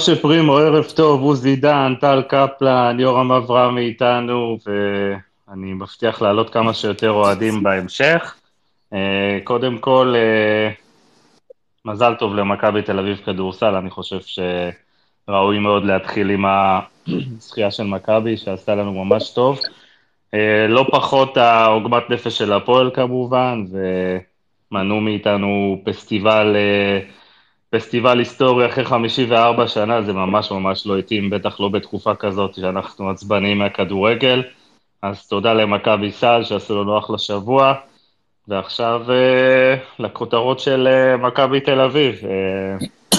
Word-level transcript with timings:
משה 0.00 0.16
פרימו, 0.16 0.56
ערב 0.56 0.84
טוב, 0.84 1.22
עוזי 1.22 1.56
דן, 1.56 1.94
טל 2.00 2.22
קפלן, 2.28 2.96
יורם 3.00 3.32
אברמי 3.32 3.80
איתנו, 3.80 4.58
ואני 4.66 5.72
מבטיח 5.72 6.22
להעלות 6.22 6.50
כמה 6.50 6.74
שיותר 6.74 7.10
אוהדים 7.10 7.62
בהמשך. 7.62 8.34
אה, 8.92 9.38
קודם 9.44 9.78
כל, 9.78 10.14
אה, 10.16 10.70
מזל 11.84 12.14
טוב 12.14 12.34
למכבי 12.34 12.82
תל 12.82 12.98
אביב 12.98 13.20
כדורסל, 13.24 13.74
אני 13.74 13.90
חושב 13.90 14.18
שראוי 14.20 15.58
מאוד 15.58 15.84
להתחיל 15.84 16.30
עם 16.30 16.44
הזכייה 16.46 17.70
של 17.70 17.84
מכבי, 17.84 18.36
שעשתה 18.36 18.74
לנו 18.74 19.04
ממש 19.04 19.30
טוב. 19.30 19.58
אה, 20.34 20.66
לא 20.68 20.86
פחות 20.92 21.36
העוגמת 21.36 22.10
נפש 22.10 22.38
של 22.38 22.52
הפועל 22.52 22.90
כמובן, 22.94 23.64
ומנעו 24.70 25.00
מאיתנו 25.00 25.80
פסטיבל... 25.84 26.56
פסטיבל 27.70 28.18
היסטורי 28.18 28.66
אחרי 28.66 28.84
54 28.84 29.68
שנה, 29.68 30.02
זה 30.02 30.12
ממש 30.12 30.52
ממש 30.52 30.86
לא 30.86 30.98
התאים, 30.98 31.30
בטח 31.30 31.60
לא 31.60 31.68
בתקופה 31.68 32.14
כזאת 32.14 32.54
שאנחנו 32.54 33.10
עצבניים 33.10 33.58
מהכדורגל. 33.58 34.42
אז 35.02 35.26
תודה 35.28 35.52
למכבי 35.52 36.12
סל 36.12 36.44
שעשו 36.44 36.82
לנו 36.82 36.98
אחלה 36.98 37.18
שבוע. 37.18 37.74
ועכשיו 38.48 39.02
אה, 39.12 39.76
לכותרות 39.98 40.60
של 40.60 40.88
אה, 40.88 41.16
מכבי 41.16 41.60
תל 41.60 41.80
אביב. 41.80 42.14
אה, 42.24 42.86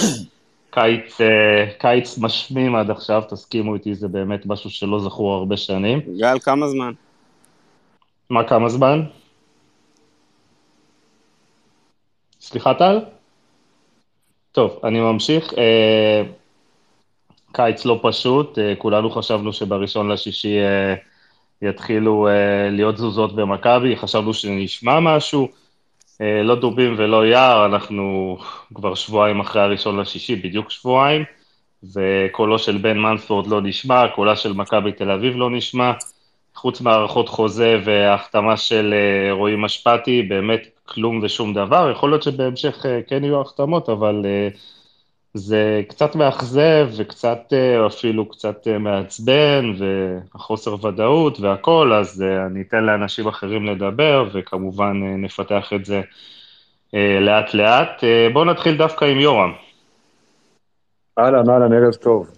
קיץ, 0.70 1.20
אה, 1.20 1.66
קיץ 1.78 2.18
משמים 2.18 2.74
עד 2.76 2.90
עכשיו, 2.90 3.22
תסכימו 3.28 3.74
איתי, 3.74 3.94
זה 3.94 4.08
באמת 4.08 4.46
משהו 4.46 4.70
שלא 4.70 5.00
זכור 5.00 5.34
הרבה 5.34 5.56
שנים. 5.56 6.00
גל, 6.18 6.38
כמה 6.38 6.68
זמן? 6.68 6.92
מה, 8.30 8.48
כמה 8.48 8.68
זמן? 8.68 9.02
סליחה, 12.40 12.74
טל? 12.74 13.00
טוב, 14.52 14.80
אני 14.84 15.00
ממשיך. 15.00 15.54
אה, 15.58 16.22
קיץ 17.52 17.84
לא 17.84 18.00
פשוט, 18.02 18.58
אה, 18.58 18.74
כולנו 18.78 19.10
חשבנו 19.10 19.52
שבראשון 19.52 20.10
לשישי 20.10 20.58
אה, 20.58 20.94
יתחילו 21.62 22.28
להיות 22.70 22.94
תזוזות 22.94 23.34
במכבי, 23.34 23.96
חשבנו 23.96 24.34
שנשמע 24.34 25.00
משהו, 25.00 25.48
לא 26.20 26.54
דובים 26.54 26.94
ולא 26.98 27.26
יער, 27.26 27.66
אנחנו 27.66 28.36
כבר 28.74 28.94
שבועיים 28.94 29.40
אחרי 29.40 29.62
הראשון 29.62 30.00
לשישי, 30.00 30.36
בדיוק 30.36 30.70
שבועיים, 30.70 31.24
וקולו 31.94 32.58
של 32.58 32.78
בן 32.78 32.98
מנספורד 32.98 33.46
לא 33.46 33.60
נשמע, 33.62 34.08
קולה 34.08 34.36
של 34.36 34.52
מכבי 34.52 34.92
תל 34.92 35.10
אביב 35.10 35.36
לא 35.36 35.50
נשמע, 35.50 35.92
חוץ 36.54 36.80
מהערכות 36.80 37.28
חוזה 37.28 37.80
והחתמה 37.84 38.56
של 38.56 38.94
רועי 39.30 39.56
משפטי, 39.56 40.22
באמת 40.22 40.71
כלום 40.86 41.20
ושום 41.22 41.54
דבר, 41.54 41.90
יכול 41.90 42.10
להיות 42.10 42.22
שבהמשך 42.22 42.86
אה, 42.86 43.00
כן 43.06 43.24
יהיו 43.24 43.40
החתמות, 43.40 43.88
אבל 43.88 44.22
אה, 44.24 44.48
זה 45.34 45.82
קצת 45.88 46.16
מאכזב 46.16 46.88
וקצת 46.96 47.38
אה, 47.52 47.86
אפילו 47.86 48.28
קצת 48.28 48.66
מעצבן, 48.80 49.72
והחוסר 49.78 50.86
ודאות 50.86 51.40
והכול, 51.40 51.92
אז 51.92 52.24
אני 52.46 52.62
אתן 52.62 52.84
לאנשים 52.84 53.28
אחרים 53.28 53.66
לדבר, 53.66 54.28
וכמובן 54.32 54.92
נפתח 55.18 55.72
את 55.74 55.84
זה 55.84 56.00
לאט 57.20 57.54
לאט. 57.54 58.04
בואו 58.32 58.44
נתחיל 58.44 58.76
דווקא 58.76 59.04
עם 59.04 59.20
יורם. 59.20 59.52
אהלן, 61.18 61.50
אהלן, 61.50 61.72
ערב 61.72 61.94
טוב. 61.94 62.30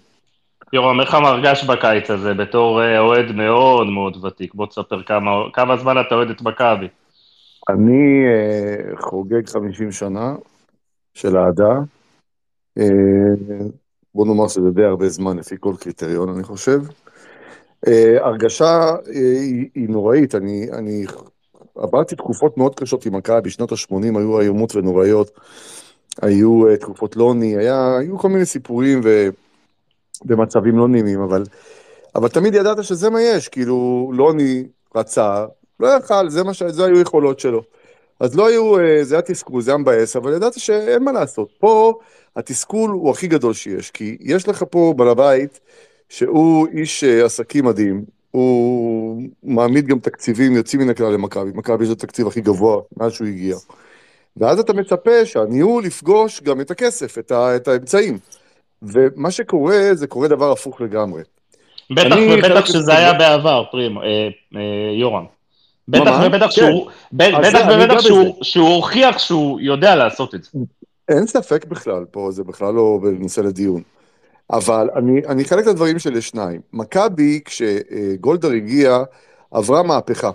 יורם, 0.73 1.01
איך 1.01 1.15
המרגש 1.15 1.65
בקיץ 1.65 2.11
הזה, 2.11 2.35
בתור 2.35 2.99
אוהד 2.99 3.33
מאוד 3.33 3.87
מאוד 3.87 4.25
ותיק? 4.25 4.55
בוא 4.55 4.67
תספר 4.67 5.03
כמה, 5.03 5.31
כמה 5.53 5.77
זמן 5.77 6.01
אתה 6.01 6.15
אוהד 6.15 6.31
את 6.31 6.43
מכבי. 6.43 6.89
אני 7.69 8.25
uh, 8.27 9.03
חוגג 9.03 9.49
50 9.49 9.93
שנה 9.93 10.37
של 11.15 11.37
אהדה. 11.37 11.79
Uh, 12.79 12.83
בוא 14.15 14.27
נאמר 14.27 14.49
שזה 14.49 14.71
די 14.71 14.85
הרבה 14.85 15.09
זמן 15.09 15.37
לפי 15.37 15.57
כל 15.61 15.75
קריטריון, 15.81 16.29
אני 16.29 16.43
חושב. 16.43 16.81
Uh, 17.87 17.91
הרגשה 18.21 18.91
uh, 19.05 19.11
היא, 19.11 19.69
היא 19.75 19.89
נוראית, 19.89 20.35
אני, 20.35 20.67
אני 20.73 21.05
עברתי 21.77 22.17
תקופות 22.17 22.59
מאוד 22.59 22.75
קשות 22.75 23.07
עם 23.07 23.17
מכבי, 23.17 23.41
בשנות 23.41 23.73
ה-80 23.73 24.19
היו 24.19 24.41
איומות 24.41 24.77
ונוראיות, 24.77 25.31
היו 26.23 26.69
uh, 26.69 26.77
תקופות 26.77 27.17
לא 27.17 27.25
עוני, 27.25 27.57
היו 27.57 28.19
כל 28.19 28.29
מיני 28.29 28.47
סיפורים 28.47 29.01
ו, 29.05 29.29
ומצבים 30.27 30.79
לא 30.79 30.89
נעימים, 30.89 31.21
אבל, 31.21 31.43
אבל 32.15 32.29
תמיד 32.29 32.55
ידעת 32.55 32.85
שזה 32.85 33.11
מה 33.11 33.23
יש, 33.23 33.49
כאילו 33.49 34.11
לוני 34.15 34.65
רצה, 34.95 35.47
לא 35.85 35.89
יכל, 35.89 36.29
זה, 36.29 36.43
ש... 36.53 36.63
זה 36.63 36.85
היו 36.85 37.01
יכולות 37.01 37.41
שלו. 37.41 37.63
אז 38.21 38.37
לא 38.37 38.47
היו, 38.47 38.79
אה, 38.79 39.05
זה 39.05 39.15
היה 39.15 39.23
תסכול, 39.23 39.63
זה 39.63 39.71
היה 39.71 39.79
מבאס, 39.79 40.17
אבל 40.17 40.33
ידעתי 40.33 40.61
שאין 40.61 41.05
מה 41.05 41.13
לעשות. 41.13 41.49
פה 41.59 41.99
התסכול 42.37 42.91
הוא 42.91 43.11
הכי 43.11 43.27
גדול 43.27 43.55
שיש, 43.55 43.91
כי 43.91 44.17
יש 44.21 44.49
לך 44.49 44.65
פה 44.71 44.95
בעל 44.97 45.09
הבית, 45.09 45.61
שהוא 46.09 46.67
איש 46.73 47.05
אה, 47.05 47.25
עסקים 47.25 47.65
מדהים, 47.65 48.05
הוא 48.31 49.23
מעמיד 49.43 49.87
גם 49.87 49.99
תקציבים 49.99 50.57
יוצאים 50.57 50.83
מן 50.83 50.91
הכלל 50.91 51.13
למכבי, 51.13 51.51
מכבי 51.55 51.85
יש 51.85 51.91
את 51.91 51.97
התקציב 51.97 52.27
הכי 52.27 52.41
גבוה 52.41 52.81
מאז 52.97 53.13
שהוא 53.13 53.29
הגיע. 53.29 53.57
ואז 54.37 54.59
אתה 54.59 54.73
מצפה 54.73 55.25
שהניהול 55.25 55.87
יפגוש 55.87 56.43
גם 56.43 56.61
את 56.61 56.71
הכסף, 56.71 57.19
את, 57.19 57.33
ה, 57.33 57.57
את 57.57 57.69
האמצעים. 57.69 58.19
ומה 58.83 59.31
שקורה, 59.31 59.81
זה 59.93 60.07
קורה 60.07 60.29
דבר 60.29 60.53
הפוך 60.53 60.81
לגמרי. 60.81 61.23
בטח 61.91 62.17
ובטח 62.31 62.67
שזה 62.67 62.97
היה 62.97 63.13
בעבר, 63.13 63.65
פרימו, 63.71 64.03
אה, 64.03 64.29
אה, 64.57 64.61
יורם. 65.01 65.25
בטח 65.89 66.15
ובטח 66.27 66.51
שהוא, 66.51 66.91
כן. 66.91 67.17
בטח 67.17 67.67
ובטח 67.71 68.01
שהוא 68.43 68.69
הוכיח 68.69 69.19
שהוא 69.19 69.61
יודע 69.61 69.97
לעשות 69.97 70.35
את 70.35 70.45
זה. 70.45 70.51
אין 71.09 71.27
ספק 71.27 71.65
בכלל, 71.65 72.05
פה 72.11 72.29
זה 72.31 72.45
בכלל 72.45 72.75
לא 72.75 72.99
בנושא 73.03 73.41
לדיון. 73.41 73.83
אבל 74.51 74.91
אני, 74.97 75.27
אני 75.27 75.45
חלק 75.45 75.67
לדברים 75.67 75.99
שלי 75.99 76.21
שניים. 76.21 76.61
מכבי, 76.73 77.41
כשגולדר 77.45 78.51
הגיע, 78.51 79.03
עברה 79.51 79.83
מהפכה. 79.83 80.31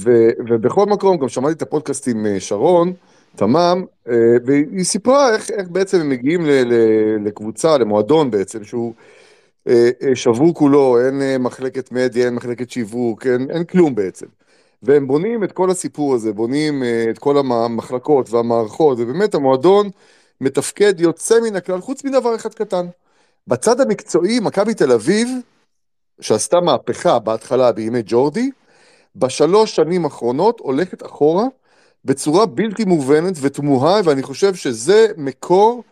ו, 0.00 0.28
ובכל 0.48 0.86
מקום, 0.86 1.16
גם 1.16 1.28
שמעתי 1.28 1.54
את 1.54 1.62
הפודקאסט 1.62 2.08
עם 2.08 2.26
אה, 2.26 2.40
שרון, 2.40 2.92
תמם, 3.36 3.84
אה, 4.08 4.14
והיא 4.44 4.84
סיפרה 4.84 5.34
איך, 5.34 5.50
איך 5.50 5.68
בעצם 5.68 6.00
הם 6.00 6.08
מגיעים 6.08 6.46
ל, 6.46 6.50
ל, 6.50 6.74
לקבוצה, 7.26 7.78
למועדון 7.78 8.30
בעצם, 8.30 8.64
שהוא 8.64 8.94
אה, 9.68 9.90
שבור 10.14 10.54
כולו, 10.54 10.98
אין 11.06 11.42
מחלקת 11.42 11.92
מדיה, 11.92 12.26
אין 12.26 12.34
מחלקת 12.34 12.70
שיווק, 12.70 13.26
אין, 13.26 13.50
אין 13.50 13.64
כלום 13.64 13.94
בעצם. 13.94 14.26
והם 14.82 15.06
בונים 15.06 15.44
את 15.44 15.52
כל 15.52 15.70
הסיפור 15.70 16.14
הזה, 16.14 16.32
בונים 16.32 16.82
אה, 16.82 17.06
את 17.10 17.18
כל 17.18 17.38
המחלקות 17.38 18.30
והמערכות, 18.30 18.98
ובאמת 19.00 19.34
המועדון 19.34 19.90
מתפקד 20.40 21.00
יוצא 21.00 21.40
מן 21.40 21.56
הכלל, 21.56 21.80
חוץ 21.80 22.04
מדבר 22.04 22.34
אחד 22.34 22.54
קטן. 22.54 22.86
בצד 23.46 23.80
המקצועי, 23.80 24.40
מכבי 24.40 24.74
תל 24.74 24.92
אביב, 24.92 25.28
שעשתה 26.20 26.60
מהפכה 26.60 27.18
בהתחלה 27.18 27.72
בימי 27.72 28.02
ג'ורדי, 28.06 28.50
בשלוש 29.16 29.76
שנים 29.76 30.04
האחרונות 30.04 30.60
הולכת 30.60 31.06
אחורה 31.06 31.44
בצורה 32.04 32.46
בלתי 32.46 32.84
מובנת 32.84 33.34
ותמוהה, 33.40 34.00
ואני 34.04 34.22
חושב 34.22 34.54
שזה 34.54 35.06
מקור 35.16 35.84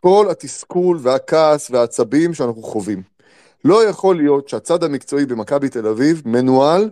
כל 0.00 0.26
התסכול 0.30 0.98
והכעס 1.02 1.70
והעצבים 1.70 2.34
שאנחנו 2.34 2.62
חווים. 2.62 3.02
לא 3.64 3.84
יכול 3.88 4.16
להיות 4.16 4.48
שהצד 4.48 4.84
המקצועי 4.84 5.26
במכבי 5.26 5.68
תל 5.68 5.86
אביב 5.86 6.22
מנוהל 6.24 6.90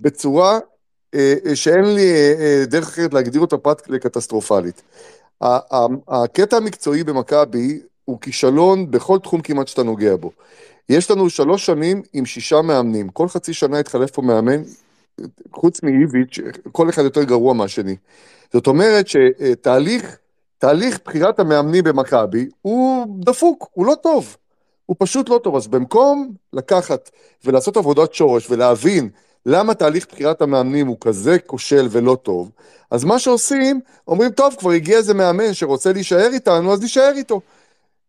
בצורה 0.00 0.58
שאין 1.54 1.84
לי 1.94 2.12
אה, 2.12 2.64
דרך 2.66 2.88
אחרת 2.88 3.14
להגדיר 3.14 3.40
אותה 3.40 3.56
פרט 3.56 3.88
לקטסטרופלית. 3.88 4.82
הקטע 6.08 6.56
המקצועי 6.56 7.04
במכבי 7.04 7.80
הוא 8.04 8.20
כישלון 8.20 8.90
בכל 8.90 9.18
תחום 9.18 9.40
כמעט 9.40 9.68
שאתה 9.68 9.82
נוגע 9.82 10.16
בו. 10.16 10.30
יש 10.88 11.10
לנו 11.10 11.30
שלוש 11.30 11.66
שנים 11.66 12.02
עם 12.12 12.26
שישה 12.26 12.62
מאמנים, 12.62 13.08
כל 13.08 13.28
חצי 13.28 13.52
שנה 13.52 13.78
התחלף 13.78 14.10
פה 14.10 14.22
מאמן, 14.22 14.62
חוץ 15.52 15.82
מאיביץ', 15.82 16.38
כל 16.72 16.88
אחד 16.88 17.02
יותר 17.02 17.22
גרוע 17.22 17.54
מהשני. 17.54 17.96
זאת 18.52 18.66
אומרת 18.66 19.06
שתהליך, 19.08 20.16
תהליך 20.58 20.98
בחירת 21.04 21.40
המאמנים 21.40 21.84
במכבי 21.84 22.48
הוא 22.62 23.06
דפוק, 23.20 23.68
הוא 23.72 23.86
לא 23.86 23.94
טוב. 24.02 24.36
הוא 24.86 24.96
פשוט 24.98 25.28
לא 25.28 25.40
טוב. 25.44 25.56
אז 25.56 25.66
במקום 25.66 26.32
לקחת 26.52 27.10
ולעשות 27.44 27.76
עבודת 27.76 28.14
שורש 28.14 28.50
ולהבין 28.50 29.08
למה 29.46 29.74
תהליך 29.74 30.06
בחירת 30.12 30.42
המאמנים 30.42 30.86
הוא 30.86 30.96
כזה 31.00 31.38
כושל 31.38 31.88
ולא 31.90 32.16
טוב, 32.22 32.50
אז 32.90 33.04
מה 33.04 33.18
שעושים, 33.18 33.80
אומרים, 34.08 34.30
טוב, 34.30 34.54
כבר 34.58 34.70
הגיע 34.70 34.96
איזה 34.96 35.14
מאמן 35.14 35.54
שרוצה 35.54 35.92
להישאר 35.92 36.28
איתנו, 36.32 36.72
אז 36.72 36.82
נישאר 36.82 37.12
איתו. 37.16 37.40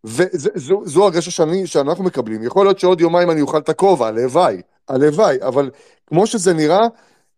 וזו 0.03 1.03
הרגשה 1.03 1.31
שאני, 1.31 1.67
שאנחנו 1.67 2.03
מקבלים. 2.03 2.43
יכול 2.43 2.65
להיות 2.65 2.79
שעוד 2.79 3.01
יומיים 3.01 3.31
אני 3.31 3.41
אוכל 3.41 3.57
את 3.57 3.69
הכובע, 3.69 4.07
הלוואי, 4.07 4.61
הלוואי, 4.89 5.37
אבל 5.41 5.69
כמו 6.07 6.27
שזה 6.27 6.53
נראה, 6.53 6.87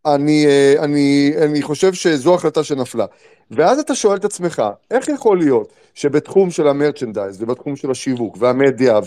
אני, 0.05 0.45
אה, 0.45 0.75
אני, 0.83 1.33
אני 1.41 1.61
חושב 1.61 1.93
שזו 1.93 2.35
החלטה 2.35 2.63
שנפלה. 2.63 3.05
ואז 3.51 3.80
אתה 3.80 3.95
שואל 3.95 4.18
את 4.18 4.25
עצמך, 4.25 4.63
איך 4.92 5.09
יכול 5.09 5.38
להיות 5.38 5.74
שבתחום 5.94 6.51
של 6.51 6.68
המרצ'נדייז 6.68 7.42
ובתחום 7.42 7.75
של 7.75 7.92
השיווק 7.92 8.38
והמדיה 8.39 9.00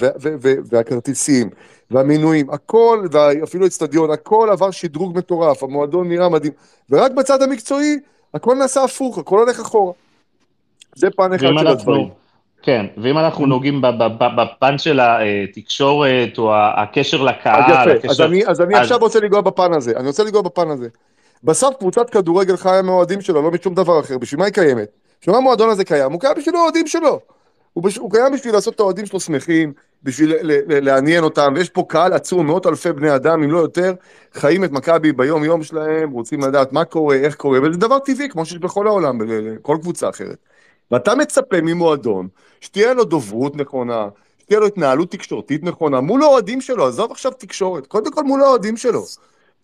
והכרטיסים 0.64 1.50
והמינויים, 1.90 2.50
הכל, 2.50 3.06
ואפילו 3.12 3.66
אצטדיון, 3.66 4.10
הכל 4.10 4.48
עבר 4.52 4.70
שדרוג 4.70 5.18
מטורף, 5.18 5.62
המועדון 5.62 6.08
נראה 6.08 6.28
מדהים, 6.28 6.52
ורק 6.90 7.12
בצד 7.12 7.42
המקצועי, 7.42 7.98
הכל 8.34 8.54
נעשה 8.54 8.84
הפוך, 8.84 9.18
הכל 9.18 9.38
הולך 9.38 9.60
אחורה. 9.60 9.92
זה 10.94 11.10
פן 11.16 11.32
אחד 11.32 11.46
של 11.58 11.66
הדברים. 11.66 12.08
כן, 12.62 12.86
ואם 12.96 13.18
אנחנו 13.18 13.46
נוגעים 13.46 13.82
בפן 14.36 14.78
של 14.78 15.00
התקשורת 15.02 16.38
או 16.38 16.52
הקשר 16.54 17.22
לקהל, 17.22 17.62
אז 17.62 17.70
יפה, 17.70 17.90
הקשר... 17.90 18.10
אז 18.10 18.20
אני, 18.20 18.46
אז 18.46 18.60
אני 18.60 18.74
עכשיו 18.74 18.98
רוצה 18.98 19.20
לנגוע 19.20 19.40
בפן 19.40 19.72
הזה, 19.72 19.92
אני 19.96 20.06
רוצה 20.06 20.24
לנגוע 20.24 20.42
בפן 20.42 20.70
הזה. 20.70 20.88
בסוף 21.44 21.76
קבוצת 21.76 22.10
כדורגל 22.10 22.56
חיה 22.56 22.82
מהאוהדים 22.82 23.20
שלו, 23.20 23.42
לא 23.42 23.50
משום 23.50 23.74
דבר 23.74 24.00
אחר, 24.00 24.18
בשביל 24.18 24.38
מה 24.38 24.44
היא 24.44 24.54
קיימת? 24.54 24.88
בשביל 25.20 25.32
מה 25.32 25.38
המועדון 25.38 25.70
הזה 25.70 25.84
קיים? 25.84 26.12
הוא 26.12 26.20
קיים 26.20 26.34
בשביל 26.36 26.56
האוהדים 26.56 26.86
שלו. 26.86 27.20
הוא, 27.72 27.84
בש... 27.84 27.96
הוא 27.96 28.10
קיים 28.10 28.32
בשביל 28.32 28.54
לעשות 28.54 28.74
את 28.74 28.80
האוהדים 28.80 29.06
שלו 29.06 29.20
שמחים, 29.20 29.72
בשביל 30.02 30.34
ל- 30.34 30.52
ל- 30.52 30.84
לעניין 30.84 31.24
אותם, 31.24 31.52
ויש 31.56 31.68
פה 31.68 31.84
קהל 31.88 32.12
עצום, 32.12 32.46
מאות 32.46 32.66
אלפי 32.66 32.92
בני 32.92 33.14
אדם, 33.14 33.42
אם 33.42 33.50
לא 33.50 33.58
יותר, 33.58 33.94
חיים 34.34 34.64
את 34.64 34.70
מכבי 34.70 35.12
ביום 35.12 35.44
יום 35.44 35.62
שלהם, 35.62 36.10
רוצים 36.10 36.40
לדעת 36.40 36.72
מה 36.72 36.84
קורה, 36.84 37.16
איך 37.16 37.34
קורה, 37.34 37.58
וזה 37.62 37.78
דבר 37.78 37.98
טבעי, 37.98 38.28
כמו 38.28 38.46
שיש 38.46 38.58
בכל 38.58 38.86
העולם, 38.86 39.18
בכל 39.26 39.76
קבוצה 39.80 40.08
אחרת. 40.08 40.36
ואתה 40.90 41.14
מצפה 41.14 41.60
ממועדון, 41.62 42.28
שתהיה 42.60 42.94
לו 42.94 43.04
דוברות 43.04 43.56
נכונה, 43.56 44.08
שתהיה 44.38 44.60
לו 44.60 44.66
התנהלות 44.66 45.10
תקשורתית 45.10 45.62
נכונה, 45.62 46.00
מול 46.00 46.22
האוהדים 46.22 46.60
שלו, 46.60 46.86
עזוב 46.86 47.10
עכשיו 47.10 47.32
תקשורת, 47.32 47.86
קודם 47.86 48.12
כל 48.12 48.24
מול 48.24 48.42
האוהדים 48.42 48.76
שלו. 48.76 49.04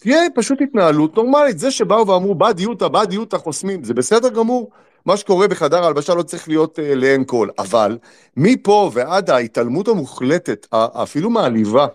תהיה 0.00 0.20
פשוט 0.34 0.60
התנהלות 0.60 1.16
נורמלית, 1.16 1.58
זה 1.58 1.70
שבאו 1.70 2.06
ואמרו, 2.06 2.34
בא 2.34 2.52
דיוטה, 2.52 2.88
בא 2.88 3.04
דיוטה, 3.04 3.38
חוסמים, 3.38 3.84
זה 3.84 3.94
בסדר 3.94 4.28
גמור. 4.28 4.70
מה 5.06 5.16
שקורה 5.16 5.48
בחדר 5.48 5.84
ההלבשה 5.84 6.14
לא 6.14 6.22
צריך 6.22 6.48
להיות 6.48 6.78
uh, 6.78 6.82
לעין 6.82 7.24
כל, 7.24 7.48
אבל 7.58 7.98
מפה 8.36 8.90
ועד 8.94 9.30
ההתעלמות 9.30 9.88
המוחלטת, 9.88 10.66
אפילו 10.72 11.30
מעליבה, 11.30 11.86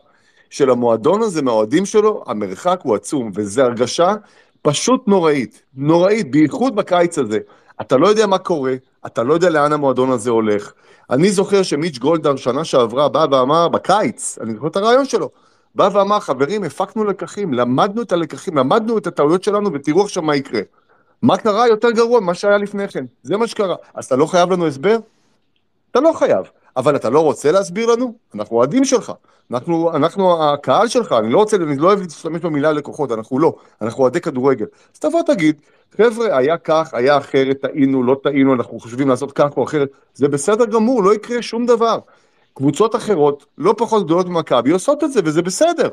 של 0.49 0.69
המועדון 0.69 1.21
הזה 1.21 1.41
מהאוהדים 1.41 1.85
שלו, 1.85 2.23
המרחק 2.27 2.79
הוא 2.83 2.95
עצום, 2.95 3.31
וזו 3.35 3.61
הרגשה 3.61 4.13
פשוט 4.61 5.07
נוראית, 5.07 5.61
נוראית, 5.75 6.31
בייחוד 6.31 6.75
בקיץ 6.75 7.17
הזה. 7.17 7.39
אתה 7.81 7.97
לא 7.97 8.07
יודע 8.07 8.27
מה 8.27 8.37
קורה, 8.37 8.75
אתה 9.05 9.23
לא 9.23 9.33
יודע 9.33 9.49
לאן 9.49 9.73
המועדון 9.73 10.11
הזה 10.11 10.29
הולך. 10.29 10.71
אני 11.09 11.31
זוכר 11.31 11.63
שמיץ' 11.63 11.97
גולדהר 11.97 12.35
שנה 12.35 12.63
שעברה 12.63 13.09
בא 13.09 13.25
ואמר, 13.31 13.67
בקיץ, 13.67 14.37
אני 14.41 14.53
זוכר 14.53 14.67
את 14.67 14.75
הרעיון 14.75 15.05
שלו, 15.05 15.29
בא 15.75 15.89
ואמר, 15.93 16.19
חברים, 16.19 16.63
הפקנו 16.63 17.03
לקחים, 17.03 17.53
למדנו 17.53 18.01
את 18.01 18.11
הלקחים, 18.11 18.57
למדנו 18.57 18.97
את 18.97 19.07
הטעויות 19.07 19.43
שלנו, 19.43 19.73
ותראו 19.73 20.03
עכשיו 20.03 20.23
מה 20.23 20.35
יקרה. 20.35 20.61
מה 21.21 21.37
קרה 21.37 21.67
יותר 21.67 21.91
גרוע 21.91 22.19
ממה 22.19 22.33
שהיה 22.33 22.57
לפני 22.57 22.87
כן? 22.87 23.05
זה 23.23 23.37
מה 23.37 23.47
שקרה. 23.47 23.75
אז 23.93 24.05
אתה 24.05 24.15
לא 24.15 24.25
חייב 24.25 24.51
לנו 24.51 24.67
הסבר? 24.67 24.97
אתה 25.91 25.99
לא 25.99 26.13
חייב. 26.13 26.45
אבל 26.77 26.95
אתה 26.95 27.09
לא 27.09 27.19
רוצה 27.19 27.51
להסביר 27.51 27.91
לנו? 27.91 28.13
אנחנו 28.35 28.55
אוהדים 28.55 28.85
שלך. 28.85 29.11
אנחנו, 29.51 29.95
אנחנו 29.95 30.53
הקהל 30.53 30.87
שלך, 30.87 31.11
אני 31.11 31.29
לא 31.31 31.37
רוצה, 31.37 31.57
אני 31.57 31.77
לא 31.77 31.87
אוהב 31.87 31.99
להשתמש 31.99 32.41
במילה 32.41 32.71
לקוחות, 32.71 33.11
אנחנו 33.11 33.39
לא, 33.39 33.55
אנחנו 33.81 34.03
אוהדי 34.03 34.21
כדורגל. 34.21 34.65
אז 34.93 34.99
תבוא 34.99 35.21
תגיד, 35.21 35.55
חבר'ה, 35.97 36.37
היה 36.37 36.57
כך, 36.57 36.93
היה 36.93 37.17
אחרת, 37.17 37.61
טעינו, 37.61 38.03
לא 38.03 38.15
טעינו, 38.23 38.53
אנחנו 38.53 38.79
חושבים 38.79 39.09
לעשות 39.09 39.31
כך 39.31 39.57
או 39.57 39.63
אחרת, 39.63 39.89
זה 40.13 40.27
בסדר 40.27 40.65
גמור, 40.65 41.03
לא 41.03 41.13
יקרה 41.13 41.41
שום 41.41 41.65
דבר. 41.65 41.99
קבוצות 42.57 42.95
אחרות, 42.95 43.45
לא 43.57 43.75
פחות 43.77 44.05
גדולות 44.05 44.27
ממכבי, 44.27 44.71
עושות 44.71 45.03
את 45.03 45.11
זה, 45.11 45.19
וזה 45.25 45.41
בסדר. 45.41 45.89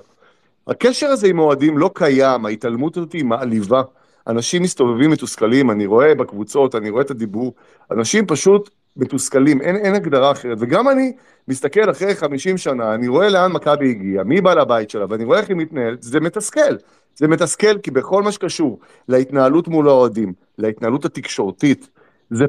הקשר 0.66 1.06
הזה 1.06 1.26
עם 1.26 1.38
אוהדים 1.38 1.78
לא 1.78 1.90
קיים, 1.94 2.46
ההתעלמות 2.46 2.96
הזאת 2.96 3.12
היא 3.12 3.24
מעליבה. 3.24 3.82
אנשים 4.26 4.62
מסתובבים 4.62 5.10
מתוסכלים, 5.10 5.70
אני 5.70 5.86
רואה 5.86 6.14
בקבוצות, 6.14 6.74
אני 6.74 6.90
רואה 6.90 7.02
את 7.02 7.10
הדיבור, 7.10 7.54
אנשים 7.90 8.26
פשוט 8.26 8.70
מתוסכלים, 8.96 9.60
אין, 9.60 9.76
אין 9.76 9.94
הגדרה 9.94 10.30
אחרת. 10.30 10.58
וגם 10.60 10.88
אני 10.88 11.12
מסתכל 11.48 11.90
אחרי 11.90 12.14
50 12.14 12.58
שנה, 12.58 12.94
אני 12.94 13.08
רואה 13.08 13.28
לאן 13.28 13.52
מכבי 13.52 13.90
הגיעה, 13.90 14.24
מי 14.24 14.40
בא 14.40 14.54
לבית 14.54 14.90
שלה, 14.90 15.06
ואני 15.08 15.24
רואה 15.24 15.38
איך 15.38 15.48
היא 15.48 15.56
מתנהלת, 15.56 16.02
זה 16.02 16.20
מתסכל. 16.20 16.76
זה 17.16 17.28
מתסכל 17.28 17.78
כי 17.78 17.90
בכל 17.90 18.22
מה 18.22 18.32
שקשור 18.32 18.78
להתנהלות 19.08 19.68
מול 19.68 19.88
האוהדים, 19.88 20.32
להתנהלות 20.58 21.04
התקשורתית, 21.04 21.88
זה, 22.32 22.46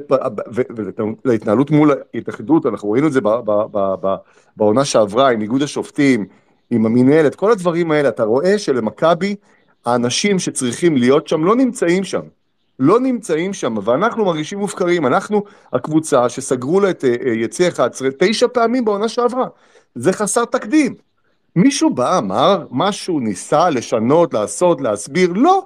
ולהתנהלות 1.25 1.71
מול 1.71 1.91
ההתאחדות, 2.13 2.65
אנחנו 2.65 2.91
ראינו 2.91 3.07
את 3.07 3.13
זה 3.13 3.19
בעונה 4.57 4.85
שעברה 4.85 5.29
עם 5.29 5.41
איגוד 5.41 5.61
השופטים, 5.61 6.25
עם 6.69 6.85
המינהלת, 6.85 7.35
כל 7.35 7.51
הדברים 7.51 7.91
האלה, 7.91 8.09
אתה 8.09 8.23
רואה 8.23 8.57
שלמכבי 8.57 9.35
האנשים 9.85 10.39
שצריכים 10.39 10.97
להיות 10.97 11.27
שם 11.27 11.45
לא 11.45 11.55
נמצאים 11.55 12.03
שם. 12.03 12.21
לא 12.79 12.99
נמצאים 12.99 13.53
שם, 13.53 13.75
ואנחנו 13.83 14.25
מרגישים 14.25 14.59
מופקרים, 14.59 15.05
אנחנו 15.07 15.43
הקבוצה 15.73 16.29
שסגרו 16.29 16.79
לה 16.79 16.89
את 16.89 17.05
אה, 17.05 17.15
אה, 17.25 17.31
יציא 17.33 17.67
11 17.67 18.09
תשע 18.19 18.47
פעמים 18.53 18.85
בעונה 18.85 19.07
שעברה. 19.07 19.47
זה 19.95 20.13
חסר 20.13 20.45
תקדים. 20.45 20.95
מישהו 21.55 21.89
בא, 21.89 22.17
אמר 22.17 22.65
משהו, 22.71 23.19
ניסה 23.19 23.69
לשנות, 23.69 24.33
לעשות, 24.33 24.81
להסביר? 24.81 25.33
לא, 25.35 25.65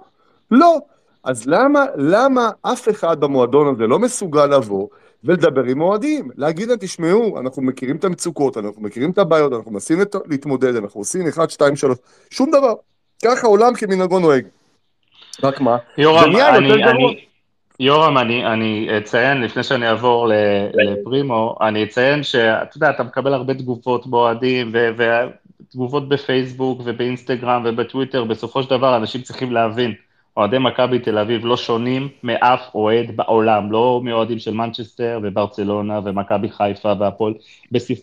לא. 0.52 0.80
אז 1.28 1.48
למה, 1.48 1.86
למה 1.96 2.50
אף 2.62 2.90
אחד 2.90 3.20
במועדון 3.20 3.76
הזה 3.76 3.88
לא 3.88 4.00
מסוגל 4.00 4.46
לבוא 4.46 4.88
ולדבר 5.24 5.64
עם 5.64 5.82
אוהדים? 5.82 6.30
להגיד 6.36 6.68
להם, 6.68 6.78
תשמעו, 6.82 7.40
אנחנו 7.40 7.62
מכירים 7.62 7.96
את 7.96 8.04
המצוקות, 8.04 8.58
אנחנו 8.58 8.82
מכירים 8.82 9.12
את 9.12 9.18
הבעיות, 9.18 9.54
אנחנו 9.54 9.72
מנסים 9.72 10.00
להתמודד, 10.26 10.76
אנחנו 10.76 11.02
עושים 11.02 11.28
1, 11.28 11.50
2, 11.50 11.76
3, 11.76 11.98
שום 12.32 12.52
דבר. 12.52 12.74
ככה 13.26 13.48
עולם 13.48 13.74
כמנהגו 13.74 14.20
נוהג. 14.20 14.46
רק 15.44 15.62
מה? 15.62 15.78
יורם, 15.98 16.36
אני, 16.36 16.74
אני, 16.74 17.26
יורם, 17.80 18.18
אני, 18.18 18.46
אני 18.46 18.90
אציין, 18.98 19.42
לפני 19.42 19.64
שאני 19.64 19.90
אעבור 19.90 20.30
לפרימו, 20.74 21.56
אני 21.62 21.84
אציין 21.84 22.24
שאתה 22.24 22.78
יודע, 22.78 22.90
אתה 22.90 23.04
מקבל 23.04 23.34
הרבה 23.34 23.54
תגובות 23.54 24.08
באוהדים, 24.08 24.74
ותגובות 24.98 26.10
בפייסבוק 26.10 26.82
ובאינסטגרם 26.86 27.64
ובטוויטר, 27.66 28.24
בסופו 28.24 28.64
של 28.64 28.70
דבר 28.70 28.98
אנשים 28.98 29.22
צריכים 29.22 29.52
להבין, 29.52 29.94
אוהדי 30.38 30.58
מכבי 30.60 31.00
תל 31.00 31.18
אביב 31.18 31.46
לא 31.46 31.58
שונים 31.58 32.08
מאף 32.24 32.60
אוהד 32.76 33.18
בעולם, 33.18 33.72
לא 33.72 34.02
מאוהדים 34.04 34.40
של 34.40 34.54
מנצ'סטר 34.54 35.20
וברצלונה 35.24 36.00
ומכבי 36.04 36.50
חיפה 36.50 36.94
והפועל, 37.00 37.34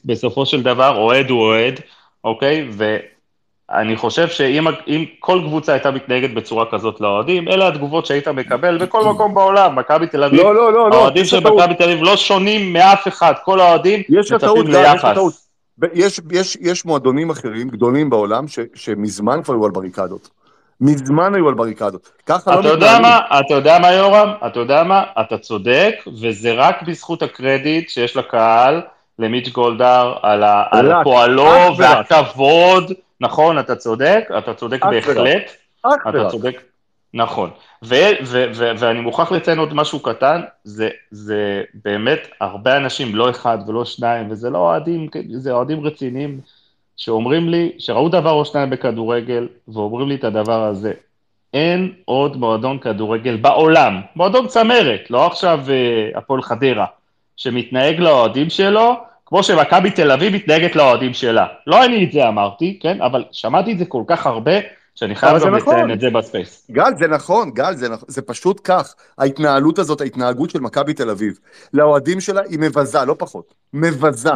בסופו 0.05 0.47
של 0.47 0.63
דבר 0.63 0.97
אוהד 0.97 1.31
הוא 1.31 1.41
אוהד, 1.41 1.81
אוקיי? 2.25 2.69
אני 3.71 3.97
חושב 3.97 4.29
שאם 4.29 5.05
כל 5.21 5.41
קבוצה 5.47 5.73
הייתה 5.73 5.91
מתנהגת 5.91 6.31
בצורה 6.31 6.65
כזאת 6.71 7.01
לאוהדים, 7.01 7.49
אלה 7.49 7.69
התגובות 7.69 8.07
שהיית 8.07 8.29
מקבל 8.29 8.79
בכל 8.79 9.05
מקום 9.05 9.35
בעולם, 9.35 9.79
מכבי 9.79 10.07
תל 10.07 10.25
אביב, 10.25 10.41
לא, 10.41 10.55
לא, 10.55 10.73
לא, 10.73 10.91
לא 10.91 10.97
האוהדים 10.97 11.25
של 11.25 11.41
מכבי 11.41 11.75
תל 11.75 11.85
אביב 11.85 12.03
לא 12.03 12.17
שונים 12.17 12.73
מאף 12.73 13.09
אחד, 13.09 13.33
כל 13.45 13.61
האוהדים 13.61 14.03
מצפים 14.09 14.67
ליחס. 14.67 15.45
יש, 15.95 16.21
יש, 16.33 16.59
יש 16.61 16.85
מועדונים 16.85 17.31
אחרים, 17.31 17.69
גדולים 17.69 18.11
בעולם, 18.11 18.49
ש, 18.49 18.59
שמזמן 18.75 19.43
כבר 19.43 19.55
היו 19.55 19.65
על 19.65 19.71
בריקדות. 19.71 20.31
מזמן 20.81 21.35
היו 21.35 21.49
על 21.49 21.55
בריקדות. 21.55 22.11
ככה 22.27 22.51
לא 22.51 22.59
מתנהלים. 22.59 22.79
אתה 22.79 22.85
יודע 22.85 22.99
מה, 22.99 23.41
אתה 23.41 23.55
יודע 23.55 23.79
מה 23.79 23.93
יורם? 23.93 24.33
אתה 24.47 24.61
יודע 24.61 24.83
מה? 24.83 25.05
אתה 25.21 25.39
צודק, 25.39 25.95
וזה 26.21 26.53
רק 26.53 26.83
בזכות 26.83 27.23
הקרדיט 27.23 27.91
שיש 27.91 28.17
לקהל, 28.17 28.81
למיץ' 29.19 29.49
גולדהר, 29.49 30.15
על, 30.23 30.45
על 30.71 30.93
פועלו 31.05 31.77
והכבוד. 31.79 32.93
נכון, 33.21 33.59
אתה 33.59 33.77
צודק, 33.77 34.29
אתה 34.39 34.55
צודק 34.55 34.85
בהחלט. 34.85 35.53
אתה 36.09 36.29
צודק, 36.31 36.63
נכון. 37.15 37.51
ואני 37.83 39.01
מוכרח 39.01 39.33
לציין 39.33 39.59
עוד 39.59 39.75
משהו 39.75 40.01
קטן, 40.01 40.41
זה, 40.65 40.89
זה 41.11 41.63
באמת 41.85 42.29
הרבה 42.41 42.77
אנשים, 42.77 43.17
לא 43.17 43.31
אחד 43.31 43.59
ולא 43.67 43.85
שניים, 43.85 44.31
וזה 44.31 44.51
לא 44.51 44.59
אוהדים, 44.59 45.09
זה 45.35 45.53
אוהדים 45.53 45.87
רציניים, 45.87 46.41
שאומרים 46.97 47.49
לי, 47.49 47.73
שראו 47.79 48.09
דבר 48.09 48.31
או 48.31 48.45
שניים 48.45 48.71
בכדורגל, 48.71 49.49
ואומרים 49.69 50.09
לי 50.09 50.15
את 50.15 50.25
הדבר 50.25 50.65
הזה, 50.65 50.93
אין 51.55 51.93
עוד 52.05 52.37
מועדון 52.37 52.79
כדורגל 52.79 53.37
בעולם, 53.37 54.01
מועדון 54.17 54.47
צמרת, 54.47 55.11
לא 55.11 55.27
עכשיו 55.27 55.61
uh, 55.67 56.19
הפועל 56.19 56.43
חדרה, 56.43 56.87
שמתנהג 57.37 58.01
לאוהדים 58.01 58.51
שלו 58.51 58.95
כמו 59.27 59.43
שמכבי 59.43 59.91
תל 59.91 60.11
אביב 60.11 60.35
מתנהגת 60.35 60.77
לאוהדים 60.77 61.15
שלה. 61.15 61.47
לא 61.67 61.85
אני 61.85 62.05
את 62.05 62.13
זה 62.13 62.29
אמרתי, 62.29 62.79
כן? 62.83 63.03
אבל 63.03 63.25
שמעתי 63.33 63.73
את 63.73 63.79
זה 63.79 63.85
כל 63.85 64.03
כך 64.07 64.27
הרבה, 64.27 64.53
שאני 64.95 65.15
חייב 65.15 65.43
גם 65.43 65.55
נכון. 65.55 65.75
לציין 65.75 65.93
את 65.93 66.01
זה 66.01 66.11
בספייס. 66.11 66.67
גל, 66.71 66.97
זה 66.99 67.09
נכון, 67.09 67.51
גל, 67.51 67.75
זה, 67.75 67.89
נכון, 67.89 68.09
זה 68.09 68.23
פשוט 68.23 68.61
כך. 68.65 68.95
ההתנהלות 69.19 69.79
הזאת, 69.79 70.01
ההתנהגות 70.01 70.51
של 70.51 70.61
מכבי 70.61 70.95
תל 70.95 71.11
אביב, 71.11 71.39
לאוהדים 71.73 72.21
שלה 72.21 72.43
היא 72.51 72.59
מבזה, 72.59 73.05
לא 73.05 73.15
פחות. 73.19 73.55
מבזה. 73.73 74.31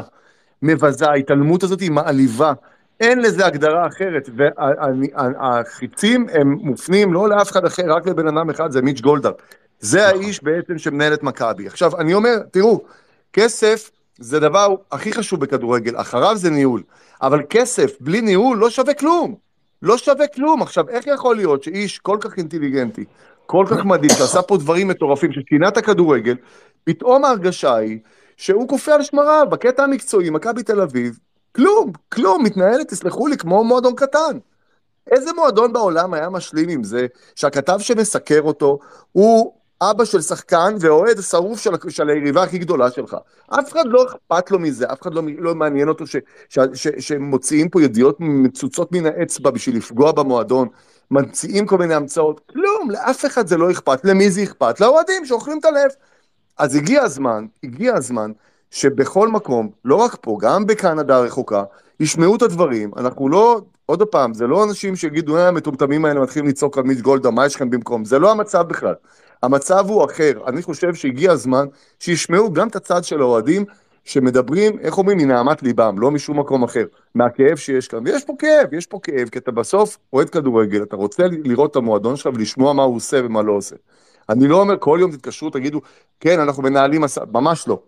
מבזה, 0.63 1.07
ההתעלמות 1.07 1.63
הזאת 1.63 1.81
היא 1.81 1.91
מעליבה. 1.91 2.53
אין 3.01 3.23
לזה 3.23 3.47
הגדרה 3.47 3.87
אחרת, 3.87 4.29
והחיצים 4.37 6.27
הם 6.33 6.53
מופנים 6.53 7.13
לא 7.13 7.29
לאף 7.29 7.51
אחד 7.51 7.65
אחר, 7.65 7.83
רק 7.93 8.07
לבן 8.07 8.29
אדם 8.29 8.51
אחד, 8.51 8.71
זה 8.71 8.83
מיץ' 8.83 9.01
גולדהר. 9.01 9.33
זה 9.81 10.07
נכון. 10.07 10.23
האיש 10.23 10.43
בעצם 10.43 10.79
שמנהל 10.79 11.15
את 11.15 11.23
מכבי. 11.23 11.67
עכשיו, 11.67 12.01
אני 12.01 12.15
אומר, 12.15 12.39
תראו, 12.51 12.85
כסף 13.33 13.91
זה 14.19 14.37
הדבר 14.37 14.75
הכי 14.93 15.13
חשוב 15.13 15.41
בכדורגל, 15.41 16.01
אחריו 16.01 16.37
זה 16.37 16.51
ניהול. 16.51 16.83
אבל 17.23 17.43
כסף 17.51 17.93
בלי 18.01 18.21
ניהול 18.21 18.59
לא 18.59 18.71
שווה 18.71 18.95
כלום. 18.95 19.35
לא 19.83 19.99
שווה 19.99 20.27
כלום. 20.27 20.63
עכשיו, 20.63 20.89
איך 20.89 21.07
יכול 21.07 21.37
להיות 21.37 21.63
שאיש 21.63 21.99
כל 21.99 22.19
כך 22.21 22.37
אינטליגנטי, 22.37 23.05
כל 23.47 23.65
כך 23.71 23.85
מדהים, 23.85 24.11
שעשה 24.11 24.43
פה 24.43 24.57
דברים 24.57 24.89
מטורפים, 24.89 25.33
ששינה 25.33 25.69
את 25.69 25.77
הכדורגל, 25.77 26.37
פתאום 26.85 27.25
ההרגשה 27.25 27.75
היא 27.75 27.99
שהוא 28.39 28.69
כופה 28.69 28.95
על 28.95 29.03
שמריו, 29.03 29.47
בקטע 29.51 29.85
המקצועי, 29.85 30.31
מכבי 30.31 30.63
תל 30.63 30.81
אביב, 30.81 31.19
כלום, 31.55 31.93
כלום, 32.13 32.45
מתנהלת, 32.45 32.89
תסלחו 32.89 33.27
לי, 33.27 33.37
כמו 33.37 33.65
מועדון 33.65 33.95
קטן. 33.95 34.39
איזה 35.11 35.33
מועדון 35.33 35.73
בעולם 35.73 36.15
היה 36.15 36.31
משלים 36.31 36.69
עם 36.69 36.85
זה 36.85 37.07
שהכתב 37.35 37.79
שמסקר 37.79 38.41
אותו 38.43 38.79
הוא 39.13 39.53
אבא 39.83 40.05
של 40.05 40.21
שחקן 40.21 40.75
ואוהד 40.81 41.21
שרוף 41.21 41.61
של, 41.61 41.71
של 41.89 42.09
היריבה 42.09 42.43
הכי 42.43 42.59
גדולה 42.59 42.91
שלך. 42.91 43.17
אף 43.49 43.73
אחד 43.73 43.85
לא 43.87 44.05
אכפת 44.05 44.51
לו 44.51 44.59
מזה, 44.59 44.93
אף 44.93 45.03
אחד 45.03 45.15
לא, 45.15 45.23
לא 45.39 45.55
מעניין 45.55 45.89
אותו 45.89 46.07
ש, 46.07 46.17
ש, 46.49 46.59
ש, 46.75 46.89
שמוציאים 46.99 47.69
פה 47.69 47.83
ידיעות 47.83 48.17
מצוצות 48.21 48.93
מן 48.93 49.07
האצבע 49.07 49.51
בשביל 49.51 49.77
לפגוע 49.77 50.13
במועדון, 50.13 50.69
ממציאים 51.11 51.67
כל 51.67 51.79
מיני 51.79 51.95
המצאות, 51.95 52.41
כלום, 52.53 52.91
לאף 52.91 53.25
אחד 53.25 53.47
זה 53.47 53.57
לא 53.57 53.71
אכפת. 53.71 54.05
למי 54.05 54.31
זה 54.31 54.43
אכפת? 54.43 54.81
לאוהדים 54.81 55.25
שאוכלים 55.25 55.59
את 55.59 55.65
הלב. 55.65 55.91
אז 56.59 56.75
הגיע 56.75 57.03
הזמן, 57.03 57.47
הגיע 57.65 57.95
הזמן 57.95 58.33
שבכל 58.71 59.29
מקום, 59.29 59.71
לא 59.85 59.95
רק 59.95 60.17
פה, 60.21 60.39
גם 60.41 60.67
בקנדה 60.67 61.17
הרחוקה, 61.17 61.63
ישמעו 62.01 62.37
את 62.37 62.43
הדברים, 62.43 62.91
אנחנו 62.97 63.29
לא, 63.29 63.61
עוד 63.87 64.03
פעם, 64.03 64.35
זה 64.35 64.47
לא 64.47 64.65
אנשים 64.65 64.97
שיגידו, 64.97 65.37
אה, 65.37 65.49
המטומטמים 65.49 66.05
האלה 66.05 66.21
מתחילים 66.21 66.49
לצעוק 66.49 66.79
על 66.79 66.85
מיץ 66.85 67.01
גולדה, 67.01 67.31
מה 67.31 67.47
יש 67.47 67.55
לכם 67.55 67.71
במקום? 67.71 68.05
זה 68.05 68.19
לא 68.19 68.31
המצב 68.31 68.69
בכלל. 68.69 68.95
המצב 69.43 69.85
הוא 69.89 70.05
אחר. 70.05 70.33
אני 70.47 70.63
חושב 70.63 70.95
שהגיע 70.95 71.33
הזמן 71.33 71.67
שישמעו 72.01 72.53
גם 72.53 72.69
את 72.69 72.77
הצד 72.77 73.05
של 73.05 73.21
האוהדים, 73.21 73.65
שמדברים, 74.05 74.79
איך 74.81 74.99
אומרים, 74.99 75.19
מנהמת 75.19 75.63
ליבם, 75.63 75.99
לא 75.99 76.11
משום 76.11 76.41
מקום 76.41 76.63
אחר, 76.63 76.85
מהכאב 77.15 77.57
שיש 77.57 77.89
כאן. 77.89 77.99
ויש 78.05 78.25
פה 78.25 78.35
כאב, 78.39 78.75
יש 78.75 78.87
פה 78.87 78.99
כאב, 79.03 79.29
כי 79.29 79.39
אתה 79.39 79.51
בסוף 79.51 79.99
אוהד 80.13 80.31
כדורגל, 80.31 80.83
אתה 80.83 80.97
רוצה 80.97 81.23
לראות 81.45 81.71
את 81.71 81.77
המועדון 81.77 82.17
שלך 82.17 82.35
ולשמוע 82.35 82.73
מה 82.73 82.83
הוא 82.83 82.97
עושה 82.97 83.21
ומה 83.25 83.43
לא 83.43 83.53
עושה. 83.53 83.77
אני 84.31 84.49
לא 84.49 84.61
אומר, 84.61 84.77
כל 84.79 84.99
יום 85.01 85.11
תתקשרו, 85.11 85.51
תגידו, 85.51 85.81
כן, 86.21 86.41
אנחנו 86.41 86.63
מנהלים, 86.63 87.05
ממש 87.33 87.69
לא. 87.69 87.79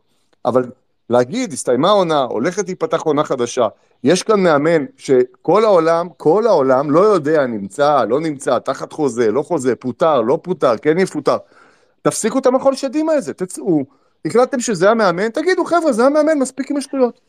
אבל 0.44 0.70
להגיד, 1.11 1.52
הסתיימה 1.52 1.90
עונה, 1.90 2.23
הולכת 2.23 2.66
להיפתח 2.66 3.02
עונה 3.02 3.25
חדשה, 3.25 3.68
יש 4.04 4.23
כאן 4.23 4.40
מאמן 4.40 4.85
שכל 4.97 5.64
העולם, 5.64 6.09
כל 6.16 6.47
העולם 6.47 6.90
לא 6.90 7.00
יודע, 7.00 7.47
נמצא, 7.47 8.04
לא 8.04 8.20
נמצא, 8.20 8.59
תחת 8.59 8.92
חוזה, 8.92 9.30
לא 9.30 9.42
חוזה, 9.42 9.76
פוטר, 9.76 10.20
לא 10.20 10.38
פוטר, 10.42 10.76
כן 10.76 10.99
יפוטר. 10.99 11.37
תפסיקו 12.02 12.38
את 12.38 12.47
המחול 12.47 12.75
שדים 12.75 13.09
הזה, 13.09 13.35
תצאו, 13.35 13.85
החלטתם 14.25 14.61
שזה 14.61 14.90
המאמן, 14.90 15.28
תגידו 15.28 15.64
חבר'ה, 15.64 15.92
זה 15.92 16.06
המאמן, 16.06 16.38
מספיק 16.38 16.70
עם 16.70 16.76
השטויות. 16.76 17.20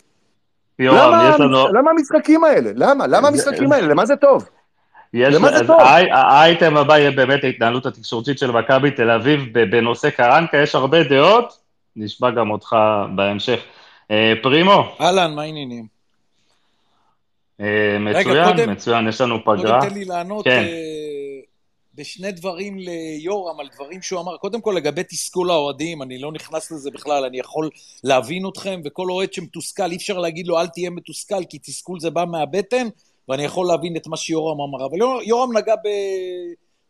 למה, 0.79 1.37
לנו... 1.37 1.67
למה 1.67 1.91
המשחקים 1.91 2.43
האלה? 2.43 2.71
למה? 2.75 3.07
למה 3.07 3.27
המשחקים 3.27 3.71
האלה? 3.71 3.87
למה 3.87 4.05
זה 4.05 4.15
טוב? 4.15 4.49
יש, 5.13 5.35
למה 5.35 5.57
זה 5.57 5.67
טוב? 5.67 5.79
האייטם 6.11 6.77
הבא 6.77 6.97
יהיה 6.97 7.11
באמת 7.11 7.43
ההתנהלות 7.43 7.85
התקשורתית 7.85 8.37
של 8.37 8.51
מכבי 8.51 8.91
תל 8.91 9.09
אביב 9.09 9.59
בנושא 9.59 10.09
קרנקה, 10.09 10.57
יש 10.57 10.75
הרבה 10.75 11.03
דעות, 11.03 11.57
נשמע 11.95 12.31
גם 12.31 12.51
אותך 12.51 12.75
בהמשך. 13.15 13.59
אה, 14.11 14.33
פרימו. 14.43 14.95
אהלן, 15.01 15.33
מה 15.35 15.41
העניינים? 15.41 15.87
אה, 17.61 17.97
מצוין, 17.99 18.69
מצוין, 18.69 19.07
יש 19.07 19.21
לנו 19.21 19.43
פגרה. 19.43 19.79
קודם 19.79 19.89
תן 19.89 19.93
לי 19.93 20.05
לענות 20.05 20.45
כן. 20.45 20.63
אה, 20.63 21.39
בשני 21.95 22.31
דברים 22.31 22.77
ליורם, 22.79 23.59
על 23.59 23.67
דברים 23.75 24.01
שהוא 24.01 24.21
אמר. 24.21 24.37
קודם 24.37 24.61
כל, 24.61 24.73
לגבי 24.77 25.03
תסכול 25.03 25.51
האוהדים, 25.51 26.01
אני 26.01 26.17
לא 26.17 26.31
נכנס 26.31 26.71
לזה 26.71 26.91
בכלל, 26.91 27.25
אני 27.25 27.39
יכול 27.39 27.69
להבין 28.03 28.47
אתכם, 28.47 28.81
וכל 28.85 29.09
אוהד 29.09 29.33
שמתוסכל, 29.33 29.91
אי 29.91 29.95
אפשר 29.95 30.17
להגיד 30.17 30.47
לו, 30.47 30.59
אל 30.59 30.67
תהיה 30.67 30.89
מתוסכל, 30.89 31.43
כי 31.49 31.59
תסכול 31.59 31.99
זה 31.99 32.09
בא 32.09 32.25
מהבטן, 32.25 32.87
ואני 33.31 33.43
יכול 33.43 33.67
להבין 33.67 33.95
את 33.95 34.07
מה 34.07 34.17
שיורם 34.17 34.61
אמר. 34.61 34.85
אבל 34.85 34.97
יורם 35.23 35.57
נגע 35.57 35.75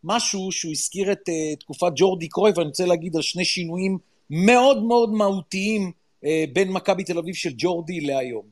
במשהו 0.03 0.51
שהוא 0.51 0.71
הזכיר 0.71 1.11
את 1.11 1.29
תקופת 1.59 1.91
ג'ורדי 1.95 2.27
קרויף, 2.27 2.57
ואני 2.57 2.67
רוצה 2.67 2.85
להגיד 2.85 3.15
על 3.15 3.21
שני 3.21 3.45
שינויים 3.45 3.97
מאוד 4.29 4.83
מאוד 4.83 5.11
מהותיים 5.11 5.91
אה, 6.25 6.43
בין 6.53 6.71
מכבי 6.71 7.03
תל 7.03 7.17
אביב 7.17 7.35
של 7.35 7.49
ג'ורדי 7.57 8.01
להיום. 8.01 8.45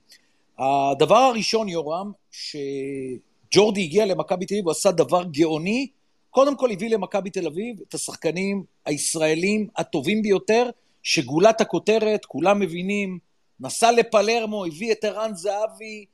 הדבר 0.59 1.15
הראשון, 1.15 1.69
יורם, 1.69 2.11
שג'ורדי 2.31 3.81
הגיע 3.81 4.05
למכבי 4.05 4.45
תל 4.45 4.53
אביב, 4.53 4.65
הוא 4.65 4.71
עשה 4.71 4.91
דבר 4.91 5.23
גאוני, 5.23 5.87
קודם 6.29 6.55
כל 6.57 6.71
הביא 6.71 6.89
למכבי 6.89 7.29
תל 7.29 7.47
אביב 7.47 7.79
את 7.87 7.93
השחקנים 7.93 8.63
הישראלים 8.85 9.67
הטובים 9.77 10.21
ביותר, 10.21 10.69
שגולת 11.03 11.61
הכותרת, 11.61 12.25
כולם 12.25 12.59
מבינים, 12.59 13.19
נסע 13.59 13.91
לפלרמו, 13.91 14.65
הביא 14.65 14.91
את 14.91 15.03
ערן 15.03 15.31
זהבי, 15.35 16.05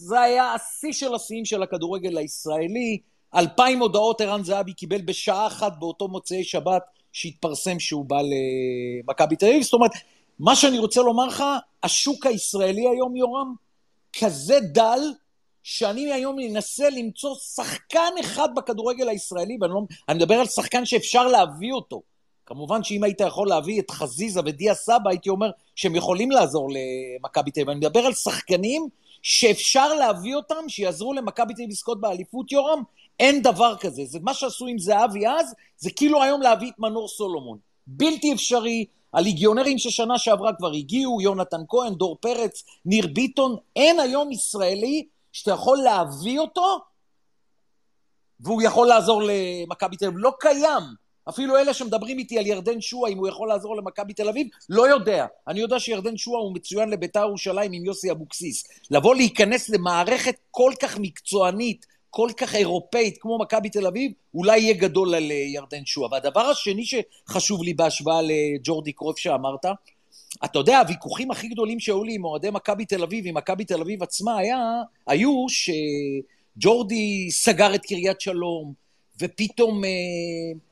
זה 0.00 0.20
היה 0.20 0.54
השיא 0.54 0.92
של 0.92 1.14
השיאים 1.14 1.44
של 1.44 1.62
הכדורגל 1.62 2.18
הישראלי. 2.18 2.98
אלפיים 3.34 3.80
הודעות 3.80 4.20
ערן 4.20 4.44
זהבי 4.44 4.72
קיבל 4.72 5.00
בשעה 5.00 5.46
אחת 5.46 5.72
באותו 5.78 6.08
מוצאי 6.08 6.44
שבת 6.44 6.82
שהתפרסם 7.12 7.78
שהוא 7.78 8.04
בא 8.04 8.16
למכבי 8.22 9.36
תל 9.36 9.46
אביב. 9.46 9.62
זאת 9.62 9.72
אומרת, 9.72 9.90
מה 10.38 10.56
שאני 10.56 10.78
רוצה 10.78 11.02
לומר 11.02 11.26
לך, 11.26 11.44
השוק 11.82 12.26
הישראלי 12.26 12.88
היום, 12.88 13.16
יורם, 13.16 13.54
כזה 14.20 14.60
דל, 14.60 15.00
שאני 15.62 16.12
היום 16.12 16.36
אנסה 16.50 16.90
למצוא 16.90 17.34
שחקן 17.54 18.12
אחד 18.20 18.48
בכדורגל 18.56 19.08
הישראלי, 19.08 19.58
ואני 19.60 19.72
לא, 19.72 19.80
אני 20.08 20.18
מדבר 20.18 20.34
על 20.34 20.46
שחקן 20.46 20.84
שאפשר 20.84 21.26
להביא 21.26 21.72
אותו. 21.72 22.02
כמובן 22.46 22.84
שאם 22.84 23.04
היית 23.04 23.20
יכול 23.20 23.48
להביא 23.48 23.80
את 23.80 23.90
חזיזה 23.90 24.40
ודיה 24.44 24.74
סבא, 24.74 25.10
הייתי 25.10 25.28
אומר 25.28 25.50
שהם 25.76 25.96
יכולים 25.96 26.30
לעזור 26.30 26.68
למכבי 26.70 27.50
תל 27.50 27.60
אביב. 27.60 27.70
אני 27.70 27.78
מדבר 27.78 28.00
על 28.00 28.14
שחקנים 28.14 28.88
שאפשר 29.22 29.94
להביא 29.94 30.34
אותם, 30.34 30.68
שיעזרו 30.68 31.12
למכבי 31.12 31.54
תל 31.54 31.62
אביב 31.62 31.70
לזכות 31.70 32.00
באליפות, 32.00 32.52
יורם, 32.52 32.82
אין 33.20 33.42
דבר 33.42 33.76
כזה. 33.76 34.02
זה 34.04 34.18
מה 34.22 34.34
שעשו 34.34 34.66
עם 34.66 34.78
זהבי 34.78 35.26
אז, 35.26 35.54
זה 35.78 35.90
כאילו 35.90 36.22
היום 36.22 36.42
להביא 36.42 36.70
את 36.70 36.78
מנור 36.78 37.08
סולומון. 37.08 37.58
בלתי 37.86 38.32
אפשרי, 38.32 38.86
הליגיונרים 39.14 39.78
ששנה 39.78 40.18
שעברה 40.18 40.52
כבר 40.52 40.72
הגיעו, 40.72 41.20
יונתן 41.20 41.60
כהן, 41.68 41.94
דור 41.94 42.16
פרץ, 42.20 42.62
ניר 42.84 43.06
ביטון, 43.06 43.56
אין 43.76 44.00
היום 44.00 44.32
ישראלי 44.32 45.06
שאתה 45.32 45.50
יכול 45.50 45.78
להביא 45.78 46.38
אותו 46.38 46.78
והוא 48.40 48.62
יכול 48.62 48.88
לעזור 48.88 49.22
למכבי 49.22 49.96
תל 49.96 50.06
אביב. 50.06 50.18
לא 50.18 50.32
קיים. 50.40 50.82
אפילו 51.30 51.58
אלה 51.58 51.74
שמדברים 51.74 52.18
איתי 52.18 52.38
על 52.38 52.46
ירדן 52.46 52.80
שועה, 52.80 53.10
אם 53.10 53.18
הוא 53.18 53.28
יכול 53.28 53.48
לעזור 53.48 53.76
למכבי 53.76 54.14
תל 54.14 54.28
אביב, 54.28 54.46
לא 54.68 54.88
יודע. 54.88 55.26
אני 55.48 55.60
יודע 55.60 55.80
שירדן 55.80 56.16
שועה 56.16 56.40
הוא 56.40 56.54
מצוין 56.54 56.88
לביתר 56.88 57.20
ירושלים 57.20 57.72
עם 57.72 57.84
יוסי 57.84 58.10
אבוקסיס. 58.10 58.64
לבוא 58.90 59.14
להיכנס 59.14 59.68
למערכת 59.68 60.34
כל 60.50 60.72
כך 60.82 60.98
מקצוענית, 60.98 61.86
כל 62.10 62.28
כך 62.36 62.54
אירופאית 62.54 63.18
כמו 63.20 63.38
מכבי 63.38 63.68
תל 63.68 63.86
אביב, 63.86 64.12
אולי 64.34 64.58
יהיה 64.58 64.74
גדול 64.74 65.14
על 65.14 65.30
אה, 65.30 65.36
ירדן 65.36 65.84
שועה. 65.84 66.12
והדבר 66.12 66.40
השני 66.40 66.84
שחשוב 66.84 67.62
לי 67.62 67.74
בהשוואה 67.74 68.20
לג'ורדי 68.22 68.92
קרוף 68.92 69.18
שאמרת, 69.18 69.64
אתה 70.44 70.58
יודע, 70.58 70.78
הוויכוחים 70.78 71.30
הכי 71.30 71.48
גדולים 71.48 71.80
שהיו 71.80 72.04
לי 72.04 72.14
עם 72.14 72.24
אוהדי 72.24 72.50
מכבי 72.50 72.84
תל 72.84 73.02
אביב, 73.02 73.24
עם 73.26 73.36
מכבי 73.36 73.64
תל 73.64 73.80
אביב 73.80 74.02
עצמה, 74.02 74.38
היה, 74.38 74.58
היו 75.06 75.46
שג'ורדי 75.48 77.30
סגר 77.30 77.74
את 77.74 77.86
קריית 77.86 78.20
שלום, 78.20 78.72
ופתאום 79.20 79.84
אה, 79.84 79.90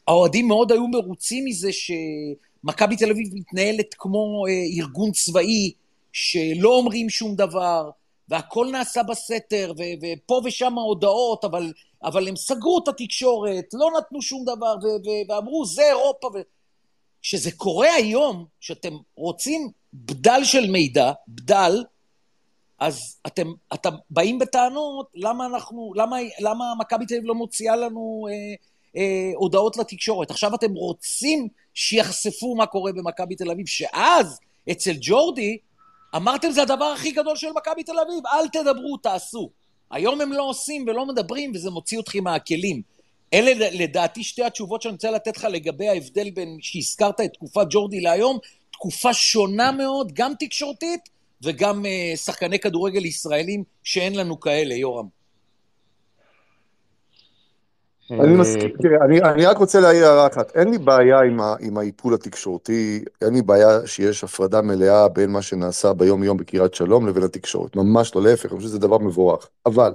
האוהדים 0.08 0.48
מאוד 0.48 0.72
היו 0.72 0.88
מרוצים 0.88 1.44
מזה 1.44 1.70
שמכבי 1.72 2.96
תל 2.96 3.10
אביב 3.10 3.28
מתנהלת 3.34 3.94
כמו 3.98 4.44
אה, 4.48 4.82
ארגון 4.82 5.12
צבאי, 5.12 5.72
שלא 6.12 6.76
אומרים 6.76 7.10
שום 7.10 7.34
דבר, 7.34 7.90
והכל 8.28 8.68
נעשה 8.72 9.02
בסתר, 9.02 9.72
ו- 9.78 9.82
ופה 10.02 10.40
ושם 10.44 10.72
הודעות, 10.72 11.44
אבל, 11.44 11.72
אבל 12.02 12.28
הם 12.28 12.36
סגרו 12.36 12.78
את 12.82 12.88
התקשורת, 12.88 13.64
לא 13.72 13.90
נתנו 13.98 14.22
שום 14.22 14.44
דבר, 14.44 14.74
ו- 14.82 15.30
ואמרו, 15.32 15.66
זה 15.66 15.82
אירופה. 15.82 16.30
ו- 16.34 16.40
קורה 17.56 17.94
היום, 17.94 18.44
שאתם 18.60 18.96
רוצים 19.14 19.70
בדל 19.94 20.40
של 20.44 20.70
מידע, 20.70 21.12
בדל, 21.28 21.84
אז 22.78 23.16
אתם, 23.26 23.52
אתם 23.74 23.90
באים 24.10 24.38
בטענות, 24.38 25.10
למה 25.14 25.46
אנחנו, 25.46 25.92
למה, 25.96 26.16
למה 26.40 26.64
מכבי 26.78 27.06
תל 27.06 27.14
אביב 27.14 27.26
לא 27.26 27.34
מוציאה 27.34 27.76
לנו 27.76 28.26
אה, 28.30 28.54
אה, 28.96 29.30
הודעות 29.34 29.76
לתקשורת? 29.76 30.30
עכשיו 30.30 30.54
אתם 30.54 30.74
רוצים 30.74 31.48
שיחשפו 31.74 32.54
מה 32.56 32.66
קורה 32.66 32.92
במכבי 32.92 33.36
תל 33.36 33.50
אביב, 33.50 33.66
שאז, 33.66 34.38
אצל 34.70 34.92
ג'ורדי, 35.00 35.58
אמרתם 36.16 36.50
זה 36.50 36.62
הדבר 36.62 36.84
הכי 36.84 37.10
גדול 37.10 37.36
של 37.36 37.48
מכבי 37.56 37.82
תל 37.82 37.98
אביב, 37.98 38.26
אל 38.26 38.48
תדברו, 38.48 38.96
תעשו. 38.96 39.50
היום 39.90 40.20
הם 40.20 40.32
לא 40.32 40.42
עושים 40.42 40.84
ולא 40.86 41.06
מדברים, 41.06 41.52
וזה 41.54 41.70
מוציא 41.70 42.00
אתכם 42.00 42.24
מהכלים. 42.24 42.82
אלה 43.34 43.68
לדעתי 43.72 44.22
שתי 44.22 44.44
התשובות 44.44 44.82
שאני 44.82 44.92
רוצה 44.92 45.10
לתת 45.10 45.36
לך 45.36 45.44
לגבי 45.44 45.88
ההבדל 45.88 46.30
בין 46.30 46.58
שהזכרת 46.60 47.20
את 47.20 47.32
תקופת 47.32 47.66
ג'ורדי 47.70 48.00
להיום, 48.00 48.38
תקופה 48.70 49.14
שונה 49.14 49.72
מאוד, 49.72 50.12
גם 50.12 50.32
תקשורתית 50.38 51.00
וגם 51.44 51.84
uh, 51.84 52.16
שחקני 52.16 52.58
כדורגל 52.58 53.04
ישראלים 53.04 53.64
שאין 53.82 54.14
לנו 54.14 54.40
כאלה, 54.40 54.74
יורם. 54.74 55.18
אני 58.10 58.34
מסכים, 58.36 58.70
תראה, 58.82 59.04
אני, 59.04 59.22
אני 59.22 59.46
רק 59.46 59.58
רוצה 59.58 59.80
להעיר 59.80 60.06
הערה 60.06 60.26
אחת, 60.26 60.56
אין 60.56 60.70
לי 60.70 60.78
בעיה 60.78 61.20
עם, 61.20 61.40
ה, 61.40 61.54
עם 61.60 61.78
האיפול 61.78 62.14
התקשורתי, 62.14 63.04
אין 63.22 63.34
לי 63.34 63.42
בעיה 63.42 63.86
שיש 63.86 64.24
הפרדה 64.24 64.62
מלאה 64.62 65.08
בין 65.08 65.30
מה 65.30 65.42
שנעשה 65.42 65.92
ביום 65.92 66.22
יום 66.22 66.36
בקריית 66.36 66.74
שלום 66.74 67.08
לבין 67.08 67.22
התקשורת, 67.22 67.76
ממש 67.76 68.14
לא 68.14 68.22
להפך, 68.22 68.44
אני 68.44 68.56
חושב 68.56 68.68
שזה 68.68 68.78
דבר 68.78 68.98
מבורך, 68.98 69.48
אבל 69.66 69.94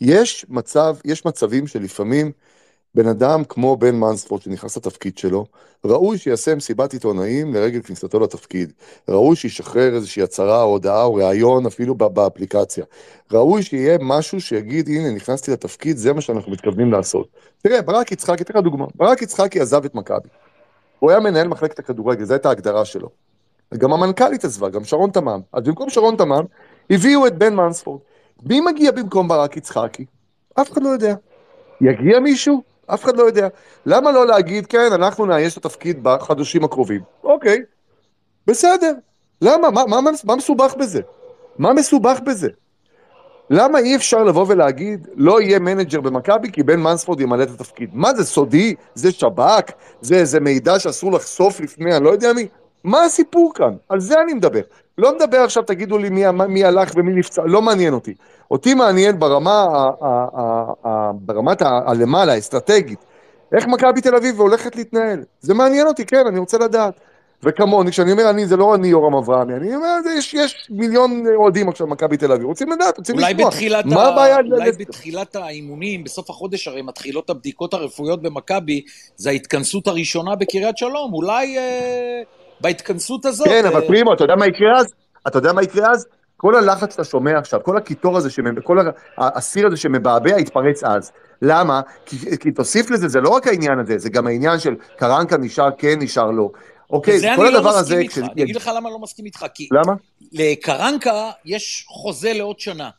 יש 0.00 0.46
מצב, 0.48 0.96
יש 1.04 1.26
מצבים 1.26 1.66
שלפעמים 1.66 2.32
בן 2.94 3.08
אדם 3.08 3.44
כמו 3.44 3.76
בן 3.76 3.94
מנספורט 3.94 4.42
שנכנס 4.42 4.76
לתפקיד 4.76 5.18
שלו, 5.18 5.46
ראוי 5.84 6.18
שיעשה 6.18 6.54
מסיבת 6.54 6.92
עיתונאים 6.92 7.54
לרגל 7.54 7.82
כניסתו 7.82 8.20
לתפקיד. 8.20 8.72
ראוי 9.08 9.36
שישחרר 9.36 9.94
איזושהי 9.94 10.22
הצהרה 10.22 10.62
או 10.62 10.68
הודעה 10.68 11.04
או 11.04 11.14
ראיון 11.14 11.66
אפילו 11.66 11.94
באפליקציה. 11.94 12.84
ראוי 13.32 13.62
שיהיה 13.62 13.98
משהו 14.00 14.40
שיגיד, 14.40 14.88
הנה, 14.88 15.10
נכנסתי 15.10 15.50
לתפקיד, 15.50 15.96
זה 15.96 16.12
מה 16.12 16.20
שאנחנו 16.20 16.52
מתכוונים 16.52 16.92
לעשות. 16.92 17.28
תראה, 17.62 17.82
ברק 17.82 18.12
יצחקי, 18.12 18.44
לך 18.50 18.56
דוגמה, 18.56 18.86
ברק 18.94 19.22
יצחקי 19.22 19.60
עזב 19.60 19.84
את 19.84 19.94
מכבי. 19.94 20.28
הוא 20.98 21.10
היה 21.10 21.20
מנהל 21.20 21.48
מחלקת 21.48 21.78
הכדורגל, 21.78 22.24
זו 22.24 22.34
הייתה 22.34 22.48
ההגדרה 22.48 22.84
שלו. 22.84 23.08
וגם 23.72 23.92
המנכ"לית 23.92 24.44
עזבה, 24.44 24.68
גם 24.68 24.84
שרון 24.84 25.10
תמם. 25.10 25.40
אז 25.52 25.64
במקום 25.64 25.90
שרון 25.90 26.16
תמם, 26.16 26.44
הביאו 26.90 27.26
את 27.26 27.38
בן 27.38 27.54
מנספורד. 27.54 28.00
מי 28.42 28.60
מגיע 28.60 28.92
במקום 28.92 29.28
ברק 29.28 29.56
יצחקי? 29.56 30.04
אף 30.60 30.72
אחד 30.72 30.82
לא 30.82 30.88
יודע. 30.88 31.14
יגיע 31.80 32.20
מישהו? 32.20 32.69
אף 32.94 33.04
אחד 33.04 33.16
לא 33.16 33.22
יודע. 33.22 33.48
למה 33.86 34.12
לא 34.12 34.26
להגיד, 34.26 34.66
כן, 34.66 34.92
אנחנו 34.92 35.26
נאייש 35.26 35.58
את 35.58 35.64
התפקיד 35.64 36.02
בחדשים 36.02 36.64
הקרובים? 36.64 37.00
אוקיי, 37.24 37.58
בסדר. 38.46 38.92
למה? 39.42 39.70
מה, 39.70 39.84
מה, 39.86 40.00
מה 40.24 40.36
מסובך 40.36 40.74
בזה? 40.74 41.00
מה 41.58 41.72
מסובך 41.72 42.20
בזה? 42.26 42.48
למה 43.50 43.78
אי 43.78 43.96
אפשר 43.96 44.24
לבוא 44.24 44.44
ולהגיד, 44.48 45.08
לא 45.14 45.40
יהיה 45.40 45.58
מנג'ר 45.58 46.00
במכבי 46.00 46.52
כי 46.52 46.62
בן 46.62 46.80
מנספורד 46.80 47.20
ימלא 47.20 47.42
את 47.42 47.50
התפקיד? 47.50 47.90
מה 47.92 48.14
זה 48.14 48.24
סודי? 48.24 48.74
זה 48.94 49.12
שב"כ? 49.12 49.72
זה 50.00 50.14
איזה 50.14 50.40
מידע 50.40 50.78
שאסור 50.78 51.12
לחשוף 51.12 51.60
לפני, 51.60 51.96
אני 51.96 52.04
לא 52.04 52.10
יודע 52.10 52.32
מי? 52.32 52.48
מה 52.84 53.04
הסיפור 53.04 53.52
כאן? 53.54 53.74
על 53.88 54.00
זה 54.00 54.20
אני 54.20 54.34
מדבר. 54.34 54.60
לא 54.98 55.14
מדבר 55.16 55.38
עכשיו, 55.38 55.62
תגידו 55.62 55.98
לי 55.98 56.10
מי, 56.10 56.22
מי 56.48 56.64
הלך 56.64 56.92
ומי 56.96 57.12
נפצע, 57.12 57.42
לא 57.44 57.62
מעניין 57.62 57.94
אותי. 57.94 58.14
אותי 58.50 58.74
מעניין 58.74 59.18
ברמה, 59.18 59.66
ברמת 61.12 61.62
הלמעלה, 61.62 62.32
האסטרטגית, 62.32 63.04
איך 63.52 63.66
מכבי 63.66 64.00
תל 64.00 64.16
אביב 64.16 64.40
הולכת 64.40 64.76
להתנהל. 64.76 65.24
זה 65.40 65.54
מעניין 65.54 65.86
אותי, 65.86 66.06
כן, 66.06 66.26
אני 66.26 66.38
רוצה 66.38 66.58
לדעת. 66.58 67.00
וכמוני, 67.42 67.90
כשאני 67.90 68.12
אומר 68.12 68.30
אני, 68.30 68.46
זה 68.46 68.56
לא 68.56 68.74
אני 68.74 68.88
יורם 68.88 69.14
אברהמי, 69.14 69.54
אני 69.54 69.74
אומר, 69.76 69.96
יש, 70.16 70.34
יש 70.34 70.66
מיליון 70.70 71.24
אוהדים 71.34 71.68
עכשיו 71.68 71.86
במכבי 71.86 72.16
תל 72.16 72.32
אביב, 72.32 72.46
רוצים 72.46 72.72
לדעת, 72.72 72.98
רוצים 72.98 73.16
לשמוע. 73.18 73.50
מה 73.84 74.08
הבעיה? 74.08 74.36
אולי 74.36 74.72
בתחילת 74.72 75.36
האימונים, 75.36 76.04
בסוף 76.04 76.30
החודש 76.30 76.68
הרי 76.68 76.82
מתחילות 76.82 77.30
הבדיקות 77.30 77.74
הרפואיות 77.74 78.22
במכבי, 78.22 78.82
זה 79.16 79.30
ההתכנסות 79.30 79.86
הראשונה 79.86 80.36
בקריית 80.36 80.78
שלום, 80.78 81.12
אולי 81.12 81.58
אה, 81.58 82.22
בהתכנסות 82.60 83.24
הזאת... 83.24 83.48
כן, 83.48 83.64
אה... 83.64 83.70
אבל 83.70 83.86
פרימו, 83.86 84.14
אתה 84.14 84.24
יודע 84.24 84.36
מה 84.36 84.46
יקרה 84.46 84.78
אז? 84.78 84.86
אתה 85.26 85.38
יודע 85.38 85.52
מה 85.52 85.62
יקרה 85.62 85.90
אז? 85.90 86.06
כל 86.36 86.54
הלחץ 86.54 86.90
שאתה 86.92 87.04
שומע 87.04 87.38
עכשיו, 87.38 87.60
כל 87.62 87.76
הקיטור 87.76 88.16
הזה, 88.16 88.28
כל 88.64 88.78
הסיר 89.18 89.66
הזה 89.66 89.76
שמבעבע, 89.76 90.40
יתפרץ 90.40 90.84
אז. 90.84 91.12
למה? 91.42 91.80
כי, 92.06 92.16
כי 92.38 92.52
תוסיף 92.52 92.90
לזה, 92.90 93.08
זה 93.08 93.20
לא 93.20 93.28
רק 93.28 93.46
העניין 93.46 93.78
הזה, 93.78 93.98
זה 93.98 94.10
גם 94.10 94.26
העניין 94.26 94.58
של 94.58 94.74
קרנקה 94.96 95.36
נשאר 95.36 95.68
כן, 95.78 95.98
נשאר 95.98 96.30
לא. 96.30 96.50
אוקיי, 96.90 97.36
כל 97.36 97.46
אני 97.46 97.56
הדבר 97.56 97.70
לא 97.70 97.78
הזה... 97.78 98.02
כש... 98.08 98.18
אני 98.18 98.42
אגיד 98.42 98.56
לך 98.56 98.70
למה 98.76 98.88
אני 98.88 98.94
לא 98.94 98.98
מסכים 98.98 99.24
איתך, 99.24 99.46
כי... 99.54 99.68
למה? 99.72 99.92
לקרנקה 100.32 101.30
יש 101.44 101.84
חוזה 101.88 102.32
לעוד 102.32 102.60
שנה. 102.60 102.90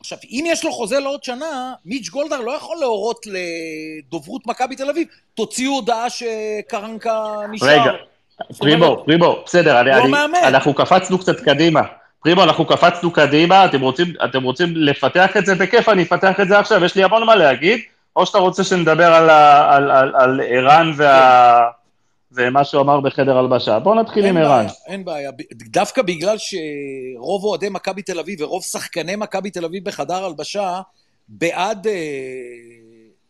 עכשיו, 0.00 0.18
אם 0.30 0.44
יש 0.46 0.64
לו 0.64 0.72
חוזה 0.72 0.98
לעוד 0.98 1.24
שנה, 1.24 1.72
מיץ' 1.84 2.08
גולדהר 2.08 2.40
לא 2.40 2.52
יכול 2.52 2.76
להורות 2.80 3.26
לדוברות 3.26 4.46
מכבי 4.46 4.76
תל 4.76 4.90
אביב, 4.90 5.08
תוציאו 5.34 5.72
הודעה 5.72 6.06
שקרנקה 6.10 7.24
נשאר. 7.50 7.68
רגע, 7.68 7.92
פרימו, 8.58 9.02
פרימו, 9.04 9.36
בסדר, 9.46 9.80
אני, 9.80 9.90
לא 9.90 10.24
אני, 10.24 10.48
אנחנו 10.48 10.74
קפצנו 10.74 11.18
קצת 11.18 11.40
קדימה. 11.40 11.82
פרימו, 12.22 12.42
אנחנו 12.42 12.66
קפצנו 12.66 13.10
קדימה, 13.10 13.64
אתם 13.64 13.80
רוצים, 13.80 14.12
אתם 14.24 14.42
רוצים 14.42 14.76
לפתח 14.76 15.36
את 15.36 15.46
זה 15.46 15.54
בכיף, 15.54 15.88
אני 15.88 16.02
אפתח 16.02 16.40
את 16.40 16.48
זה 16.48 16.58
עכשיו, 16.58 16.84
יש 16.84 16.96
לי 16.96 17.04
המון 17.04 17.26
מה 17.26 17.36
להגיד, 17.36 17.80
או 18.16 18.26
שאתה 18.26 18.38
רוצה 18.38 18.64
שנדבר 18.64 19.14
על, 19.14 19.30
על, 19.30 19.90
על, 19.90 20.12
על 20.16 20.40
ערן 20.44 20.92
וה... 20.96 21.68
ומה 22.32 22.64
שהוא 22.64 22.82
אמר 22.82 23.00
בחדר 23.00 23.38
הלבשה. 23.38 23.78
בואו 23.78 23.94
נתחיל 23.94 24.24
עם 24.24 24.36
ערן. 24.36 24.66
אין 24.86 25.04
בעיה, 25.04 25.30
דווקא 25.52 26.02
בגלל 26.02 26.36
שרוב 26.38 27.44
אוהדי 27.44 27.68
מכבי 27.68 28.02
תל 28.02 28.18
אביב 28.18 28.40
ורוב 28.42 28.62
שחקני 28.62 29.16
מכבי 29.16 29.50
תל 29.50 29.64
אביב 29.64 29.84
בחדר 29.84 30.24
הלבשה, 30.24 30.80
בעד 31.28 31.86
אה, 31.86 31.92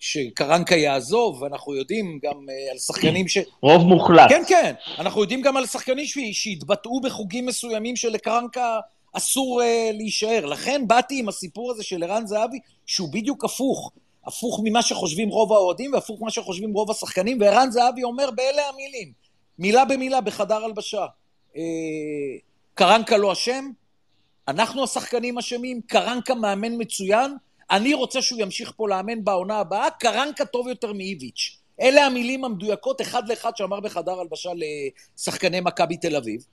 שקרנקה 0.01 0.77
יעזוב, 0.77 1.43
ואנחנו 1.43 1.75
יודעים 1.75 2.19
גם 2.23 2.47
אה, 2.51 2.73
על 2.73 2.79
שחקנים 2.79 3.29
ש... 3.29 3.39
רוב 3.63 3.83
מוחלט. 3.83 4.29
כן, 4.29 4.43
כן, 4.49 4.75
אנחנו 4.99 5.21
יודעים 5.21 5.41
גם 5.41 5.57
על 5.57 5.67
שחקנים 5.67 6.05
שהתבטאו 6.33 7.01
בחוגים 7.01 7.47
מסוימים 7.47 7.97
שלקרנקה 7.97 8.81
אסור 9.13 9.63
אה, 9.63 9.91
להישאר. 9.95 10.47
לכן 10.47 10.85
באתי 10.87 11.19
עם 11.19 11.29
הסיפור 11.29 11.71
הזה 11.71 11.83
של 11.83 12.03
ערן 12.03 12.27
זהבי, 12.27 12.59
שהוא 12.87 13.13
בדיוק 13.13 13.45
הפוך. 13.45 13.93
הפוך 14.27 14.61
ממה 14.65 14.83
שחושבים 14.83 15.29
רוב 15.29 15.53
האוהדים 15.53 15.93
והפוך 15.93 16.21
ממה 16.21 16.31
שחושבים 16.31 16.73
רוב 16.73 16.91
השחקנים, 16.91 17.41
וערן 17.41 17.71
זהבי 17.71 18.03
אומר 18.03 18.31
באלה 18.31 18.63
המילים, 18.69 19.13
מילה 19.59 19.85
במילה 19.85 20.21
בחדר 20.21 20.65
הלבשה. 20.65 21.07
אה, 21.57 21.63
קרנקה 22.75 23.17
לא 23.17 23.33
אשם, 23.33 23.71
אנחנו 24.49 24.85
השחקנים 24.85 25.39
אשמים, 25.39 25.81
קרנקה 25.87 26.35
מאמן 26.35 26.73
מצוין, 26.79 27.37
אני 27.71 27.95
רוצה 27.95 28.23
שהוא 28.23 28.41
ימשיך 28.41 28.73
פה 28.77 28.89
לאמן 28.89 29.25
בעונה 29.25 29.59
הבאה, 29.59 29.91
קרנקה 29.91 30.45
טוב 30.45 30.69
יותר 30.69 30.93
מאיביץ'. 30.93 31.57
אלה 31.81 32.07
המילים 32.07 32.45
המדויקות, 32.45 33.01
אחד 33.01 33.29
לאחד 33.29 33.57
שאמר 33.57 33.81
בחדר 33.81 34.21
הלבשה 34.21 34.51
לשחקני 35.17 35.61
מכבי 35.61 35.97
תל 35.97 36.17
אביב. 36.17 36.45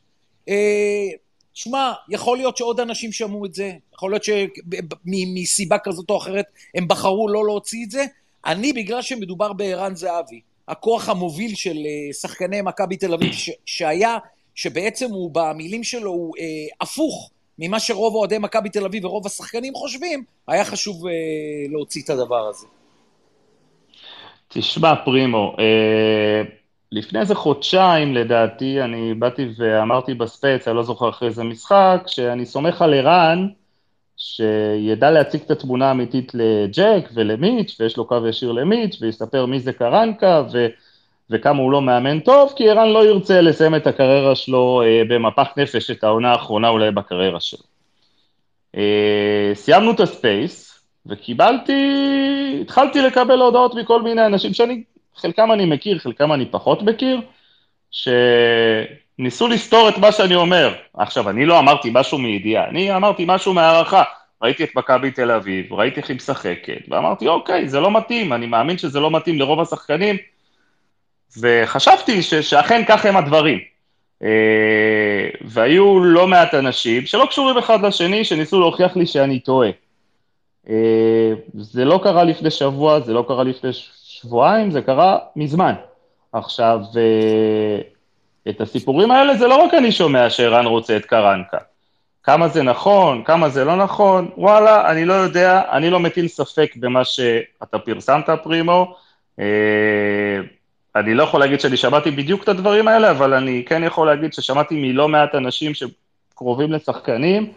אה, 0.50 1.08
שמע, 1.54 1.94
יכול 2.10 2.38
להיות 2.38 2.58
שעוד 2.58 2.80
אנשים 2.80 3.12
שמעו 3.12 3.46
את 3.46 3.54
זה, 3.54 3.74
יכול 3.94 4.12
להיות 4.12 4.24
שמסיבה 4.24 5.78
כזאת 5.78 6.10
או 6.10 6.18
אחרת 6.18 6.46
הם 6.76 6.88
בחרו 6.88 7.30
לא 7.30 7.46
להוציא 7.46 7.86
את 7.86 7.92
זה. 7.92 8.06
אני, 8.46 8.74
בגלל 8.74 9.02
שמדובר 9.02 9.54
בערן 9.54 9.96
זהבי, 9.96 10.42
הכוח 10.68 11.10
המוביל 11.10 11.56
של 11.56 11.78
אה, 11.78 12.14
שחקני 12.14 12.62
מכבי 12.62 12.98
תל 12.98 13.14
אביב, 13.14 13.34
ש- 13.34 13.50
שהיה, 13.66 14.18
שבעצם 14.56 15.10
הוא 15.10 15.32
במילים 15.34 15.84
שלו 15.84 16.12
הוא 16.12 16.36
אה, 16.40 16.44
הפוך 16.82 17.32
ממה 17.60 17.80
שרוב 17.80 18.16
אוהדי 18.16 18.38
מכבי 18.38 18.70
תל 18.70 18.86
אביב 18.86 19.06
ורוב 19.06 19.26
השחקנים 19.26 19.74
חושבים, 19.74 20.24
היה 20.48 20.66
חשוב 20.66 21.08
אה, 21.08 21.12
להוציא 21.72 22.02
את 22.04 22.10
הדבר 22.10 22.48
הזה. 22.48 22.68
תשמע, 24.48 24.96
פרימו, 25.06 25.56
אה, 25.60 26.42
לפני 26.92 27.20
איזה 27.20 27.36
חודשיים, 27.36 28.16
לדעתי, 28.16 28.82
אני 28.82 29.14
באתי 29.14 29.50
ואמרתי 29.58 30.14
בספייס, 30.14 30.68
אני 30.68 30.76
לא 30.76 30.84
זוכר 30.84 31.10
אחרי 31.10 31.28
איזה 31.28 31.44
משחק, 31.44 32.04
שאני 32.08 32.46
סומך 32.46 32.82
על 32.82 32.94
ערן, 32.94 33.48
שידע 34.18 35.12
להציג 35.12 35.42
את 35.42 35.52
התמונה 35.52 35.88
האמיתית 35.88 36.32
לג'ק 36.34 37.10
ולמיץ', 37.14 37.78
ויש 37.80 37.98
לו 37.98 38.06
קו 38.06 38.28
ישיר 38.30 38.52
למיץ', 38.52 38.98
ויספר 39.02 39.46
מי 39.46 39.60
זה 39.60 39.74
קרנקה, 39.74 40.44
ו... 40.54 40.68
וכמה 41.30 41.62
הוא 41.62 41.72
לא 41.72 41.82
מאמן 41.82 42.20
טוב, 42.20 42.54
כי 42.56 42.70
ערן 42.70 42.90
לא 42.90 43.06
ירצה 43.06 43.42
לסיים 43.42 43.76
את 43.76 43.88
הקריירה 43.88 44.36
שלו 44.36 44.82
אה, 44.86 45.02
במפח 45.10 45.48
נפש, 45.58 45.92
את 45.92 46.04
העונה 46.04 46.32
האחרונה 46.32 46.70
אולי 46.70 46.92
בקריירה 46.92 47.40
שלו. 47.40 47.64
אה, 48.78 49.52
סיימנו 49.54 49.92
את 49.92 50.00
הספייס, 50.00 50.84
וקיבלתי, 51.06 51.82
התחלתי 52.62 53.02
לקבל 53.02 53.42
הודעות 53.42 53.76
מכל 53.76 54.02
מיני 54.02 54.26
אנשים 54.26 54.54
שאני 54.54 54.84
חלקם 55.16 55.52
אני 55.52 55.66
מכיר, 55.66 56.00
חלקם 56.00 56.34
אני 56.34 56.46
פחות 56.46 56.82
מכיר, 56.82 57.22
שניסו 57.92 59.48
לסתור 59.48 59.90
את 59.90 59.98
מה 59.98 60.12
שאני 60.12 60.36
אומר. 60.36 60.74
עכשיו, 60.94 61.30
אני 61.30 61.46
לא 61.46 61.60
אמרתי 61.60 61.90
משהו 61.94 62.18
מידיעה, 62.18 62.68
אני 62.68 62.96
אמרתי 62.96 63.24
משהו 63.28 63.54
מהערכה. 63.54 64.04
ראיתי 64.42 64.64
את 64.64 64.76
מכבי 64.76 65.12
תל 65.12 65.32
אביב, 65.32 65.74
ראיתי 65.74 66.00
איך 66.00 66.10
היא 66.10 66.16
משחקת, 66.16 66.82
ואמרתי, 66.88 67.28
אוקיי, 67.28 67.70
זה 67.70 67.80
לא 67.80 67.92
מתאים, 67.92 68.34
אני 68.34 68.46
מאמין 68.46 68.78
שזה 68.78 69.00
לא 69.00 69.12
מתאים 69.12 69.40
לרוב 69.40 69.60
השחקנים, 69.62 70.18
וחשבתי 71.42 72.24
ש- 72.24 72.34
שאכן 72.34 72.84
כך 72.88 73.06
הם 73.06 73.18
הדברים. 73.18 73.60
אה, 74.24 75.30
והיו 75.42 76.00
לא 76.00 76.28
מעט 76.28 76.54
אנשים 76.54 77.06
שלא 77.06 77.26
קשורים 77.30 77.58
אחד 77.58 77.86
לשני, 77.86 78.24
שניסו 78.26 78.60
להוכיח 78.60 78.96
לי 78.96 79.06
שאני 79.06 79.40
טועה. 79.40 79.70
אה, 80.70 81.34
זה 81.54 81.86
לא 81.86 82.00
קרה 82.04 82.24
לפני 82.24 82.52
שבוע, 82.52 83.00
זה 83.00 83.14
לא 83.14 83.26
קרה 83.28 83.44
לפני 83.44 83.70
שבועיים, 84.04 84.72
זה 84.72 84.82
קרה 84.82 85.18
מזמן. 85.36 85.74
עכשיו, 86.34 86.80
אה, 86.98 87.82
את 88.50 88.62
הסיפורים 88.62 89.12
האלה 89.12 89.38
זה 89.38 89.48
לא 89.48 89.56
רק 89.56 89.74
אני 89.74 89.92
שומע 89.92 90.30
שערן 90.30 90.66
רוצה 90.66 90.98
את 90.98 91.06
קרנקה. 91.06 91.58
כמה 92.24 92.48
זה 92.48 92.64
נכון, 92.64 93.24
כמה 93.24 93.50
זה 93.50 93.66
לא 93.66 93.76
נכון, 93.76 94.30
וואלה, 94.38 94.92
אני 94.92 95.06
לא 95.06 95.14
יודע, 95.14 95.62
אני 95.72 95.90
לא 95.90 96.00
מטיל 96.00 96.28
ספק 96.28 96.72
במה 96.76 97.06
שאתה 97.06 97.80
פרסמת, 97.80 98.30
פרימו. 98.44 98.96
אה, 100.98 101.02
אני 101.02 101.14
לא 101.14 101.24
יכול 101.24 101.40
להגיד 101.40 101.60
שאני 101.60 101.78
שמעתי 101.78 102.12
בדיוק 102.12 102.44
את 102.44 102.50
הדברים 102.50 102.88
האלה, 102.88 103.12
אבל 103.12 103.34
אני 103.34 103.64
כן 103.66 103.84
יכול 103.84 104.08
להגיד 104.08 104.34
ששמעתי 104.34 104.76
מלא 104.78 105.08
מעט 105.08 105.36
אנשים 105.36 105.72
שקרובים 105.74 106.72
לשחקנים, 106.72 107.54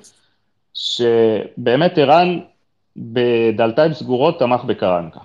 שבאמת 0.75 1.99
ערן 1.99 2.41
בדלתיים 2.97 3.95
סגורות 3.95 4.39
תמך 4.39 4.65
בקרנקה. 4.65 5.21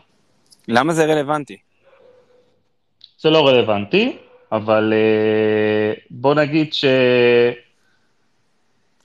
למה 0.68 0.94
זה 0.94 1.06
רלוונטי? 1.06 1.58
זה 3.20 3.30
לא 3.30 3.48
רלוונטי, 3.48 4.18
אבל 4.52 4.94
uh, 4.94 6.00
בוא 6.12 6.36
נגיד 6.36 6.74
ש... 6.74 6.86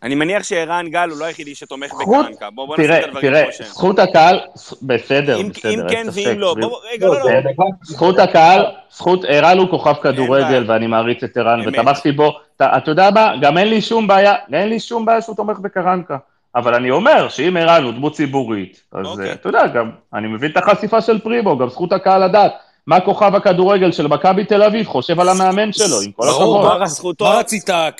אני 0.02 0.14
מניח 0.14 0.42
שערן 0.42 0.88
גל 0.88 1.08
הוא 1.10 1.18
לא 1.18 1.24
היחידי 1.24 1.54
שתומך 1.54 1.92
בקרנקה. 1.94 2.50
בוא, 2.50 2.66
בוא 2.66 2.76
נשים 2.78 2.92
את 2.92 3.04
הדברים 3.04 3.34
כמו 3.44 3.52
שהם. 3.52 3.66
זכות 3.66 3.98
הקהל, 3.98 4.40
בסדר, 4.82 5.40
אם, 5.40 5.48
בסדר, 5.48 5.74
אם 5.74 5.88
כן 5.88 6.06
ואם 6.12 6.38
לא. 6.38 6.56
בוא, 6.60 6.78
רגע, 6.92 7.06
לא, 7.06 7.14
לא. 7.14 7.64
זכות 7.82 8.18
הקהל, 8.18 8.66
זכות, 8.90 9.24
ערן 9.28 9.58
הוא 9.58 9.70
כוכב 9.70 9.94
כדורגל, 10.02 10.64
ואני 10.68 10.86
מעריץ 10.86 11.22
את 11.22 11.36
ערן, 11.36 11.68
ותמכתי 11.68 12.12
בו. 12.12 12.32
אתה, 12.56 12.90
יודע 12.90 13.10
מה, 13.10 13.32
גם 13.40 13.58
אין 13.58 13.68
לי 13.68 13.80
שום 13.80 14.06
בעיה, 14.06 14.34
אין 14.52 14.68
לי 14.68 14.80
שום 14.80 15.04
בעיה 15.04 15.22
שהוא 15.22 15.36
תומך 15.36 15.58
בקרנקה. 15.58 16.16
אבל 16.54 16.74
אני 16.74 16.90
אומר 16.90 17.28
שאם 17.28 17.56
ערן 17.56 17.84
הוא 17.84 17.92
דמות 17.92 18.14
ציבורית, 18.14 18.82
אז. 18.92 19.06
אוקיי. 19.06 19.32
אתה 19.32 19.48
יודע, 19.48 19.66
גם, 19.66 19.90
אני 20.14 20.28
מבין 20.28 20.50
את 20.50 20.56
החשיפה 20.56 21.00
של 21.00 21.18
פרימו, 21.18 21.58
גם 21.58 21.68
זכות 21.68 21.92
הקהל 21.92 22.24
לדעת. 22.24 22.52
מה 22.86 23.00
כוכב 23.00 23.34
הכדורגל 23.34 23.92
של 23.92 24.06
מכבי 24.06 24.44
תל 24.44 24.62
אביב 24.62 24.86
חושב 24.86 25.20
על 25.20 25.28
המאמן 25.28 25.72
שלו, 25.72 26.00
עם 26.00 26.12
כל 26.12 26.22
ברור, 26.26 26.66
הכבוד. 26.66 26.78
מה- 26.80 26.86
זכותו. 26.86 27.24
מה 27.24 27.30
רצית, 27.38 27.70
אה, 27.70 27.90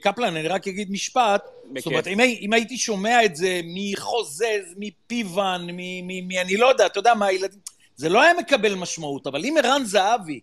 קפלן, 0.00 0.36
אני 0.36 0.48
רק 0.48 0.68
אגיד 0.68 0.90
משפט. 0.90 1.44
זאת 1.76 1.86
אומרת, 1.86 2.06
אם 2.06 2.20
הי- 2.20 2.38
אם 2.42 2.52
הייתי 2.52 2.76
שומע 2.76 3.24
את 3.24 3.36
זה 3.36 3.60
מחוזז, 3.64 4.42
מפיוון, 4.76 5.66
מ- 5.70 5.76
מ- 6.06 6.28
מ- 6.28 6.38
אני 6.40 6.56
לא 6.56 6.66
יודע, 6.66 6.86
אתה 6.86 6.98
יודע 6.98 7.14
מה, 7.14 7.26
הילדים... 7.26 7.58
זה 7.96 8.08
לא 8.08 8.22
היה 8.22 8.32
מקבל 8.38 8.74
משמעות, 8.74 9.26
אבל 9.26 9.44
אם 9.44 9.54
ערן 9.64 9.82
זהבי 9.84 10.40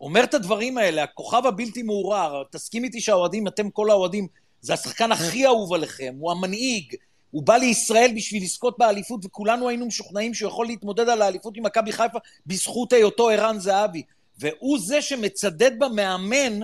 אומר 0.00 0.24
את 0.24 0.34
הדברים 0.34 0.78
האלה, 0.78 1.02
הכוכב 1.02 1.46
הבלתי 1.46 1.82
מעורער, 1.82 2.42
תסכים 2.50 2.84
איתי 2.84 3.00
שהאוהדים, 3.00 3.46
אתם 3.46 3.70
כל 3.70 3.90
האוהדים, 3.90 4.26
זה 4.60 4.74
השחקן 4.74 5.12
הכי 5.12 5.46
אהוב 5.46 5.72
עליכם, 5.74 6.14
הוא 6.18 6.30
המנהיג, 6.32 6.94
הוא 7.30 7.42
בא 7.42 7.56
לישראל 7.56 8.12
בשביל 8.16 8.42
לזכות 8.42 8.78
באליפות, 8.78 9.24
וכולנו 9.24 9.68
היינו 9.68 9.86
משוכנעים 9.86 10.34
שהוא 10.34 10.48
יכול 10.48 10.66
להתמודד 10.66 11.08
על 11.08 11.22
האליפות 11.22 11.56
עם 11.56 11.66
מכבי 11.66 11.92
חיפה 11.92 12.18
בזכות 12.46 12.92
היותו 12.92 13.28
ערן 13.28 13.58
זהבי. 13.58 14.02
והוא 14.38 14.78
זה 14.78 15.02
שמצדד 15.02 15.78
במאמן 15.78 16.60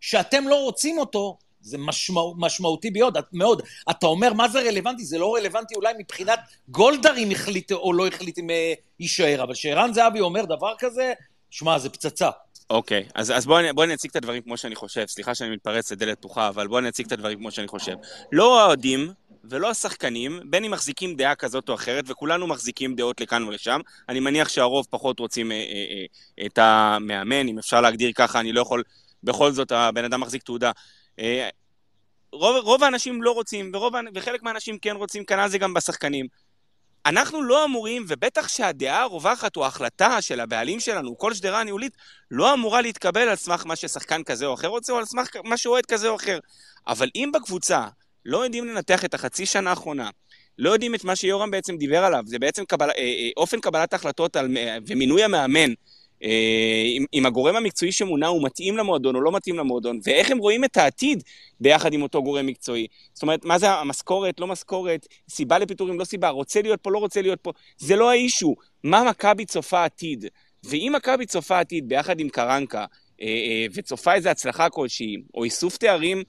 שאתם 0.00 0.48
לא 0.48 0.54
רוצים 0.54 0.98
אותו, 0.98 1.38
זה 1.60 1.78
משמע, 1.78 2.20
משמעותי 2.36 2.90
מאוד, 2.90 3.18
מאוד. 3.32 3.62
אתה 3.90 4.06
אומר, 4.06 4.32
מה 4.32 4.48
זה 4.48 4.60
רלוונטי? 4.60 5.04
זה 5.04 5.18
לא 5.18 5.34
רלוונטי 5.34 5.74
אולי 5.74 5.92
מבחינת 5.98 6.38
גולדהר 6.68 7.16
אם 7.16 7.30
החליט 7.30 7.72
או 7.72 7.92
לא 7.92 8.06
החליט 8.06 8.38
אם 8.38 8.50
אה, 8.50 8.72
יישאר, 9.00 9.42
אבל 9.42 9.54
כשערן 9.54 9.92
זהבי 9.92 10.20
אומר 10.20 10.44
דבר 10.44 10.74
כזה, 10.78 11.12
שמע, 11.50 11.78
זה 11.78 11.90
פצצה. 11.90 12.30
אוקיי, 12.70 13.04
אז, 13.14 13.30
אז 13.30 13.46
בואו 13.46 13.74
בוא 13.74 13.86
נציג 13.86 14.10
את 14.10 14.16
הדברים 14.16 14.42
כמו 14.42 14.56
שאני 14.56 14.74
חושב. 14.74 15.06
סליחה 15.06 15.34
שאני 15.34 15.50
מתפרץ 15.50 15.92
לדלת 15.92 16.18
פתוחה, 16.18 16.48
אבל 16.48 16.66
בואו 16.66 16.80
נציג 16.80 17.06
את 17.06 17.12
הדברים 17.12 17.38
כמו 17.38 17.50
שאני 17.50 17.68
חושב. 17.68 17.94
לא 18.32 18.60
האוהדים 18.60 19.12
ולא 19.44 19.70
השחקנים, 19.70 20.40
בין 20.44 20.64
אם 20.64 20.70
מחזיקים 20.70 21.16
דעה 21.16 21.34
כזאת 21.34 21.68
או 21.68 21.74
אחרת, 21.74 22.04
וכולנו 22.06 22.46
מחזיקים 22.46 22.94
דעות 22.94 23.20
לכאן 23.20 23.42
ולשם. 23.42 23.80
אני 24.08 24.20
מניח 24.20 24.48
שהרוב 24.48 24.86
פחות 24.90 25.18
רוצים 25.18 25.52
אה, 25.52 25.56
אה, 25.56 25.62
אה, 25.62 26.46
את 26.46 26.58
המאמן, 26.58 27.48
אם 27.48 27.58
אפשר 27.58 27.80
להגדיר 27.80 28.12
ככה, 28.14 28.40
אני 28.40 28.52
לא 28.52 28.60
יכול... 28.60 28.82
בכל 29.22 29.52
זאת, 29.52 29.72
הבן 29.72 30.04
אדם 30.04 30.20
מחזיק 30.20 30.42
תעודה. 30.42 30.70
אה, 31.18 31.48
רוב, 32.32 32.56
רוב 32.56 32.84
האנשים 32.84 33.22
לא 33.22 33.30
רוצים, 33.30 33.70
ורוב, 33.74 33.94
וחלק 34.14 34.42
מהאנשים 34.42 34.78
כן 34.78 34.96
רוצים, 34.96 35.24
כנ"ל 35.24 35.48
זה 35.48 35.58
גם 35.58 35.74
בשחקנים. 35.74 36.26
אנחנו 37.06 37.42
לא 37.42 37.64
אמורים, 37.64 38.04
ובטח 38.08 38.48
שהדעה 38.48 39.02
הרווחת 39.02 39.56
או 39.56 39.64
ההחלטה 39.64 40.22
של 40.22 40.40
הבעלים 40.40 40.80
שלנו, 40.80 41.18
כל 41.18 41.34
שדרה 41.34 41.64
ניהולית, 41.64 41.96
לא 42.30 42.54
אמורה 42.54 42.80
להתקבל 42.80 43.28
על 43.28 43.36
סמך 43.36 43.66
מה 43.66 43.76
ששחקן 43.76 44.22
כזה 44.22 44.46
או 44.46 44.54
אחר 44.54 44.68
רוצה, 44.68 44.92
או 44.92 44.98
על 44.98 45.04
סמך 45.04 45.28
מה 45.44 45.56
שאוהד 45.56 45.86
כזה 45.86 46.08
או 46.08 46.16
אחר. 46.16 46.38
אבל 46.86 47.08
אם 47.14 47.30
בקבוצה 47.34 47.86
לא 48.24 48.44
יודעים 48.44 48.66
לנתח 48.66 49.04
את 49.04 49.14
החצי 49.14 49.46
שנה 49.46 49.70
האחרונה, 49.70 50.10
לא 50.58 50.70
יודעים 50.70 50.94
את 50.94 51.04
מה 51.04 51.16
שיורם 51.16 51.50
בעצם 51.50 51.76
דיבר 51.76 52.04
עליו, 52.04 52.22
זה 52.26 52.38
בעצם 52.38 52.64
קבל, 52.64 52.90
אה, 52.90 52.94
אה, 52.98 53.30
אופן 53.36 53.60
קבלת 53.60 53.92
ההחלטות 53.92 54.36
על, 54.36 54.56
אה, 54.56 54.78
ומינוי 54.86 55.24
המאמן, 55.24 55.72
אם, 56.96 57.04
אם 57.14 57.26
הגורם 57.26 57.56
המקצועי 57.56 57.92
שמונה 57.92 58.26
הוא 58.26 58.44
מתאים 58.44 58.76
למועדון 58.76 59.16
או 59.16 59.20
לא 59.20 59.32
מתאים 59.32 59.58
למועדון, 59.58 60.00
ואיך 60.04 60.30
הם 60.30 60.38
רואים 60.38 60.64
את 60.64 60.76
העתיד 60.76 61.22
ביחד 61.60 61.92
עם 61.92 62.02
אותו 62.02 62.22
גורם 62.22 62.46
מקצועי. 62.46 62.86
זאת 63.14 63.22
אומרת, 63.22 63.44
מה 63.44 63.58
זה 63.58 63.70
המשכורת, 63.70 64.40
לא 64.40 64.46
משכורת, 64.46 65.06
סיבה 65.30 65.58
לפיטורים, 65.58 65.98
לא 65.98 66.04
סיבה, 66.04 66.28
רוצה 66.28 66.62
להיות 66.62 66.80
פה, 66.80 66.90
לא 66.90 66.98
רוצה 66.98 67.22
להיות 67.22 67.40
פה, 67.40 67.52
זה 67.78 67.96
לא 67.96 68.10
האישו. 68.10 68.54
מה 68.84 69.04
מכבי 69.10 69.44
צופה 69.44 69.84
עתיד? 69.84 70.24
ואם 70.64 70.92
מכבי 70.96 71.26
צופה 71.26 71.60
עתיד 71.60 71.88
ביחד 71.88 72.20
עם 72.20 72.28
קרנקה, 72.28 72.84
וצופה 73.74 74.14
איזו 74.14 74.28
הצלחה 74.28 74.70
כלשהי, 74.70 75.16
או 75.34 75.44
איסוף 75.44 75.76
תארים, 75.76 76.22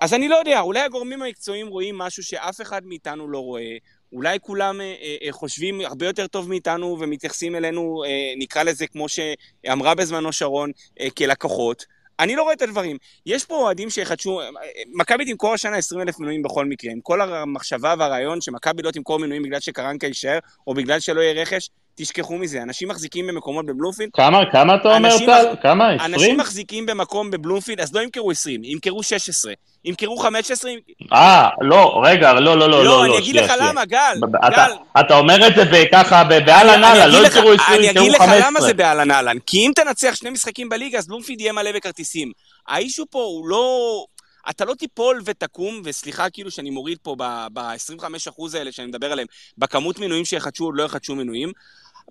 אז 0.00 0.14
אני 0.14 0.28
לא 0.28 0.36
יודע, 0.36 0.60
אולי 0.60 0.80
הגורמים 0.80 1.22
המקצועיים 1.22 1.68
רואים 1.68 1.98
משהו 1.98 2.22
שאף 2.22 2.60
אחד 2.60 2.86
מאיתנו 2.86 3.28
לא 3.28 3.38
רואה, 3.38 3.76
אולי 4.12 4.38
כולם 4.40 4.80
אה, 4.80 4.94
אה, 5.22 5.32
חושבים 5.32 5.80
הרבה 5.80 6.06
יותר 6.06 6.26
טוב 6.26 6.48
מאיתנו 6.48 6.96
ומתייחסים 7.00 7.56
אלינו, 7.56 8.04
אה, 8.04 8.32
נקרא 8.38 8.62
לזה 8.62 8.86
כמו 8.86 9.06
שאמרה 9.08 9.94
בזמנו 9.94 10.32
שרון, 10.32 10.70
אה, 11.00 11.10
כלקוחות. 11.10 11.86
אני 12.20 12.36
לא 12.36 12.42
רואה 12.42 12.54
את 12.54 12.62
הדברים. 12.62 12.96
יש 13.26 13.44
פה 13.44 13.54
אוהדים 13.54 13.90
שיחדשו, 13.90 14.40
אה, 14.40 14.48
מכבי 14.94 15.24
תמכור 15.24 15.54
השנה 15.54 15.76
20 15.76 16.00
אלף 16.00 16.18
מנויים 16.18 16.42
בכל 16.42 16.64
מקרה, 16.64 16.92
עם 16.92 17.00
כל 17.00 17.20
המחשבה 17.20 17.94
והרעיון 17.98 18.40
שמכבי 18.40 18.82
לא 18.82 18.90
תמכור 18.90 19.18
מנויים 19.18 19.42
בגלל 19.42 19.60
שקרנקה 19.60 20.06
יישאר, 20.06 20.38
או 20.66 20.74
בגלל 20.74 21.00
שלא 21.00 21.20
יהיה 21.20 21.42
רכש, 21.42 21.70
תשכחו 21.96 22.38
מזה. 22.38 22.62
אנשים 22.62 22.88
מחזיקים 22.88 23.26
במקומות 23.26 23.66
בבלומפילד, 23.66 24.10
כמה, 24.12 24.38
כמה 24.52 24.74
אתה 24.74 24.96
אומר, 24.96 24.96
אנשים 25.14 25.26
טל? 25.26 25.46
מח- 25.52 25.62
כמה? 25.62 25.92
אנשים 25.94 26.14
20? 26.14 26.36
מחזיקים 26.36 26.86
במקום 26.86 27.30
בבלומפילד, 27.30 27.80
אז 27.80 27.94
לא 27.94 28.00
ימכרו 28.00 28.30
20, 28.30 28.64
ימכרו 28.64 29.02
16, 29.02 29.52
ימכרו 29.84 30.16
15, 30.16 30.70
אה, 31.12 31.48
לא, 31.60 32.00
רגע, 32.04 32.32
לא, 32.32 32.40
לא, 32.40 32.56
לא, 32.56 32.68
לא, 32.70 32.78
לא, 32.78 32.84
לא, 32.84 33.04
אני 33.04 33.18
אגיד 33.18 33.24
שנייה, 33.34 33.46
לך. 33.46 33.52
למה, 33.60 33.84
גל, 33.84 33.98
אתה- 34.38 34.48
גל. 34.50 34.72
אתה 35.00 35.18
אומר 35.18 35.46
את 35.48 35.54
זה 35.54 35.84
ככה 35.92 36.24
באהלן 36.24 36.84
אהלן, 36.84 37.10
לא 37.10 37.18
אגיד 37.18 37.26
לך- 37.26 37.36
ימכרו 37.36 37.52
20, 37.52 37.78
אני 37.80 37.86
ימכרו 37.86 38.02
אגיד 38.02 38.12
לך 38.14 38.20
15. 38.22 38.46
למה 38.50 38.60
זה 38.60 38.74
באהלן 38.74 39.10
אהלן, 39.10 39.38
כי 39.46 39.58
אם 39.66 39.72
תנצח 39.74 40.14
שני 40.14 40.30
משחקים 40.30 40.68
בליגה, 40.68 40.98
אז 40.98 41.06
בלומפיד 41.08 41.40
יהיה 41.40 41.52
מלא 41.52 41.72
בכרטיסים. 41.72 42.32
האישו 42.68 43.04
פה 43.10 43.18
הוא 43.18 43.48
לא... 43.48 44.04
אתה 44.50 44.64
לא 44.64 44.74
תיפול 44.74 45.22
ותקום, 45.24 45.82
וסליחה 45.84 46.30
כאילו 46.30 46.50
שאני 46.50 46.70
מוריד 46.70 46.98
פה 47.02 47.16
ב-25% 47.52 48.18
האלה 48.58 48.72
שאני 48.72 48.86
מדבר 48.86 49.12
עליהם, 49.12 49.26
בכמות 49.58 49.98
מנויים 49.98 50.24
שיחדשו 50.24 50.64
או 50.64 50.72
לא 50.72 50.82
יחדשו 50.82 51.14
מנויים, 51.14 51.52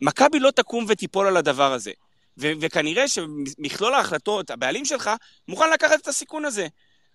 מכבי 0.02 0.40
לא 0.40 0.52
תקום 0.52 0.86
ותיפול 0.88 1.28
על 1.28 1.38
הדבר 1.38 1.74
הזה. 1.74 1.92
ו- 2.38 2.52
וכנראה 2.62 3.08
שמכלול 3.08 3.94
ההחלטות, 3.94 4.52
הבעלים 4.52 4.86
שלך, 4.86 5.10
מוכן 5.48 5.70
לקחת 5.70 6.02
את 6.02 6.08
הסיכון 6.08 6.46
הזה. 6.46 6.68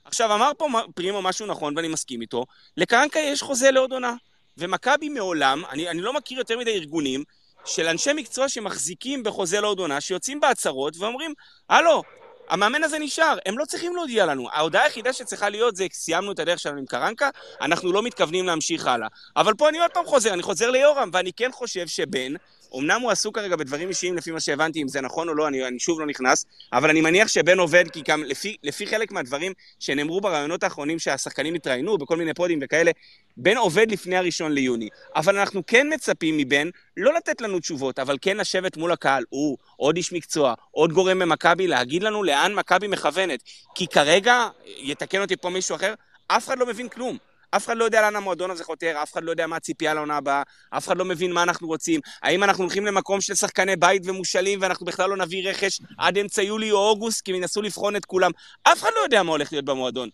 עכשיו, 0.05 0.35
אמר 0.35 0.51
פה 0.59 0.69
פרימו 0.95 1.23
משהו 1.23 1.47
נכון, 1.47 1.77
ואני 1.77 1.88
מסכים 1.88 2.21
איתו, 2.21 2.45
לקרנקה 2.77 3.19
יש 3.19 3.43
חוזה 3.43 3.71
לעוד 3.71 3.93
עונה. 3.93 4.14
ומכבי 4.59 5.09
מעולם, 5.09 5.62
אני, 5.71 5.88
אני 5.88 6.01
לא 6.01 6.12
מכיר 6.12 6.38
יותר 6.38 6.59
מדי 6.59 6.75
ארגונים, 6.75 7.25
של 7.64 7.87
אנשי 7.87 8.11
מקצוע 8.12 8.49
שמחזיקים 8.49 9.23
בחוזה 9.23 9.61
לעוד 9.61 9.79
עונה, 9.79 10.01
שיוצאים 10.01 10.40
בהצהרות 10.40 10.97
ואומרים, 10.97 11.35
הלו, 11.69 12.03
המאמן 12.49 12.85
הזה 12.85 12.99
נשאר, 12.99 13.38
הם 13.47 13.59
לא 13.59 13.64
צריכים 13.64 13.97
להודיע 13.97 14.27
לנו. 14.27 14.49
ההודעה 14.53 14.83
היחידה 14.83 15.12
שצריכה 15.12 15.49
להיות 15.49 15.77
זה, 15.77 15.87
סיימנו 15.93 16.33
את 16.33 16.38
הדרך 16.38 16.59
שלנו 16.59 16.79
עם 16.79 16.87
קרנקה, 16.87 17.31
אנחנו 17.61 17.93
לא 17.93 18.03
מתכוונים 18.03 18.47
להמשיך 18.47 18.87
הלאה. 18.87 19.09
אבל 19.37 19.55
פה 19.55 19.69
אני 19.69 19.79
עוד 19.81 19.90
פעם 19.90 20.07
חוזר, 20.07 20.33
אני 20.33 20.43
חוזר 20.43 20.71
ליורם, 20.71 21.11
ואני 21.12 21.33
כן 21.33 21.53
חושב 21.53 21.87
שבן, 21.87 22.33
אמנם 22.78 23.00
הוא 23.00 23.11
עסוק 23.11 23.38
כרגע 23.38 23.56
בדברים 23.56 23.88
אישיים 23.88 24.16
לפי 24.16 24.30
מה 24.30 24.40
שהבנתי, 24.40 24.83
אם 24.83 24.88
זה 24.88 25.00
נכון 25.00 25.28
או 25.28 25.35
לא, 25.35 25.48
אני, 25.48 25.66
אני 25.66 25.78
שוב 25.78 26.00
לא 26.00 26.06
נכנס, 26.06 26.46
אבל 26.72 26.90
אני 26.90 27.00
מניח 27.00 27.28
שבן 27.28 27.59
עובד, 27.59 27.85
כי 27.92 28.02
גם 28.09 28.24
לפי, 28.24 28.56
לפי 28.62 28.87
חלק 28.87 29.12
מהדברים 29.12 29.52
שנאמרו 29.78 30.20
בראיונות 30.20 30.62
האחרונים 30.62 30.98
שהשחקנים 30.98 31.54
התראיינו, 31.54 31.98
בכל 31.98 32.16
מיני 32.16 32.35
פודים 32.35 32.59
וכאלה, 32.62 32.90
בן 33.37 33.56
עובד 33.56 33.90
לפני 33.90 34.16
הראשון 34.16 34.52
ליוני. 34.52 34.88
אבל 35.16 35.38
אנחנו 35.38 35.62
כן 35.66 35.87
מצפים 35.92 36.37
מבן 36.37 36.68
לא 36.96 37.14
לתת 37.14 37.40
לנו 37.40 37.61
תשובות, 37.61 37.98
אבל 37.98 38.16
כן 38.20 38.37
לשבת 38.37 38.76
מול 38.76 38.92
הקהל, 38.92 39.24
הוא, 39.28 39.59
עוד 39.76 39.96
איש 39.96 40.12
מקצוע, 40.12 40.54
עוד 40.70 40.92
גורם 40.92 41.18
במכבי, 41.18 41.66
להגיד 41.66 42.02
לנו 42.02 42.22
לאן 42.22 42.54
מכבי 42.54 42.88
מכוונת. 42.88 43.42
כי 43.74 43.87
כרגע, 43.87 44.48
יתקן 44.66 45.20
אותי 45.20 45.37
פה 45.37 45.50
מישהו 45.50 45.76
אחר, 45.76 45.94
אף 46.28 46.46
אחד 46.46 46.59
לא 46.59 46.66
מבין 46.66 46.88
כלום. 46.88 47.30
אף 47.50 47.66
אחד 47.66 47.76
לא 47.76 47.84
יודע 47.84 48.00
לאן 48.00 48.16
המועדון 48.16 48.50
הזה 48.50 48.64
חותר, 48.64 48.94
אף 49.02 49.12
אחד 49.12 49.24
לא 49.24 49.30
יודע 49.30 49.46
מה 49.46 49.56
הציפייה 49.56 49.94
לעונה 49.94 50.16
הבאה, 50.16 50.42
אף 50.70 50.86
אחד 50.86 50.96
לא 50.96 51.04
מבין 51.04 51.32
מה 51.32 51.42
אנחנו 51.42 51.66
רוצים. 51.66 52.00
האם 52.22 52.44
אנחנו 52.44 52.64
הולכים 52.64 52.86
למקום 52.86 53.20
של 53.20 53.34
שחקני 53.34 53.76
בית 53.76 54.02
ומושאלים 54.06 54.58
ואנחנו 54.62 54.86
בכלל 54.86 55.10
לא 55.10 55.16
נביא 55.16 55.48
רכש 55.48 55.80
עד 55.98 56.18
אמצע 56.18 56.42
יולי 56.42 56.70
או 56.72 56.78
אוגוסט, 56.78 57.24
כי 57.24 57.30
הם 57.30 57.36
ינסו 57.36 57.62
לבחון 57.62 57.96
את 57.96 58.04
כולם. 58.04 58.30
אף 58.62 58.82
אחד 58.82 58.90
לא 58.96 59.00
יודע 59.00 59.22
מה 59.22 59.30
הולך 59.30 59.52
להיות 59.52 59.64
במועדון. 59.64 60.08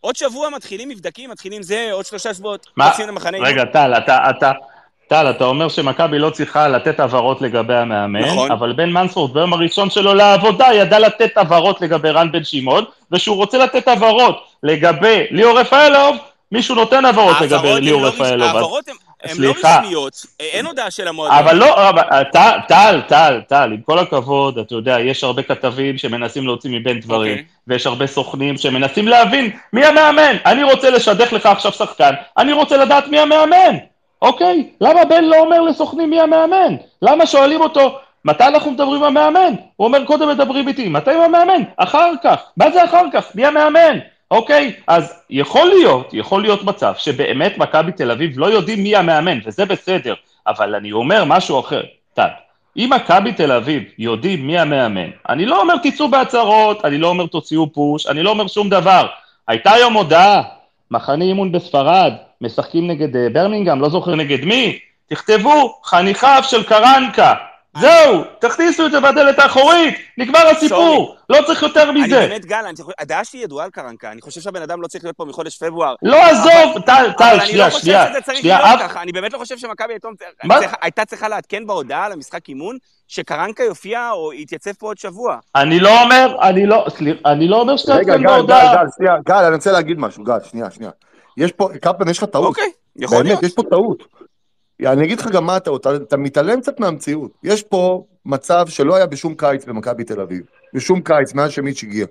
עוד 0.00 0.16
שבוע 0.16 0.50
מתחילים 0.50 0.88
מבדקים, 0.88 1.30
מתחילים 1.30 1.62
זה, 1.62 1.88
עוד 1.92 2.06
שלושה 2.06 2.34
שבועות? 2.34 2.66
יוצאים 2.86 3.08
למחנה. 3.08 3.38
רגע, 3.38 3.64
טל, 3.64 3.94
אתה, 3.98 4.30
אתה, 4.30 4.52
טל, 5.08 5.30
אתה 5.30 5.44
אומר 5.44 5.68
שמכבי 5.68 6.18
לא 6.18 6.30
צריכה 6.30 6.68
לתת 6.68 7.00
הבהרות 7.00 7.40
לגבי 7.40 7.74
המאמן, 7.74 8.20
נכון. 8.20 8.52
אבל 8.52 8.72
בן 8.72 8.90
מנספורד 8.90 9.34
ביום 9.34 9.52
הראשון 9.52 9.90
שלו 9.90 10.14
לעבודה 10.14 10.66
ידע 10.74 10.98
לתת 10.98 11.38
הבהרות 11.38 11.80
לגבי 11.80 12.10
רן 12.10 12.32
בן 12.32 12.44
שמעון, 12.44 12.84
ושהוא 13.12 13.36
רוצה 13.36 13.58
לתת 13.58 13.88
הבהרות 13.88 14.36
לגבי 14.62 15.26
ליאור 15.30 15.60
רפאלוב, 15.60 16.16
מישהו 16.52 16.74
נותן 16.74 17.04
הבהרות 17.04 17.36
לגבי 17.40 17.80
ליאור 17.80 18.02
לא 18.02 18.08
רש- 18.08 18.14
רפאלוב. 18.14 18.42
ההעברות 18.42 18.88
הן- 18.88 18.94
לא. 19.38 19.52
רשמיות, 19.64 20.26
אין 20.40 20.66
הודעה 20.66 20.90
של 20.90 21.08
המועדון. 21.08 21.36
אבל 21.38 21.56
לא, 21.56 21.88
אבל, 21.88 22.02
טל, 22.32 22.58
טל, 22.68 23.00
טל, 23.08 23.40
טל, 23.48 23.70
עם 23.72 23.80
כל 23.80 23.98
הכבוד, 23.98 24.58
אתה 24.58 24.74
יודע, 24.74 25.00
יש 25.00 25.24
הרבה 25.24 25.42
כתבים 25.42 25.98
שמנסים 25.98 26.46
להוציא 26.46 26.70
מבין 26.70 27.00
דברים, 27.00 27.32
אוקיי. 27.32 27.44
ויש 27.66 27.86
הרבה 27.86 28.06
סוכנים 28.06 28.56
שמנסים 28.58 29.08
להבין 29.08 29.50
מי 29.72 29.84
המאמן. 29.84 30.36
אני 30.46 30.62
רוצה 30.62 30.90
לשדך 30.90 31.32
לך 31.32 31.46
עכשיו 31.46 31.72
שחקן, 31.72 32.10
אני 32.38 32.52
רוצה 32.52 32.76
לדעת 32.76 33.08
מי 33.08 33.18
המאמן, 33.18 33.76
אוקיי? 34.22 34.70
למה 34.80 35.04
בן 35.04 35.24
לא 35.24 35.36
אומר 35.36 35.60
לסוכנים 35.60 36.10
מי 36.10 36.20
המאמן? 36.20 36.74
למה 37.02 37.26
שואלים 37.26 37.60
אותו, 37.60 37.98
מתי 38.24 38.44
אנחנו 38.44 38.70
מדברים 38.70 39.04
עם 39.04 39.16
המאמן? 39.16 39.54
הוא 39.76 39.86
אומר, 39.86 40.04
קודם 40.04 40.28
מדברים 40.28 40.68
איתי, 40.68 40.88
מתי 40.88 41.10
עם 41.14 41.20
המאמן? 41.20 41.62
אחר 41.76 42.10
כך. 42.24 42.36
מה 42.56 42.70
זה 42.70 42.84
אחר 42.84 43.04
כך? 43.12 43.24
מי 43.34 43.46
המאמן? 43.46 43.98
אוקיי, 44.30 44.72
אז 44.86 45.22
יכול 45.30 45.68
להיות, 45.68 46.10
יכול 46.12 46.42
להיות 46.42 46.64
מצב 46.64 46.92
שבאמת 46.98 47.58
מכבי 47.58 47.92
תל 47.92 48.10
אביב 48.10 48.38
לא 48.38 48.46
יודעים 48.46 48.82
מי 48.82 48.96
המאמן, 48.96 49.38
וזה 49.44 49.64
בסדר, 49.64 50.14
אבל 50.46 50.74
אני 50.74 50.92
אומר 50.92 51.24
משהו 51.24 51.60
אחר, 51.60 51.82
טל. 52.14 52.28
אם 52.76 52.90
מכבי 52.96 53.32
תל 53.32 53.52
אביב 53.52 53.82
יודעים 53.98 54.46
מי 54.46 54.58
המאמן, 54.58 55.10
אני 55.28 55.46
לא 55.46 55.60
אומר 55.60 55.74
תצאו 55.82 56.08
בהצהרות, 56.08 56.84
אני 56.84 56.98
לא 56.98 57.08
אומר 57.08 57.26
תוציאו 57.26 57.72
פוש, 57.72 58.06
אני 58.06 58.22
לא 58.22 58.30
אומר 58.30 58.46
שום 58.46 58.68
דבר. 58.68 59.06
הייתה 59.48 59.72
היום 59.72 59.94
הודעה, 59.94 60.42
מחנה 60.90 61.24
אימון 61.24 61.52
בספרד, 61.52 62.12
משחקים 62.40 62.90
נגד 62.90 63.16
אה, 63.16 63.28
ברמינגהם, 63.32 63.80
לא 63.80 63.88
זוכר 63.88 64.14
נגד 64.14 64.44
מי, 64.44 64.78
תכתבו 65.06 65.80
חניכיו 65.84 66.42
של 66.42 66.62
קרנקה. 66.62 67.34
זהו, 67.80 68.22
תכניסו 68.38 68.86
את 68.86 68.90
זה 68.92 69.00
בדלת 69.00 69.38
האחורית, 69.38 69.94
נגמר 70.18 70.46
הסיפור, 70.48 71.16
לא 71.28 71.38
צריך 71.46 71.62
יותר 71.62 71.90
אני 71.90 72.00
מזה. 72.02 72.18
באמת, 72.20 72.44
גל, 72.44 72.56
אני 72.66 72.74
הדעה 72.98 73.24
שלי 73.24 73.40
ידועה 73.40 73.64
על 73.64 73.70
קרנקה, 73.70 74.12
אני 74.12 74.20
חושב 74.20 74.40
שהבן 74.40 74.62
אדם 74.62 74.82
לא 74.82 74.86
צריך 74.86 75.04
להיות 75.04 75.16
פה 75.16 75.24
מחודש 75.24 75.58
פברואר. 75.58 75.94
לא, 76.02 76.16
עזוב, 76.24 76.82
טל, 76.86 76.92
אבל 76.92 77.12
טל, 77.12 77.24
אני 77.24 77.38
לא 77.38 77.44
שנייה, 77.46 77.70
חושב 77.70 77.82
שנייה, 77.82 78.06
שזה 78.10 78.20
צריך 78.20 78.38
שנייה, 78.38 78.58
להיות 78.62 78.80
אף- 78.80 78.90
ככה, 78.90 79.02
אני 79.02 79.12
באמת 79.12 79.32
לא 79.32 79.38
חושב 79.38 79.58
שמכבי 79.58 79.92
הייתה-? 79.92 80.08
צריכה- 80.58 80.76
הייתה 80.82 81.04
צריכה 81.04 81.28
לעדכן 81.28 81.66
בהודעה 81.66 82.04
על 82.04 82.12
המשחק 82.12 82.48
אימון, 82.48 82.76
שקרנקה 83.08 83.62
יופיע 83.64 84.10
או 84.10 84.32
יתייצב 84.32 84.72
פה 84.72 84.86
עוד 84.86 84.98
שבוע. 84.98 85.36
אני 85.56 85.80
לא 85.80 86.02
אומר, 86.02 86.36
אני 86.42 86.66
לא, 86.66 86.86
סליחה, 86.88 87.20
אני 87.32 87.48
לא 87.48 87.60
אומר 87.60 87.74
רגע, 87.88 88.16
גל, 88.16 88.26
בהודעה. 88.26 88.74
גל, 88.74 88.80
גל, 88.80 88.86
שנייה, 88.96 89.14
גל, 89.26 89.34
אני 89.44 89.54
רוצה 89.54 89.72
להגיד 89.72 89.98
משהו, 89.98 90.24
גל, 90.24 90.38
שנייה, 90.50 90.70
שנייה. 90.70 90.90
יש 91.36 91.52
פה, 91.52 91.68
קפלן, 91.82 92.08
יש 92.08 92.18
לך 92.18 92.24
טעות. 92.24 92.46
אוקיי, 92.46 92.70
יכול 92.96 93.22
להיות. 93.22 93.26
באמת, 93.40 93.42
יש 93.42 93.54
פה 93.54 93.62
טעות. 93.70 94.02
אני 94.86 95.04
אגיד 95.04 95.20
לך 95.20 95.26
גם 95.26 95.46
מה 95.46 95.56
הטעות, 95.56 95.80
אתה, 95.80 95.96
אתה 95.96 96.16
מתעלם 96.16 96.60
קצת 96.60 96.80
מהמציאות. 96.80 97.30
יש 97.42 97.62
פה 97.62 98.04
מצב 98.26 98.66
שלא 98.68 98.94
היה 98.96 99.06
בשום 99.06 99.34
קיץ 99.34 99.64
במכבי 99.64 100.04
תל 100.04 100.20
אביב. 100.20 100.42
בשום 100.74 101.00
קיץ, 101.00 101.34
מאז 101.34 101.50
שמיץ' 101.50 101.84
הגיע. 101.84 102.06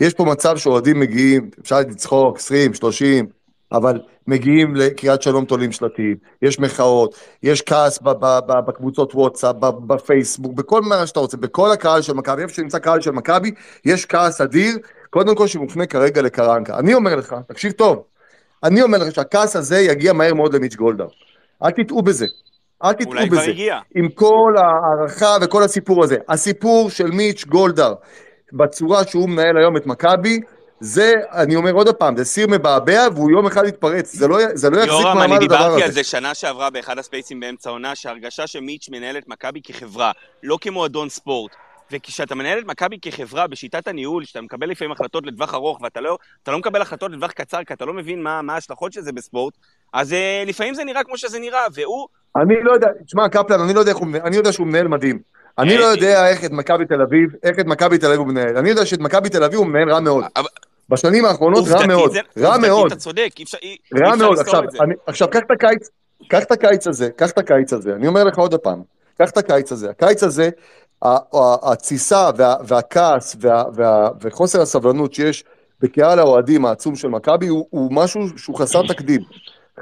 יש 0.00 0.14
פה 0.14 0.24
מצב 0.24 0.56
שאוהדים 0.56 1.00
מגיעים, 1.00 1.50
אפשר 1.60 1.80
לצחוק, 1.80 2.36
20, 2.36 2.74
30, 2.74 3.26
אבל 3.72 4.00
מגיעים 4.26 4.76
לקריית 4.76 5.22
שלום 5.22 5.44
תולים 5.44 5.72
שלטים, 5.72 6.16
יש 6.42 6.58
מחאות, 6.58 7.14
יש 7.42 7.62
כעס 7.62 7.98
בקבוצות 8.66 9.14
וואטסאפ, 9.14 9.56
בפייסבוק, 9.60 10.52
בכל 10.52 10.82
מה 10.82 11.06
שאתה 11.06 11.20
רוצה, 11.20 11.36
בכל 11.36 11.72
הקהל 11.72 12.02
של 12.02 12.12
מכבי, 12.12 12.42
איפה 12.42 12.54
שנמצא 12.54 12.78
קהל 12.78 13.00
של 13.00 13.10
מכבי, 13.10 13.50
יש 13.84 14.06
כעס 14.06 14.40
אדיר, 14.40 14.78
קודם 15.10 15.34
כל 15.34 15.46
שמופנה 15.46 15.86
כרגע 15.86 16.22
לקרנקה. 16.22 16.78
אני 16.78 16.94
אומר 16.94 17.16
לך, 17.16 17.36
תקשיב 17.48 17.72
טוב, 17.72 18.04
אני 18.62 18.82
אומר 18.82 18.98
לך 18.98 19.14
שהכעס 19.14 19.56
הזה 19.56 19.80
יגיע 19.80 20.12
מהר 20.12 20.34
מאוד 20.34 20.54
למיץ' 20.54 20.76
גולדהר. 20.76 21.08
אל 21.64 21.70
תטעו 21.70 22.02
בזה. 22.02 22.26
אל 22.84 22.92
תטעו 22.92 23.12
אולי 23.12 23.28
כבר 23.28 23.40
בזה. 23.40 23.50
הגיע. 23.50 23.80
עם 23.94 24.08
כל 24.08 24.54
ההערכה 24.56 25.36
וכל 25.42 25.62
הסיפור 25.62 26.04
הזה. 26.04 26.16
הסיפור 26.28 26.90
של 26.90 27.10
מיץ' 27.10 27.44
גולדהר, 27.44 27.94
בצורה 28.52 29.04
שהוא 29.06 29.28
מנהל 29.28 29.56
היום 29.56 29.76
את 29.76 29.86
מכבי, 29.86 30.40
זה, 30.80 31.12
אני 31.32 31.56
אומר 31.56 31.72
עוד 31.72 31.94
פעם, 31.94 32.16
זה 32.16 32.24
סיר 32.24 32.46
מבעבע 32.50 33.08
והוא 33.14 33.30
יום 33.30 33.46
אחד 33.46 33.64
יתפרץ. 33.66 34.14
זה 34.14 34.28
לא, 34.28 34.38
זה 34.54 34.70
לא 34.70 34.76
יחזיק 34.76 34.90
יורם, 34.92 35.18
מעמד 35.18 35.24
אני 35.24 35.44
הדבר 35.44 35.56
דיברתי 35.56 35.82
על 35.82 35.88
הזה. 35.88 35.92
זה 35.92 36.04
שנה 36.04 36.34
שעברה 36.34 36.70
באחד 36.70 36.98
הספייסים 36.98 37.40
באמצע 37.40 37.70
העונה, 37.70 37.94
שההרגשה 37.94 38.46
שמיץ' 38.46 38.88
מנהל 38.88 39.18
את 39.18 39.28
מכבי 39.28 39.60
כחברה, 39.62 40.12
לא 40.42 40.58
כמועדון 40.60 41.08
ספורט. 41.08 41.52
וכשאתה 41.92 42.34
מנהל 42.34 42.58
את 42.58 42.64
מכבי 42.66 42.98
כחברה 43.02 43.46
בשיטת 43.46 43.88
הניהול, 43.88 44.24
שאתה 44.24 44.40
מקבל 44.40 44.70
לפעמים 44.70 44.92
החלטות 44.92 45.26
לטווח 45.26 45.54
ארוך, 45.54 45.80
ואתה 45.80 46.00
לא, 46.00 46.18
לא 46.48 46.58
מקבל 46.58 46.82
החלטות 46.82 47.12
לטווח 47.12 47.30
קצר, 47.30 47.64
כי 47.64 47.74
אתה 47.74 47.84
לא 47.84 47.92
מבין 47.92 48.22
מה, 48.22 48.42
מה 48.42 48.54
ההשלכות 48.54 48.92
של 48.92 49.00
זה 49.00 49.12
בספורט, 49.12 49.54
אז 49.92 50.12
אה, 50.12 50.42
לפעמים 50.46 50.74
זה 50.74 50.84
נראה 50.84 51.04
כמו 51.04 51.18
שזה 51.18 51.38
נראה, 51.38 51.60
והוא... 51.74 52.08
אני 52.36 52.54
לא 52.62 52.72
יודע, 52.72 52.88
תשמע, 53.06 53.28
קפלן, 53.28 53.60
אני 53.60 53.74
לא 53.74 53.80
יודע 53.80 53.92
איך 53.92 53.98
הוא 53.98 54.06
מנהל, 54.06 54.26
אני 54.26 54.36
יודע 54.36 54.52
שהוא 54.52 54.66
מנהל 54.66 54.88
מדהים. 54.88 55.18
אני 55.58 55.74
אה, 55.74 55.80
לא 55.80 55.84
יודע 55.84 56.28
איך 56.28 56.44
את 56.44 56.50
מכבי 56.50 56.86
תל 56.86 57.02
אביב, 57.02 57.30
איך 57.42 57.58
את 57.58 57.66
מכבי 57.66 57.98
תל 57.98 58.06
אביב 58.06 58.18
הוא 58.18 58.26
מנהל. 58.26 58.56
אני 58.56 58.68
יודע 58.68 58.86
שאת 58.86 59.00
מכבי 59.00 59.28
תל 59.28 59.44
אביב 59.44 59.58
הוא 59.58 59.66
מנהל 59.66 59.90
רע 59.90 60.00
מאוד. 60.00 60.24
בשנים 60.88 61.24
האחרונות 61.24 61.64
רע 61.68 61.86
מאוד. 61.86 62.16
רע 62.38 62.58
מאוד. 62.58 62.86
אתה 62.86 62.96
צודק, 63.00 63.32
אי 63.38 63.44
אפשר 63.44 63.58
עכשיו, 64.40 64.64
את 64.64 64.70
זה. 64.70 64.78
עכשיו 65.06 65.28
קח 65.30 65.40
את 65.46 65.50
הקיץ, 65.50 65.88
קח 66.28 66.42
את 66.42 66.52
הקיץ 66.52 66.86
הזה, 66.86 67.10
קח 67.16 67.30
את 67.30 67.38
הקיץ 67.38 67.72
הזה, 67.72 67.94
אני 67.94 68.06
אומר 68.06 68.24
לך 68.24 68.38
עוד 68.38 68.54
פעם, 68.54 68.82
קח 69.18 69.30
את 69.30 69.38
הקיץ 69.38 69.72
הזה, 69.72 69.90
הקיץ 69.90 70.22
הזה, 70.22 70.50
התסיסה 71.62 72.30
וה, 72.36 72.54
והכעס 72.66 73.36
וה, 73.40 73.64
וה, 73.74 74.08
וחוסר 74.20 74.60
הסבלנות 74.60 75.14
שיש 75.14 75.44
בקהל 75.80 76.18
האוהדים 76.18 76.64
העצום 76.64 76.96
של 76.96 77.08
מכבי 77.08 77.48
הוא 77.48 77.92
משהו 77.92 78.20
שהוא 78.36 78.56
חסר 78.56 78.82
תקדים, 78.88 79.20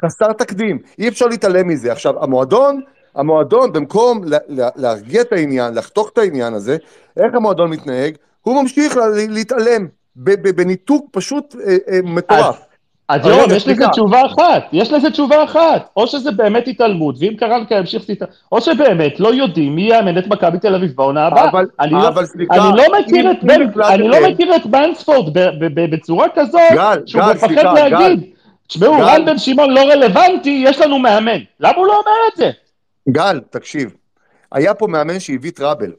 חסר 0.05 0.33
תקדים, 0.33 0.79
אי 0.99 1.09
אפשר 1.09 1.27
להתעלם 1.27 1.69
מזה. 1.69 1.93
עכשיו, 1.93 2.25
המועדון, 2.25 2.81
המועדון 3.17 3.73
במקום 3.73 4.25
לה, 4.25 4.39
לה, 4.49 4.69
להרגיע 4.77 5.21
את 5.21 5.33
העניין, 5.33 5.75
לחתוך 5.75 6.11
את 6.13 6.19
העניין 6.19 6.55
הזה, 6.55 6.77
איך 7.17 7.35
המועדון 7.35 7.71
מתנהג? 7.71 8.15
הוא 8.43 8.63
ממשיך 8.63 8.97
לה, 8.97 9.05
להתעלם, 9.29 9.87
בניתוק 10.57 11.07
פשוט 11.13 11.55
אה, 11.67 11.77
אה, 11.89 11.99
מטורף. 12.05 12.61
אז 13.09 13.27
יורם, 13.27 13.51
יש 13.57 13.69
לזה. 13.69 13.89
תשובה 13.89 14.27
אחת, 14.27 14.63
יש 14.73 14.93
לזה 14.93 15.11
תשובה 15.11 15.45
אחת. 15.45 15.89
או 15.97 16.07
שזה 16.07 16.31
באמת 16.31 16.69
התעלמות, 16.69 17.15
ואם 17.21 17.35
קרנקה 17.39 17.75
ימשיך 17.75 18.03
להתעלם, 18.09 18.31
או 18.53 18.61
שבאמת 18.61 19.21
לא 19.21 19.35
יודעים 19.35 19.75
מי 19.75 19.83
יאמן 19.83 20.19
את 20.19 20.27
מכבי 20.27 20.59
תל 20.59 20.75
אביב 20.75 20.93
בעונה 20.97 21.27
הבאה. 21.27 21.51
אבל- 21.51 21.67
אני 21.81 21.93
לא- 21.93 22.09
אבל 22.09 22.27
סליחה, 22.27 22.55
אני 23.95 24.09
לא 24.09 24.19
מכיר 24.31 24.57
את 24.57 24.67
בנספורד 24.67 25.39
בצורה 25.75 26.27
כזאת, 26.35 26.61
גל, 26.75 27.03
שהוא 27.07 27.23
גל, 27.23 27.33
מפחד 27.33 27.75
להגיד. 27.75 28.21
תשמעו, 28.71 28.97
גל. 28.97 29.03
רן 29.03 29.25
בן 29.25 29.39
שמעון 29.39 29.71
לא 29.71 29.81
רלוונטי, 29.81 30.63
יש 30.65 30.81
לנו 30.81 30.99
מאמן. 30.99 31.41
למה 31.61 31.77
הוא 31.77 31.87
לא 31.87 31.93
אומר 31.93 32.13
את 32.33 32.37
זה? 32.37 32.51
גל, 33.09 33.41
תקשיב, 33.51 33.95
היה 34.53 34.75
פה 34.75 34.87
מאמן 34.87 35.21
שהביא 35.21 35.51
טראבל. 35.51 35.93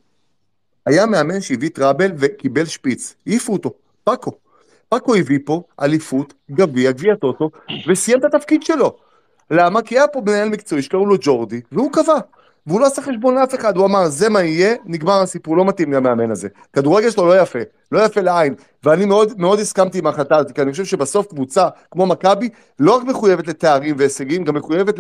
היה 0.85 1.05
מאמן 1.05 1.41
שהביא 1.41 1.69
טראבל 1.69 2.11
וקיבל 2.17 2.65
שפיץ. 2.65 3.15
העיפו 3.27 3.53
אותו, 3.53 3.73
פאקו. 4.03 4.31
פאקו 4.89 5.15
הביא 5.15 5.39
פה 5.45 5.61
אליפות, 5.81 6.33
גביע, 6.51 6.91
גביע 6.91 7.15
טוטו, 7.15 7.49
וסיים 7.87 8.19
את 8.19 8.23
התפקיד 8.23 8.63
שלו. 8.63 8.95
למה? 9.51 9.81
כי 9.81 9.95
היה 9.95 10.07
פה 10.07 10.21
מנהל 10.21 10.49
מקצועי 10.49 10.81
שקראו 10.81 11.05
לו 11.05 11.15
ג'ורדי, 11.21 11.61
והוא 11.71 11.91
קבע. 11.91 12.19
והוא 12.67 12.79
לא 12.81 12.85
עשה 12.85 13.01
חשבון 13.01 13.35
לאף 13.35 13.55
אחד, 13.55 13.77
הוא 13.77 13.85
אמר, 13.85 14.07
זה 14.07 14.29
מה 14.29 14.41
יהיה, 14.41 14.75
נגמר 14.85 15.21
הסיפור, 15.21 15.57
לא 15.57 15.65
מתאים 15.65 15.91
לי 15.91 15.97
המאמן 15.97 16.31
הזה. 16.31 16.47
כדורגל 16.73 17.09
שלו 17.09 17.27
לא 17.27 17.41
יפה, 17.41 17.59
לא 17.91 18.05
יפה 18.05 18.21
לעין. 18.21 18.55
ואני 18.83 19.05
מאוד, 19.05 19.33
מאוד 19.37 19.59
הסכמתי 19.59 19.99
עם 19.99 20.07
ההחלטה 20.07 20.37
הזאת, 20.37 20.51
כי 20.51 20.61
אני 20.61 20.71
חושב 20.71 20.85
שבסוף 20.85 21.27
קבוצה 21.27 21.67
כמו 21.91 22.05
מכבי, 22.05 22.49
לא 22.79 22.95
רק 22.97 23.03
מחויבת 23.03 23.47
לתארים 23.47 23.95
והישגים, 23.97 24.43
גם 24.43 24.55
מחויבת 24.55 24.95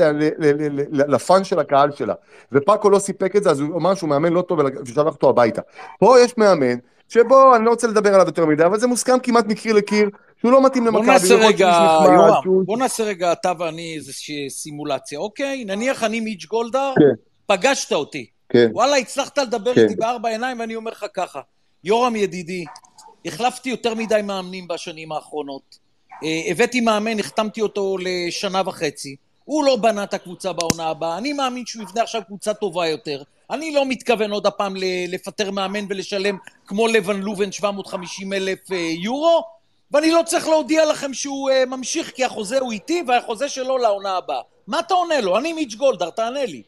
לפאן 0.91 1.43
של 1.43 1.59
הקהל 1.59 1.91
שלה. 1.91 2.13
ופאקו 2.51 2.89
לא 2.89 2.99
סיפק 2.99 3.35
את 3.35 3.43
זה, 3.43 3.49
אז 3.49 3.59
הוא 3.59 3.77
אמר 3.77 3.95
שהוא 3.95 4.09
מאמן 4.09 4.33
לא 4.33 4.41
טוב 4.41 4.59
ושלח 4.85 5.13
אותו 5.13 5.29
הביתה. 5.29 5.61
פה 5.99 6.19
יש 6.19 6.37
מאמן, 6.37 6.75
שבו, 7.09 7.55
אני 7.55 7.65
לא 7.65 7.69
רוצה 7.69 7.87
לדבר 7.87 8.13
עליו 8.13 8.25
יותר 8.25 8.45
מדי, 8.45 8.65
אבל 8.65 8.79
זה 8.79 8.87
מוסכם 8.87 9.19
כמעט 9.23 9.45
מקיר 9.45 9.75
לקיר, 9.75 10.09
שהוא 10.37 10.51
לא 10.51 10.65
מתאים 10.65 10.83
בוא 10.83 10.91
למכבי. 10.91 11.11
נעשה 11.11 11.35
למרות 11.35 11.53
רגע, 11.53 11.97
יורם, 12.05 12.65
בוא 12.65 12.77
נעשה 12.77 13.03
רגע 13.03 13.31
אתה 13.31 13.51
ואני 13.59 13.95
איזושהי 13.95 14.49
סימולציה, 14.49 15.19
אוקיי? 15.19 15.65
נניח 15.65 16.03
אני 16.03 16.19
מיץ' 16.19 16.45
גולדהר, 16.45 16.93
כן. 16.95 17.30
פגשת 17.51 17.93
אותי. 17.93 18.25
כן. 18.49 18.69
וואלה, 18.73 18.95
הצלחת 18.95 19.37
לדבר 19.37 19.75
כן. 19.75 19.81
איתי 19.81 19.95
בארבע 19.95 20.29
עיניים, 20.29 20.59
ואני 20.59 20.75
אומר 20.75 20.91
לך 20.91 21.05
ככה, 21.13 21.41
יורם 21.83 22.15
ידידי, 22.15 22.65
החלפתי 23.25 23.69
יותר 23.69 23.93
מדי 23.93 24.21
מאמנים 24.23 24.67
בשנים 24.67 25.11
האחרונות. 25.11 25.79
אה, 26.23 26.41
הבאתי 26.51 26.81
מאמן, 26.81 27.19
החתמתי 27.19 27.61
אותו 27.61 27.97
לשנה 27.99 28.61
וחצי. 28.65 29.15
הוא 29.45 29.65
לא 29.65 29.75
בנה 29.75 30.03
את 30.03 30.13
הקבוצה 30.13 30.53
בעונה 30.53 30.87
הבאה, 30.87 31.17
אני 31.17 31.33
מאמין 31.33 31.65
שהוא 31.65 31.83
יבנה 31.83 32.01
עכשיו 32.03 32.21
קבוצה 32.27 32.53
טובה 32.53 32.87
יותר. 32.87 33.23
אני 33.49 33.71
לא 33.71 33.85
מתכוון 33.85 34.31
עוד 34.31 34.47
הפעם 34.47 34.73
לפטר 35.07 35.51
מאמן 35.51 35.85
ולשלם 35.89 36.37
כמו 36.67 36.87
לבן 36.87 37.19
לובן 37.21 37.51
750 37.51 38.33
אלף 38.33 38.71
אה, 38.71 38.77
יורו, 38.77 39.43
ואני 39.91 40.11
לא 40.11 40.21
צריך 40.25 40.47
להודיע 40.47 40.85
לכם 40.85 41.13
שהוא 41.13 41.49
אה, 41.49 41.65
ממשיך, 41.65 42.11
כי 42.11 42.25
החוזה 42.25 42.59
הוא 42.59 42.71
איתי 42.71 43.03
והחוזה 43.07 43.49
שלו 43.49 43.77
לעונה 43.77 44.17
הבאה. 44.17 44.41
מה 44.67 44.79
אתה 44.79 44.93
עונה 44.93 45.21
לו? 45.21 45.37
אני 45.37 45.53
מיץ' 45.53 45.75
גולדהר, 45.75 46.09
תענה 46.09 46.45
לי. 46.45 46.61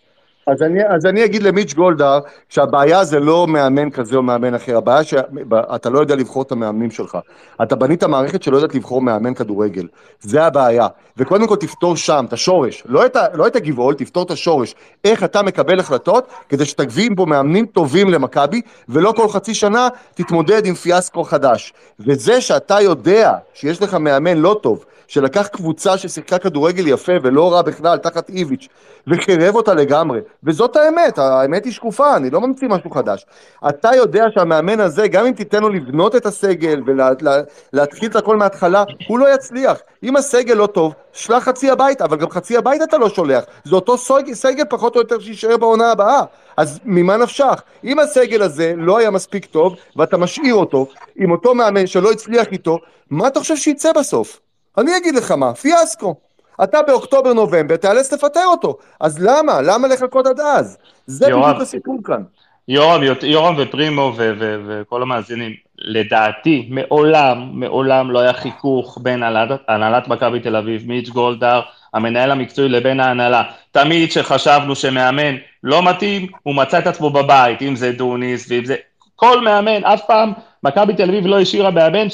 אז 0.48 0.62
אני, 0.62 0.88
אז 0.88 1.06
אני 1.06 1.26
אגיד 1.26 1.44
למיץ' 1.44 1.74
גולדהר 1.74 2.20
שהבעיה 2.50 3.04
זה 3.04 3.20
לא 3.20 3.48
מאמן 3.48 3.90
כזה 3.90 4.16
או 4.16 4.24
מאמן 4.24 4.56
אחר, 4.56 4.78
הבעיה 4.78 5.04
שאתה 5.04 5.90
לא 5.90 6.00
יודע 6.00 6.16
לבחור 6.16 6.42
את 6.42 6.52
המאמנים 6.52 6.92
שלך. 6.92 7.18
אתה 7.64 7.76
בנית 7.76 8.04
מערכת 8.04 8.44
שלא 8.44 8.58
יודעת 8.58 8.76
לבחור 8.76 9.02
מאמן 9.02 9.34
כדורגל. 9.34 9.88
זה 10.20 10.44
הבעיה. 10.44 10.88
וקודם 11.18 11.48
כל 11.48 11.56
תפתור 11.56 11.96
שם, 11.96 12.26
את 12.28 12.34
השורש. 12.34 12.84
לא 12.86 13.06
את, 13.06 13.18
לא 13.34 13.48
את 13.48 13.56
הגבעול, 13.56 13.94
תפתור 13.94 14.24
את 14.24 14.32
השורש. 14.32 14.76
איך 15.06 15.24
אתה 15.24 15.42
מקבל 15.42 15.80
החלטות 15.80 16.28
כדי 16.50 16.66
שתביא 16.66 17.10
פה 17.16 17.26
מאמנים 17.26 17.66
טובים 17.66 18.10
למכבי, 18.10 18.62
ולא 18.90 19.14
כל 19.16 19.30
חצי 19.30 19.54
שנה 19.54 19.88
תתמודד 20.14 20.66
עם 20.66 20.74
פיאסקו 20.74 21.24
חדש. 21.24 21.74
וזה 22.00 22.42
שאתה 22.42 22.82
יודע 22.82 23.34
שיש 23.54 23.82
לך 23.82 23.94
מאמן 23.94 24.38
לא 24.38 24.60
טוב, 24.64 24.86
שלקח 25.08 25.48
קבוצה 25.48 25.98
ששיחקה 25.98 26.38
כדורגל 26.38 26.88
יפה 26.88 27.12
ולא 27.24 27.54
רע 27.54 27.62
בכלל, 27.62 27.98
תחת 27.98 28.30
איביץ', 28.30 28.68
וחירב 29.08 29.56
אותה 29.56 29.74
לגמרי. 29.74 30.20
וזאת 30.44 30.76
האמת, 30.76 31.18
האמת 31.18 31.66
היא 31.66 31.74
שקופה, 31.74 32.16
אני 32.16 32.30
לא 32.30 32.42
ממציא 32.42 32.68
משהו 32.68 32.92
חדש. 32.92 33.26
אתה 33.70 33.90
יודע 33.96 34.26
שהמאמן 34.34 34.80
הזה, 34.80 35.08
גם 35.08 35.26
אם 35.26 35.34
תיתן 35.34 35.62
לו 35.62 35.70
לבנות 35.70 36.16
את 36.16 36.26
הסגל 36.26 36.82
ולהתחיל 36.86 38.10
את 38.10 38.16
הכל 38.16 38.38
מההתחלה, 38.38 38.84
הוא 39.08 39.20
לא 39.20 39.34
יצליח. 39.34 39.78
אם 40.04 40.16
הסגל 40.16 40.54
לא 40.54 40.68
טוב, 40.68 40.94
שלח 41.14 41.44
חצי 41.44 41.72
הביתה, 41.72 42.06
אבל 42.06 42.18
גם 42.18 42.30
חצי 42.30 42.58
הביתה 42.58 42.84
אתה 42.84 42.98
לא 42.98 43.10
שולח. 43.10 43.44
זה 43.64 43.76
אותו 43.76 43.98
סגל, 43.98 44.34
סגל 44.34 44.64
פחות 44.70 44.96
או 44.96 45.02
יותר 45.02 45.20
שיישאר 45.20 45.58
בעונה 45.58 45.92
הבאה. 45.92 46.22
אז 46.58 46.80
ממה 46.86 47.18
נפשך? 47.18 47.64
אם 47.84 48.00
הסגל 48.00 48.42
הזה 48.42 48.74
לא 48.78 48.98
היה 48.98 49.12
מספיק 49.12 49.46
טוב, 49.46 49.76
ואתה 49.96 50.18
משאיר 50.18 50.56
אותו, 50.56 50.88
עם 51.16 51.32
אותו 51.32 51.56
מאמן 51.56 51.88
שלא 51.88 52.12
הצליח 52.12 52.48
איתו, 52.52 52.80
מה 53.10 53.28
אתה 53.28 53.40
חושב 53.40 53.56
שיצא 53.56 53.92
בסוף? 53.94 54.40
אני 54.78 54.98
אגיד 54.98 55.16
לך 55.16 55.32
מה, 55.32 55.54
פיאסקו. 55.54 56.16
אתה 56.64 56.82
באוקטובר-נובמבר 56.82 57.76
תיאלץ 57.76 58.14
לפטר 58.14 58.46
אותו. 58.46 58.78
אז 59.00 59.20
למה? 59.20 59.62
למה 59.62 59.88
לחכות 59.88 60.28
עד 60.28 60.40
אז? 60.40 60.78
זה 61.06 61.30
יואב. 61.30 61.46
בדיוק 61.46 61.62
הסיפור 61.62 62.00
כאן. 62.04 62.24
יורם, 62.68 63.02
יורם 63.24 63.56
ופרימו 63.58 64.14
ו- 64.18 64.34
ו- 64.40 64.58
וכל 64.68 65.02
המאזינים, 65.02 65.54
לדעתי, 65.78 66.68
מעולם, 66.70 67.50
מעולם 67.54 68.12
לא 68.12 68.20
היה 68.20 68.34
חיכוך 68.34 68.98
בין 69.02 69.24
הנהלת, 69.24 69.62
הנהלת 69.68 70.08
מכבי 70.08 70.40
תל 70.40 70.56
אביב, 70.56 70.88
מיץ' 70.88 71.10
גולדהר, 71.10 71.62
המנהל 71.94 72.32
המקצועי 72.32 72.70
לבין 72.70 73.00
ההנהלה. 73.00 73.44
תמיד 73.72 74.10
כשחשבנו 74.10 74.76
שמאמן 74.76 75.36
לא 75.64 75.84
מתאים, 75.84 76.28
הוא 76.44 76.56
מצא 76.56 76.80
את 76.80 76.88
עצמו 76.88 77.10
בבית, 77.10 77.62
אם 77.62 77.76
זה 77.76 77.92
דוניס 77.92 78.46
ואם 78.50 78.66
זה... 78.66 78.76
כל 79.24 79.42
מאמן, 79.42 79.84
אף 79.84 80.02
פעם 80.08 80.34
מכבי 80.64 80.94
תל 80.94 81.10
אביב 81.10 81.28
לא 81.28 81.40
השאירה 81.40 81.72
מאמן 81.72 82.08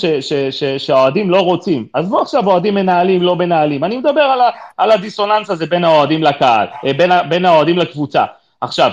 שהאוהדים 0.78 1.30
לא 1.30 1.42
רוצים. 1.42 1.88
עזבו 1.94 2.22
עכשיו 2.22 2.48
אוהדים 2.48 2.76
מנהלים, 2.76 3.22
לא 3.22 3.36
מנהלים. 3.36 3.84
אני 3.84 3.98
מדבר 3.98 4.22
על, 4.22 4.42
ה, 4.42 4.50
על 4.78 4.92
הדיסוננס 4.92 5.50
הזה 5.50 5.66
בין 5.66 5.84
האוהדים 5.84 6.24
לקהל, 6.24 6.68
אה, 6.86 6.94
בין, 6.94 7.12
בין 7.30 7.46
האוהדים 7.46 7.78
לקבוצה. 7.78 8.26
עכשיו, 8.62 8.92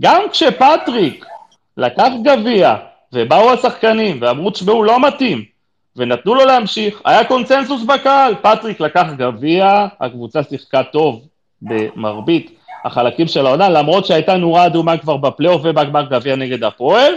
גם 0.00 0.22
כשפטריק 0.32 1.26
לקח 1.76 2.08
גביע, 2.22 2.74
ובאו 3.12 3.52
השחקנים 3.52 4.18
ואמרו, 4.20 4.50
תשמעו, 4.50 4.82
לא 4.82 5.00
מתאים, 5.00 5.44
ונתנו 5.96 6.34
לו 6.34 6.44
להמשיך, 6.44 7.00
היה 7.04 7.24
קונצנזוס 7.24 7.82
בקהל, 7.82 8.34
פטריק 8.42 8.80
לקח 8.80 9.06
גביע, 9.16 9.86
הקבוצה 10.00 10.42
שיחקה 10.42 10.82
טוב 10.82 11.26
במרבית 11.62 12.58
החלקים 12.84 13.28
של 13.28 13.46
העונה, 13.46 13.68
למרות 13.68 14.06
שהייתה 14.06 14.36
נורה 14.36 14.66
אדומה 14.66 14.96
כבר 14.96 15.16
בפלייאוף 15.16 15.62
ובגמר 15.64 16.02
גביע 16.02 16.36
נגד 16.36 16.64
הפועל, 16.64 17.12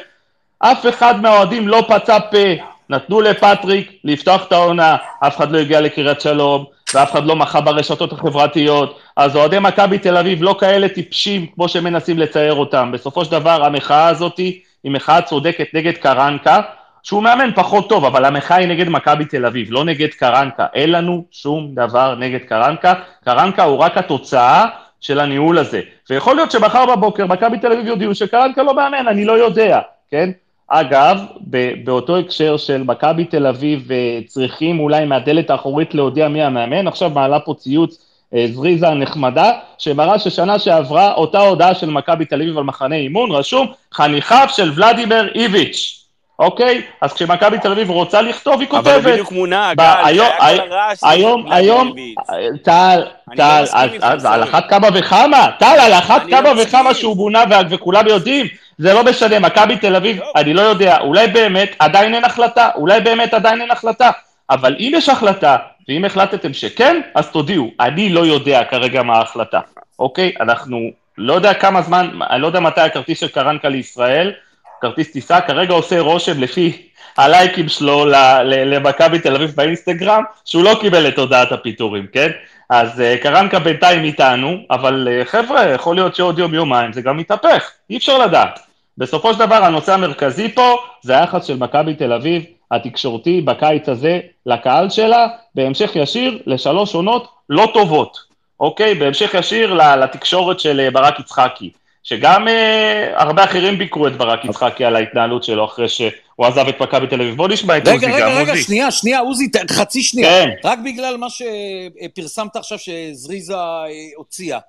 אף 0.59 0.85
אחד 0.89 1.21
מהאוהדים 1.21 1.67
לא 1.67 1.83
פצה 1.87 2.19
פה, 2.19 2.63
נתנו 2.89 3.21
לפטריק 3.21 3.91
לפתוח 4.03 4.47
את 4.47 4.51
העונה, 4.51 4.95
אף 5.19 5.37
אחד 5.37 5.51
לא 5.51 5.57
הגיע 5.57 5.81
לקריית 5.81 6.21
שלום, 6.21 6.65
ואף 6.93 7.11
אחד 7.11 7.25
לא 7.25 7.35
מחה 7.35 7.61
ברשתות 7.61 8.13
החברתיות, 8.13 8.99
אז 9.17 9.35
אוהדי 9.35 9.59
מכבי 9.59 9.97
תל 9.97 10.17
אביב 10.17 10.43
לא 10.43 10.55
כאלה 10.59 10.89
טיפשים 10.89 11.47
כמו 11.55 11.69
שמנסים 11.69 12.19
לצייר 12.19 12.53
אותם. 12.53 12.91
בסופו 12.93 13.25
של 13.25 13.31
דבר 13.31 13.65
המחאה 13.65 14.07
הזאת 14.07 14.37
היא 14.37 14.61
מחאה 14.83 15.21
צודקת 15.21 15.67
נגד 15.73 15.97
קרנקה, 15.97 16.61
שהוא 17.03 17.23
מאמן 17.23 17.51
פחות 17.55 17.89
טוב, 17.89 18.05
אבל 18.05 18.25
המחאה 18.25 18.57
היא 18.57 18.67
נגד 18.67 18.89
מכבי 18.89 19.25
תל 19.25 19.45
אביב, 19.45 19.67
לא 19.71 19.85
נגד 19.85 20.09
קרנקה. 20.09 20.65
אין 20.73 20.91
לנו 20.91 21.25
שום 21.31 21.75
דבר 21.75 22.15
נגד 22.15 22.39
קרנקה, 22.39 22.93
קרנקה 23.25 23.63
הוא 23.63 23.77
רק 23.77 23.97
התוצאה 23.97 24.65
של 25.01 25.19
הניהול 25.19 25.57
הזה. 25.57 25.81
ויכול 26.09 26.35
להיות 26.35 26.51
שמחר 26.51 26.85
בבוקר 26.85 27.25
מכבי 27.25 27.57
תל 27.57 27.71
אביב 27.71 27.87
יודיעו 27.87 28.15
שקרנקה 28.15 28.63
לא 28.63 28.75
מאמן, 28.75 29.07
אני 29.07 29.25
לא 29.25 29.33
יודע, 29.33 29.79
כן? 30.11 30.29
אגב, 30.67 31.19
באותו 31.83 32.17
הקשר 32.17 32.57
של 32.57 32.83
מכבי 32.83 33.25
תל 33.25 33.47
אביב 33.47 33.91
אה, 33.91 34.19
צריכים 34.27 34.79
אולי 34.79 35.05
מהדלת 35.05 35.49
האחורית 35.49 35.95
להודיע 35.95 36.27
מי 36.27 36.43
המאמן, 36.43 36.87
עכשיו 36.87 37.09
מעלה 37.09 37.39
פה 37.39 37.53
ציוץ 37.53 38.05
אה, 38.33 38.45
זריזה 38.53 38.89
נחמדה, 38.89 39.51
שמראה 39.77 40.19
ששנה 40.19 40.59
שעברה 40.59 41.13
אותה 41.13 41.39
הודעה 41.39 41.75
של 41.75 41.89
מכבי 41.89 42.25
תל 42.25 42.41
אביב 42.41 42.57
על 42.57 42.63
מחנה 42.63 42.95
אימון, 42.95 43.31
רשום 43.31 43.67
חניכיו 43.93 44.47
של 44.49 44.71
ולדימיר 44.75 45.31
איביץ'. 45.35 46.04
אוקיי? 46.39 46.81
אז 47.01 47.13
כשמכבי 47.13 47.59
תל 47.59 47.71
אביב 47.71 47.89
רוצה 47.89 48.21
לכתוב, 48.21 48.59
היא 48.59 48.69
כותבת. 48.69 48.87
אבל 48.87 49.01
זה 49.01 49.11
בדיוק 49.11 49.31
מונה, 49.31 49.73
גל, 49.77 49.83
היום, 50.03 50.27
היום, 51.03 51.51
היום, 51.51 51.93
טל, 52.63 53.03
לא 53.27 53.35
טל, 53.35 53.63
אז 54.01 54.25
על 54.25 54.43
אחת 54.43 54.69
כמה 54.69 54.87
וכמה, 54.93 55.47
טל, 55.59 55.77
על 55.79 55.93
אחת 55.93 56.25
לא 56.25 56.37
כמה 56.37 56.49
וכמה 56.61 56.93
שהוא 56.93 57.17
מונה 57.17 57.43
וכולם 57.69 58.07
יודעים, 58.07 58.45
זה 58.77 58.93
לא 58.93 59.03
משנה, 59.03 59.39
מכבי 59.39 59.77
תל 59.77 59.95
אביב, 59.95 60.19
אני 60.35 60.53
לא 60.53 60.61
יודע, 60.61 60.97
אולי 60.97 61.27
באמת 61.27 61.75
עדיין 61.79 62.15
אין 62.15 62.25
החלטה, 62.25 62.69
אולי 62.75 63.01
באמת 63.01 63.33
עדיין 63.33 63.61
אין 63.61 63.71
החלטה, 63.71 64.11
אבל 64.49 64.75
אם 64.79 64.91
יש 64.95 65.09
החלטה, 65.09 65.57
ואם 65.89 66.05
החלטתם 66.05 66.53
שכן, 66.53 67.01
אז 67.15 67.29
תודיעו, 67.29 67.71
אני 67.79 68.09
לא 68.09 68.25
יודע 68.25 68.63
כרגע 68.63 69.03
מה 69.03 69.17
ההחלטה, 69.17 69.59
אוקיי? 69.99 70.31
אנחנו, 70.39 70.91
לא 71.17 71.33
יודע 71.33 71.53
כמה 71.53 71.81
זמן, 71.81 72.09
אני 72.29 72.41
לא 72.41 72.47
יודע 72.47 72.59
מתי 72.59 72.81
הכרטיס 72.81 73.19
של 73.19 73.27
קרנקה 73.27 73.69
לישראל, 73.69 74.33
כרטיס 74.81 75.11
טיסה, 75.11 75.41
כרגע 75.41 75.73
עושה 75.73 75.99
רושם 75.99 76.39
לפי 76.39 76.81
הלייקים 77.17 77.69
שלו 77.69 78.05
למכבי 78.45 79.19
תל 79.19 79.35
אביב 79.35 79.51
באינסטגרם, 79.55 80.23
שהוא 80.45 80.63
לא 80.63 80.77
קיבל 80.81 81.07
את 81.07 81.19
הודעת 81.19 81.51
הפיטורים, 81.51 82.07
כן? 82.11 82.29
אז 82.69 82.99
uh, 82.99 83.23
קרנקה 83.23 83.59
בינתיים 83.59 84.03
איתנו, 84.03 84.57
אבל 84.71 85.07
uh, 85.07 85.25
חבר'ה, 85.25 85.69
יכול 85.69 85.95
להיות 85.95 86.15
שעוד 86.15 86.39
יום-יומיים 86.39 86.93
זה 86.93 87.01
גם 87.01 87.19
יתהפך, 87.19 87.71
אי 87.89 87.97
אפשר 87.97 88.17
לדעת. 88.17 88.59
בסופו 88.97 89.33
של 89.33 89.39
דבר 89.39 89.55
הנושא 89.55 89.93
המרכזי 89.93 90.55
פה 90.55 90.77
זה 91.01 91.19
היחס 91.19 91.45
של 91.45 91.57
מכבי 91.57 91.93
תל 91.93 92.13
אביב 92.13 92.43
התקשורתי 92.71 93.41
בקיץ 93.41 93.89
הזה 93.89 94.19
לקהל 94.45 94.89
שלה, 94.89 95.27
בהמשך 95.55 95.91
ישיר 95.95 96.39
לשלוש 96.45 96.95
עונות 96.95 97.27
לא 97.49 97.71
טובות, 97.73 98.17
אוקיי? 98.59 98.95
בהמשך 98.95 99.33
ישיר 99.33 99.73
לתקשורת 99.73 100.59
של 100.59 100.89
ברק 100.93 101.19
יצחקי. 101.19 101.71
שגם 102.05 102.47
אה, 102.47 103.21
הרבה 103.21 103.43
אחרים 103.43 103.77
ביקרו 103.77 104.07
את 104.07 104.17
ברק 104.17 104.45
יצחקי 104.45 104.85
על 104.85 104.95
ההתנהלות 104.95 105.43
שלו 105.43 105.65
אחרי 105.65 105.89
שהוא 105.89 106.11
עזב 106.39 106.67
את 106.67 106.81
מכבי 106.81 107.07
תל 107.07 107.21
אביב. 107.21 107.35
בוא 107.35 107.47
נשמע 107.47 107.77
את 107.77 107.87
עוזי 107.87 108.05
גם, 108.05 108.11
רגע, 108.11 108.25
עוזי. 108.25 108.39
רגע, 108.41 108.51
רגע, 108.51 108.61
שנייה, 108.61 108.91
שנייה, 108.91 109.19
עוזי, 109.19 109.47
חצי 109.71 110.03
שנייה. 110.03 110.29
כן. 110.29 110.49
רק 110.63 110.79
בגלל 110.85 111.17
מה 111.17 111.27
שפרסמת 111.29 112.55
עכשיו 112.55 112.77
שזריזה 112.79 113.55
אה, 113.55 113.87
הוציאה. 114.15 114.59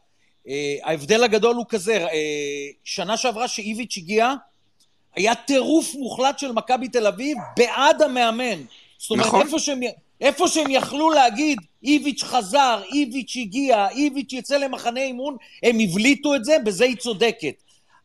אה, 0.49 0.77
ההבדל 0.85 1.25
הגדול 1.25 1.57
הוא 1.57 1.65
כזה, 1.69 1.97
אה, 1.97 2.09
שנה 2.85 3.17
שעברה 3.17 3.49
שאיביץ' 3.49 3.95
הגיע, 3.97 4.33
היה 5.17 5.35
טירוף 5.35 5.95
מוחלט 5.95 6.39
של 6.39 6.53
מכבי 6.53 6.89
תל 6.89 7.07
אביב 7.07 7.39
בעד 7.57 8.03
המאמן. 8.03 8.63
זאת 8.99 9.11
אומרת, 9.11 9.27
נכון. 9.27 9.41
איפה 9.41 9.59
שהם, 9.59 9.81
איפה 10.21 10.49
שהם 10.49 10.71
יכלו 10.71 11.11
להגיד, 11.11 11.59
איביץ' 11.83 12.23
חזר, 12.23 12.81
איביץ' 12.93 13.37
הגיע, 13.37 13.87
איביץ' 13.89 14.33
יצא 14.33 14.57
למחנה 14.57 15.01
אימון, 15.01 15.37
הם 15.63 15.77
הבליטו 15.81 16.35
את 16.35 16.45
זה, 16.45 16.57
בזה 16.65 16.85
היא 16.85 16.97
צודקת. 16.97 17.63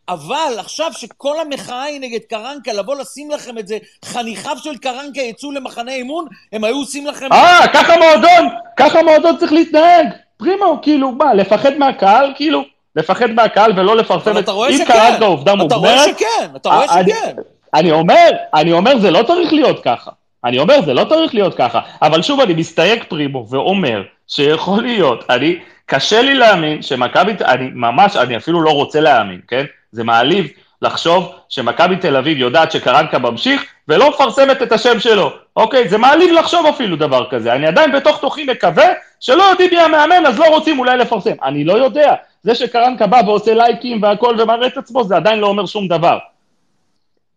אבל 0.10 0.54
עכשיו 0.58 0.93
שכל 0.93 1.39
המחאה 1.39 1.84
היא 1.84 2.00
נגד 2.00 2.19
קרנקה, 2.30 2.74
לבוא 2.74 2.95
לשים 2.95 3.32
לכם 3.32 3.58
את 3.58 3.67
זה, 3.67 3.78
חניכיו 4.06 4.58
של 4.63 4.78
קרנקה 4.78 5.21
יצאו 5.21 5.52
למחנה 5.52 5.91
אימון, 5.91 6.26
הם 6.54 6.63
היו 6.63 6.76
עושים 6.76 7.08
לכם... 7.08 7.34
אה, 7.34 7.67
ככה 7.74 7.97
מועדון, 7.97 8.50
ככה 8.78 9.04
מועדון 9.04 9.38
צריך 9.38 9.52
להתנהג. 9.54 10.08
פרימו, 10.38 10.80
כאילו, 10.82 11.12
מה, 11.12 11.34
לפחד 11.34 11.78
מהקהל, 11.78 12.34
כאילו? 12.36 12.63
לפחד 12.95 13.32
מהקהל 13.32 13.80
ולא 13.80 13.95
לפרסם 13.95 14.38
את... 14.38 14.43
אתה 14.43 14.52
רואה 14.52 14.69
אם 14.69 14.78
שכן, 14.78 14.86
קרנקה 14.86 15.26
עובדה 15.26 15.54
אתה 15.54 15.63
רואה 15.63 15.78
מוגמרת... 15.80 16.17
שכן, 16.17 16.56
אתה 16.56 16.69
רואה 16.69 16.88
שכן. 16.88 17.36
אני 17.74 17.91
אומר, 17.91 18.30
אני 18.54 18.71
אומר, 18.71 19.00
זה 19.00 19.12
לא 19.12 19.24
צריך 19.24 19.54
להיות 19.54 19.84
ככה. 19.84 20.12
אני 20.45 20.60
אומר, 20.60 20.82
זה 20.82 20.93
לא 20.93 21.04
צריך 21.04 21.34
להיות 21.34 21.56
ככה. 21.56 21.80
אבל 22.01 22.21
שוב, 22.21 22.39
אני 22.39 22.54
מסתייג 22.54 23.04
פרימו 23.04 23.47
ואומר 23.49 24.04
שיכול 24.27 24.84
להיות, 24.84 25.23
אני, 25.30 25.60
קשה 25.86 26.21
לי 26.21 26.34
להאמין 26.34 26.82
שמכבי, 26.82 27.32
אני 27.45 27.69
ממש, 27.73 28.15
אני 28.15 28.38
אפילו 28.38 28.62
לא 28.62 28.71
רוצה 28.71 28.99
להאמין, 28.99 29.39
כן? 29.47 29.65
זה 29.91 30.04
מעליב 30.04 30.47
לחשוב 30.82 31.32
שמכבי 31.49 31.95
תל 31.95 32.15
אביב 32.15 32.38
יודעת 32.38 32.71
שקרנקה 32.71 33.19
ממשיך 33.19 33.65
ולא 33.88 34.10
מפרסמת 34.10 34.62
את 34.62 34.71
השם 34.71 34.99
שלו. 34.99 35.32
אוקיי? 35.56 35.89
זה 35.89 35.97
מעליב 35.97 36.32
לחשוב 36.32 36.65
אפילו 36.65 36.95
דבר 36.95 37.30
כזה. 37.30 37.54
אני 37.54 37.67
עדיין 37.67 37.91
בתוך 37.91 38.21
תוכי 38.21 38.45
מקווה 38.45 38.88
שלא 39.19 39.43
יודעים 39.43 39.69
מי 39.71 39.80
המאמן, 39.80 40.25
אז 40.25 40.39
לא 40.39 40.45
רוצים 40.45 40.80
אולי 40.80 40.97
לפרסם. 40.97 41.36
אני 41.43 41.63
לא 41.63 41.73
יודע. 41.73 42.13
זה 42.43 42.56
שקרנקה 42.56 43.08
בא 43.08 43.21
ועושה 43.25 43.54
לייקים 43.54 44.04
והכל 44.04 44.36
ומראה 44.39 44.67
את 44.67 44.77
עצמו, 44.77 45.04
זה 45.04 45.15
עדיין 45.15 45.39
לא 45.39 45.47
אומר 45.47 45.65
שום 45.65 45.88
דבר. 45.88 46.17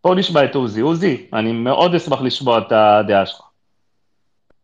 בוא 0.05 0.14
נשמע 0.14 0.45
את 0.45 0.55
עוזי. 0.55 0.81
עוזי, 0.81 1.27
אני 1.33 1.53
מאוד 1.53 1.95
אשמח 1.95 2.21
לשמוע 2.21 2.59
את 2.59 2.73
הדעה 2.73 3.27
שלך. 3.27 3.40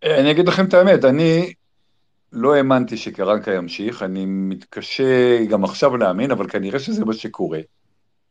אני 0.05 0.31
אגיד 0.31 0.48
לכם 0.48 0.64
את 0.64 0.74
האמת, 0.74 1.05
אני 1.05 1.53
לא 2.33 2.55
האמנתי 2.55 2.96
שקרנקה 2.96 3.55
ימשיך, 3.55 4.03
אני 4.03 4.24
מתקשה 4.26 5.44
גם 5.44 5.64
עכשיו 5.64 5.96
להאמין, 5.96 6.31
אבל 6.31 6.48
כנראה 6.48 6.79
שזה 6.79 7.05
מה 7.05 7.14
שקורה. 7.14 7.61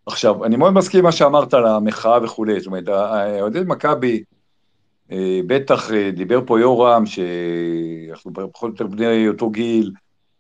עכשיו, 0.06 0.46
אני 0.46 0.56
מאוד 0.58 0.74
מסכים 0.74 1.04
מה 1.04 1.12
שאמרת 1.12 1.54
על 1.54 1.68
המחאה 1.68 2.24
וכולי, 2.24 2.60
זאת 2.60 2.68
אומרת, 2.68 3.56
מכבי, 3.66 4.24
אה, 5.12 5.40
בטח 5.48 5.92
אה, 5.92 6.12
דיבר 6.12 6.42
פה 6.46 6.60
יורם, 6.60 7.06
שאנחנו 7.06 8.32
פחות 8.52 8.64
או 8.64 8.68
יותר 8.68 8.88
בני 8.88 9.28
אותו 9.28 9.50
גיל, 9.50 9.92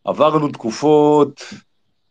עברנו 0.03 0.47
תקופות 0.47 1.43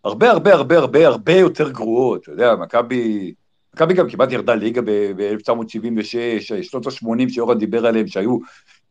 הרבה 0.04 0.30
הרבה 0.30 0.54
הרבה 0.54 0.78
הרבה 0.78 1.06
הרבה 1.06 1.32
יותר 1.32 1.70
גרועות, 1.70 2.22
אתה 2.22 2.30
יודע, 2.30 2.54
מכבי, 2.54 3.34
מכבי 3.78 3.94
גם 3.94 4.08
כמעט 4.08 4.32
ירדה 4.32 4.54
ליגה 4.54 4.80
ב-1976, 4.84 6.62
שנות 6.62 6.86
ה-80 6.86 7.28
שיורם 7.28 7.58
דיבר 7.58 7.86
עליהם, 7.86 8.06
שהיו 8.06 8.38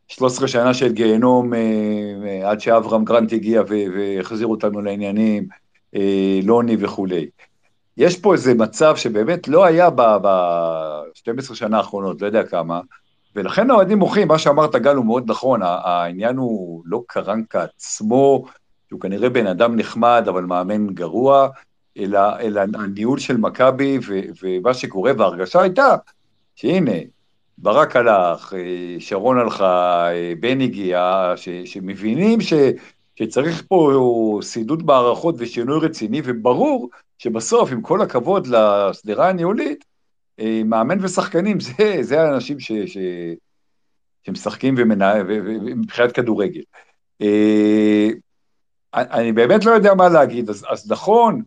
13 0.07 0.47
שנה 0.47 0.73
של 0.73 0.91
גיהנום 0.93 1.53
אה, 1.53 2.49
עד 2.49 2.59
שאברהם 2.59 3.05
גרנט 3.05 3.33
הגיע 3.33 3.61
והחזיר 3.67 4.47
אותנו 4.47 4.81
לעניינים, 4.81 5.47
אה, 5.95 6.39
לוני 6.43 6.77
וכולי. 6.79 7.29
יש 7.97 8.19
פה 8.19 8.33
איזה 8.33 8.53
מצב 8.53 8.95
שבאמת 8.95 9.47
לא 9.47 9.65
היה 9.65 9.89
ב-12 9.89 11.55
שנה 11.55 11.77
האחרונות, 11.77 12.21
לא 12.21 12.27
יודע 12.27 12.43
כמה, 12.43 12.81
ולכן 13.35 13.71
האוהדים 13.71 13.97
מוחים, 13.97 14.27
מה 14.27 14.39
שאמרת 14.39 14.75
גל 14.75 14.95
הוא 14.95 15.05
מאוד 15.05 15.23
נכון, 15.31 15.59
העניין 15.63 16.37
הוא 16.37 16.83
לא 16.85 17.03
קרנקה 17.07 17.63
עצמו, 17.63 18.45
שהוא 18.89 19.01
כנראה 19.01 19.29
בן 19.29 19.47
אדם 19.47 19.75
נחמד 19.75 20.25
אבל 20.27 20.43
מאמן 20.43 20.87
גרוע, 20.87 21.47
אלא, 21.97 22.39
אלא 22.39 22.61
הניהול 22.73 23.19
של 23.19 23.37
מכבי 23.37 23.99
ומה 24.43 24.73
שקורה, 24.73 25.11
וההרגשה 25.17 25.61
הייתה 25.61 25.95
שהנה, 26.55 26.91
ברק 27.57 27.95
הלך, 27.95 28.53
אה, 28.53 28.95
שרון 28.99 29.39
הלכה, 29.39 30.07
אה, 30.11 30.33
בן 30.39 30.61
הגיע, 30.61 31.33
שמבינים 31.65 32.41
ש, 32.41 32.53
שצריך 33.15 33.63
פה 33.67 34.39
סידוד 34.41 34.85
מערכות 34.85 35.35
ושינוי 35.37 35.79
רציני, 35.85 36.21
וברור 36.23 36.89
שבסוף, 37.17 37.71
עם 37.71 37.81
כל 37.81 38.01
הכבוד 38.01 38.47
לשדרה 38.47 39.29
הניהולית, 39.29 39.85
אה, 40.39 40.61
מאמן 40.65 41.05
ושחקנים, 41.05 41.59
זה, 41.59 41.97
זה 42.01 42.21
האנשים 42.21 42.59
ש, 42.59 42.71
ש, 42.71 42.97
שמשחקים 44.23 44.75
ומנהל, 44.77 45.21
ו- 45.21 45.39
ו- 45.45 45.75
מבחינת 45.75 46.11
כדורגל. 46.11 46.61
אני 48.93 49.31
באמת 49.31 49.65
לא 49.65 49.71
יודע 49.71 49.93
מה 49.93 50.09
להגיד, 50.09 50.49
אז, 50.49 50.65
אז 50.69 50.91
נכון 50.91 51.41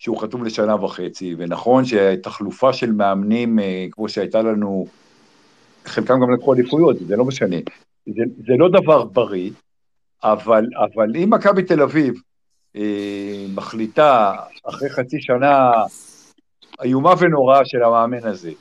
שהוא 0.00 0.20
חתום 0.20 0.44
לשנה 0.44 0.84
וחצי, 0.84 1.34
ונכון 1.38 1.84
שתחלופה 1.84 2.72
של 2.72 2.92
מאמנים, 2.92 3.58
אה, 3.58 3.86
כמו 3.90 4.08
שהייתה 4.08 4.42
לנו, 4.42 4.86
חלקם 5.84 6.20
גם 6.20 6.34
לקחו 6.34 6.54
אליפויות, 6.54 6.96
זה 7.06 7.16
לא 7.16 7.24
משנה. 7.24 7.56
זה, 8.06 8.22
זה 8.46 8.52
לא 8.58 8.68
דבר 8.68 9.04
בריא, 9.04 9.50
אבל, 10.24 10.64
אבל 10.76 11.16
אם 11.16 11.30
מכבי 11.30 11.62
תל 11.62 11.82
אביב 11.82 12.14
אה, 12.76 13.46
מחליטה 13.54 14.34
אחרי 14.64 14.90
חצי 14.90 15.16
שנה 15.20 15.72
איומה 16.82 17.14
ונוראה 17.18 17.64
של 17.64 17.82
המאמן 17.82 18.26
הזה, 18.26 18.52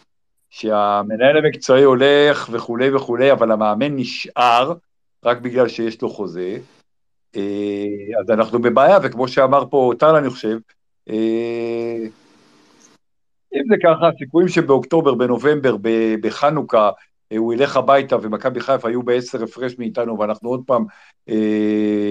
שהמנהל 0.50 1.38
המקצועי 1.38 1.84
הולך 1.84 2.50
וכולי 2.52 2.96
וכולי, 2.96 3.32
אבל 3.32 3.52
המאמן 3.52 3.96
נשאר 3.96 4.74
רק 5.26 5.38
בגלל 5.38 5.68
שיש 5.68 6.02
לו 6.02 6.10
חוזה, 6.10 6.58
אה, 7.36 8.20
אז 8.22 8.30
אנחנו 8.30 8.62
בבעיה, 8.62 8.98
וכמו 9.04 9.28
שאמר 9.28 9.64
פה 9.70 9.92
טל, 10.00 10.16
אני 10.16 10.30
חושב, 10.30 10.58
אם 13.56 13.64
זה 13.70 13.76
ככה, 13.84 14.10
הסיכויים 14.16 14.50
שבאוקטובר, 14.50 15.14
בנובמבר, 15.14 15.76
בחנוכה, 16.22 16.90
אה, 17.32 17.38
הוא 17.38 17.54
ילך 17.54 17.78
הביתה 17.78 18.16
ומכבי 18.22 18.60
חיפה 18.60 18.88
היו 18.88 19.04
בעשר 19.04 19.44
הפרש 19.44 19.76
מאיתנו 19.80 20.20
ואנחנו 20.20 20.50
עוד 20.50 20.64
פעם 20.66 20.86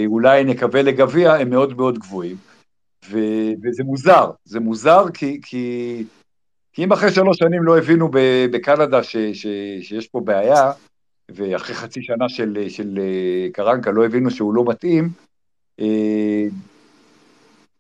אולי 0.07 0.45
נקווה 0.45 0.83
לגביע, 0.83 1.35
הם 1.35 1.51
מאוד 1.51 1.77
מאוד 1.77 1.99
גבוהים. 1.99 2.37
ו- 3.11 3.53
וזה 3.63 3.85
מוזר, 3.85 4.31
זה 4.45 4.61
מוזר 4.61 5.05
כי, 5.15 5.41
כי, 5.43 6.05
כי 6.73 6.85
אם 6.85 6.93
אחרי 6.93 7.11
שלוש 7.11 7.37
שנים 7.39 7.63
לא 7.63 7.79
הבינו 7.79 8.11
בקנדה 8.51 9.03
ש- 9.03 9.17
ש- 9.17 9.81
שיש 9.83 10.09
פה 10.09 10.21
בעיה, 10.21 10.73
ואחרי 11.29 11.75
חצי 11.75 12.03
שנה 12.03 12.29
של, 12.29 12.69
של 12.69 12.99
קרנקה 13.53 13.91
לא 13.91 14.05
הבינו 14.05 14.31
שהוא 14.31 14.55
לא 14.55 14.65
מתאים, 14.65 15.09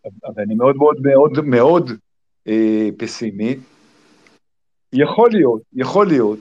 אז 0.04 0.38
אני 0.38 0.54
מאוד 0.54 0.76
מאוד 0.76 0.96
מאוד 1.02 1.44
מאוד 1.44 1.90
אה, 2.48 2.88
פסימי. 2.98 3.56
יכול 4.92 5.30
להיות, 5.32 5.62
יכול 5.72 6.06
להיות, 6.06 6.38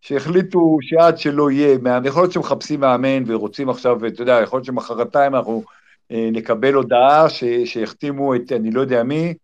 שהחליטו 0.00 0.78
שעד 0.80 1.18
שלא 1.18 1.50
יהיה, 1.50 1.78
יכול 2.04 2.22
להיות 2.22 2.32
שמחפשים 2.32 2.80
מאמן 2.80 3.22
ורוצים 3.26 3.68
עכשיו, 3.68 4.06
אתה 4.06 4.22
יודע, 4.22 4.40
יכול 4.42 4.56
להיות 4.56 4.66
שמחרתיים 4.66 5.34
אנחנו 5.34 5.62
אה, 6.12 6.28
נקבל 6.32 6.74
הודעה 6.74 7.28
ש, 7.28 7.44
שהחתימו 7.44 8.34
את 8.34 8.52
אני 8.52 8.70
לא 8.70 8.80
יודע 8.80 9.02
מי 9.02 9.34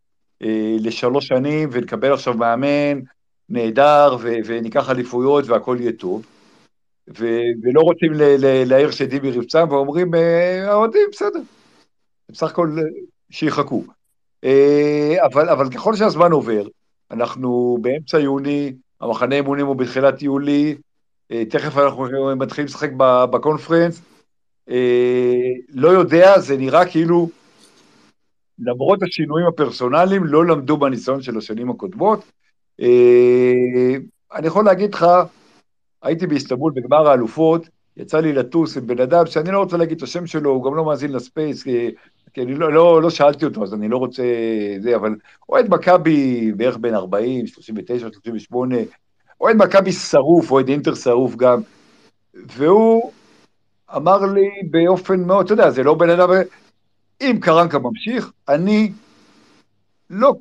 אה, 0.42 0.76
לשלוש 0.80 1.26
שנים 1.26 1.68
ונקבל 1.72 2.12
עכשיו 2.12 2.34
מאמן 2.34 3.00
נהדר 3.48 4.16
ו, 4.20 4.34
וניקח 4.46 4.90
אליפויות 4.90 5.46
והכל 5.46 5.76
יהיה 5.80 5.92
טוב. 5.92 6.26
ו, 7.18 7.26
ולא 7.62 7.80
רוצים 7.80 8.12
להעיר 8.66 8.90
שדיבי 8.90 9.30
רבצם 9.30 9.64
ואומרים, 9.70 10.14
אה, 10.14 10.70
האוהדים, 10.70 11.08
בסדר, 11.12 11.40
בסך 12.30 12.50
הכל 12.50 12.76
שיחכו. 13.30 13.84
אה, 14.44 15.16
אבל, 15.24 15.48
אבל 15.48 15.70
ככל 15.70 15.96
שהזמן 15.96 16.32
עובר, 16.32 16.66
אנחנו 17.10 17.78
באמצע 17.80 18.18
יוני, 18.18 18.72
המחנה 19.00 19.34
אימונים 19.34 19.66
הוא 19.66 19.76
בתחילת 19.76 20.22
יולי, 20.22 20.76
אה, 21.32 21.44
תכף 21.44 21.78
אנחנו 21.78 22.36
מתחילים 22.36 22.66
לשחק 22.66 22.90
בקונפרנס. 23.30 24.02
אה, 24.70 25.34
לא 25.70 25.88
יודע, 25.88 26.38
זה 26.38 26.56
נראה 26.56 26.86
כאילו, 26.86 27.28
למרות 28.58 29.02
השינויים 29.02 29.46
הפרסונליים, 29.46 30.24
לא 30.24 30.46
למדו 30.46 30.76
בניסיון 30.76 31.22
של 31.22 31.38
השנים 31.38 31.70
הקודמות. 31.70 32.32
אני 34.34 34.46
יכול 34.46 34.64
להגיד 34.64 34.94
לך, 34.94 35.06
הייתי 36.02 36.26
באיסטנבול 36.26 36.72
בגמר 36.76 37.08
האלופות, 37.08 37.68
יצא 37.96 38.20
לי 38.20 38.32
לטוס 38.32 38.76
עם 38.76 38.86
בן 38.86 39.00
אדם 39.00 39.26
שאני 39.26 39.50
לא 39.50 39.58
רוצה 39.58 39.76
להגיד 39.76 39.96
את 39.96 40.02
השם 40.02 40.26
שלו, 40.26 40.50
הוא 40.50 40.64
גם 40.64 40.76
לא 40.76 40.84
מאזין 40.84 41.12
לספייס, 41.12 41.64
כי 42.36 42.42
אני 42.42 42.54
לא, 42.54 42.72
לא, 42.72 43.02
לא 43.02 43.10
שאלתי 43.10 43.44
אותו, 43.44 43.62
אז 43.62 43.74
אני 43.74 43.88
לא 43.88 43.96
רוצה 43.96 44.22
זה, 44.80 44.96
אבל 44.96 45.14
אוהד 45.48 45.66
מכבי 45.68 46.52
בערך 46.56 46.76
בין 46.80 46.94
40, 46.94 47.46
39, 47.46 47.98
38, 47.98 48.76
אוהד 49.40 49.56
מכבי 49.56 49.92
שרוף, 49.92 50.50
אוהד 50.50 50.68
אינטר 50.68 50.94
שרוף 50.94 51.36
גם, 51.36 51.60
והוא 52.34 53.12
אמר 53.96 54.18
לי 54.26 54.48
באופן 54.70 55.20
מאוד, 55.20 55.44
אתה 55.44 55.52
יודע, 55.52 55.70
זה 55.70 55.82
לא 55.82 55.94
בן 55.94 56.10
אדם, 56.10 56.28
אם 57.20 57.38
קרנקה 57.40 57.78
ממשיך, 57.78 58.30
אני 58.48 58.92
לא, 60.10 60.34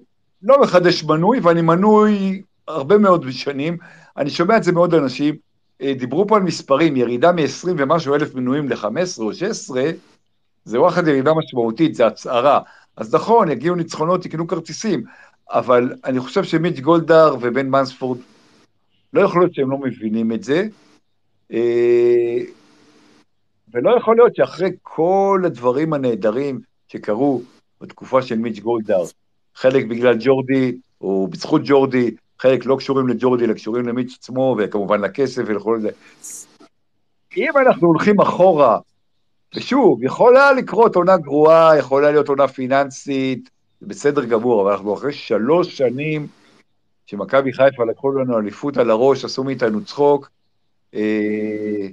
לא 0.44 0.62
מחדש 0.62 1.04
מנוי, 1.04 1.40
ואני 1.40 1.62
מנוי 1.62 2.42
הרבה 2.68 2.98
מאוד 2.98 3.26
שנים, 3.32 3.78
אני 4.18 4.30
שומע 4.30 4.58
את 4.58 4.64
זה 4.64 4.72
מעוד 4.72 4.94
אנשים, 4.94 5.36
אה, 5.82 5.94
דיברו 5.94 6.28
פה 6.28 6.36
על 6.36 6.44
מספרים, 6.44 6.96
ירידה 6.98 7.32
מ-20 7.32 7.70
ומשהו 7.78 8.16
אלף 8.16 8.36
מנויים 8.36 8.70
ל-15 8.70 9.20
או 9.20 9.34
16, 9.34 9.84
זה 10.66 10.82
וואחד 10.82 11.08
ירידה 11.08 11.34
משמעותית, 11.34 11.96
זה 11.96 12.08
הצהרה. 12.08 12.60
אז 12.98 13.16
נכון, 13.16 13.52
יגיעו 13.52 13.76
ניצחונות, 13.76 14.26
יקנו 14.26 14.48
כרטיסים, 14.48 15.04
אבל 15.50 15.94
אני 16.06 16.20
חושב 16.20 16.44
שמיץ' 16.44 16.80
גולדהר 16.80 17.36
ובן 17.42 17.70
מנספורד, 17.70 18.18
לא 19.14 19.22
יכול 19.22 19.42
להיות 19.42 19.54
שהם 19.54 19.72
לא 19.72 19.78
מבינים 19.78 20.32
את 20.32 20.44
זה, 20.44 20.68
אה, 21.54 22.38
ולא 23.74 23.98
יכול 23.98 24.16
להיות 24.16 24.36
שאחרי 24.36 24.70
כל 24.84 25.42
הדברים 25.46 25.94
הנהדרים 25.94 26.60
שקרו 26.88 27.42
בתקופה 27.82 28.22
של 28.22 28.38
מיץ' 28.38 28.60
גולדהר, 28.60 29.04
חלק 29.56 29.86
בגלל 29.86 30.18
ג'ורדי, 30.20 30.78
או 31.02 31.28
בזכות 31.28 31.62
ג'ורדי, 31.66 32.16
חלק 32.40 32.66
לא 32.66 32.76
קשורים 32.80 33.08
לג'ורדי, 33.08 33.46
אלא 33.46 33.54
קשורים 33.54 33.88
למיץ' 33.88 34.16
עצמו, 34.20 34.56
וכמובן 34.60 35.02
לכסף 35.02 35.42
ולכל 35.46 35.80
זה. 35.80 35.90
אם 37.38 37.52
אנחנו 37.58 37.88
הולכים 37.88 38.22
אחורה 38.22 38.78
ושוב, 39.56 40.04
יכולה 40.04 40.54
לקרות 40.54 40.96
עונה 40.96 41.18
גרועה, 41.18 41.78
יכולה 41.78 42.12
להיות 42.12 42.30
עונה 42.30 42.48
פיננסית, 42.48 43.50
זה 43.82 43.88
בסדר 43.88 44.26
גמור, 44.26 44.62
אבל 44.62 44.72
אנחנו 44.72 44.94
אחרי 44.94 45.14
שלוש 45.14 45.78
שנים 45.78 46.28
שמכבי 47.06 47.54
חיפה 47.54 47.86
לקחו 47.86 48.12
לנו 48.12 48.40
אליפות 48.40 48.78
על 48.78 48.90
הראש, 48.90 49.26
עשו 49.26 49.44
מאיתנו 49.44 49.86
צחוק. 49.86 50.30
אה, 50.96 51.88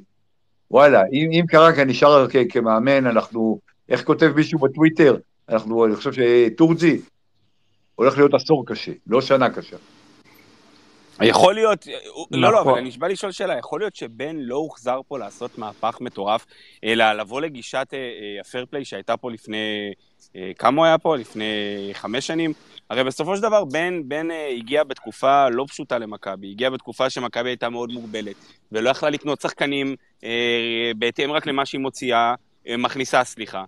וואלה, 0.71 1.03
אם, 1.13 1.31
אם 1.33 1.45
קרקע 1.49 1.85
נשאר 1.85 2.27
כ- 2.31 2.37
כמאמן, 2.49 3.07
אנחנו, 3.07 3.59
איך 3.89 4.05
כותב 4.05 4.33
מישהו 4.37 4.59
בטוויטר? 4.59 5.17
אנחנו, 5.49 5.87
אני 5.87 5.97
חושב 5.97 6.13
שטורג'י 6.13 7.01
הולך 7.95 8.17
להיות 8.17 8.35
עשור 8.35 8.67
קשה, 8.67 8.93
לא 9.07 9.21
שנה 9.21 9.51
קשה. 9.51 9.77
יכול 11.21 11.55
להיות, 11.55 11.87
לא, 12.31 12.53
לא, 12.53 12.61
אבל 12.61 12.73
אני 12.73 12.89
נשבע 12.89 13.09
לשאול 13.09 13.33
שאלה, 13.33 13.59
יכול 13.59 13.81
להיות 13.81 13.97
שבן 13.97 14.37
לא 14.37 14.57
הוחזר 14.57 15.01
פה 15.09 15.19
לעשות 15.19 15.59
מהפך 15.59 15.99
מטורף, 16.01 16.47
אלא 16.85 17.13
לבוא 17.13 17.41
לגישת 17.41 17.95
הפייר 18.41 18.67
פליי 18.71 18.85
שהייתה 18.85 19.17
פה 19.17 19.31
לפני, 19.31 19.93
אה, 20.37 20.51
כמה 20.59 20.77
הוא 20.77 20.87
היה 20.87 20.99
פה? 20.99 21.17
לפני 21.17 21.45
חמש 21.93 22.27
שנים? 22.27 22.53
הרי 22.91 23.05
בסופו 23.05 23.37
של 23.37 23.43
דבר 23.43 23.65
בן, 23.65 24.09
בן 24.09 24.31
אה, 24.31 24.49
הגיע 24.49 24.85
בתקופה 24.85 25.49
לא 25.49 25.65
פשוטה 25.69 25.99
למכבי, 25.99 26.51
הגיע 26.51 26.71
בתקופה 26.71 27.11
שמכבי 27.11 27.49
הייתה 27.49 27.69
מאוד 27.69 27.93
מוגבלת, 27.93 28.37
ולא 28.73 28.91
יכלה 28.91 29.11
לקנות 29.11 29.41
שחקנים 29.41 29.97
אה, 30.25 30.91
בהתאם 30.97 31.33
רק 31.33 31.47
למה 31.47 31.67
שהיא 31.67 31.81
מוציאה, 31.81 32.35
מכניסה, 32.79 33.25
סליחה. 33.25 33.65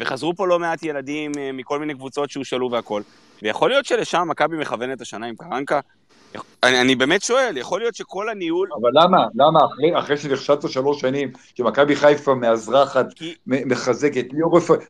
וחזרו 0.00 0.36
פה 0.36 0.46
לא 0.46 0.58
מעט 0.58 0.82
ילדים 0.82 1.32
מכל 1.52 1.78
מיני 1.78 1.94
קבוצות 1.94 2.30
שהושאלו 2.30 2.70
והכול. 2.70 3.02
ויכול 3.42 3.70
להיות 3.70 3.84
שלשם 3.84 4.28
מכבי 4.30 4.56
מכוונת 4.56 5.00
השנה 5.00 5.26
עם 5.26 5.36
קרנקה, 5.36 5.80
אני, 6.62 6.80
אני 6.80 6.94
באמת 6.94 7.22
שואל, 7.22 7.56
יכול 7.56 7.80
להיות 7.80 7.94
שכל 7.94 8.28
הניהול... 8.28 8.68
אבל 8.82 8.90
למה? 8.94 9.26
למה 9.34 9.58
אחרי, 9.64 9.98
אחרי 9.98 10.16
שנכשלת 10.16 10.70
שלוש 10.70 11.00
שנים, 11.00 11.32
שמכבי 11.54 11.96
חיפה 11.96 12.34
מאזרחת, 12.34 13.06
כי... 13.14 13.34
מחזקת, 13.46 14.24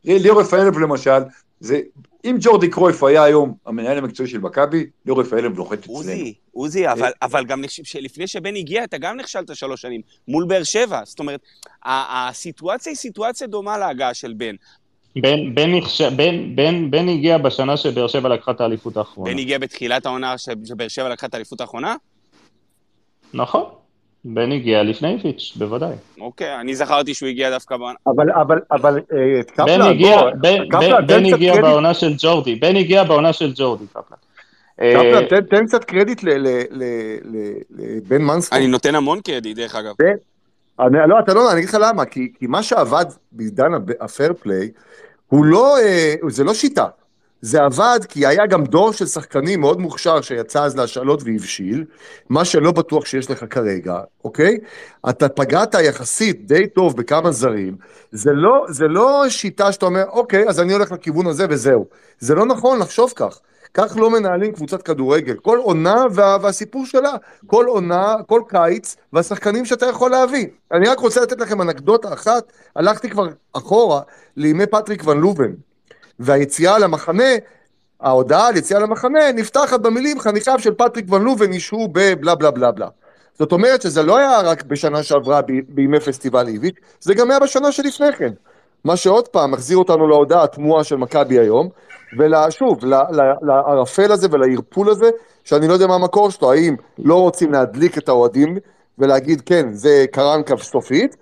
ליאור 0.05 0.41
רפאלב 0.41 0.77
למשל, 0.79 1.19
זה, 1.59 1.79
אם 2.25 2.37
ג'ורדי 2.39 2.69
קרויף 2.69 3.03
היה 3.03 3.23
היום 3.23 3.53
המנהל 3.65 3.97
המקצועי 3.97 4.29
של 4.29 4.39
מכבי, 4.39 4.85
ליאור 5.05 5.21
רפאלב 5.21 5.57
לוחץ 5.57 5.79
אצלנו. 5.79 5.97
עוזי, 5.97 6.33
עוזי, 6.51 6.91
אבל, 6.91 7.11
אבל 7.21 7.45
גם 7.45 7.63
לפני 8.01 8.27
שבן 8.27 8.55
הגיע, 8.55 8.83
אתה 8.83 8.97
גם 8.97 9.17
נכשלת 9.17 9.55
שלוש 9.55 9.81
שנים, 9.81 10.01
מול 10.27 10.45
באר 10.47 10.63
שבע. 10.63 11.01
זאת 11.05 11.19
אומרת, 11.19 11.39
הסיטואציה 11.85 12.91
היא 12.91 12.97
סיטואציה 12.97 13.47
דומה 13.47 13.77
להגעה 13.77 14.13
של 14.13 14.33
בן. 14.33 14.55
בן, 15.15 15.55
בן, 15.55 15.71
בן, 16.15 16.55
בן, 16.55 16.91
בן 16.91 17.09
הגיע 17.09 17.37
בשנה 17.37 17.77
שבאר 17.77 18.07
שבע 18.07 18.29
לקחה 18.29 18.51
את 18.51 18.61
האליפות 18.61 18.97
האחרונה. 18.97 19.31
בן 19.31 19.39
הגיע 19.39 19.57
בתחילת 19.57 20.05
העונה 20.05 20.37
שבאר 20.37 20.87
שבע 20.87 21.09
לקחה 21.09 21.27
את 21.27 21.33
האליפות 21.33 21.61
האחרונה? 21.61 21.95
נכון. 23.33 23.63
בן 24.25 24.51
הגיע 24.51 24.83
לפני 24.83 25.13
איביץ', 25.13 25.53
בוודאי. 25.55 25.93
אוקיי, 26.19 26.59
אני 26.59 26.75
זכרתי 26.75 27.13
שהוא 27.13 27.29
הגיע 27.29 27.49
דווקא 27.49 27.77
בעונה. 27.77 27.95
אבל, 28.07 28.31
אבל, 28.31 28.59
אבל, 28.71 28.99
אה, 29.13 29.43
קפלן, 29.43 29.65
בן 29.65 29.81
הגיע, 29.81 30.21
בן, 31.07 31.25
הגיע. 31.33 31.61
בעונה 31.61 31.93
של 31.93 32.13
ג'ורדי, 32.17 32.55
בן 32.55 32.75
הגיע 32.75 33.03
בעונה 33.03 33.33
של 33.33 33.53
ג'ורדי, 33.55 33.85
קפלן. 33.87 34.17
קפלן, 34.75 35.37
אה, 35.37 35.41
תן, 35.41 35.65
קצת 35.65 35.83
קרדיט 35.83 36.23
לבן 36.23 38.21
מנספורד. 38.21 38.61
אני 38.61 38.67
נותן 38.67 38.95
המון 38.95 39.21
קרדיט, 39.21 39.57
דרך 39.57 39.75
אגב. 39.75 39.93
אני, 40.79 40.97
לא, 41.07 41.19
אתה 41.19 41.33
לא, 41.33 41.51
אני 41.51 41.59
אגיד 41.59 41.69
לך 41.69 41.77
למה, 41.81 42.05
כי, 42.05 42.31
כי 42.39 42.47
מה 42.47 42.63
שעבד 42.63 43.05
בעידן 43.31 43.71
הפייר 43.99 44.33
פליי, 44.33 44.69
הוא 45.27 45.45
לא, 45.45 45.77
אה, 45.79 46.15
זה 46.29 46.43
לא 46.43 46.53
שיטה, 46.53 46.85
זה 47.41 47.61
עבד 47.61 47.99
כי 48.09 48.25
היה 48.25 48.45
גם 48.45 48.63
דור 48.63 48.93
של 48.93 49.05
שחקנים 49.05 49.61
מאוד 49.61 49.79
מוכשר 49.79 50.21
שיצא 50.21 50.63
אז 50.63 50.75
להשאלות 50.77 51.23
והבשיל, 51.23 51.85
מה 52.29 52.45
שלא 52.45 52.71
בטוח 52.71 53.05
שיש 53.05 53.31
לך 53.31 53.45
כרגע, 53.49 53.99
אוקיי? 54.23 54.57
אתה 55.09 55.29
פגעת 55.29 55.75
יחסית 55.83 56.47
די 56.47 56.67
טוב 56.67 56.97
בכמה 56.97 57.31
זרים, 57.31 57.77
זה 58.11 58.31
לא, 58.33 58.65
זה 58.69 58.87
לא 58.87 59.23
שיטה 59.29 59.71
שאתה 59.71 59.85
אומר, 59.85 60.03
אוקיי, 60.09 60.49
אז 60.49 60.59
אני 60.59 60.73
הולך 60.73 60.91
לכיוון 60.91 61.27
הזה 61.27 61.45
וזהו. 61.49 61.85
זה 62.19 62.35
לא 62.35 62.45
נכון 62.45 62.79
לחשוב 62.79 63.13
כך. 63.15 63.39
כך 63.77 63.97
לא 63.97 64.09
מנהלים 64.09 64.51
קבוצת 64.51 64.81
כדורגל. 64.81 65.35
כל 65.35 65.57
עונה 65.57 66.05
וה, 66.11 66.37
והסיפור 66.41 66.85
שלה. 66.85 67.13
כל 67.47 67.65
עונה, 67.65 68.15
כל 68.27 68.41
קיץ, 68.47 68.95
והשחקנים 69.13 69.65
שאתה 69.65 69.85
יכול 69.85 70.11
להביא. 70.11 70.47
אני 70.71 70.87
רק 70.87 70.99
רוצה 70.99 71.21
לתת 71.21 71.39
לכם 71.41 71.61
אנקדוטה 71.61 72.13
אחת, 72.13 72.51
הלכתי 72.75 73.09
כבר 73.09 73.27
אחורה 73.53 74.01
לימי 74.37 74.65
פטריק 74.65 75.07
ואן 75.07 75.19
לוון, 75.19 75.51
והיציאה 76.19 76.79
למחנה, 76.79 77.23
ההודעה 78.01 78.47
על 78.47 78.57
יציאה 78.57 78.79
למחנה 78.79 79.31
נפתחת 79.31 79.79
במילים 79.79 80.19
חניכיו 80.19 80.59
של 80.59 80.73
פטריק 80.73 81.11
ואן 81.11 81.23
לוון 81.23 81.53
ישהו 81.53 81.87
בבלה 81.91 82.35
בלה 82.35 82.51
בלה 82.51 82.71
בלה. 82.71 82.87
זאת 83.39 83.51
אומרת 83.51 83.81
שזה 83.81 84.03
לא 84.03 84.17
היה 84.17 84.41
רק 84.41 84.63
בשנה 84.63 85.03
שעברה 85.03 85.41
בימי 85.67 85.99
פסטיבל 85.99 86.47
איביץ', 86.47 86.75
זה 86.99 87.13
גם 87.13 87.31
היה 87.31 87.39
בשנה 87.39 87.71
שלפני 87.71 88.13
כן. 88.13 88.33
מה 88.85 88.97
שעוד 88.97 89.27
פעם 89.27 89.51
מחזיר 89.51 89.77
אותנו 89.77 90.07
להודעה 90.07 90.43
התמוהה 90.43 90.83
של 90.83 90.95
מכבי 90.95 91.39
היום, 91.39 91.69
ושוב, 92.19 92.85
לערפל 93.41 94.11
הזה 94.11 94.27
ולערפול 94.31 94.89
הזה, 94.89 95.09
שאני 95.43 95.67
לא 95.67 95.73
יודע 95.73 95.87
מה 95.87 95.95
המקור 95.95 96.31
שלו, 96.31 96.51
האם 96.51 96.75
לא 96.99 97.21
רוצים 97.21 97.51
להדליק 97.51 97.97
את 97.97 98.09
האוהדים 98.09 98.57
ולהגיד 98.99 99.41
כן, 99.41 99.73
זה 99.73 100.05
קרנקה 100.11 100.57
סופית, 100.57 101.15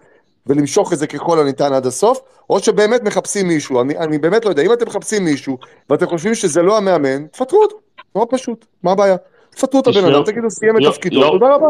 ולמשוך 0.47 0.93
את 0.93 0.97
זה 0.97 1.07
ככל 1.07 1.39
הניתן 1.39 1.73
עד 1.73 1.85
הסוף, 1.85 2.19
או 2.49 2.59
שבאמת 2.59 3.03
מחפשים 3.03 3.47
מישהו, 3.47 3.81
אני, 3.81 3.97
אני 3.97 4.17
באמת 4.17 4.45
לא 4.45 4.49
יודע, 4.49 4.63
אם 4.63 4.73
אתם 4.73 4.85
מחפשים 4.85 5.25
מישהו 5.25 5.57
ואתם 5.89 6.05
חושבים 6.05 6.35
שזה 6.35 6.61
לא 6.61 6.77
המאמן, 6.77 7.27
תפטרו 7.27 7.61
אותו, 7.61 7.75
מאוד 8.15 8.27
פשוט, 8.29 8.65
מה 8.83 8.91
הבעיה? 8.91 9.15
תפטרו 9.49 9.79
את 9.79 9.87
הבן 9.87 10.05
אדם, 10.05 10.23
תגידו, 10.23 10.49
סיים 10.49 10.77
את 10.77 10.81
תפקידו, 10.91 11.29
תודה 11.31 11.55
רבה. 11.55 11.67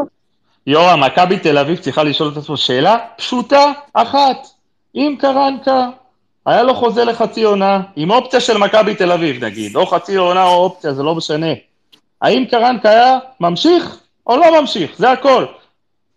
יורם, 0.68 1.04
מכבי 1.04 1.40
תל 1.40 1.58
אביב 1.58 1.80
צריכה 1.80 2.04
לשאול 2.04 2.30
את 2.32 2.38
עצמו 2.38 2.58
שאלה 2.58 2.98
פשוטה 3.18 3.72
אחת, 3.94 4.38
אם 4.96 5.16
קרנקה 5.20 5.90
היה 6.46 6.64
לו 6.64 6.76
חוזה 6.76 7.06
לחצי 7.06 7.44
עונה, 7.44 7.82
עם 7.96 8.12
אופציה 8.12 8.40
של 8.40 8.58
מכבי 8.58 8.96
תל 8.96 9.12
אביב 9.12 9.44
נגיד, 9.44 9.76
או 9.76 9.86
חצי 9.86 10.16
עונה 10.16 10.44
או 10.44 10.56
אופציה, 10.56 10.94
זה 10.94 11.04
לא 11.04 11.16
משנה. 11.16 11.48
האם 12.22 12.46
קרנקה 12.46 12.90
היה 12.90 13.20
ממשיך 13.40 14.00
או 14.28 14.38
לא 14.38 14.62
ממשיך? 14.62 14.92
זה 14.98 15.12
הכל. 15.12 15.46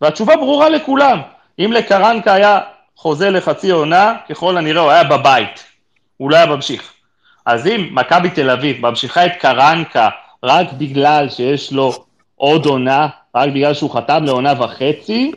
והתשובה 0.01 0.35
ברורה 0.35 0.69
לכולם. 0.69 1.21
אם 1.59 1.71
לקרנקה 1.71 2.33
היה 2.33 2.59
חוזה 2.95 3.29
לחצי 3.29 3.71
עונה, 3.71 4.13
ככל 4.29 4.57
הנראה 4.57 4.81
הוא 4.81 4.91
היה 4.91 5.03
בבית. 5.03 5.63
הוא 6.17 6.31
לא 6.31 6.35
היה 6.35 6.45
ממשיך. 6.45 6.93
אז 7.45 7.67
אם 7.67 7.89
מכבי 7.91 8.29
תל 8.29 8.49
אביב 8.49 8.81
ממשיכה 8.81 9.25
את 9.25 9.31
קרנקה 9.39 10.09
רק 10.43 10.67
בגלל 10.77 11.29
שיש 11.29 11.71
לו 11.71 12.05
עוד 12.35 12.65
עונה, 12.65 13.07
רק 13.35 13.49
בגלל 13.49 13.73
שהוא 13.73 13.91
חתם 13.91 14.23
לעונה 14.23 14.53
וחצי, 14.63 15.31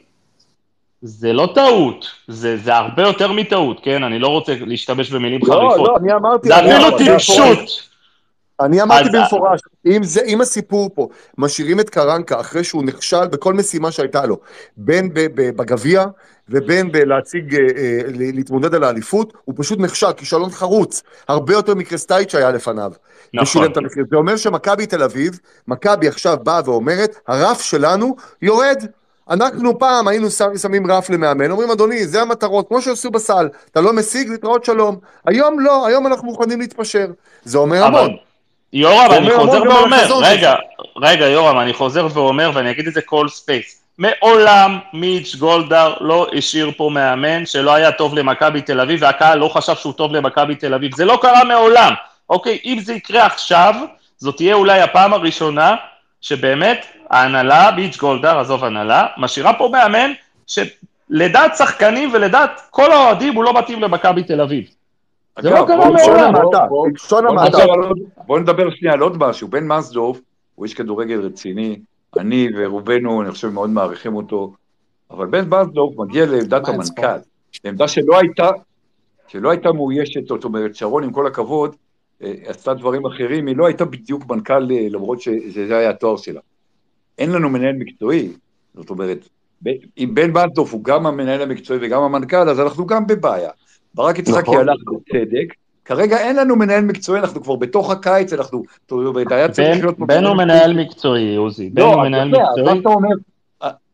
זה 1.03 1.33
לא 1.33 1.53
טעות, 1.55 2.07
זה, 2.29 2.57
זה 2.57 2.77
הרבה 2.77 3.03
יותר 3.03 3.33
מטעות, 3.33 3.81
כן? 3.83 4.03
אני 4.05 4.19
לא 4.19 4.29
רוצה 4.29 4.53
להשתמש 4.67 5.11
במילים 5.11 5.41
לא, 5.43 5.47
חריפות. 5.47 5.77
לא, 5.77 5.85
לא, 5.85 5.97
אני 5.97 6.13
אמרתי... 6.13 6.49
זה 6.49 6.57
אפילו 6.59 6.99
טיפשות. 6.99 7.91
אני 8.61 8.83
אמרתי 8.83 9.09
אז- 9.09 9.15
במפורש, 9.15 9.61
אם, 9.87 10.03
זה, 10.03 10.21
אם 10.27 10.41
הסיפור 10.41 10.91
פה, 10.95 11.09
משאירים 11.39 11.81
את 11.81 11.91
קרנקה 11.91 12.41
אחרי 12.41 12.65
שהוא 12.65 12.85
נכשל 12.85 13.27
בכל 13.27 13.55
משימה 13.55 13.91
שהייתה 13.93 14.27
לו, 14.27 14.39
בין 14.77 15.11
בגביע 15.35 16.05
ובין 16.49 16.93
בלהציג, 16.93 17.55
אה, 17.55 17.61
אה, 17.61 18.01
להתמודד 18.15 18.75
על 18.75 18.85
האליפות, 18.85 19.33
הוא 19.45 19.55
פשוט 19.59 19.79
נכשל, 19.79 20.13
כישלון 20.13 20.51
חרוץ, 20.51 21.03
הרבה 21.29 21.53
יותר 21.53 21.75
מקרסטייץ' 21.75 22.33
שהיה 22.33 22.51
לפניו. 22.51 22.93
נכון. 23.35 23.67
זה 24.11 24.17
אומר 24.17 24.37
שמכבי 24.37 24.87
תל 24.87 25.03
אביב, 25.03 25.39
מכבי 25.69 26.09
עכשיו 26.09 26.37
באה 26.43 26.61
ואומרת, 26.65 27.17
הרף 27.29 27.63
שלנו 27.63 28.17
יורד. 28.43 28.85
אנחנו 29.31 29.79
פעם 29.79 30.09
היינו 30.09 30.27
שמים 30.63 30.91
רף 30.91 31.11
למאמן, 31.11 31.51
אומרים 31.51 31.71
אדוני, 31.71 32.07
זה 32.07 32.23
המטרות, 32.23 32.69
כמו 32.69 32.83
שעשו 32.83 33.11
בסל, 33.11 33.49
אתה 33.73 33.81
לא 33.81 33.93
משיג, 33.93 34.29
להתראות 34.29 34.65
שלום. 34.65 34.97
היום 35.27 35.61
לא, 35.61 35.87
היום 35.87 36.07
אנחנו 36.07 36.27
מוכנים 36.27 36.61
להתפשר. 36.61 37.07
זה 37.43 37.59
אומר 37.59 37.87
אבל 37.87 37.99
המון. 37.99 38.17
יורם, 38.73 39.11
אני 39.13 39.31
חוזר 39.37 39.63
ואומר, 39.63 40.05
רגע, 40.23 40.55
רגע, 40.97 41.27
יורם, 41.27 41.59
אני 41.61 41.73
חוזר 41.73 42.07
ואומר, 42.13 42.51
ואני 42.55 42.71
אגיד 42.71 42.87
את 42.87 42.95
זה 42.95 43.01
כל 43.03 43.29
ספייס. 43.29 43.83
מעולם 43.99 44.79
מיץ' 44.93 45.37
גולדהר 45.37 45.95
לא 46.01 46.27
השאיר 46.37 46.71
פה 46.77 46.91
מאמן 46.93 47.47
שלא 47.47 47.75
היה 47.75 47.93
טוב 47.93 48.15
למכבי 48.15 48.61
תל 48.61 48.81
אביב, 48.81 49.03
והקהל 49.03 49.39
לא 49.39 49.49
חשב 49.49 49.75
שהוא 49.75 49.93
טוב 49.93 50.13
למכבי 50.13 50.55
תל 50.55 50.75
אביב. 50.75 50.95
זה 50.97 51.05
לא 51.05 51.19
קרה 51.23 51.45
מעולם. 51.45 51.93
אוקיי, 52.31 52.59
אם 52.65 52.79
זה 52.81 52.95
יקרה 52.95 53.27
עכשיו, 53.27 53.75
זאת 54.19 54.37
תהיה 54.37 54.55
אולי 54.55 54.81
הפעם 54.81 55.13
הראשונה 55.13 55.75
שבאמת 56.21 56.79
ההנהלה, 57.11 57.71
מיץ' 57.77 57.97
גולדהר, 57.99 58.39
עזוב 58.39 58.65
הנהלה, 58.65 59.07
משאירה 59.19 59.53
פה 59.59 59.69
מאמן 59.73 60.11
שלדעת 60.47 61.57
שחקנים 61.57 62.11
ולדעת 62.13 62.61
כל 62.71 62.93
האוהדים 62.93 63.35
הוא 63.35 63.45
לא 63.45 63.59
מתאים 63.59 63.83
למכבי 63.83 64.23
תל 64.23 64.41
אביב. 64.41 64.65
זה 65.41 65.51
לא 65.51 65.65
קרה 65.67 65.77
מעולם. 65.77 65.93
בלשון 65.93 66.15
בוא- 66.17 66.23
המעטה, 66.25 66.67
בוא- 66.69 66.89
בלשון 66.89 67.25
בוא 67.25 67.31
המעטה. 67.31 68.41
נדבר 68.41 68.71
שנייה 68.71 68.95
על 68.95 69.01
עוד 69.01 69.17
משהו. 69.19 69.49
בן 69.49 69.67
מסדורף 69.67 70.21
הוא 70.55 70.65
איש 70.65 70.75
כדורגל 70.75 71.21
רציני, 71.21 71.79
אני 72.19 72.49
ורובנו, 72.57 73.23
אני 73.23 73.31
חושב, 73.31 73.49
מאוד 73.49 73.71
מעריכים 73.71 74.17
אותו, 74.17 74.53
אבל 75.11 75.27
בן 75.27 75.45
מסדורף 75.49 75.99
מגיע 75.99 76.27
לעמדת 76.27 76.69
המנכ"ל, 76.69 77.03
לעמדה 77.65 77.89
שלא 77.89 78.19
הייתה, 78.19 78.49
שלא 79.29 79.51
הייתה 79.51 79.73
מאוישת, 79.73 80.27
זאת 80.27 80.45
אומרת, 80.45 80.75
שרון, 80.77 81.05
עם 81.05 81.13
כל 81.13 81.27
הכבוד, 81.27 81.77
עשתה 82.47 82.75
דברים 82.75 83.07
אחרים, 83.07 83.47
היא 83.47 83.57
לא 83.57 83.67
הייתה 83.67 83.85
בדיוק 83.85 84.31
מנכ"ל, 84.31 84.71
אה, 84.71 84.87
למרות 84.91 85.21
שזה 85.21 85.79
היה 85.79 85.91
התואר 85.91 86.17
שלה. 86.17 86.41
אין 87.19 87.31
לנו 87.33 87.49
מנהל 87.51 87.75
מקצועי, 87.79 88.29
זאת 88.75 88.91
אומרת, 88.91 89.29
אם 89.99 90.11
בן 90.15 90.31
מסדורף 90.33 90.73
הוא 90.73 90.85
גם 90.85 91.07
המנהל 91.07 91.43
המקצועי 91.43 91.79
וגם 91.83 92.03
המנכ"ל, 92.03 92.49
אז 92.49 92.61
אנחנו 92.61 92.87
גם 92.87 93.07
בבעיה. 93.07 93.51
ברק 93.95 94.19
יצחקי 94.19 94.41
נכון. 94.41 94.59
הלך 94.59 94.77
בצדק, 94.93 95.55
כרגע 95.85 96.19
אין 96.19 96.37
לנו 96.37 96.57
מנהל 96.57 96.85
מקצועי, 96.85 97.21
אנחנו 97.21 97.43
כבר 97.43 97.57
בתוך 97.57 97.91
הקיץ, 97.91 98.33
אנחנו, 98.33 98.63
היה 99.31 99.49
צריך 99.49 99.85
בן- 99.99 100.25
הוא 100.25 100.37
מנהל 100.37 100.73
מקצועי, 100.81 101.37
עוזי. 101.37 101.71
בן 101.71 101.83
לא, 101.83 101.95
הוא 101.95 102.03
מנהל 102.03 102.29
מקצועי. 102.29 102.83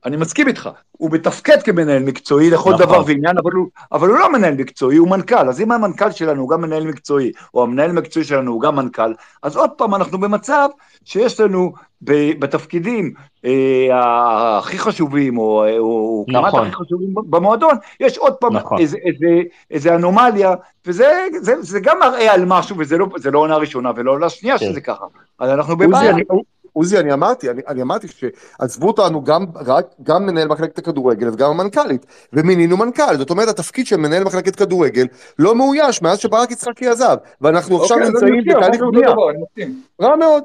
אה, 0.04 0.08
אני 0.08 0.16
מסכים 0.16 0.48
איתך, 0.48 0.70
הוא 0.92 1.10
מתפקד 1.10 1.62
כמנהל 1.62 2.02
מקצועי 2.02 2.50
לכל 2.50 2.72
נכון. 2.72 2.86
דבר 2.86 3.02
ועניין, 3.06 3.38
אבל 3.38 3.52
הוא, 3.52 3.68
אבל 3.92 4.08
הוא 4.08 4.18
לא 4.18 4.32
מנהל 4.32 4.54
מקצועי, 4.54 4.96
הוא 4.96 5.08
מנכ"ל, 5.08 5.48
אז 5.48 5.60
אם 5.60 5.72
המנכ"ל 5.72 6.10
שלנו 6.10 6.42
הוא 6.42 6.50
גם 6.50 6.60
מנהל 6.60 6.86
מקצועי, 6.86 7.32
או 7.54 7.62
המנהל 7.62 7.90
המקצועי 7.90 8.24
שלנו 8.24 8.52
הוא 8.52 8.60
גם 8.60 8.76
מנכ"ל, 8.76 9.14
אז 9.42 9.56
עוד 9.56 9.70
פעם 9.70 9.94
אנחנו 9.94 10.18
במצב 10.18 10.68
שיש 11.04 11.40
לנו 11.40 11.72
בתפקידים 12.38 13.14
אה, 13.44 14.58
הכי 14.58 14.78
חשובים, 14.78 15.38
או, 15.38 15.64
או 15.78 16.24
כמעט 16.28 16.44
נכון. 16.44 16.66
הכי 16.66 16.76
חשובים 16.76 17.14
במועדון, 17.14 17.76
יש 18.00 18.18
עוד 18.18 18.34
פעם 18.34 18.56
נכון. 18.56 18.78
איזה, 18.78 18.96
איזה, 19.04 19.42
איזה 19.70 19.94
אנומליה, 19.94 20.54
וזה 20.86 21.26
זה, 21.40 21.54
זה 21.62 21.80
גם 21.80 21.96
מראה 22.00 22.34
על 22.34 22.44
משהו, 22.44 22.76
וזה 22.78 22.98
לא, 22.98 23.06
לא 23.32 23.38
עונה 23.38 23.56
ראשונה 23.56 23.90
ולא 23.96 24.10
עונה 24.12 24.28
שנייה 24.28 24.58
כן. 24.58 24.70
שזה 24.70 24.80
ככה, 24.80 25.04
אז 25.38 25.50
אנחנו 25.50 25.76
בבעיה. 25.76 26.14
עוזי, 26.76 26.98
אני 26.98 27.12
אמרתי, 27.12 27.50
אני, 27.50 27.62
אני 27.68 27.82
אמרתי 27.82 28.06
שעזבו 28.08 28.86
אותנו 28.86 29.24
גם, 29.24 29.44
רק, 29.66 29.86
גם 30.02 30.26
מנהל 30.26 30.48
מחלקת 30.48 30.78
הכדורגל 30.78 31.28
וגם 31.28 31.50
המנכ"לית, 31.50 32.06
ומינינו 32.32 32.76
מנכ"ל, 32.76 33.16
זאת 33.16 33.30
אומרת, 33.30 33.48
התפקיד 33.48 33.86
של 33.86 33.96
מנהל 33.96 34.24
מחלקת 34.24 34.56
כדורגל 34.56 35.06
לא 35.38 35.54
מאויש 35.54 36.02
מאז 36.02 36.18
שברק 36.18 36.50
יצחקי 36.50 36.88
עזב, 36.88 37.16
ואנחנו 37.40 37.82
עכשיו 37.82 37.96
אוקיי, 37.96 38.10
נמצאים 38.10 38.44
בתהליך 38.46 38.80
אמרנו 38.80 38.92
בנייה. 38.92 39.74
רע 40.02 40.16
מאוד. 40.16 40.42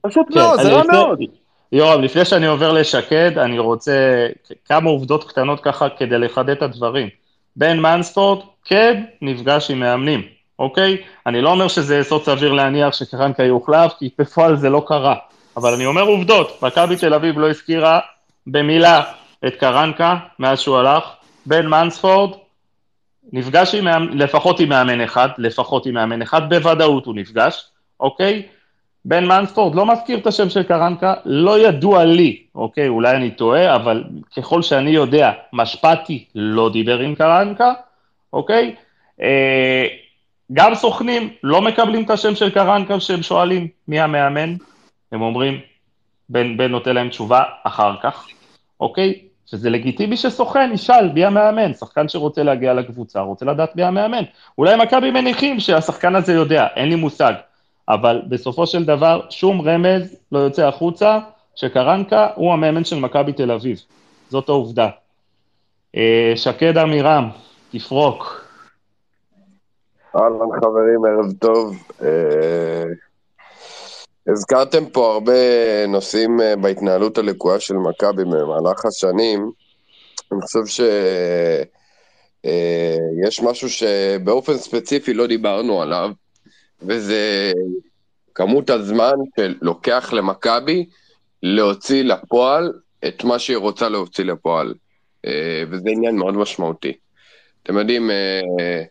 פשוט 0.00 0.26
כן, 0.32 0.40
מאוד, 0.40 0.62
זה 0.62 0.68
רע 0.68 0.82
מאוד. 0.92 1.18
יורם, 1.72 2.02
לפני 2.02 2.24
שאני 2.24 2.46
עובר 2.46 2.72
לשקד, 2.72 3.38
אני 3.38 3.58
רוצה 3.58 4.26
כמה 4.68 4.90
עובדות 4.90 5.28
קטנות 5.28 5.60
ככה 5.60 5.88
כדי 5.98 6.18
לחדד 6.18 6.50
את 6.50 6.62
הדברים. 6.62 7.08
בן 7.56 7.78
מנספורד, 7.78 8.44
כן, 8.64 9.02
נפגש 9.22 9.70
עם 9.70 9.80
מאמנים, 9.80 10.22
אוקיי? 10.58 10.96
אני 11.26 11.40
לא 11.40 11.50
אומר 11.50 11.68
שזה 11.68 11.98
יסוד 11.98 12.24
סביר 12.24 12.52
להניח 12.52 12.94
שקרנקה 12.94 13.42
יוחלף, 13.42 13.92
כי 13.98 14.10
בפועל 14.18 14.56
זה 14.56 14.70
לא 14.70 14.84
קרה. 14.86 15.14
אבל 15.56 15.74
אני 15.74 15.86
אומר 15.86 16.02
עובדות, 16.02 16.62
מכבי 16.62 16.96
תל 16.96 17.14
אביב 17.14 17.38
לא 17.38 17.50
הזכירה 17.50 18.00
במילה 18.46 19.02
את 19.46 19.54
קרנקה 19.54 20.16
מאז 20.38 20.60
שהוא 20.60 20.76
הלך. 20.76 21.04
בן 21.46 21.66
מנספורד 21.66 22.30
נפגש 23.32 23.74
עם 23.74 23.88
לפחות 24.18 24.60
עם 24.60 24.68
מאמן 24.68 25.00
אחד, 25.00 25.28
לפחות 25.38 25.86
עם 25.86 25.94
מאמן 25.94 26.22
אחד, 26.22 26.48
בוודאות 26.48 27.06
הוא 27.06 27.14
נפגש, 27.14 27.66
אוקיי? 28.00 28.42
בן 29.04 29.24
מנספורד 29.24 29.74
לא 29.74 29.86
מזכיר 29.86 30.18
את 30.18 30.26
השם 30.26 30.50
של 30.50 30.62
קרנקה, 30.62 31.14
לא 31.24 31.58
ידוע 31.58 32.04
לי, 32.04 32.42
אוקיי, 32.54 32.88
אולי 32.88 33.16
אני 33.16 33.30
טועה, 33.30 33.76
אבל 33.76 34.04
ככל 34.36 34.62
שאני 34.62 34.90
יודע, 34.90 35.32
משפטי 35.52 36.24
לא 36.34 36.70
דיבר 36.72 36.98
עם 36.98 37.14
קרנקה, 37.14 37.72
אוקיי? 38.32 38.74
אה, 39.22 39.86
גם 40.52 40.74
סוכנים 40.74 41.30
לא 41.42 41.62
מקבלים 41.62 42.02
את 42.04 42.10
השם 42.10 42.34
של 42.34 42.50
קרנקה 42.50 42.98
כשהם 42.98 43.22
שואלים 43.22 43.68
מי 43.88 44.00
המאמן, 44.00 44.54
הם 45.14 45.22
אומרים, 45.22 45.60
בן, 46.28 46.56
בן 46.56 46.70
נותן 46.70 46.94
להם 46.94 47.08
תשובה 47.08 47.42
אחר 47.62 47.94
כך, 48.02 48.26
אוקיי? 48.80 49.20
שזה 49.46 49.70
לגיטימי 49.70 50.16
שסוכן 50.16 50.70
ישאל 50.74 51.12
מי 51.12 51.24
המאמן, 51.24 51.74
שחקן 51.74 52.08
שרוצה 52.08 52.42
להגיע 52.42 52.74
לקבוצה, 52.74 53.20
רוצה 53.20 53.46
לדעת 53.46 53.76
מי 53.76 53.82
המאמן. 53.82 54.22
אולי 54.58 54.76
מכבי 54.76 55.10
מניחים 55.10 55.60
שהשחקן 55.60 56.14
הזה 56.14 56.32
יודע, 56.32 56.66
אין 56.76 56.88
לי 56.88 56.94
מושג. 56.94 57.32
אבל 57.88 58.22
בסופו 58.28 58.66
של 58.66 58.84
דבר 58.84 59.20
שום 59.30 59.60
רמז 59.60 60.16
לא 60.32 60.38
יוצא 60.38 60.66
החוצה 60.66 61.18
שקרנקה 61.54 62.28
הוא 62.34 62.52
המאמן 62.52 62.84
של 62.84 62.96
מכבי 62.96 63.32
תל 63.32 63.50
אביב. 63.50 63.80
זאת 64.30 64.48
העובדה. 64.48 64.88
אה, 65.96 66.32
שקד 66.36 66.78
עמירם, 66.78 67.28
תפרוק. 67.70 68.44
אהלן 70.16 70.60
חברים, 70.60 71.04
ערב 71.04 71.32
טוב. 71.38 71.76
אה, 74.28 74.32
הזכרתם 74.32 74.86
פה 74.86 75.12
הרבה 75.12 75.32
נושאים 75.88 76.40
אה, 76.40 76.56
בהתנהלות 76.56 77.18
הלקויה 77.18 77.60
של 77.60 77.74
מכבי 77.74 78.24
במהלך 78.24 78.84
השנים. 78.84 79.50
אני 80.32 80.40
חושב 80.40 80.84
שיש 83.16 83.42
משהו 83.42 83.70
שבאופן 83.70 84.56
ספציפי 84.56 85.14
לא 85.14 85.26
דיברנו 85.26 85.82
עליו, 85.82 86.10
וזה 86.82 87.52
כמות 88.34 88.70
הזמן 88.70 89.12
שלוקח 89.40 90.12
למכבי 90.12 90.86
להוציא 91.42 92.04
לפועל 92.04 92.72
את 93.06 93.24
מה 93.24 93.38
שהיא 93.38 93.56
רוצה 93.56 93.88
להוציא 93.88 94.24
לפועל. 94.24 94.74
אה, 95.26 95.64
וזה 95.70 95.90
עניין 95.90 96.16
מאוד 96.16 96.34
משמעותי. 96.34 96.92
אתם 97.62 97.78
יודעים, 97.78 98.10
אה, 98.10 98.82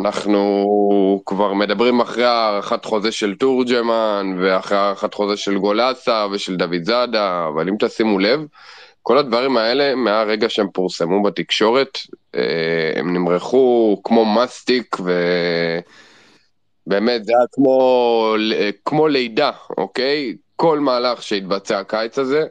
אנחנו 0.00 1.22
כבר 1.26 1.52
מדברים 1.52 2.00
אחרי 2.00 2.24
הארכת 2.24 2.84
חוזה 2.84 3.12
של 3.12 3.34
תורג'מן, 3.34 4.36
ואחרי 4.40 4.78
הארכת 4.78 5.14
חוזה 5.14 5.36
של 5.36 5.58
גולסה 5.58 6.26
ושל 6.32 6.56
דוד 6.56 6.82
זאדה, 6.82 7.48
אבל 7.48 7.68
אם 7.68 7.74
תשימו 7.78 8.18
לב, 8.18 8.40
כל 9.02 9.18
הדברים 9.18 9.56
האלה, 9.56 9.94
מהרגע 9.94 10.48
שהם 10.48 10.66
פורסמו 10.72 11.22
בתקשורת, 11.22 11.98
אה, 12.34 12.92
הם 12.96 13.12
נמרחו 13.12 14.00
כמו 14.04 14.24
מסטיק, 14.24 14.96
ובאמת 16.86 17.24
זה 17.24 17.32
היה 17.36 17.46
כמו, 17.52 18.34
כמו 18.84 19.08
לידה, 19.08 19.50
אוקיי? 19.78 20.36
כל 20.56 20.78
מהלך 20.78 21.22
שהתבצע 21.22 21.78
הקיץ 21.78 22.18
הזה, 22.18 22.44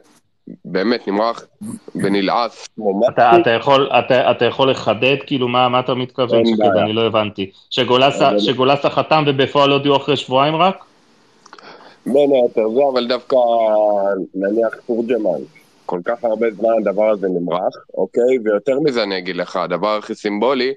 באמת 0.64 1.08
נמרח 1.08 1.46
ונלעס 1.94 2.68
אתה, 3.08 3.30
אתה, 3.40 3.50
יכול, 3.50 3.90
אתה, 3.98 4.30
אתה 4.30 4.44
יכול 4.44 4.70
לחדד 4.70 5.16
כאילו 5.26 5.48
מה, 5.48 5.68
מה 5.68 5.80
אתה 5.80 5.94
מתכוון, 5.94 6.46
שקד, 6.46 6.76
אני 6.82 6.92
לא 6.92 7.06
הבנתי. 7.06 7.50
שגולסה, 7.70 8.38
שגולסה 8.38 8.90
חתם 8.90 9.24
ובפועל 9.26 9.70
הודיעו 9.70 9.96
אחרי 9.96 10.16
שבועיים 10.16 10.56
רק? 10.56 10.84
בין 12.06 12.30
היתר 12.32 12.68
זה, 12.74 12.80
אבל 12.92 13.06
דווקא 13.06 13.36
נניח 14.34 14.74
תורג'מן, 14.86 15.40
כל 15.86 16.00
כך 16.04 16.24
הרבה 16.24 16.50
זמן 16.50 16.70
הדבר 16.80 17.10
הזה 17.10 17.28
נמרח, 17.28 17.74
אוקיי? 17.94 18.38
ויותר 18.44 18.80
מזה 18.84 19.02
אני 19.02 19.18
אגיד 19.18 19.36
לך, 19.36 19.56
הדבר 19.56 19.96
הכי 19.96 20.14
סימבולי, 20.14 20.72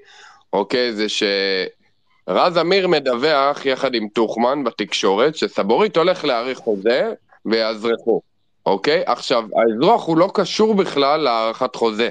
אוקיי, 0.52 0.92
זה 0.92 1.06
שרז 1.08 2.58
אמיר 2.58 2.88
מדווח 2.88 3.66
יחד 3.66 3.94
עם 3.94 4.08
טוחמן 4.08 4.64
בתקשורת, 4.64 5.36
שסבורית 5.36 5.96
הולך 5.96 6.24
להאריך 6.24 6.58
חוזה 6.58 7.12
ויאזרחו. 7.46 8.20
אוקיי? 8.66 9.02
עכשיו, 9.06 9.44
האזרוח 9.56 10.06
הוא 10.06 10.16
לא 10.16 10.30
קשור 10.34 10.74
בכלל 10.74 11.20
להארכת 11.20 11.76
חוזה. 11.76 12.08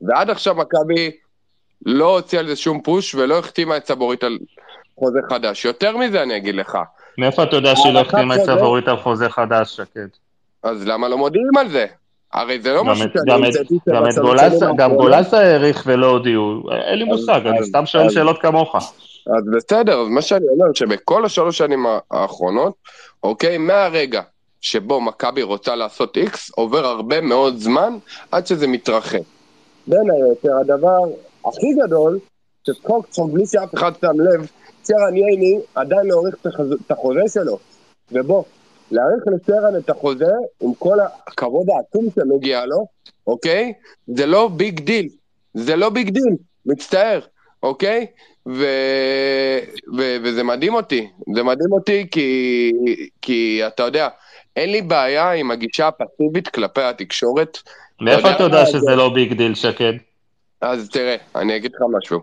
ועד 0.00 0.30
עכשיו 0.30 0.54
מכבי 0.54 1.10
לא 1.86 2.18
הוציאה 2.18 2.42
על 2.42 2.48
זה 2.48 2.56
שום 2.56 2.80
פוש 2.80 3.14
ולא 3.14 3.38
החתימה 3.38 3.76
את 3.76 3.86
סבורית 3.86 4.24
על 4.24 4.38
חוזה 4.98 5.18
חדש. 5.30 5.64
יותר 5.64 5.96
מזה 5.96 6.22
אני 6.22 6.36
אגיד 6.36 6.54
לך. 6.54 6.78
מאיפה 7.18 7.42
אתה 7.42 7.56
יודע 7.56 7.76
שהיא 7.76 7.92
לא 7.92 8.00
החתימה 8.00 8.36
את 8.36 8.40
סבורית 8.40 8.88
על 8.88 8.96
חוזה 8.96 9.28
חדש, 9.28 9.76
שקד? 9.76 10.08
אז 10.62 10.86
למה 10.86 11.08
לא 11.08 11.18
מודיעים 11.18 11.56
על 11.58 11.68
זה? 11.68 11.86
הרי 12.32 12.60
זה 12.60 12.72
לא 12.72 12.84
משהו 12.84 13.08
שאני 13.12 13.32
המצאתי 13.32 14.66
גם 14.76 14.94
גולסה 14.94 15.40
העריך 15.40 15.82
ולא 15.86 16.06
הודיעו. 16.06 16.62
אין 16.72 16.98
לי 16.98 17.04
מושג, 17.04 17.40
אני 17.46 17.64
סתם 17.64 17.86
שואל 17.86 18.10
שאלות 18.10 18.40
כמוך. 18.40 18.76
אז 19.36 19.44
בסדר, 19.56 20.04
מה 20.04 20.22
שאני 20.22 20.46
אומר, 20.48 20.66
שבכל 20.74 21.24
השלוש 21.24 21.58
שנים 21.58 21.86
האחרונות, 22.10 22.74
אוקיי, 23.22 23.58
מהרגע 23.58 24.22
שבו 24.64 25.00
מכבי 25.00 25.42
רוצה 25.42 25.74
לעשות 25.74 26.16
איקס, 26.16 26.50
עובר 26.50 26.86
הרבה 26.86 27.20
מאוד 27.20 27.56
זמן 27.56 27.98
עד 28.30 28.46
שזה 28.46 28.66
מתרחש. 28.66 29.18
בין 29.86 30.10
היתר, 30.10 30.56
הדבר 30.60 30.98
הכי 31.44 31.66
גדול, 31.84 32.18
צחוק 32.66 33.06
בלי 33.32 33.46
שאף 33.46 33.74
אחד 33.74 33.92
שם 34.00 34.20
לב, 34.20 34.46
שרן 34.82 35.16
ייני 35.16 35.58
עדיין 35.74 36.06
לא 36.06 36.16
האריך 36.16 36.36
את 36.86 36.90
החוזה 36.90 37.20
שלו. 37.28 37.58
ובוא, 38.12 38.42
להאריך 38.90 39.24
לשרן 39.26 39.76
את 39.78 39.90
החוזה, 39.90 40.32
עם 40.60 40.74
כל 40.74 40.98
הכבוד 41.26 41.66
העצום 41.70 42.06
שמגיע 42.14 42.66
לו, 42.66 42.86
אוקיי? 43.26 43.72
זה 44.06 44.26
לא 44.26 44.48
big 44.48 44.80
deal. 44.80 45.08
זה 45.54 45.76
לא 45.76 45.90
big 45.90 46.10
deal, 46.10 46.36
מצטער, 46.66 47.20
אוקיי? 47.62 48.06
ו... 48.48 48.64
ו... 49.96 50.16
וזה 50.24 50.42
מדהים 50.42 50.74
אותי. 50.74 51.08
זה 51.34 51.42
מדהים 51.42 51.72
אותי 51.72 52.06
כי, 52.10 52.72
כי 53.22 53.60
אתה 53.66 53.82
יודע, 53.82 54.08
אין 54.56 54.72
לי 54.72 54.82
בעיה 54.82 55.32
עם 55.32 55.50
הגישה 55.50 55.88
הפסיבית 55.88 56.48
כלפי 56.48 56.82
התקשורת. 56.82 57.58
מאיפה 58.00 58.30
אתה 58.30 58.42
יודע 58.42 58.66
שזה 58.66 58.96
לא 58.96 59.08
big 59.14 59.32
deal, 59.32 59.54
שקד? 59.54 59.92
אז 60.60 60.88
תראה, 60.88 61.16
אני 61.36 61.56
אגיד 61.56 61.70
לך 61.74 61.82
משהו. 61.98 62.20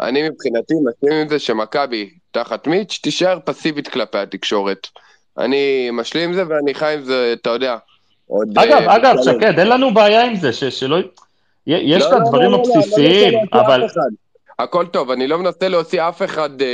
אני 0.00 0.28
מבחינתי 0.28 0.74
מסכים 0.84 1.12
עם 1.12 1.28
זה 1.28 1.38
שמכבי 1.38 2.10
תחת 2.30 2.66
מיץ' 2.66 3.00
תישאר 3.02 3.38
פסיבית 3.44 3.88
כלפי 3.88 4.18
התקשורת. 4.18 4.86
אני 5.38 5.90
משלים 5.92 6.28
עם 6.28 6.34
זה 6.34 6.42
ואני 6.48 6.74
חי 6.74 6.94
עם 6.94 7.02
זה, 7.02 7.34
אתה 7.40 7.50
יודע. 7.50 7.76
אגב, 8.56 8.88
uh, 8.88 8.96
אגב, 8.96 9.16
שקד, 9.24 9.58
אין 9.58 9.68
לנו 9.68 9.94
בעיה 9.94 10.24
עם 10.24 10.36
זה, 10.36 10.52
שלא... 10.52 10.98
יש 11.66 12.02
לא, 12.02 12.08
את 12.08 12.12
הדברים 12.12 12.50
לא, 12.50 12.58
לא, 12.58 12.64
לא, 12.66 12.74
הבסיסיים, 12.76 13.34
לא, 13.34 13.40
לא, 13.52 13.60
לא 13.60 13.66
אבל... 13.66 13.86
הכל 14.58 14.86
טוב, 14.86 15.10
אני 15.10 15.26
לא 15.26 15.38
מנסה 15.38 15.68
להוציא 15.68 16.08
אף 16.08 16.22
אחד, 16.22 16.50
uh, 16.60 16.64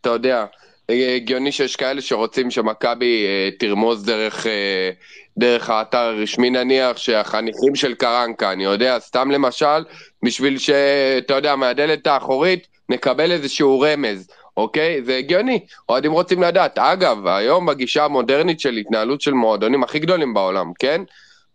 אתה 0.00 0.10
יודע, 0.10 0.44
הגיוני 0.88 1.52
שיש 1.52 1.76
כאלה 1.76 2.00
שרוצים 2.00 2.50
שמכבי 2.50 3.26
אה, 3.26 3.50
תרמוז 3.58 4.04
דרך, 4.04 4.46
אה, 4.46 4.90
דרך 5.38 5.70
האתר 5.70 5.98
הרשמי 5.98 6.50
נניח, 6.50 6.96
שהחניכים 6.96 7.74
של 7.74 7.94
קרנקה, 7.94 8.52
אני 8.52 8.64
יודע, 8.64 8.98
סתם 8.98 9.30
למשל, 9.30 9.84
בשביל 10.24 10.58
שאתה 10.58 11.34
יודע, 11.34 11.56
מהדלת 11.56 12.06
האחורית 12.06 12.66
נקבל 12.88 13.32
איזשהו 13.32 13.80
רמז, 13.80 14.28
אוקיי? 14.56 15.02
זה 15.04 15.16
הגיוני, 15.16 15.60
אוהדים 15.88 16.12
רוצים 16.12 16.42
לדעת. 16.42 16.78
אגב, 16.78 17.26
היום 17.26 17.66
בגישה 17.66 18.04
המודרנית 18.04 18.60
של 18.60 18.76
התנהלות 18.76 19.20
של 19.20 19.32
מועדונים 19.32 19.82
הכי 19.82 19.98
גדולים 19.98 20.34
בעולם, 20.34 20.72
כן? 20.78 21.02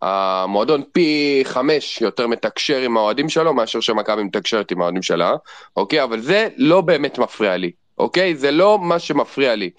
המועדון 0.02 0.84
פי 0.92 1.42
חמש 1.44 2.02
יותר 2.02 2.28
מתקשר 2.28 2.78
עם 2.78 2.98
האוהדים 2.98 3.30
שלו 3.30 3.54
מאשר 3.54 3.80
שמכבי 3.80 4.24
מתקשרת 4.24 4.72
עם 4.72 4.82
האוהדים 4.82 5.02
שלה, 5.02 5.34
אוקיי? 5.78 6.04
אבל 6.04 6.20
זה 6.20 6.48
לא 6.58 6.82
באמת 6.82 7.20
מפריע 7.20 7.58
לי. 7.58 7.81
אוקיי? 8.02 8.36
זה 8.36 8.52
לא 8.52 8.80
מה 8.80 8.99
שמפריע 8.99 9.56
לי. 9.56 9.70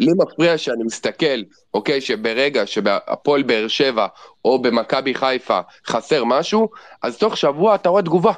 לי 0.00 0.12
מפריע 0.18 0.58
שאני 0.58 0.84
מסתכל, 0.84 1.42
אוקיי, 1.74 2.00
שברגע 2.00 2.66
שבהפועל 2.66 3.42
באר 3.42 3.68
שבע 3.68 4.06
או 4.44 4.62
במכבי 4.62 5.14
חיפה 5.14 5.60
חסר 5.86 6.24
משהו, 6.24 6.68
אז 7.02 7.18
תוך 7.18 7.36
שבוע 7.36 7.74
אתה 7.74 7.88
רואה 7.88 8.02
תגובה. 8.02 8.32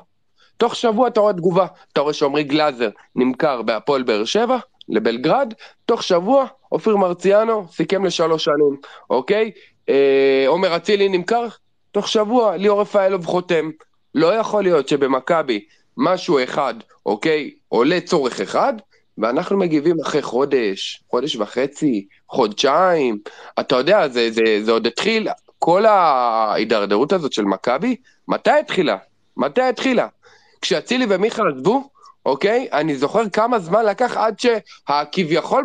תוך 0.56 0.76
שבוע 0.76 1.08
אתה 1.08 1.20
רואה 1.20 1.32
תגובה. 1.32 1.66
אתה 1.92 2.00
רואה 2.00 2.12
שעמרי 2.12 2.44
גלאזר 2.44 2.88
נמכר 3.16 3.62
בהפועל 3.62 4.02
באר 4.02 4.24
שבע 4.24 4.58
לבלגרד, 4.88 5.54
תוך 5.86 6.02
שבוע 6.02 6.46
אופיר 6.72 6.96
מרציאנו 6.96 7.66
סיכם 7.72 8.04
לשלוש 8.04 8.44
שנים, 8.44 8.76
אוקיי? 9.10 9.50
אה, 9.88 10.44
עומר 10.46 10.76
אצילי 10.76 11.08
נמכר, 11.08 11.46
תוך 11.90 12.08
שבוע 12.08 12.56
ליאור 12.56 12.80
רפאלוב 12.80 13.26
חותם. 13.26 13.70
לא 14.14 14.34
יכול 14.34 14.62
להיות 14.62 14.88
שבמכבי 14.88 15.64
משהו 15.96 16.42
אחד, 16.44 16.74
אוקיי, 17.06 17.50
עולה 17.68 18.00
צורך 18.00 18.40
אחד, 18.40 18.74
ואנחנו 19.18 19.58
מגיבים 19.58 19.96
אחרי 20.02 20.22
חודש, 20.22 21.02
חודש 21.10 21.36
וחצי, 21.36 22.06
חודשיים. 22.28 23.18
אתה 23.60 23.76
יודע, 23.76 24.08
זה, 24.08 24.30
זה, 24.30 24.42
זה 24.62 24.72
עוד 24.72 24.86
התחיל, 24.86 25.28
כל 25.58 25.86
ההידרדרות 25.86 27.12
הזאת 27.12 27.32
של 27.32 27.44
מכבי, 27.44 27.96
מתי 28.28 28.50
התחילה? 28.50 28.96
מתי 29.36 29.62
התחילה? 29.62 30.06
כשאצילי 30.60 31.06
ומיכאל 31.08 31.44
עזבו, 31.56 31.88
אוקיי? 32.26 32.68
אני 32.72 32.96
זוכר 32.96 33.28
כמה 33.28 33.58
זמן 33.58 33.84
לקח 33.84 34.16
עד 34.16 34.34
שהכביכול 34.40 35.64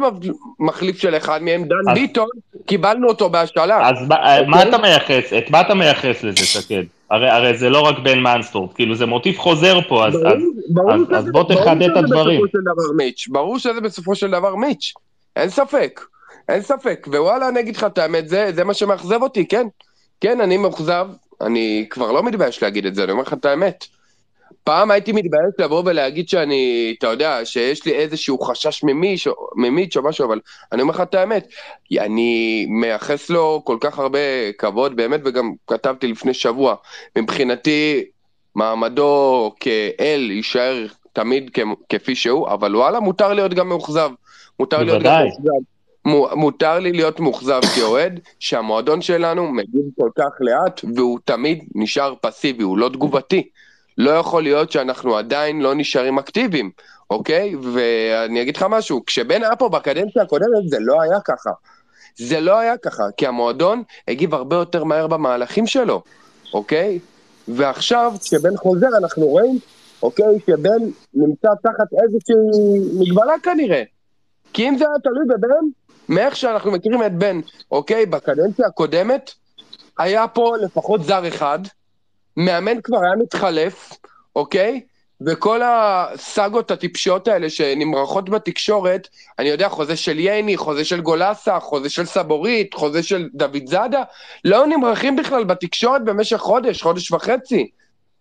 מחליף 0.60 1.00
של 1.00 1.18
אחד 1.18 1.44
מהם, 1.44 1.64
דן. 1.64 1.94
ביטון, 1.94 2.28
קיבלנו 2.66 3.08
אותו 3.08 3.30
בהשאלה. 3.30 3.90
אז 3.90 3.96
אוקיי? 4.02 4.46
מה 4.48 4.64
אתה 4.64 4.78
מייחס, 4.78 5.34
את 5.38 5.50
מה 5.50 5.62
אתה 5.62 5.74
מייחס 5.74 6.24
לזה, 6.24 6.46
שקד? 6.46 6.84
הרי, 7.12 7.30
הרי 7.30 7.58
זה 7.58 7.70
לא 7.70 7.82
רק 7.82 8.00
בן 8.00 8.20
מנסטורפ, 8.20 8.74
כאילו 8.74 8.96
זה 8.96 9.06
מוטיב 9.06 9.38
חוזר 9.38 9.80
פה, 9.88 10.08
אז, 10.08 10.14
ברור, 10.14 10.28
אז, 10.28 10.42
ברור 10.70 10.92
אז, 10.92 11.26
אז 11.26 11.32
בוא 11.32 11.44
תחדד 11.44 11.90
את 11.92 11.98
הדברים. 11.98 12.42
מיץ', 12.96 13.28
ברור 13.30 13.60
שזה 13.60 13.82
בסופו 13.82 14.16
של 14.16 14.32
דבר 14.32 14.56
מיץ', 14.56 14.94
אין 15.36 15.50
ספק, 15.50 16.02
אין 16.50 16.62
ספק, 16.62 17.08
ווואלה 17.12 17.50
אני 17.50 17.60
אגיד 17.60 17.76
לך 17.76 17.84
את 17.84 17.98
האמת, 17.98 18.30
זה, 18.30 18.52
זה 18.56 18.64
מה 18.64 18.74
שמאכזב 18.74 19.22
אותי, 19.22 19.48
כן, 19.48 19.68
כן, 20.22 20.42
אני 20.42 20.58
מאוכזב, 20.58 21.08
אני 21.42 21.88
כבר 21.90 22.12
לא 22.12 22.24
מתבייש 22.24 22.64
להגיד 22.64 22.86
את 22.86 22.96
זה, 22.96 23.04
אני 23.04 23.12
אומר 23.12 23.24
לך 23.24 23.34
את 23.34 23.46
האמת. 23.46 23.86
פעם 24.68 24.92
הייתי 24.92 25.12
מתבייש 25.12 25.54
לבוא 25.60 25.84
ולהגיד 25.86 26.30
שאני, 26.30 26.96
אתה 26.98 27.08
יודע, 27.08 27.46
שיש 27.46 27.86
לי 27.86 27.94
איזשהו 27.94 28.40
חשש 28.40 28.84
ממיץ' 29.56 29.98
או 29.98 30.04
משהו, 30.04 30.26
אבל 30.26 30.40
אני 30.72 30.82
אומר 30.82 30.94
לך 30.94 31.02
את 31.02 31.16
האמת, 31.16 31.48
אני 32.00 32.66
מייחס 32.70 33.30
לו 33.30 33.62
כל 33.64 33.78
כך 33.82 34.00
הרבה 34.00 34.52
כבוד, 34.58 34.96
באמת, 34.96 35.22
וגם 35.26 35.52
כתבתי 35.68 36.08
לפני 36.08 36.34
שבוע, 36.34 36.76
מבחינתי, 37.18 38.04
מעמדו 38.56 39.52
כאל 39.60 40.32
יישאר 40.32 40.86
תמיד 41.14 41.52
כפי 41.90 42.16
שהוא, 42.16 42.48
אבל 42.48 42.76
וואלה, 42.76 43.00
מותר 43.00 43.34
להיות 43.34 43.54
גם 43.54 43.70
מאוכזב. 43.70 44.10
מותר 44.60 44.84
להיות 44.84 45.04
גם. 45.04 45.22
מאוכזב. 45.24 45.52
מו- 46.06 46.30
מותר 46.36 46.80
לי 46.80 46.92
להיות 46.92 47.20
מאוכזב 47.20 47.62
כאוהד, 47.76 48.20
שהמועדון 48.40 49.02
שלנו 49.02 49.52
מגיב 49.52 49.86
כל 50.00 50.10
כך 50.18 50.30
לאט, 50.40 50.82
והוא 50.96 51.20
תמיד 51.26 51.64
נשאר 51.76 52.14
פסיבי, 52.22 52.64
הוא 52.64 52.78
לא 52.78 52.90
תגובתי. 52.90 53.50
לא 53.98 54.12
יכול 54.12 54.44
להיות 54.44 54.72
שאנחנו 54.72 55.18
עדיין 55.18 55.62
לא 55.62 55.76
נשארים 55.76 56.18
אקטיביים, 56.18 56.72
אוקיי? 57.10 57.56
ואני 57.56 58.42
אגיד 58.42 58.58
לך 58.58 58.66
משהו, 58.70 59.06
כשבן 59.06 59.44
היה 59.44 59.56
פה 59.56 59.70
בקדנציה 59.70 60.24
הקודמת 60.24 60.70
זה 60.70 60.78
לא 60.80 61.02
היה 61.02 61.20
ככה. 61.26 61.50
זה 62.18 62.40
לא 62.40 62.60
היה 62.60 62.78
ככה, 62.78 63.04
כי 63.18 63.28
המועדון 63.28 63.84
הגיב 64.08 64.34
הרבה 64.34 64.56
יותר 64.56 64.84
מהר 64.84 65.08
במהלכים 65.08 65.68
שלו, 65.68 66.02
אוקיי? 66.54 67.00
ועכשיו, 67.48 68.14
כשבן 68.22 68.58
חוזר, 68.58 68.88
אנחנו 68.98 69.26
רואים, 69.26 69.60
אוקיי, 70.04 70.40
שבן 70.48 70.80
נמצא 71.14 71.48
תחת 71.64 71.88
איזושהי 72.04 72.36
מגבלה 73.00 73.34
כנראה. 73.44 73.84
כי 74.54 74.70
אם 74.70 74.78
זה 74.78 74.86
היה 74.86 75.00
תלוי 75.04 75.26
בבן, 75.28 75.66
מאיך 76.10 76.36
שאנחנו 76.36 76.72
מכירים 76.72 77.04
את 77.04 77.14
בן, 77.14 77.40
אוקיי, 77.72 78.06
בקדנציה 78.06 78.68
הקודמת, 78.68 79.32
היה 79.98 80.28
פה 80.28 80.56
לפחות 80.62 81.04
זר 81.04 81.28
אחד, 81.28 81.60
מאמן 82.38 82.82
כבר 82.82 82.98
היה 83.04 83.16
מתחלף, 83.16 83.94
אוקיי? 84.36 84.82
וכל 85.26 85.62
הסאגות 85.64 86.72
הטיפשיות 86.72 87.28
האלה 87.28 87.50
שנמרחות 87.50 88.30
בתקשורת, 88.30 89.08
אני 89.40 89.50
יודע, 89.50 89.70
חוזה 89.70 89.96
של 89.96 90.20
ייני, 90.20 90.58
חוזה 90.58 90.86
של 90.86 91.02
גולסה, 91.02 91.60
חוזה 91.60 91.90
של 91.90 92.06
סבוריט, 92.06 92.74
חוזה 92.74 93.04
של 93.04 93.30
דוידזאדה, 93.34 94.04
לא 94.46 94.68
נמרחים 94.68 95.16
בכלל 95.16 95.44
בתקשורת 95.44 96.04
במשך 96.06 96.38
חודש, 96.38 96.82
חודש 96.82 97.12
וחצי. 97.12 97.70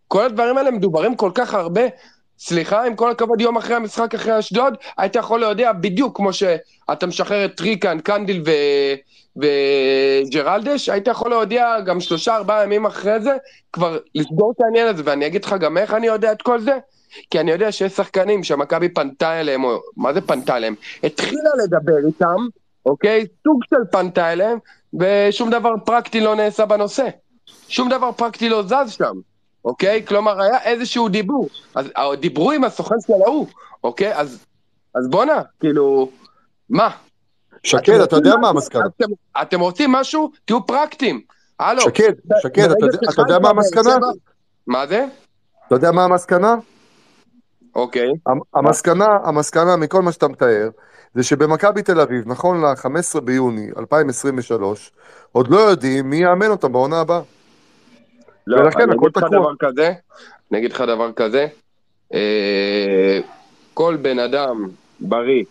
כל 0.08 0.24
הדברים 0.24 0.58
האלה 0.58 0.70
מדוברים 0.70 1.16
כל 1.16 1.30
כך 1.34 1.54
הרבה. 1.54 1.82
סליחה, 2.38 2.84
עם 2.84 2.96
כל 2.96 3.10
הכבוד, 3.10 3.40
יום 3.40 3.56
אחרי 3.56 3.76
המשחק 3.76 4.14
אחרי 4.14 4.38
אשדוד, 4.38 4.74
היית 4.98 5.16
יכול 5.16 5.40
להודיע 5.40 5.72
בדיוק 5.72 6.16
כמו 6.16 6.32
שאתה 6.32 7.06
משחרר 7.06 7.44
את 7.44 7.56
טריקן, 7.56 7.98
קנדיל 8.00 8.42
ו... 8.46 8.50
וג'רלדש, 9.36 10.88
היית 10.88 11.06
יכול 11.06 11.30
להודיע 11.30 11.80
גם 11.80 12.00
שלושה 12.00 12.36
ארבעה 12.36 12.64
ימים 12.64 12.86
אחרי 12.86 13.20
זה, 13.20 13.36
כבר 13.72 13.98
לסגור 14.14 14.52
את 14.56 14.60
העניין 14.64 14.86
הזה, 14.86 15.02
ואני 15.06 15.26
אגיד 15.26 15.44
לך 15.44 15.54
גם 15.60 15.78
איך 15.78 15.94
אני 15.94 16.06
יודע 16.06 16.32
את 16.32 16.42
כל 16.42 16.60
זה, 16.60 16.78
כי 17.30 17.40
אני 17.40 17.50
יודע 17.50 17.72
שיש 17.72 17.92
שחקנים 17.92 18.44
שמכבי 18.44 18.88
פנתה 18.88 19.40
אליהם, 19.40 19.64
או 19.64 19.80
מה 19.96 20.12
זה 20.12 20.20
פנתה 20.20 20.56
אליהם? 20.56 20.74
התחילה 21.04 21.50
לדבר 21.64 22.06
איתם, 22.06 22.46
אוקיי? 22.86 23.26
סוג 23.44 23.60
של 23.70 23.90
פנתה 23.92 24.32
אליהם, 24.32 24.58
ושום 25.00 25.50
דבר 25.50 25.74
פרקטי 25.84 26.20
לא 26.20 26.36
נעשה 26.36 26.66
בנושא. 26.66 27.08
שום 27.68 27.88
דבר 27.88 28.12
פרקטי 28.12 28.48
לא 28.48 28.62
זז 28.62 28.92
שם, 28.92 29.14
אוקיי? 29.66 30.04
כלומר, 30.06 30.40
היה 30.40 30.62
איזשהו 30.62 31.08
דיבור. 31.08 31.48
אז 31.74 31.86
אה, 31.96 32.16
דיברו 32.16 32.52
עם 32.52 32.64
הסוכן 32.64 32.94
של 33.06 33.12
ההוא, 33.26 33.46
אוקיי? 33.84 34.14
אז, 34.14 34.44
אז 34.94 35.08
בואנה, 35.08 35.42
כאילו, 35.60 36.10
מה? 36.70 36.90
שקד, 37.62 38.00
אתה 38.00 38.16
יודע 38.16 38.36
מה? 38.36 38.48
המסקנה? 38.48 38.82
אתם, 38.86 39.04
אתם 39.42 39.60
רוצים 39.60 39.92
משהו? 39.92 40.30
תהיו 40.44 40.66
פרקטיים. 40.66 41.20
הלו. 41.58 41.80
שקד, 41.80 42.12
שקד, 42.42 42.70
אתה 42.70 42.86
יודע- 42.86 42.98
אתה 43.12 43.22
יודע 43.22 43.38
מה 43.38 43.48
המסקנה? 43.50 43.96
מה 44.66 44.86
זה? 44.86 45.06
אתה 45.66 45.74
יודע 45.74 45.92
מה 45.92 46.04
המסקנה? 46.04 46.54
אוקיי. 47.74 48.08
המ- 48.26 48.40
המסקנה, 48.54 49.06
המסקנה 49.24 49.76
מכל 49.76 50.02
מה 50.02 50.12
שאתה 50.12 50.28
מתאר, 50.28 50.68
זה 51.14 51.22
שבמכבי 51.22 51.82
תל 51.82 52.00
אביב, 52.00 52.22
נכון 52.26 52.60
ל-15 52.64 53.20
ביוני 53.20 53.66
2023, 53.78 54.92
עוד 55.32 55.48
לא 55.48 55.58
יודעים 55.58 56.10
מי 56.10 56.16
יאמן 56.16 56.46
אותם 56.50 56.72
בעונה 56.72 57.00
הבאה. 57.00 57.20
לא, 58.46 58.60
ולכן 58.60 58.80
אני 58.80 58.94
הכל 58.94 59.10
תקוע. 59.10 59.28
דבר 59.28 59.56
כזה, 59.58 59.92
אני 60.50 60.58
אגיד 60.58 60.72
לך 60.72 60.80
דבר 60.80 61.12
כזה, 61.12 61.46
אה, 62.14 63.20
כל 63.74 63.96
בן 64.02 64.18
אדם 64.18 64.68
בריא 65.00 65.44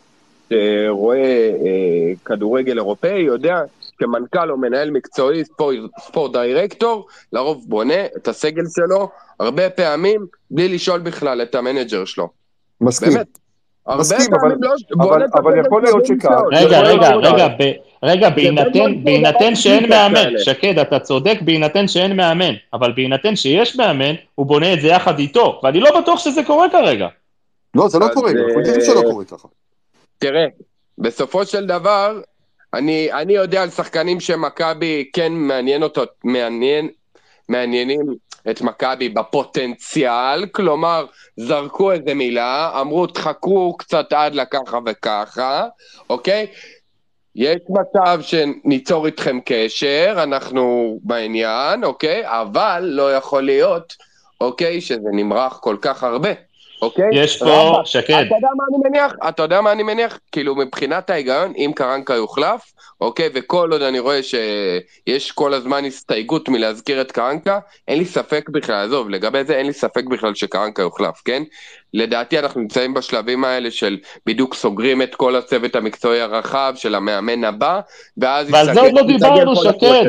שרואה 0.49 1.17
אה, 1.17 2.13
כדורגל 2.25 2.77
אירופאי 2.77 3.19
יודע 3.19 3.61
כמנכ"ל 3.97 4.51
או 4.51 4.57
מנהל 4.57 4.91
מקצועי, 4.91 5.45
sport, 5.45 5.78
sport 5.99 6.32
director, 6.32 7.07
לרוב 7.33 7.65
בונה 7.67 8.05
את 8.17 8.27
הסגל 8.27 8.63
שלו 8.75 9.09
הרבה 9.39 9.69
פעמים 9.69 10.25
בלי 10.51 10.67
לשאול 10.67 10.99
בכלל 10.99 11.41
את 11.41 11.55
המנג'ר 11.55 12.05
שלו. 12.05 12.29
מסכים. 12.81 13.13
באמת. 13.13 13.44
הרבה 13.88 14.01
מסכים, 14.01 14.33
אבל- 14.41 14.55
לא... 14.59 14.73
אבל- 14.99 15.25
אבל 15.33 15.59
יכול 15.65 15.83
להיות 15.83 16.05
שכך. 16.05 16.41
רגע, 16.51 16.79
רגע, 16.79 17.15
רגע, 17.15 17.47
ב- 17.47 17.71
רגע, 18.03 18.29
בהינתן, 18.29 19.03
בהינתן 19.03 19.55
שאין 19.55 19.89
מאמן, 19.89 20.23
כאלה. 20.23 20.39
שקד, 20.39 20.79
אתה 20.79 20.99
צודק, 20.99 21.38
בהינתן 21.41 21.88
שאין 21.88 22.15
מאמן, 22.15 22.53
אבל 22.73 22.91
בהינתן 22.95 23.36
שיש 23.36 23.75
מאמן, 23.75 24.13
הוא 24.36 24.45
בונה 24.45 24.73
את 24.73 24.81
זה 24.81 24.88
יחד 24.88 25.19
איתו, 25.19 25.59
ואני 25.63 25.79
לא 25.79 26.01
בטוח 26.01 26.19
שזה 26.19 26.43
קורה 26.43 26.69
כרגע. 26.69 27.07
לא, 27.75 27.88
זה 27.88 27.99
לא 27.99 28.07
קורה, 28.13 28.31
אנחנו 28.31 28.49
יודעים 28.59 28.75
אה, 28.79 28.86
שלא 28.86 29.01
קורה 29.11 29.25
ככה. 29.25 29.47
תראה, 30.17 30.45
בסופו 30.97 31.45
של 31.45 31.65
דבר, 31.65 32.21
אני, 32.73 33.13
אני 33.13 33.33
יודע 33.33 33.63
על 33.63 33.69
שחקנים 33.69 34.19
שמכבי 34.19 35.09
כן 35.13 35.31
מעניין 35.33 35.83
אותו, 35.83 36.03
מעניין, 36.23 36.89
מעניינים 37.49 38.01
את 38.49 38.61
מכבי 38.61 39.09
בפוטנציאל, 39.09 40.45
כלומר, 40.51 41.05
זרקו 41.37 41.91
איזה 41.91 42.13
מילה, 42.13 42.81
אמרו 42.81 43.07
תחכו 43.07 43.77
קצת 43.77 44.13
עד 44.13 44.35
לככה 44.35 44.79
וככה, 44.85 45.67
אוקיי? 46.09 46.47
יש 47.35 47.57
מצב 47.69 48.19
שניצור 48.21 49.05
איתכם 49.05 49.39
קשר, 49.45 50.15
אנחנו 50.23 50.97
בעניין, 51.03 51.83
אוקיי? 51.83 52.21
אבל 52.25 52.83
לא 52.85 53.15
יכול 53.15 53.43
להיות, 53.43 53.93
אוקיי, 54.41 54.81
שזה 54.81 55.09
נמרח 55.13 55.57
כל 55.57 55.77
כך 55.81 56.03
הרבה, 56.03 56.29
אוקיי? 56.82 57.09
יש 57.13 57.38
פה, 57.38 57.82
שקד, 57.86 58.13
אתה 58.28 58.36
יודע 58.36 58.47
מה 58.55 58.63
אני 58.69 58.89
מניח? 58.89 59.13
אתה 59.30 59.43
יודע 59.43 59.61
מה 59.61 59.71
אני 59.71 59.84
מניח? 59.84 60.19
כאילו 60.32 60.55
מבחינת 60.55 61.09
ההיגיון, 61.09 61.53
אם 61.57 61.71
קרנקה 61.76 62.13
יוחלף, 62.13 62.61
אוקיי, 63.01 63.30
וכל 63.34 63.71
עוד 63.71 63.82
אני 63.82 63.99
רואה 63.99 64.19
שיש 64.23 65.32
כל 65.32 65.53
הזמן 65.53 65.86
הסתייגות 65.86 66.49
מלהזכיר 66.49 67.01
את 67.01 67.11
קרנקה, 67.11 67.59
אין 67.88 67.97
לי 67.97 68.05
ספק 68.05 68.49
בכלל, 68.49 68.86
עזוב, 68.86 69.09
לגבי 69.09 69.43
זה 69.43 69.55
אין 69.55 69.65
לי 69.65 69.73
ספק 69.73 70.03
בכלל 70.03 70.36
שקרנקה 70.36 70.82
יוחלף, 70.82 71.21
כן? 71.26 71.43
לדעתי 71.93 72.39
אנחנו 72.39 72.61
נמצאים 72.61 72.93
בשלבים 72.93 73.43
האלה 73.43 73.71
של 73.71 73.97
בדיוק 74.26 74.53
סוגרים 74.53 75.01
את 75.01 75.15
כל 75.15 75.36
הצוות 75.36 75.76
המקצועי 75.76 76.21
הרחב 76.21 76.73
של 76.76 76.95
המאמן 76.95 77.43
הבא, 77.43 77.80
ואז 78.17 78.47
ועל 78.51 78.73
זה 78.73 78.82
עוד 78.82 78.93
לא 78.93 79.03
דיברנו, 79.07 79.55
שקד. 79.55 80.03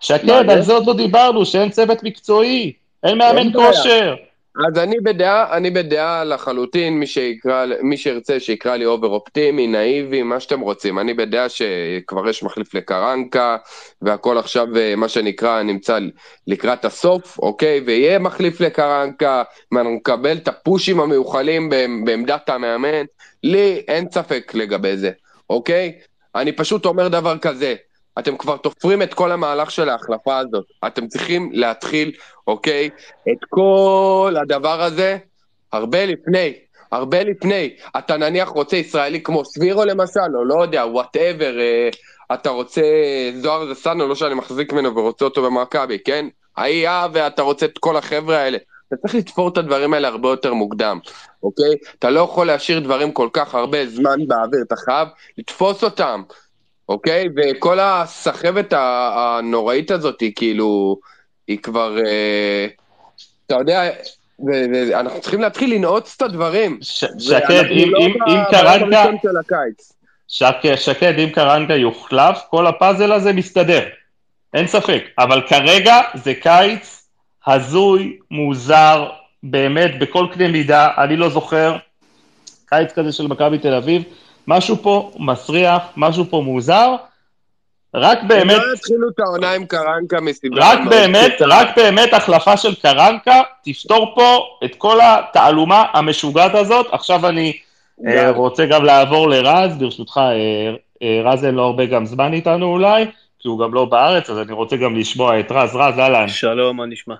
שקד? 0.00 0.50
על 0.50 0.62
זה 0.62 0.72
עוד 0.72 0.86
לא 0.86 0.94
דיברנו, 0.94 1.46
שאין 1.46 1.70
צוות 1.70 2.02
מקצועי, 2.02 2.72
אין 3.04 3.18
מאמן. 3.18 3.52
כושר. 3.52 4.14
אז 4.56 4.78
אני 4.78 5.00
בדעה, 5.00 5.56
אני 5.56 5.70
בדעה 5.70 6.24
לחלוטין, 6.24 6.98
מי 6.98 7.06
שיקרא, 7.06 7.66
מי 7.82 7.96
שירצה 7.96 8.40
שיקרא 8.40 8.76
לי 8.76 8.84
אובר 8.84 9.08
אופטימי, 9.08 9.66
נאיבי, 9.66 10.22
מה 10.22 10.40
שאתם 10.40 10.60
רוצים. 10.60 10.98
אני 10.98 11.14
בדעה 11.14 11.48
שכבר 11.48 12.28
יש 12.28 12.42
מחליף 12.42 12.74
לקרנקה, 12.74 13.56
והכל 14.02 14.38
עכשיו, 14.38 14.76
אה, 14.76 14.96
מה 14.96 15.08
שנקרא, 15.08 15.62
נמצא 15.62 15.98
לקראת 16.46 16.84
הסוף, 16.84 17.38
אוקיי? 17.38 17.80
ויהיה 17.86 18.18
מחליף 18.18 18.60
לקרנקה, 18.60 19.42
ואנחנו 19.72 19.90
נקבל 19.94 20.36
את 20.36 20.48
הפושים 20.48 21.00
המיוחלים 21.00 21.70
בעמ- 21.70 22.04
בעמדת 22.04 22.48
המאמן. 22.48 23.04
לי 23.44 23.82
אין 23.88 24.10
ספק 24.10 24.52
לגבי 24.54 24.96
זה, 24.96 25.10
אוקיי? 25.50 25.92
אני 26.34 26.52
פשוט 26.52 26.86
אומר 26.86 27.08
דבר 27.08 27.38
כזה, 27.38 27.74
אתם 28.18 28.36
כבר 28.36 28.56
תופרים 28.56 29.02
את 29.02 29.14
כל 29.14 29.32
המהלך 29.32 29.70
של 29.70 29.88
ההחלפה 29.88 30.38
הזאת. 30.38 30.64
אתם 30.86 31.08
צריכים 31.08 31.50
להתחיל, 31.52 32.12
אוקיי? 32.46 32.90
את 33.32 33.44
כל 33.48 34.34
הדבר 34.42 34.82
הזה 34.82 35.18
הרבה 35.72 36.06
לפני, 36.06 36.54
הרבה 36.92 37.24
לפני. 37.24 37.76
אתה 37.98 38.16
נניח 38.16 38.48
רוצה 38.48 38.76
ישראלי 38.76 39.22
כמו 39.22 39.44
סבירו 39.44 39.84
למשל, 39.84 40.36
או 40.36 40.44
לא 40.44 40.62
יודע, 40.62 40.86
וואטאבר, 40.86 41.60
אה, 41.60 41.88
אתה 42.34 42.50
רוצה 42.50 42.82
זוהר 43.34 43.74
זסנו, 43.74 44.08
לא 44.08 44.14
שאני 44.14 44.34
מחזיק 44.34 44.72
ממנו 44.72 44.96
ורוצה 44.96 45.24
אותו 45.24 45.42
במכבי, 45.42 45.98
כן? 45.98 46.26
היה 46.56 47.06
ואתה 47.12 47.42
רוצה 47.42 47.66
את 47.66 47.78
כל 47.78 47.96
החבר'ה 47.96 48.38
האלה. 48.38 48.58
אתה 48.88 48.96
צריך 48.96 49.14
לתפור 49.14 49.48
את 49.48 49.58
הדברים 49.58 49.94
האלה 49.94 50.08
הרבה 50.08 50.28
יותר 50.28 50.54
מוקדם, 50.54 50.98
אוקיי? 51.42 51.74
אתה 51.98 52.10
לא 52.10 52.20
יכול 52.20 52.46
להשאיר 52.46 52.80
דברים 52.80 53.12
כל 53.12 53.28
כך 53.32 53.54
הרבה 53.54 53.86
זמן 53.86 54.26
באוויר, 54.28 54.62
אתה 54.66 54.76
חייב 54.76 55.08
לתפוס 55.38 55.84
אותם, 55.84 56.22
אוקיי? 56.88 57.28
וכל 57.36 57.78
הסחבת 57.80 58.72
הנוראית 58.76 59.90
הזאת, 59.90 60.20
היא 60.20 60.32
כאילו, 60.36 60.96
היא 61.48 61.58
כבר, 61.58 61.96
אה, 62.06 62.66
אתה 63.46 63.54
יודע, 63.54 63.90
ו- 64.40 64.66
ואנחנו 64.90 65.20
צריכים 65.20 65.40
להתחיל 65.40 65.74
לנעוץ 65.74 66.14
את 66.16 66.22
הדברים. 66.22 66.78
שקד, 66.82 67.64
אם- 67.70 67.90
לא 67.90 67.98
אם- 67.98 68.14
קרנקה, 68.50 69.04
שקד, 70.76 71.18
אם 71.18 71.28
קרנקה 71.30 71.74
יוחלף, 71.74 72.38
כל 72.50 72.66
הפאזל 72.66 73.12
הזה 73.12 73.32
מסתדר. 73.32 73.84
אין 74.54 74.66
ספק. 74.66 75.04
אבל 75.18 75.42
כרגע 75.48 76.00
זה 76.14 76.34
קיץ 76.34 77.08
הזוי, 77.46 78.18
מוזר, 78.30 79.08
באמת, 79.42 79.98
בכל 79.98 80.26
קנה 80.34 80.48
מידה. 80.48 80.88
אני 80.98 81.16
לא 81.16 81.28
זוכר 81.28 81.76
קיץ 82.66 82.92
כזה 82.92 83.12
של 83.12 83.26
מכבי 83.26 83.58
תל 83.58 83.74
אביב. 83.74 84.02
משהו 84.46 84.76
פה 84.82 85.12
מסריח, 85.18 85.82
משהו 85.96 86.24
פה 86.30 86.42
מוזר. 86.44 86.94
רק 87.94 88.18
הם 88.22 88.28
באמת, 88.28 88.56
לא 88.56 88.74
יתחילו 88.74 89.08
את 89.08 89.20
העונה 89.20 89.52
עם 89.52 89.66
קרנקה 89.66 90.20
מסיבה. 90.20 90.56
רק 90.60 90.78
באמת. 90.90 91.32
רק 91.40 91.76
באמת 91.76 92.12
החלפה 92.12 92.56
של 92.56 92.74
קרנקה 92.74 93.42
תפתור 93.64 94.12
פה 94.14 94.46
את 94.64 94.74
כל 94.74 94.98
התעלומה 95.02 95.84
המשוגעת 95.92 96.54
הזאת. 96.54 96.86
עכשיו 96.92 97.28
אני 97.28 97.52
אה, 98.06 98.30
רוצה 98.30 98.66
גם 98.66 98.84
לעבור 98.84 99.28
לרז, 99.28 99.78
ברשותך, 99.78 100.20
אה, 100.24 100.74
אה, 101.02 101.22
רז 101.24 101.44
אין 101.44 101.54
לו 101.54 101.62
הרבה 101.62 101.86
גם 101.86 102.06
זמן 102.06 102.32
איתנו 102.32 102.66
אולי, 102.66 103.06
כי 103.38 103.48
הוא 103.48 103.58
גם 103.58 103.74
לא 103.74 103.84
בארץ, 103.84 104.30
אז 104.30 104.38
אני 104.38 104.52
רוצה 104.52 104.76
גם 104.76 104.96
לשמוע 104.96 105.40
את 105.40 105.52
רז. 105.52 105.76
רז, 105.76 105.98
אהלן. 105.98 106.28
שלום, 106.28 106.76
מה 106.76 106.86
נשמע? 106.86 107.14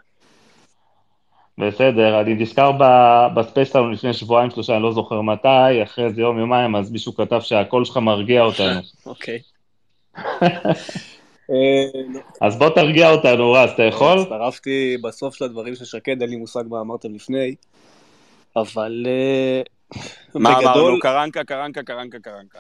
בסדר, 1.67 2.21
אני 2.21 2.35
נזכר 2.35 2.73
ב- 2.73 3.27
בספייס 3.35 3.73
שלנו 3.73 3.91
לפני 3.91 4.13
שבועיים, 4.13 4.51
שלושה, 4.51 4.75
אני 4.75 4.83
לא 4.83 4.93
זוכר 4.93 5.21
מתי, 5.21 5.83
אחרי 5.83 6.05
איזה 6.05 6.21
יום, 6.21 6.39
יומיים, 6.39 6.77
אז 6.77 6.91
מישהו 6.91 7.15
כתב 7.15 7.41
שהקול 7.41 7.85
שלך 7.85 7.97
מרגיע 7.97 8.43
אותנו. 8.43 8.81
אוקיי. 9.07 9.39
אז 12.41 12.59
בוא 12.59 12.69
תרגיע 12.69 13.11
אותנו, 13.11 13.53
רז, 13.53 13.71
אתה 13.71 13.83
יכול? 13.83 14.19
הצטרפתי 14.23 14.97
בסוף 15.03 15.35
של 15.35 15.45
הדברים 15.45 15.75
של 15.75 15.85
שקד, 15.85 16.23
אין 16.23 16.31
לי 16.31 16.37
מושג 16.37 16.63
מה 16.69 16.81
אמרתם 16.81 17.15
לפני, 17.15 17.55
אבל 18.57 19.07
אה, 19.07 19.63
מה 20.35 20.59
אמרנו? 20.59 20.99
קרנקה, 21.01 21.45
קרנקה, 21.45 21.83
קרנקה, 21.83 22.19
קרנקה. 22.19 22.59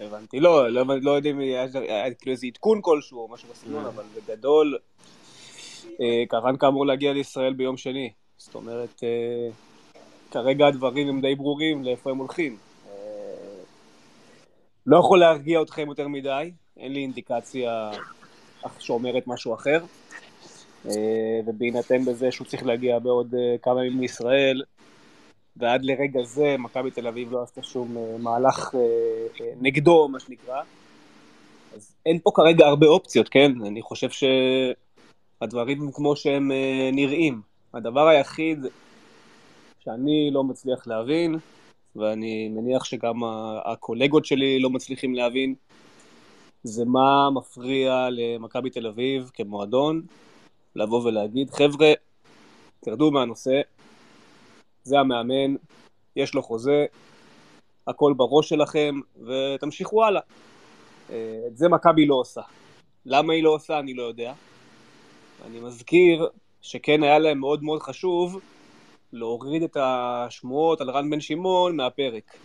הבנתי, 0.00 0.40
לא, 0.40 0.68
לא, 0.68 0.84
לא 1.02 1.10
יודעים 1.10 1.40
אם 1.40 1.40
היה 1.40 2.14
כאילו 2.18 2.32
איזה 2.32 2.46
עדכון 2.46 2.78
כלשהו 2.82 3.18
או 3.18 3.28
משהו 3.32 3.48
בסגנון, 3.52 3.86
אבל 3.86 4.04
בגדול, 4.16 4.78
קרנקה 6.28 6.68
אמור 6.68 6.86
להגיע 6.86 7.12
לישראל 7.12 7.52
ביום 7.52 7.76
שני, 7.76 8.10
זאת 8.36 8.54
אומרת, 8.54 9.00
אה, 9.02 9.48
כרגע 10.30 10.66
הדברים 10.66 11.08
הם 11.08 11.20
די 11.20 11.34
ברורים 11.34 11.84
לאיפה 11.84 12.10
הם 12.10 12.18
הולכים. 12.18 12.56
אה, 12.88 12.92
לא 14.86 14.96
יכול 14.96 15.18
להרגיע 15.18 15.62
אתכם 15.62 15.88
יותר 15.88 16.08
מדי, 16.08 16.50
אין 16.76 16.92
לי 16.92 17.00
אינדיקציה 17.00 17.90
שאומרת 18.78 19.26
משהו 19.26 19.54
אחר. 19.54 19.84
אה, 20.86 21.40
ובהינתן 21.46 22.04
בזה 22.04 22.32
שהוא 22.32 22.46
צריך 22.46 22.66
להגיע 22.66 22.98
בעוד 22.98 23.34
אה, 23.34 23.58
כמה 23.62 23.84
ימים 23.84 24.00
לישראל, 24.00 24.62
ועד 25.56 25.84
לרגע 25.84 26.22
זה 26.22 26.56
מכבי 26.58 26.90
תל 26.90 27.06
אביב 27.06 27.32
לא 27.32 27.42
עשתה 27.42 27.62
שום 27.62 27.96
אה, 27.96 28.18
מהלך 28.18 28.74
אה, 28.74 28.80
אה, 29.40 29.52
נגדו, 29.60 30.08
מה 30.08 30.20
שנקרא. 30.20 30.62
אז 31.74 31.94
אין 32.06 32.18
פה 32.22 32.30
כרגע 32.34 32.66
הרבה 32.66 32.86
אופציות, 32.86 33.28
כן? 33.28 33.52
אני 33.66 33.82
חושב 33.82 34.10
שהדברים 35.44 35.82
הם 35.82 35.90
כמו 35.92 36.16
שהם 36.16 36.52
אה, 36.52 36.90
נראים. 36.92 37.40
הדבר 37.74 38.08
היחיד 38.08 38.66
שאני 39.84 40.30
לא 40.32 40.44
מצליח 40.44 40.86
להבין, 40.86 41.38
ואני 41.96 42.48
מניח 42.48 42.84
שגם 42.84 43.20
הקולגות 43.64 44.24
שלי 44.24 44.60
לא 44.60 44.70
מצליחים 44.70 45.14
להבין, 45.14 45.54
זה 46.62 46.84
מה 46.84 47.30
מפריע 47.30 48.08
למכבי 48.10 48.70
תל 48.70 48.86
אביב 48.86 49.30
כמועדון 49.34 50.02
לבוא 50.76 51.02
ולהגיד, 51.04 51.50
חבר'ה, 51.50 51.92
תרדו 52.80 53.10
מהנושא, 53.10 53.60
זה 54.84 55.00
המאמן, 55.00 55.54
יש 56.16 56.34
לו 56.34 56.42
חוזה, 56.42 56.86
הכל 57.86 58.14
בראש 58.16 58.48
שלכם, 58.48 59.00
ותמשיכו 59.26 60.04
הלאה. 60.04 60.22
אה, 61.10 61.40
את 61.46 61.56
זה 61.56 61.68
מכבי 61.68 62.06
לא 62.06 62.14
עושה. 62.14 62.42
למה 63.06 63.32
היא 63.32 63.44
לא 63.44 63.50
עושה, 63.50 63.78
אני 63.78 63.94
לא 63.94 64.02
יודע. 64.02 64.32
אני 65.46 65.60
מזכיר 65.60 66.28
שכן 66.62 67.02
היה 67.02 67.18
להם 67.18 67.38
מאוד 67.38 67.62
מאוד 67.62 67.82
חשוב 67.82 68.40
להוריד 69.12 69.62
את 69.62 69.76
השמועות 69.80 70.80
על 70.80 70.90
רן 70.90 71.10
בן 71.10 71.20
שמעון 71.20 71.76
מהפרק. 71.76 72.36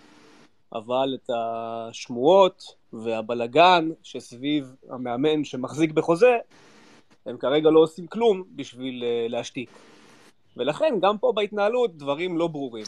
אבל 0.74 1.18
את 1.24 1.30
השמועות 1.34 2.64
והבלגן 2.94 3.90
שסביב 4.04 4.76
המאמן 4.90 5.44
שמחזיק 5.44 5.92
בחוזה, 5.92 6.38
הם 7.26 7.38
כרגע 7.38 7.70
לא 7.70 7.80
עושים 7.80 8.08
כלום 8.08 8.44
בשביל 8.56 9.04
אה, 9.04 9.26
להשתיק. 9.30 9.70
ולכן 10.58 10.96
גם 11.02 11.18
פה 11.18 11.32
בהתנהלות 11.36 11.98
דברים 11.98 12.38
לא 12.38 12.48
ברורים. 12.48 12.86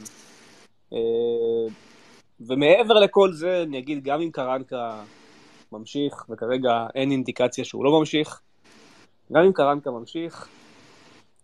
אה, 0.93 0.99
ומעבר 2.39 2.93
לכל 2.93 3.33
זה, 3.33 3.63
אני 3.63 3.79
אגיד, 3.79 4.03
גם 4.03 4.21
אם 4.21 4.31
קרנקה 4.31 5.03
ממשיך, 5.71 6.25
וכרגע 6.29 6.87
אין 6.95 7.11
אינדיקציה 7.11 7.65
שהוא 7.65 7.85
לא 7.85 7.99
ממשיך, 7.99 8.41
גם 9.31 9.43
אם 9.43 9.53
קרנקה 9.53 9.91
ממשיך, 9.91 10.47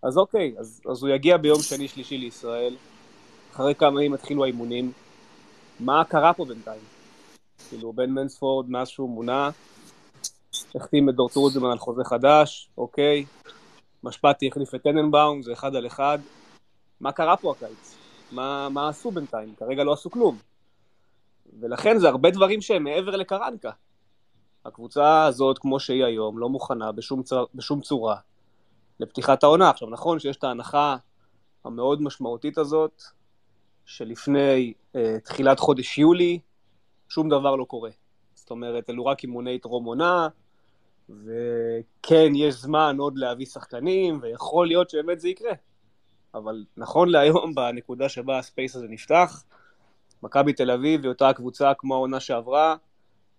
אז 0.04 0.18
אוקיי, 0.18 0.56
אז, 0.58 0.82
אז 0.92 1.04
הוא 1.04 1.10
יגיע 1.10 1.38
ביום 1.38 1.62
שני-שלישי 1.62 2.18
לישראל, 2.18 2.76
אחרי 3.54 3.76
כמה 3.76 4.04
ימים 4.04 4.14
יתחילו 4.14 4.44
האימונים. 4.44 4.92
מה 5.80 6.04
קרה 6.04 6.34
פה 6.34 6.46
בינתיים? 6.46 6.82
כאילו, 7.70 7.94
בן 7.94 8.10
מנספורד, 8.10 8.70
מאז 8.70 8.88
שהוא 8.88 9.10
מונה, 9.10 9.50
החתים 10.76 11.10
את 11.10 11.16
דור 11.16 11.30
טרוזמן 11.30 11.72
על 11.72 11.78
חוזה 11.78 12.04
חדש, 12.04 12.70
אוקיי. 12.78 13.26
משפטי 14.04 14.48
החליף 14.48 14.76
את 14.76 14.84
טננבאום, 14.84 15.42
זה 15.42 15.54
אחד 15.54 15.76
על 15.76 15.88
אחד. 15.88 16.20
מה 17.02 17.12
קרה 17.12 17.38
פה 17.38 17.52
הקיץ? 17.52 17.96
מה, 18.32 18.70
מה 18.70 18.90
עשו 18.90 19.12
בינתיים? 19.12 19.54
כרגע 19.58 19.84
לא 19.84 19.94
עשו 19.94 20.12
כלום. 20.12 20.38
ולכן 21.60 21.98
זה 21.98 22.08
הרבה 22.10 22.32
דברים 22.32 22.62
שהם 22.62 22.84
מעבר 22.84 23.16
לקרנקה. 23.16 23.72
הקבוצה 24.68 25.26
הזאת, 25.26 25.58
כמו 25.58 25.80
שהיא 25.80 26.06
היום, 26.06 26.40
לא 26.40 26.50
מוכנה 26.50 26.92
בשום, 26.92 27.24
צר, 27.24 27.46
בשום 27.56 27.82
צורה 27.82 28.18
לפתיחת 29.00 29.44
העונה. 29.44 29.70
עכשיו, 29.70 29.90
נכון 29.90 30.20
שיש 30.20 30.38
את 30.38 30.44
ההנחה 30.44 30.98
המאוד 31.66 32.02
משמעותית 32.02 32.58
הזאת, 32.58 33.04
שלפני 33.86 34.74
אה, 34.96 35.20
תחילת 35.24 35.60
חודש 35.60 35.98
יולי, 35.98 36.40
שום 37.10 37.30
דבר 37.30 37.56
לא 37.56 37.64
קורה. 37.64 37.90
זאת 38.36 38.52
אומרת, 38.52 38.90
אלו 38.90 39.06
רק 39.06 39.24
אימוני 39.24 39.60
טרום 39.60 39.86
עונה, 39.86 40.28
וכן, 41.10 42.36
יש 42.36 42.56
זמן 42.56 42.96
עוד 43.00 43.18
להביא 43.18 43.46
שחקנים, 43.46 44.20
ויכול 44.22 44.68
להיות 44.68 44.90
שבאמת 44.90 45.20
זה 45.20 45.30
יקרה. 45.30 45.54
אבל 46.34 46.66
נכון 46.78 47.10
להיום, 47.10 47.56
בנקודה 47.56 48.10
שבה 48.10 48.38
הספייס 48.40 48.76
הזה 48.76 48.88
נפתח, 48.90 49.44
מכבי 50.24 50.54
תל 50.54 50.72
אביב 50.72 51.02
היא 51.02 51.10
אותה 51.10 51.30
הקבוצה 51.30 51.72
כמו 51.78 51.96
העונה 51.96 52.20
שעברה, 52.20 52.76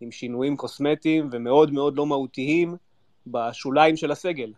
עם 0.01 0.11
שינויים 0.11 0.57
קוסמטיים 0.57 1.28
ומאוד 1.32 1.72
מאוד 1.72 1.96
לא 1.96 2.07
מהותיים 2.07 2.76
בשוליים 3.26 3.96
של 3.96 4.11
הסגל. 4.11 4.53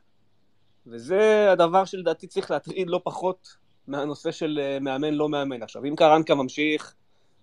וזה 0.87 1.53
הדבר 1.53 1.85
שלדעתי 1.85 2.27
צריך 2.27 2.51
להטריד 2.51 2.91
לא 2.91 3.01
פחות 3.05 3.57
מהנושא 3.87 4.31
של 4.31 4.61
אה, 4.63 4.79
מאמן 4.81 5.15
לא 5.15 5.29
מאמן. 5.29 5.63
עכשיו, 5.63 5.85
אם 5.85 5.97
קרנקה 5.97 6.35
ממשיך, 6.35 6.95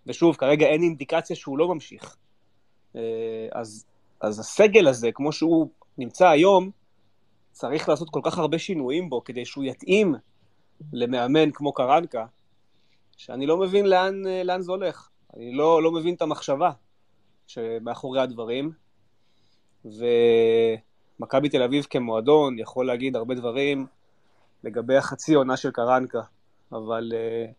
ושוב, 0.08 0.36
כרגע 0.36 0.66
אין 0.66 0.84
אינדיקציה 0.84 1.36
שהוא 1.36 1.58
לא 1.58 1.68
ממשיך, 1.68 2.18
אה, 2.96 3.02
אז, 3.52 3.86
אז 4.22 4.40
הסגל 4.40 4.88
הזה, 4.88 5.12
כמו 5.12 5.32
שהוא 5.32 5.70
נמצא 5.98 6.28
היום, 6.28 6.72
צריך 7.52 7.90
לעשות 7.90 8.10
כל 8.10 8.22
כך 8.24 8.38
הרבה 8.38 8.60
שינויים 8.60 9.10
בו 9.10 9.24
כדי 9.24 9.46
שהוא 9.46 9.64
יתאים 9.64 10.16
למאמן 10.94 11.52
כמו 11.52 11.74
קרנקה, 11.74 12.26
שאני 13.18 13.46
לא 13.46 13.58
מבין 13.58 13.86
לאן, 13.86 14.28
אה, 14.28 14.44
לאן 14.44 14.62
זה 14.62 14.72
הולך. 14.72 15.10
אני 15.36 15.54
לא, 15.54 15.84
לא 15.84 15.92
מבין 15.92 16.14
את 16.14 16.22
המחשבה 16.22 16.72
שמאחורי 17.48 18.22
הדברים, 18.22 18.72
ומכבי 19.86 21.50
תל 21.50 21.64
אביב 21.64 21.88
כמועדון 21.90 22.60
יכול 22.60 22.88
להגיד 22.88 23.16
הרבה 23.16 23.36
דברים 23.36 23.88
לגבי 24.64 24.98
החצי 24.98 25.34
עונה 25.34 25.58
של 25.58 25.72
קרנקה, 25.72 26.22
אבל 26.72 27.12
uh, 27.12 27.52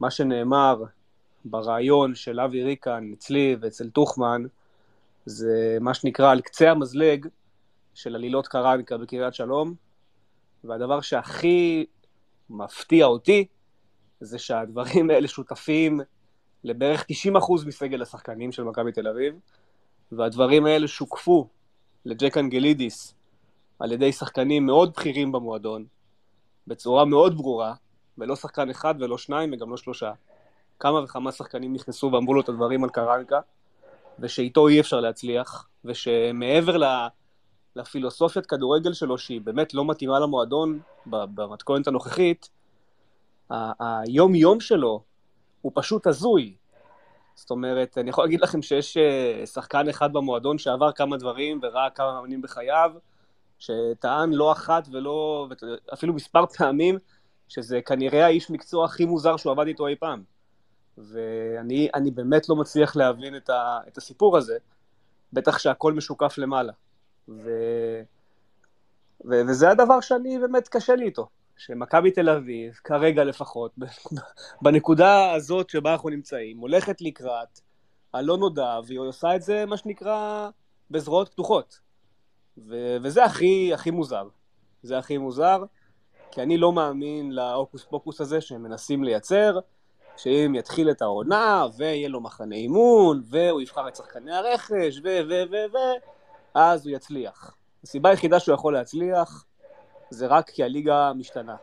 מה 0.00 0.10
שנאמר 0.10 0.84
ברעיון 1.44 2.14
של 2.14 2.40
אבי 2.40 2.62
ריקן 2.62 3.12
אצלי 3.14 3.56
ואצל 3.60 3.90
טוחמן, 3.90 4.42
זה 5.26 5.78
מה 5.80 5.94
שנקרא 5.94 6.30
על 6.30 6.40
קצה 6.40 6.70
המזלג 6.70 7.26
של 7.94 8.14
עלילות 8.14 8.48
קרנקה 8.48 8.98
בקריית 8.98 9.34
שלום, 9.34 9.74
והדבר 10.64 11.00
שהכי 11.00 11.86
מפתיע 12.50 13.06
אותי 13.06 13.46
זה 14.20 14.38
שהדברים 14.38 15.10
האלה 15.10 15.28
שותפים 15.28 16.00
לבערך 16.64 17.06
90% 17.34 17.66
מסגל 17.66 18.02
השחקנים 18.02 18.52
של 18.52 18.62
מכבי 18.62 18.92
תל 18.92 19.08
אביב, 19.08 19.34
והדברים 20.12 20.66
האלה 20.66 20.88
שוקפו 20.88 21.48
לג'ק 22.04 22.36
אנגלידיס 22.36 23.14
על 23.78 23.92
ידי 23.92 24.12
שחקנים 24.12 24.66
מאוד 24.66 24.92
בכירים 24.96 25.32
במועדון, 25.32 25.84
בצורה 26.66 27.04
מאוד 27.04 27.36
ברורה, 27.36 27.74
ולא 28.18 28.36
שחקן 28.36 28.70
אחד 28.70 28.94
ולא 29.00 29.18
שניים 29.18 29.52
וגם 29.52 29.70
לא 29.70 29.76
שלושה. 29.76 30.12
כמה 30.78 31.04
וכמה 31.04 31.32
שחקנים 31.32 31.72
נכנסו 31.72 32.10
ואמרו 32.12 32.34
לו 32.34 32.40
את 32.40 32.48
הדברים 32.48 32.84
על 32.84 32.90
קרנקה, 32.90 33.40
ושאיתו 34.18 34.68
אי 34.68 34.80
אפשר 34.80 35.00
להצליח, 35.00 35.68
ושמעבר. 35.84 36.76
לפילוסופיית 37.76 38.46
כדורגל 38.46 38.92
שלו, 38.92 39.18
שהיא 39.18 39.40
באמת 39.40 39.74
לא 39.74 39.84
מתאימה 39.84 40.20
למועדון 40.20 40.80
במתכונת 41.06 41.86
הנוכחית, 41.86 42.50
היום-יום 43.80 44.60
שלו 44.60 45.02
הוא 45.64 45.72
פשוט 45.74 46.06
הזוי. 46.06 46.56
זאת 47.34 47.50
אומרת, 47.50 47.98
אני 47.98 48.10
יכול 48.10 48.24
להגיד 48.24 48.40
לכם 48.40 48.62
שיש 48.62 48.96
אה, 48.96 49.46
שחקן 49.46 49.88
אחד 49.88 50.12
במועדון 50.12 50.58
שעבר 50.58 50.92
כמה 50.92 51.16
דברים 51.16 51.60
וראה 51.62 51.90
כמה 51.90 52.12
מאמנים 52.12 52.42
בחייו, 52.42 52.92
שטען 53.58 54.32
לא 54.32 54.52
אחת 54.52 54.88
ולא, 54.92 55.48
אפילו 55.92 56.12
מספר 56.12 56.46
פעמים, 56.46 56.98
שזה 57.48 57.80
כנראה 57.82 58.24
האיש 58.26 58.50
מקצוע 58.50 58.84
הכי 58.84 59.04
מוזר 59.04 59.36
שהוא 59.36 59.52
עבד 59.52 59.66
איתו 59.66 59.86
אי 59.86 59.96
פעם. 59.96 60.22
ואני 60.98 62.10
באמת 62.14 62.48
לא 62.48 62.56
מצליח 62.56 62.96
להבין 62.96 63.36
את, 63.36 63.50
ה, 63.50 63.78
את 63.88 63.98
הסיפור 63.98 64.36
הזה, 64.36 64.56
בטח 65.32 65.58
שהכל 65.58 65.92
משוקף 65.92 66.38
למעלה. 66.38 66.72
ו, 67.28 67.50
ו, 69.24 69.34
וזה 69.48 69.70
הדבר 69.70 70.00
שאני 70.00 70.38
באמת 70.38 70.68
קשה 70.68 70.94
לי 70.94 71.04
איתו. 71.04 71.28
שמכבי 71.56 72.10
תל 72.10 72.28
אביב, 72.30 72.74
כרגע 72.84 73.24
לפחות, 73.24 73.74
בנקודה 74.62 75.32
הזאת 75.32 75.70
שבה 75.70 75.92
אנחנו 75.92 76.08
נמצאים, 76.08 76.58
הולכת 76.58 77.00
לקראת 77.00 77.60
הלא 78.12 78.36
נודע, 78.36 78.78
והיא 78.86 78.98
עושה 78.98 79.36
את 79.36 79.42
זה, 79.42 79.66
מה 79.66 79.76
שנקרא, 79.76 80.48
בזרועות 80.90 81.28
פתוחות. 81.28 81.78
ו- 82.58 82.96
וזה 83.02 83.24
הכי, 83.24 83.74
הכי 83.74 83.90
מוזר. 83.90 84.28
זה 84.82 84.98
הכי 84.98 85.18
מוזר, 85.18 85.64
כי 86.30 86.42
אני 86.42 86.58
לא 86.58 86.72
מאמין 86.72 87.32
להוקוס 87.32 87.84
פוקוס 87.84 88.20
הזה 88.20 88.40
שהם 88.40 88.62
מנסים 88.62 89.04
לייצר, 89.04 89.58
שאם 90.16 90.54
יתחיל 90.54 90.90
את 90.90 91.02
העונה, 91.02 91.66
ויהיה 91.76 92.08
לו 92.08 92.20
מחנה 92.20 92.56
אימון, 92.56 93.22
והוא 93.24 93.60
יבחר 93.60 93.88
את 93.88 93.96
שחקני 93.96 94.34
הרכש, 94.34 95.00
ו... 95.04 95.08
ו... 95.28 95.42
ו... 95.50 95.54
ו... 95.72 95.78
אז 96.54 96.86
הוא 96.86 96.96
יצליח. 96.96 97.56
הסיבה 97.84 98.10
היחידה 98.10 98.40
שהוא 98.40 98.54
יכול 98.54 98.72
להצליח 98.72 99.44
זה 100.14 100.26
רק 100.26 100.50
כי 100.50 100.64
הליגה 100.64 101.12
משתנה. 101.12 101.56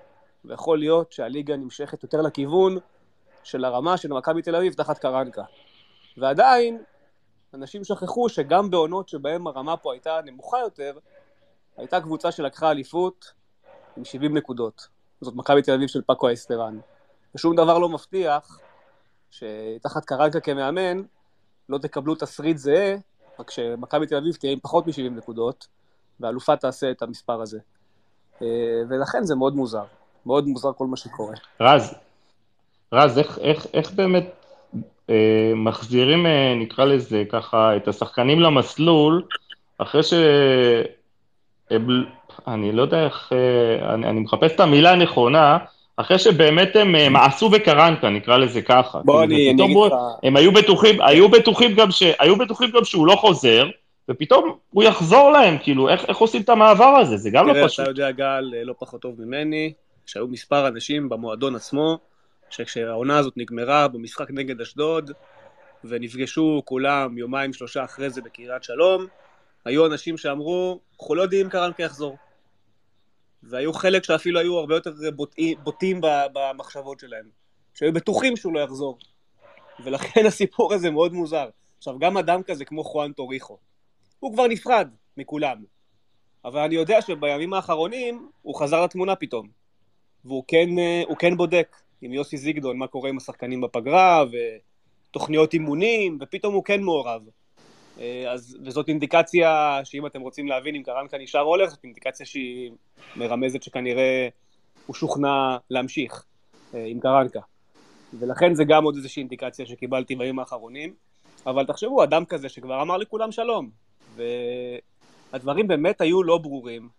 ויכול 0.46 0.80
להיות 0.80 1.12
שהליגה 1.12 1.58
נמשכת 1.58 2.04
יותר 2.04 2.22
לכיוון 2.22 2.78
של 3.44 3.66
הרמה 3.66 3.98
של 3.98 4.14
מכבי 4.14 4.42
תל 4.42 4.56
אביב 4.56 4.74
תחת 4.74 4.98
קרנקה. 4.98 5.44
ועדיין, 6.18 6.84
אנשים 7.54 7.84
שכחו 7.84 8.30
שגם 8.30 8.70
בעונות 8.70 9.10
שבהן 9.10 9.48
הרמה 9.48 9.78
פה 9.78 9.94
הייתה 9.94 10.20
נמוכה 10.26 10.60
יותר, 10.60 10.98
הייתה 11.78 12.02
קבוצה 12.02 12.32
שלקחה 12.32 12.72
אליפות 12.72 13.34
עם 13.98 14.06
70 14.06 14.38
נקודות. 14.38 14.88
זאת 15.22 15.36
מכבי 15.36 15.62
תל 15.62 15.74
אביב 15.74 15.88
של 15.88 16.02
פאקו 16.02 16.28
האסטרן. 16.30 16.80
ושום 17.36 17.56
דבר 17.56 17.78
לא 17.80 17.90
מבטיח 17.90 18.60
שתחת 19.32 20.06
קרנקה 20.06 20.40
כמאמן 20.40 21.02
לא 21.70 21.78
תקבלו 21.78 22.16
תסריט 22.16 22.58
זהה, 22.58 22.96
רק 23.40 23.52
שמכבי 23.52 24.08
תל 24.08 24.16
אביב 24.16 24.36
תהיה 24.36 24.54
עם 24.54 24.60
פחות 24.60 24.88
מ-70 24.88 25.10
נקודות, 25.12 25.68
והאלופה 26.20 26.58
תעשה 26.58 26.92
את 26.92 27.02
המספר 27.02 27.42
הזה. 27.42 27.60
אה, 28.42 28.48
ולכן 28.90 29.24
זה 29.24 29.36
מאוד 29.36 29.56
מוזר. 29.56 29.84
מאוד 30.26 30.48
מוזר 30.48 30.74
כל 30.78 30.86
מה 30.86 30.98
שקורה. 30.98 31.36
רז, 31.62 31.94
רז, 32.94 33.18
איך, 33.18 33.40
איך, 33.42 33.68
איך 33.74 33.92
באמת 33.92 34.30
אה, 35.10 35.52
מחזירים, 35.56 36.26
אה, 36.26 36.54
נקרא 36.56 36.86
לזה 36.86 37.24
ככה, 37.32 37.76
את 37.76 37.88
השחקנים 37.88 38.40
למסלול, 38.40 39.24
אחרי 39.78 40.04
ש... 40.04 40.14
אני 42.48 42.72
לא 42.72 42.82
יודע 42.82 43.06
איך, 43.06 43.34
אה, 43.34 43.94
אני, 43.94 44.08
אני 44.08 44.20
מחפש 44.20 44.52
את 44.52 44.60
המילה 44.60 44.92
הנכונה, 44.92 45.58
אחרי 45.98 46.20
שבאמת 46.20 46.76
הם 46.76 46.96
אה, 46.96 47.10
מעשו 47.10 47.50
בקרנקה, 47.50 48.10
נקרא 48.10 48.38
לזה 48.38 48.62
ככה. 48.62 49.00
בוא, 49.06 49.24
אני, 49.24 49.52
אני 49.52 49.64
אגיד 49.64 49.78
לך... 49.88 49.94
הם 50.24 50.36
היו 50.36 50.52
בטוחים, 50.52 51.02
היו 51.02 51.30
בטוחים 51.30 51.76
גם 51.76 51.92
ש... 51.92 52.04
היו 52.20 52.36
בטוחים 52.36 52.70
גם 52.72 52.84
שהוא 52.84 53.08
לא 53.08 53.16
חוזר, 53.16 53.68
ופתאום 54.10 54.58
הוא 54.70 54.84
יחזור 54.84 55.32
להם, 55.32 55.58
כאילו, 55.64 55.90
איך, 55.90 56.06
איך 56.08 56.18
עושים 56.18 56.42
את 56.42 56.50
המעבר 56.50 56.86
הזה? 57.02 57.18
זה 57.18 57.30
גם 57.30 57.48
לא 57.48 57.52
תראה, 57.52 57.64
לא 57.64 57.68
פשוט. 57.68 57.86
תראה, 57.86 57.92
אתה 57.92 58.02
יודע, 58.02 58.12
גל, 58.12 58.54
אה, 58.58 58.64
לא 58.64 58.74
פחות 58.80 59.02
טוב 59.02 59.22
ממני, 59.22 59.74
שהיו 60.06 60.28
מספר 60.28 60.68
אנשים 60.68 61.10
במועדון 61.10 61.56
עצמו, 61.56 62.00
שכשהעונה 62.50 63.18
הזאת 63.18 63.34
נגמרה 63.38 63.88
במשחק 63.88 64.32
נגד 64.32 64.62
אשדוד, 64.62 65.12
ונפגשו 65.84 66.62
כולם 66.66 67.18
יומיים 67.18 67.54
שלושה 67.54 67.84
אחרי 67.84 68.10
זה 68.10 68.22
בקריית 68.22 68.64
שלום, 68.64 69.06
היו 69.66 69.86
אנשים 69.86 70.18
שאמרו, 70.18 70.80
אנחנו 71.00 71.16
לא 71.16 71.22
יודעים 71.22 71.46
אם 71.46 71.50
קרנקה 71.50 71.84
יחזור. 71.84 72.18
והיו 73.44 73.74
חלק 73.74 74.04
שאפילו 74.04 74.40
היו 74.40 74.58
הרבה 74.58 74.76
יותר 74.76 74.92
בוטים, 75.16 75.58
בוטים 75.64 76.02
במחשבות 76.34 77.00
שלהם, 77.00 77.26
שהיו 77.74 77.94
בטוחים 77.94 78.38
שהוא 78.38 78.54
לא 78.54 78.60
יחזור. 78.60 78.98
ולכן 79.84 80.26
הסיפור 80.28 80.74
הזה 80.74 80.92
מאוד 80.92 81.14
מוזר. 81.14 81.50
עכשיו, 81.78 82.00
גם 82.00 82.18
אדם 82.18 82.44
כזה 82.44 82.66
כמו 82.66 82.84
חואן 82.84 83.12
טוריחו, 83.12 83.58
הוא 84.22 84.34
כבר 84.34 84.48
נפרד 84.48 84.90
מכולם. 85.18 85.64
אבל 86.46 86.60
אני 86.60 86.76
יודע 86.76 87.02
שבימים 87.02 87.54
האחרונים 87.54 88.30
הוא 88.42 88.56
חזר 88.56 88.84
לתמונה 88.84 89.16
פתאום. 89.16 89.48
והוא 90.26 90.44
כן, 90.48 90.70
כן 91.20 91.38
בודק 91.38 91.76
עם 92.02 92.14
יוסי 92.14 92.38
זיגדון 92.38 92.78
מה 92.78 92.88
קורה 92.88 93.10
עם 93.10 93.18
השחקנים 93.18 93.62
בפגרה, 93.62 94.24
ותוכניות 95.10 95.54
אימונים, 95.54 96.18
ופתאום 96.22 96.54
הוא 96.54 96.64
כן 96.64 96.82
מעורב. 96.82 97.22
אה, 98.00 98.32
אז, 98.32 98.58
וזאת 98.66 98.90
אינדיקציה 98.90 99.80
שאם 99.84 100.06
אתם 100.06 100.22
רוצים 100.22 100.48
להבין 100.48 100.76
אם 100.76 100.84
קרנקה 100.84 101.18
נשאר 101.18 101.42
או 101.42 101.48
הולך, 101.48 101.70
זאת 101.70 101.84
אינדיקציה 101.84 102.26
שהיא 102.26 102.72
מרמזת 103.16 103.64
שכנראה 103.64 104.28
הוא 104.86 104.96
שוכנע 104.96 105.58
להמשיך 105.70 106.26
אה, 106.74 106.86
עם 106.88 107.00
קרנקה. 107.00 107.40
ולכן 108.20 108.56
זה 108.56 108.64
גם 108.64 108.84
עוד 108.84 108.96
איזושהי 108.96 109.20
אינדיקציה 109.20 109.66
שקיבלתי 109.66 110.16
בימים 110.16 110.40
האחרונים. 110.40 110.94
אבל 111.46 111.66
תחשבו, 111.66 112.04
אדם 112.04 112.26
כזה 112.26 112.50
שכבר 112.50 112.82
אמר 112.82 112.98
לכולם 112.98 113.32
שלום, 113.32 113.70
והדברים 114.16 115.68
באמת 115.68 116.02
היו 116.02 116.24
לא 116.24 116.38
ברורים, 116.38 116.90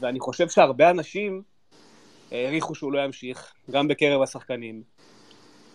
ואני 0.00 0.20
חושב 0.20 0.48
שהרבה 0.48 0.90
אנשים 0.90 1.42
העריכו 2.32 2.74
שהוא 2.74 2.92
לא 2.92 3.04
ימשיך, 3.04 3.54
גם 3.70 3.88
בקרב 3.88 4.22
השחקנים. 4.22 4.82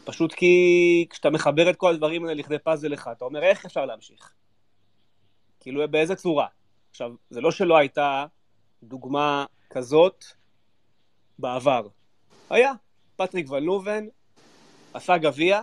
פשוט 0.05 0.33
כי 0.33 1.05
כשאתה 1.09 1.29
מחבר 1.29 1.69
את 1.69 1.75
כל 1.75 1.93
הדברים 1.93 2.25
האלה 2.25 2.33
לכדי 2.33 2.59
פאזל 2.59 2.93
אחד, 2.93 3.13
אתה 3.17 3.25
אומר, 3.25 3.43
איך 3.43 3.65
אפשר 3.65 3.85
להמשיך? 3.85 4.33
כאילו, 5.59 5.87
באיזה 5.89 6.15
צורה? 6.15 6.47
עכשיו, 6.89 7.11
זה 7.29 7.41
לא 7.41 7.51
שלא 7.51 7.77
הייתה 7.77 8.25
דוגמה 8.83 9.45
כזאת 9.69 10.25
בעבר. 11.39 11.87
היה. 12.49 12.71
פטריק 13.15 13.51
ואן 13.51 13.74
לוון 13.74 14.05
עשה 14.93 15.17
גביע, 15.17 15.61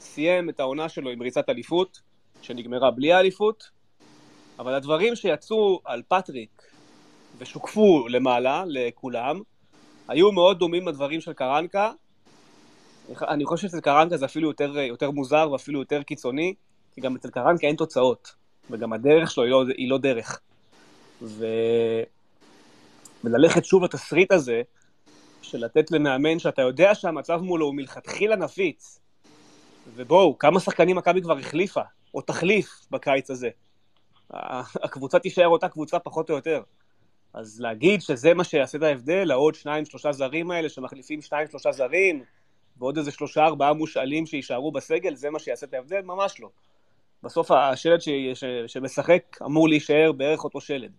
סיים 0.00 0.50
את 0.50 0.60
העונה 0.60 0.88
שלו 0.88 1.10
עם 1.10 1.22
ריצת 1.22 1.48
אליפות, 1.48 2.00
שנגמרה 2.42 2.90
בלי 2.90 3.12
האליפות, 3.12 3.70
אבל 4.58 4.74
הדברים 4.74 5.16
שיצאו 5.16 5.80
על 5.84 6.02
פטריק 6.08 6.62
ושוקפו 7.38 8.08
למעלה, 8.08 8.64
לכולם, 8.66 9.40
היו 10.08 10.32
מאוד 10.32 10.58
דומים 10.58 10.88
לדברים 10.88 11.20
של 11.20 11.32
קרנקה. 11.32 11.92
אני 13.22 13.44
חושב 13.44 13.68
שאצל 13.68 13.80
קרנקה 13.80 14.16
זה 14.16 14.24
אפילו 14.24 14.48
יותר, 14.48 14.78
יותר 14.78 15.10
מוזר 15.10 15.48
ואפילו 15.52 15.80
יותר 15.80 16.02
קיצוני, 16.02 16.54
כי 16.94 17.00
גם 17.00 17.16
אצל 17.16 17.30
קרנקה 17.30 17.66
אין 17.66 17.76
תוצאות. 17.76 18.34
וגם 18.70 18.92
הדרך 18.92 19.30
שלו 19.30 19.44
היא 19.44 19.50
לא, 19.50 19.64
היא 19.76 19.90
לא 19.90 19.98
דרך. 19.98 20.40
ו... 21.22 21.46
וללכת 23.24 23.64
שוב 23.64 23.84
לתסריט 23.84 24.32
הזה, 24.32 24.62
של 25.42 25.64
לתת 25.64 25.90
למאמן 25.90 26.38
שאתה 26.38 26.62
יודע 26.62 26.94
שהמצב 26.94 27.40
מולו 27.40 27.66
הוא 27.66 27.74
מלכתחילה 27.74 28.36
נפיץ, 28.36 29.00
ובואו, 29.94 30.38
כמה 30.38 30.60
שחקנים 30.60 30.96
מכבי 30.96 31.22
כבר 31.22 31.38
החליפה, 31.38 31.80
או 32.14 32.20
תחליף 32.20 32.86
בקיץ 32.90 33.30
הזה. 33.30 33.48
הקבוצה 34.30 35.18
תישאר 35.18 35.48
אותה 35.48 35.68
קבוצה 35.68 35.98
פחות 35.98 36.30
או 36.30 36.34
יותר. 36.34 36.62
אז 37.34 37.60
להגיד 37.60 38.02
שזה 38.02 38.34
מה 38.34 38.44
שיעשה 38.44 38.78
את 38.78 38.82
ההבדל, 38.82 39.30
העוד 39.30 39.54
שניים, 39.54 39.84
שלושה 39.84 40.12
זרים 40.12 40.50
האלה 40.50 40.68
שמחליפים 40.68 41.22
שניים, 41.22 41.48
שלושה 41.48 41.72
זרים, 41.72 42.24
ועוד 42.76 42.98
איזה 42.98 43.10
שלושה, 43.10 43.44
ארבעה 43.44 43.72
מושאלים 43.72 44.26
שיישארו 44.26 44.72
בסגל, 44.72 45.14
זה 45.14 45.30
מה 45.30 45.38
שיעשה 45.38 45.66
את 45.66 45.74
ההבדל? 45.74 46.00
ממש 46.00 46.40
לא. 46.40 46.48
בסוף 47.22 47.50
השלד 47.50 48.00
ש, 48.00 48.08
ש, 48.34 48.44
שמשחק 48.66 49.36
אמור 49.44 49.68
להישאר 49.68 50.12
בערך 50.12 50.44
אותו 50.44 50.60
שלד. 50.60 50.92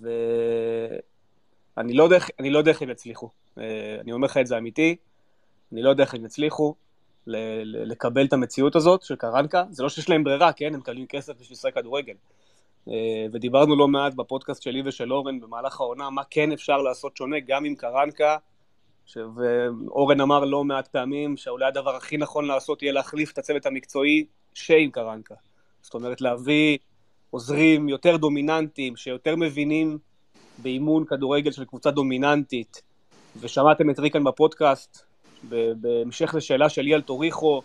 ואני 0.00 1.92
לא 1.92 2.02
לא 2.50 2.58
יודע 2.58 2.70
איך 2.70 2.82
הם 2.82 2.90
יצליחו. 2.90 3.30
אה, 3.58 3.96
אני 4.00 4.12
אומר 4.12 4.26
לך 4.26 4.36
את 4.36 4.46
זה 4.46 4.58
אמיתי, 4.58 4.96
אני 5.72 5.82
לא 5.82 5.90
יודע 5.90 6.04
איך 6.04 6.14
הם 6.14 6.24
יצליחו 6.24 6.74
לקבל 7.26 8.24
את 8.24 8.32
המציאות 8.32 8.76
הזאת 8.76 9.02
של 9.02 9.16
קרנקה. 9.16 9.64
זה 9.70 9.82
לא 9.82 9.88
שיש 9.88 10.08
להם 10.08 10.24
ברירה, 10.24 10.52
כן? 10.52 10.74
הם 10.74 10.80
מקבלים 10.80 11.06
כסף 11.06 11.32
בשביל 11.40 11.52
לשחק 11.52 11.74
כדורגל. 11.74 12.14
אה, 12.88 13.26
ודיברנו 13.32 13.76
לא 13.76 13.88
מעט 13.88 14.14
בפודקאסט 14.14 14.62
שלי 14.62 14.82
ושל 14.84 15.12
אורן 15.12 15.40
במהלך 15.40 15.80
העונה, 15.80 16.10
מה 16.10 16.22
כן 16.30 16.52
אפשר 16.52 16.76
לעשות 16.76 17.16
שונה 17.16 17.36
גם 17.40 17.64
עם 17.64 17.74
קרנקה. 17.74 18.36
ואורן 19.16 20.20
אמר 20.20 20.44
לא 20.44 20.64
מעט 20.64 20.88
פעמים 20.88 21.36
שאולי 21.36 21.66
הדבר 21.66 21.96
הכי 21.96 22.16
נכון 22.16 22.44
לעשות 22.44 22.82
יהיה 22.82 22.92
להחליף 22.92 23.32
את 23.32 23.38
הצוות 23.38 23.66
המקצועי 23.66 24.24
שיין 24.54 24.90
קרנקה. 24.90 25.34
זאת 25.82 25.94
אומרת, 25.94 26.20
להביא 26.20 26.78
עוזרים 27.30 27.88
יותר 27.88 28.16
דומיננטיים, 28.16 28.96
שיותר 28.96 29.36
מבינים 29.36 29.98
באימון 30.58 31.04
כדורגל 31.04 31.52
של 31.52 31.64
קבוצה 31.64 31.90
דומיננטית, 31.90 32.82
ושמעתם 33.40 33.90
את 33.90 33.98
ריקן 33.98 34.24
בפודקאסט, 34.24 35.06
בהמשך 35.76 36.34
לשאלה 36.34 36.68
שלי 36.68 36.94
על 36.94 37.02
טוריחו, 37.02 37.62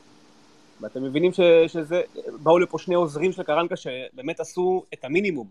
ואתם 0.81 1.03
מבינים 1.03 1.33
ש, 1.33 1.39
שזה, 1.67 2.01
באו 2.43 2.59
לפה 2.59 2.79
שני 2.79 2.95
עוזרים 2.95 3.31
של 3.31 3.43
קרנקה 3.43 3.75
שבאמת 3.75 4.39
עשו 4.39 4.83
את 4.93 5.05
המינימום. 5.05 5.47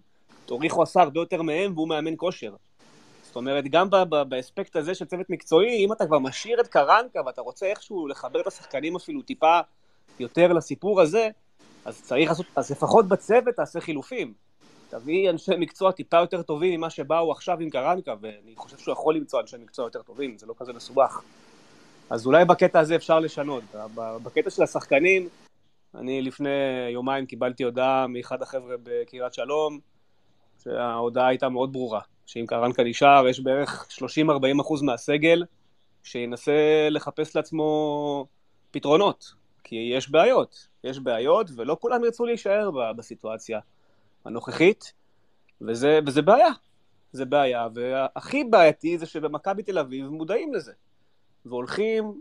טוריחו 0.46 0.82
עשה 0.82 1.00
הרבה 1.00 1.20
יותר 1.20 1.42
מהם 1.42 1.72
והוא 1.74 1.88
מאמן 1.88 2.14
כושר. 2.16 2.54
זאת 3.22 3.36
אומרת, 3.36 3.64
גם 3.70 3.88
באספקט 4.28 4.76
הזה 4.76 4.94
של 4.94 5.04
צוות 5.04 5.30
מקצועי, 5.30 5.84
אם 5.84 5.92
אתה 5.92 6.06
כבר 6.06 6.18
משאיר 6.18 6.60
את 6.60 6.66
קרנקה 6.66 7.20
ואתה 7.26 7.40
רוצה 7.40 7.66
איכשהו 7.66 8.08
לחבר 8.08 8.40
את 8.40 8.46
השחקנים 8.46 8.96
אפילו 8.96 9.22
טיפה 9.22 9.60
יותר 10.20 10.52
לסיפור 10.52 11.00
הזה, 11.00 11.28
אז 11.84 12.02
צריך 12.02 12.28
לעשות, 12.28 12.46
אז 12.56 12.70
לפחות 12.70 13.08
בצוות 13.08 13.54
תעשה 13.54 13.80
חילופים. 13.80 14.32
תביא 14.90 15.30
אנשי 15.30 15.52
מקצוע 15.58 15.92
טיפה 15.92 16.16
יותר 16.16 16.42
טובים 16.42 16.78
ממה 16.80 16.90
שבאו 16.90 17.32
עכשיו 17.32 17.60
עם 17.60 17.70
קרנקה, 17.70 18.14
ואני 18.20 18.54
חושב 18.56 18.78
שהוא 18.78 18.92
יכול 18.92 19.16
למצוא 19.16 19.40
אנשי 19.40 19.56
מקצוע 19.56 19.86
יותר 19.86 20.02
טובים, 20.02 20.38
זה 20.38 20.46
לא 20.46 20.54
כזה 20.58 20.72
מסובך. 20.72 21.22
אז 22.10 22.26
אולי 22.26 22.44
בקטע 22.44 22.80
הזה 22.80 22.96
אפשר 22.96 23.20
לשנות. 23.20 23.64
בקטע 23.94 24.50
של 24.50 24.62
השחקנים, 24.62 25.28
אני 25.94 26.22
לפני 26.22 26.48
יומיים 26.92 27.26
קיבלתי 27.26 27.62
הודעה 27.62 28.06
מאחד 28.06 28.42
החבר'ה 28.42 28.76
בקריית 28.82 29.34
שלום, 29.34 29.78
שההודעה 30.64 31.26
הייתה 31.26 31.48
מאוד 31.48 31.72
ברורה, 31.72 32.00
שאם 32.26 32.44
קרנקה 32.48 32.84
נשאר, 32.84 33.28
יש 33.28 33.40
בערך 33.40 33.88
30-40 33.90 34.60
אחוז 34.60 34.82
מהסגל 34.82 35.44
שינסה 36.02 36.88
לחפש 36.90 37.36
לעצמו 37.36 38.26
פתרונות, 38.70 39.32
כי 39.64 39.76
יש 39.76 40.10
בעיות, 40.10 40.68
יש 40.84 40.98
בעיות, 40.98 41.50
ולא 41.56 41.76
כולם 41.80 42.04
ירצו 42.04 42.26
להישאר 42.26 42.70
בסיטואציה 42.96 43.60
הנוכחית, 44.24 44.92
וזה, 45.60 45.98
וזה 46.06 46.22
בעיה, 46.22 46.50
זה 47.12 47.24
בעיה, 47.24 47.68
והכי 47.74 48.44
בעייתי 48.44 48.98
זה 48.98 49.06
שבמכבי 49.06 49.62
תל 49.62 49.78
אביב 49.78 50.08
מודעים 50.08 50.54
לזה, 50.54 50.72
והולכים, 51.46 52.20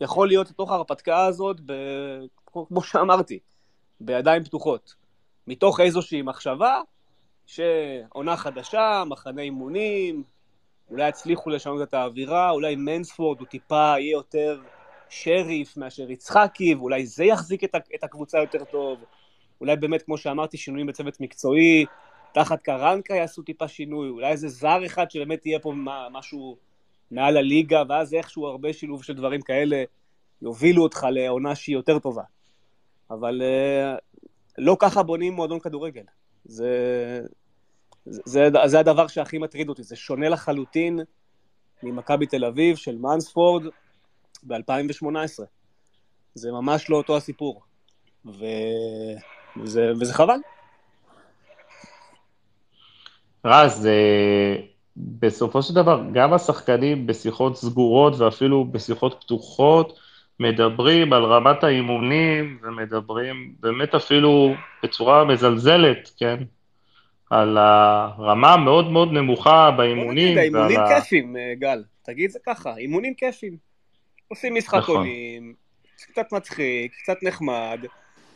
יכול 0.00 0.28
להיות 0.28 0.50
לתוך 0.50 0.70
ההרפתקה 0.70 1.26
הזאת, 1.26 1.60
ב, 1.66 1.72
כמו, 2.46 2.82
שאמרתי, 2.82 3.38
בידיים 4.00 4.44
פתוחות, 4.44 4.94
מתוך 5.46 5.80
איזושהי 5.80 6.22
מחשבה 6.22 6.80
שעונה 7.46 8.36
חדשה, 8.36 9.02
מחנה 9.06 9.42
אימונים, 9.42 10.22
אולי 10.90 11.08
יצליחו 11.08 11.50
לשנות 11.50 11.88
את 11.88 11.94
האווירה, 11.94 12.50
אולי 12.50 12.76
מנספורד 12.76 13.38
הוא 13.38 13.46
טיפה 13.46 13.94
יהיה 13.98 14.12
יותר 14.12 14.60
שריף 15.08 15.76
מאשר 15.76 16.10
יצחקי, 16.10 16.74
ואולי 16.74 17.06
זה 17.06 17.24
יחזיק 17.24 17.64
את, 17.64 17.74
הקבוצה 18.02 18.38
יותר 18.38 18.64
טוב. 18.64 18.98
אולי 19.60 19.76
באמת, 19.76 20.02
כמו 20.02 20.18
שאמרתי, 20.18 20.56
שינויים 20.56 20.86
בצוות 20.86 21.20
מקצועי, 21.20 21.84
תחת 22.32 22.62
קרנקה 22.62 23.14
יעשו 23.14 23.42
טיפה 23.42 23.68
שינוי, 23.68 24.08
אולי 24.08 24.30
איזה 24.30 24.48
זר 24.48 24.86
אחד 24.86 25.10
שבאמת 25.10 25.46
יהיה 25.46 25.58
פה 25.58 25.72
משהו 26.10 26.56
מעל 27.10 27.36
הליגה, 27.36 27.82
ואז 27.88 28.14
איכשהו 28.14 28.46
הרבה 28.46 28.72
שילוב 28.72 29.02
של 29.02 29.14
דברים 29.14 29.42
כאלה 29.42 29.84
יובילו 30.42 30.82
אותך 30.82 31.06
לעונה 31.10 31.54
שהיא 31.54 31.76
יותר 31.76 31.98
טובה. 31.98 32.22
אבל 33.10 33.42
אה, 33.42 33.96
לא 34.58 34.76
ככה 34.78 35.02
בונים 35.02 35.32
מועדון 35.32 35.60
כדורגל. 35.60 36.02
זה, 36.44 37.20
זה, 38.04 38.48
זה, 38.64 38.80
הדבר 38.80 39.06
שהכי 39.06 39.38
מטריד 39.38 39.68
אותי, 39.68 39.82
זה 39.82 39.96
שונה 39.96 40.28
לחלוטין 40.28 41.00
ממכבי 41.82 42.26
תל 42.26 42.44
אביב 42.44 42.76
של 42.76 42.98
מנספורד 42.98 43.66
ב-2018. 44.42 45.42
זה 46.34 46.52
ממש 46.52 46.90
לא 46.90 46.96
אותו 46.96 47.16
הסיפור, 47.16 47.62
ו... 48.26 48.44
וזה, 49.62 49.92
וזה 50.00 50.14
חבל. 50.14 50.38
רז, 53.44 53.86
אה, 53.86 54.56
בסופו 54.98 55.62
של 55.62 55.74
דבר, 55.74 56.02
גם 56.12 56.32
השחקנים 56.32 57.06
בשיחות 57.06 57.56
סגורות 57.56 58.20
ואפילו 58.20 58.64
בשיחות 58.64 59.18
פתוחות, 59.20 59.98
מדברים 60.40 61.12
על 61.12 61.24
רמת 61.24 61.64
האימונים 61.64 62.58
ומדברים 62.62 63.54
באמת 63.60 63.94
אפילו 63.94 64.54
בצורה 64.82 65.24
מזלזלת, 65.24 66.10
כן? 66.18 66.36
על 67.30 67.58
הרמה 67.58 68.52
המאוד 68.52 68.90
מאוד 68.90 69.12
נמוכה 69.12 69.70
בוא 69.70 69.78
באימונים. 69.78 70.26
נגיד, 70.26 70.38
האימונים 70.38 70.78
ועל 70.78 71.00
כיפים, 71.00 71.36
אה, 71.36 71.54
גל. 71.58 71.82
תגיד 72.02 72.30
זה 72.30 72.38
ככה, 72.46 72.76
אימונים 72.76 73.14
כיפים. 73.14 73.56
עושים 74.28 74.54
משחקונים, 74.54 75.54
קצת 75.96 76.32
מצחיק, 76.32 76.92
קצת 77.02 77.22
נחמד, 77.22 77.80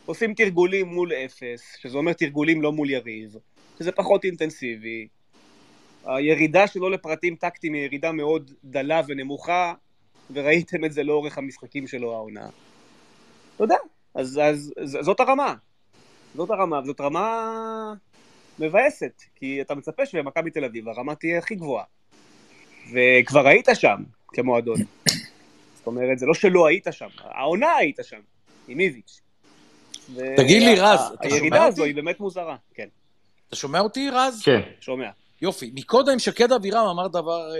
עושים 0.06 0.34
תרגולים 0.34 0.86
מול 0.86 1.12
אפס, 1.12 1.76
שזה 1.80 1.98
אומר 1.98 2.12
תרגולים 2.12 2.62
לא 2.62 2.72
מול 2.72 2.90
יריב, 2.90 3.36
שזה 3.78 3.92
פחות 3.92 4.24
אינטנסיבי. 4.24 5.08
הירידה 6.04 6.66
שלו 6.66 6.90
לפרטים 6.90 7.36
טקטיים 7.36 7.74
היא 7.74 7.82
ירידה 7.82 8.12
מאוד 8.12 8.50
דלה 8.64 9.00
ונמוכה, 9.08 9.74
וראיתם 10.30 10.84
את 10.84 10.92
זה 10.92 11.02
לאורך 11.02 11.38
המשחקים 11.38 11.86
שלו 11.86 12.14
העונה. 12.14 12.48
אתה 13.56 13.64
יודע, 13.64 13.76
אז, 14.14 14.40
אז, 14.42 14.72
אז 14.82 14.98
זאת 15.00 15.20
הרמה. 15.20 15.54
זאת 16.34 16.50
הרמה, 16.50 16.80
וזאת 16.80 17.00
רמה 17.00 17.94
מבאסת, 18.58 19.22
כי 19.34 19.60
אתה 19.60 19.74
מצפה 19.74 20.06
שבמכבי 20.06 20.50
תל 20.50 20.64
אביב 20.64 20.88
הרמה 20.88 21.14
תהיה 21.14 21.38
הכי 21.38 21.54
גבוהה. 21.54 21.84
וכבר 22.92 23.46
היית 23.46 23.68
שם 23.74 23.96
כמועדון. 24.28 24.76
זאת 25.74 25.86
אומרת, 25.86 26.18
זה 26.18 26.26
לא 26.26 26.34
שלא 26.34 26.66
היית 26.66 26.86
שם, 26.90 27.08
העונה 27.18 27.74
היית 27.74 27.98
שם, 28.02 28.20
עם 28.68 28.80
איביץ'. 28.80 29.20
תגיד 30.36 30.62
לי, 30.62 30.74
רז, 30.74 31.00
אתה 31.14 31.28
שומע 31.28 31.34
הירידה 31.34 31.64
הזו 31.64 31.82
אותי? 31.82 31.90
היא 31.90 31.94
באמת 31.94 32.20
מוזרה, 32.20 32.56
כן, 32.74 32.88
אתה 33.48 33.56
שומע 33.56 33.80
אותי, 33.80 34.10
רז? 34.10 34.42
כן, 34.44 34.60
שומע. 34.80 35.10
יופי. 35.42 35.70
מקודם 35.74 36.18
שקד 36.18 36.52
אבירם 36.52 36.86
אמר 36.86 37.08
דבר 37.08 37.54
אה, 37.54 37.58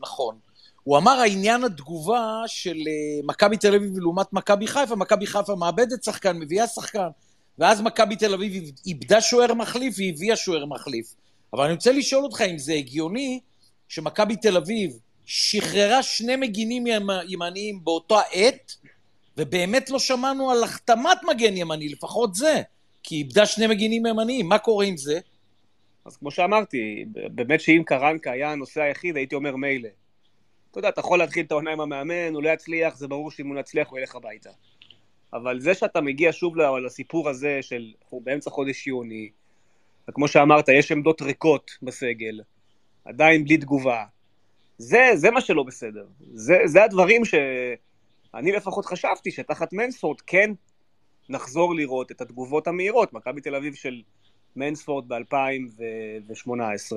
נכון. 0.00 0.38
הוא 0.84 0.98
אמר 0.98 1.10
העניין 1.10 1.64
התגובה 1.64 2.42
של 2.46 2.76
אה, 2.88 3.20
מכבי 3.24 3.56
תל 3.56 3.74
אביב 3.74 3.98
לעומת 3.98 4.32
מכבי 4.32 4.66
חיפה, 4.66 4.96
מכבי 4.96 5.26
חיפה 5.26 5.54
מאבדת 5.54 6.04
שחקן, 6.04 6.38
מביאה 6.38 6.66
שחקן, 6.66 7.08
ואז 7.58 7.80
מכבי 7.80 8.16
תל 8.16 8.34
אביב 8.34 8.70
איבדה 8.86 9.20
שוער 9.20 9.54
מחליף 9.54 9.94
והביאה 9.98 10.36
שוער 10.36 10.66
מחליף. 10.66 11.14
אבל 11.52 11.64
אני 11.64 11.72
רוצה 11.72 11.92
לשאול 11.92 12.24
אותך 12.24 12.40
אם 12.40 12.58
זה 12.58 12.72
הגיוני 12.72 13.40
שמכבי 13.88 14.36
תל 14.36 14.56
אביב 14.56 14.98
שחררה 15.26 16.02
שני 16.02 16.36
מגינים 16.36 16.86
ימ- 16.86 17.24
ימניים 17.28 17.84
באותה 17.84 18.20
עת, 18.32 18.72
ובאמת 19.36 19.90
לא 19.90 19.98
שמענו 19.98 20.50
על 20.50 20.64
החתמת 20.64 21.18
מגן 21.30 21.56
ימני, 21.56 21.88
לפחות 21.88 22.34
זה, 22.34 22.62
כי 23.02 23.14
איבדה 23.14 23.46
שני 23.46 23.66
מגינים 23.66 24.06
ימניים, 24.06 24.48
מה 24.48 24.58
קורה 24.58 24.84
עם 24.84 24.96
זה? 24.96 25.20
אז 26.08 26.16
כמו 26.16 26.30
שאמרתי, 26.30 27.04
באמת 27.10 27.60
שאם 27.60 27.82
קרנקה 27.86 28.32
היה 28.32 28.52
הנושא 28.52 28.82
היחיד, 28.82 29.16
הייתי 29.16 29.34
אומר 29.34 29.56
מילא. 29.56 29.88
אתה 30.70 30.78
יודע, 30.78 30.88
אתה 30.88 31.00
יכול 31.00 31.18
להתחיל 31.18 31.46
את 31.46 31.50
העונה 31.50 31.72
עם 31.72 31.80
המאמן, 31.80 32.34
הוא 32.34 32.42
לא 32.42 32.48
יצליח, 32.48 32.96
זה 32.96 33.08
ברור 33.08 33.30
שאם 33.30 33.48
הוא 33.48 33.60
יצליח 33.60 33.88
הוא 33.88 33.98
ילך 33.98 34.14
הביתה. 34.14 34.50
אבל 35.32 35.60
זה 35.60 35.74
שאתה 35.74 36.00
מגיע 36.00 36.32
שוב 36.32 36.56
לסיפור 36.56 37.28
הזה 37.28 37.58
של, 37.62 37.92
אנחנו 38.02 38.20
באמצע 38.20 38.50
חודש 38.50 38.86
יוני, 38.86 39.30
וכמו 40.08 40.28
שאמרת, 40.28 40.68
יש 40.68 40.92
עמדות 40.92 41.22
ריקות 41.22 41.70
בסגל, 41.82 42.40
עדיין 43.04 43.44
בלי 43.44 43.56
תגובה, 43.56 44.04
זה, 44.78 45.10
זה 45.14 45.30
מה 45.30 45.40
שלא 45.40 45.62
בסדר. 45.62 46.06
זה, 46.34 46.56
זה 46.64 46.84
הדברים 46.84 47.24
שאני 47.24 48.52
לפחות 48.52 48.86
חשבתי 48.86 49.30
שתחת 49.30 49.72
מנספורד 49.72 50.20
כן 50.20 50.50
נחזור 51.28 51.74
לראות 51.74 52.10
את 52.10 52.20
התגובות 52.20 52.66
המהירות. 52.66 53.12
מכבי 53.12 53.40
תל 53.40 53.54
אביב 53.54 53.74
של 53.74 54.02
מנספורד 54.56 55.08
ב-2018 55.08 56.96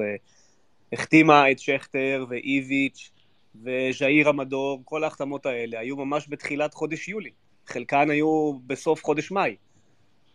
החתימה 0.93 1.51
את 1.51 1.59
שכטר 1.59 2.25
ואיביץ' 2.29 3.11
וז'איר 3.55 4.29
המדור, 4.29 4.81
כל 4.85 5.03
ההחתמות 5.03 5.45
האלה 5.45 5.79
היו 5.79 5.97
ממש 5.97 6.27
בתחילת 6.29 6.73
חודש 6.73 7.09
יולי. 7.09 7.29
חלקן 7.67 8.09
היו 8.09 8.53
בסוף 8.67 9.03
חודש 9.03 9.31
מאי. 9.31 9.55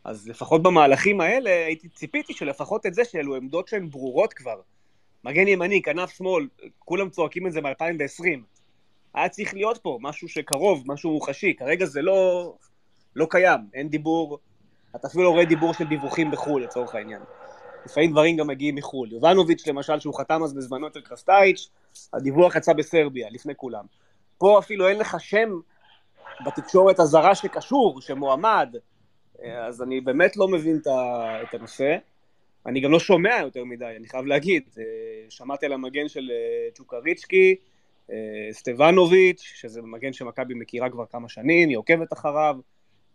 אז 0.05 0.29
לפחות 0.29 0.63
במהלכים 0.63 1.21
האלה 1.21 1.51
הייתי 1.67 1.89
ציפיתי 1.89 2.33
שלפחות 2.33 2.87
את 2.87 2.95
זה 2.95 3.05
שאלו 3.05 3.37
עמדות 3.37 3.69
שהן 3.69 3.91
ברורות 3.91 4.33
כבר. 4.33 4.61
מגן 5.25 5.49
ימני, 5.49 5.83
כנף 5.83 6.11
שמאל, 6.11 6.49
כולם 6.79 7.11
צועקים 7.11 7.47
את 7.47 7.53
זה 7.53 7.61
מ-2020. 7.61 8.25
היה 9.15 9.29
צריך 9.29 9.55
להיות 9.55 9.79
פה 9.79 9.99
משהו 10.01 10.29
שקרוב, 10.29 10.85
משהו 10.87 11.13
מוחשי. 11.13 11.55
כרגע 11.55 11.87
זה 11.87 12.03
לא, 12.03 12.53
לא 13.17 13.27
קיים, 13.31 13.61
אין 13.75 13.89
דיבור, 13.89 14.39
אתה 14.97 15.07
אפילו 15.07 15.25
לא 15.25 15.31
רואה 15.31 15.45
דיבור 15.45 15.75
של 15.75 15.85
דיווחים 15.85 16.31
בחו"ל 16.31 16.63
לצורך 16.63 16.95
העניין. 16.95 17.23
לפעמים 17.85 18.11
דברים 18.11 18.37
גם 18.37 18.47
מגיעים 18.47 18.75
מחו"ל. 18.75 19.13
יובנוביץ' 19.13 19.67
למשל, 19.67 20.01
שהוא 20.01 20.19
חתם 20.19 20.43
אז 20.43 20.55
בזמנו 20.55 20.87
אצל 20.87 21.01
קרסטייץ', 21.01 21.69
הדיווח 22.13 22.57
יצא 22.57 22.73
בסרביה, 22.73 23.29
לפני 23.31 23.53
כולם. 23.57 23.85
פה 24.39 24.59
אפילו 24.59 24.89
אין 24.89 24.99
לך 24.99 25.17
שם 25.21 25.61
בתקשורת 26.47 27.01
הזרה 27.01 27.35
שקשור, 27.35 28.01
שמועמד, 28.01 28.77
אז 29.45 29.83
אני 29.83 30.01
באמת 30.01 30.37
לא 30.37 30.49
מבין 30.49 30.81
את 31.43 31.55
הנושא. 31.55 31.97
אני 32.67 32.81
גם 32.81 32.91
לא 32.91 32.99
שומע 32.99 33.37
יותר 33.43 33.65
מדי, 33.65 33.95
אני 33.97 34.09
חייב 34.09 34.27
להגיד. 34.27 34.63
אה, 34.79 34.85
שמעתי 35.29 35.67
על 35.67 35.73
המגן 35.73 36.09
של 36.09 36.31
אה, 36.31 36.71
צ'וקריצ'קי, 36.75 37.57
אה, 38.13 38.17
סטבנוביץ', 38.53 39.41
שזה 39.41 39.83
מגן 39.83 40.13
שמכבי 40.13 40.55
מכירה 40.55 40.91
כבר 40.91 41.07
כמה 41.07 41.29
שנים, 41.29 41.69
היא 41.69 41.77
עוקבת 41.77 42.13
אחריו, 42.13 42.57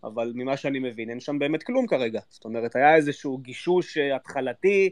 אבל 0.03 0.31
ממה 0.35 0.57
שאני 0.57 0.79
מבין, 0.79 1.09
אין 1.09 1.19
שם 1.19 1.39
באמת 1.39 1.63
כלום 1.63 1.87
כרגע. 1.87 2.19
זאת 2.29 2.45
אומרת, 2.45 2.75
היה 2.75 2.95
איזשהו 2.95 3.37
גישוש 3.37 3.97
אה, 3.97 4.15
התחלתי 4.15 4.89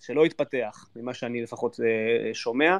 שלא 0.00 0.24
התפתח, 0.24 0.86
ממה 0.96 1.14
שאני 1.14 1.42
לפחות 1.42 1.80
אה, 1.80 2.34
שומע. 2.34 2.76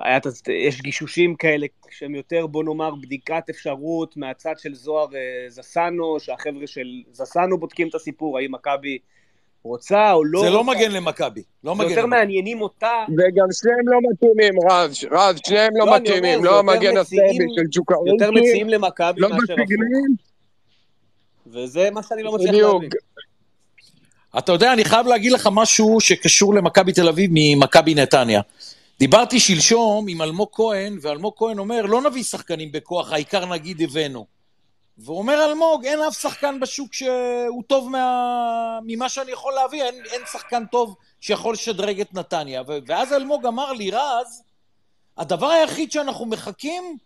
היה, 0.00 0.18
יש 0.66 0.82
גישושים 0.82 1.36
כאלה 1.36 1.66
שהם 1.90 2.14
יותר, 2.14 2.46
בוא 2.46 2.64
נאמר, 2.64 2.94
בדיקת 2.94 3.44
אפשרות 3.50 4.16
מהצד 4.16 4.54
של 4.58 4.74
זוהר 4.74 5.06
אה, 5.14 5.48
זסנו, 5.48 6.20
שהחבר'ה 6.20 6.66
של 6.66 6.86
זסנו 7.12 7.58
בודקים 7.58 7.88
את 7.88 7.94
הסיפור, 7.94 8.38
האם 8.38 8.52
מכבי 8.52 8.98
רוצה 9.64 10.12
או 10.12 10.24
לא 10.24 10.40
זה 10.40 10.50
לא 10.50 10.58
רוצה. 10.58 10.70
מגן 10.70 10.90
למכבי. 10.92 11.42
לא 11.64 11.74
זה 11.74 11.78
מגן 11.78 11.90
יותר 11.90 12.02
למכבי. 12.02 12.18
מעניינים 12.18 12.60
אותה. 12.60 13.04
וגם 13.08 13.46
שניהם 13.52 13.88
לא 13.88 13.98
מתאימים, 14.12 14.54
רז, 14.70 15.04
רז, 15.10 15.40
שניהם 15.46 15.76
לא 15.76 15.86
לא, 15.86 15.96
מתאימים, 15.96 16.34
אומר, 16.34 16.50
לא 16.50 16.52
זה 16.52 16.56
יותר 16.56 16.72
המגן 16.72 16.96
הסרבי 16.96 17.46
של 17.56 17.68
צ'וקרינקי, 17.72 18.10
יותר 18.10 18.30
מציעים 18.30 18.68
למכבי 18.68 19.20
לא 19.20 19.28
מאשר 19.28 19.52
הפוך. 19.52 20.31
וזה 21.52 21.90
מה 21.90 22.02
שאני 22.02 22.22
לא 22.22 22.32
מצליח 22.32 22.50
בדיוק. 22.50 22.72
להבין. 22.72 22.90
אתה 24.38 24.52
יודע, 24.52 24.72
אני 24.72 24.84
חייב 24.84 25.06
להגיד 25.06 25.32
לך 25.32 25.48
משהו 25.52 26.00
שקשור 26.00 26.54
למכבי 26.54 26.92
תל 26.92 27.08
אביב 27.08 27.30
ממכבי 27.34 27.94
נתניה. 27.94 28.40
דיברתי 28.98 29.40
שלשום 29.40 30.08
עם 30.08 30.22
אלמוג 30.22 30.48
כהן, 30.52 30.98
ואלמוג 31.02 31.34
כהן 31.36 31.58
אומר, 31.58 31.82
לא 31.82 32.02
נביא 32.02 32.22
שחקנים 32.22 32.72
בכוח, 32.72 33.12
העיקר 33.12 33.46
נגיד 33.46 33.82
הבאנו. 33.82 34.26
ואומר 34.98 35.44
אלמוג, 35.44 35.86
אין 35.86 35.98
אף 36.08 36.20
שחקן 36.20 36.60
בשוק 36.60 36.94
שהוא 36.94 37.62
טוב 37.66 37.90
מה... 37.90 38.78
ממה 38.86 39.08
שאני 39.08 39.32
יכול 39.32 39.52
להביא, 39.54 39.82
אין, 39.82 39.94
אין 40.12 40.20
שחקן 40.32 40.66
טוב 40.66 40.96
שיכול 41.20 41.54
לשדרג 41.54 42.00
את 42.00 42.14
נתניה. 42.14 42.62
ו... 42.68 42.78
ואז 42.86 43.12
אלמוג 43.12 43.46
אמר 43.46 43.72
לי, 43.72 43.90
רז, 43.90 44.42
הדבר 45.18 45.46
היחיד 45.46 45.92
שאנחנו 45.92 46.26
מחכים 46.26 46.96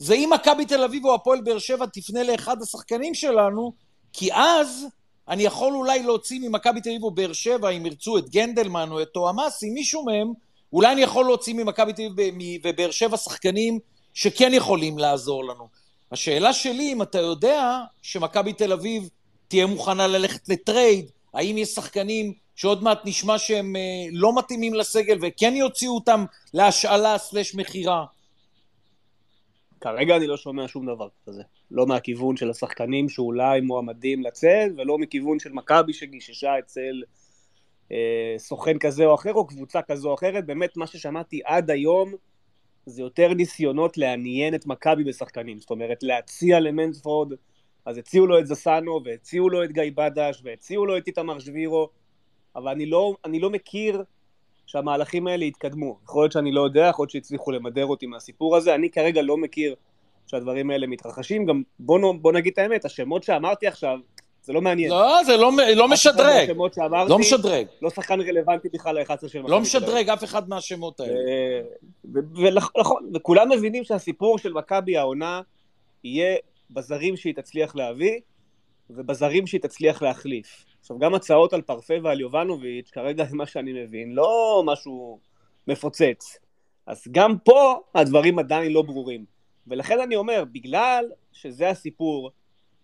זה 0.00 0.14
אם 0.14 0.30
מכבי 0.34 0.64
תל 0.64 0.84
אביב 0.84 1.04
או 1.04 1.14
הפועל 1.14 1.40
באר 1.40 1.58
שבע 1.58 1.86
תפנה 1.86 2.22
לאחד 2.22 2.62
השחקנים 2.62 3.14
שלנו, 3.14 3.72
כי 4.12 4.32
אז 4.32 4.86
אני 5.28 5.42
יכול 5.42 5.72
אולי 5.72 6.02
להוציא 6.02 6.40
ממכבי 6.40 6.80
תל 6.80 6.88
אביב 6.88 7.02
או 7.02 7.10
באר 7.10 7.32
שבע, 7.32 7.68
אם 7.68 7.86
ירצו 7.86 8.18
את 8.18 8.28
גנדלמן 8.28 8.88
או 8.92 9.02
את 9.02 9.08
תואמאסי, 9.08 9.70
מישהו 9.70 10.04
מהם, 10.04 10.32
אולי 10.72 10.92
אני 10.92 11.00
יכול 11.00 11.24
להוציא 11.24 11.54
ממכבי 11.54 11.92
תל 11.92 12.06
אביב 12.06 12.34
ובאר 12.64 12.90
שבע 12.90 13.16
שחקנים 13.16 13.78
שכן 14.14 14.54
יכולים 14.54 14.98
לעזור 14.98 15.44
לנו. 15.44 15.68
השאלה 16.12 16.52
שלי, 16.52 16.92
אם 16.92 17.02
אתה 17.02 17.18
יודע 17.18 17.78
שמכבי 18.02 18.52
תל 18.52 18.72
אביב 18.72 19.08
תהיה 19.48 19.66
מוכנה 19.66 20.06
ללכת 20.06 20.48
לטרייד, 20.48 21.10
האם 21.34 21.58
יש 21.58 21.68
שחקנים 21.68 22.32
שעוד 22.56 22.82
מעט 22.82 23.00
נשמע 23.04 23.38
שהם 23.38 23.76
אה, 23.76 23.80
לא 24.12 24.38
מתאימים 24.38 24.74
לסגל 24.74 25.18
וכן 25.22 25.56
יוציאו 25.56 25.94
אותם 25.94 26.24
להשאלה 26.54 27.18
סלש 27.18 27.54
מכירה? 27.54 28.04
כרגע 29.80 30.16
אני 30.16 30.26
לא 30.26 30.36
שומע 30.36 30.68
שום 30.68 30.86
דבר 30.86 31.08
כזה. 31.26 31.42
לא 31.70 31.86
מהכיוון 31.86 32.36
של 32.36 32.50
השחקנים 32.50 33.08
שאולי 33.08 33.60
מועמדים 33.60 34.22
לצאת, 34.22 34.70
ולא 34.76 34.98
מכיוון 34.98 35.38
של 35.38 35.52
מכבי 35.52 35.92
שגיששה 35.92 36.58
אצל 36.58 37.02
אה, 37.92 38.34
סוכן 38.38 38.78
כזה 38.78 39.06
או 39.06 39.14
אחר, 39.14 39.32
או 39.32 39.46
קבוצה 39.46 39.82
כזו 39.82 40.08
או 40.08 40.14
אחרת. 40.14 40.46
באמת, 40.46 40.76
מה 40.76 40.86
ששמעתי 40.86 41.40
עד 41.44 41.70
היום 41.70 42.12
זה 42.86 43.02
יותר 43.02 43.34
ניסיונות 43.34 43.98
לעניין 43.98 44.54
את 44.54 44.66
מכבי 44.66 45.04
בשחקנים. 45.04 45.60
זאת 45.60 45.70
אומרת, 45.70 46.02
להציע 46.02 46.60
למנספורד, 46.60 47.32
אז 47.84 47.98
הציעו 47.98 48.26
לו 48.26 48.38
את 48.38 48.46
זסנו, 48.46 49.00
והציעו 49.04 49.48
לו 49.48 49.64
את 49.64 49.72
גיא 49.72 49.90
בדש, 49.94 50.40
והציעו 50.44 50.86
לו 50.86 50.98
את 50.98 51.06
איתמר 51.06 51.38
שבירו, 51.38 51.88
אבל 52.56 52.70
אני 52.70 52.86
לא, 52.86 53.16
אני 53.24 53.40
לא 53.40 53.50
מכיר 53.50 54.02
שהמהלכים 54.70 55.26
האלה 55.26 55.44
יתקדמו. 55.44 55.98
יכול 56.04 56.22
להיות 56.22 56.32
שאני 56.32 56.52
לא 56.52 56.60
יודע, 56.60 56.80
יכול 56.80 57.02
להיות 57.02 57.10
שהצליחו 57.10 57.50
למדר 57.50 57.86
אותי 57.86 58.06
מהסיפור 58.06 58.56
הזה, 58.56 58.74
אני 58.74 58.90
כרגע 58.90 59.22
לא 59.22 59.36
מכיר 59.36 59.74
שהדברים 60.26 60.70
האלה 60.70 60.86
מתרחשים. 60.86 61.46
גם 61.46 61.62
בוא, 61.78 62.14
בוא 62.20 62.32
נגיד 62.32 62.52
את 62.52 62.58
האמת, 62.58 62.84
השמות 62.84 63.22
שאמרתי 63.22 63.66
עכשיו, 63.66 63.98
זה 64.42 64.52
לא 64.52 64.62
מעניין. 64.62 64.90
לא, 64.90 65.24
זה 65.26 65.36
לא, 65.36 65.52
לא 65.76 65.88
משדרג. 65.88 66.48
שאמרתי, 66.74 67.10
לא 67.10 67.18
משדרג. 67.18 67.66
לא 67.82 67.90
שחקן 67.90 68.20
רלוונטי 68.20 68.68
בכלל 68.72 68.98
ל-11 68.98 69.28
של 69.28 69.38
מכבי. 69.38 69.50
לא 69.50 69.60
משדרג 69.60 70.08
אף 70.08 70.24
אחד 70.24 70.48
מהשמות 70.48 71.00
האלה. 71.00 71.20
ונכון, 72.34 73.10
וכולם 73.14 73.48
מבינים 73.52 73.84
שהסיפור 73.84 74.38
של 74.38 74.52
מכבי 74.52 74.96
העונה 74.96 75.40
יהיה 76.04 76.36
בזרים 76.70 77.16
שהיא 77.16 77.34
תצליח 77.34 77.76
להביא, 77.76 78.20
ובזרים 78.90 79.46
שהיא 79.46 79.60
תצליח 79.60 80.02
להחליף. 80.02 80.64
עכשיו, 80.90 80.98
גם 80.98 81.14
הצעות 81.14 81.52
על 81.52 81.62
פרפה 81.62 81.94
ועל 82.02 82.20
יובנוביץ', 82.20 82.90
כרגע 82.90 83.24
מה 83.32 83.46
שאני 83.46 83.72
מבין, 83.72 84.12
לא 84.12 84.62
משהו 84.66 85.20
מפוצץ. 85.66 86.38
אז 86.86 87.04
גם 87.10 87.38
פה 87.38 87.80
הדברים 87.94 88.38
עדיין 88.38 88.72
לא 88.72 88.82
ברורים. 88.82 89.24
ולכן 89.66 90.00
אני 90.00 90.16
אומר, 90.16 90.44
בגלל 90.52 91.04
שזה 91.32 91.68
הסיפור, 91.68 92.30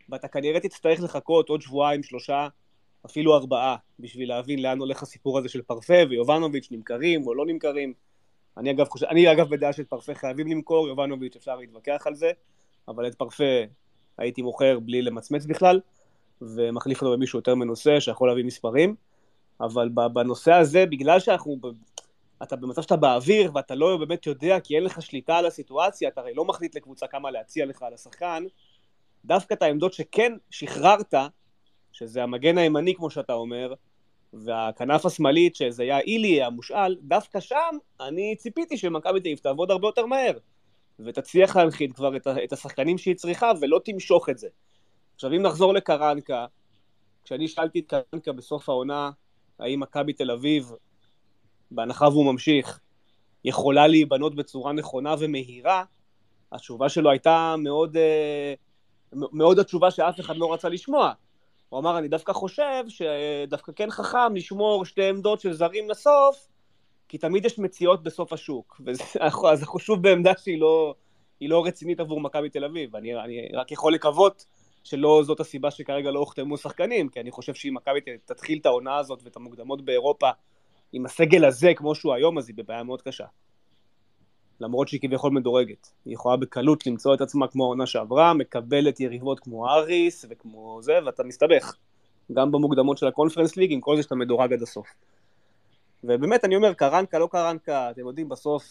ואתה 0.09 0.29
כנראה 0.29 0.61
תצטרך 0.61 1.01
לחכות 1.01 1.49
עוד 1.49 1.63
שבועיים, 1.63 2.03
שלושה, 2.03 2.49
אפילו 3.07 3.35
ארבעה, 3.35 3.77
בשביל 4.01 4.29
להבין 4.29 4.63
לאן 4.63 4.79
הולך 4.79 5.03
הסיפור 5.03 5.39
הזה 5.39 5.49
של 5.49 5.63
פרפה 5.63 5.99
ויובנוביץ' 6.11 6.69
נמכרים 6.71 7.27
או 7.27 7.35
לא 7.35 7.47
נמכרים. 7.47 7.93
אני 8.57 8.71
אגב, 8.71 8.89
חושב, 8.89 9.07
אני 9.07 9.33
אגב 9.33 9.49
בדעה 9.49 9.73
של 9.73 9.85
פרפה 9.85 10.15
חייבים 10.15 10.47
למכור, 10.47 10.89
יובנוביץ' 10.89 11.37
אפשר 11.37 11.57
להתווכח 11.57 12.07
על 12.07 12.15
זה, 12.15 12.31
אבל 12.89 13.07
את 13.07 13.15
פרפה 13.15 13.63
הייתי 14.19 14.43
מוכר 14.43 14.79
בלי 14.79 15.03
למצמץ 15.03 15.47
בכלל. 15.47 15.81
ומחליף 16.43 17.03
אותו 17.03 17.13
במישהו 17.13 17.39
יותר 17.39 17.55
מנוסה 17.55 18.01
שיכול 18.01 18.29
להביא 18.29 18.45
מספרים, 18.45 18.95
אבל 19.61 19.89
בנושא 19.89 20.53
הזה, 20.53 20.87
בגלל 20.87 21.21
שאנחנו, 21.21 21.57
אתה 22.43 22.57
במצב 22.57 22.83
שאתה 22.83 22.97
באוויר 22.97 23.51
ואתה 23.55 23.75
לא 23.75 23.97
באמת 23.97 24.27
יודע 24.27 24.61
כי 24.61 24.77
אין 24.77 24.85
לך 24.85 25.03
שליטה 25.03 25.37
על 25.37 25.47
הסיטואציה, 25.47 26.09
אתה 26.09 26.21
הרי 26.21 26.35
לא 26.35 26.45
מחליט 26.45 26.77
לקבוצה 26.77 27.07
כמה 27.07 27.31
להציע 27.31 27.67
לך 27.67 27.83
על 27.83 27.95
השחקן, 27.95 28.45
דווקא 29.25 29.55
את 29.55 29.63
העמדות 29.63 29.93
שכן 29.93 30.33
שחררת, 30.51 31.15
שזה 31.93 32.23
המגן 32.23 32.59
הימני 32.59 32.95
כמו 32.95 33.11
שאתה 33.11 33.33
אומר, 33.33 33.75
והכנף 34.33 35.07
השמאלית 35.07 35.57
שזה 35.57 35.83
היה 35.83 35.99
אילי 35.99 36.43
המושאל, 36.43 36.97
דווקא 37.03 37.41
שם 37.41 37.77
אני 38.01 38.37
ציפיתי 38.37 38.77
שמכבי 38.77 39.21
תל 39.21 39.29
אביב 39.29 39.39
תעבוד 39.39 39.71
הרבה 39.71 39.89
יותר 39.89 40.07
מהר 40.07 40.39
ותצליח 41.01 41.57
להנחית 41.57 41.93
כבר 41.93 42.17
את 42.45 42.53
השחקנים 42.53 42.99
שהיא 42.99 43.17
צריכה 43.17 43.53
ולא 43.61 43.81
תמשוך 43.85 44.29
את 44.29 44.39
זה. 44.39 44.49
עכשיו 45.17 45.33
אם 45.33 45.43
נחזור 45.43 45.75
לקרנקה, 45.75 46.47
כשאני 47.25 47.49
שאלתי 47.49 47.79
את 47.79 47.95
קרנקה 48.11 48.33
בסוף 48.33 48.69
העונה, 48.69 49.11
האם 49.59 49.81
מכבי 49.81 50.13
תל 50.13 50.31
אביב, 50.31 50.73
בהנחה 51.71 52.09
והוא 52.09 52.33
ממשיך, 52.33 52.81
יכולה 53.45 53.87
להיבנות 53.87 54.35
בצורה 54.35 54.73
נכונה 54.73 55.15
ומהירה, 55.19 55.85
התשובה 56.53 56.89
שלו 56.89 57.11
הייתה 57.11 57.55
מאוד, 57.59 57.97
אה, 57.97 58.55
מאוד 59.13 59.59
התשובה 59.59 59.91
שאף 59.91 60.21
אחד 60.21 60.37
לא 60.37 60.53
רצה 60.53 60.69
לשמוע. 60.69 61.13
הוא 61.69 61.81
אמר, 61.81 61.99
אני 61.99 62.09
דווקא 62.09 62.33
חושב 62.33 62.85
שדווקא 62.89 63.73
כן 63.77 63.91
חכם 63.91 64.35
לשמור 64.35 64.85
שתי 64.85 65.09
עמדות 65.09 65.41
של 65.41 65.53
זרים 65.53 65.91
לסוף, 65.91 66.49
כי 67.09 67.19
תמיד 67.19 67.45
יש 67.45 67.59
מציאות 67.59 68.03
בסוף 68.03 68.33
השוק. 68.33 68.81
אז 69.51 69.63
אנחנו 69.63 69.79
שוב 69.79 70.03
בעמדה 70.03 70.33
שהיא 70.39 70.61
לא, 70.61 70.95
לא 71.41 71.67
רצינית 71.67 72.01
עבור 72.01 72.21
מכבי 72.21 72.51
תל 72.51 72.65
אביב. 72.65 72.97
אני, 72.97 73.21
אני 73.21 73.49
רק 73.55 73.73
יכול 73.73 73.95
לקוות 73.95 74.47
שלא 74.87 75.23
זאת 75.25 75.41
הסיבה 75.41 75.71
שכרגע 75.71 76.11
לא 76.11 76.19
הוחתמו 76.19 76.57
שחקנים, 76.57 77.09
כי 77.09 77.21
אני 77.21 77.31
חושב 77.31 77.55
שאם 77.55 77.75
מכבי 77.75 78.01
תתחיל 78.25 78.59
את 78.59 78.67
העונה 78.67 78.97
הזאת 78.97 79.21
ואת 79.23 79.37
המוקדמות 79.37 79.85
באירופה 79.85 80.31
עם 80.93 81.07
הסגל 81.07 81.45
הזה 81.45 81.75
כמו 81.77 81.95
שהוא 81.95 82.15
היום, 82.15 82.39
אז 82.39 82.49
היא 82.49 82.57
בבעיה 82.57 82.83
מאוד 82.83 83.03
קשה. 83.03 83.25
למרות 84.61 84.89
שהיא 84.89 85.01
כביכול 85.01 85.33
מדורגת. 85.33 85.89
היא 86.05 86.15
יכולה 86.15 86.37
בקלות 86.37 86.87
למצוא 86.87 87.15
את 87.15 87.21
עצמה 87.21 87.49
כמו 87.49 87.65
העונה 87.65 87.87
שעברה, 87.87 88.35
מקבלת 88.35 89.01
יריבות 89.01 89.41
כמו 89.41 89.69
אריס 89.69 90.25
וכמו 90.31 90.79
זה, 90.83 90.99
ואתה 91.07 91.25
מסתבך. 91.25 91.77
גם 92.33 92.53
במוקדמות 92.53 92.99
של 92.99 93.07
הקונפרנס 93.07 93.57
ליג, 93.57 93.73
עם 93.73 93.81
כל 93.81 93.97
זה 93.97 94.03
שאתה 94.03 94.15
מדורג 94.15 94.53
עד 94.53 94.63
הסוף. 94.63 94.87
ובאמת, 96.05 96.45
אני 96.45 96.57
אומר, 96.57 96.75
קרנקה, 96.75 97.19
לא 97.19 97.29
קרנקה, 97.33 97.91
אתם 97.91 98.07
יודעים, 98.07 98.29
בסוף 98.29 98.65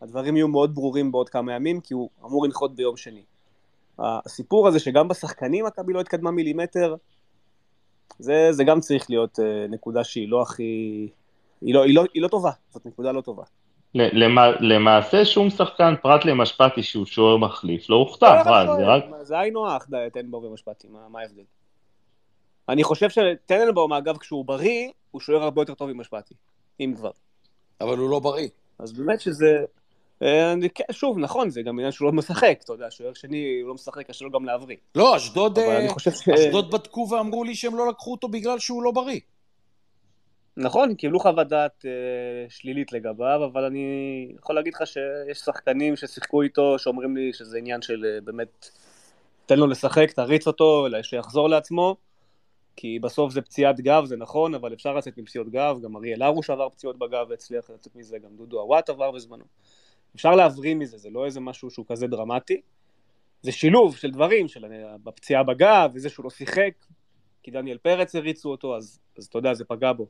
הדברים 0.00 0.36
יהיו 0.36 0.48
מאוד 0.48 0.74
ברורים 0.74 1.12
בעוד 1.12 1.28
כמה 1.28 1.54
ימים, 1.54 1.80
כי 1.80 1.94
הוא 1.94 2.10
אמור 2.24 2.44
לנחות 2.44 2.74
ביום 2.74 2.96
שני. 2.96 3.24
הסיפור 3.98 4.68
הזה 4.68 4.78
שגם 4.78 5.08
בשחקנים 5.08 5.64
מכבי 5.64 5.92
לא 5.92 6.00
התקדמה 6.00 6.30
מילימטר, 6.30 6.94
זה, 8.18 8.48
זה 8.52 8.64
גם 8.64 8.80
צריך 8.80 9.10
להיות 9.10 9.38
uh, 9.38 9.42
נקודה 9.70 10.04
שהיא 10.04 10.28
לא 10.28 10.42
הכי... 10.42 11.08
היא 11.60 11.74
לא, 11.74 11.84
היא, 11.84 11.94
לא, 11.94 12.04
היא 12.14 12.22
לא 12.22 12.28
טובה, 12.28 12.50
זאת 12.70 12.86
נקודה 12.86 13.12
לא 13.12 13.20
טובה. 13.20 13.42
למה, 13.94 14.50
למעשה 14.60 15.24
שום 15.24 15.50
שחקן 15.50 15.94
פרט 16.02 16.24
למשפטי 16.24 16.82
שהוא 16.82 17.06
שוער 17.06 17.36
מחליף 17.36 17.90
לא 17.90 17.96
הוכתר, 17.96 18.42
לא, 18.44 18.64
לא, 18.64 18.76
זה 18.76 18.84
רק... 18.86 19.04
זה 19.22 19.38
היינו 19.38 19.68
הך, 19.68 19.86
טננבאום 20.12 20.44
ומשפטי, 20.44 20.88
מה, 20.88 21.08
מה 21.08 21.20
ההבדל? 21.20 21.42
אני 22.68 22.84
חושב 22.84 23.08
שטננבאום, 23.10 23.92
אגב, 23.92 24.16
כשהוא 24.16 24.44
בריא, 24.44 24.90
הוא 25.10 25.20
שוער 25.20 25.42
הרבה 25.42 25.62
יותר 25.62 25.74
טוב 25.74 25.92
ממשפטי, 25.92 26.34
אם 26.80 26.94
כבר. 26.96 27.10
אבל 27.80 27.98
הוא 27.98 28.10
לא 28.10 28.18
בריא. 28.18 28.48
אז 28.78 28.92
באמת 28.92 29.20
שזה... 29.20 29.64
אה, 30.24 30.54
כן, 30.74 30.84
שוב, 30.90 31.18
נכון, 31.18 31.50
זה 31.50 31.62
גם 31.62 31.78
עניין 31.78 31.92
שהוא 31.92 32.06
לא 32.06 32.12
משחק, 32.12 32.58
אתה 32.64 32.72
יודע, 32.72 32.90
שוער 32.90 33.12
שני 33.12 33.60
הוא 33.60 33.68
לא 33.68 33.74
משחק, 33.74 34.06
קשה 34.06 34.24
לו 34.24 34.30
גם 34.30 34.44
להבריא. 34.44 34.76
לא, 34.94 35.16
אשדוד, 35.16 35.58
אה, 35.58 35.86
אשדוד 36.34 36.70
בדקו 36.70 37.08
ואמרו 37.10 37.44
לי 37.44 37.54
שהם 37.54 37.76
לא 37.76 37.88
לקחו 37.88 38.12
אותו 38.12 38.28
בגלל 38.28 38.58
שהוא 38.58 38.82
לא 38.82 38.90
בריא. 38.90 39.20
נכון, 40.56 40.94
קיבלו 40.94 41.20
חוות 41.20 41.48
דעת 41.48 41.84
אה, 41.86 41.90
שלילית 42.48 42.92
לגביו, 42.92 43.44
אבל 43.44 43.64
אני 43.64 44.28
יכול 44.38 44.54
להגיד 44.54 44.74
לך 44.74 44.86
שיש 44.86 45.38
שחקנים 45.38 45.96
ששיחקו 45.96 46.42
איתו, 46.42 46.78
שאומרים 46.78 47.16
לי 47.16 47.32
שזה 47.32 47.58
עניין 47.58 47.82
של 47.82 48.04
אה, 48.04 48.20
באמת, 48.20 48.70
תן 49.46 49.58
לו 49.58 49.66
לשחק, 49.66 50.10
תריץ 50.10 50.46
אותו, 50.46 50.86
שיחזור 51.02 51.48
לעצמו, 51.48 51.96
כי 52.76 52.98
בסוף 52.98 53.32
זה 53.32 53.40
פציעת 53.40 53.80
גב, 53.80 54.04
זה 54.04 54.16
נכון, 54.16 54.54
אבל 54.54 54.72
אפשר 54.72 54.94
לצאת 54.94 55.18
מפציעות 55.18 55.48
גב, 55.48 55.78
גם 55.82 55.96
אריאל 55.96 56.22
הרוש 56.22 56.50
עבר 56.50 56.68
פציעות 56.68 56.98
בגב 56.98 57.26
והצליח 57.30 57.70
לצאת 57.70 57.96
מזה, 57.96 58.18
גם 58.18 58.30
דודו 58.36 58.60
עוואט 58.60 58.90
עבר 58.90 59.10
בזמנו. 59.10 59.44
אפשר 60.16 60.34
להבריא 60.34 60.74
מזה, 60.74 60.98
זה 60.98 61.10
לא 61.10 61.24
איזה 61.24 61.40
משהו 61.40 61.70
שהוא 61.70 61.86
כזה 61.88 62.06
דרמטי. 62.06 62.60
זה 63.42 63.52
שילוב 63.52 63.96
של 63.96 64.10
דברים, 64.10 64.48
של 64.48 64.64
בפציעה 65.04 65.42
בגב, 65.42 65.90
וזה 65.94 66.08
שהוא 66.10 66.24
לא 66.24 66.30
שיחק, 66.30 66.70
כי 67.42 67.50
דניאל 67.50 67.78
פרץ 67.78 68.16
הריצו 68.16 68.50
אותו, 68.50 68.76
אז, 68.76 68.98
אז 69.18 69.26
אתה 69.26 69.38
יודע, 69.38 69.54
זה 69.54 69.64
פגע 69.64 69.92
בו. 69.92 70.06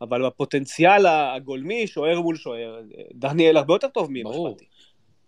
אבל 0.00 0.26
בפוטנציאל 0.26 1.06
הגולמי, 1.06 1.86
שוער 1.86 2.20
מול 2.20 2.36
שוער, 2.36 2.80
דניאל 3.14 3.56
הרבה 3.56 3.74
יותר 3.74 3.88
טוב 3.88 4.08
ממשפטי. 4.10 4.64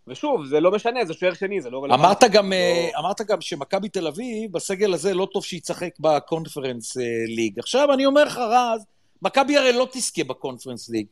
ושוב, 0.09 0.47
זה 0.47 0.61
לא 0.61 0.71
משנה, 0.71 1.05
זה 1.05 1.15
שוער 1.15 1.35
שני, 1.35 1.61
זה 1.61 1.71
לא 1.71 1.85
רלוונטי. 1.85 2.07
אמרת 2.07 2.25
גם, 2.33 2.53
לא... 2.53 2.99
אמרת 2.99 3.21
גם 3.21 3.41
שמכבי 3.41 3.89
תל 3.89 4.07
אביב, 4.07 4.53
בסגל 4.53 4.95
הזה 4.95 5.15
לא 5.15 5.29
טוב 5.33 5.45
שיצחק 5.45 5.95
בקונפרנס 6.01 6.97
אה, 6.97 7.03
ליג. 7.27 7.59
עכשיו 7.59 7.93
אני 7.93 8.07
אומר 8.07 8.25
לך, 8.25 8.39
רז, 8.39 8.87
מכבי 9.23 9.57
הרי 9.57 9.73
לא 9.73 9.89
תזכה 9.93 10.25
בקונפרנס 10.25 10.89
ליג. 10.89 11.07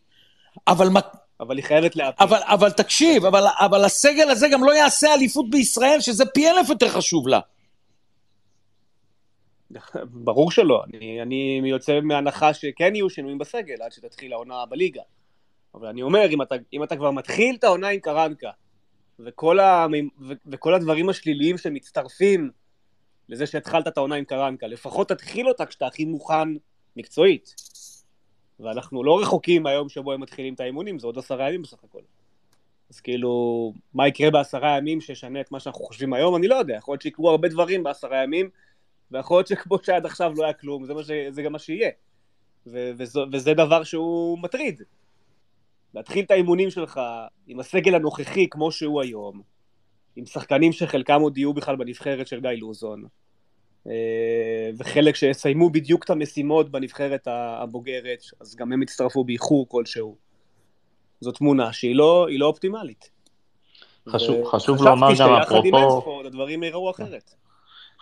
אבל 0.68 0.88
אבל 1.40 1.56
היא 1.56 1.64
חייבת 1.64 1.96
להפיל. 1.96 2.26
אבל, 2.26 2.38
אבל 2.42 2.70
תקשיב, 2.70 3.24
אבל, 3.24 3.44
אבל 3.60 3.84
הסגל 3.84 4.30
הזה 4.30 4.46
גם 4.52 4.64
לא 4.64 4.72
יעשה 4.72 5.14
אליפות 5.14 5.50
בישראל, 5.50 6.00
שזה 6.00 6.26
פי 6.26 6.50
אלף 6.50 6.68
יותר 6.68 6.88
חשוב 6.88 7.28
לה. 7.28 7.40
ברור 10.26 10.50
שלא, 10.50 10.82
אני, 10.84 11.22
אני 11.22 11.70
יוצא 11.70 12.00
מהנחה 12.00 12.54
שכן 12.54 12.94
יהיו 12.94 13.10
שינויים 13.10 13.38
בסגל 13.38 13.82
עד 13.82 13.92
שתתחיל 13.92 14.32
העונה 14.32 14.66
בליגה. 14.66 15.02
אבל 15.74 15.88
אני 15.88 16.02
אומר, 16.02 16.26
אם 16.30 16.42
אתה, 16.42 16.54
אם 16.72 16.82
אתה 16.82 16.96
כבר 16.96 17.10
מתחיל 17.10 17.56
את 17.58 17.64
העונה 17.64 17.88
עם 17.88 18.00
קרנקה, 18.00 18.50
וכל, 19.18 19.60
ה, 19.60 19.86
ו, 20.20 20.32
וכל 20.46 20.74
הדברים 20.74 21.08
השליליים 21.08 21.58
שמצטרפים 21.58 22.50
לזה 23.28 23.46
שהתחלת 23.46 23.88
את 23.88 23.96
העונה 23.96 24.14
עם 24.14 24.24
קרנקה, 24.24 24.66
לפחות 24.66 25.08
תתחיל 25.08 25.48
אותה 25.48 25.66
כשאתה 25.66 25.86
הכי 25.86 26.04
מוכן 26.04 26.48
מקצועית. 26.96 27.54
ואנחנו 28.60 29.04
לא 29.04 29.20
רחוקים 29.20 29.62
מהיום 29.62 29.88
שבו 29.88 30.12
הם 30.12 30.20
מתחילים 30.20 30.54
את 30.54 30.60
האימונים, 30.60 30.98
זה 30.98 31.06
עוד 31.06 31.18
עשרה 31.18 31.48
ימים 31.48 31.62
בסך 31.62 31.84
הכל. 31.84 32.00
אז 32.90 33.00
כאילו, 33.00 33.72
מה 33.94 34.08
יקרה 34.08 34.30
בעשרה 34.30 34.76
ימים 34.78 35.00
שישנה 35.00 35.40
את 35.40 35.52
מה 35.52 35.60
שאנחנו 35.60 35.84
חושבים 35.84 36.12
היום, 36.12 36.36
אני 36.36 36.48
לא 36.48 36.54
יודע. 36.54 36.76
יכול 36.76 36.92
להיות 36.92 37.02
שיקרו 37.02 37.30
הרבה 37.30 37.48
דברים 37.48 37.82
בעשרה 37.82 38.22
ימים, 38.22 38.50
ויכול 39.10 39.36
להיות 39.36 39.46
שכמו 39.46 39.78
שעד 39.82 40.06
עכשיו 40.06 40.32
לא 40.36 40.44
היה 40.44 40.52
כלום, 40.52 40.84
זה, 40.84 40.92
ש... 41.02 41.10
זה 41.30 41.42
גם 41.42 41.52
מה 41.52 41.58
שיהיה. 41.58 41.90
ו... 42.66 42.90
וזו... 42.96 43.24
וזה 43.32 43.54
דבר 43.54 43.84
שהוא 43.84 44.38
מטריד. 44.38 44.82
להתחיל 45.94 46.24
את 46.24 46.30
האימונים 46.30 46.70
שלך 46.70 47.00
עם 47.46 47.60
הסגל 47.60 47.94
הנוכחי 47.94 48.48
כמו 48.50 48.72
שהוא 48.72 49.02
היום, 49.02 49.42
עם 50.16 50.26
שחקנים 50.26 50.72
שחלקם 50.72 51.20
עוד 51.20 51.38
יהיו 51.38 51.54
בכלל 51.54 51.76
בנבחרת 51.76 52.26
של 52.26 52.40
גיא 52.40 52.50
לוזון, 52.50 53.04
וחלק 54.78 55.16
שיסיימו 55.16 55.70
בדיוק 55.70 56.04
את 56.04 56.10
המשימות 56.10 56.70
בנבחרת 56.70 57.28
הבוגרת, 57.30 58.22
אז 58.40 58.56
גם 58.56 58.72
הם 58.72 58.82
יצטרפו 58.82 59.24
באיחור 59.24 59.68
כלשהו. 59.68 60.16
זו 61.20 61.32
תמונה 61.32 61.72
שהיא 61.72 61.96
לא, 61.96 62.26
לא 62.30 62.46
אופטימלית. 62.46 63.10
חשוב, 64.08 64.46
חשוב 64.46 64.82
לומר 64.82 65.08
גם 65.18 65.32
אפרופו... 65.32 65.46
חשבתי 65.46 65.54
שיחד 65.54 65.66
עם 65.66 65.74
אנספורד 65.74 66.26
הדברים 66.26 66.62
ייראו 66.62 66.90
אחרת. 66.90 67.34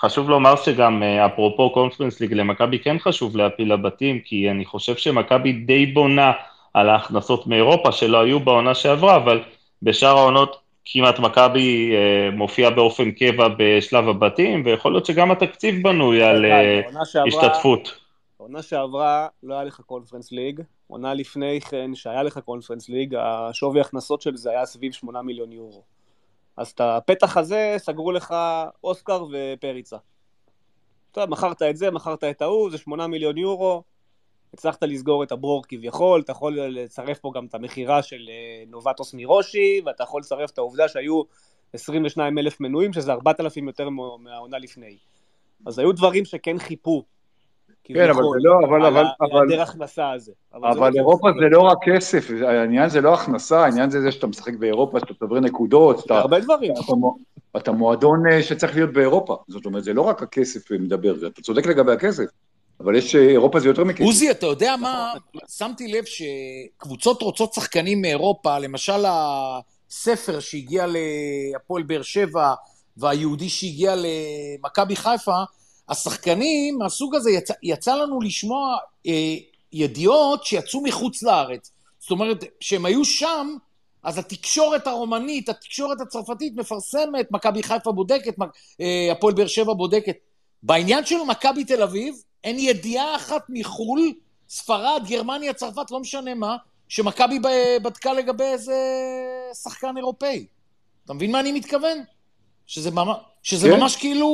חשוב 0.00 0.30
לומר 0.30 0.56
שגם 0.56 1.02
אה, 1.02 1.26
אפרופו 1.26 1.70
קונפרנס 1.70 2.20
ליג 2.20 2.32
למכבי 2.32 2.78
כן 2.78 2.98
חשוב 2.98 3.36
להפיל 3.36 3.72
לבתים, 3.72 4.20
כי 4.20 4.50
אני 4.50 4.64
חושב 4.64 4.96
שמכבי 4.96 5.52
די 5.52 5.86
בונה 5.86 6.32
על 6.74 6.88
ההכנסות 6.88 7.46
מאירופה 7.46 7.92
שלא 7.92 8.20
היו 8.20 8.40
בעונה 8.40 8.74
שעברה, 8.74 9.16
אבל 9.16 9.42
בשאר 9.82 10.18
העונות 10.18 10.61
כמעט 10.84 11.18
מכבי 11.18 11.92
אה, 11.96 12.30
מופיע 12.30 12.70
באופן 12.70 13.10
קבע 13.10 13.48
בשלב 13.58 14.08
הבתים, 14.08 14.62
ויכול 14.64 14.92
להיות 14.92 15.06
שגם 15.06 15.30
התקציב 15.30 15.82
בנוי 15.82 16.22
על 16.22 16.44
אה, 16.44 16.80
השתתפות. 17.26 17.98
עונה 18.36 18.62
שעברה 18.62 19.28
לא 19.42 19.54
היה 19.54 19.64
לך 19.64 19.80
קונפרנס 19.80 20.32
ליג, 20.32 20.60
עונה 20.86 21.14
לפני 21.14 21.60
כן 21.60 21.94
שהיה 21.94 22.22
לך 22.22 22.38
קונפרנס 22.38 22.88
ליג, 22.88 23.14
השווי 23.18 23.80
הכנסות 23.80 24.22
של 24.22 24.36
זה 24.36 24.50
היה 24.50 24.66
סביב 24.66 24.92
8 24.92 25.22
מיליון 25.22 25.52
יורו. 25.52 25.82
אז 26.56 26.68
את 26.68 26.80
הפתח 26.80 27.36
הזה 27.36 27.74
סגרו 27.78 28.12
לך 28.12 28.34
אוסקר 28.84 29.24
ופריצה. 29.32 29.96
אתה 31.12 31.26
מכרת 31.26 31.62
את 31.62 31.76
זה, 31.76 31.90
מכרת 31.90 32.24
את 32.24 32.42
ההוא, 32.42 32.70
זה 32.70 32.78
8 32.78 33.06
מיליון 33.06 33.38
יורו, 33.38 33.82
הצלחת 34.54 34.82
לסגור 34.82 35.22
את 35.22 35.32
הברור 35.32 35.62
כביכול, 35.68 36.20
אתה 36.20 36.32
יכול 36.32 36.60
לצרף 36.60 37.18
פה 37.18 37.32
גם 37.34 37.46
את 37.46 37.54
המכירה 37.54 38.02
של 38.02 38.28
אה, 38.28 38.64
נובטוס 38.70 39.14
מירושי, 39.14 39.80
ואתה 39.86 40.02
יכול 40.02 40.20
לצרף 40.20 40.50
את 40.50 40.58
העובדה 40.58 40.88
שהיו 40.88 41.22
22 41.72 42.38
אלף 42.38 42.60
מנויים, 42.60 42.92
שזה 42.92 43.12
4,000 43.12 43.66
יותר 43.66 43.88
מהעונה 44.18 44.58
לפני. 44.58 44.96
אז 45.66 45.78
היו 45.78 45.92
דברים 45.92 46.24
שכן 46.24 46.58
חיפו. 46.58 47.04
כן, 47.84 48.10
אבל 48.10 48.22
זה 48.22 48.38
לא, 48.40 48.54
אבל, 48.68 48.86
אבל, 48.86 49.04
אבל, 49.20 49.50
היעדר 49.50 49.62
הכנסה 49.62 50.10
הזה. 50.10 50.32
אבל, 50.54 50.68
אבל 50.68 50.90
לא 50.90 50.98
אירופה 50.98 51.28
זה 51.40 51.48
לא 51.50 51.60
רק 51.60 51.78
כסף, 51.82 52.30
העניין 52.42 52.88
זה 52.88 53.00
לא 53.00 53.14
הכנסה, 53.14 53.64
העניין 53.64 53.90
זה 53.90 54.00
זה 54.00 54.12
שאתה 54.12 54.26
משחק 54.26 54.54
באירופה, 54.54 55.00
שאתה 55.00 55.14
צובר 55.14 55.40
נקודות, 55.40 55.98
זה 56.08 56.14
הרבה 56.14 56.40
דברים. 56.40 56.72
אתה, 56.72 56.92
אתה 57.56 57.72
מועדון 57.72 58.22
אה, 58.32 58.42
שצריך 58.42 58.74
להיות 58.74 58.92
באירופה, 58.92 59.36
זאת 59.48 59.66
אומרת, 59.66 59.84
זה 59.84 59.92
לא 59.92 60.02
רק 60.02 60.22
הכסף 60.22 60.70
מדבר, 60.70 61.26
אתה 61.26 61.42
צודק 61.42 61.66
לגבי 61.66 61.92
הכסף, 61.92 62.24
אבל 62.84 62.96
יש, 62.96 63.14
אה, 63.14 63.28
אירופה 63.28 63.60
זה 63.60 63.68
יותר 63.68 63.84
מכסף. 63.84 64.04
עוזי, 64.04 64.30
אתה 64.30 64.46
יודע 64.46 64.76
מה, 64.76 65.12
שמתי 65.48 65.88
לב 65.88 66.04
שקבוצות 66.04 67.22
רוצות 67.22 67.54
שחקנים 67.54 68.02
מאירופה, 68.02 68.58
למשל 68.58 69.04
הספר 69.06 70.40
שהגיע 70.40 70.86
להפועל 70.86 71.82
באר 71.82 72.02
שבע, 72.02 72.54
והיהודי 72.96 73.48
שהגיע 73.48 73.94
למכבי 73.96 74.96
חיפה, 74.96 75.42
השחקנים 75.88 76.78
מהסוג 76.78 77.14
הזה, 77.14 77.30
יצא, 77.30 77.54
יצא 77.62 77.94
לנו 77.94 78.20
לשמוע 78.20 78.76
אה, 79.06 79.34
ידיעות 79.72 80.44
שיצאו 80.44 80.82
מחוץ 80.82 81.22
לארץ. 81.22 81.70
זאת 82.00 82.10
אומרת, 82.10 82.44
כשהם 82.60 82.86
היו 82.86 83.04
שם, 83.04 83.56
אז 84.02 84.18
התקשורת 84.18 84.86
הרומנית, 84.86 85.48
התקשורת 85.48 86.00
הצרפתית 86.00 86.56
מפרסמת, 86.56 87.26
מכבי 87.30 87.62
חיפה 87.62 87.92
בודקת, 87.92 88.34
אה, 88.80 89.12
הפועל 89.12 89.34
באר 89.34 89.46
שבע 89.46 89.72
בודקת. 89.72 90.16
בעניין 90.62 91.04
של 91.04 91.16
מכבי 91.28 91.64
תל 91.64 91.82
אביב, 91.82 92.14
אין 92.44 92.58
ידיעה 92.58 93.16
אחת 93.16 93.42
מחו"ל, 93.48 94.12
ספרד, 94.48 95.02
גרמניה, 95.08 95.52
צרפת, 95.52 95.90
לא 95.90 96.00
משנה 96.00 96.34
מה, 96.34 96.56
שמכבי 96.88 97.38
בדקה 97.82 98.12
לגבי 98.12 98.44
איזה 98.44 98.74
שחקן 99.62 99.96
אירופאי. 99.96 100.46
אתה 101.04 101.12
מבין 101.12 101.32
מה 101.32 101.40
אני 101.40 101.52
מתכוון? 101.52 101.98
שזה, 102.66 102.90
ממש, 102.90 103.16
שזה 103.42 103.68
כן. 103.68 103.80
ממש 103.80 103.96
כאילו 103.96 104.28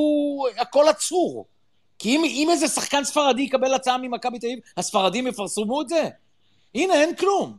הכל 0.59 0.89
עצור. 0.89 1.47
כי 1.99 2.17
אם, 2.17 2.25
אם 2.25 2.49
איזה 2.51 2.69
שחקן 2.69 3.05
ספרדי 3.05 3.43
יקבל 3.43 3.75
הצעה 3.75 3.99
ממכבי 3.99 4.39
תל 4.39 4.47
אביב, 4.47 4.59
הספרדים 4.77 5.27
יפרסמו 5.27 5.83
את 5.83 5.89
זה? 5.89 6.09
הנה, 6.75 6.95
אין 6.95 7.15
כלום. 7.15 7.57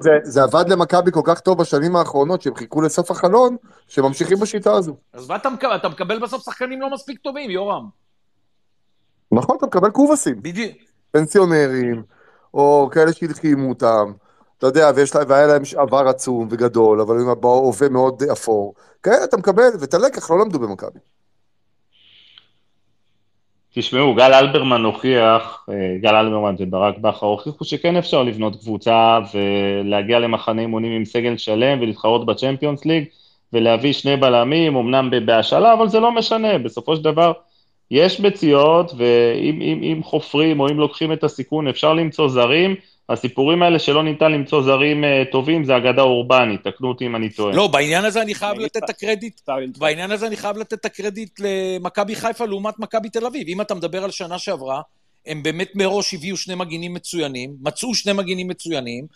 זה, 0.00 0.10
זה 0.22 0.42
עבד 0.42 0.68
למכבי 0.68 1.12
כל 1.12 1.20
כך 1.24 1.40
טוב 1.40 1.58
בשנים 1.58 1.96
האחרונות, 1.96 2.42
שהם 2.42 2.54
חיכו 2.54 2.82
לסוף 2.82 3.10
החלון, 3.10 3.56
שממשיכים 3.88 4.38
בשיטה 4.38 4.72
הזו. 4.72 4.96
אז 5.12 5.28
מה 5.28 5.36
אתה 5.36 5.50
מקבל? 5.50 5.76
אתה 5.76 5.88
מקבל 5.88 6.18
בסוף 6.18 6.44
שחקנים 6.44 6.80
לא 6.80 6.90
מספיק 6.90 7.18
טובים, 7.18 7.50
יורם. 7.50 7.88
נכון, 9.32 9.56
אתה 9.56 9.66
מקבל 9.66 9.90
קובסים. 9.90 10.42
בדיוק. 10.42 10.76
פנסיונרים, 11.10 12.02
או 12.54 12.88
כאלה 12.92 13.12
שהלחימו 13.12 13.68
אותם. 13.68 14.12
אתה 14.58 14.66
יודע, 14.66 14.90
ויש 14.96 15.14
לה, 15.14 15.22
והיה 15.28 15.46
להם 15.46 15.62
עבר 15.76 16.08
עצום 16.08 16.48
וגדול, 16.50 17.00
אבל 17.00 17.20
הם 17.20 17.40
בהווה 17.40 17.88
מאוד 17.88 18.22
אפור. 18.32 18.74
כאלה 19.02 19.24
אתה 19.24 19.36
מקבל, 19.36 19.68
ואת 19.80 19.94
הלקח 19.94 20.30
לא 20.30 20.40
למדו 20.40 20.58
במכבי. 20.58 20.98
תשמעו, 23.74 24.14
גל 24.14 24.34
אלברמן 24.34 24.84
הוכיח, 24.84 25.66
אה, 25.70 25.96
גל 26.00 26.14
אלברמן 26.14 26.54
וברק 26.58 26.98
בכר 26.98 27.26
הוכיחו 27.26 27.64
שכן 27.64 27.96
אפשר 27.96 28.22
לבנות 28.22 28.56
קבוצה 28.56 29.18
ולהגיע 29.34 30.18
למחנה 30.18 30.62
אימונים 30.62 30.92
עם 30.92 31.04
סגל 31.04 31.36
שלם 31.36 31.80
ולהתחרות 31.80 32.26
בצ'מפיונס 32.26 32.84
ליג 32.84 33.04
ולהביא 33.52 33.92
שני 33.92 34.16
בלמים, 34.16 34.76
אמנם 34.76 35.10
בהשאלה, 35.26 35.72
אבל 35.72 35.88
זה 35.88 36.00
לא 36.00 36.12
משנה, 36.12 36.58
בסופו 36.58 36.96
של 36.96 37.04
דבר 37.04 37.32
יש 37.90 38.20
ביציות, 38.20 38.92
ואם 38.96 39.62
אם, 39.62 39.82
אם 39.82 40.02
חופרים 40.02 40.60
או 40.60 40.68
אם 40.68 40.78
לוקחים 40.78 41.12
את 41.12 41.24
הסיכון 41.24 41.68
אפשר 41.68 41.92
למצוא 41.94 42.28
זרים, 42.28 42.74
הסיפורים 43.08 43.62
האלה 43.62 43.78
שלא 43.78 44.02
ניתן 44.02 44.32
למצוא 44.32 44.62
זרים 44.62 45.04
uh, 45.04 45.32
טובים 45.32 45.64
זה 45.64 45.76
אגדה 45.76 46.02
אורבנית, 46.02 46.64
תקנו 46.64 46.88
אותי 46.88 47.06
אם 47.06 47.16
אני 47.16 47.30
טועה. 47.30 47.54
לא, 47.54 47.66
בעניין 47.66 48.04
הזה 48.04 48.22
אני 48.22 48.34
חייב 48.34 48.58
לתת 48.58 48.76
את 48.84 48.90
הקרדיט, 48.90 49.40
בעניין 49.78 50.10
הזה 50.10 50.26
אני 50.26 50.36
חייב 50.36 50.56
לתת 50.56 50.72
את 50.72 50.84
הקרדיט 50.84 51.40
למכבי 51.40 52.16
חיפה 52.16 52.44
לעומת 52.44 52.78
מכבי 52.78 53.08
תל 53.08 53.26
אביב. 53.26 53.48
אם 53.48 53.60
אתה 53.60 53.74
מדבר 53.74 54.04
על 54.04 54.10
שנה 54.10 54.38
שעברה, 54.38 54.80
הם 55.26 55.42
באמת 55.42 55.72
מראש 55.74 56.14
הביאו 56.14 56.36
שני 56.36 56.54
מגינים 56.54 56.94
מצוינים, 56.94 57.50
מצאו 57.62 57.94
שני 57.94 58.12
מגינים 58.12 58.48
מצוינים, 58.48 59.06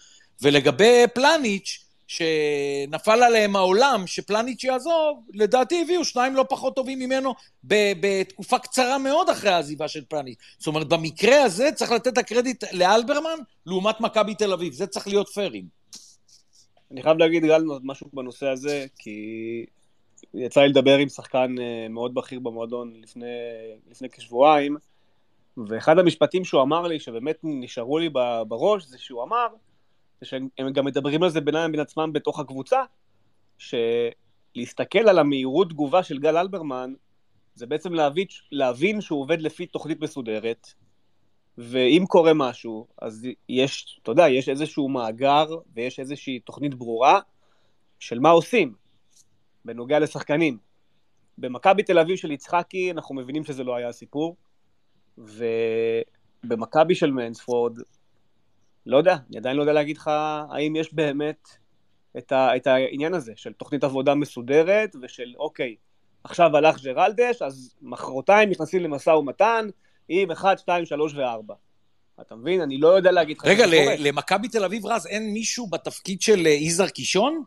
ולגבי 0.43 1.03
פלניץ', 1.15 1.84
שנפל 2.07 3.23
עליהם 3.23 3.57
העולם, 3.57 4.07
שפלניץ' 4.07 4.65
יעזוב, 4.65 5.19
לדעתי 5.35 5.83
הביאו 5.83 6.05
שניים 6.05 6.35
לא 6.35 6.45
פחות 6.49 6.77
טובים 6.77 6.99
ממנו 6.99 7.35
בתקופה 7.65 8.59
קצרה 8.59 8.99
מאוד 8.99 9.31
אחרי 9.31 9.51
העזיבה 9.51 9.89
של 9.89 10.05
פלניץ'. 10.09 10.39
זאת 10.59 10.67
אומרת, 10.67 10.89
במקרה 10.89 11.43
הזה 11.43 11.73
צריך 11.75 11.91
לתת 11.91 12.07
את 12.07 12.19
הקרדיט 12.19 12.65
לאלברמן 12.73 13.39
לעומת 13.67 14.01
מכבי 14.01 14.35
תל 14.35 14.53
אביב, 14.53 14.73
זה 14.73 14.87
צריך 14.87 15.09
להיות 15.09 15.29
פיירים. 15.29 15.65
אני 16.91 17.03
חייב 17.03 17.19
להגיד 17.19 17.45
גל 17.45 17.63
משהו 17.83 18.07
בנושא 18.13 18.47
הזה, 18.47 18.87
כי 18.99 19.67
יצא 20.35 20.61
לי 20.61 20.69
לדבר 20.69 20.99
עם 20.99 21.09
שחקן 21.09 21.55
אה, 21.61 21.87
מאוד 21.91 22.15
בכיר 22.15 22.41
במועדון 22.41 22.93
לפני, 23.03 23.27
לפני 23.91 24.09
כשבועיים, 24.09 24.77
ואחד 25.69 25.99
המשפטים 25.99 26.45
שהוא 26.45 26.63
אמר 26.63 26.83
לי, 26.83 27.01
שבאמת 27.01 27.37
נשארו 27.43 27.99
לי 27.99 28.09
בראש, 28.49 28.85
זה 28.85 28.99
שהוא 28.99 29.23
אמר, 29.23 29.47
שהם 30.25 30.49
גם 30.73 30.85
מדברים 30.85 31.23
על 31.23 31.31
זה 31.31 31.41
בינם 31.41 31.69
לבין 31.69 31.81
עצמם 31.81 32.13
בתוך 32.13 32.41
הקבוצה, 32.41 32.83
שלהסתכל 33.59 35.09
על 35.09 35.19
המהירות 35.19 35.71
תגובה 35.71 36.03
של 36.03 36.19
גל 36.19 36.37
אלברמן, 36.37 36.95
זה 37.55 37.67
בעצם 37.67 37.95
להבין, 37.95 38.27
להבין 38.53 39.01
שהוא 39.01 39.21
עובד 39.21 39.41
לפי 39.41 39.67
תוכנית 39.67 40.01
מסודרת, 40.01 40.67
ואם 41.59 42.05
קורה 42.09 42.35
משהו, 42.35 42.87
אז 43.03 43.27
יש, 43.49 44.01
אתה 44.03 44.11
יודע, 44.11 44.29
יש 44.29 44.49
איזשהו 44.49 44.89
מאגר 44.89 45.47
ויש 45.75 46.01
איזושהי 46.01 46.41
תוכנית 46.41 46.75
ברורה 46.75 47.21
של 47.99 48.19
מה 48.19 48.31
עושים 48.31 48.75
בנוגע 49.65 49.99
לשחקנים. 49.99 50.59
במכבי 51.39 51.83
תל 51.83 51.99
אביב 51.99 52.17
של 52.17 52.31
יצחקי, 52.31 52.91
אנחנו 52.91 53.15
מבינים 53.15 53.45
שזה 53.45 53.65
לא 53.65 53.77
היה 53.77 53.89
הסיפור, 53.89 54.37
ובמכבי 55.19 56.95
של 56.95 57.11
מנספורד, 57.11 57.79
לא 58.87 58.97
יודע, 58.97 59.17
אני 59.31 59.39
עדיין 59.39 59.57
לא 59.57 59.63
יודע 59.63 59.73
להגיד 59.73 59.97
לך 59.97 60.11
האם 60.51 60.77
יש 60.77 60.95
באמת 60.95 61.49
את, 62.19 62.33
ה, 62.33 62.57
את 62.57 62.67
העניין 62.67 63.15
הזה 63.15 63.33
של 63.37 63.53
תוכנית 63.53 63.85
עבודה 63.85 64.15
מסודרת 64.15 64.97
ושל 65.03 65.35
אוקיי, 65.39 65.77
עכשיו 66.25 66.57
הלך 66.57 66.83
ג'רלדש, 66.83 67.43
אז 67.43 67.75
מחרתיים 67.83 68.51
נכנסים 68.51 68.83
למשא 68.83 69.11
ומתן 69.11 69.69
עם 70.09 70.31
1, 70.31 70.59
2, 70.59 70.85
3 70.87 71.15
ו-4. 71.15 71.55
אתה 72.21 72.35
מבין? 72.35 72.61
אני 72.61 72.79
לא 72.79 72.89
יודע 72.89 73.13
להגיד 73.13 73.39
לך... 73.39 73.45
רגע, 73.47 73.65
למכבי 73.99 74.49
תל 74.49 74.65
אביב, 74.65 74.87
רז, 74.87 75.07
אין 75.07 75.33
מישהו 75.33 75.67
בתפקיד 75.67 76.21
של 76.21 76.47
אה, 76.47 76.51
יזהר 76.51 76.89
קישון? 76.89 77.45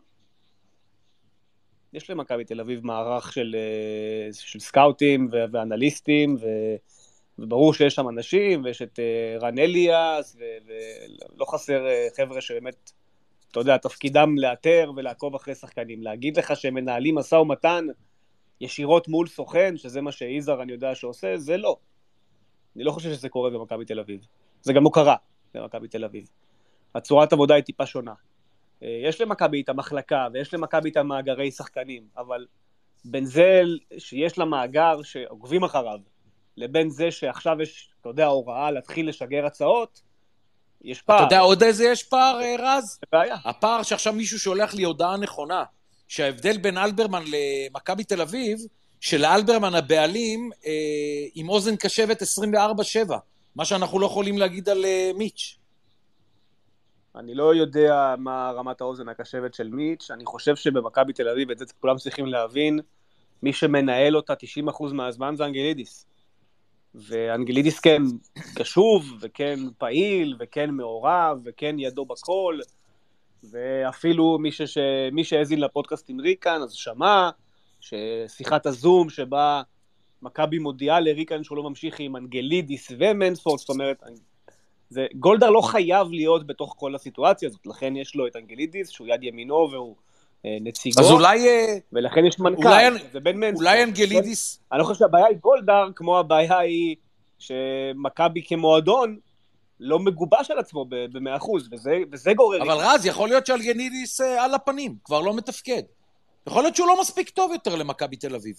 יש 1.92 2.10
למכבי 2.10 2.44
תל 2.44 2.60
אביב 2.60 2.86
מערך 2.86 3.32
של, 3.32 3.56
אה, 3.58 4.32
של 4.32 4.60
סקאוטים 4.60 5.28
ו- 5.32 5.44
ואנליסטים, 5.52 6.36
ו- 6.40 6.76
וברור 7.38 7.74
שיש 7.74 7.94
שם 7.94 8.08
אנשים, 8.08 8.64
ויש 8.64 8.82
את 8.82 8.98
אה, 8.98 9.38
רן 9.40 9.58
אליאס, 9.58 10.36
ולא 10.66 11.44
חסר 11.44 11.86
אה, 11.86 12.08
חבר'ה 12.16 12.40
שבאמת, 12.40 12.92
אתה 13.50 13.60
יודע, 13.60 13.76
תפקידם 13.76 14.38
לאתר 14.38 14.92
ולעקוב 14.96 15.34
אחרי 15.34 15.54
שחקנים. 15.54 16.02
להגיד 16.02 16.38
לך 16.38 16.56
שהם 16.56 16.74
מנהלים 16.74 17.14
משא 17.14 17.34
ומתן 17.34 17.86
ישירות 18.60 19.08
מול 19.08 19.26
סוכן, 19.26 19.76
שזה 19.76 20.00
מה 20.00 20.12
שיזהר 20.12 20.62
אני 20.62 20.72
יודע 20.72 20.94
שעושה, 20.94 21.36
זה 21.36 21.56
לא. 21.56 21.76
אני 22.76 22.84
לא 22.84 22.92
חושב 22.92 23.12
שזה 23.12 23.28
קורה 23.28 23.50
במכבי 23.50 23.84
תל 23.84 24.00
אביב. 24.00 24.26
זה 24.62 24.72
גם 24.72 24.84
לא 24.84 24.90
קרה 24.92 25.16
במכבי 25.54 25.88
תל 25.88 26.04
אביב. 26.04 26.28
הצורת 26.94 27.32
עבודה 27.32 27.54
היא 27.54 27.64
טיפה 27.64 27.86
שונה. 27.86 28.14
אה, 28.82 29.00
יש 29.02 29.20
למכבי 29.20 29.60
את 29.60 29.68
המחלקה 29.68 30.26
ויש 30.32 30.54
למכבי 30.54 30.90
את 30.90 30.96
המאגרי 30.96 31.50
שחקנים, 31.50 32.02
אבל 32.16 32.46
זה 33.22 33.62
שיש 33.98 34.38
לה 34.38 34.44
מאגר 34.44 35.02
שעוקבים 35.02 35.64
אחריו, 35.64 35.98
לבין 36.58 36.90
זה 36.90 37.10
שעכשיו 37.10 37.62
יש, 37.62 37.90
אתה 38.00 38.08
יודע, 38.08 38.26
הוראה 38.26 38.70
להתחיל 38.70 39.08
לשגר 39.08 39.46
הצעות, 39.46 40.00
יש 40.82 41.02
פער. 41.02 41.16
אתה 41.16 41.24
יודע 41.24 41.40
עוד 41.40 41.62
איזה 41.62 41.84
יש 41.84 42.02
פער, 42.02 42.40
אה, 42.42 42.56
רז? 42.58 43.00
בעיה. 43.12 43.36
הפער 43.44 43.82
שעכשיו 43.82 44.12
מישהו 44.12 44.38
שולח 44.38 44.74
לי 44.74 44.82
הודעה 44.82 45.16
נכונה, 45.16 45.64
שההבדל 46.08 46.58
בין 46.58 46.78
אלברמן 46.78 47.22
למכבי 47.26 48.04
תל 48.04 48.20
אביב, 48.20 48.58
שלאלברמן 49.00 49.74
הבעלים 49.74 50.50
אה, 50.66 50.72
עם 51.34 51.48
אוזן 51.48 51.76
קשבת 51.76 52.22
24-7, 52.22 52.26
מה 53.56 53.64
שאנחנו 53.64 53.98
לא 53.98 54.06
יכולים 54.06 54.38
להגיד 54.38 54.68
על 54.68 54.84
אה, 54.84 55.10
מיץ'. 55.14 55.58
אני 57.16 57.34
לא 57.34 57.54
יודע 57.54 58.14
מה 58.18 58.52
רמת 58.54 58.80
האוזן 58.80 59.08
הקשבת 59.08 59.54
של 59.54 59.68
מיץ', 59.68 60.10
אני 60.10 60.26
חושב 60.26 60.56
שבמכבי 60.56 61.12
תל 61.12 61.28
אביב, 61.28 61.50
את 61.50 61.58
זה 61.58 61.64
כולם 61.80 61.96
צריכים 61.96 62.26
להבין, 62.26 62.80
מי 63.42 63.52
שמנהל 63.52 64.16
אותה 64.16 64.32
90% 64.32 64.92
מהזמן 64.92 65.36
זה 65.36 65.44
אנגלידיס. 65.44 66.06
ואנגלידיס 66.94 67.80
כן 67.80 68.02
קשוב, 68.54 69.18
וכן 69.20 69.58
פעיל, 69.78 70.36
וכן 70.38 70.70
מעורב, 70.70 71.40
וכן 71.44 71.76
ידו 71.78 72.04
בכל, 72.04 72.58
ואפילו 73.50 74.38
מי, 75.12 75.24
שהאזין 75.24 75.60
לפודקאסט 75.60 76.10
עם 76.10 76.20
ריקן, 76.20 76.60
אז 76.62 76.72
שמע 76.72 77.30
ששיחת 77.80 78.66
הזום 78.66 79.10
שבה 79.10 79.62
מכבי 80.22 80.58
מודיעה 80.58 81.00
לריקן 81.00 81.44
שהוא 81.44 81.56
לא 81.56 81.62
ממשיך 81.62 82.00
עם 82.00 82.16
אנגלידיס 82.16 82.92
ומנספורד, 82.98 83.58
זאת 83.58 83.68
אומרת, 83.68 84.02
זה, 84.90 85.06
גולדהר 85.14 85.50
לא 85.50 85.60
חייב 85.60 86.08
להיות 86.10 86.46
בתוך 86.46 86.74
כל 86.78 86.94
הסיטואציה 86.94 87.48
הזאת, 87.48 87.66
לכן 87.66 87.96
יש 87.96 88.14
לו 88.14 88.26
את 88.26 88.36
אנגלידיס, 88.36 88.88
שהוא 88.88 89.06
יד 89.06 89.22
ימינו 89.22 89.68
והוא 89.72 89.96
נציגו, 90.44 91.00
אז 91.00 91.10
אולי, 91.10 91.48
אה, 91.48 91.78
ולכן 91.92 92.24
יש 92.26 92.40
מנכ"ל, 92.40 92.66
אולי- 92.66 92.98
זה 93.12 93.20
בן 93.20 93.36
מנספורד. 93.36 93.66
אולי 93.66 93.82
אנגלידיס... 93.84 94.60
אני 94.72 94.78
לא 94.78 94.84
חושב 94.84 94.98
שהבעיה 94.98 95.26
היא 95.26 95.36
גולדהר, 95.36 95.88
כמו 95.96 96.18
הבעיה 96.18 96.58
היא 96.58 96.96
שמכבי 97.38 98.42
כמועדון 98.46 99.18
לא 99.80 99.98
מגובש 99.98 100.50
על 100.50 100.58
עצמו 100.58 100.84
ב-100%, 100.84 101.50
וזה, 101.72 101.98
וזה 102.12 102.32
גורר... 102.34 102.62
אבל 102.62 102.76
רז, 102.76 103.06
יכול 103.06 103.28
להיות 103.28 103.46
שאלגנידיס 103.46 104.20
אה, 104.20 104.44
על 104.44 104.54
הפנים, 104.54 104.96
כבר 105.04 105.20
לא 105.20 105.34
מתפקד. 105.34 105.82
יכול 106.46 106.62
להיות 106.62 106.76
שהוא 106.76 106.88
לא 106.88 107.00
מספיק 107.00 107.30
טוב 107.30 107.52
יותר 107.52 107.74
למכבי 107.74 108.16
תל 108.16 108.34
אביב. 108.34 108.56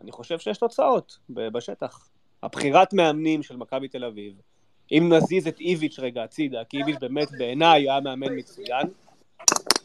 אני 0.00 0.12
חושב 0.12 0.38
שיש 0.38 0.58
תוצאות 0.58 1.18
בשטח. 1.30 2.08
הבחירת 2.42 2.92
מאמנים 2.92 3.42
של 3.42 3.56
מכבי 3.56 3.88
תל 3.88 4.04
אביב, 4.04 4.34
אם 4.92 5.12
נזיז 5.12 5.46
את 5.46 5.60
איביץ' 5.60 5.98
רגע 5.98 6.22
הצידה, 6.22 6.64
כי 6.68 6.76
איביץ' 6.78 6.96
באמת 7.00 7.28
בעיניי 7.38 7.80
היה 7.82 8.00
מאמן 8.00 8.38
מצוין, 8.38 8.86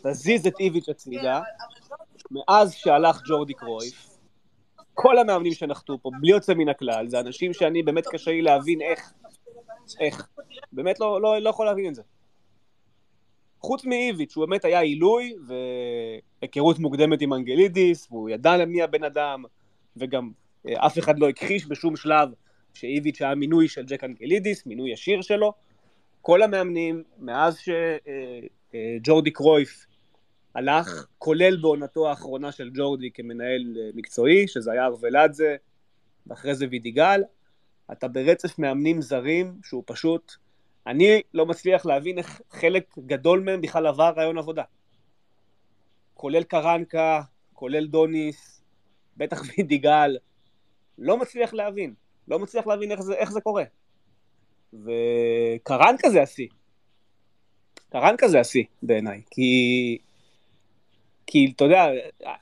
תזיז 0.07 0.47
את 0.47 0.59
איביץ' 0.59 0.89
הצידה, 0.89 1.41
מאז 2.31 2.73
שהלך 2.73 3.21
ג'ורדי 3.29 3.53
קרויף, 3.53 4.17
כל 4.93 5.17
המאמנים 5.17 5.53
שנחתו 5.53 5.97
פה, 6.01 6.11
בלי 6.19 6.31
יוצא 6.31 6.53
מן 6.53 6.69
הכלל, 6.69 7.07
זה 7.07 7.19
אנשים 7.19 7.53
שאני 7.53 7.83
באמת 7.83 8.07
קשה 8.07 8.31
לי 8.31 8.41
להבין 8.41 8.81
איך, 8.81 9.13
איך, 9.99 10.27
באמת 10.71 10.99
לא, 10.99 11.21
לא, 11.21 11.41
לא 11.41 11.49
יכול 11.49 11.65
להבין 11.65 11.89
את 11.89 11.95
זה. 11.95 12.01
חוץ 13.59 13.85
מאיביץ', 13.85 14.31
שהוא 14.31 14.45
באמת 14.45 14.65
היה 14.65 14.79
עילוי, 14.79 15.33
והיכרות 16.41 16.79
מוקדמת 16.79 17.21
עם 17.21 17.33
אנגלידיס, 17.33 18.07
והוא 18.11 18.29
ידע 18.29 18.65
מי 18.65 18.81
הבן 18.81 19.03
אדם, 19.03 19.43
וגם 19.97 20.31
אה, 20.67 20.85
אף 20.85 20.99
אחד 20.99 21.19
לא 21.19 21.29
הכחיש 21.29 21.65
בשום 21.67 21.95
שלב 21.95 22.29
שאיביץ' 22.73 23.21
היה 23.21 23.35
מינוי 23.35 23.67
של 23.67 23.85
ג'ק 23.85 24.03
אנגלידיס, 24.03 24.65
מינוי 24.65 24.91
ישיר 24.91 25.21
שלו. 25.21 25.53
כל 26.21 26.41
המאמנים, 26.41 27.03
מאז 27.19 27.57
שג'ורדי 27.57 29.31
קרויף 29.31 29.85
הלך, 30.55 31.07
כולל 31.17 31.57
בעונתו 31.61 32.09
האחרונה 32.09 32.51
של 32.51 32.69
ג'ורדי 32.73 33.11
כמנהל 33.11 33.77
אה, 33.77 33.89
מקצועי, 33.95 34.47
שזה 34.47 34.71
היה 34.71 34.85
ארוולדזה, 34.85 35.55
ואחרי 36.27 36.55
זה 36.55 36.67
וידיגל, 36.71 37.21
אתה 37.91 38.07
ברצף 38.07 38.59
מאמנים 38.59 39.01
זרים 39.01 39.59
שהוא 39.63 39.83
פשוט, 39.85 40.31
אני 40.87 41.21
לא 41.33 41.45
מצליח 41.45 41.85
להבין 41.85 42.17
איך 42.17 42.41
חלק 42.51 42.95
גדול 42.99 43.39
מהם 43.39 43.61
בכלל 43.61 43.87
עבר 43.87 44.13
רעיון 44.17 44.37
עבודה. 44.37 44.63
כולל 46.13 46.43
קרנקה, 46.43 47.21
כולל 47.53 47.87
דוניס, 47.87 48.61
בטח 49.17 49.41
וידיגל, 49.47 50.17
לא 50.97 51.17
מצליח 51.17 51.53
להבין, 51.53 51.93
לא 52.27 52.39
מצליח 52.39 52.67
להבין 52.67 52.91
איך 52.91 53.01
זה, 53.01 53.13
איך 53.13 53.31
זה 53.31 53.41
קורה. 53.41 53.63
וקרנקה 54.73 56.09
זה 56.09 56.21
השיא. 56.21 56.47
קרנקה 57.89 58.27
זה 58.27 58.39
השיא 58.39 58.63
בעיניי, 58.83 59.21
כי... 59.31 59.97
כי 61.27 61.51
אתה 61.55 61.63
יודע, 61.63 61.85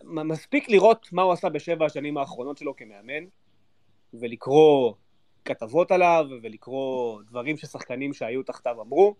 מספיק 0.03 0.69
לראות 0.69 1.07
מה 1.11 1.21
הוא 1.21 1.33
עשה 1.33 1.49
בשבע 1.49 1.85
השנים 1.85 2.17
האחרונות 2.17 2.57
שלו 2.57 2.75
כמאמן, 2.75 3.23
ולקרוא 4.13 4.93
כתבות 5.45 5.91
עליו, 5.91 6.25
ולקרוא 6.41 7.21
דברים 7.29 7.57
ששחקנים 7.57 8.13
שהיו 8.13 8.43
תחתיו 8.43 8.81
אמרו, 8.81 9.15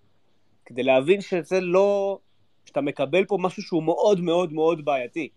כדי 0.65 0.83
להבין 0.83 1.21
שזה 1.21 1.61
לא... 1.61 2.19
שאתה 2.65 2.81
מקבל 2.81 3.25
פה 3.25 3.37
משהו 3.39 3.63
שהוא 3.63 3.83
מאוד 3.83 4.21
מאוד 4.21 4.53
מאוד 4.53 4.85
בעייתי. 4.85 5.29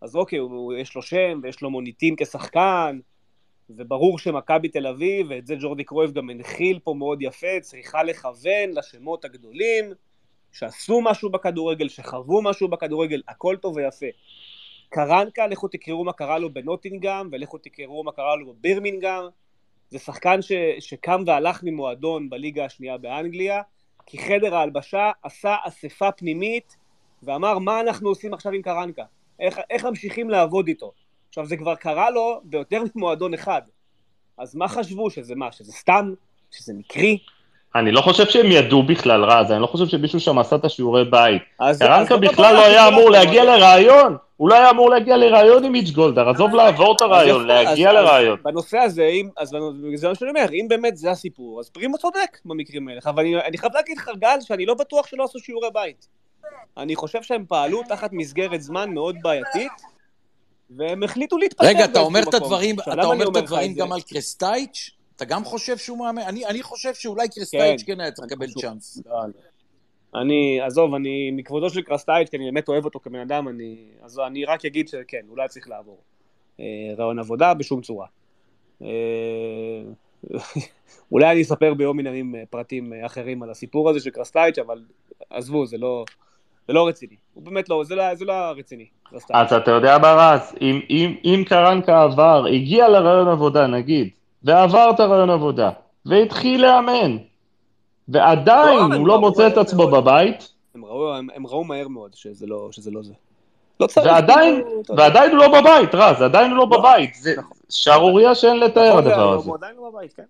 אז 0.00 0.16
אוקיי, 0.16 0.38
הוא, 0.38 0.74
יש 0.74 0.94
לו 0.94 1.02
שם, 1.02 1.40
ויש 1.42 1.62
לו 1.62 1.70
מוניטין 1.70 2.14
כשחקן, 2.16 2.98
וברור 3.70 4.18
שמכבי 4.18 4.68
תל 4.68 4.86
אביב, 4.86 5.26
ואת 5.30 5.46
זה 5.46 5.54
ג'ורדי 5.60 5.84
קרויף 5.84 6.10
גם 6.10 6.30
הנחיל 6.30 6.78
פה 6.84 6.94
מאוד 6.94 7.22
יפה, 7.22 7.60
צריכה 7.60 8.02
לכוון 8.02 8.70
לשמות 8.72 9.24
הגדולים, 9.24 9.84
שעשו 10.52 11.00
משהו 11.00 11.30
בכדורגל, 11.30 11.88
שחוו 11.88 12.42
משהו 12.42 12.68
בכדורגל, 12.68 13.22
הכל 13.28 13.56
טוב 13.60 13.76
ויפה. 13.76 14.06
קרנקה, 14.88 15.46
לכו 15.46 15.68
תקראו 15.68 16.04
מה 16.04 16.12
קרה 16.12 16.38
לו 16.38 16.52
בנוטינגאם, 16.52 17.28
ולכו 17.32 17.58
תקראו 17.58 18.04
מה 18.04 18.12
קרה 18.12 18.36
לו 18.36 18.52
בבירמינגאם. 18.52 19.24
זה 19.90 19.98
שחקן 19.98 20.42
ש, 20.42 20.52
שקם 20.80 21.22
והלך 21.26 21.60
ממועדון 21.62 22.30
בליגה 22.30 22.64
השנייה 22.64 22.98
באנגליה, 22.98 23.62
כי 24.06 24.18
חדר 24.18 24.54
ההלבשה 24.54 25.10
עשה 25.22 25.56
אספה 25.64 26.12
פנימית, 26.12 26.76
ואמר 27.22 27.58
מה 27.58 27.80
אנחנו 27.80 28.08
עושים 28.08 28.34
עכשיו 28.34 28.52
עם 28.52 28.62
קרנקה, 28.62 29.04
איך, 29.40 29.60
איך 29.70 29.84
ממשיכים 29.84 30.30
לעבוד 30.30 30.68
איתו. 30.68 30.92
עכשיו 31.28 31.46
זה 31.46 31.56
כבר 31.56 31.74
קרה 31.74 32.10
לו 32.10 32.40
ביותר 32.44 32.82
ממועדון 32.94 33.34
אחד, 33.34 33.62
אז 34.38 34.54
מה 34.56 34.68
חשבו, 34.68 35.10
שזה 35.10 35.34
מה, 35.34 35.52
שזה 35.52 35.72
סתם, 35.72 36.14
שזה 36.50 36.74
מקרי? 36.74 37.18
אני 37.74 37.92
לא 37.92 38.00
חושב 38.00 38.26
שהם 38.26 38.50
ידעו 38.50 38.82
בכלל 38.82 39.24
רז, 39.24 39.52
אני 39.52 39.62
לא 39.62 39.66
חושב 39.66 39.86
שמישהו 39.86 40.20
שם 40.20 40.38
עשה 40.38 40.56
את 40.56 40.64
השיעורי 40.64 41.04
בית. 41.04 41.42
קרנקה 41.78 42.16
בכלל 42.16 42.54
לא 42.54 42.66
היה 42.66 42.88
אמור 42.88 43.10
להגיע 43.10 43.44
לרעיון, 43.44 44.16
הוא 44.36 44.48
לא 44.48 44.54
היה 44.54 44.70
אמור 44.70 44.90
להגיע 44.90 45.16
לרעיון 45.16 45.64
עם 45.64 45.72
מיץ' 45.72 45.90
גולדהר, 45.90 46.28
עזוב 46.30 46.54
לעבור 46.54 46.96
את 46.96 47.00
יפה, 47.00 47.42
להגיע. 47.42 47.90
אז 47.90 48.38
בנושא 48.44 48.78
הזה, 48.78 49.06
אם, 49.06 49.28
אז 49.38 49.50
זה 49.94 50.08
מה 50.08 50.14
שאני 50.14 50.30
אומר, 50.30 50.46
אם 50.52 50.66
באמת 50.68 50.96
זה 50.96 51.10
הסיפור, 51.10 51.60
אז 51.60 51.70
פרימו 51.70 51.98
צודק 51.98 52.38
במקרים 52.44 52.88
האלה. 52.88 53.00
אבל 53.06 53.24
אני, 53.46 53.58
חייב 53.58 53.72
להגיד 53.74 53.98
לך, 53.98 54.10
גל, 54.18 54.36
שאני 54.40 54.66
לא 54.66 54.74
בטוח 54.74 55.06
שלא 55.06 55.24
עשו 55.24 55.38
שיעורי 55.38 55.68
בית. 55.74 56.08
אני 56.76 56.96
חושב 56.96 57.22
שהם 57.22 57.44
פעלו 57.48 57.82
תחת 57.88 58.10
מסגרת 58.12 58.62
זמן 58.62 58.90
מאוד 58.90 59.16
בעייתית, 59.22 59.72
והם 60.70 61.02
החליטו 61.02 61.38
להתפטר. 61.38 61.66
רגע, 61.66 61.84
אתה 61.84 61.92
באיזשהו 61.92 62.04
אומר 62.04 62.22
את 62.22 62.26
מקום. 62.28 62.42
הדברים? 62.42 62.76
גם 63.74 63.92
על 63.92 64.00
קרסטייץ'? 64.00 64.90
אתה 65.22 65.30
גם 65.30 65.44
חושב 65.44 65.76
שהוא 65.76 65.98
מאמן? 65.98 66.22
אני 66.22 66.46
אני 66.46 66.62
חושב 66.62 66.94
שאולי 66.94 67.28
קרסטייץ' 67.28 67.82
כן. 67.82 67.94
כן 67.94 68.00
היה 68.00 68.10
צריך 68.10 68.32
לקבל. 68.32 68.46
צ'אנס. 68.46 69.02
אני, 70.14 70.60
עזוב, 70.60 70.94
אני, 70.94 71.30
מכבודו 71.30 71.70
של 71.70 71.82
קרסטייץ', 71.82 72.28
כי 72.28 72.36
אני 72.36 72.44
באמת 72.44 72.68
אוהב 72.68 72.84
אותו 72.84 73.00
כבן 73.00 73.18
אדם, 73.18 73.48
אני, 73.48 73.76
אז 74.02 74.18
אני 74.26 74.44
רק 74.44 74.64
אגיד 74.64 74.88
שכן, 74.88 75.20
אולי 75.28 75.48
צריך 75.48 75.68
לעבור. 75.68 75.98
אה, 76.60 76.64
רעיון 76.98 77.18
עבודה 77.18 77.54
בשום 77.54 77.80
צורה. 77.80 78.06
אה, 78.82 78.88
אולי 81.12 81.30
אני 81.30 81.42
אספר 81.42 81.74
ביום 81.74 81.96
מן 81.96 82.06
הימים 82.06 82.34
אה, 82.34 82.42
פרטים 82.50 82.92
אחרים 83.06 83.42
על 83.42 83.50
הסיפור 83.50 83.90
הזה 83.90 84.00
של 84.00 84.10
קרסטייץ', 84.10 84.58
אבל 84.58 84.82
עזבו, 85.30 85.66
זה 85.66 85.78
לא, 85.78 86.04
זה 86.68 86.72
לא 86.72 86.88
רציני. 86.88 87.16
הוא 87.34 87.44
באמת 87.44 87.68
לא, 87.68 87.84
זה 87.84 87.94
לא, 87.94 88.14
זה 88.14 88.24
לא 88.24 88.32
רציני. 88.32 88.86
אז 89.30 89.52
אתה 89.52 89.70
יודע 89.70 89.98
מה 89.98 90.12
רז, 90.12 90.54
אם, 90.60 90.80
אם, 90.90 91.14
אם 91.24 91.44
קרנקה 91.46 92.02
עבר, 92.02 92.44
הגיע 92.46 92.88
לרעיון 92.88 93.28
עבודה 93.28 93.66
נגיד, 93.66 94.10
ועבר 94.44 94.90
את 94.94 95.00
הרעיון 95.00 95.30
עבודה, 95.30 95.70
והתחיל 96.06 96.62
לאמן, 96.62 97.16
ועדיין 98.08 98.78
לא, 98.78 98.96
הוא 98.96 99.06
לא 99.06 99.12
ראו 99.12 99.20
מוצא 99.20 99.46
את 99.46 99.56
עצמו. 99.56 99.86
בבית, 99.88 100.52
הם 100.74 100.84
ראו, 100.84 101.14
הם, 101.14 101.28
הם 101.34 101.46
ראו 101.46 101.64
מהר 101.64 101.88
מאוד 101.88 102.14
שזה 102.14 102.46
לא, 102.46 102.68
שזה 102.72 102.90
לא 102.90 103.02
זה. 103.02 103.12
לא 103.80 103.86
צריך... 103.86 104.06
ועדיין, 104.06 104.62
כאילו. 104.64 104.98
ועדיין 104.98 105.30
הוא 105.30 105.38
לא 105.38 105.60
בבית, 105.60 105.94
רז, 105.94 106.22
עדיין 106.22 106.50
הוא 106.50 106.58
לא 106.58 106.66
לא, 106.70 106.78
בבית, 106.78 107.14
זה 107.14 107.34
נכון. 107.38 107.56
שערורייה 107.68 108.34
שאין 108.34 108.60
לתאר 108.60 108.88
נכון 108.88 109.06
הדבר 109.06 109.32
הזה. 109.32 109.48
הוא 109.48 109.56
עדיין 109.56 109.76
לא 109.76 109.90
בבית, 109.90 110.12
כן. 110.12 110.24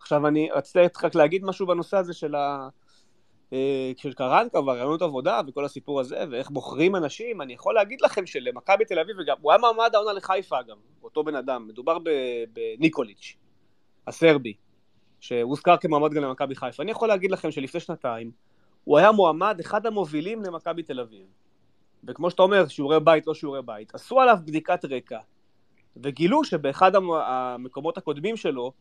עכשיו 0.00 0.26
אני 0.26 0.48
רציתי 0.54 0.78
רק 1.04 1.14
להגיד 1.14 1.44
משהו 1.44 1.66
בנושא 1.66 1.96
הזה 1.96 2.14
של 2.14 2.34
ה... 2.34 2.68
אה, 3.52 3.92
של 3.96 4.12
קרנקה 4.12 4.60
והרעיונות 4.60 5.02
עבודה 5.02 5.40
וכל 5.46 5.64
הסיפור 5.64 6.00
הזה, 6.00 6.24
ואיך 6.30 6.50
בוחרים 6.50 6.96
אנשים, 6.96 7.42
אני 7.42 7.52
יכול 7.52 7.74
להגיד 7.74 8.00
לכם 8.00 8.26
שלמכבי 8.26 8.84
תל 8.84 8.98
אביב, 8.98 9.16
וגם, 9.18 9.36
הוא 9.40 9.52
היה 9.52 9.58
מעמד 9.58 9.90
העונה 9.94 10.12
לחיפה 10.12 10.62
גם, 10.62 10.76
אותו 11.02 11.24
בן 11.24 11.34
אדם, 11.34 11.66
מדובר 11.68 11.98
בניקוליץ', 12.52 13.36
הסרבי, 14.06 14.54
שהוזכר 15.20 15.76
כמועמד 15.76 16.12
גם 16.12 16.22
למכבי 16.22 16.54
חיפה. 16.54 16.82
אני 16.82 16.90
יכול 16.90 17.08
להגיד 17.08 17.30
לכם 17.30 17.50
שלפני 17.50 17.80
שנתיים, 17.80 18.30
הוא 18.84 18.98
היה 18.98 19.12
מועמד, 19.12 19.60
אחד 19.60 19.86
המובילים 19.86 20.42
למכבי 20.42 20.82
תל 20.82 21.00
אביב. 21.00 21.26
וכמו 22.04 22.30
שאתה 22.30 22.42
אומר, 22.42 22.68
שיעורי 22.68 23.00
בית, 23.00 23.26
לא 23.26 23.34
שיעורי 23.34 23.62
בית, 23.62 23.94
עשו 23.94 24.20
עליו 24.20 24.36
בדיקת 24.44 24.84
רקע, 24.84 25.18
וגילו 25.96 26.44
שבאחד 26.44 26.94
המ- 26.94 27.10
המקומות 27.12 27.98
הקודמים 27.98 28.36
שלו, 28.36 28.72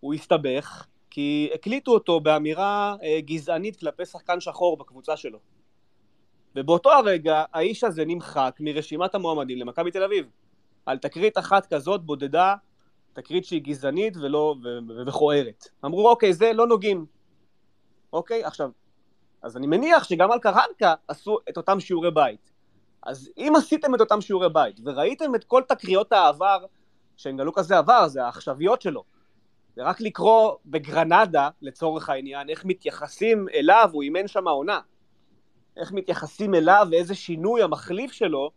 הוא 0.00 0.14
הסתבך, 0.14 0.86
כי 1.16 1.50
הקליטו 1.54 1.90
אותו 1.90 2.20
באמירה 2.20 2.96
אה, 3.02 3.20
גזענית 3.20 3.76
כלפי 3.76 4.06
שחקן 4.06 4.40
שחור 4.40 4.76
בקבוצה 4.76 5.16
שלו. 5.16 5.38
ובאותו 6.56 6.92
הרגע 6.92 7.44
האיש 7.52 7.84
הזה 7.84 8.04
נמחק 8.04 8.56
מרשימת 8.60 9.14
המועמדים 9.14 9.58
למכבי 9.58 9.90
תל 9.90 10.02
אביב. 10.02 10.26
על 10.86 10.98
תקרית 10.98 11.38
אחת 11.38 11.74
כזאת 11.74 12.04
בודדה, 12.04 12.54
תקרית 13.12 13.44
שהיא 13.44 13.62
גזענית 13.62 14.16
ולא, 14.16 14.54
ו- 14.64 15.06
וכוערת. 15.06 15.68
אמרו 15.84 16.08
אוקיי, 16.10 16.32
זה 16.32 16.52
לא 16.52 16.66
נוגעים. 16.66 17.06
אוקיי, 18.12 18.44
עכשיו, 18.44 18.70
אז 19.42 19.56
אני 19.56 19.66
מניח 19.66 20.04
שגם 20.04 20.32
על 20.32 20.38
קרנקה 20.38 20.94
עשו 21.08 21.38
את 21.48 21.56
אותם 21.56 21.80
שיעורי 21.80 22.10
בית. 22.10 22.52
אז 23.02 23.30
אם 23.36 23.52
עשיתם 23.56 23.94
את 23.94 24.00
אותם 24.00 24.20
שיעורי 24.20 24.48
בית, 24.48 24.80
וראיתם 24.84 25.34
את 25.34 25.44
כל 25.44 25.62
תקריות 25.68 26.12
העבר, 26.12 26.64
שהן 27.16 27.36
גם 27.36 27.46
לא 27.46 27.52
כזה 27.54 27.78
עבר, 27.78 28.08
זה 28.08 28.24
העכשוויות 28.24 28.82
שלו, 28.82 29.04
ורק 29.76 30.00
לקרוא 30.00 30.52
בגרנדה, 30.66 31.48
לצורך 31.62 32.08
העניין, 32.08 32.48
איך 32.48 32.64
מתייחסים 32.64 33.48
אליו, 33.54 33.90
הוא 33.92 34.02
אימן 34.02 34.28
שם 34.28 34.48
העונה, 34.48 34.80
איך 35.76 35.92
מתייחסים 35.92 36.54
אליו 36.54 36.86
ואיזה 36.90 37.14
שינוי 37.14 37.62
המחליף 37.62 38.12
שלו, 38.12 38.50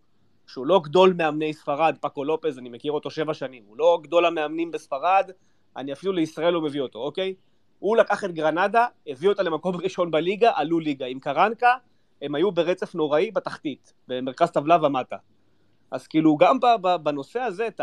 שהוא 0.48 0.66
לא 0.66 0.82
גדול 0.84 1.14
מאמני 1.18 1.54
ספרד, 1.54 1.98
פאקו 2.02 2.24
לופז, 2.24 2.58
אני 2.58 2.70
מכיר 2.70 2.91
אותו 2.91 3.10
שבע 3.10 3.34
שנים, 3.34 3.64
הוא 3.68 3.78
לא 3.78 4.00
גדול 4.04 4.26
המאמנים 4.26 4.72
בספרד, 4.72 5.32
אני 5.78 5.94
אפילו 5.94 6.14
לישראל 6.14 6.54
לא 6.54 6.62
מביא 6.62 6.82
אותו, 6.82 7.00
אוקיי? 7.00 7.36
הוא 7.80 7.98
לקח 7.98 8.24
את 8.24 8.34
גרנדה, 8.34 8.86
הביא 9.08 9.30
אותה 9.30 9.44
למקום 9.44 9.76
ראשון 9.76 10.12
בליגה, 10.12 10.52
עלו 10.56 10.80
ליגה. 10.80 11.06
עם 11.06 11.20
קרנקה, 11.20 11.74
הם 12.22 12.36
היו 12.36 12.52
ברצף 12.52 12.96
נוראי 12.96 13.32
בתחתית, 13.32 13.94
במרכז 14.08 14.52
טבלה 14.52 14.86
ומטה. 14.86 15.18
אז 15.91 16.07
כאילו 16.07 16.38
גם 16.38 16.57
בנושא 17.03 17.40
הזה, 17.40 17.68
את 17.68 17.82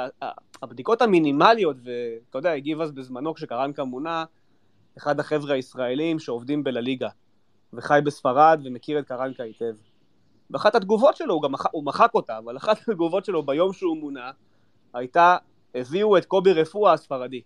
הבדיקות 0.62 1.02
המינימליות, 1.02 1.76
ואתה 1.84 2.38
יודע, 2.38 2.52
הגיב 2.52 2.80
אז 2.80 2.92
בזמנו 2.92 3.34
כשקרנקה 3.34 3.84
מונה, 3.84 4.24
אחד 4.98 5.20
החבר'ה 5.20 5.54
הישראלים 5.54 6.18
שעובדים 6.18 6.64
בלליגה, 6.64 7.08
וחי 7.72 8.00
בספרד 8.04 8.60
ומכיר 8.64 8.98
את 8.98 9.08
קרנקה 9.08 9.42
היטב. 9.42 9.74
ואחת 10.50 10.74
התגובות 10.74 11.16
שלו, 11.16 11.34
הוא 11.34 11.42
גם. 11.42 11.52
הוא 11.72 11.84
מחק 11.84 12.10
אותה, 12.14 12.38
אבל 12.38 12.56
אחת 12.56 12.88
התגובות 12.88 13.24
שלו 13.24 13.42
ביום 13.42 13.72
שהוא 13.72 13.96
מונה, 13.96 14.30
הייתה, 14.94 15.36
הביאו 15.74 16.16
את 16.16 16.24
קובי 16.24 16.52
רפואה 16.52 16.92
הספרדי. 16.92 17.42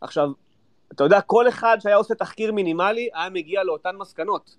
עכשיו, 0.00 0.30
אתה 0.92 1.04
יודע, 1.04 1.20
כל 1.20 1.48
אחד 1.48 1.76
שהיה 1.80 1.96
עושה 1.96 2.14
תחקיר 2.14 2.52
מינימלי, 2.52 3.08
היה 3.14 3.30
מגיע 3.30 3.64
לאותן 3.64 3.96
מסקנות. 3.96 4.56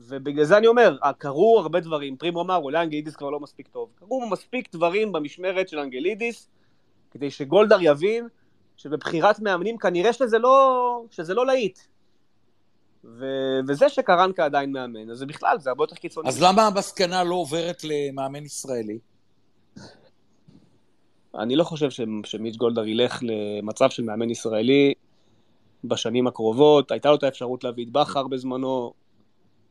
ובגלל 0.00 0.44
זה 0.44 0.56
אני 0.58 0.66
אומר, 0.66 0.96
קרו 1.18 1.58
הרבה 1.60 1.80
דברים, 1.80 2.16
פרימו 2.16 2.42
אמר, 2.42 2.56
אולי 2.56 2.82
אנגלידיס 2.82 3.16
כבר 3.16 3.30
לא 3.30 3.40
מספיק 3.40 3.68
טוב. 3.68 3.88
קרו 3.94 4.28
מספיק 4.30 4.72
דברים 4.72 5.12
במשמרת 5.12 5.68
של 5.68 5.78
אנגלידיס, 5.78 6.48
כדי 7.10 7.30
שגולדהר 7.30 7.78
יבין 7.82 8.28
שבבחירת 8.76 9.40
מאמנים 9.40 9.78
כנראה 9.78 10.12
שזה 10.12 10.38
לא, 10.38 11.04
שזה 11.10 11.34
לא 11.34 11.46
להיט. 11.46 11.78
ו... 13.04 13.24
וזה 13.68 13.88
שקרנקה 13.88 14.44
עדיין 14.44 14.72
מאמן, 14.72 15.10
אז 15.10 15.18
זה 15.18 15.26
בכלל, 15.26 15.58
זה 15.58 15.70
הרבה 15.70 15.82
יותר 15.82 15.96
קיצוני. 15.96 16.28
אז 16.28 16.42
למה 16.42 16.66
המסקנה 16.66 17.24
לא 17.24 17.34
עוברת 17.34 17.82
למאמן 17.84 18.44
ישראלי? 18.44 18.98
אני 21.34 21.56
לא 21.56 21.64
חושב 21.64 21.90
ש... 21.90 22.00
שמיץ' 22.24 22.56
גולדהר 22.56 22.86
ילך 22.86 23.20
למצב 23.22 23.90
של 23.90 24.02
מאמן 24.02 24.30
ישראלי 24.30 24.94
בשנים 25.84 26.26
הקרובות. 26.26 26.90
הייתה 26.90 27.08
לו 27.08 27.14
את 27.14 27.22
האפשרות 27.22 27.64
להביא 27.64 27.84
את 27.84 27.90
בכר 27.90 28.26
בזמנו, 28.26 28.92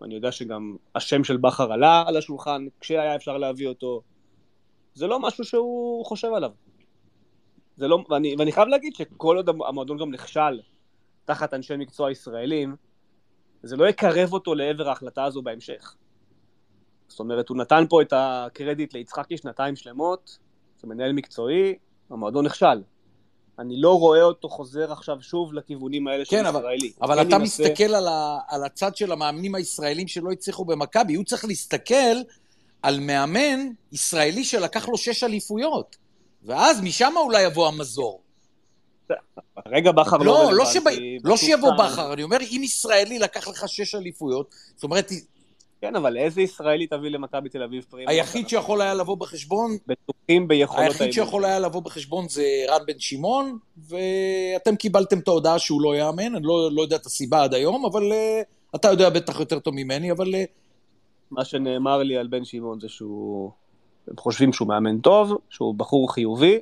אני 0.02 0.16
יודע 0.16 0.32
שגם 0.32 0.76
השם 0.96 1.24
של 1.24 1.38
בכר 1.38 1.72
עלה 1.72 2.04
על 2.08 2.18
השולחן 2.18 2.66
כשהיה 2.80 3.16
אפשר 3.16 3.38
להביא 3.38 3.68
אותו. 3.68 4.02
זה 4.94 5.08
לא 5.08 5.20
משהו 5.20 5.44
שהוא 5.44 6.06
חושב 6.06 6.34
עליו. 6.34 6.52
זה 7.78 7.88
לא, 7.88 8.04
ואני, 8.10 8.36
ואני 8.40 8.52
חייב 8.52 8.68
להגיד 8.68 8.96
שכל 8.96 9.38
עוד 9.38 9.50
המועדון 9.50 9.98
גם 9.98 10.12
נכשל 10.12 10.60
תחת 11.26 11.54
אנשי 11.54 11.78
מקצוע 11.78 12.12
ישראלים, 12.12 12.76
זה 13.64 13.76
לא 13.76 13.86
יקרב 13.90 14.34
אותו 14.34 14.56
לעבר 14.56 14.90
ההחלטה 14.90 15.24
הזו 15.24 15.42
בהמשך. 15.42 15.96
זאת 17.08 17.20
אומרת, 17.20 17.50
הוא 17.50 17.58
נתן 17.58 17.84
פה 17.90 18.02
את 18.02 18.14
הקרדיט 18.16 18.94
ליצחקי 18.94 19.38
שנתיים 19.38 19.76
שלמות, 19.76 20.38
כמנהל 20.80 21.14
מקצועי, 21.14 21.76
המועדון 22.10 22.46
נכשל. 22.46 22.82
אני 23.60 23.82
לא 23.82 24.00
רואה 24.00 24.22
אותו 24.22 24.50
חוזר 24.50 24.92
עכשיו 24.92 25.18
שוב 25.22 25.54
לכיוונים 25.54 26.08
האלה 26.08 26.26
של 26.26 26.32
כן, 26.32 26.46
אבל- 26.46 26.60
ישראלי. 26.60 26.92
אבל 27.02 27.16
כן 27.22 27.28
אתה 27.28 27.36
ינסה- 27.36 27.64
מסתכל 27.64 27.96
על, 27.96 28.08
ה, 28.08 28.40
על 28.48 28.64
הצד 28.64 28.96
של 28.96 29.12
המאמנים 29.12 29.56
הישראלים 29.56 30.08
שלא 30.08 30.32
הצליחו 30.32 30.66
במכבי, 30.66 31.16
הוא 31.16 31.26
צריך 31.26 31.46
להסתכל 31.46 32.16
על 32.84 33.00
מאמן 33.00 33.60
ישראלי 33.92 34.44
שלקח 34.44 34.88
לו 34.90 34.98
שש 34.98 35.24
אליפויות. 35.24 35.96
ואז 36.44 36.82
משם 36.82 37.14
אולי 37.18 37.42
יבוא 37.44 37.68
המזור. 37.68 38.22
רגע 39.68 39.92
בכר 39.92 40.18
לא 40.18 40.26
לא. 40.26 40.54
לא, 40.54 40.66
שבא, 40.66 40.92
לא 41.24 41.38
שיבוא 41.38 41.72
בכר, 41.80 42.14
אני 42.14 42.24
אומר, 42.24 42.38
אם 42.52 42.62
ישראלי 42.64 43.20
לקח 43.20 43.48
לך 43.48 43.64
שש 43.70 43.96
אליפויות, 43.96 44.48
זאת 44.76 44.84
אומרת, 44.84 45.12
כן, 45.82 45.96
אבל 45.96 46.18
איזה 46.18 46.42
ישראלי 46.42 46.88
תביא 46.88 47.10
למכבי 47.10 47.50
תל 47.50 47.64
אביב 47.64 47.86
פרימו? 47.90 48.10
היחיד 48.10 48.50
שיכול 48.50 48.82
היה 48.82 48.94
לבוא 48.94 49.18
בחשבון, 49.18 49.72
בטוחים 49.88 50.48
ביכולות 50.48 50.84
היחיד 50.84 51.02
האימון. 51.02 51.12
שיכול 51.14 51.46
היה 51.46 51.60
לבוא 51.60 51.82
בחשבון 51.82 52.28
זה 52.30 52.44
רן 52.70 52.86
בן 52.88 53.00
שמעון, 53.00 53.58
ואתם 53.78 54.76
קיבלתם 54.76 55.20
את 55.20 55.28
ההודעה 55.28 55.60
שהוא 55.60 55.82
לא 55.82 55.96
יאמן, 55.96 56.36
אני 56.36 56.44
לא, 56.46 56.70
לא 56.72 56.82
יודע 56.82 56.96
את 56.96 57.06
הסיבה 57.06 57.44
עד 57.44 57.54
היום, 57.54 57.86
אבל 57.86 58.12
uh, 58.12 58.76
אתה 58.76 58.88
יודע 58.88 59.10
בטח 59.10 59.40
יותר 59.40 59.60
טוב 59.60 59.74
ממני, 59.76 60.12
אבל 60.12 60.36
uh, 60.36 60.38
מה 61.32 61.46
שנאמר 61.46 61.98
לי 61.98 62.18
על 62.18 62.28
בן 62.28 62.46
שמעון 62.46 62.80
זה 62.80 62.90
שהוא... 62.90 63.52
הם 64.08 64.18
חושבים 64.18 64.54
שהוא 64.54 64.68
מאמן 64.68 65.00
טוב, 65.00 65.34
שהוא 65.50 65.76
בחור 65.76 66.14
חיובי, 66.14 66.60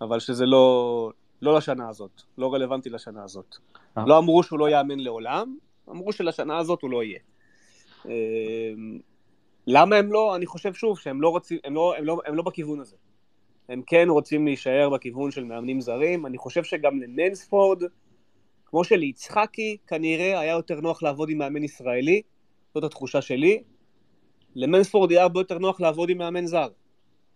אבל 0.00 0.20
שזה 0.20 0.46
לא, 0.46 1.10
לא 1.42 1.56
לשנה 1.56 1.88
הזאת, 1.88 2.22
לא 2.38 2.54
רלוונטי 2.54 2.90
לשנה 2.90 3.24
הזאת. 3.24 3.56
אה. 3.98 4.04
לא 4.06 4.18
אמרו 4.18 4.42
שהוא 4.42 4.58
לא 4.58 4.68
יאמן 4.70 5.00
לעולם, 5.00 5.56
אמרו 5.90 6.12
שלשנה 6.12 6.58
הזאת 6.58 6.82
הוא 6.82 6.90
לא 6.90 7.02
יהיה. 7.02 7.18
אה, 8.08 8.72
למה 9.66 9.96
הם 9.96 10.12
לא? 10.12 10.36
אני 10.36 10.46
חושב 10.46 10.74
שוב 10.74 10.98
שהם 10.98 11.22
לא 11.22 11.28
רוצים, 11.28 11.58
הם 11.64 11.74
לא, 11.74 11.94
הם 11.96 12.04
לא, 12.04 12.20
הם 12.26 12.34
לא 12.34 12.42
בכיוון 12.42 12.80
הזה. 12.80 12.96
הם 13.68 13.82
כן 13.86 14.06
רוצים 14.10 14.44
להישאר 14.44 14.90
בכיוון 14.90 15.30
של 15.30 15.44
מאמנים 15.44 15.80
זרים, 15.80 16.26
אני 16.26 16.38
חושב 16.38 16.64
שגם 16.64 17.00
לננספורד, 17.00 17.82
כמו 18.66 18.84
שליצחקי 18.84 19.76
כנראה 19.86 20.40
היה 20.40 20.52
יותר 20.52 20.80
נוח 20.80 21.02
לעבוד 21.02 21.30
עם 21.30 21.38
מאמן 21.38 21.64
ישראלי, 21.64 22.22
זאת 22.74 22.84
התחושה 22.84 23.22
שלי, 23.22 23.62
למנספורד 24.54 25.10
יהיה 25.10 25.22
הרבה 25.22 25.40
יותר 25.40 25.58
נוח 25.58 25.80
לעבוד 25.80 26.10
עם 26.10 26.18
מאמן 26.18 26.46
זר, 26.46 26.68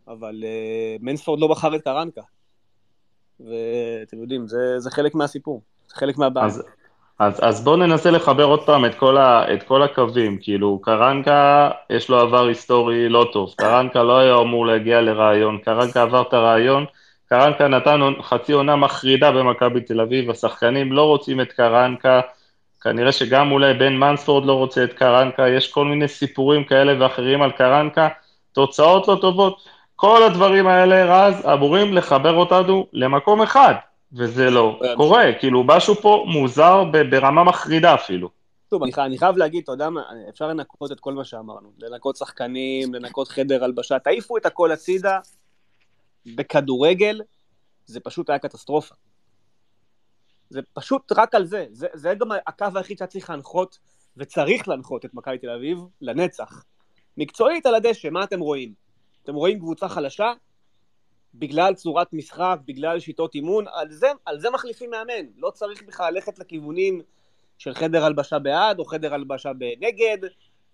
אבל 0.08 0.44
uh, 0.44 1.02
מנספורד 1.02 1.40
לא 1.40 1.48
בחר 1.48 1.76
את 1.76 1.82
קרנקה. 1.82 2.22
ואתם 3.40 4.22
יודעים, 4.22 4.46
זה, 4.46 4.78
זה 4.78 4.90
חלק 4.90 5.14
מהסיפור, 5.14 5.62
זה 5.88 5.94
חלק 5.94 6.18
מהבעיה. 6.18 6.46
אז, 6.46 6.62
אז, 7.18 7.40
אז 7.42 7.64
בואו 7.64 7.76
ננסה 7.76 8.10
לחבר 8.10 8.44
עוד 8.44 8.66
פעם 8.66 8.84
את 8.84 8.94
כל, 8.94 9.16
ה, 9.16 9.54
את 9.54 9.62
כל 9.62 9.82
הקווים, 9.82 10.38
כאילו 10.40 10.80
קרנקה 10.82 11.70
יש 11.90 12.08
לו 12.08 12.20
עבר 12.20 12.46
היסטורי 12.46 13.08
לא 13.08 13.28
טוב, 13.32 13.54
קרנקה 13.58 14.02
לא 14.02 14.18
היה 14.18 14.36
אמור 14.36 14.66
להגיע 14.66 15.00
לרעיון, 15.00 15.58
קרנקה 15.58 16.02
עבר 16.02 16.22
את 16.22 16.34
הרעיון, 16.34 16.84
קרנקה 17.28 17.68
נתן 17.68 18.00
חצי 18.22 18.52
עונה 18.52 18.76
מחרידה 18.76 19.32
במכבי 19.32 19.80
תל 19.80 20.00
אביב, 20.00 20.30
השחקנים 20.30 20.92
לא 20.92 21.02
רוצים 21.02 21.40
את 21.40 21.52
קרנקה, 21.52 22.20
כנראה 22.80 23.12
שגם 23.12 23.52
אולי 23.52 23.74
בן 23.74 23.96
מנספורד 23.96 24.46
לא 24.46 24.52
רוצה 24.52 24.84
את 24.84 24.92
קרנקה, 24.92 25.48
יש 25.48 25.72
כל 25.72 25.84
מיני 25.84 26.08
סיפורים 26.08 26.64
כאלה 26.64 26.94
ואחרים 26.98 27.42
על 27.42 27.50
קרנקה, 27.50 28.08
תוצאות 28.52 29.08
לא 29.08 29.18
טובות, 29.20 29.64
כל 29.96 30.22
הדברים 30.22 30.66
האלה, 30.66 31.04
רז, 31.04 31.46
אמורים 31.52 31.94
לחבר 31.94 32.34
אותנו 32.34 32.86
למקום 32.92 33.42
אחד, 33.42 33.74
וזה 34.12 34.50
לא 34.50 34.80
קורה, 34.96 35.24
כאילו 35.40 35.64
משהו 35.64 35.94
פה 35.94 36.24
מוזר 36.28 36.84
ברמה 37.10 37.44
מחרידה 37.44 37.94
אפילו. 37.94 38.28
טוב, 38.68 38.82
אני 38.98 39.18
חייב 39.18 39.36
להגיד, 39.36 39.62
אתה 39.62 39.72
יודע 39.72 39.90
מה, 39.90 40.02
אפשר 40.28 40.48
לנקות 40.48 40.92
את 40.92 41.00
כל 41.00 41.14
מה 41.14 41.24
שאמרנו. 41.24 41.72
לנקות 41.78 42.16
שחקנים, 42.16 42.94
לנקות 42.94 43.28
חדר 43.28 43.64
הלבשה, 43.64 43.98
תעיפו 43.98 44.36
את 44.36 44.46
הכל 44.46 44.72
הצידה. 44.72 45.18
בכדורגל 46.26 47.20
זה 47.86 48.00
פשוט 48.00 48.30
היה 48.30 48.38
קטסטרופה. 48.38 48.94
זה 50.50 50.60
פשוט 50.72 51.12
רק 51.12 51.34
על 51.34 51.46
זה. 51.46 51.66
זה, 51.70 51.86
זה 51.94 52.14
גם 52.14 52.28
הקו 52.46 52.66
היחיד 52.74 52.98
שהיה 52.98 53.08
צריך 53.08 53.30
להנחות, 53.30 53.78
וצריך 54.16 54.68
להנחות 54.68 55.04
את 55.04 55.14
מכבי 55.14 55.38
תל 55.38 55.50
אביב, 55.50 55.78
לנצח. 56.00 56.64
מקצועית 57.16 57.66
על 57.66 57.74
הדשא, 57.74 58.08
מה 58.08 58.24
אתם 58.24 58.40
רואים? 58.40 58.72
אתם 59.22 59.34
רואים 59.34 59.58
קבוצה 59.58 59.88
חלשה? 59.88 60.32
בגלל 61.34 61.74
צורת 61.74 62.12
משחק, 62.12 62.58
בגלל 62.66 63.00
שיטות 63.00 63.34
אימון, 63.34 63.64
על 63.72 63.90
זה, 63.90 64.08
על 64.24 64.40
זה 64.40 64.50
מחליפים 64.50 64.90
מאמן. 64.90 65.26
לא 65.36 65.50
צריך 65.50 65.82
בכלל 65.82 66.14
ללכת 66.14 66.38
לכיוונים 66.38 67.00
של 67.58 67.74
חדר 67.74 68.04
הלבשה 68.04 68.38
בעד 68.38 68.78
או 68.78 68.84
חדר 68.84 69.14
הלבשה 69.14 69.52
בנגד, 69.52 70.18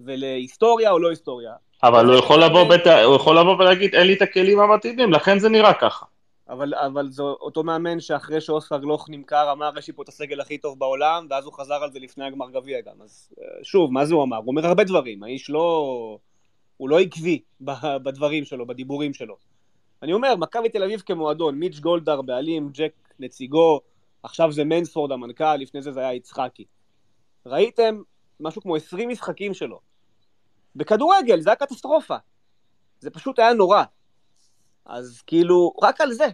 ולהיסטוריה 0.01 0.90
או 0.90 0.98
לא 0.98 1.10
היסטוריה. 1.10 1.52
אבל 1.82 2.06
הוא 2.06 2.14
יכול 2.14 2.44
לבוא 2.44 2.64
בת... 2.64 2.86
הוא 2.86 3.16
יכול 3.16 3.39
לבוא 3.39 3.56
ולהגיד, 3.59 3.94
אין 3.94 4.06
לי 4.06 4.14
את 4.14 4.22
הכלים 4.22 4.60
המתאימים, 4.60 5.12
לכן 5.12 5.39
זה 5.39 5.48
נראה 5.48 5.74
ככה. 5.74 6.06
אבל, 6.48 6.74
אבל 6.74 7.10
זה 7.10 7.22
אותו 7.22 7.62
מאמן 7.62 8.01
שאחרי 8.01 8.40
שאוסקר 8.40 8.78
גלוך 8.78 9.06
נמכר 9.10 9.52
אמר 9.52 9.70
יש 9.78 9.86
לי 9.89 9.93
פה 9.94 10.02
את 10.02 10.09
הסגל 10.09 10.40
הכי 10.40 10.59
טוב 10.59 10.78
בעולם 10.78 11.26
ואז 11.31 11.44
הוא 11.44 11.52
חזר 11.52 11.74
על 11.74 11.93
זה 11.93 11.98
לפני 11.98 12.24
הגמר 12.24 12.51
גביע 12.51 12.81
גם 12.81 13.02
אז 13.02 13.31
אה, 13.39 13.64
שוב 13.64 13.93
מה 13.93 14.05
זה 14.05 14.14
הוא 14.14 14.22
אמר? 14.22 14.36
הוא 14.36 14.47
אומר 14.47 14.66
הרבה 14.66 14.85
דברים 14.85 15.22
האיש 15.22 15.51
לא 15.51 16.18
הוא 16.76 16.89
לא 16.89 17.01
עקבי 17.01 17.40
בדברים 17.81 18.44
שלו 18.44 18.66
בדיבורים 18.66 19.14
שלו 19.14 19.36
אני 20.05 20.12
אומר 20.12 20.36
מכבי 20.36 20.68
תל 20.68 20.82
אביב 20.82 21.02
כמועדון 21.06 21.55
מיץ' 21.55 21.78
גולדהר 21.78 22.22
בעלים 22.22 22.70
ג'ק 22.72 22.93
נציגו 23.18 23.81
עכשיו 24.22 24.52
זה 24.52 24.64
מנספורד 24.64 25.12
המנכ"ל 25.12 25.56
לפני 25.56 25.82
זה 25.82 25.93
זה 25.93 26.01
היה 26.01 26.14
יצחקי 26.14 26.64
ראיתם 27.47 28.02
משהו 28.40 28.62
כמו 28.62 28.76
20 28.76 29.09
משחקים 29.09 29.55
שלו 29.55 29.81
בכדורגל 30.76 31.40
זה 31.40 31.51
היה 31.51 31.56
קטסטרופה 31.56 32.16
זה 33.01 33.10
פשוט 33.10 33.39
היה 33.39 33.52
נורא 33.52 33.85
אז 34.86 35.22
כאילו, 35.26 35.72
רק 35.82 36.01
על 36.01 36.12
זה. 36.12 36.26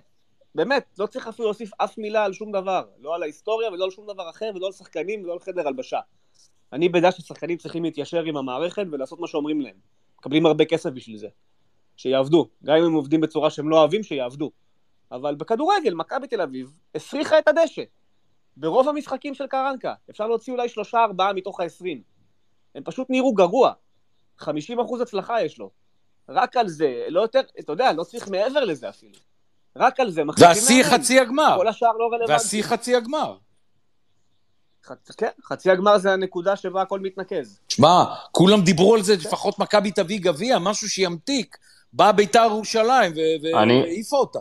באמת, 0.55 0.85
לא 0.99 1.07
צריך 1.07 1.29
אפילו 1.29 1.49
להוסיף 1.49 1.71
אף 1.79 1.99
מילה 1.99 2.25
על 2.25 2.33
שום 2.33 2.53
דבר. 2.53 2.85
לא 2.99 3.15
על 3.15 3.23
ההיסטוריה 3.23 3.71
ולא 3.71 3.85
על 3.85 3.91
שום 3.91 4.07
דבר 4.07 4.31
אחר, 4.31 4.51
ולא 4.55 4.67
על 4.67 4.73
שחקנים 4.73 5.25
ולא 5.25 5.33
על 5.33 5.39
חדר 5.39 5.69
הלבשה. 5.69 6.01
אני 6.73 6.89
בדעה 6.89 7.13
ששחקנים 7.13 7.59
צריכים 7.59 7.85
להתיישר 7.85 8.23
עם 8.25 8.37
המערכת 8.37 8.87
ולעשות 8.93 9.21
מה 9.21 9.27
שאומרים 9.27 9.61
להם. 9.61 9.77
מקבלים 10.19 10.47
הרבה 10.47 10.65
כסף 10.65 10.91
בשביל 10.91 11.17
זה. 11.17 11.29
שיעבדו. 12.01 12.49
גם 12.65 12.77
אם 12.77 12.85
הם 12.85 12.93
עובדים 12.93 13.21
בצורה 13.21 13.51
שהם 13.51 13.69
לא 13.69 13.79
אוהבים, 13.79 14.03
שיעבדו. 14.03 14.51
אבל 15.13 15.35
בכדורגל, 15.35 15.95
מכבי 15.95 16.27
תל 16.27 16.41
אביב 16.41 16.73
הסריחה 16.95 17.39
את 17.39 17.49
הדשא. 17.49 17.83
ברוב 18.57 18.89
המשחקים 18.89 19.35
של 19.35 19.47
קרנקה. 19.47 19.95
אפשר 20.11 20.27
להוציא 20.27 20.53
אולי 20.53 20.69
שלושה 20.69 21.05
ארבעה 21.05 21.33
מתוך 21.33 21.61
העשרים. 21.61 22.03
הם 22.75 22.83
פשוט 22.83 23.07
נראו 23.11 23.35
גרוע. 23.35 23.73
50% 24.41 24.47
הצלחה 25.03 25.43
יש 25.43 25.59
לו. 25.59 25.71
רק 26.29 26.57
על 26.57 26.69
זה, 26.69 27.05
לא 27.09 27.21
יותר, 27.21 27.41
אתה 27.61 27.73
יודע, 27.73 27.93
לא 27.93 28.05
צריך 28.05 28.29
מעבר 28.29 28.65
לזה 28.65 28.89
אפילו. 28.89 29.19
רק 29.77 30.01
על 30.01 30.11
זה 30.11 30.25
מחליטים 30.25 30.49
והשיא. 30.49 30.85
חצי 30.85 31.21
הגמר. 31.21 31.55
כל 31.59 31.69
השאר 31.69 31.93
לא 31.93 32.07
רלוונטי. 32.13 32.33
והשיא 32.33 32.63
חצי 32.63 32.97
הגמר. 32.97 33.37
חצ... 34.85 35.11
כן, 35.11 35.31
חצי 35.45 35.71
הגמר 35.71 35.99
זה 35.99 36.13
הנקודה 36.13 36.57
שבה 36.57 36.83
הכל 36.83 37.01
מתנקז. 37.01 37.61
שמע, 37.69 38.05
כולם 38.33 38.61
דיברו 38.61 38.95
על 38.95 39.03
זה, 39.03 39.15
לפחות 39.15 39.59
מכבי 39.59 39.91
תביא 39.91 40.21
גביע, 40.21 40.59
משהו 40.59 40.89
שימתיק. 40.89 41.57
באה 41.93 42.13
ביתר 42.13 42.47
ירושלים 42.51 43.13
והעיפה 43.43 44.17
אותה. 44.17 44.39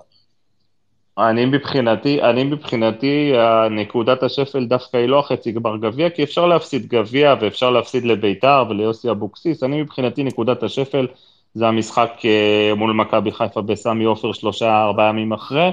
אני 1.17 1.45
מבחינתי, 1.45 2.21
אני 2.21 2.43
מבחינתי, 2.43 3.31
נקודת 3.71 4.23
השפל 4.23 4.65
דווקא 4.65 4.97
היא 4.97 5.05
לא 5.05 5.19
החצי 5.19 5.51
גמר 5.51 5.77
גביע, 5.77 6.09
כי 6.09 6.23
אפשר 6.23 6.45
להפסיד 6.45 6.87
גביע 6.87 7.35
ואפשר 7.41 7.69
להפסיד 7.69 8.05
לביתר 8.05 8.63
וליוסי 8.69 9.11
אבוקסיס. 9.11 9.63
אני 9.63 9.81
מבחינתי 9.81 10.23
נקודת 10.23 10.63
השפל 10.63 11.07
זה 11.53 11.67
המשחק 11.67 12.11
אה, 12.25 12.71
מול 12.75 12.93
מכבי 12.93 13.31
חיפה 13.31 13.61
בסמי 13.61 14.03
עופר 14.03 14.33
שלושה, 14.33 14.83
ארבעה 14.83 15.09
ימים 15.09 15.33
אחרי. 15.33 15.71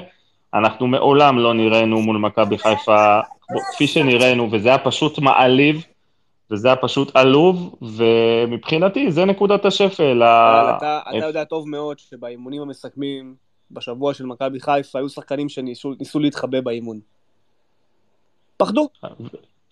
אנחנו 0.54 0.86
מעולם 0.86 1.38
לא 1.38 1.54
נראינו 1.54 2.00
מול 2.00 2.18
מכבי 2.18 2.58
חיפה 2.58 3.20
כפי 3.72 3.86
שנראינו, 3.86 4.48
וזה 4.52 4.68
היה 4.68 4.78
פשוט 4.78 5.18
מעליב, 5.18 5.84
וזה 6.50 6.68
היה 6.68 6.76
פשוט 6.76 7.16
עלוב, 7.16 7.74
ומבחינתי 7.82 9.10
זה 9.10 9.24
נקודת 9.24 9.64
השפל. 9.64 10.22
ה- 10.22 10.76
אתה, 10.76 11.00
אתה 11.08 11.26
יודע 11.26 11.44
טוב 11.44 11.68
מאוד 11.68 11.98
שבאימונים 11.98 12.62
המסכמים 12.62 13.34
בשבוע 13.70 14.14
של 14.14 14.26
מכבי 14.26 14.60
חיפה 14.60 14.98
היו 14.98 15.08
שחקנים 15.08 15.48
שניסו 15.48 15.94
ניסו 15.98 16.18
להתחבא 16.18 16.60
באימון. 16.60 17.00
פחדו. 18.56 18.88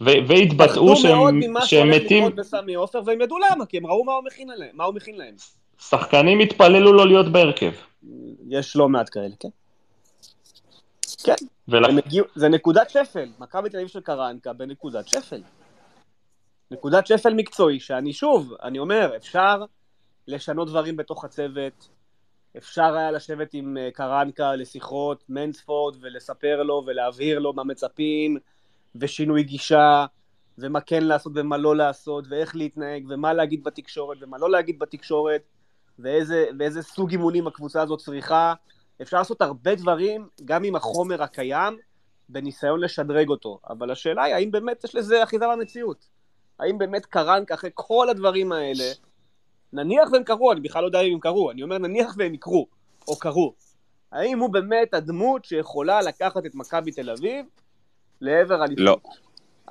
והתבטאו 0.00 0.68
פחדו 0.68 0.96
שהם, 0.96 1.18
מאוד 1.18 1.34
ממה 1.34 1.66
שהם 1.66 1.86
שהולך 1.88 2.04
מתים, 2.04 2.18
לקרות 2.18 2.34
בסמי 2.34 2.74
עופר, 2.74 3.00
והם 3.06 3.20
ידעו 3.20 3.36
למה, 3.38 3.66
כי 3.66 3.76
הם 3.76 3.86
ראו 3.86 4.04
מה 4.04 4.12
הוא 4.12 4.24
מכין. 4.24 4.48
מה 4.72 4.84
הוא 4.84 4.94
מכין 4.94 5.16
להם. 5.16 5.34
שחקנים 5.78 6.40
התפללו 6.40 6.92
לא 6.92 7.06
להיות 7.06 7.32
בהרכב. 7.32 7.72
יש 8.48 8.76
לא 8.76 8.88
מעט 8.88 9.08
כאלה, 9.12 9.34
כן. 9.40 9.48
כן, 11.24 11.34
ולכ... 11.68 11.90
הגיעו, 12.06 12.26
זה 12.34 12.48
נקודת 12.48 12.90
שפל, 12.90 13.28
מכבי 13.38 13.70
תל 13.70 13.76
אביב 13.76 13.88
של 13.88 14.00
קרנקה 14.00 14.52
בנקודת 14.52 15.08
שפל. 15.08 15.40
נקודת 16.70 17.06
שפל 17.06 17.34
מקצועי, 17.34 17.80
שאני 17.80 18.12
שוב, 18.12 18.52
אני 18.62 18.78
אומר, 18.78 19.12
אפשר 19.16 19.64
לשנות 20.26 20.68
דברים 20.68 20.96
בתוך 20.96 21.24
הצוות, 21.24 21.88
אפשר 22.56 22.94
היה 22.96 23.10
לשבת 23.10 23.54
עם 23.54 23.76
אה, 23.76 23.90
קרנקה 23.90 24.56
לשיחות, 24.56 25.24
מנספורד, 25.28 25.96
ולספר 26.00 26.62
לו 26.62 26.82
ולהבהיר 26.86 27.38
לו 27.38 27.52
מה 27.52 27.64
מצפים, 27.64 28.36
ושינוי 28.96 29.42
גישה, 29.42 30.06
ומה 30.58 30.80
כן 30.80 31.04
לעשות 31.04 31.32
ומה 31.36 31.56
לא 31.56 31.76
לעשות, 31.76 32.24
ואיך 32.28 32.56
להתנהג, 32.56 33.04
ומה 33.08 33.32
להגיד 33.32 33.64
בתקשורת 33.64 34.18
ומה 34.20 34.38
לא 34.38 34.50
להגיד 34.50 34.78
בתקשורת, 34.78 35.42
ואיזה, 35.98 36.46
ואיזה 36.58 36.82
סוג 36.82 37.10
אימונים 37.10 37.46
הקבוצה 37.46 37.82
הזאת 37.82 38.00
צריכה. 38.00 38.54
אפשר 39.02 39.16
לעשות 39.16 39.42
הרבה 39.42 39.74
דברים, 39.74 40.28
גם 40.44 40.64
עם 40.64 40.76
החומר 40.76 41.22
הקיים, 41.22 41.76
בניסיון 42.28 42.80
לשדרג 42.80 43.28
אותו. 43.28 43.60
אבל 43.68 43.90
השאלה 43.90 44.22
היא, 44.22 44.34
האם 44.34 44.50
באמת 44.50 44.84
יש 44.84 44.94
לזה 44.94 45.22
אחיזה 45.22 45.44
במציאות? 45.52 46.13
האם 46.60 46.78
באמת 46.78 47.06
קרנקה, 47.06 47.54
אחרי 47.54 47.70
כל 47.74 48.08
הדברים 48.10 48.52
האלה, 48.52 48.84
נניח 49.72 50.08
והם 50.12 50.22
קרו, 50.22 50.52
אני 50.52 50.60
בכלל 50.60 50.82
לא 50.82 50.86
יודע 50.86 51.00
אם 51.00 51.12
הם 51.12 51.20
קרו, 51.20 51.50
אני 51.50 51.62
אומר 51.62 51.78
נניח 51.78 52.14
והם 52.18 52.34
יקרו, 52.34 52.66
או 53.08 53.16
קרו. 53.16 53.54
האם 54.12 54.38
הוא 54.38 54.50
באמת 54.50 54.94
הדמות 54.94 55.44
שיכולה 55.44 56.02
לקחת 56.02 56.46
את 56.46 56.54
מכבי 56.54 56.92
תל 56.92 57.10
אביב 57.10 57.46
לעבר 58.20 58.64
אליפות? 58.64 58.84
לא. 58.84 58.96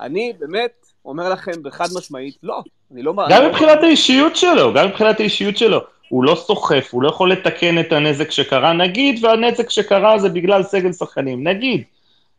אני 0.00 0.32
באמת 0.38 0.86
אומר 1.04 1.28
לכם 1.28 1.62
בחד 1.62 1.88
משמעית, 1.96 2.36
לא. 2.42 2.62
אני 2.92 3.02
לא... 3.02 3.12
גם 3.12 3.20
אני 3.20 3.44
לא- 3.44 3.48
מבחינת 3.48 3.78
האישיות 3.82 4.36
שלו, 4.36 4.74
גם 4.74 4.88
מבחינת 4.88 5.20
האישיות 5.20 5.56
שלו. 5.56 5.78
הוא 6.08 6.24
לא 6.24 6.34
סוחף, 6.34 6.88
הוא 6.90 7.02
לא 7.02 7.08
יכול 7.08 7.32
לתקן 7.32 7.80
את 7.80 7.92
הנזק 7.92 8.30
שקרה, 8.30 8.72
נגיד, 8.72 9.24
והנזק 9.24 9.70
שקרה 9.70 10.18
זה 10.18 10.28
בגלל 10.28 10.62
סגל 10.62 10.92
שחקנים, 10.92 11.48
נגיד. 11.48 11.82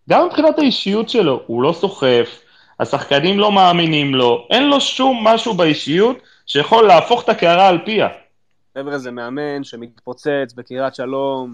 גם 0.09 0.25
מבחינת 0.25 0.59
האישיות 0.59 1.09
שלו, 1.09 1.43
הוא 1.47 1.63
לא 1.63 1.73
סוחף, 1.73 2.39
השחקנים 2.79 3.39
לא 3.39 3.51
מאמינים 3.51 4.15
לו, 4.15 4.47
אין 4.49 4.69
לו 4.69 4.81
שום 4.81 5.27
משהו 5.27 5.53
באישיות 5.53 6.17
שיכול 6.45 6.87
להפוך 6.87 7.23
את 7.23 7.29
הקערה 7.29 7.67
על 7.67 7.77
פיה. 7.85 8.07
חבר'ה, 8.77 8.97
זה 8.97 9.11
מאמן 9.11 9.63
שמתפוצץ 9.63 10.53
בקריית 10.55 10.95
שלום 10.95 11.51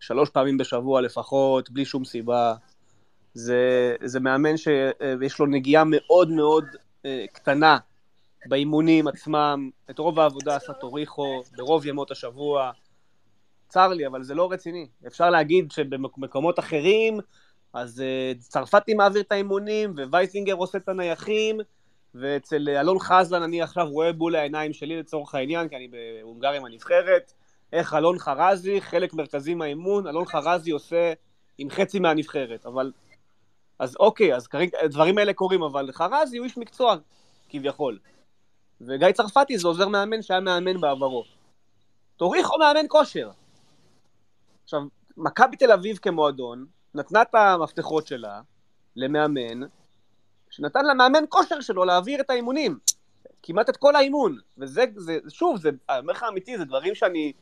שלוש 0.00 0.30
פעמים 0.30 0.58
בשבוע 0.58 1.00
לפחות, 1.00 1.70
בלי 1.70 1.84
שום 1.84 2.04
סיבה. 2.04 2.54
זה, 3.34 3.94
זה 4.04 4.20
מאמן 4.20 4.56
שיש 4.56 5.38
לו 5.38 5.46
נגיעה 5.46 5.84
מאוד 5.86 6.30
מאוד 6.30 6.64
אה, 7.06 7.24
קטנה 7.32 7.78
באימונים 8.46 9.08
עצמם. 9.08 9.70
את 9.90 9.98
רוב 9.98 10.20
העבודה 10.20 10.56
עשה 10.56 10.72
טוריחו, 10.72 11.42
ברוב 11.56 11.86
ימות 11.86 12.10
השבוע. 12.10 12.70
צר 13.68 13.88
לי, 13.88 14.06
אבל 14.06 14.22
זה 14.22 14.34
לא 14.34 14.52
רציני. 14.52 14.86
אפשר 15.06 15.30
להגיד 15.30 15.70
שבמקומות 15.70 16.58
אחרים, 16.58 17.20
אז 17.72 18.00
אה, 18.00 18.32
צרפתי 18.38 18.94
מעביר 18.94 19.22
את 19.22 19.32
האימונים, 19.32 19.94
ווייסינגר 20.10 20.54
עושה 20.54 20.78
את 20.78 20.88
הנייחים, 20.88 21.60
ואצל 22.14 22.68
אלון 22.68 22.98
חזן 22.98 23.42
אני 23.42 23.62
עכשיו 23.62 23.88
רואה 23.90 24.12
מול 24.12 24.36
העיניים 24.36 24.72
שלי 24.72 24.98
לצורך 24.98 25.34
העניין, 25.34 25.68
כי 25.68 25.76
אני 25.76 25.88
בהונגריה 25.88 26.60
עם 26.60 26.64
הנבחרת, 26.64 27.32
איך 27.72 27.94
אלון 27.94 28.18
חרזי, 28.18 28.80
חלק 28.80 29.14
מרכזי 29.14 29.54
מהאימון, 29.54 30.06
אלון 30.06 30.26
חרזי 30.26 30.70
עושה 30.70 31.12
עם 31.58 31.70
חצי 31.70 31.98
מהנבחרת, 31.98 32.66
אבל... 32.66 32.92
אז 33.78 33.96
אוקיי, 34.00 34.34
אז 34.36 34.46
כרגע, 34.46 34.78
הדברים 34.82 35.18
האלה 35.18 35.32
קורים, 35.32 35.62
אבל 35.62 35.92
חרזי 35.92 36.38
הוא 36.38 36.44
איש 36.44 36.58
מקצוע, 36.58 36.96
כביכול. 37.48 37.98
וגיא 38.80 39.12
צרפתי 39.12 39.58
זה 39.58 39.68
עוזר 39.68 39.88
מאמן 39.88 40.22
שהיה 40.22 40.40
מאמן 40.40 40.80
בעברו. 40.80 41.24
טוריחו 42.16 42.58
מאמן 42.58 42.86
כושר. 42.88 43.30
עכשיו, 44.64 44.80
מכבי 45.16 45.56
תל 45.56 45.72
אביב 45.72 45.96
כמועדון, 45.96 46.66
נתנה 46.94 47.22
את 47.22 47.34
המפתחות 47.34 48.06
שלה 48.06 48.40
למאמן, 48.96 49.60
שנתן 50.50 50.84
למאמן 50.84 51.24
כושר 51.28 51.60
שלו 51.60 51.84
להעביר 51.84 52.20
את 52.20 52.30
האימונים. 52.30 52.78
כמעט 53.42 53.68
את 53.68 53.76
כל 53.76 53.96
האימון. 53.96 54.38
וזה, 54.58 54.84
זה, 54.96 55.18
שוב, 55.28 55.60
זה, 55.60 55.70
אני 55.90 55.98
אומר 55.98 56.12
לך 56.12 56.24
אמיתי, 56.28 56.58
זה 56.58 56.64
דברים 56.64 56.94
שאני, 56.94 57.32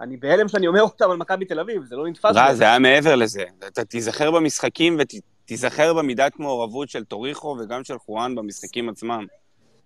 אני 0.00 0.16
בהלם 0.16 0.48
שאני 0.48 0.66
אומר 0.66 0.82
אותם 0.82 1.10
על 1.10 1.16
מכבי 1.16 1.44
תל 1.44 1.60
אביב, 1.60 1.84
זה 1.84 1.96
לא 1.96 2.08
נתפס. 2.08 2.36
רע. 2.36 2.54
זה 2.54 2.64
היה 2.64 2.78
מעבר 2.78 3.14
לזה. 3.14 3.44
אתה 3.66 3.84
תיזכר 3.84 4.30
במשחקים 4.30 4.98
תיזכר 5.44 5.94
במידת 5.94 6.38
מעורבות 6.38 6.88
של 6.88 7.04
טוריחו 7.04 7.56
וגם 7.60 7.84
של 7.84 7.98
חואן 7.98 8.34
במשחקים 8.34 8.88
עצמם. 8.88 9.26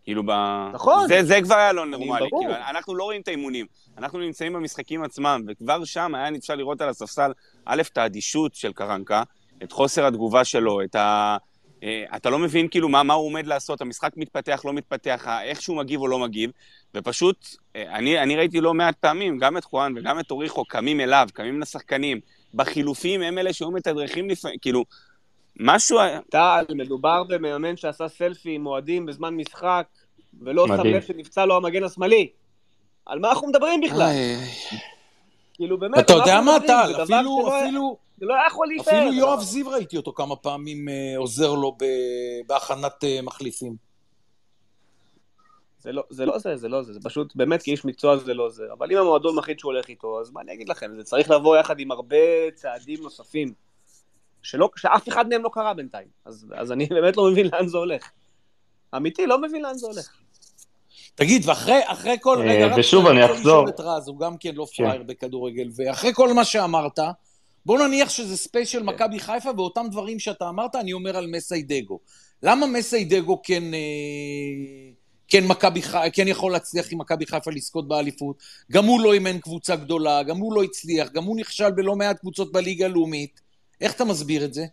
כאילו, 0.05 0.23
ב... 0.27 0.31
נכון. 0.73 1.09
זה, 1.09 1.25
זה 1.25 1.41
כבר 1.43 1.55
היה 1.55 1.73
לא 1.73 1.87
נורמלי. 1.87 2.29
ברור. 2.31 2.43
כאילו, 2.43 2.55
אנחנו 2.71 2.95
לא 2.95 3.05
רואים 3.05 3.21
את 3.21 3.29
האימונים, 3.29 3.67
אנחנו 3.99 4.19
נמצאים 4.19 4.53
במשחקים 4.53 5.03
עצמם, 5.03 5.43
וכבר 5.49 5.85
שם 5.85 6.15
היה 6.15 6.29
אפשר 6.39 6.55
לראות 6.55 6.81
על 6.81 6.89
הספסל, 6.89 7.33
א', 7.65 7.83
את 7.93 7.99
האדישות 7.99 8.55
של 8.55 8.73
קרנקה, 8.73 9.23
את 9.63 9.73
חוסר 9.73 10.07
התגובה 10.07 10.45
שלו, 10.45 10.83
את 10.83 10.95
ה... 10.95 11.37
אה, 11.83 12.05
אתה 12.17 12.31
לא 12.31 12.39
מבין 12.39 12.69
כאילו 12.69 12.89
מה, 12.89 13.03
מה 13.03 13.15
הוא 13.15 13.27
עומד 13.27 13.47
לעשות, 13.47 13.81
המשחק 13.81 14.13
מתפתח, 14.17 14.63
לא 14.65 14.73
מתפתח, 14.73 15.27
איך 15.43 15.63
שהוא 15.63 15.77
מגיב 15.77 16.01
או 16.01 16.09
לא 16.09 16.19
מגיב, 16.19 16.51
ופשוט, 16.95 17.47
אה, 17.77 17.97
אני, 17.97 18.19
אני 18.19 18.37
ראיתי 18.37 18.61
לא 18.61 18.75
מעט 18.75 18.97
פעמים, 19.01 19.39
גם 19.39 19.57
את 19.57 19.65
חואן 19.65 19.93
וגם 19.97 20.21
את 20.21 20.31
אוריחו 20.31 20.65
קמים 20.65 21.01
אליו, 21.01 21.29
קמים 21.33 21.61
לשחקנים, 21.61 22.21
בחילופים 22.55 23.23
הם 23.23 23.39
אלה 23.39 23.53
שהיו 23.53 23.71
מתדרכים 23.71 24.31
לפעמים, 24.31 24.59
כאילו, 24.59 24.85
משהו... 25.61 26.01
היה- 26.01 26.21
טל, 26.31 26.65
מדובר 26.75 27.23
במאמן 27.29 27.77
שעשה 27.77 28.09
סלפי 28.09 28.55
עם 28.55 28.67
אוהדים 28.67 29.07
בזמן 29.07 29.35
משחק, 29.35 29.87
ולא 30.41 30.67
שם. 30.67 30.87
לב 30.87 31.03
שנפצע 31.03 31.47
לו 31.47 31.57
המגן 31.57 31.85
השמאלי. 31.85 32.31
על 33.07 33.19
מה 33.19 33.31
אנחנו 33.31 33.49
מדברים 33.49 33.81
בכלל? 33.81 34.03
איי, 34.03 34.37
כאילו, 35.55 35.79
באמת, 35.79 35.99
אתה 35.99 36.13
יודע 36.13 36.41
מה? 36.41 36.57
טל? 36.67 37.03
אפילו, 37.03 37.49
אפילו, 37.59 37.97
זה 38.19 38.27
לא 38.27 38.35
היה 38.35 38.47
יכול 38.47 38.67
להישאר. 38.67 38.99
אפילו 38.99 39.13
יואב. 39.13 39.41
זיו 39.41 39.69
ראיתי 39.69 39.97
אותו 39.97 40.13
כמה 40.13 40.37
פעמים 40.37 40.89
אה, 40.89 41.15
עוזר 41.17 41.55
לו 41.55 41.73
ב- 41.73 42.47
בהכנת 42.47 43.05
אה, 43.05 43.23
מחליפים. 43.23 43.77
זה 45.79 45.93
לא 45.93 46.03
זה, 46.11 46.27
לא 46.27 46.39
זה, 46.39 46.57
זה 46.57 46.69
לא 46.69 46.83
זה, 46.83 46.93
זה 46.93 47.01
פשוט, 47.03 47.37
באמת, 47.37 47.63
כאיש 47.63 47.85
מקצוע 47.85 48.17
זה 48.17 48.35
לא 48.35 48.51
זה. 48.51 48.65
אבל 48.79 48.93
אם 48.93 48.99
המועדון 48.99 49.37
מחליט 49.37 49.59
שהוא 49.59 49.73
הולך 49.73 49.89
איתו, 49.89 50.21
אז 50.21 50.31
מה 50.31 50.41
אני 50.41 50.53
אגיד 50.53 50.69
לכם? 50.69 50.91
זה 50.97 51.05
צריך 51.05 51.31
לבוא 51.31 51.57
יחד 51.57 51.81
עם 51.81 51.91
הרבה 51.91 52.17
צעדים 52.55 53.03
נוספים, 53.03 53.53
שלא, 54.43 54.71
שאף 54.77 55.09
אחד 55.09 55.29
מהם 55.29 55.43
לא 55.43 55.51
קרה 55.53 55.75
בינתיים. 55.75 56.09
אז, 56.25 56.47
אז 56.55 56.73
אני 56.73 56.87
באמת 56.87 57.17
לא 57.17 57.31
מבין 57.31 57.49
לאן 57.53 57.69
זה 57.69 57.79
הולך. 57.79 58.11
אמיתי, 58.97 59.27
לא 59.27 59.43
מבין 59.43 59.63
לאן 59.63 59.79
זה 59.79 59.87
הולך. 59.87 60.17
תגיד, 61.15 61.49
ואחרי 61.49 61.81
אחרי 61.85 62.17
כל... 62.21 62.41
אה, 62.41 62.45
רגע, 62.45 62.75
ושוב, 62.79 63.07
אני 63.07 63.25
אחזור. 63.25 63.39
לשאול 63.39 63.69
את 63.69 63.81
רז, 63.81 64.09
הוא 64.09 64.19
גם 64.19 64.37
כן 64.37 64.55
לא 64.55 64.67
כן. 64.73 64.85
פראייר 64.85 65.03
בכדורגל, 65.03 65.69
ואחרי 65.77 66.11
כל 66.15 66.33
מה 66.33 66.45
שאמרת, 66.45 66.99
בוא 67.67 67.79
נניח 67.79 68.09
שזה 68.09 68.37
ספייס 68.37 68.69
של 68.69 68.83
מכבי 68.83 69.19
חיפה, 69.19 69.51
ואותם 69.57 69.87
דברים 69.91 70.19
שאתה 70.19 70.49
אמרת, 70.49 70.77
אני 70.77 70.93
אומר 70.93 71.17
על 71.17 71.27
מסאי 71.27 71.63
דגו. 71.63 71.99
למה 72.43 72.67
מסיידגו 72.67 73.41
כן... 73.43 73.75
אה, 73.75 74.91
כן, 75.29 75.47
מכבי 75.47 75.83
ח... 75.83 75.97
כן 76.13 76.29
יכול 76.29 76.53
להצליח 76.53 76.93
עם 76.93 76.99
מכבי 76.99 77.27
חיפה 77.27 77.51
לזכות 77.51 77.89
באליפות. 77.89 78.37
גם 78.73 78.85
הוא 78.85 79.01
לא 79.01 79.13
אימן 79.13 79.39
קבוצה 79.39 79.77
גדולה, 79.77 80.23
גם 80.23 80.37
הוא 80.37 80.55
לא 80.55 80.63
הצליח, 80.63 81.09
גם 81.13 81.25
הוא 81.25 81.37
נכשל 81.37 81.71
בלא 81.71 81.97
מעט 81.97 82.19
קבוצות 82.19 82.53
בליגה 82.53 82.85
הלאומית. 82.85 83.41
איך 83.83 83.97
אתה 83.97 84.05
מסביר 84.05 84.45
את 84.45 84.55
זה? 84.55 84.65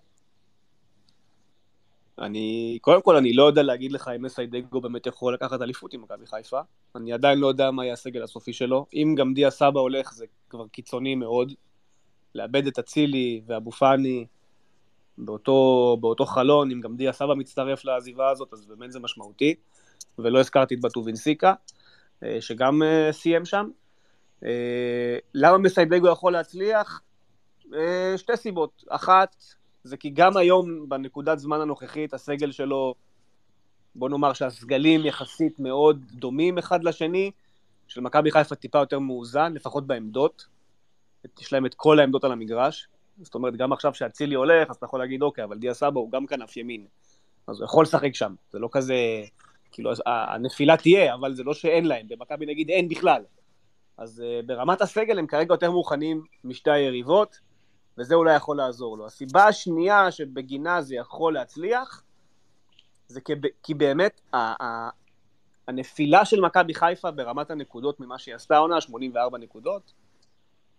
אני, 2.20 2.78
קודם 2.82 3.02
כל, 3.02 3.16
אני 3.16 3.34
לא 3.34 3.44
יודע 3.44 3.64
להגיד 3.64 3.92
לך 3.92 4.08
אם 4.16 4.22
מסיידגו 4.22 4.82
באמת 4.82 5.06
יכול 5.06 5.34
לקחת 5.34 5.62
אליפות 5.62 5.94
עם 5.94 6.02
מכבי 6.02 6.26
חיפה. 6.26 6.60
אני 6.96 7.14
עדיין 7.14 7.40
לא 7.40 7.48
יודע 7.48 7.72
מה 7.72 7.84
יהיה 7.86 7.94
הסגל 7.94 8.24
הסופי 8.24 8.54
שלו. 8.54 8.86
אם 8.94 9.16
גם 9.18 9.34
דיה 9.34 9.52
סבא 9.52 9.80
הולך, 9.80 10.14
זה 10.14 10.26
כבר 10.50 10.68
קיצוני 10.68 11.16
מאוד. 11.16 11.54
לאבד 12.36 12.68
את 12.68 12.80
אצילי 12.80 13.42
ואבו 13.48 13.72
פאני 13.72 14.26
באותו, 15.18 15.98
באותו 16.02 16.26
חלון, 16.26 16.72
אם 16.72 16.82
גם 16.82 16.96
דיה 16.96 17.14
סבא 17.14 17.34
מצטרף 17.34 17.86
לעזיבה 17.86 18.30
הזאת, 18.30 18.54
אז 18.54 18.66
באמת 18.66 18.92
זה 18.92 19.00
משמעותי. 19.00 19.56
ולא 20.20 20.40
הזכרתי 20.40 20.76
את 20.76 20.82
בטובינסיקה, 20.82 21.54
אה, 22.24 22.38
שגם 22.42 22.84
אה, 22.84 23.10
סיים 23.12 23.46
שם. 23.46 23.70
אה, 24.44 25.18
למה 25.34 25.58
מסיידגו 25.58 26.08
יכול 26.08 26.34
להצליח? 26.34 27.02
אה, 27.76 28.18
שתי 28.18 28.38
סיבות. 28.38 28.84
אחת, 28.90 29.36
זה 29.84 29.98
כי 29.98 30.10
גם 30.10 30.38
היום, 30.38 30.90
בנקודת 30.90 31.40
זמן 31.40 31.62
הנוכחית, 31.62 32.14
הסגל 32.14 32.52
שלו, 32.52 32.96
בוא 33.96 34.10
נאמר 34.10 34.34
שהסגלים 34.34 35.06
יחסית 35.06 35.60
מאוד 35.60 36.06
דומים 36.12 36.58
אחד 36.58 36.84
לשני, 36.84 37.32
של 37.88 38.02
מכבי 38.02 38.32
חיפה 38.32 38.56
טיפה 38.56 38.80
יותר 38.80 39.00
מאוזן, 39.00 39.54
לפחות 39.54 39.88
בעמדות. 39.88 40.46
יש 41.40 41.54
להם 41.54 41.66
את 41.66 41.74
כל 41.74 42.00
העמדות 42.00 42.24
על 42.24 42.32
המגרש. 42.32 42.88
זאת 43.22 43.36
אומרת, 43.36 43.56
גם 43.56 43.74
עכשיו 43.74 43.94
שאצילי 43.94 44.36
הולך, 44.36 44.70
אז 44.70 44.76
אתה 44.76 44.86
יכול 44.86 45.00
להגיד, 45.00 45.22
אוקיי, 45.22 45.44
אבל 45.44 45.58
דיה 45.58 45.74
סבא 45.74 46.00
הוא 46.00 46.12
גם 46.12 46.26
כנף 46.26 46.58
ימין. 46.58 46.86
אז 47.48 47.60
הוא 47.60 47.66
יכול 47.66 47.84
לשחק 47.84 48.16
שם. 48.16 48.36
זה 48.52 48.60
לא 48.60 48.70
כזה, 48.72 48.96
כאילו, 49.72 49.92
הנפילה 50.06 50.78
תהיה, 50.78 51.14
אבל 51.14 51.34
זה 51.34 51.44
לא 51.44 51.54
שאין 51.54 51.86
להם. 51.86 52.08
במכבי 52.08 52.46
נגיד 52.46 52.70
אין 52.70 52.90
בכלל. 52.90 53.24
אז 53.98 54.24
uh, 54.26 54.46
ברמת 54.46 54.82
הסגל 54.82 55.20
הם 55.20 55.28
כרגע 55.28 55.54
יותר 55.54 55.72
מוכנים 55.72 56.24
משתי 56.44 56.72
היריבות, 56.72 57.40
וזה 58.00 58.16
אולי 58.16 58.36
יכול 58.36 58.58
לעזור 58.58 58.98
לו. 58.98 59.06
הסיבה 59.06 59.48
השנייה 59.48 60.12
שבגינה 60.12 60.82
זה 60.82 60.96
יכול 60.96 61.34
להצליח, 61.34 62.04
זה 63.08 63.22
כי, 63.22 63.34
כי 63.64 63.74
באמת 63.74 64.22
ה- 64.34 64.64
ה- 64.64 64.90
הנפילה 65.68 66.26
של 66.26 66.42
מכבי 66.42 66.74
חיפה 66.74 67.12
ברמת 67.12 67.52
הנקודות 67.52 68.00
ממה 68.00 68.18
שהיא 68.18 68.36
עשתה 68.36 68.56
העונה, 68.56 68.82
84 68.82 69.38
נקודות, 69.38 69.94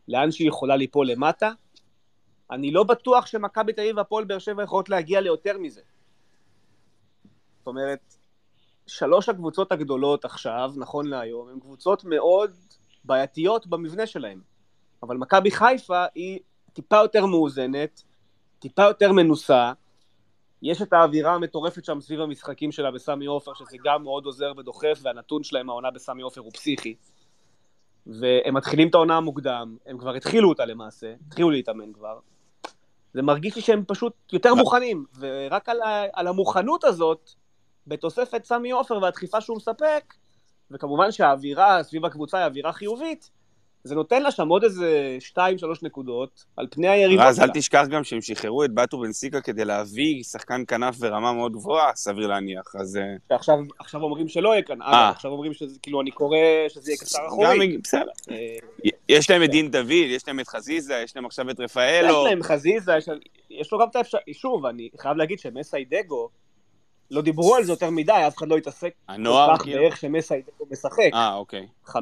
לאן 0.09 0.31
שהיא 0.31 0.49
יכולה 0.49 0.77
ליפול 0.77 1.11
למטה, 1.11 1.51
אני 2.51 2.71
לא 2.71 2.85
בטוח 2.85 3.27
שמכבי 3.27 3.73
תל 3.73 3.81
אביב 3.81 3.97
והפועל 3.97 4.25
באר 4.25 4.39
שבע 4.39 4.63
יכולות 4.63 4.89
להגיע 4.89 5.21
ליותר 5.21 5.59
מזה. 5.59 5.81
זאת 7.59 7.67
אומרת, 7.67 8.15
שלוש 8.87 9.29
הקבוצות 9.29 9.73
הגדולות 9.73 10.25
עכשיו, 10.25 10.73
נכון 10.77 11.07
להיום, 11.07 11.49
הן 11.49 11.61
קבוצות 11.61 12.05
מאוד 12.05 12.51
בעייתיות 13.05 13.67
במבנה 13.67 14.07
שלהן. 14.07 14.41
אבל 15.03 15.17
מכבי 15.17 15.51
חיפה 15.51 16.05
היא 16.15 16.41
טיפה 16.73 16.97
יותר 16.97 17.27
מאוזנת, 17.27 18.03
טיפה 18.59 18.83
יותר 18.83 19.13
מנוסה, 19.13 19.73
יש 20.63 20.83
את 20.83 20.93
האווירה 20.93 21.35
המטורפת 21.35 21.85
שם 21.85 22.01
סביב 22.01 22.21
המשחקים 22.21 22.73
שלה 22.73 22.91
בסמי 22.91 23.27
עופר, 23.27 23.55
שזה 23.55 23.77
גם 23.85 24.03
מאוד 24.03 24.27
עוזר 24.27 24.53
ודוחף, 24.57 25.01
והנתון 25.03 25.43
שלהם 25.43 25.71
העונה 25.71 25.91
בסמי 25.91 26.23
עופר 26.23 26.41
הוא 26.41 26.53
פסיכי. 26.53 26.95
והם 28.07 28.55
מתחילים 28.55 28.89
את 28.89 28.95
העונה 28.95 29.17
המוקדם, 29.17 29.77
הם 29.87 29.99
כבר 29.99 30.15
התחילו 30.15 30.49
אותה 30.49 30.65
למעשה, 30.65 31.15
התחילו 31.27 31.51
להתאמן 31.51 31.93
כבר. 31.93 32.19
זה 33.15 33.23
מרגיש 33.23 33.57
לי 33.57 33.63
שהם 33.63 33.85
פשוט 33.89 34.13
יותר 34.33 34.55
מוכנים, 34.55 35.05
ורק 35.19 35.69
על, 35.69 35.83
ה- 35.83 36.05
על 36.13 36.27
המוכנות 36.27 36.85
הזאת, 36.85 37.31
בתוספת 37.87 38.45
סמי 38.45 38.71
עופר 38.71 38.99
והדחיפה 39.03 39.41
שהוא 39.41 39.57
מספק, 39.57 40.15
וכמובן 40.71 41.13
שהאווירה 41.13 41.83
סביב 41.83 42.05
הקבוצה 42.05 42.39
היא 42.39 42.47
אווירה 42.47 42.73
חיובית, 42.73 43.31
זה 43.85 43.95
נותן 43.95 44.23
לה 44.23 44.31
שם 44.31 44.49
עוד 44.49 44.65
איזה 44.65 45.19
2-3 45.37 45.41
נקודות 45.83 46.45
על 46.57 46.67
פני 46.71 46.89
היריבות 46.89 47.25
רז. 47.27 47.41
אל 47.41 47.49
תשכח 47.55 47.85
גם 47.91 48.05
שהם 48.05 48.21
שחררו 48.21 48.65
את 48.65 48.71
באטו 48.71 48.99
בנסיקה 48.99 49.41
כדי 49.41 49.65
להביא 49.65 50.23
שחקן 50.23 50.63
כנף 50.69 50.99
ברמה 50.99 51.33
מאוד 51.33 51.53
גבוהה, 51.53 51.95
סביר 51.95 52.27
להניח. 52.27 52.75
אז 52.81 52.97
אה, 52.97 53.37
עכשיו 53.79 54.03
אומרים 54.03 54.29
שלא 54.29 54.49
יהיה 54.49 54.63
כאן, 54.63 54.83
אה. 54.83 55.09
עכשיו 55.09 55.31
אומרים 55.31 55.53
שזה, 55.55 55.79
כאילו, 55.83 56.01
אני 56.01 56.11
קורא 56.11 56.39
שזה 56.69 56.91
יהיה 56.91 56.99
קצר 56.99 57.27
אחורי. 57.27 57.79
בסדר. 57.79 58.11
אה, 58.31 58.37
יש 59.09 59.31
להם 59.31 59.43
את 59.43 59.51
דין 59.51 59.71
דוד, 59.71 59.91
יש 59.91 60.29
להם 60.29 60.41
את 60.41 60.49
חזיזה, 60.49 61.01
יש 61.05 61.17
להם 61.17 61.27
עכשיו 61.27 61.51
את 61.51 61.61
יש 61.61 61.65
רפאלו. 61.65 62.25
להם 62.25 62.43
חזיזה, 62.43 62.93
יש, 62.97 63.09
יש 63.51 63.73
לו 63.73 63.79
גם 63.79 63.89
את 63.89 63.97
האפשרות, 63.97 64.23
שוב, 64.33 64.67
אני 64.67 64.89
חייב 64.99 65.17
להגיד 65.17 65.39
שמסיידגו, 65.39 66.29
לא 67.11 67.23
דיברו 67.23 67.55
על 67.55 67.65
זה 67.65 67.73
יותר 67.73 67.91
מדי, 67.91 68.13
אף 68.13 68.37
אחד 68.37 68.49
לא 68.49 68.57
התעסק 68.57 68.95
הנוער, 69.09 69.51
כל 69.51 69.57
כך 69.57 69.63
כאילו. 69.63 69.79
באיך 69.83 69.97
שמסיידגו 69.97 70.67
משחק. 70.71 71.11
אה, 71.15 71.35
אוקיי. 71.35 71.67
5-4-1, 71.87 71.93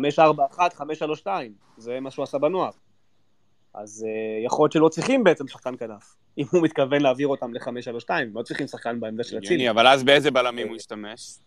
5-3-2, 1.25 1.27
זה 1.77 2.01
מה 2.01 2.11
שהוא 2.11 2.23
עשה 2.23 2.39
בנוער. 2.39 2.71
אז 3.75 4.07
uh, 4.07 4.47
יכול 4.47 4.65
להיות 4.65 4.73
שלא 4.73 4.89
צריכים 4.89 5.25
בעצם 5.25 5.49
שחקן 5.49 5.77
כנף. 5.77 6.17
אם 6.39 6.45
הוא 6.53 6.63
מתכוון 6.63 7.01
להעביר 7.01 7.29
אותם 7.29 7.55
ל-5-3-2, 7.55 8.11
לא 8.35 8.43
צריכים 8.43 8.67
שחקן 8.67 9.01
בעמדה 9.01 9.25
של 9.25 9.39
אצילי. 9.39 9.71
אבל 9.71 9.87
אז 9.87 10.05
באיזה 10.05 10.31
בלמים 10.31 10.69
הוא 10.69 10.77
ישתמש? 10.77 11.39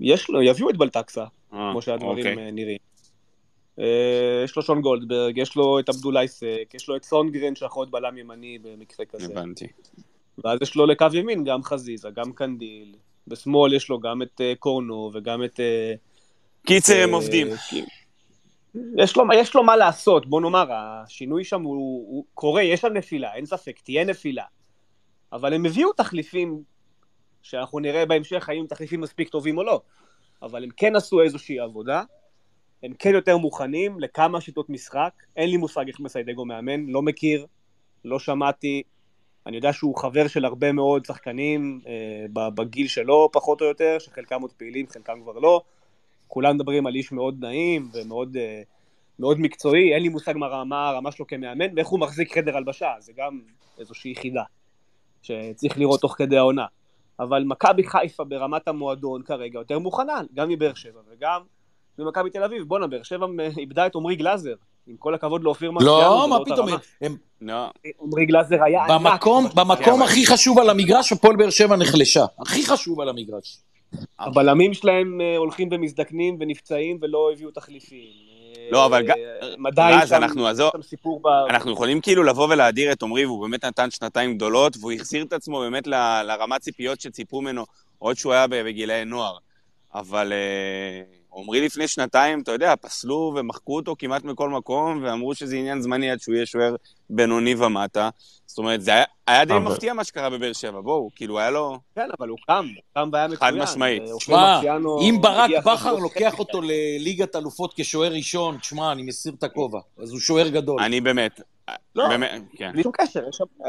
יש 0.00 0.30
לו, 0.30 0.42
יביאו 0.42 0.70
את 0.70 0.76
בלטקסה, 0.76 1.24
אה, 1.52 1.68
כמו 1.72 1.82
שהדברים 1.82 2.26
אוקיי. 2.26 2.46
אה, 2.46 2.50
נראים. 2.50 2.78
אה, 3.78 4.42
יש 4.44 4.56
לו 4.56 4.62
שון 4.62 4.80
גולדברג, 4.80 5.38
יש 5.38 5.56
לו 5.56 5.78
את 5.78 5.88
עבדולאי 5.88 6.28
סק, 6.28 6.74
יש 6.74 6.88
לו 6.88 6.96
את 6.96 7.04
סונגרן 7.04 7.54
שיכול 7.54 7.82
להיות 7.82 7.90
בלם 7.90 8.18
ימני 8.18 8.58
במקרה 8.58 9.06
כזה. 9.06 9.24
הבנתי. 9.24 9.66
ואז 10.44 10.58
יש 10.62 10.76
לו 10.76 10.86
לקו 10.86 11.06
ימין 11.14 11.44
גם 11.44 11.62
חזיזה, 11.62 12.10
גם 12.10 12.32
קנדיל. 12.32 12.94
בשמאל 13.26 13.74
יש 13.74 13.88
לו 13.88 14.00
גם 14.00 14.22
את 14.22 14.40
אה, 14.40 14.52
קורנו 14.58 15.10
וגם 15.14 15.44
את... 15.44 15.60
אה, 15.60 15.94
קיצר, 16.66 17.02
הם 17.02 17.08
אה, 17.10 17.14
עובדים. 17.14 17.46
כי- 17.70 17.84
יש 18.96 19.16
לו, 19.16 19.24
יש 19.34 19.54
לו 19.54 19.62
מה 19.62 19.76
לעשות, 19.76 20.26
בוא 20.26 20.40
נאמר, 20.40 20.66
השינוי 20.72 21.44
שם 21.44 21.62
הוא, 21.62 21.76
הוא 22.08 22.24
קורה, 22.34 22.62
יש 22.62 22.80
שם 22.80 22.92
נפילה, 22.92 23.34
אין 23.34 23.46
ספק, 23.46 23.80
תהיה 23.80 24.04
נפילה. 24.04 24.44
אבל 25.32 25.54
הם 25.54 25.66
הביאו 25.66 25.92
תחליפים 25.92 26.62
שאנחנו 27.42 27.78
נראה 27.78 28.06
בהמשך 28.06 28.48
האם 28.48 28.60
הם 28.60 28.66
תחליפים 28.66 29.00
מספיק 29.00 29.28
טובים 29.28 29.58
או 29.58 29.62
לא. 29.62 29.80
אבל 30.42 30.64
הם 30.64 30.70
כן 30.76 30.96
עשו 30.96 31.22
איזושהי 31.22 31.58
עבודה, 31.60 32.02
הם 32.82 32.92
כן 32.98 33.14
יותר 33.14 33.36
מוכנים 33.36 34.00
לכמה 34.00 34.40
שיטות 34.40 34.70
משחק, 34.70 35.10
אין 35.36 35.50
לי 35.50 35.56
מושג 35.56 35.88
איך 35.88 36.00
מסיידגו 36.00 36.44
מאמן, 36.44 36.86
לא 36.86 37.02
מכיר, 37.02 37.46
לא 38.04 38.18
שמעתי, 38.18 38.82
אני 39.48 39.56
יודע 39.56 39.72
שהוא 39.72 39.96
חבר 39.96 40.28
של 40.28 40.44
הרבה 40.44 40.72
מאוד 40.72 41.04
שחקנים 41.04 41.80
אה, 41.86 42.50
בגיל 42.50 42.88
שלו 42.88 43.28
פחות 43.32 43.60
או 43.60 43.66
יותר, 43.66 43.96
שחלקם 43.98 44.42
עוד 44.42 44.52
פעילים, 44.52 44.86
חלקם 44.88 45.20
כבר 45.22 45.38
לא. 45.38 45.62
כולם 46.28 46.54
מדברים 46.54 46.86
על 46.86 46.94
איש 46.94 47.12
מאוד 47.12 47.36
נעים 47.40 47.88
ומאוד 47.92 48.36
אה, 48.36 48.62
מאוד 49.18 49.40
מקצועי, 49.40 49.94
אין 49.94 50.02
לי 50.02 50.08
מושג 50.08 50.34
מה, 50.36 50.64
מה 50.64 50.88
הרמה 50.88 51.12
שלו 51.12 51.26
כמאמן 51.26 51.76
ואיך 51.76 51.88
הוא 51.88 52.00
מחזיק 52.00 52.34
חדר 52.34 52.56
הלבשה, 52.56 52.94
זה 52.98 53.12
גם 53.16 53.40
איזושהי 53.78 54.14
חידה. 54.14 54.42
שצריך 55.22 55.78
לראות 55.78 56.00
תוך 56.00 56.14
כדי 56.18 56.36
העונה. 56.36 56.66
אבל 57.20 57.44
מכבי 57.44 57.84
חיפה 57.84 58.24
ברמת 58.24 58.68
המועדון 58.68 59.22
כרגע 59.22 59.58
יותר 59.58 59.78
מוכנה, 59.78 60.20
גם 60.34 60.48
מבאר 60.48 60.74
שבע 60.74 61.00
וגם 61.10 61.40
ממכבי 61.98 62.30
תל 62.30 62.44
אביב. 62.44 62.62
בואנה, 62.62 62.86
באר 62.86 63.02
שבע 63.02 63.26
איבדה 63.58 63.86
את 63.86 63.94
עמרי 63.94 64.16
גלאזר. 64.16 64.54
עם 64.88 64.96
כל 64.98 65.14
הכבוד 65.14 65.44
לאופיר 65.44 65.70
מרסיאנו. 65.70 65.96
לא, 65.98 66.20
זה 66.22 66.26
מה 66.30 66.36
אותה 66.36 66.52
פתאום. 66.52 66.68
הם- 67.00 67.16
לא, 67.40 67.66
עמרי 68.02 68.26
גלאזר 68.26 68.64
היה 68.64 68.84
ענק. 68.84 68.90
במקום, 69.00 69.46
במקום 69.54 70.02
הכי 70.02 70.26
חשוב 70.26 70.58
על 70.58 70.70
המגרש, 70.70 71.12
הפועל 71.12 71.36
באר 71.36 71.50
שבע 71.50 71.76
נחלשה. 71.76 72.24
הכי 72.40 72.66
חשוב 72.66 73.00
על 73.00 73.08
המגרש. 73.08 73.58
הבלמים 74.18 74.74
שלהם 74.74 75.20
אה, 75.20 75.36
הולכים 75.36 75.68
ומזדקנים 75.72 76.36
ונפצעים 76.40 76.98
ולא 77.02 77.30
הביאו 77.32 77.50
תחליפים. 77.50 78.28
לא, 78.70 78.86
אבל 78.86 79.10
אה, 79.10 79.14
מדי 79.58 79.90
רז, 80.02 80.08
שם, 80.08 80.14
אנחנו- 80.14 80.46
עזוב. 80.46 80.70
שם 80.72 80.82
סיפור 80.82 81.20
ב... 81.22 81.26
אנחנו 81.50 81.72
יכולים 81.72 82.00
כאילו 82.00 82.22
לבוא 82.22 82.48
ולהדיר 82.50 82.92
את 82.92 83.02
עמרי, 83.02 83.26
והוא 83.26 83.42
באמת 83.42 83.64
נתן 83.64 83.90
שנתיים 83.90 84.34
גדולות, 84.34 84.76
והוא 84.80 84.92
החזיר 84.92 85.24
את 85.24 85.32
עצמו 85.32 85.58
באמת 85.58 85.86
ל- 85.86 86.22
לרמת 86.22 86.60
ציפיות 86.60 87.00
שציפו 87.00 87.40
ממנו 87.40 87.64
עוד 87.98 88.16
שהוא 88.16 88.32
היה 88.32 88.46
בגילאי 88.46 89.04
נוער. 89.04 89.36
אבל 89.94 90.32
אה, 91.34 91.40
עמרי 91.40 91.60
לפני 91.66 91.88
שנתיים, 91.88 92.40
אתה 92.40 92.52
יודע, 92.52 92.74
פסלו 92.80 93.32
ומחקו 93.36 93.76
אותו 93.76 93.96
כמעט 93.98 94.24
מכל 94.24 94.48
מקום, 94.48 95.02
ואמרו 95.04 95.34
שזה 95.34 95.56
עניין 95.56 95.80
זמני 95.82 96.10
עד 96.10 96.20
שהוא 96.20 96.34
יהיה 96.34 96.46
שוער 96.46 96.76
בינוני 97.10 97.54
ומטה. 97.54 98.10
זאת 98.46 98.58
אומרת, 98.58 98.82
זה 98.82 98.90
היה, 98.90 99.04
היה 99.26 99.44
די 99.44 99.52
אבל- 99.52 99.62
מפתיע 99.72 99.92
מה 99.92 100.04
שקרה 100.04 100.30
בבאר 100.30 100.52
שבע, 100.52 100.80
בואו, 100.80 101.10
כאילו 101.14 101.38
היה 101.38 101.50
לו... 101.50 101.78
כן, 101.94 102.08
אבל 102.18 102.28
הוא 102.28 102.38
קם, 102.46 102.66
הוא 102.76 102.82
קם 102.94 103.08
והיה 103.12 103.28
חד 103.28 103.34
מצוין. 103.34 103.62
משמעית. 103.62 104.02
ואופיר 104.02 104.18
שמע, 104.36 104.54
מרסיאנו 104.54 105.00
אם 105.00 105.16
ברק 105.20 105.50
בכר 105.64 105.94
לוקח 105.94 106.38
אותו 106.38 106.60
לליגת 106.62 107.36
אלופות 107.36 107.74
כשוער 107.76 108.12
ראשון, 108.12 108.58
תשמע, 108.58 108.92
אני 108.92 109.02
מסיר 109.02 109.32
את 109.38 109.42
הכובע. 109.42 109.80
אז 109.98 110.10
הוא 110.12 110.20
שוער 110.20 110.48
גדול. 110.48 110.82
אני 110.82 111.00
באמת... 111.00 111.40
לא. 111.94 112.08
באמת, 112.08 112.42
כן. 112.56 112.72
בלי 112.72 112.82
שום 112.82 112.92
קשר, 112.92 113.24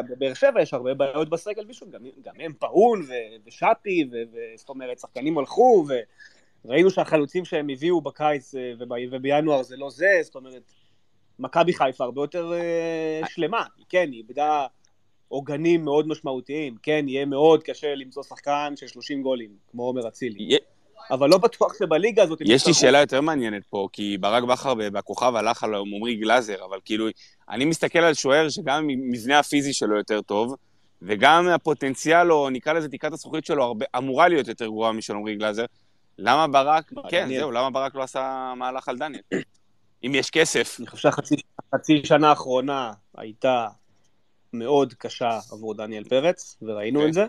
בבאר 0.09 0.33
שבע 0.33 0.61
יש 0.61 0.73
הרבה 0.73 0.93
בעיות 0.93 1.29
בסגל 1.29 1.63
בישול, 1.65 1.87
גם, 1.91 2.01
גם 2.25 2.33
הם 2.39 2.53
פאון 2.59 3.05
ושאפי, 3.47 4.03
ו- 4.11 4.15
ו- 4.33 4.57
זאת 4.57 4.69
אומרת, 4.69 4.99
שחקנים 4.99 5.37
הלכו, 5.37 5.85
וראינו 6.65 6.89
שהחלוצים 6.89 7.45
שהם 7.45 7.69
הביאו 7.69 8.01
בקיץ 8.01 8.55
אה, 8.55 8.73
וב- 8.79 9.11
ובינואר 9.11 9.63
זה 9.63 9.77
לא 9.77 9.89
זה, 9.89 10.19
זאת 10.23 10.35
אומרת, 10.35 10.61
מכבי 11.39 11.73
חיפה 11.73 12.03
הרבה 12.03 12.21
יותר 12.21 12.53
אה, 12.53 13.21
שלמה, 13.27 13.63
כן, 13.89 14.09
היא 14.11 14.17
איבדה 14.17 14.65
עוגנים 15.27 15.85
מאוד 15.85 16.07
משמעותיים, 16.07 16.75
כן, 16.83 17.05
יהיה 17.07 17.25
מאוד 17.25 17.63
קשה 17.63 17.95
למצוא 17.95 18.23
שחקן 18.23 18.73
של 18.75 18.87
30 18.87 19.21
גולים, 19.21 19.49
כמו 19.71 19.83
עומר 19.83 20.07
אצילי, 20.07 20.57
אבל 21.11 21.29
לא 21.29 21.37
בטוח 21.37 21.73
שבליגה 21.79 22.23
הזאת... 22.23 22.41
יש 22.45 22.67
לי. 22.67 22.73
שאלה 22.73 22.99
יותר 22.99 23.21
מעניינת 23.21 23.65
פה, 23.69 23.87
כי 23.93 24.17
ברק 24.17 24.43
בכר 24.43 24.73
בכוכב 24.73 25.35
הלך 25.35 25.63
על 25.63 25.75
עמרי 25.75 26.15
גלאזר, 26.15 26.65
אבל 26.65 26.77
כאילו, 26.85 27.07
אני 27.49 27.65
מסתכל 27.65 27.99
על 27.99 28.13
שוער 28.13 28.49
שגם 28.49 28.89
המבנה 28.89 29.39
הפיזי 29.39 29.73
שלו 29.73 29.97
יותר 29.97 30.21
טוב, 30.21 30.55
וגם 31.01 31.47
הפוטנציאל, 31.47 32.31
או 32.31 32.49
נקרא 32.49 32.73
לזה 32.73 32.89
תקרת 32.89 33.13
הזכוכית 33.13 33.45
שלו, 33.45 33.63
הרבה, 33.63 33.85
אמורה 33.97 34.27
להיות 34.27 34.47
יותר 34.47 34.65
גרועה 34.65 34.91
משל 34.91 35.13
עמרי 35.13 35.35
גלאזר. 35.35 35.65
למה 36.21 36.47
ברק, 36.47 36.93
לא, 36.93 37.03
כן. 37.09 37.27
זהו, 37.27 37.51
למה 37.51 37.69
ברק 37.69 37.95
לא 37.95 38.03
עשה 38.03 38.53
מהלך 38.57 38.89
על 38.89 38.97
דניאל? 38.97 39.21
אם 40.05 40.11
יש 40.15 40.29
כסף. 40.29 40.75
אני 40.79 40.87
חושב 40.87 41.01
שהחצי 41.01 41.35
חצי 41.75 42.01
שנה 42.05 42.29
האחרונה 42.29 42.91
הייתה 43.17 43.67
מאוד 44.53 44.93
קשה 44.93 45.39
עבור 45.51 45.73
דניאל 45.73 46.03
פרץ, 46.03 46.57
וראינו. 46.61 47.07
את 47.07 47.13
זה. 47.13 47.25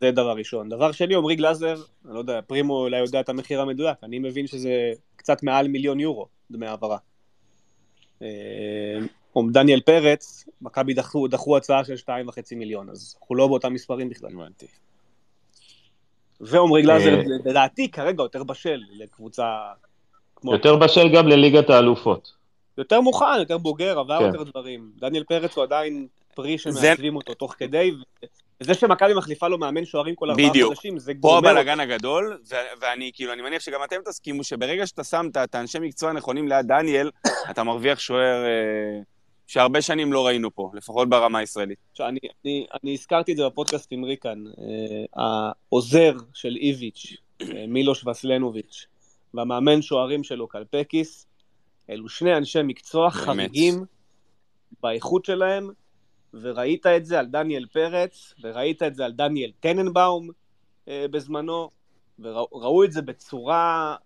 זה 0.00 0.10
דבר 0.10 0.32
ראשון. 0.32 0.68
דבר 0.68 0.92
שני, 0.92 1.14
עמרי 1.14 1.36
גלאזר, 1.36 1.74
אני 1.74 2.14
לא 2.14 2.18
יודע, 2.18 2.40
פרימו 2.46 2.78
אולי 2.78 2.98
יודע 2.98 3.20
את 3.20 3.28
המחיר 3.28 3.60
המדויק, 3.60 3.98
אני 4.02 4.18
מבין 4.18 4.46
שזה 4.46 4.92
קצת 5.16 5.42
מעל 5.42 5.68
מיליון 5.68 6.00
יורו 6.00 6.28
דמי 6.50 6.66
העברה. 6.66 6.98
אה, 8.22 8.26
או 9.36 9.42
דניאל 9.52 9.80
פרץ, 9.80 10.44
מכבי 10.62 10.94
דחו, 10.94 11.28
דחו 11.28 11.56
הצעה 11.56 11.84
של 11.84 11.94
2.5 11.94 12.56
מיליון, 12.56 12.90
אז 12.90 13.16
אנחנו 13.20 13.34
לא 13.34 13.46
באותם 13.46 13.72
מספרים 13.74 14.08
בכלל. 14.08 14.30
הבנתי. 14.34 14.66
גלאזר, 16.82 17.14
אה, 17.14 17.22
לדעתי, 17.44 17.90
כרגע 17.90 18.22
יותר 18.22 18.42
בשל 18.44 18.80
לקבוצה 18.98 19.44
כמו... 20.36 20.52
יותר 20.52 20.76
בשל 20.76 21.08
גם 21.08 21.28
לליגת 21.28 21.70
האלופות. 21.70 22.32
יותר 22.78 23.00
מוכן, 23.00 23.24
יותר 23.38 23.58
בוגר, 23.58 23.98
עבר 23.98 24.18
כן. 24.18 24.24
יותר 24.24 24.42
דברים. 24.42 24.90
דניאל 25.00 25.24
פרץ 25.24 25.56
הוא 25.56 25.64
עדיין 25.64 26.06
פרי 26.34 26.56
זה- 26.58 26.62
שמעצבים 26.80 27.16
אותו 27.16 27.34
תוך 27.34 27.54
כדי, 27.58 27.90
וזה 28.60 28.74
שמכבי 28.74 29.14
מחליפה 29.14 29.48
לו 29.48 29.58
מאמן 29.58 29.84
שוערים 29.84 30.14
כל 30.14 30.30
ארבעה 30.30 30.48
בדיוק. 30.48 30.74
חודשים, 30.74 30.98
זה 30.98 31.12
פה 31.12 31.18
גומר 31.20 31.36
אותו. 31.38 31.48
הבלאגן 31.48 31.80
הגדול, 31.80 32.38
ו- 32.50 32.54
ואני, 32.80 33.10
כאילו, 33.14 33.32
אני 33.32 33.42
מניח 33.42 33.62
שגם 33.62 33.80
אתם 33.84 33.96
תסכימו 34.04 34.44
שברגע 34.44 34.86
שאתה 34.86 35.04
שמת 35.04 35.36
את 35.36 35.54
האנשי 35.54 35.78
מקצוע 35.78 36.10
הנכונים 36.10 36.48
ליד 36.48 36.66
דניאל, 36.66 37.10
אתה 37.50 37.62
מרוויח 37.62 37.98
שוער 37.98 38.44
אה, 38.44 39.00
שהרבה 39.48 39.82
שנים 39.82 40.12
לא 40.12 40.26
ראינו 40.26 40.54
פה, 40.54 40.70
לפחות 40.74 41.08
ברמה 41.08 41.38
הישראלית. 41.38 41.78
עכשיו, 41.90 42.08
אני, 42.08 42.18
אני, 42.44 42.66
אני 42.82 42.92
הזכרתי 42.92 43.32
את 43.32 43.36
זה 43.36 43.46
בפודקאסט 43.46 43.88
עם 43.90 44.04
ריקן, 44.04 44.44
אה, 44.46 45.24
העוזר 45.70 46.12
של 46.34 46.56
איביץ', 46.56 47.16
אה, 47.42 47.64
מילוש 47.68 48.06
וסלנוביץ', 48.06 48.86
והמאמן 49.34 49.82
שוערים 49.82 50.22
שלו, 50.22 50.48
קלפקיס, 50.48 51.26
אלו 51.90 52.08
שני 52.08 52.36
אנשי 52.36 52.58
מקצוע 52.64 53.08
באמת. 53.08 53.24
חריגים 53.24 53.84
באיכות 54.82 55.24
שלהם, 55.24 55.70
וראית 56.34 56.86
את 56.86 57.06
זה 57.06 57.18
על 57.18 57.26
דניאל 57.26 57.66
פרץ, 57.72 58.34
וראית 58.42 58.82
את 58.82 58.94
זה 58.94 59.04
על 59.04 59.12
דניאל 59.12 59.52
טננבאום 59.60 60.30
אה, 60.88 61.06
בזמנו, 61.10 61.70
וראו 62.18 62.84
את 62.84 62.92
זה 62.92 63.02
בצורה 63.02 63.96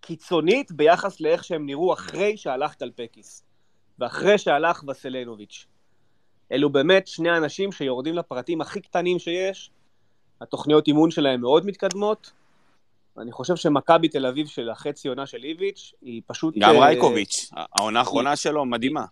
קיצונית 0.00 0.72
ביחס 0.72 1.20
לאיך 1.20 1.44
שהם 1.44 1.66
נראו 1.66 1.92
אחרי 1.92 2.36
שהלך 2.36 2.74
טלפקיס, 2.74 3.44
ואחרי 3.98 4.38
שהלך 4.38 4.84
וסלנוביץ'. 4.88 5.66
אלו 6.52 6.70
באמת 6.70 7.06
שני 7.06 7.36
אנשים 7.36 7.72
שיורדים 7.72 8.14
לפרטים 8.14 8.60
הכי 8.60 8.80
קטנים 8.80 9.18
שיש, 9.18 9.70
התוכניות 10.40 10.86
אימון 10.86 11.10
שלהם 11.10 11.40
מאוד 11.40 11.66
מתקדמות, 11.66 12.32
אני 13.18 13.32
חושב 13.32 13.56
שמכבי 13.56 14.08
תל 14.08 14.26
אביב 14.26 14.46
של 14.46 14.70
החצי 14.70 15.08
עונה 15.08 15.26
של 15.26 15.44
איביץ', 15.44 15.92
היא 16.02 16.22
פשוט... 16.26 16.54
גם 16.58 16.74
אה, 16.74 16.86
רייקוביץ', 16.86 17.50
העונה 17.52 17.98
האחרונה 17.98 18.36
שלו 18.36 18.64
מדהימה. 18.64 19.04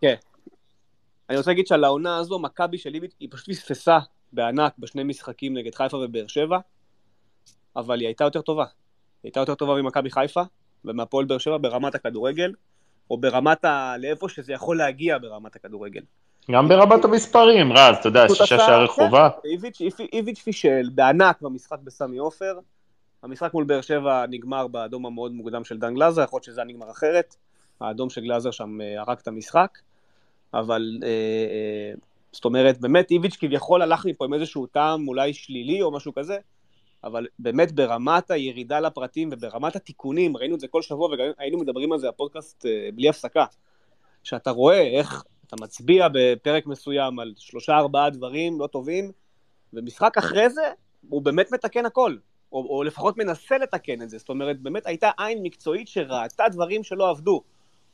אני 1.28 1.38
רוצה 1.38 1.50
להגיד 1.50 1.66
שעל 1.66 1.84
העונה 1.84 2.16
הזו, 2.16 2.38
מכבי 2.38 2.78
של 2.78 2.94
איביץ', 2.94 3.14
היא 3.20 3.28
פשוט 3.32 3.48
פספסה 3.48 3.98
בענק 4.32 4.72
בשני 4.78 5.02
משחקים 5.04 5.56
נגד 5.56 5.74
חיפה 5.74 5.96
ובאר 5.96 6.26
שבע, 6.26 6.58
אבל 7.76 8.00
היא 8.00 8.06
הייתה 8.06 8.24
יותר 8.24 8.40
טובה. 8.40 8.64
היא 8.64 8.70
הייתה 9.24 9.40
יותר 9.40 9.54
טובה 9.54 9.82
ממכבי 9.82 10.10
חיפה 10.10 10.42
ומהפועל 10.84 11.24
באר 11.24 11.38
שבע 11.38 11.58
ברמת 11.60 11.94
הכדורגל, 11.94 12.52
או 13.10 13.18
ברמת 13.18 13.64
ה... 13.64 13.94
לאיפה 13.98 14.28
שזה 14.28 14.52
יכול 14.52 14.78
להגיע 14.78 15.18
ברמת 15.18 15.56
הכדורגל. 15.56 16.00
גם 16.50 16.68
ברמת 16.68 17.04
המספרים, 17.04 17.72
רז, 17.72 17.96
אתה 18.00 18.08
יודע, 18.08 18.28
שישה 18.28 18.58
שערי 18.58 18.88
כן, 18.88 18.92
חובה. 18.92 19.28
איביץ', 19.44 19.78
איביץ' 20.12 20.38
פישל 20.38 20.90
בענק 20.94 21.42
במשחק 21.42 21.78
בסמי 21.84 22.18
עופר. 22.18 22.58
המשחק 23.22 23.54
מול 23.54 23.64
באר 23.64 23.80
שבע 23.80 24.24
נגמר 24.26 24.66
באדום 24.66 25.06
המאוד 25.06 25.32
מוקדם 25.32 25.64
של 25.64 25.78
דן 25.78 25.94
גלאזר, 25.94 26.22
יכול 26.22 26.36
להיות 26.36 26.44
שזה 26.44 26.60
היה 26.60 26.68
נגמר 26.68 26.90
אחרת. 26.90 27.36
האדום 27.80 28.10
של 28.10 28.20
גלאזר 28.20 28.50
שם 28.50 28.80
אה, 28.80 29.00
הרג 29.00 29.18
את 29.22 29.28
המשחק. 29.28 29.78
אבל 30.54 30.98
אה, 31.02 31.08
אה, 31.08 31.94
זאת 32.32 32.44
אומרת, 32.44 32.80
באמת 32.80 33.10
איביץ' 33.10 33.36
כביכול 33.40 33.82
הלך 33.82 34.06
מפה 34.06 34.24
עם 34.24 34.34
איזשהו 34.34 34.66
טעם 34.66 35.08
אולי 35.08 35.34
שלילי 35.34 35.82
או 35.82 35.90
משהו 35.90 36.14
כזה, 36.14 36.38
אבל 37.04 37.26
באמת 37.38 37.72
ברמת 37.72 38.30
הירידה 38.30 38.80
לפרטים 38.80 39.28
וברמת 39.32 39.76
התיקונים, 39.76 40.36
ראינו 40.36 40.54
את 40.54 40.60
זה 40.60 40.68
כל 40.68 40.82
שבוע 40.82 41.14
וגם 41.14 41.24
היינו 41.38 41.58
מדברים 41.58 41.92
על 41.92 41.98
זה 41.98 42.08
בפודקאסט 42.08 42.66
אה, 42.66 42.88
בלי 42.94 43.08
הפסקה, 43.08 43.44
שאתה 44.22 44.50
רואה 44.50 44.80
איך 44.80 45.24
אתה 45.46 45.56
מצביע 45.60 46.08
בפרק 46.12 46.66
מסוים 46.66 47.18
על 47.18 47.32
שלושה 47.36 47.76
ארבעה 47.76 48.10
דברים 48.10 48.60
לא 48.60 48.66
טובים, 48.66 49.12
ומשחק 49.72 50.18
אחרי 50.18 50.50
זה 50.50 50.62
הוא 51.08 51.22
באמת 51.22 51.52
מתקן 51.52 51.86
הכל, 51.86 52.16
או, 52.52 52.66
או 52.76 52.82
לפחות 52.82 53.18
מנסה 53.18 53.58
לתקן 53.58 54.02
את 54.02 54.10
זה, 54.10 54.18
זאת 54.18 54.28
אומרת 54.28 54.60
באמת 54.60 54.86
הייתה 54.86 55.10
עין 55.18 55.42
מקצועית 55.42 55.88
שראתה 55.88 56.44
דברים 56.48 56.84
שלא 56.84 57.10
עבדו, 57.10 57.42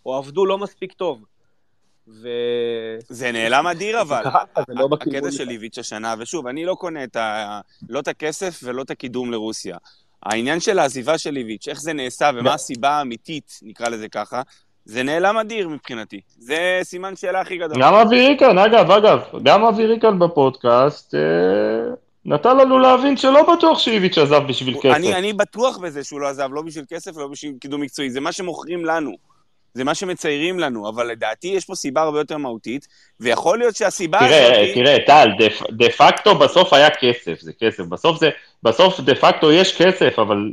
או 0.07 0.17
עבדו 0.17 0.47
לא 0.47 0.59
מספיק 0.59 0.93
טוב. 0.93 1.25
ו... 2.09 2.29
זה 3.09 3.33
נעלם 3.33 3.67
אדיר 3.67 4.01
אבל. 4.01 4.23
לא 4.69 4.89
הקטע. 4.93 5.31
של 5.31 5.51
איביץ' 5.51 5.79
השנה, 5.79 6.15
ושוב, 6.19 6.47
אני 6.47 6.65
לא 6.65 6.75
קונה 6.75 7.05
את 7.05 7.17
ה... 7.17 7.61
לא 7.89 8.01
את 8.01 8.09
הכסף 8.09 8.61
ולא 8.63 8.83
את 8.83 8.91
הקידום 8.91 9.33
לרוסיה. 9.33 9.77
העניין 10.23 10.61
של 10.61 10.79
העזיבה 10.79 11.19
של 11.19 11.37
איביץ', 11.37 11.69
איך 11.69 11.81
זה 11.81 11.93
נעשה 11.93 12.31
ומה 12.35 12.55
הסיבה 12.55 12.91
האמיתית, 12.91 13.61
נקרא 13.63 13.89
לזה 13.89 14.09
ככה, 14.09 14.43
זה 14.85 15.03
נעלם 15.03 15.37
אדיר 15.37 15.69
מבחינתי. 15.69 16.21
זה 16.39 16.81
סימן 16.83 17.17
שאלה 17.17 17.41
הכי 17.41 17.57
גדול. 17.57 17.83
גם 17.83 17.95
אבי 17.95 18.27
ריקן, 18.27 18.59
אגב, 18.59 18.91
אגב, 18.91 19.21
גם 19.43 19.65
אבי 19.65 19.87
ריקן 19.87 20.19
בפודקאסט 20.19 21.15
אה, 21.15 21.21
נתן 22.25 22.57
לנו 22.57 22.79
להבין 22.79 23.17
שלא 23.17 23.57
בטוח 23.57 23.79
שאיביץ' 23.79 24.19
עזב 24.19 24.43
בשביל 24.49 24.77
כסף. 24.83 24.97
אני, 24.97 25.15
אני 25.15 25.33
בטוח 25.33 25.79
בזה 25.79 26.05
שהוא 26.05 26.21
לא 26.21 26.29
עזב, 26.29 26.49
לא 26.53 26.63
בשביל 26.63 26.85
כסף 26.89 27.17
ולא 27.17 27.29
בשביל 27.29 27.53
קידום 27.61 27.81
מקצועי. 27.81 28.11
זה 28.11 28.21
מה 28.21 28.33
שמוכרים 28.33 28.85
לנו. 28.85 29.36
זה 29.77 29.85
מה 29.85 29.95
שמציירים 29.95 30.59
לנו, 30.59 30.89
אבל 30.89 31.07
לדעתי 31.07 31.49
יש 31.49 31.65
פה 31.65 31.75
סיבה 31.75 32.03
הרבה 32.03 32.21
יותר 32.21 32.37
מהותית, 32.37 32.87
ויכול 33.21 33.59
להיות 33.59 33.77
שהסיבה 33.77 34.19
תראה, 34.19 34.63
הזאת... 34.63 34.75
תראה, 34.75 34.99
טל, 35.07 35.29
דה- 35.71 35.91
פקטו 35.91 36.35
בסוף 36.39 36.73
היה 36.73 36.89
כסף, 36.91 37.41
זה 37.41 37.53
כסף. 37.53 37.83
בסוף 37.83 38.21
זה, 38.21 38.31
בסוף 38.63 39.01
דה 39.01 39.15
פקטו 39.15 39.53
יש 39.53 39.83
כסף, 39.83 40.19
אבל 40.19 40.51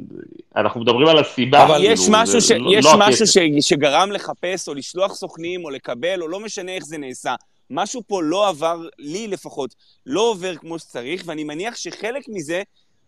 אנחנו 0.56 0.82
מדברים 0.82 1.08
על 1.08 1.20
הסיבה. 1.20 1.64
אבל 1.64 1.84
יש 1.84 2.00
כאילו, 2.00 2.14
משהו, 2.18 2.40
זה 2.40 2.48
ש... 2.48 2.52
לא- 2.52 2.70
יש 2.74 2.86
לא 2.86 2.92
משהו. 2.98 3.28
ש... 3.28 3.38
שגרם 3.60 4.12
לחפש 4.12 4.68
או 4.68 4.74
לשלוח 4.74 5.16
סוכנים 5.16 5.66
או 5.66 5.70
לקבל 5.70 6.22
או 6.22 6.28
לא 6.28 6.40
משנה 6.40 6.72
איך 6.76 6.84
זה 6.84 6.98
נעשה. 6.98 7.36
משהו 7.70 8.02
פה 8.08 8.24
לא 8.24 8.48
עבר, 8.50 8.82
לי 9.00 9.28
לפחות, 9.28 9.76
לא 10.06 10.22
עובר 10.22 10.56
כמו 10.56 10.80
שצריך, 10.80 11.24
ואני 11.26 11.44
מניח 11.44 11.76
שחלק 11.76 12.24
מזה, 12.28 12.62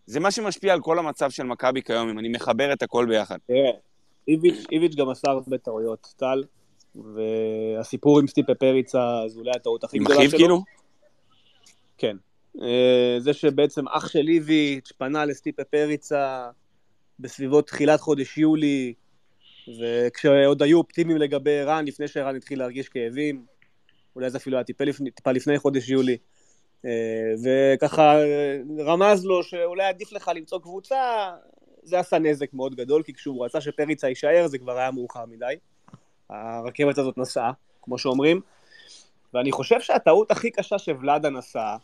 זה 0.06 0.20
מה 0.20 0.30
שמשפיע 0.30 0.72
על 0.72 0.80
כל 0.80 0.98
המצב 0.98 1.30
של 1.30 1.42
מכבי 1.42 1.82
כיום, 1.82 2.08
אם 2.08 2.18
אני 2.18 2.28
מחבר 2.28 2.72
את 2.72 2.82
הכל 2.82 3.06
ביחד. 3.08 3.36
תראה, 3.46 3.70
איביץ', 4.28 4.66
איביץ' 4.72 4.94
גם 4.94 5.08
עשה 5.08 5.30
הרבה 5.30 5.58
טעויות, 5.58 6.14
טל, 6.16 6.44
והסיפור 6.94 8.18
עם 8.20 8.26
סטיפה 8.26 8.54
פריצה, 8.54 9.22
זה 9.28 9.38
אולי 9.38 9.50
הטעות 9.56 9.84
הכי 9.84 9.96
עם 9.96 10.04
גדולה 10.04 10.18
אחיו 10.18 10.30
שלו. 10.30 10.38
כאילו? 10.38 10.62
כן. 11.98 12.16
אה, 12.62 13.16
זה 13.18 13.32
שבעצם 13.32 13.88
אח 13.88 14.08
של 14.08 14.28
איביץ' 14.28 14.92
פנה 14.98 15.24
לסטיפה 15.24 15.64
פריצה 15.64 16.50
בסביבות 17.20 17.66
תחילת 17.66 18.00
חודש 18.00 18.38
יולי, 18.38 18.94
וכשעוד 19.80 20.62
היו 20.62 20.78
אופטימיים 20.78 21.18
לגבי 21.18 21.58
ערן, 21.58 21.84
לפני 21.84 22.08
שערן 22.08 22.36
התחיל 22.36 22.58
להרגיש 22.58 22.88
כאבים, 22.88 23.44
אולי 24.16 24.30
זה 24.30 24.38
אפילו 24.38 24.56
היה 24.56 24.64
טיפה 24.64 24.84
לפני, 24.84 25.10
טיפה 25.10 25.32
לפני 25.32 25.58
חודש 25.58 25.88
יולי, 25.88 26.16
אה, 26.84 27.34
וככה 27.44 28.18
אה, 28.18 28.58
רמז 28.78 29.24
לו 29.24 29.42
שאולי 29.42 29.84
עדיף 29.84 30.12
לך 30.12 30.30
למצוא 30.34 30.58
קבוצה, 30.58 31.32
זה 31.86 31.98
עשה 31.98 32.18
נזק 32.18 32.54
מאוד 32.54 32.74
גדול, 32.74 33.02
כי 33.02 33.14
כשהוא 33.14 33.44
רצה 33.44 33.60
שפריצה 33.60 34.08
יישאר 34.08 34.46
זה 34.46 34.58
כבר 34.58 34.78
היה 34.78 34.90
מאוחר 34.90 35.24
מדי. 35.26 35.54
הרכבת 36.30 36.98
הזאת 36.98 37.18
נסעה, 37.18 37.52
כמו 37.82 37.98
שאומרים, 37.98 38.40
ואני 39.34 39.52
חושב 39.52 39.80
שהטעות 39.80 40.30
הכי 40.30 40.50
קשה 40.50 40.78
שוולאדה 40.78 41.30
נסע, 41.30 41.76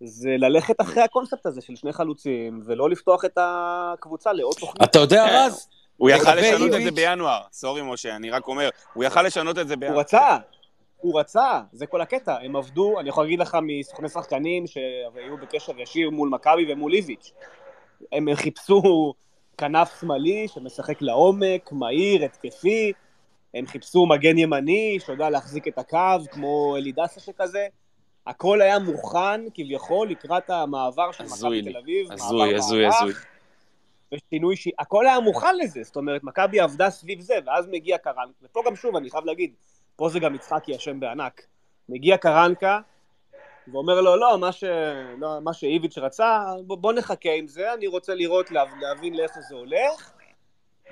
זה 0.00 0.30
ללכת 0.38 0.80
אחרי 0.80 1.02
הקונספט 1.02 1.46
הזה 1.46 1.60
של 1.60 1.76
שני 1.76 1.92
חלוצים, 1.92 2.62
ולא 2.64 2.90
לפתוח 2.90 3.24
את 3.24 3.38
הקבוצה 3.40 4.32
לעוד 4.32 4.54
תוכנית. 4.60 4.90
אתה 4.90 4.98
יודע, 4.98 5.26
כן. 5.28 5.34
רז, 5.34 5.68
הוא 5.96 6.10
יכל 6.10 6.34
לשנות 6.34 6.74
את 6.74 6.82
זה 6.84 6.90
בינואר. 6.90 7.40
סורי, 7.52 7.82
משה, 7.82 8.16
אני 8.16 8.30
רק 8.30 8.48
אומר, 8.48 8.68
הוא 8.94 9.04
יכל 9.04 9.22
לשנות 9.22 9.58
את 9.58 9.68
זה 9.68 9.74
הוא 9.74 9.80
בינואר. 9.80 9.98
רצה, 9.98 10.36
הוא 10.96 11.20
רצה, 11.20 11.60
זה 11.72 11.86
כל 11.86 12.00
הקטע. 12.00 12.36
הם 12.42 12.56
עבדו, 12.56 13.00
אני 13.00 13.08
יכול 13.08 13.24
להגיד 13.24 13.40
לך 13.40 13.56
מסוכני 13.62 14.08
שחקנים 14.08 14.66
שהיו 14.66 15.36
בקשר 15.42 15.80
ישיר 15.80 16.10
מול 16.10 16.28
מכבי 16.28 16.72
ומול 16.72 16.92
איביץ'. 16.92 17.32
הם 18.12 18.28
חיפשו 18.34 19.14
כנף 19.58 20.00
שמאלי 20.00 20.48
שמשחק 20.48 21.02
לעומק, 21.02 21.72
מהיר, 21.72 22.24
התקפי. 22.24 22.92
הם 23.54 23.66
חיפשו 23.66 24.06
מגן 24.06 24.38
ימני 24.38 24.98
שיודע 25.06 25.30
להחזיק 25.30 25.68
את 25.68 25.78
הקו, 25.78 26.18
כמו 26.30 26.76
אלידסה 26.76 27.20
שכזה. 27.20 27.66
הכל 28.26 28.60
היה 28.60 28.78
מוכן 28.78 29.40
כביכול 29.54 30.10
לקראת 30.10 30.50
המעבר 30.50 31.12
של 31.12 31.24
מכבי. 31.24 31.62
תל 31.62 31.76
אביב. 31.76 32.12
הזוי, 32.12 32.54
הזוי. 32.54 32.86
הזוי. 32.86 33.12
ושינוי 34.14 34.56
ש... 34.56 34.68
הכל 34.78 35.06
היה 35.06 35.20
מוכן 35.20 35.56
לזה, 35.56 35.82
זאת 35.82 35.96
אומרת, 35.96 36.24
מכבי 36.24 36.60
עבדה 36.60 36.90
סביב 36.90 37.20
זה, 37.20 37.34
ואז 37.46 37.66
מגיע 37.70 37.98
קרנקה, 37.98 38.32
ופה 38.42 38.62
גם 38.66 38.76
שוב, 38.76 38.96
אני 38.96 39.10
חייב 39.10 39.24
להגיד, 39.24 39.52
פה 39.96 40.08
זה 40.08 40.20
גם 40.20 40.34
יצחקי 40.34 40.76
אשם 40.76 41.00
בענק. 41.00 41.46
מגיע 41.88 42.16
קרנקה, 42.16 42.80
ואומר 43.72 44.00
לו, 44.00 44.16
לא, 44.16 44.38
מה, 44.38 44.52
ש... 44.52 44.64
לא, 45.18 45.40
מה 45.40 45.52
שאיביץ' 45.52 45.98
רצה, 45.98 46.44
בוא, 46.66 46.76
בוא 46.76 46.92
נחכה 46.92 47.32
עם 47.32 47.48
זה, 47.48 47.74
אני 47.74 47.86
רוצה 47.86 48.14
לראות, 48.14 48.50
לה... 48.50 48.64
להבין 48.80 49.14
לאיפה 49.14 49.40
זה 49.40 49.54
הולך. 49.54 50.12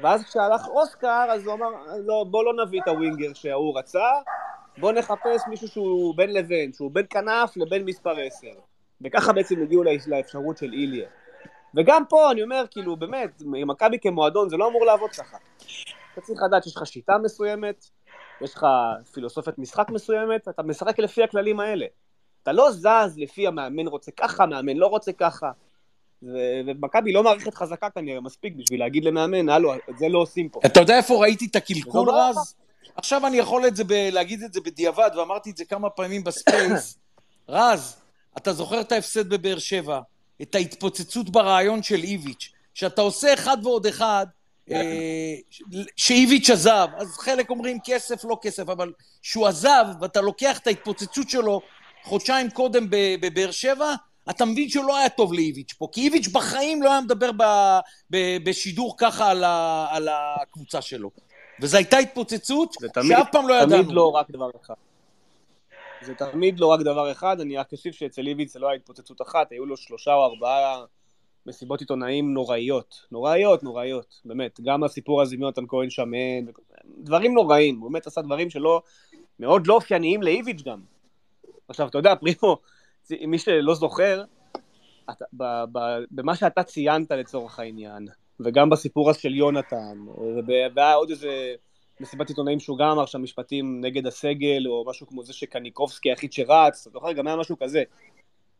ואז 0.02 0.24
כשהלך 0.24 0.68
אוסקר, 0.68 1.26
אז 1.30 1.46
הוא 1.46 1.54
אמר, 1.54 1.68
לא, 2.06 2.24
בוא 2.30 2.44
לא 2.44 2.64
נביא 2.64 2.80
את 2.82 2.88
הווינגר 2.88 3.32
שההוא 3.34 3.78
רצה, 3.78 4.10
בוא 4.78 4.92
נחפש 4.92 5.42
מישהו 5.48 5.68
שהוא 5.68 6.16
בין 6.16 6.32
לבין, 6.32 6.72
שהוא 6.72 6.90
בין 6.90 7.06
כנף 7.10 7.56
לבין 7.56 7.84
מספר 7.84 8.20
10. 8.20 8.46
וככה 9.00 9.32
בעצם 9.32 9.62
הגיעו 9.62 9.82
לאפשרות 10.06 10.56
של 10.58 10.72
איליה. 10.72 11.08
וגם 11.74 12.02
פה 12.08 12.30
אני 12.30 12.42
אומר, 12.42 12.64
כאילו, 12.70 12.96
באמת, 12.96 13.42
עם 13.54 13.70
מכבי 13.70 13.98
כמועדון 13.98 14.48
זה 14.48 14.56
לא 14.56 14.68
אמור 14.68 14.84
לעבוד 14.84 15.10
ככה. 15.10 15.36
אתה 16.12 16.20
צריך 16.20 16.42
לדעת 16.42 16.64
שיש 16.64 16.76
לך 16.76 16.86
שיטה 16.86 17.18
מסוימת, 17.18 17.84
יש 18.40 18.54
לך 18.54 18.66
פילוסופיית 19.12 19.58
משחק 19.58 19.90
מסוימת, 19.90 20.48
אתה 20.48 20.62
משחק 20.62 20.98
לפי 20.98 21.22
הכללים 21.22 21.60
האלה. 21.60 21.86
אתה 22.46 22.54
לא 22.54 22.70
זז 22.72 23.16
לפי 23.16 23.46
המאמן 23.46 23.86
רוצה 23.86 24.10
ככה, 24.10 24.42
המאמן 24.42 24.76
לא 24.76 24.86
רוצה 24.86 25.12
ככה. 25.12 25.50
ומכבי 26.22 27.12
לא 27.12 27.22
מערכת 27.22 27.54
חזקה 27.54 27.90
כנראה 27.90 28.20
מספיק 28.20 28.54
בשביל 28.56 28.80
להגיד 28.80 29.04
למאמן, 29.04 29.48
הלו, 29.48 29.74
את 29.74 29.98
זה 29.98 30.08
לא 30.08 30.18
עושים 30.18 30.48
פה. 30.48 30.60
אתה 30.66 30.80
יודע 30.80 30.96
איפה 30.96 31.14
ראיתי 31.14 31.46
את 31.50 31.56
הקלקול, 31.56 32.06
בעיה. 32.06 32.28
רז? 32.28 32.54
עכשיו 32.96 33.26
אני 33.26 33.36
יכול 33.36 33.66
את 33.66 33.76
זה 33.76 33.84
ב- 33.84 33.92
להגיד 33.92 34.42
את 34.42 34.52
זה 34.52 34.60
בדיעבד, 34.60 35.10
ואמרתי 35.16 35.50
את 35.50 35.56
זה 35.56 35.64
כמה 35.64 35.90
פעמים 35.90 36.24
בספייס. 36.24 36.98
רז, 37.48 37.96
אתה 38.36 38.52
זוכר 38.52 38.80
את 38.80 38.92
ההפסד 38.92 39.28
בבאר 39.28 39.58
שבע, 39.58 40.00
את 40.42 40.54
ההתפוצצות 40.54 41.30
בראיון 41.30 41.82
של 41.82 42.02
איביץ', 42.04 42.52
שאתה 42.74 43.02
עושה 43.02 43.34
אחד 43.34 43.56
ועוד 43.62 43.86
אחד, 43.86 44.26
אה, 44.70 45.34
שאיביץ' 45.96 46.50
עזב, 46.50 46.88
אז 46.96 47.08
חלק 47.08 47.50
אומרים 47.50 47.78
כסף, 47.84 48.24
לא 48.24 48.38
כסף, 48.42 48.68
אבל 48.68 48.92
שהוא 49.22 49.46
עזב, 49.46 49.84
ואתה 50.00 50.20
לוקח 50.20 50.58
את 50.58 50.66
ההתפוצצות 50.66 51.30
שלו 51.30 51.60
חודשיים 52.06 52.50
קודם 52.50 52.86
בבאר 52.90 53.50
שבע, 53.50 53.94
אתה 54.30 54.44
מבין 54.44 54.68
שהוא 54.68 54.84
לא 54.84 54.96
היה 54.96 55.08
טוב 55.08 55.32
לאיביץ' 55.32 55.72
פה, 55.78 55.88
כי 55.92 56.00
איביץ' 56.00 56.28
בחיים 56.28 56.82
לא 56.82 56.90
היה 56.90 57.00
מדבר 57.00 57.30
ב- 57.32 57.78
ב- 58.10 58.48
בשידור 58.48 58.94
ככה 58.98 59.30
על, 59.30 59.44
ה- 59.44 59.86
על 59.90 60.08
הקבוצה 60.08 60.82
שלו. 60.82 61.10
וזו 61.60 61.76
הייתה 61.76 61.98
התפוצצות 61.98 62.72
זה 62.80 62.88
תמיד, 62.88 63.08
שאף 63.08 63.28
פעם 63.32 63.48
לא 63.48 63.54
ידענו. 63.54 63.82
תמיד 63.82 63.94
לא 63.94 64.10
רק 64.10 64.30
דבר 64.30 64.50
אחד. 64.64 64.74
זה 66.02 66.14
תמיד 66.14 66.60
לא 66.60 66.66
רק 66.66 66.80
דבר 66.80 67.12
אחד, 67.12 67.40
אני 67.40 67.56
רק 67.56 67.72
אוסיף 67.72 67.94
שאצל 67.94 68.26
איביץ' 68.26 68.52
זה 68.52 68.58
לא 68.58 68.68
היה 68.68 68.76
התפוצצות 68.76 69.22
אחת, 69.22 69.52
היו 69.52 69.66
לו 69.66 69.76
שלושה 69.76 70.14
או 70.14 70.24
ארבעה 70.24 70.84
מסיבות 71.46 71.80
עיתונאים 71.80 72.34
נוראיות. 72.34 73.06
נוראיות, 73.10 73.62
נוראיות, 73.62 74.20
באמת. 74.24 74.60
גם 74.60 74.84
הסיפור 74.84 75.22
הזה 75.22 75.34
עם 75.34 75.42
יונתן 75.42 75.64
כהן 75.68 75.90
שמן, 75.90 76.44
דברים 76.98 77.34
נוראים, 77.34 77.80
הוא 77.80 77.90
באמת 77.90 78.06
עשה 78.06 78.22
דברים 78.22 78.50
שלא, 78.50 78.82
מאוד 79.40 79.66
לא 79.66 79.74
אופייניים 79.74 80.22
לאיביץ' 80.22 80.62
גם. 80.62 80.95
עכשיו, 81.68 81.88
אתה 81.88 81.98
יודע, 81.98 82.14
פרימו, 82.14 82.58
מי 83.26 83.38
שלא 83.38 83.74
זוכר, 83.74 84.24
אתה, 85.10 85.24
ב, 85.32 85.44
ב, 85.72 85.78
במה 86.10 86.36
שאתה 86.36 86.62
ציינת 86.62 87.10
לצורך 87.10 87.58
העניין, 87.58 88.08
וגם 88.40 88.70
בסיפור 88.70 89.10
הזה 89.10 89.18
של 89.20 89.34
יונתן, 89.34 89.98
והיה 90.74 90.94
עוד 90.94 91.10
איזה 91.10 91.54
מסיבת 92.00 92.28
עיתונאים 92.28 92.60
שהוא 92.60 92.78
גם 92.78 92.88
אמר 92.88 93.06
שם 93.06 93.22
משפטים 93.22 93.80
נגד 93.80 94.06
הסגל, 94.06 94.66
או 94.66 94.84
משהו 94.88 95.06
כמו 95.06 95.22
זה 95.22 95.32
שקניקובסקי 95.32 96.10
היחיד 96.10 96.32
שרץ, 96.32 96.80
אתה 96.86 96.90
זוכר? 96.90 97.12
גם 97.12 97.26
היה 97.26 97.36
משהו 97.36 97.58
כזה. 97.58 97.82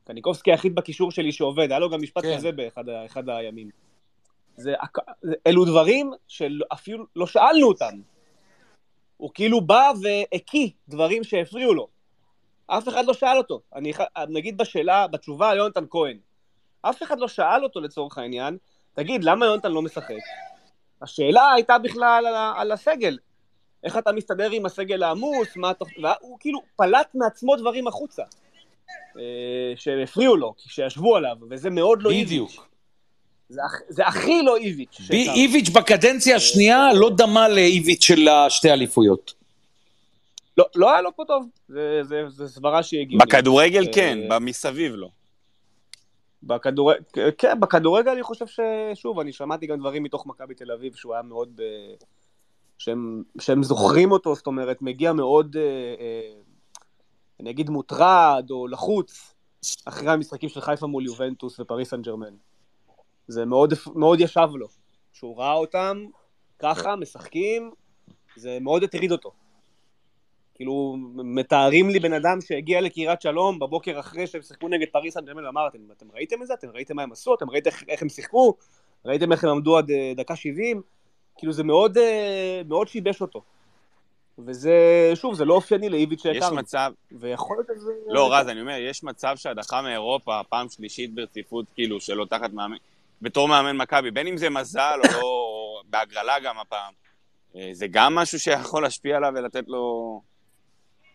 קניקובסקי 0.04 0.50
היחיד 0.50 0.74
בקישור 0.74 1.10
שלי 1.10 1.32
שעובד, 1.32 1.70
היה 1.70 1.78
לו 1.78 1.90
גם 1.90 2.02
משפט 2.02 2.22
כן. 2.22 2.36
כזה 2.36 2.52
באחד 2.52 2.84
אחד 3.06 3.28
הימים. 3.28 3.70
זה- 4.56 4.74
אלו 5.46 5.64
דברים 5.64 6.10
שאפילו 6.28 7.04
לא 7.16 7.26
שאלנו 7.26 7.66
אותם. 7.68 8.00
הוא 9.16 9.30
כאילו 9.34 9.60
בא 9.60 9.92
והקיא 10.02 10.68
דברים 10.88 11.24
שהפריעו 11.24 11.74
לו. 11.74 11.88
אף 12.66 12.88
אחד 12.88 13.04
לא 13.06 13.14
שאל 13.14 13.38
אותו. 13.38 13.60
אני, 13.74 13.92
נגיד 14.28 14.58
בשאלה, 14.58 15.06
בתשובה 15.06 15.50
על 15.50 15.56
יונתן 15.56 15.84
כהן, 15.90 16.18
אף 16.82 17.02
אחד 17.02 17.18
לא 17.18 17.28
שאל 17.28 17.64
אותו 17.64 17.80
לצורך 17.80 18.18
העניין, 18.18 18.56
תגיד, 18.94 19.24
למה 19.24 19.46
יונתן 19.46 19.72
לא 19.72 19.82
משחק? 19.82 20.14
השאלה 21.02 21.52
הייתה 21.52 21.78
בכלל 21.78 22.24
על, 22.26 22.34
על 22.56 22.72
הסגל. 22.72 23.18
איך 23.84 23.96
אתה 23.98 24.12
מסתדר 24.12 24.50
עם 24.50 24.66
הסגל 24.66 25.02
העמוס, 25.02 25.48
מה 25.56 25.70
אתה... 25.70 25.84
והוא 26.02 26.36
כאילו 26.40 26.62
פלט 26.76 27.06
מעצמו 27.14 27.56
דברים 27.56 27.86
החוצה. 27.88 28.22
אה, 29.18 29.22
שהפריעו 29.76 30.36
לו, 30.36 30.54
שישבו 30.58 31.16
עליו, 31.16 31.36
וזה 31.50 31.70
מאוד 31.70 32.02
לא 32.02 32.10
איביץ'. 32.10 32.26
בדיוק. 32.26 32.68
זה, 33.48 33.60
הכ- 33.62 33.84
זה 33.88 34.06
הכי 34.06 34.42
לא 34.42 34.56
איביץ'. 34.56 35.00
ב-. 35.10 35.12
איביץ' 35.12 35.68
בקדנציה 35.68 36.36
השנייה 36.36 36.88
לא 36.94 37.10
דמה 37.16 37.48
לאיביץ' 37.48 38.04
של 38.04 38.28
השתי 38.28 38.70
אליפויות. 38.70 39.34
לא, 40.56 40.64
לא 40.74 40.90
היה 40.92 41.00
לו 41.00 41.16
פה 41.16 41.24
טוב, 41.26 41.48
זה, 41.68 42.00
זה, 42.02 42.28
זה 42.28 42.48
סברה 42.48 42.82
שהיא 42.82 43.00
הגיונית. 43.00 43.28
בכדורגל 43.28 43.86
אה, 43.86 43.92
כן, 43.92 44.18
במסביב 44.30 44.94
לא. 44.94 45.08
בכדורגל, 46.42 47.00
כן, 47.38 47.60
בכדורגל 47.60 48.10
אני 48.10 48.22
חושב 48.22 48.44
ששוב, 48.46 49.20
אני 49.20 49.32
שמעתי 49.32 49.66
גם 49.66 49.78
דברים 49.78 50.02
מתוך 50.02 50.26
מכבי 50.26 50.54
תל 50.54 50.72
אביב, 50.72 50.94
שהוא 50.94 51.14
היה 51.14 51.22
מאוד, 51.22 51.52
ב... 51.56 51.62
שהם, 52.78 53.22
שהם 53.40 53.62
זוכרים 53.62 54.12
אותו, 54.12 54.34
זאת 54.34 54.46
אומרת, 54.46 54.82
מגיע 54.82 55.12
מאוד, 55.12 55.56
אה, 55.56 55.62
אה, 56.00 56.40
אני 57.40 57.50
אגיד 57.50 57.70
מוטרד 57.70 58.46
או 58.50 58.66
לחוץ, 58.66 59.34
אחרי 59.84 60.10
המשחקים 60.10 60.48
של 60.48 60.60
חיפה 60.60 60.86
מול 60.86 61.04
יובנטוס 61.04 61.60
ופריס 61.60 61.90
סן 61.90 62.02
ג'רמן. 62.02 62.34
זה 63.28 63.44
מאוד, 63.44 63.72
מאוד 63.94 64.20
ישב 64.20 64.48
לו. 64.54 64.66
שהוא 65.12 65.38
ראה 65.38 65.52
אותם 65.52 66.04
ככה, 66.58 66.96
משחקים, 66.96 67.70
זה 68.36 68.58
מאוד 68.60 68.82
הטריד 68.82 69.12
אותו. 69.12 69.32
כאילו, 70.56 70.96
מתארים 71.14 71.90
לי 71.90 71.98
בן 71.98 72.12
אדם 72.12 72.40
שהגיע 72.40 72.80
לקריית 72.80 73.22
שלום 73.22 73.58
בבוקר 73.58 74.00
אחרי 74.00 74.26
שהם 74.26 74.42
שיחקו 74.42 74.68
נגד 74.68 74.86
פריס 74.92 75.14
סן 75.14 75.24
ג'רמן, 75.24 75.44
ואמרתם, 75.44 75.78
אתם 75.96 76.06
ראיתם 76.14 76.42
את 76.42 76.46
זה? 76.46 76.54
אתם 76.54 76.68
ראיתם 76.74 76.96
מה 76.96 77.02
הם 77.02 77.12
עשו? 77.12 77.34
אתם 77.34 77.50
ראיתם 77.50 77.70
איך, 77.70 77.84
איך 77.88 78.02
הם 78.02 78.08
שיחקו? 78.08 78.54
ראיתם 79.04 79.32
איך 79.32 79.44
הם 79.44 79.50
עמדו 79.50 79.78
עד 79.78 79.90
אה, 79.90 80.12
דקה 80.16 80.36
70? 80.36 80.82
כאילו, 81.36 81.52
זה 81.52 81.64
מאוד, 81.64 81.98
אה, 81.98 82.62
מאוד 82.68 82.88
שיבש 82.88 83.20
אותו. 83.20 83.42
וזה, 84.38 84.74
שוב, 85.14 85.34
זה 85.34 85.44
לא 85.44 85.54
אופייני 85.54 85.88
לאיביץ' 85.88 86.24
יש 86.24 86.36
שהכרנו. 86.36 86.56
מצב, 86.56 86.92
ויכול 87.12 87.56
להיות 87.56 87.80
שזה... 87.80 87.92
לא, 88.06 88.34
רז, 88.34 88.48
אני 88.48 88.60
אומר, 88.60 88.76
יש 88.78 89.04
מצב 89.04 89.36
שהדחה 89.36 89.82
מאירופה, 89.82 90.40
פעם 90.48 90.68
שלישית 90.68 91.14
ברציפות, 91.14 91.66
כאילו, 91.74 92.00
שלא 92.00 92.24
תחת 92.24 92.52
מאמן, 92.52 92.76
בתור 93.22 93.48
מאמן 93.48 93.76
מכבי, 93.76 94.10
בין 94.10 94.26
אם 94.26 94.36
זה 94.36 94.50
מזל 94.50 94.98
או 95.04 95.20
לא, 95.20 95.82
בהגרלה 95.90 96.40
גם 96.40 96.58
הפעם, 96.58 96.92
אה, 97.56 97.68
זה 97.72 97.86
גם 97.90 98.14
משהו 98.14 98.40
שיכול 98.40 98.82
להשפיע 98.82 99.16
עליו 99.16 99.32
ולתת 99.36 99.68
לו... 99.68 100.20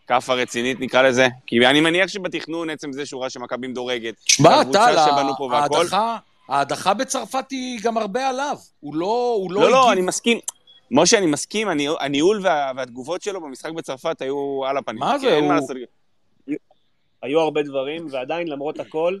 כאפה 0.06 0.34
רצינית 0.34 0.80
נקרא 0.80 1.02
לזה? 1.02 1.28
כי 1.46 1.66
אני 1.66 1.80
מניח 1.80 2.08
שבתכנון, 2.08 2.70
עצם 2.70 2.92
זה 2.92 3.06
שהוא 3.06 3.20
ראה 3.20 3.30
שמכבי 3.30 3.66
מדורגת, 3.66 4.14
שמע, 4.24 4.48
והקבוצה 4.48 4.86
טל, 4.86 4.96
שבנו 5.10 5.36
פה 5.36 5.44
והכל- 5.44 5.76
ההדחה- 5.78 6.16
ההדחה 6.48 6.94
בצרפת 6.94 7.50
היא 7.50 7.80
גם 7.82 7.96
הרבה 7.98 8.28
עליו. 8.28 8.56
הוא 8.80 8.94
לא 8.94 9.34
הוא 9.36 9.52
לא 9.52 9.60
לא, 9.60 9.70
לא. 9.70 9.92
אני 9.92 10.00
מסכים. 10.00 10.38
משה, 10.90 11.18
אני 11.18 11.26
מסכים, 11.26 11.68
הניהול- 11.68 11.96
הניהול 12.00 12.40
וה- 12.42 12.72
והתגובות 12.76 13.22
שלו 13.22 13.40
במשחק 13.40 13.72
בצרפת 13.72 14.22
היו 14.22 14.60
על 14.66 14.76
הפנים. 14.76 14.98
מה 15.00 15.18
זה, 15.18 15.28
אין 15.28 15.44
הוא- 15.44 15.52
לעשות. 15.54 15.76
היו 17.22 17.40
הרבה 17.40 17.62
דברים, 17.62 18.06
ועדיין, 18.10 18.48
למרות 18.48 18.80
הכל, 18.80 19.18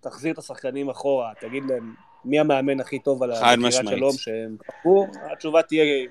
תחזיר 0.00 0.32
את 0.32 0.38
השחקנים 0.38 0.90
אחורה, 0.90 1.32
תגיד 1.40 1.64
להם 1.68 1.94
מי 2.24 2.40
המאמן 2.40 2.80
הכי 2.80 2.98
טוב 2.98 3.22
על 3.22 3.30
משמעית. 3.58 3.88
שלום 3.98 4.12
שהם 4.12 4.56
קחו, 4.66 5.06
התשובה 5.32 5.62
תהיה, 5.62 6.06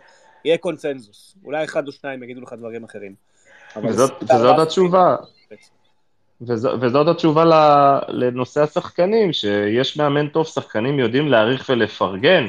יהיה 0.46 0.58
קונצנזוס. 0.58 1.36
אולי 1.46 1.64
אחד 1.64 1.88
או 1.88 1.92
שניים 1.92 2.24
יגידו 2.24 2.42
לך 2.42 2.54
דברים 2.54 2.84
אחרים. 2.84 3.16
אבל 3.76 3.90
וזאת, 3.90 4.60
התשובה. 4.60 5.16
וזו, 6.42 6.70
וזאת 6.82 7.08
התשובה 7.08 7.44
לנושא 8.08 8.64
השחקנים, 8.64 9.34
שיש 9.34 9.98
מאמן 9.98 10.28
טוב, 10.28 10.46
שחקנים 10.46 11.00
יודעים 11.00 11.28
להעריך 11.28 11.66
ולפרגן, 11.70 12.48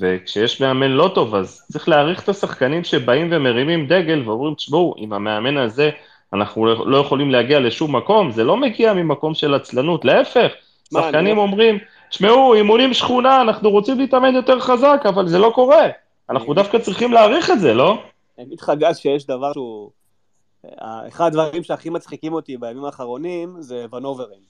וכשיש 0.00 0.60
מאמן 0.60 0.90
לא 0.90 1.10
טוב, 1.14 1.34
אז 1.34 1.66
צריך 1.72 1.88
להעריך 1.88 2.22
את 2.22 2.28
השחקנים 2.28 2.84
שבאים 2.84 3.28
ומרימים 3.30 3.86
דגל 3.86 4.22
ואומרים, 4.28 4.54
תשמעו, 4.54 4.94
עם 4.96 5.12
המאמן 5.12 5.56
הזה 5.56 5.90
אנחנו 6.32 6.66
לא 6.66 6.90
לא 6.90 6.96
יכולים 6.96 7.30
להגיע 7.30 7.60
לשום 7.60 7.96
מקום, 7.96 8.30
זה 8.30 8.44
לא 8.44 8.56
מגיע 8.56 8.92
ממקום 8.92 9.34
של 9.34 9.54
עצלנות, 9.54 10.04
להפך, 10.04 10.52
שחקנים 10.94 11.14
אני- 11.14 11.40
אומרים, 11.40 11.78
תשמעו, 12.10 12.54
אימונים 12.54 12.94
שכונה, 12.94 13.40
אנחנו 13.40 13.70
רוצים 13.70 13.98
להתאמן 13.98 14.34
יותר 14.34 14.60
חזק, 14.60 15.02
אבל 15.08 15.28
זה 15.28 15.38
לא 15.38 15.52
קורה. 15.54 15.86
אנחנו 16.30 16.54
דווקא 16.54 16.78
צריכים 16.78 17.12
להעריך 17.12 17.50
את 17.50 17.60
זה, 17.60 17.74
לא? 17.74 17.98
אני 18.38 18.46
אגיד 18.46 18.60
לך, 18.60 18.72
גז, 18.78 18.96
שיש 18.98 19.26
דבר 19.26 19.52
שהוא... 19.52 19.90
אחד 21.08 21.26
הדברים 21.26 21.62
שהכי 21.62 21.90
מצחיקים 21.90 22.32
אותי 22.32 22.56
בימים 22.56 22.84
האחרונים 22.84 23.56
זה 23.60 23.86
ונוברים. 23.92 24.40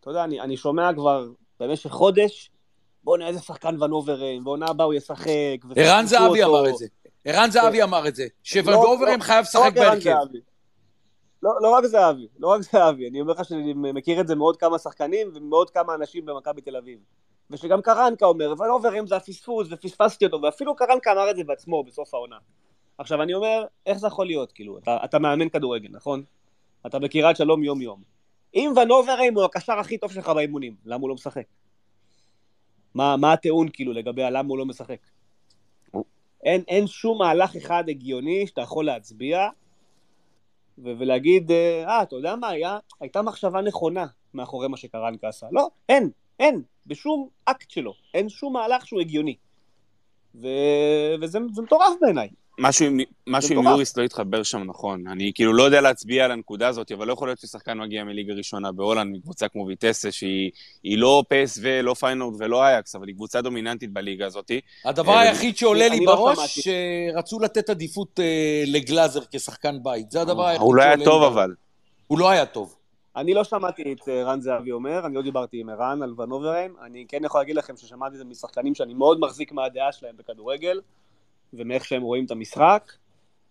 אתה 0.00 0.10
יודע, 0.10 0.24
אני, 0.24 0.40
אני 0.40 0.56
שומע 0.56 0.94
כבר 0.94 1.26
במשך 1.60 1.90
חודש, 1.90 2.50
בוא'נה, 3.04 3.28
איזה 3.28 3.40
שחקן 3.40 3.82
ונוברים, 3.82 4.44
בעונה 4.44 4.66
הבאה 4.66 4.86
הוא 4.86 4.94
ישחק. 4.94 5.26
ערן 5.76 6.04
ופספסו 6.04 6.06
זהבי. 6.06 6.44
אמר 6.44 6.68
את 6.68 6.76
זה. 6.76 6.86
ערן 7.24 7.50
זהבי 7.50 7.82
אמר 7.82 8.08
את 8.08 8.14
זה. 8.14 8.22
לא- 8.22 8.28
שוולדוברם 8.42 9.18
לא- 9.18 9.24
חייב 9.24 9.44
לא 9.54 9.60
לשחק 9.60 9.72
בהרכב. 9.74 10.16
לא, 11.42 11.52
לא 11.62 11.70
רק 11.70 11.84
זהבי, 11.84 12.28
לא 12.38 12.48
רק 12.48 12.60
זהבי, 12.60 13.08
אני 13.08 13.20
אומר 13.20 13.32
לך 13.32 13.44
שאני 13.44 13.74
מכיר 13.76 14.20
את 14.20 14.28
זה 14.28 14.34
מעוד 14.34 14.56
כמה 14.56 14.78
שחקנים 14.78 15.32
ומעוד 15.34 15.70
כמה 15.70 15.94
אנשים 15.94 16.26
במכבי 16.26 16.60
תל 16.60 16.76
אביב. 16.76 16.98
ושגם 17.50 17.82
קרנקה 17.82 18.26
אומר, 18.26 18.54
ונוברים 18.58 19.06
זה 19.06 19.16
הפספוס, 19.16 19.68
ופספסתי 19.70 20.24
אותו, 20.24 20.42
ואפילו 20.42 20.76
קרנקה 20.76 21.12
אמר 21.12 21.30
את 21.30 21.36
זה 21.36 21.44
בעצמו 21.44 21.84
בסוף 21.84 22.14
העונה. 22.14 22.36
עכשיו 22.98 23.22
אני 23.22 23.34
אומר, 23.34 23.64
איך 23.86 23.98
זה 23.98 24.06
יכול 24.06 24.26
להיות, 24.26 24.52
כאילו, 24.52 24.78
אתה, 24.78 24.98
אתה 25.04 25.18
מאמן 25.18 25.48
כדורגל, 25.48 25.88
נכון? 25.92 26.22
אתה 26.86 26.98
בקריית 26.98 27.36
שלום 27.36 27.64
יום-יום. 27.64 28.02
אם 28.54 28.72
ונוברים 28.76 29.34
הוא 29.34 29.44
הקשר 29.44 29.72
הכי 29.72 29.98
טוב 29.98 30.12
שלך 30.12 30.28
באימונים, 30.28 30.76
למה 30.84 31.02
הוא 31.02 31.08
לא 31.08 31.14
משחק? 31.14 31.46
מה, 32.94 33.16
מה 33.16 33.32
הטיעון, 33.32 33.68
כאילו, 33.72 33.92
לגבי 33.92 34.22
למה 34.30 34.48
הוא 34.48 34.58
לא 34.58 34.66
משחק? 34.66 34.98
אין, 36.44 36.62
אין 36.68 36.86
שום 36.86 37.18
מהלך 37.18 37.56
אחד 37.56 37.84
הגיוני 37.88 38.46
שאתה 38.46 38.60
יכול 38.60 38.86
להצביע 38.86 39.48
ו- 40.78 40.92
ולהגיד, 40.98 41.50
אה, 41.50 41.84
אה, 41.88 42.02
אתה 42.02 42.16
יודע 42.16 42.36
מה, 42.36 42.48
היה, 42.48 42.78
הייתה 43.00 43.22
מחשבה 43.22 43.60
נכונה 43.60 44.06
מאחורי 44.34 44.68
מה 44.68 44.76
שקרנקה 44.76 45.28
עשה. 45.28 45.46
לא, 45.52 45.68
אין, 45.88 46.10
אין, 46.40 46.62
בשום 46.86 47.28
אקט 47.44 47.70
שלו, 47.70 47.94
אין 48.14 48.28
שום 48.28 48.52
מהלך 48.52 48.86
שהוא 48.86 49.00
הגיוני. 49.00 49.36
ו... 50.34 50.48
וזה 51.20 51.38
זה 51.52 51.62
מטורף 51.62 51.92
בעיניי. 52.00 52.28
משהו 52.58 52.86
עם, 52.86 52.98
משהו 53.26 53.54
עם 53.54 53.60
מטורף. 53.60 53.72
יוריס, 53.72 53.96
לא 53.96 54.02
התחבר 54.02 54.42
שם 54.42 54.62
נכון. 54.62 55.06
אני 55.06 55.32
כאילו 55.34 55.52
לא 55.52 55.62
יודע 55.62 55.80
להצביע 55.80 56.24
על 56.24 56.30
הנקודה 56.30 56.68
הזאת, 56.68 56.92
אבל 56.92 57.06
לא 57.06 57.12
יכול 57.12 57.28
להיות 57.28 57.38
ששחקן 57.38 57.78
מגיע 57.78 58.04
מליגה 58.04 58.34
ראשונה 58.34 58.72
בהולנד, 58.72 59.16
מקבוצה 59.16 59.48
כמו 59.48 59.66
ויטסה, 59.66 60.12
שהיא 60.12 60.50
היא 60.82 60.98
לא 60.98 61.24
פס 61.28 61.58
ולא 61.62 61.94
פיינורד 61.94 62.34
ולא 62.38 62.64
אייקס, 62.64 62.94
אבל 62.94 63.08
היא 63.08 63.14
קבוצה 63.14 63.40
דומיננטית 63.40 63.92
בליגה 63.92 64.26
הזאת. 64.26 64.50
הדבר 64.84 65.12
אה, 65.12 65.20
היחיד 65.20 65.56
שעולה 65.56 65.88
לי 65.88 66.04
לא 66.04 66.14
בראש. 66.14 66.58
שרצו 66.58 67.40
לתת 67.40 67.70
עדיפות 67.70 68.20
אה, 68.20 68.64
לגלאזר 68.66 69.20
כשחקן 69.30 69.82
בית. 69.82 70.10
זה 70.10 70.20
הדבר 70.20 70.46
היחיד 70.46 70.62
הוא 70.62 70.74
לא 70.74 70.82
שעולה 70.82 70.84
היה 70.84 70.96
לי 70.96 71.04
טוב. 71.04 71.22
אבל. 71.22 71.54
הוא 72.06 72.18
לא 72.18 72.30
היה 72.30 72.46
טוב. 72.46 72.76
אני 73.16 73.34
לא 73.34 73.44
שמעתי 73.44 73.92
את 73.92 74.08
אה, 74.08 74.24
רן 74.24 74.40
זהבי 74.40 74.72
אומר, 74.72 75.06
אני 75.06 75.14
לא 75.14 75.22
דיברתי 75.22 75.60
עם 75.60 75.68
ערן 75.68 76.02
על 76.02 76.20
ונוברן, 76.20 76.70
אני 76.82 77.04
כן 77.08 77.24
יכול 77.24 77.40
להגיד 77.40 77.56
לכם 77.56 77.76
ששמעתי 77.76 78.14
את 78.14 78.18
זה 78.18 78.24
משחקנים 78.24 78.74
שאני 78.74 78.94
מאוד 78.94 79.20
מחזיק 79.20 79.52
מהדעה 79.52 79.92
שלהם 79.92 80.16
בכדורגל, 80.16 80.80
ומאיך 81.56 81.84
שהם 81.84 82.02
רואים 82.02 82.24
את 82.24 82.30
המשחק, 82.30 82.92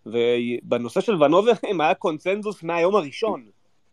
ובנושא 0.06 1.00
של 1.00 1.22
ונוברן 1.22 1.54
היה 1.80 1.94
קונצנזוס 1.94 2.62
מהיום 2.62 2.96
הראשון, 2.96 3.46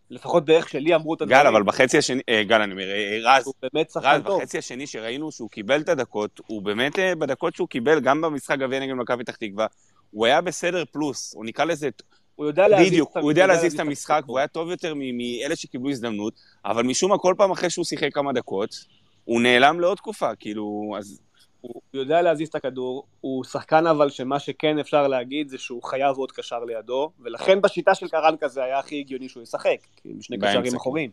לפחות 0.10 0.46
באיך 0.46 0.70
שלי 0.70 0.96
אמרו 0.96 1.14
את 1.14 1.22
הדברים. 1.22 1.42
גל, 1.42 1.48
אבל 1.48 1.64
בחצי 1.64 1.98
השני, 1.98 2.22
אה, 2.30 2.44
גל, 2.44 2.62
אני 2.62 2.72
אומר, 2.72 2.84
אה, 2.84 3.20
רז, 3.24 3.46
הוא 3.46 3.54
באמת 3.62 3.88
רז, 3.88 3.94
שחקן 3.94 4.22
טוב. 4.22 4.40
בחצי 4.40 4.58
השני 4.58 4.88
שראינו 4.88 5.32
שהוא 5.32 5.50
קיבל 5.50 5.82
את 5.82 5.90
הדקות, 5.90 6.42
הוא 6.48 6.62
באמת, 6.62 7.00
אה, 7.00 7.16
בדקות 7.16 7.56
שהוא 7.56 7.68
קיבל, 7.68 8.00
גם 8.00 8.22
במשחק 8.22 8.60
גביע 8.60 8.80
נגד 8.80 8.94
מכבי 8.94 9.24
פתח 9.24 9.36
תקווה, 9.36 9.68
הוא 10.12 10.26
היה 10.26 10.42
בסדר 10.42 10.84
פלוס, 10.92 11.34
הוא 11.36 11.46
נקרא 11.46 11.66
לזה, 11.66 11.90
הוא 12.36 12.46
יודע 12.46 12.68
להזיז 12.68 12.88
בדיוק, 12.88 13.18
הוא 13.18 13.32
יודע 13.32 13.48
להזיז 13.48 13.74
את 13.74 13.80
המשחק. 13.80 14.24
והוא 14.26 14.38
היה 14.38 14.48
טוב 14.48 14.70
יותר 14.70 14.94
מאלה 14.96 15.56
שקיבלו 15.56 15.90
הזדמנות, 15.90 16.34
אבל 16.66 16.84
משום 16.84 17.12
מה, 17.12 17.18
כל 17.18 17.34
פעם 17.38 17.52
אחרי 17.52 17.70
שהוא 17.70 17.86
שיחק 17.86 18.14
כמה 18.14 18.34
דקות, 18.34 18.76
הוא 19.26 19.42
נעלם 19.42 19.80
לעוד 19.80 19.98
תקופה, 19.98 20.36
כאילו, 20.36 20.96
אז 20.98 21.22
הוא 21.64 21.82
יודע 21.94 22.22
להזיז 22.22 22.48
את 22.48 22.56
הכדור, 22.56 23.04
הוא 23.22 23.44
שחקן 23.44 23.88
אבל 23.88 24.10
שמה 24.10 24.40
שכן 24.40 24.80
אפשר 24.80 25.08
להגיד 25.08 25.50
זה 25.50 25.58
שהוא 25.58 25.84
חייב 25.84 26.18
עוד 26.18 26.32
קשר 26.32 26.64
לידו, 26.64 27.12
ולכן 27.20 27.62
בשיטה 27.62 27.96
של 27.96 28.08
קרנקה 28.08 28.48
זה 28.48 28.64
היה 28.64 28.80
הכי 28.80 29.00
הגיוני 29.00 29.30
שהוא 29.30 29.44
ישחק, 29.44 29.78
כי 29.96 30.10
עם 30.10 30.22
שני 30.22 30.38
קשרים 30.38 30.72
כן. 30.72 30.76
אחוריים. 30.76 31.12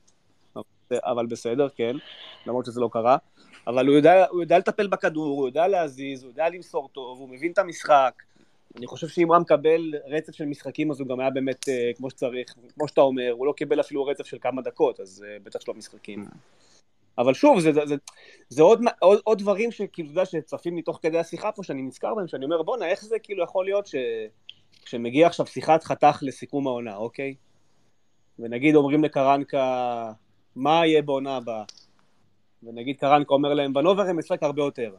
אבל 0.93 1.27
בסדר, 1.27 1.69
כן, 1.69 1.97
למרות 2.47 2.65
שזה 2.65 2.81
לא 2.81 2.89
קרה. 2.93 3.17
אבל 3.67 3.87
הוא 3.87 3.97
יודע, 3.97 4.27
הוא 4.31 4.41
יודע 4.41 4.59
לטפל 4.59 4.87
בכדור, 4.87 5.39
הוא 5.39 5.49
יודע 5.49 5.69
להזיז, 5.69 6.23
הוא 6.23 6.31
יודע 6.31 6.49
למסור 6.49 6.89
טוב, 6.93 7.19
הוא 7.19 7.29
מבין 7.29 7.53
את 7.53 7.59
המשחק. 7.59 8.23
אני 8.77 8.87
חושב 8.87 9.09
שאם 9.09 9.27
הוא 9.27 9.35
היה 9.35 9.41
מקבל 9.41 9.93
רצף 10.07 10.33
של 10.33 10.45
משחקים, 10.45 10.91
אז 10.91 11.01
הוא 11.01 11.09
גם 11.09 11.21
היה 11.21 11.31
באמת 11.31 11.69
אה, 11.69 11.91
כמו 11.97 12.11
שצריך, 12.11 12.55
כמו 12.75 12.89
שאתה 12.89 13.01
אומר, 13.01 13.31
הוא 13.31 13.47
לא 13.47 13.53
קיבל 13.53 13.81
אפילו 13.81 14.05
רצף 14.05 14.27
של 14.27 14.37
כמה 14.41 14.63
דקות, 14.63 15.01
אז 15.01 15.25
אה, 15.29 15.37
בטח 15.43 15.61
שלא 15.61 15.75
משחקים. 15.75 16.25
אבל 17.21 17.35
שוב, 17.35 17.61
זה, 17.61 17.73
זה, 17.73 17.81
זה, 17.87 17.95
זה 18.49 18.63
עוד, 18.63 18.81
עוד, 18.99 19.21
עוד 19.25 19.39
דברים 19.39 19.73
שכאילו, 19.73 20.09
אתה 20.09 20.21
יודע, 20.21 20.25
שצפים 20.25 20.77
מתוך 20.77 20.99
כדי 21.03 21.19
השיחה 21.19 21.53
פה, 21.53 21.63
שאני 21.63 21.83
נזכר 21.83 22.15
בהם, 22.15 22.29
שאני 22.29 22.45
אומר, 22.45 22.63
בואנה, 22.63 22.87
איך 22.87 23.05
זה 23.05 23.19
כאילו 23.19 23.45
יכול 23.45 23.65
להיות 23.65 23.87
ש... 23.87 23.95
כשמגיע 24.85 25.27
עכשיו 25.27 25.47
שיחת 25.47 25.85
חתך 25.85 26.19
לסיכום 26.23 26.67
העונה, 26.67 26.97
אוקיי? 26.97 27.35
ונגיד 28.39 28.75
אומרים 28.75 29.05
לקרנקה, 29.05 30.13
מה 30.57 30.87
יהיה 30.87 31.03
בעונה 31.03 31.37
הבאה? 31.37 31.65
ונגיד 32.63 32.97
קרנקה 32.97 33.35
אומר 33.35 33.55
להם, 33.55 33.73
בנובר 33.73 34.03
הם 34.03 34.19
משחק 34.19 34.43
הרבה 34.43 34.63
יותר. 34.63 34.95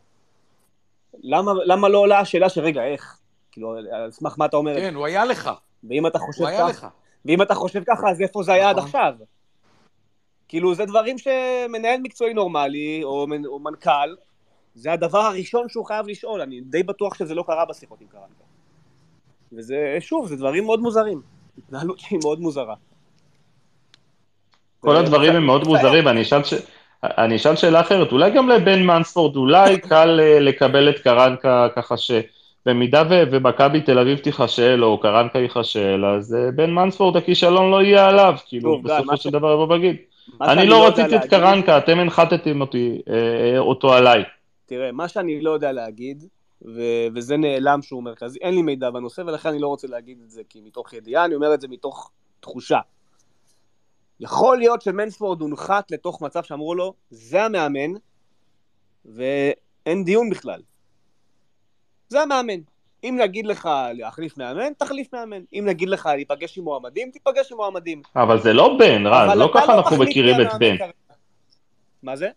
למה, 1.13 1.51
למה 1.65 1.89
לא 1.89 1.97
עולה 1.97 2.19
השאלה 2.19 2.49
של 2.49 2.61
רגע, 2.61 2.83
איך? 2.83 3.19
כאילו, 3.51 3.75
על 3.91 4.11
סמך 4.11 4.35
מה 4.37 4.45
אתה 4.45 4.57
אומר? 4.57 4.75
כן, 4.75 4.95
הוא 4.95 5.05
היה 5.05 5.25
לך. 5.25 5.49
ואם 5.89 6.07
אתה 6.07 6.19
חושב 6.19 6.41
הוא 6.41 6.47
היה 6.47 6.59
ככה, 6.59 6.69
לך. 6.69 6.87
ואם 7.25 7.41
אתה 7.41 7.55
חושב 7.55 7.83
ככה, 7.87 8.09
אז 8.09 8.21
איפה 8.21 8.43
זה 8.43 8.53
היה 8.53 8.69
עד 8.69 8.75
נכון. 8.75 8.87
עכשיו? 8.87 9.13
כאילו, 10.51 10.75
זה 10.75 10.85
דברים 10.85 11.15
שמנהל 11.17 11.99
מקצועי 12.03 12.33
נורמלי, 12.33 13.01
או, 13.03 13.27
מנ- 13.27 13.45
או 13.45 13.59
מנכ"ל, 13.59 14.15
זה 14.75 14.91
הדבר 14.93 15.17
הראשון 15.19 15.69
שהוא 15.69 15.85
חייב 15.85 16.07
לשאול, 16.07 16.41
אני 16.41 16.61
די 16.61 16.83
בטוח 16.83 17.13
שזה 17.15 17.35
לא 17.35 17.43
קרה 17.47 17.65
בשיחות 17.65 18.01
עם 18.01 18.07
קרנקה. 18.11 18.43
וזה, 19.53 19.97
שוב, 19.99 20.27
זה 20.27 20.35
דברים 20.35 20.63
מאוד 20.63 20.79
מוזרים. 20.79 21.21
התנהלות 21.57 21.99
שהיא 21.99 22.19
מאוד 22.23 22.39
מוזרה. 22.39 22.75
כל 24.79 24.95
הדברים 24.95 25.35
הם 25.35 25.45
מאוד 25.45 25.67
מוזרים, 25.67 26.07
אני 26.07 26.21
אשאל 26.21 26.43
ש- 26.43 26.53
אני 27.03 27.35
אשאל 27.35 27.55
שאלה 27.55 27.81
אחרת, 27.81 28.11
אולי 28.11 28.31
גם 28.31 28.49
לבן 28.49 28.83
מנספורד, 28.83 29.35
אולי 29.35 29.79
קל 29.89 30.19
אה, 30.19 30.39
לקבל 30.39 30.89
את 30.89 30.99
קרנקה 30.99 31.67
ככה 31.75 31.95
שבמידה 31.97 33.03
ו- 33.09 33.23
ומכבי 33.31 33.81
תל 33.81 33.99
אביב 33.99 34.17
תיכשל, 34.17 34.83
או 34.83 34.99
קרנקה 34.99 35.39
ייכשל, 35.39 36.05
אז 36.05 36.35
אה, 36.35 36.51
בן 36.51 36.69
מנספורד 36.71 37.17
הכישלון 37.17 37.71
לא 37.71 37.81
יהיה 37.83 38.07
עליו, 38.07 38.35
כאילו, 38.47 38.81
בסופו 38.81 39.17
ש- 39.17 39.23
של 39.23 39.29
דבר 39.29 39.53
יבוא 39.53 39.67
ויגיד. 39.73 39.95
אני 40.41 40.67
לא 40.67 40.75
יודע 40.75 41.03
רציתי 41.03 41.15
את 41.15 41.29
קרנקה, 41.29 41.77
אתם 41.77 41.99
הנחתתם 41.99 42.61
אותי, 42.61 43.01
אה, 43.09 43.13
אה, 43.13 43.59
אותו 43.59 43.93
עליי. 43.93 44.23
תראה, 44.65 44.91
מה 44.91 45.07
שאני 45.07 45.41
לא 45.41 45.51
יודע 45.51 45.71
להגיד, 45.71 46.23
ו- 46.61 47.07
וזה 47.15 47.37
נעלם 47.37 47.81
שהוא 47.81 48.03
מרכזי, 48.03 48.39
אין 48.41 48.55
לי 48.55 48.61
מידע 48.61 48.89
בנושא, 48.89 49.21
ולכן 49.21 49.49
אני 49.49 49.59
לא 49.59 49.67
רוצה 49.67 49.87
להגיד 49.87 50.21
את 50.25 50.31
זה 50.31 50.41
כי 50.49 50.61
מתוך 50.61 50.93
ידיעה, 50.93 51.25
אני 51.25 51.35
אומר 51.35 51.53
את 51.53 51.61
זה 51.61 51.67
מתוך 51.67 52.11
תחושה. 52.39 52.79
יכול 54.19 54.57
להיות 54.57 54.81
שמנספורד 54.81 55.41
הונחת 55.41 55.91
לתוך 55.91 56.21
מצב 56.21 56.43
שאמרו 56.43 56.75
לו, 56.75 56.93
זה 57.09 57.43
המאמן, 57.43 57.93
ואין 59.05 60.03
דיון 60.03 60.29
בכלל. 60.29 60.61
זה 62.09 62.21
המאמן. 62.21 62.61
אם 63.03 63.19
נגיד 63.21 63.45
לך 63.45 63.69
להחליף 63.93 64.37
מאמן, 64.37 64.73
תחליף 64.77 65.13
מאמן. 65.13 65.41
אם 65.53 65.63
נגיד 65.67 65.89
לך 65.89 66.05
להיפגש 66.05 66.57
עם 66.57 66.63
מועמדים, 66.63 67.11
תיפגש 67.11 67.51
עם 67.51 67.57
מועמדים. 67.57 68.01
אבל 68.15 68.39
זה 68.39 68.53
לא 68.53 68.75
בן, 68.79 69.07
רז, 69.07 69.37
לא 69.37 69.51
ככה 69.53 69.73
אנחנו 69.73 69.95
מחליט 69.95 70.09
מכירים 70.09 70.41
את 70.41 70.47
בן. 70.59 70.77
כרגע. 70.77 70.91
מה 72.03 72.15
זה? 72.15 72.29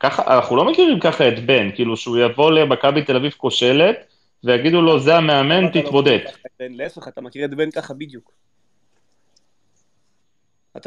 ככה, 0.00 0.36
אנחנו 0.36 0.56
לא 0.56 0.64
מכירים 0.64 1.00
ככה 1.00 1.28
את 1.28 1.46
בן, 1.46 1.70
כאילו 1.74 1.96
שהוא 1.96 2.18
יבוא 2.18 2.50
למכבי 2.50 3.02
תל 3.02 3.16
אביב 3.16 3.32
כושלת, 3.32 3.96
ויגידו 4.44 4.82
לו, 4.82 5.00
זה 5.00 5.16
המאמן, 5.16 5.64
לא 5.64 5.68
תתמודד. 5.68 6.18
להפך, 6.60 7.08
אתה 7.08 7.20
מכיר 7.20 7.44
את 7.44 7.50
בן 7.50 7.70
ככה 7.70 7.94
בדיוק. 7.94 8.32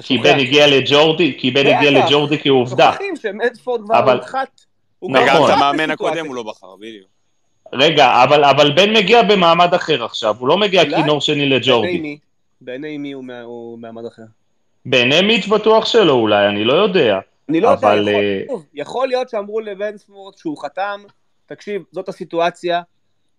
כי. 0.02 0.18
בן 0.18 0.40
הגיע 0.40 0.68
לג'ורדי, 0.68 1.38
כי 1.40 1.52
בן 1.52 1.68
הגיע. 1.68 1.92
לג'ורדי 1.92 2.40
כעובדה. 2.40 2.92
שוכחים 2.92 3.16
שמדפורד 3.16 3.82
כבר. 3.86 4.20
הוא 5.00 5.12
נכון. 5.12 5.28
וגם 5.28 5.44
את 5.46 5.50
המאמן. 5.50 5.92
הקודם 5.92 6.28
הוא 6.28 6.36
לא 6.36 6.44
בחר, 6.44 6.76
בדיוק. 6.76 7.19
רגע, 7.74 8.24
אבל, 8.24 8.44
אבל 8.44 8.72
בן 8.72 8.94
מגיע 8.98 9.24
במעמד 9.24 9.74
אחר 9.74 10.04
עכשיו, 10.04 10.36
הוא 10.40 10.48
לא 10.48 10.58
מגיע 10.58 10.82
אולי? 10.84 10.96
כינור 10.96 11.22
שני 11.22 11.36
בעיני 11.36 11.56
לג'ורדי. 11.56 12.00
מי? 12.00 12.18
בעיני 12.62 12.98
מי 12.98 13.12
הוא 13.12 13.24
מה- 13.24 13.42
הוא 13.42 13.80
מעמד 13.80 14.06
אחר? 14.06 14.24
בעיני 14.86 15.22
מיץ' 15.22 15.48
בטוח 15.48 15.86
שלא 15.86 16.14
אולי, 16.14 16.48
אני 16.48 16.64
לא 16.64 16.74
יודע. 16.74 17.20
אני 17.50 17.62
לא 17.62 17.68
יודע, 17.68 17.88
אבל, 17.88 18.08
יכול- 18.08 18.14
אה, 18.24 18.44
שוב, 18.48 18.66
יכול 18.74 19.08
להיות 19.08 19.30
שאמרו 19.30 19.60
לבנספורד 19.60 20.38
שהוא 20.38 20.58
חתם, 20.62 21.02
תקשיב, 21.46 21.84
זאת 21.92 22.10
הסיטואציה, 22.10 22.82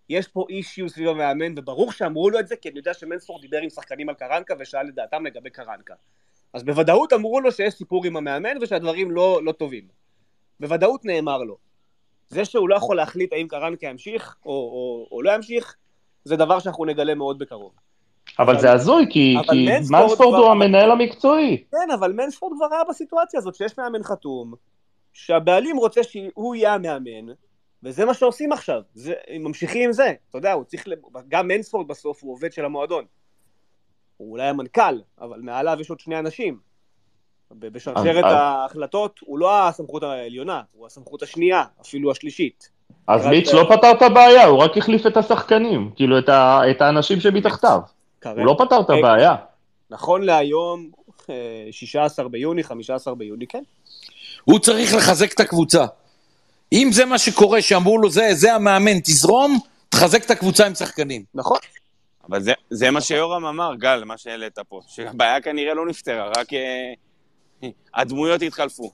יש 0.09 0.29
פה 0.29 0.47
אישיו 0.51 0.89
סביב 0.89 1.09
המאמן, 1.09 1.55
וברור 1.57 1.93
שאמרו 1.93 2.31
לו 2.31 2.39
את 2.39 2.49
זה, 2.49 2.57
כי 2.57 2.69
אני 2.69 2.79
יודע 2.79 2.95
שמנספורד 2.95 3.43
דיבר 3.43 3.59
עם 3.59 3.71
שחקנים 3.71 4.09
על 4.09 4.15
קרנקה 4.15 4.55
ושאל 4.61 4.89
את 4.89 4.95
דעתם 4.95 5.27
לגבי 5.27 5.51
קרנקה. 5.51 5.95
אז 6.55 6.63
בוודאות 6.63 7.13
אמרו 7.13 7.41
לו 7.41 7.53
שיש 7.53 7.75
סיפור 7.75 8.07
עם 8.07 8.17
המאמן 8.17 8.57
ושהדברים 8.63 9.11
לא, 9.11 9.41
לא 9.45 9.53
טובים. 9.53 9.85
בוודאות 10.61 11.05
נאמר 11.05 11.39
לו. 11.39 11.57
זה 12.31 12.45
שהוא 12.45 12.69
לא 12.69 12.75
יכול 12.75 12.97
להחליט 12.97 13.33
האם 13.33 13.49
קרנקה 13.49 13.87
ימשיך 13.87 14.37
או, 14.47 14.51
או, 14.51 15.09
או 15.13 15.23
לא 15.23 15.31
ימשיך, 15.31 15.77
זה 16.25 16.37
דבר 16.37 16.59
שאנחנו 16.59 16.85
נגלה 16.85 17.15
מאוד 17.15 17.39
בקרוב. 17.39 17.73
אבל 18.39 18.61
זה 18.61 18.73
הזוי, 18.73 19.07
כי, 19.11 19.35
כי 19.51 19.69
מנספורד 19.91 20.39
הוא 20.39 20.51
המנהל 20.51 20.91
המקצועי. 20.91 21.65
כן, 21.71 21.91
אבל 21.95 22.13
מנספורד 22.13 22.53
כבר 22.57 22.75
היה 22.75 22.85
בסיטואציה 22.89 23.39
הזאת, 23.39 23.55
שיש 23.55 23.79
מאמן 23.79 24.03
חתום, 24.03 24.55
שהבעלים 25.13 25.77
רוצה 25.77 26.03
שהוא 26.03 26.55
יהיה 26.55 26.75
המאמן, 26.75 27.33
וזה 27.83 28.05
מה 28.05 28.15
שעושים 28.15 28.53
עכשיו, 28.53 28.81
זה, 28.95 29.15
הם 29.29 29.43
ממשיכים 29.43 29.85
עם 29.85 29.93
זה, 29.93 30.13
אתה 30.29 30.39
יודע, 30.39 30.53
הוא 30.53 30.65
צריך, 30.65 30.89
גם 31.29 31.49
מנספורד 31.49 31.89
בסוף 31.89 32.23
הוא 32.23 32.33
עובד 32.33 32.53
של 32.53 32.65
המועדון. 32.65 33.05
הוא 34.17 34.31
אולי 34.33 34.49
המנכ"ל, 34.49 35.01
אבל 35.21 35.41
מעליו 35.41 35.77
יש 35.81 35.91
עוד 35.91 36.01
שני 36.01 36.19
אנשים. 36.19 36.70
בשרשרת 37.59 38.25
אז- 38.25 38.33
ההחלטות 38.35 39.21
הוא 39.25 39.39
לא 39.39 39.69
הסמכות 39.69 40.03
העליונה, 40.03 40.63
הוא 40.73 40.87
הסמכות 40.87 41.23
השנייה, 41.23 41.65
אפילו 41.81 42.11
השלישית. 42.11 42.69
אז 43.07 43.27
מיץ' 43.27 43.53
לא 43.53 43.67
פתר 43.77 43.91
את 43.91 44.03
הבעיה, 44.03 44.45
הוא 44.45 44.59
רק 44.59 44.77
החליף 44.77 45.07
את 45.07 45.17
השחקנים, 45.17 45.91
כאילו 45.97 46.19
את, 46.19 46.29
ה, 46.29 46.61
את 46.71 46.83
האנשים 46.83 47.21
שמתחתיו. 47.21 47.81
הוא 48.25 48.33
לא 48.47 48.57
פתר 48.59 48.81
את 48.81 48.91
הבעיה. 48.91 49.35
נכון 49.91 50.23
להיום, 50.23 50.91
אה, 51.31 51.35
16 51.71 52.29
ביוני, 52.29 52.63
15 52.63 53.15
ביוני, 53.15 53.47
כן. 53.47 53.63
הוא 54.45 54.59
צריך 54.59 54.95
לחזק 54.95 55.33
את 55.33 55.41
הקבוצה. 55.41 55.85
אם 56.73 56.89
זה 56.93 57.05
מה 57.05 57.19
שקורה, 57.19 57.63
שאמרו 57.63 57.99
לו, 57.99 58.11
זה, 58.11 58.29
זה 58.33 58.55
המאמן, 58.55 59.01
תזרום, 59.01 59.59
תחזק 59.89 60.25
את 60.25 60.31
הקבוצה 60.31 60.67
עם 60.67 60.75
שחקנים. 60.75 61.25
נכון. 61.35 61.59
אבל 62.29 62.41
זה, 62.43 62.53
זה 62.71 62.91
מה 62.91 63.01
שיורם 63.01 63.47
אמר, 63.47 63.75
גל, 63.75 64.05
מה 64.05 64.19
שהעלית 64.19 64.59
פה, 64.69 64.81
שהבעיה 64.87 65.41
כנראה 65.41 65.75
לא 65.75 65.87
נפתרה, 65.87 66.29
רק 66.37 66.53
אה, 66.53 66.93
הדמויות 67.95 68.43
התחלפו. 68.43 68.91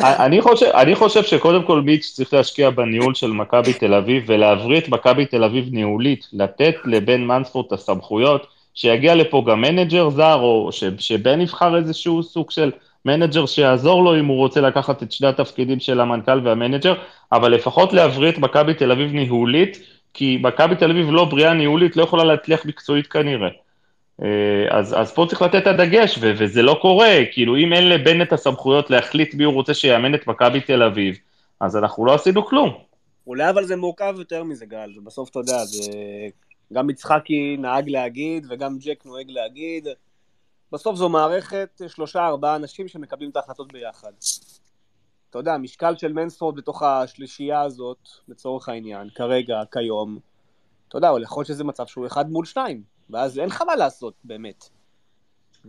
אני 0.00 0.40
חושב, 0.40 0.66
אני 0.66 0.94
חושב 0.94 1.22
שקודם 1.22 1.62
כל 1.62 1.80
מיץ' 1.80 2.12
צריך 2.14 2.34
להשקיע 2.34 2.70
בניהול 2.70 3.14
של 3.14 3.30
מכבי 3.30 3.72
תל 3.72 3.94
אביב 3.94 4.24
ולהבריא 4.26 4.78
את 4.78 4.88
מכבי 4.88 5.26
תל 5.26 5.44
אביב 5.44 5.68
ניהולית, 5.72 6.26
לתת 6.32 6.74
לבן 6.84 7.24
מנספורד 7.24 7.66
את 7.66 7.72
הסמכויות, 7.72 8.46
שיגיע 8.74 9.14
לפה 9.14 9.44
גם 9.48 9.60
מנג'ר 9.60 10.10
זר, 10.10 10.34
או 10.34 10.68
ש, 10.72 10.84
שבן 10.98 11.40
יבחר 11.40 11.76
איזשהו 11.76 12.22
סוג 12.22 12.50
של 12.50 12.70
מנג'ר 13.04 13.46
שיעזור 13.46 14.04
לו 14.04 14.18
אם 14.18 14.26
הוא 14.26 14.36
רוצה 14.36 14.60
לקחת 14.60 15.02
את 15.02 15.12
שני 15.12 15.28
התפקידים 15.28 15.80
של 15.80 16.00
המנכ"ל 16.00 16.40
והמנג'ר, 16.44 16.94
אבל 17.32 17.52
לפחות 17.52 17.92
להבריא 17.92 18.30
את 18.30 18.38
מכבי 18.38 18.74
תל 18.74 18.92
אביב 18.92 19.12
ניהולית, 19.12 19.78
כי 20.14 20.38
מכבי 20.42 20.76
תל 20.76 20.90
אביב 20.90 21.10
לא 21.10 21.24
בריאה 21.24 21.54
ניהולית, 21.54 21.96
לא 21.96 22.02
יכולה 22.02 22.24
להצליח 22.24 22.64
מקצועית 22.64 23.06
כנראה. 23.06 23.48
אה, 24.22 24.78
אז, 24.78 24.94
אז 24.98 25.12
פה 25.12 25.26
צריך 25.28 25.42
לתת 25.42 25.62
את 25.62 25.66
הדגש, 25.66 26.18
ו- 26.20 26.32
וזה 26.38 26.62
לא 26.62 26.78
קורה, 26.82 27.18
כאילו 27.32 27.56
אם 27.56 27.72
אין 27.72 27.88
לבן 27.88 28.22
את 28.22 28.32
הסמכויות 28.32 28.90
להחליט 28.90 29.34
מי 29.34 29.44
הוא 29.44 29.54
רוצה 29.54 29.74
שיאמן 29.74 30.14
את 30.14 30.26
מכבי 30.26 30.60
תל 30.60 30.82
אביב, 30.82 31.18
אז 31.60 31.76
אנחנו 31.76 32.06
לא 32.06 32.14
עשינו 32.14 32.46
כלום. 32.46 32.74
אולי 33.26 33.50
אבל 33.50 33.64
זה 33.64 33.76
מורכב 33.76 34.14
יותר 34.18 34.44
מזה, 34.44 34.66
גל, 34.66 34.92
ובסוף 34.98 35.30
אתה 35.30 35.38
יודע, 35.38 35.64
זה... 35.64 35.90
גם 36.72 36.90
יצחקי 36.90 37.56
נהג 37.56 37.88
להגיד, 37.88 38.46
וגם 38.50 38.78
ג'ק 38.78 39.06
נוהג 39.06 39.30
להגיד, 39.30 39.88
בסוף 40.72 40.96
זו 40.96 41.08
מערכת 41.08 41.80
שלושה 41.88 42.26
ארבעה 42.26 42.56
אנשים 42.56 42.88
שמקבלים 42.88 43.30
את 43.30 43.36
ההחלטות 43.36 43.72
ביחד. 43.72 44.12
אתה 45.30 45.38
יודע, 45.38 45.54
המשקל 45.54 45.96
של 45.96 46.12
מנספורד 46.12 46.56
בתוך 46.56 46.82
השלישייה 46.82 47.60
הזאת, 47.60 48.08
לצורך 48.28 48.68
העניין, 48.68 49.08
כרגע, 49.14 49.60
כיום, 49.72 50.18
אתה 50.88 50.98
יודע, 50.98 51.10
יכול 51.22 51.40
להיות 51.40 51.46
שזה 51.46 51.64
מצב 51.64 51.86
שהוא 51.86 52.06
אחד 52.06 52.30
מול 52.30 52.44
שניים, 52.44 52.82
ואז 53.10 53.38
אין 53.38 53.48
לך 53.48 53.62
מה 53.62 53.76
לעשות, 53.76 54.14
באמת. 54.24 54.68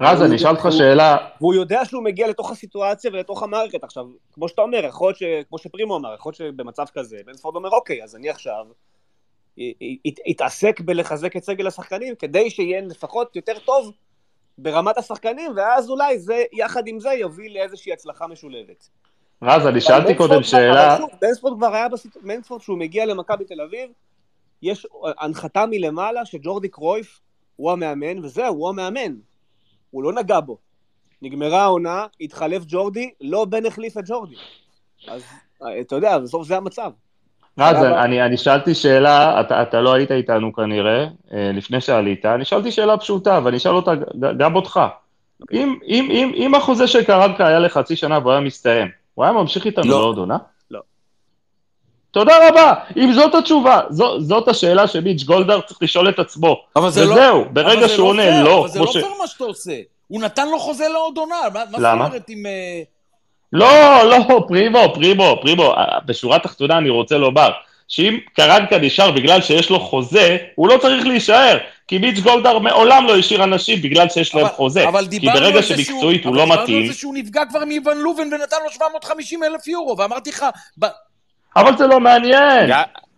רז, 0.02 0.22
אני 0.22 0.36
אשאל 0.36 0.50
אותך 0.50 0.68
שאלה, 0.72 1.18
והוא 1.42 1.54
יודע 1.54 1.86
שהוא 1.86 2.04
מגיע 2.04 2.28
לתוך 2.28 2.52
הסיטואציה 2.52 3.12
ולתוך 3.14 3.44
המערכת. 3.44 3.84
עכשיו, 3.84 4.06
כמו 4.34 4.50
שאתה 4.50 4.62
אומר, 4.62 4.86
יכול 4.86 5.08
להיות 5.08 5.18
ש... 5.18 5.24
כמו 5.50 5.58
שפרימו 5.58 5.98
אמר, 5.98 6.16
יכול 6.16 6.30
להיות 6.30 6.36
שבמצב 6.36 6.86
כזה, 6.94 7.18
בנספורד 7.26 7.56
אומר, 7.56 7.70
אוקיי, 7.70 8.04
אז 8.04 8.16
אני 8.16 8.30
עכשיו 8.30 8.66
אתעסק 10.32 10.82
בלחזק 10.82 11.38
את 11.38 11.44
סגל 11.44 11.68
השחקנים, 11.68 12.16
כדי 12.16 12.50
שיהיה 12.50 12.82
לפחות 12.82 13.36
יותר 13.36 13.60
טוב 13.66 13.92
ברמת 14.58 14.98
השחקנים, 14.98 15.52
ואז 15.56 15.90
אולי 15.90 16.20
זה, 16.20 16.44
יחד 16.54 16.88
עם 16.88 17.00
זה, 17.00 17.10
יוביל 17.10 17.54
לאיזושהי 17.54 17.94
הצלחה 17.94 18.28
משולבת. 18.28 18.90
רז, 19.44 19.68
אני 19.68 19.82
שאלתי 19.82 20.16
קודם 20.16 20.44
שאלה, 20.44 20.88
אבל 20.88 20.98
שוב, 20.98 21.10
בנספורד 21.22 21.58
כבר 21.58 21.76
היה 21.76 21.90
בסיטואציה, 21.90 22.36
מנספורד, 22.36 22.62
כשהוא 22.62 22.78
מגיע 22.78 23.06
למכבי 23.06 23.46
תל 23.46 23.62
אביב, 23.62 23.90
יש 24.62 24.88
הנחתה 25.20 25.66
מלמעלה 25.70 26.26
שג'ורדי 26.26 26.70
קרויף 26.70 27.20
הוא 27.58 27.72
המאמן, 27.72 28.26
וזהו, 28.26 28.56
הוא 28.56 28.70
המאמן. 28.70 29.16
הוא 29.92 30.04
לא 30.04 30.14
נגע 30.14 30.40
בו. 30.40 30.58
נגמרה 31.22 31.62
העונה, 31.62 32.06
התחלף 32.22 32.64
ג'ורדי, 32.68 33.10
לא 33.22 33.46
בן 33.46 33.66
החליף 33.66 33.98
את 33.98 34.04
ג'ורדי. 34.08 34.36
אז 35.08 35.24
אתה 35.82 35.96
יודע, 35.96 36.20
בסוף 36.20 36.48
זה 36.48 36.58
המצב. 36.58 36.92
רז, 37.60 37.76
סבבה. 37.76 38.04
אני, 38.04 38.22
אני 38.26 38.38
שאלתי 38.38 38.76
שאלה, 38.76 39.42
אתה, 39.42 39.62
אתה 39.62 39.82
לא 39.82 39.94
היית 39.94 40.12
איתנו 40.12 40.54
כנראה, 40.54 41.08
אה, 41.34 41.52
לפני 41.54 41.82
שעלית, 41.82 42.26
אני 42.26 42.46
שאלתי 42.46 42.72
שאלה 42.72 42.98
פשוטה, 42.98 43.40
ואני 43.44 43.58
אשאל 43.58 43.76
אותה 43.76 43.92
גם 44.38 44.56
אותך. 44.56 44.80
אם, 45.52 45.80
אם, 45.88 46.08
אם, 46.12 46.32
אם 46.36 46.56
החוזה 46.56 46.88
של 46.88 47.04
קרנקה 47.04 47.48
היה 47.48 47.60
לחצי 47.60 47.96
שנה 47.96 48.20
והוא 48.20 48.32
היה 48.32 48.42
מסתיים, 48.42 48.88
הוא 49.14 49.26
היה 49.26 49.34
ממשיך 49.34 49.66
איתנו 49.66 49.92
לא. 49.92 50.00
לעוד 50.00 50.18
עונה? 50.18 50.38
לא. 52.18 52.24
תודה 52.24 52.50
רבה, 52.50 52.74
אם 52.98 53.14
זאת 53.14 53.36
התשובה, 53.36 53.82
זו, 53.90 54.20
זאת 54.22 54.48
השאלה 54.48 54.88
שמיץ' 54.88 55.24
גולדהר 55.24 55.62
צריך 55.62 55.80
לשאול 55.82 56.10
את 56.10 56.20
עצמו. 56.20 56.62
אבל 56.76 56.90
זה 56.90 57.06
לא... 57.06 57.12
וזהו, 57.12 57.46
ברגע 57.54 57.88
זה 57.88 57.94
שהוא 57.94 58.08
עונה 58.08 58.44
לא, 58.44 58.60
אבל 58.60 58.70
זה 58.70 58.80
לא 58.80 58.88
ש... 58.88 58.94
פייר 58.94 59.08
מה 59.20 59.28
שאתה 59.28 59.44
עושה. 59.44 59.76
הוא 60.08 60.22
נתן 60.22 60.48
לו 60.50 60.60
חוזה 60.60 60.88
לעוד 60.88 61.18
עונה, 61.18 61.36
מה 61.54 61.64
מה 61.72 61.80
זאת? 61.80 61.94
אומרת 61.94 62.30
אם... 62.30 62.46
אה, 62.46 62.82
לא, 63.54 64.04
לא, 64.10 64.40
פרימו, 64.48 64.80
פרימו, 64.94 65.38
פרימו, 65.42 65.74
אה, 65.74 66.00
בשורה 66.06 66.40
תחתונה 66.40 66.78
אני 66.78 66.90
רוצה 66.90 67.18
לומר, 67.18 67.50
שאם 67.88 68.20
קרנקה 68.34 68.78
נשאר 68.78 69.12
בגלל 69.12 69.42
שיש 69.42 69.70
לו 69.70 69.80
חוזה, 69.80 70.38
הוא 70.56 70.68
לא 70.68 70.78
צריך 70.78 71.08
להישאר, 71.08 71.58
כי 71.88 71.98
מיץ' 71.98 72.20
גולדהר 72.20 72.60
מעולם 72.60 73.08
לא 73.08 73.18
השאיר 73.18 73.44
אנשים 73.44 73.82
בגלל 73.82 74.10
שיש 74.10 74.36
להם 74.36 74.46
אבל- 74.46 74.54
חוזה. 74.56 74.88
אבל 74.88 75.08
כי 75.12 75.20
ברגע 75.20 75.64
שמקצועית 75.64 76.26
הוא 76.26 76.36
לא 76.36 76.44
אבל 76.44 76.50
דיברנו 76.50 76.64
מתאים, 76.64 76.82
על 76.82 76.88
זה 76.88 77.00
שהוא 77.00 77.14
נפגע 77.16 77.46
כבר 77.50 77.66
מאיוון 77.66 77.98
לובן 77.98 78.34
ונתן 78.34 78.58
לו 78.64 78.72
750 78.72 79.44
אלף 79.44 79.68
יורו, 79.68 79.98
ואמרתי 79.98 80.30
לך, 80.30 80.46
אבל 81.58 81.78
זה 81.78 81.88
לא 81.88 82.00
מעניין, 82.00 82.70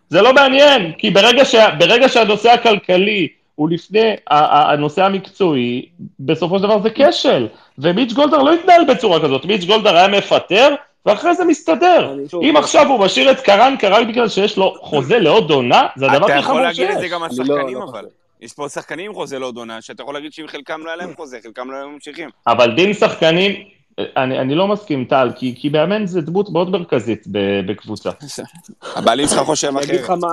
זה 0.08 0.22
לא 0.22 0.32
מעניין, 0.34 0.92
כי 0.98 1.10
ברגע, 1.10 1.44
שה, 1.44 1.68
ברגע 1.78 2.08
שהנושא 2.08 2.50
הכלכלי 2.50 3.28
הוא 3.54 3.70
לפני 3.70 4.14
הנושא 4.30 5.04
המקצועי, 5.04 5.86
בסופו 6.20 6.56
של 6.58 6.62
דבר 6.62 6.80
זה 6.82 6.88
כשל, 6.94 7.46
ומיץ' 7.78 8.12
גולדהר 8.12 8.42
לא 8.42 8.54
התנהל 8.54 8.84
בצורה 8.84 9.20
כזאת, 9.22 9.44
מיץ' 9.44 9.64
גולדהר 9.64 9.96
היה 9.96 10.08
מפטר, 10.08 10.74
ואחרי 11.06 11.34
זה 11.34 11.44
מסתדר. 11.44 12.14
אם 12.42 12.56
עכשיו 12.56 12.86
הוא 12.88 13.00
משאיר 13.00 13.30
את 13.30 13.40
קרנקה 13.40 13.88
רק 13.88 14.06
בגלל 14.06 14.28
שיש 14.28 14.56
לו 14.56 14.74
חוזה 14.80 15.18
לעוד 15.18 15.50
עונה, 15.50 15.86
זה 15.96 16.06
הדבר 16.06 16.16
אתה 16.26 16.32
הכי 16.32 16.38
יכול 16.38 16.44
חמור 16.54 16.60
להגיד 16.60 16.88
את 16.90 16.94
זה 16.94 17.02
שיש. 17.02 17.10
גם 17.12 17.22
על 17.22 17.30
אני 17.40 17.48
לא- 17.48 17.56
שחקנים 17.56 17.74
לא 17.78 17.84
אבל. 17.84 18.00
חושב. 18.00 18.06
יש 18.42 18.52
פה 18.52 18.68
שחקנים 18.68 19.06
עם 19.06 19.14
חוזה 19.14 19.38
לעוד 19.38 19.56
עונה, 19.56 19.82
שאתה 19.82 20.02
יכול 20.02 20.14
להגיד 20.14 20.32
שאם 20.32 20.46
חלקם 20.48 20.80
לא 20.84 20.90
היה 20.90 20.96
להם 20.96 21.12
חוזה, 21.16 21.38
חלקם 21.42 21.70
לא 21.70 21.76
היו 21.76 21.88
ממשיכים. 21.88 22.28
אבל 22.46 22.70
דין 22.74 22.92
שחקנים, 22.94 23.52
אני, 24.16 24.38
אני 24.38 24.54
לא 24.54 24.68
מסכים, 24.68 25.04
טל, 25.04 25.32
כי, 25.36 25.54
כי 25.58 25.68
מאמן 25.68 26.06
זה 26.06 26.20
דמות 26.20 26.50
מאוד 26.50 26.70
מרכזית 26.70 27.26
בקבוצה. 27.68 28.10
הבעלים 28.96 29.28
שלך 29.28 29.38
חושב 29.38 29.68
אני 29.68 29.84
אגיד 29.84 29.94
לך 29.94 30.04
אחרת. 30.04 30.18
מה... 30.18 30.32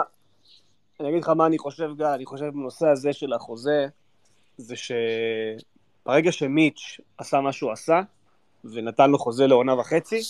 אני 1.00 1.10
אגיד 1.10 1.24
לך 1.24 1.30
מה 1.30 1.46
אני 1.46 1.58
חושב, 1.58 1.90
גל, 1.98 2.06
אני 2.06 2.26
חושב 2.26 2.46
בנושא 2.46 2.88
הזה 2.88 3.14
של 3.14 3.34
החוזה, 3.34 3.88
זה 4.58 4.76
שברגע 4.76 6.32
שמיץ' 6.32 7.00
עשה 7.18 7.42
מה 7.42 7.52
שהוא 7.52 7.72
עשה, 7.72 8.02
ונתן 8.64 9.12
לו 9.12 9.20
חוזה 9.20 9.48
לעונה 9.48 9.80
וחצי, 9.80 10.22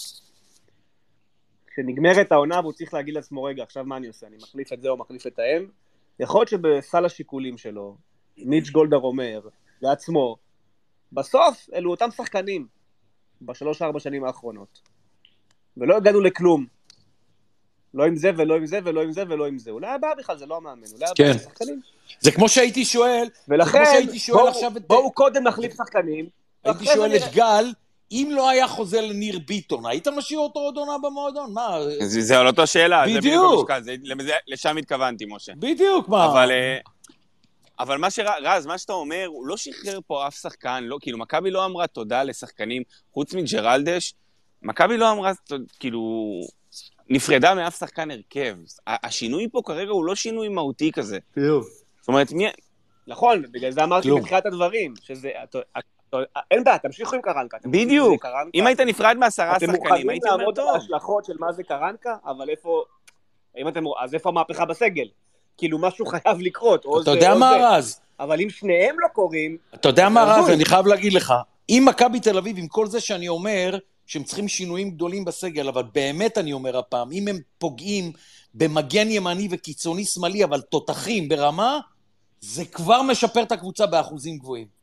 כשנגמרת 1.68 2.32
העונה 2.32 2.60
והוא 2.60 2.74
צריך 2.74 2.94
להגיד 2.94 3.14
לעצמו, 3.14 3.44
רגע, 3.44 3.64
עכשיו 3.64 3.86
מה 3.86 3.98
אני 3.98 4.08
עושה? 4.08 4.28
אני 4.28 4.36
מחליף 4.38 4.74
את 4.74 4.82
זה 4.82 4.90
או 4.90 4.98
מחליף 4.98 5.28
את 5.28 5.40
האם? 5.40 5.68
יכול 6.20 6.40
להיות 6.40 6.50
שבסל 6.50 7.06
השיקולים 7.06 7.58
שלו, 7.58 7.96
מיץ' 8.38 8.70
גולדהר 8.70 9.00
אומר 9.00 9.40
לעצמו, 9.82 10.36
בסוף 11.12 11.70
אלו 11.74 11.92
אותם 11.92 12.12
שחקנים 12.12 12.68
בשלוש-ארבע 13.42 14.00
שנים 14.00 14.24
האחרונות, 14.24 14.80
ולא 15.78 15.98
הגענו 15.98 16.22
לכלום. 16.22 16.66
לא 17.94 18.04
עם 18.06 18.16
זה 18.16 18.32
ולא 18.38 18.56
עם 18.56 18.66
זה 18.66 18.80
ולא 18.84 19.02
עם 19.02 19.12
זה 19.12 19.24
ולא 19.28 19.48
עם 19.48 19.58
זה. 19.60 19.72
אולי 19.72 19.88
הבעיה 19.88 20.16
בכלל 20.16 20.38
זה 20.38 20.46
לא 20.46 20.58
המאמן, 20.58 20.82
אולי 20.94 21.06
כן. 21.16 21.24
הבעיה 21.24 21.34
זה 21.34 21.44
שחקנים. 21.44 21.82
זה 22.20 22.32
כמו 22.32 22.50
שהייתי 22.50 22.86
שואל, 22.86 23.28
ולכן, 23.48 23.72
כמו 23.78 23.86
שהייתי 23.86 24.20
שואל 24.20 24.38
בואו- 24.40 24.50
עכשיו 24.50 24.78
את- 24.78 24.88
בואו 24.88 25.12
קודם 25.12 25.44
נחליף 25.44 25.74
שחקנים. 25.78 26.26
הייתי 26.64 26.86
שואל 26.86 27.20
זה 27.20 27.26
את. 27.28 27.34
גל, 27.34 27.74
אם 28.12 28.30
לא 28.36 28.50
היה 28.50 28.68
חוזה 28.68 29.02
לניר 29.02 29.40
ביטון, 29.48 29.86
היית 29.86 30.08
משאיר 30.08 30.40
אותו 30.40 30.60
עוד 30.60 30.78
עונה 30.78 30.98
במועדון? 30.98 31.54
מה? 31.54 31.78
זה 32.04 32.22
זה 32.22 32.40
על 32.40 32.48
אותו 32.48 32.68
שאלה, 32.68 33.04
זה 33.08 33.18
בדיוק 33.18 33.24
בדיוק. 33.46 33.72
המשקל, 33.72 33.84
זה- 34.24 34.32
לשם 34.48 34.78
התכוונתי, 34.78 35.26
משה. 35.30 35.52
בדיוק, 35.56 36.10
מה? 36.10 36.26
אבל, 36.26 36.52
אה, 36.52 36.78
אבל 37.80 37.98
מה 37.98 38.10
שרז, 38.10 38.30
רז, 38.44 38.66
מה 38.66 38.78
שאתה 38.78 38.94
אומר, 38.94 39.26
הוא 39.28 39.48
לא 39.48 39.58
שחרר 39.58 40.00
פה 40.08 40.28
אף 40.28 40.36
שחקן, 40.36 40.84
לא, 40.84 40.98
כאילו, 41.02 41.18
מכבי 41.18 41.52
לא 41.52 41.66
אמרה 41.66 41.88
תודה 41.88 42.24
לשחקנים, 42.24 42.84
חוץ 43.14 43.34
מג'רלדש, 43.34 44.14
מכבי 44.62 44.98
לא 44.98 45.12
אמרה, 45.12 45.32
כאילו, 45.80 46.02
נפרדה 47.10 47.56
מאף 47.56 47.80
שחקן 47.80 48.12
הרכב. 48.12 48.58
השינוי 48.88 49.48
פה 49.52 49.62
כרגע 49.66 49.92
הוא 49.92 50.06
לא 50.06 50.16
שינוי 50.16 50.50
מהותי 50.50 50.92
כזה. 50.92 51.20
זאת 52.00 52.08
אומרת, 52.08 52.32
מי... 52.32 52.46
נכון, 53.08 53.42
בגלל 53.52 53.72
זה 53.72 53.84
אמרתי. 53.84 54.12
בתחילת 54.12 54.46
הדברים, 54.46 54.94
שזה... 55.02 55.30
אין 56.52 56.64
בעיה, 56.64 56.78
תמשיכו 56.78 57.16
עם 57.16 57.22
קרנקה. 57.22 57.58
אתם 57.58 57.72
בדיוק. 57.72 58.26
אם 58.54 58.68
היית 58.68 58.80
נפרד 58.80 59.18
מעשרה 59.18 59.58
אתם 59.58 59.66
שחקנים, 59.66 59.82
מוכנים 59.82 60.10
הייתי 60.10 60.30
אומר, 60.30 60.38
לעמוד 60.38 60.56
טוב. 60.56 60.70
על 60.70 60.76
ההשלכות 60.76 61.26
של 61.26 61.34
מה 61.40 61.52
זה 61.52 61.64
קרנקה, 61.64 62.16
אבל 62.26 62.50
איפה... 62.50 62.84
אם 63.58 63.68
אתם... 63.68 63.84
אז 64.00 64.14
איפה 64.14 64.30
המהפכה 64.30 64.66
בסגל? 64.66 65.08
כאילו, 65.58 65.80
משהו 65.80 66.06
חייב 66.06 66.40
לקרות. 66.40 66.86
אתה 67.02 67.12
יודע 67.12 67.36
מה. 67.36 67.52
רז? 67.60 68.00
אבל 68.20 68.42
אם 68.42 68.50
שניהם 68.50 69.00
לא 69.00 69.08
קורים, 69.08 69.58
אתה 69.74 69.90
יודע 69.90 70.10
מה, 70.10 70.24
רז? 70.24 70.50
אני 70.50 70.66
חייב 70.66 70.88
להגיד 70.88 71.14
לך, 71.14 71.34
אם 71.70 71.84
מכבי 71.90 72.20
תל 72.20 72.38
אביב, 72.38 72.58
עם 72.58 72.68
כל 72.68 72.88
זה 72.88 73.00
שאני 73.00 73.28
אומר 73.28 73.78
שהם 74.06 74.24
צריכים 74.24 74.48
שינויים 74.48 74.92
גדולים 74.92 75.26
בסגל, 75.26 75.68
אבל 75.68 75.84
באמת 75.94 76.38
אני 76.38 76.54
אומר 76.54 76.78
הפעם, 76.78 77.12
אם 77.12 77.28
הם 77.28 77.40
פוגעים 77.58 78.12
במגן 78.54 79.12
ימני 79.12 79.48
וקיצוני 79.52 80.06
שמאלי, 80.06 80.44
אבל 80.44 80.62
תותחים 80.62 81.30
ברמה, 81.30 81.80
זה 82.42 82.66
כבר 82.66 83.02
משפר 83.02 83.44
את 83.44 83.52
הקבוצה 83.52 83.86
באחוזים 83.86 84.38
גבוהים. 84.38 84.77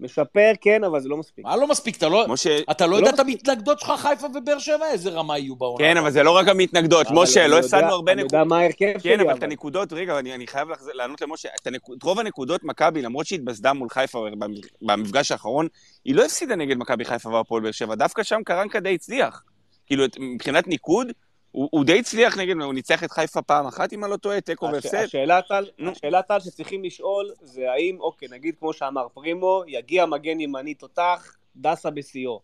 משפר 0.00 0.52
כן, 0.60 0.84
אבל 0.84 1.00
זה 1.00 1.08
לא 1.08 1.16
מספיק. 1.16 1.44
מה 1.44 1.56
לא 1.56 1.66
מספיק? 1.66 1.96
אתה 1.96 2.08
לא, 2.08 2.24
משה, 2.28 2.58
אתה 2.70 2.86
לא 2.86 2.92
זה 2.96 3.00
יודע 3.00 3.10
לא 3.10 3.14
את 3.14 3.20
המתנגדות 3.20 3.80
שלך, 3.80 3.92
חיפה 3.96 4.26
ובאר 4.34 4.58
שבע, 4.58 4.86
איזה 4.90 5.10
רמה 5.10 5.38
יהיו 5.38 5.56
בעונה. 5.56 5.78
כן, 5.78 5.96
אבל 5.96 6.10
זה 6.10 6.22
לא 6.22 6.30
רק 6.36 6.48
המתנגדות. 6.48 7.06
משה, 7.10 7.42
אני 7.42 7.50
לא 7.50 7.58
הפסדנו 7.58 7.86
הרבה 7.86 8.12
אני 8.12 8.22
נקודות. 8.22 8.32
יודע 8.32 8.44
מה 8.44 8.58
ההרכב 8.58 8.92
שלי, 8.98 9.16
כן, 9.16 9.20
אבל 9.20 9.34
את 9.36 9.42
הנקודות, 9.42 9.92
רגע, 9.92 10.18
אני, 10.18 10.34
אני 10.34 10.46
חייב 10.46 10.68
לחז... 10.70 10.90
לענות 10.94 11.20
למשה, 11.20 11.48
את 11.62 11.68
רוב 12.02 12.18
הנקודות 12.20 12.64
מכבי, 12.64 13.02
למרות 13.02 13.26
שהתבסדה 13.26 13.72
מול 13.72 13.88
חיפה 13.88 14.26
במ- 14.38 14.54
במפגש 14.82 15.32
האחרון, 15.32 15.66
היא 16.04 16.14
לא 16.14 16.24
הפסידה 16.24 16.56
נגד 16.56 16.76
מכבי 16.76 17.04
חיפה 17.04 17.28
והפועל 17.28 17.62
באר 17.62 17.72
שבע, 17.72 17.94
דווקא 17.94 18.22
שם 18.22 18.40
קרנקה 18.44 18.80
די 18.80 18.94
הצליח. 18.94 19.42
כאילו, 19.86 20.04
מבחינת 20.20 20.68
ניקוד, 20.68 21.06
הוא, 21.52 21.68
הוא 21.72 21.84
די 21.84 21.98
הצליח 21.98 22.38
נגד, 22.38 22.56
הוא 22.56 22.74
ניצח 22.74 23.04
את 23.04 23.10
חיפה 23.10 23.42
פעם 23.42 23.66
אחת, 23.66 23.92
אם 23.92 24.04
אני 24.04 24.10
לא 24.10 24.16
טועה, 24.16 24.40
תיקו 24.40 24.68
והפסד. 24.72 24.94
השאלה, 24.96 25.42
טל, 25.42 25.66
נו. 25.78 25.90
השאלה, 25.90 26.22
טל, 26.22 26.40
שצריכים 26.40 26.84
לשאול, 26.84 27.30
זה 27.42 27.72
האם, 27.72 28.00
אוקיי, 28.00 28.28
נגיד 28.30 28.54
כמו 28.58 28.72
שאמר 28.72 29.08
פרימו, 29.08 29.62
יגיע 29.66 30.06
מגן 30.06 30.40
ימני 30.40 30.74
תותח, 30.74 31.36
דסה 31.56 31.90
בשיאו. 31.90 32.40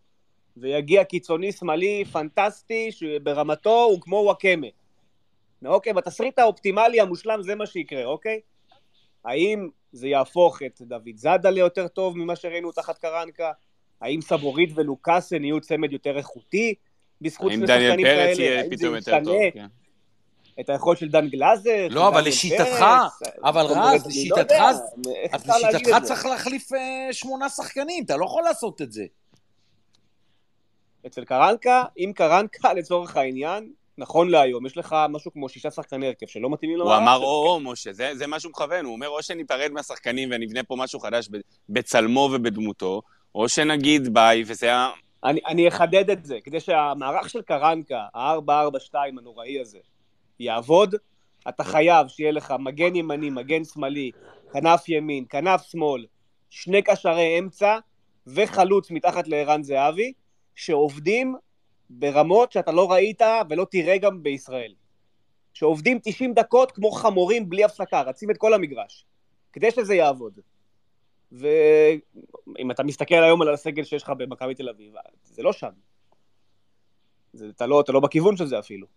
ויגיע 0.57 1.03
קיצוני 1.03 1.51
שמאלי 1.51 2.05
פנטסטי, 2.05 2.91
שברמתו 2.91 3.83
הוא 3.83 4.01
כמו 4.01 4.15
וואקמה. 4.15 4.67
אוקיי, 5.65 5.93
בתסריט 5.93 6.39
האופטימלי 6.39 7.01
המושלם 7.01 7.41
זה 7.41 7.55
מה 7.55 7.65
שיקרה, 7.65 8.05
אוקיי? 8.05 8.39
האם 9.25 9.69
זה 9.91 10.07
יהפוך 10.07 10.63
את 10.63 10.81
דוד 10.81 11.15
זאדה 11.15 11.49
ליותר 11.49 11.87
טוב 11.87 12.17
ממה 12.17 12.35
שראינו 12.35 12.71
תחת 12.71 12.97
קרנקה? 12.97 13.51
האם 14.01 14.21
סבורית 14.21 14.69
ולוקאסן 14.75 15.43
יהיו 15.43 15.61
צמד 15.61 15.91
יותר 15.91 16.17
איכותי 16.17 16.75
בזכות 17.21 17.51
שני 17.51 17.67
שחקנים 17.67 18.05
פרץ 18.05 18.37
כאלה? 18.37 18.59
האם 18.59 18.69
זה 18.69 18.75
פתאום 18.77 18.95
יותר 18.95 19.11
ישנה 19.11 19.23
טוב, 19.25 19.35
כן. 19.53 19.65
את 20.59 20.69
היכולת 20.69 20.97
של 20.97 21.09
דן 21.09 21.27
גלאזר? 21.27 21.87
לא, 21.89 22.07
אבל 22.07 22.27
לשיטתך, 22.27 22.79
פרץ? 23.19 23.33
אבל 23.43 23.67
זאת 23.67 23.77
רז, 23.77 24.07
לשיטתך- 24.07 24.51
לא 24.51 24.69
אז 25.33 25.61
להגיד 25.61 25.87
לשיטתך? 25.87 26.03
צריך 26.03 26.25
להחליף 26.25 26.73
אה, 26.73 26.79
שמונה 27.13 27.49
שחקנים, 27.49 28.03
אתה 28.03 28.17
לא 28.17 28.25
יכול 28.25 28.43
לעשות 28.43 28.81
את 28.81 28.91
זה. 28.91 29.05
אצל 31.07 31.25
קרנקה, 31.25 31.83
אם 31.97 32.11
קרנקה 32.15 32.73
לצורך 32.77 33.17
העניין, 33.17 33.69
נכון 33.97 34.29
להיום, 34.29 34.65
יש 34.65 34.77
לך 34.77 34.95
משהו 35.09 35.31
כמו 35.33 35.49
שישה 35.49 35.71
שחקני 35.71 36.07
הרכב 36.07 36.27
שלא 36.27 36.49
מתאימים 36.49 36.79
הוא 36.79 36.85
למערך 36.85 37.01
אמר. 37.01 37.17
או-או, 37.17 37.59
משה, 37.59 37.93
זה, 37.93 38.11
זה 38.15 38.27
מה 38.27 38.39
שהוא 38.39 38.49
מכוון, 38.49 38.85
הוא 38.85 38.93
אומר 38.93 39.07
או 39.09 39.23
שניפרד 39.23 39.71
מהשחקנים 39.71 40.29
ונבנה 40.31 40.63
פה 40.63 40.75
משהו 40.75 40.99
חדש 40.99 41.29
בצלמו 41.69 42.29
ובדמותו, 42.33 43.01
או 43.35 43.49
שנגיד 43.49 44.13
ביי, 44.13 44.43
וזה. 44.47 44.71
אני, 45.23 45.39
אני 45.47 45.67
אחדד 45.67 46.09
את 46.09 46.25
זה, 46.25 46.37
כדי 46.43 46.59
שהמערך 46.59 47.29
של 47.29 47.41
קרנקה, 47.41 48.05
ה-442 48.15 48.95
הנוראי 48.95 49.59
הזה, 49.59 49.79
יעבוד, 50.39 50.95
אתה 51.49 51.63
חייב 51.63 52.07
שיהיה 52.07 52.31
לך 52.31 52.53
מגן 52.59 52.95
ימני, 52.95 53.29
מגן 53.29 53.63
שמאלי, 53.63 54.11
כנף 54.53 54.89
ימין, 54.89 55.25
כנף 55.29 55.61
שמאל, 55.61 56.05
שני 56.49 56.81
קשרי 56.81 57.39
אמצע 57.39 57.77
וחלוץ 58.27 58.91
מתחת 58.91 59.27
לערן 59.27 59.63
זהבי, 59.63 60.13
שעובדים 60.55 61.35
ברמות 61.89 62.51
שאתה 62.51 62.71
לא 62.71 62.91
ראית 62.91 63.21
ולא 63.49 63.65
תראה 63.71 63.97
גם 63.97 64.23
בישראל. 64.23 64.73
שעובדים 65.53 65.99
90 66.03 66.33
דקות 66.33 66.71
כמו 66.71 66.91
חמורים 66.91 67.49
בלי 67.49 67.63
הפסקה, 67.63 68.01
רצים 68.01 68.31
את 68.31 68.37
כל 68.37 68.53
המגרש, 68.53 69.05
כדי 69.53 69.71
שזה 69.71 69.95
יעבוד. 69.95 70.39
ואם 71.31 72.71
אתה 72.71 72.83
מסתכל 72.83 73.23
היום 73.23 73.41
על 73.41 73.53
הסגל 73.53 73.83
שיש 73.83 74.03
לך 74.03 74.09
במכבי 74.17 74.55
תל 74.55 74.69
אביב, 74.69 74.93
זה 75.23 75.43
לא 75.43 75.53
שם. 75.53 75.69
זה, 77.33 77.49
אתה, 77.55 77.65
לא, 77.65 77.81
אתה 77.81 77.91
לא 77.91 77.99
בכיוון 77.99 78.37
של 78.37 78.45
זה 78.45 78.59
אפילו. 78.59 78.87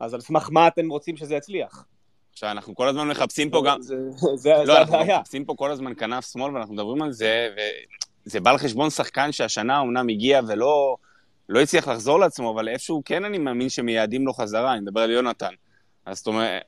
אז 0.00 0.14
על 0.14 0.20
סמך 0.20 0.48
מה 0.52 0.68
אתם 0.68 0.88
רוצים 0.88 1.16
שזה 1.16 1.34
יצליח? 1.34 1.86
עכשיו, 2.32 2.50
אנחנו 2.50 2.74
כל 2.74 2.88
הזמן 2.88 3.08
מחפשים 3.08 3.50
פה 3.50 3.62
גם... 3.66 3.82
זה, 3.82 3.96
זה, 4.10 4.28
זה, 4.36 4.50
לא, 4.50 4.64
זה 4.64 4.78
אנחנו 4.78 4.94
הבעיה. 4.94 5.18
מחפשים 5.18 5.44
פה 5.44 5.54
כל 5.58 5.70
הזמן 5.70 5.94
כנף 5.94 6.32
שמאל, 6.32 6.54
ואנחנו 6.54 6.74
מדברים 6.74 7.02
על 7.02 7.12
זה, 7.12 7.48
וזה 8.26 8.40
בא 8.40 8.50
על 8.50 8.58
חשבון 8.58 8.90
שחקן 8.90 9.32
שהשנה 9.32 9.78
אומנם 9.78 10.08
הגיע 10.08 10.40
ולא 10.48 10.96
לא 11.48 11.60
הצליח 11.60 11.88
לחזור 11.88 12.20
לעצמו, 12.20 12.54
אבל 12.54 12.68
איפשהו 12.68 13.02
כן 13.04 13.24
אני 13.24 13.38
מאמין 13.38 13.68
שמייעדים 13.68 14.26
לו 14.26 14.32
חזרה, 14.32 14.72
אני 14.72 14.80
מדבר 14.80 15.00
על 15.00 15.10
יונתן. 15.10 15.52
אז 16.06 16.16
זאת 16.18 16.26
אומרת, 16.26 16.62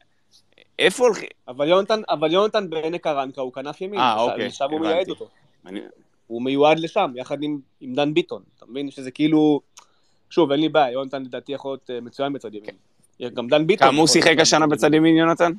איפה 0.80 1.04
הולכים... 1.04 1.28
אבל 1.48 1.68
יונתן, 1.68 2.00
אבל 2.10 2.32
יונתן 2.32 2.70
בעיני 2.70 2.98
קרנקה 2.98 3.40
הוא 3.40 3.52
כנף 3.52 3.80
ימין. 3.80 4.00
אה, 4.00 4.20
אוקיי, 4.20 4.46
לשם 4.46 4.64
הוא 4.64 4.74
הבנתי. 4.78 4.92
מייעד 4.92 5.08
אותו. 5.08 5.28
אני- 5.66 5.80
הוא 6.26 6.42
מיועד 6.42 6.78
לשם, 6.78 7.12
יחד 7.16 7.42
עם, 7.42 7.58
עם 7.80 7.94
דן 7.94 8.14
ביטון. 8.14 8.42
אתה 8.56 8.66
מבין 8.68 8.90
שזה 8.90 9.10
כאילו... 9.10 9.60
שוב, 10.30 10.52
אין 10.52 10.60
לי 10.60 10.68
בעיה, 10.68 10.92
יונתן 10.92 11.22
לדעתי 11.22 11.52
יכול 11.52 11.70
להיות 11.70 11.90
אה, 11.90 12.00
מצוין 12.00 12.32
בצד 12.32 12.54
ימין. 12.54 12.70
גם 13.34 13.48
דן 13.48 13.66
ביטון. 13.66 13.88
כמה 13.88 13.98
הוא 13.98 14.06
שיחק 14.06 14.34
השנה 14.40 14.66
בצד 14.66 14.94
ימין. 14.94 15.16
יונתן? 15.16 15.52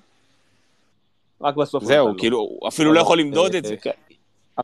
רק 1.42 1.56
בסוף. 1.56 1.84
זהו, 1.84 2.08
לו. 2.08 2.18
כאילו, 2.18 2.38
הוא 2.38 2.68
אפילו 2.68 2.94
לא 2.94 3.00
יכול 3.00 3.20
למדוד 3.20 3.56
את 3.56 3.66
זה. 3.66 3.78
כן. 3.78 3.92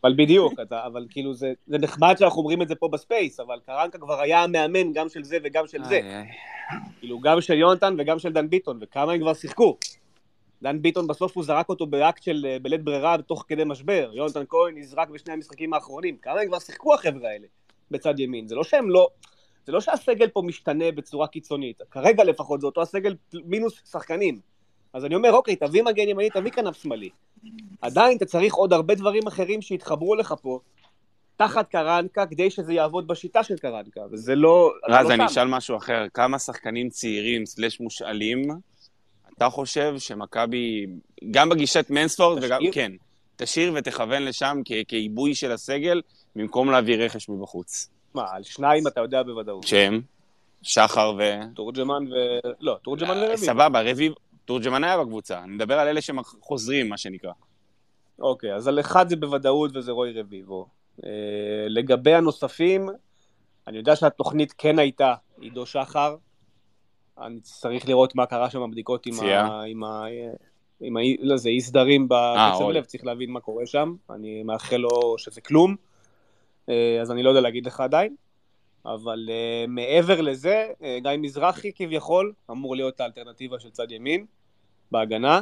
אבל 0.03 0.13
בדיוק, 0.17 0.53
אתה, 0.61 0.85
אבל 0.85 1.05
כאילו 1.09 1.34
זה, 1.34 1.53
זה 1.67 1.77
נחמד 1.77 2.15
שאנחנו 2.19 2.39
אומרים 2.39 2.61
את 2.61 2.67
זה 2.67 2.75
פה 2.75 2.88
בספייס, 2.88 3.39
אבל 3.39 3.59
קרנקה 3.65 3.97
כבר 3.97 4.21
היה 4.21 4.43
המאמן 4.43 4.93
גם 4.93 5.09
של 5.09 5.23
זה 5.23 5.38
וגם 5.43 5.67
של 5.67 5.84
זה. 5.84 5.95
איי, 5.95 6.15
איי. 6.15 6.25
כאילו 6.99 7.19
גם 7.19 7.41
של 7.41 7.53
יונתן 7.53 7.95
וגם 7.97 8.19
של 8.19 8.34
דן 8.34 8.49
ביטון, 8.49 8.79
וכמה 8.81 9.11
הם 9.11 9.19
כבר 9.19 9.34
שיחקו. 9.34 9.77
דן 10.63 10.81
ביטון 10.81 11.07
בסוף 11.07 11.35
הוא 11.35 11.43
זרק 11.43 11.69
אותו 11.69 11.85
באקט 11.85 12.23
של 12.23 12.45
אה, 12.49 12.57
בלית 12.61 12.84
ברירה 12.84 13.15
תוך 13.27 13.45
כדי 13.47 13.63
משבר. 13.65 14.09
יונתן 14.13 14.43
כהן 14.49 14.77
נזרק 14.77 15.09
בשני 15.09 15.34
המשחקים 15.34 15.73
האחרונים. 15.73 16.17
כמה 16.17 16.41
הם 16.41 16.47
כבר 16.47 16.59
שיחקו 16.59 16.93
החבר'ה 16.93 17.29
האלה 17.29 17.47
בצד 17.91 18.19
ימין. 18.19 18.47
זה 18.47 18.55
לא 18.55 18.63
שהם 18.63 18.89
לא... 18.89 19.09
זה 19.65 19.71
לא 19.71 19.81
שהסגל 19.81 20.27
פה 20.27 20.41
משתנה 20.41 20.91
בצורה 20.91 21.27
קיצונית. 21.27 21.81
כרגע 21.91 22.23
לפחות 22.23 22.61
זה 22.61 22.67
אותו 22.67 22.81
הסגל 22.81 23.15
מינוס 23.34 23.81
שחקנים. 23.91 24.39
אז 24.93 25.05
אני 25.05 25.15
אומר, 25.15 25.34
אוקיי, 25.34 25.55
תביא 25.55 25.84
מגן 25.84 26.07
ימני, 26.07 26.29
תביא 26.29 26.51
כנף 26.51 26.75
שמאלי. 26.84 27.09
עדיין 27.81 28.17
אתה 28.17 28.25
צריך 28.25 28.53
עוד 28.53 28.73
הרבה 28.73 28.95
דברים 28.95 29.27
אחרים 29.27 29.61
שיתחברו 29.61 30.15
לך 30.15 30.34
פה, 30.41 30.59
תחת 31.35 31.69
קרנקה, 31.69 32.25
כדי 32.25 32.49
שזה 32.49 32.73
יעבוד 32.73 33.07
בשיטה 33.07 33.43
של 33.43 33.57
קרנקה, 33.57 34.01
וזה 34.11 34.35
לא... 34.35 34.71
רז, 34.89 35.05
לא 35.05 35.13
אני. 35.13 35.25
אשאל 35.25 35.47
משהו 35.47 35.77
אחר. 35.77 36.05
כמה 36.13 36.39
שחקנים 36.39 36.89
צעירים 36.89 37.45
סלש 37.45 37.79
מושאלים, 37.79 38.41
אתה 39.38 39.49
חושב 39.49 39.95
שמכבי, 39.99 40.85
גם 41.31 41.49
בגישת 41.49 41.85
מנספורד 41.89 42.43
וגם? 42.43 42.61
כן, 42.72 42.91
תשאיר 43.35 43.72
ותכוון 43.76 44.23
לשם 44.26 44.61
כ- 44.65 44.72
כעיבוי 44.88 45.35
של 45.35 45.51
הסגל, 45.51 46.01
במקום 46.35 46.72
להביא 46.72 46.97
רכש 46.97 47.30
מבחוץ. 47.30 47.89
מה, 48.14 48.26
על 48.31 48.43
שניים 48.43 48.88
אתה 48.88 49.01
יודע 49.01 49.23
בוודאות. 49.23 49.68
שהם? 49.68 50.01
שחר 50.61 51.14
ו... 51.18 51.22
תורג'מן 51.55 52.03
ו... 52.07 52.14
לא, 52.59 52.77
תורג'מן 52.81 53.18
ורביב. 53.18 53.35
סבבה, 53.35 53.81
רביב, 53.81 54.14
תורג'מן 54.45 54.84
היה 54.84 54.97
בקבוצה. 54.97 55.43
אני 55.43 55.51
מדבר 55.51 55.80
על 55.80 55.88
אלה 55.88 56.01
שחוזרים, 56.01 56.89
מה 56.89 56.97
שנקרא. 56.97 57.31
אוקיי, 58.19 58.53
אז 58.55 58.68
על 58.68 58.80
אחד 58.80 59.09
זה 59.09 59.15
בוודאות 59.15 59.72
וזה 59.77 59.91
רוי 59.91 60.19
רביבו. 60.19 60.68
אה, 61.05 61.09
לגבי 61.68 62.14
הנוספים, 62.14 62.89
אני 63.68 63.77
יודע 63.77 63.95
שהתוכנית 63.95 64.53
כן 64.57 64.80
הייתה 64.80 65.14
עידו 65.41 65.65
שחר. 65.65 66.15
אני 67.22 67.39
צריך 67.41 67.89
לראות 67.89 68.15
מה 68.15 68.26
קרה 68.26 68.49
שם 68.49 68.61
בבדיקות 68.68 69.06
עם? 69.06 69.14
ה... 69.19 69.64
עם 69.64 69.84
ה... 69.84 70.06
עם 70.81 70.98
ה... 70.98 70.99
לא, 71.19 71.38
זה 71.38 71.49
אי 71.49 71.61
סדרים 71.61 72.07
בקצב 72.07 72.61
אוי. 72.61 72.73
לב, 72.73 72.84
צריך 72.84 73.06
להבין 73.06 73.31
מה 73.31 73.39
קורה 73.39 73.65
שם. 73.65 73.95
אני 74.10 74.44
מאחל 74.44 74.77
לו 74.77 75.15
שזה 75.18 75.41
כלום. 75.41 75.76
אה, 76.69 77.02
אז 77.02 77.11
אני 77.11 77.23
לא 77.23 77.30
יודע 77.30 77.41
להגיד 77.41 77.65
לך 77.65 77.80
עדיין. 77.80 78.15
אבל 78.85 79.30
uh, 79.30 79.69
מעבר 79.69 80.22
לזה, 80.22 80.68
uh, 80.80 80.84
גיא 81.02 81.11
מזרחי 81.18 81.72
כביכול 81.76 82.34
אמור 82.52 82.76
להיות 82.76 82.99
האלטרנטיבה 83.02 83.60
של 83.60 83.69
צד 83.69 83.91
ימין 83.91 84.26
בהגנה. 84.91 85.41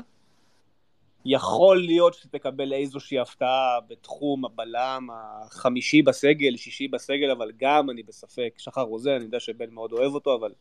יכול 1.25 1.77
להיות 1.85 2.13
שתקבל 2.13 2.73
איזושהי 2.73 3.19
הפתעה 3.19 3.79
בתחום 3.87 4.45
הבלם 4.45 5.07
החמישי 5.11 6.01
בסגל, 6.01 6.55
שישי 6.57 6.87
בסגל, 6.87 7.31
אבל 7.31 7.51
גם 7.57 7.89
אני 7.89 8.03
בספק. 8.03 8.53
שחר 8.57 8.81
רוזן, 8.81 9.11
אני 9.11 9.23
יודע 9.23 9.39
שבן 9.39 9.69
מאוד 9.69 9.91
אוהב 9.91 10.13
אותו, 10.13 10.35
אבל 10.35 10.51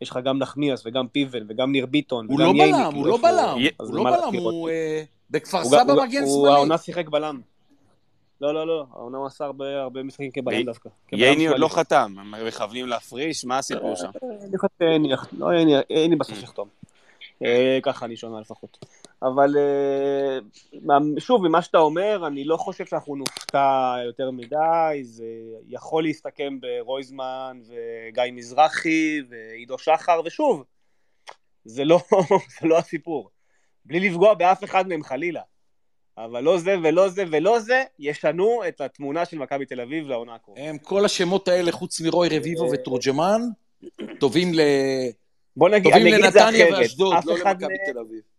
יש 0.00 0.10
לך 0.10 0.18
גם 0.24 0.38
נחמיאס 0.38 0.82
וגם 0.86 1.08
פיבן 1.08 1.40
וגם 1.48 1.72
ניר 1.72 1.86
ביטון 1.86 2.26
הוא 2.26 2.34
וגם 2.34 2.44
לא 2.46 2.52
בלם, 2.52 2.90
כאילו, 2.90 2.96
הוא 3.00 3.06
לא 3.06 3.14
איפה- 3.16 3.28
בלם, 3.28 3.58
הוא 3.88 3.96
לא 3.96 4.04
בלם, 4.04 4.42
הוא? 4.42 4.68
אה, 4.70 5.02
בכפר 5.30 5.58
הוא 5.58 5.70
סבא 5.70 5.94
מגן 6.06 6.22
הוא 6.22 6.36
שמאלי. 6.42 6.54
העונה 6.54 6.78
שיחק 6.78 7.08
בלם. 7.08 7.40
לא, 8.40 8.54
לא, 8.54 8.66
לא, 8.66 8.86
העונה 8.92 9.18
הוא 9.18 9.26
עשה 9.26 9.44
הרבה 9.44 10.02
משחקים 10.02 10.30
כבלם 10.30 10.62
דווקא. 10.62 10.88
ייני 11.12 11.46
עוד. 11.48 11.58
לא 11.58 11.68
חתם, 11.68 12.14
הם 12.18 12.46
מכוונים 12.46 12.86
להפריש, 12.86 13.44
מה 13.44 13.58
הסיפור 13.58 13.96
שם? 13.96 14.10
אני 14.22 14.58
חושב 14.58 14.74
שאין, 14.78 15.06
לא, 15.32 15.52
אין, 15.52 15.68
אין 15.90 16.10
לי 16.10 16.16
בסוף 16.16 16.42
יחתום. 16.42 16.68
אה, 17.44 17.78
ככה 17.82 18.06
אני 18.06 18.16
שומע 18.16 18.40
לפחות. 18.40 18.84
אבל 19.22 19.56
אה, 19.56 20.38
שוב, 21.18 21.48
ממה 21.48 21.62
שאתה 21.62 21.78
אומר, 21.78 22.26
אני 22.26 22.44
לא 22.44 22.56
חושב 22.56 22.86
שאנחנו 22.86 23.16
נופתע 23.16 23.94
יותר 24.06 24.30
מדי, 24.30 25.00
זה 25.02 25.24
יכול 25.68 26.02
להסתכם 26.02 26.58
ברויזמן 26.60 27.60
וגיא 27.62 28.32
מזרחי 28.32 29.20
ועידו 29.28 29.78
שחר, 29.78 30.20
ושוב, 30.24 30.64
זה 31.64 31.84
לא, 31.84 32.00
זה 32.60 32.68
לא 32.68 32.78
הסיפור. 32.78 33.30
בלי 33.84 34.00
לפגוע 34.08 34.34
באף 34.34 34.64
אחד 34.64 34.88
מהם 34.88 35.02
חלילה. 35.02 35.42
אבל 36.18 36.42
לא 36.42 36.58
זה 36.58 36.76
ולא 36.82 37.08
זה 37.08 37.24
ולא 37.30 37.60
זה, 37.60 37.84
ישנו 37.98 38.62
את 38.68 38.80
התמונה 38.80 39.24
של 39.24 39.38
מכבי 39.38 39.66
תל 39.66 39.80
אביב 39.80 40.08
לעונה 40.08 40.34
הקרובה. 40.34 40.60
הם 40.60 40.78
כל 40.78 41.04
השמות 41.04 41.48
האלה, 41.48 41.72
חוץ 41.72 42.00
מרוי 42.00 42.28
רביבו 42.28 42.70
ותורג'מן, 42.72 43.40
טובים 44.20 44.54
ל... 44.54 44.60
בוא 45.56 45.68
נגיד, 45.68 45.92
טובים 45.92 46.06
לנתניה. 46.06 46.66
ואשדוד, 46.78 47.14
אף 47.18 47.26
לא 47.26 47.36
אחד 47.36 47.62
למכבי 47.62 47.92
תל 47.92 47.98
אביב. 47.98 48.35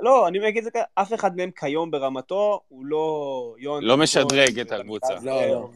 לא, 0.00 0.28
אני 0.28 0.48
אגיד 0.48 0.58
את 0.58 0.64
זה 0.64 0.70
ככה, 0.70 0.82
אף 0.94 1.14
אחד 1.14 1.36
מהם 1.36 1.50
כיום 1.50 1.90
ברמתו, 1.90 2.60
הוא 2.68 2.86
לא 2.86 3.54
יון... 3.58 3.84
לא 3.84 3.96
משדרג 3.96 4.58
את 4.60 4.72
הקבוצה. 4.72 5.14
לא, 5.22 5.46
לא. 5.46 5.68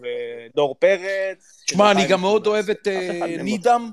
ודור 0.50 0.74
פרץ. 0.78 1.62
תשמע, 1.66 1.90
אני 1.90 2.06
גם 2.08 2.20
מאוד 2.20 2.46
אוהב 2.46 2.70
את 2.70 2.88
אה, 2.88 3.18
לא. 3.20 3.42
נידם, 3.42 3.90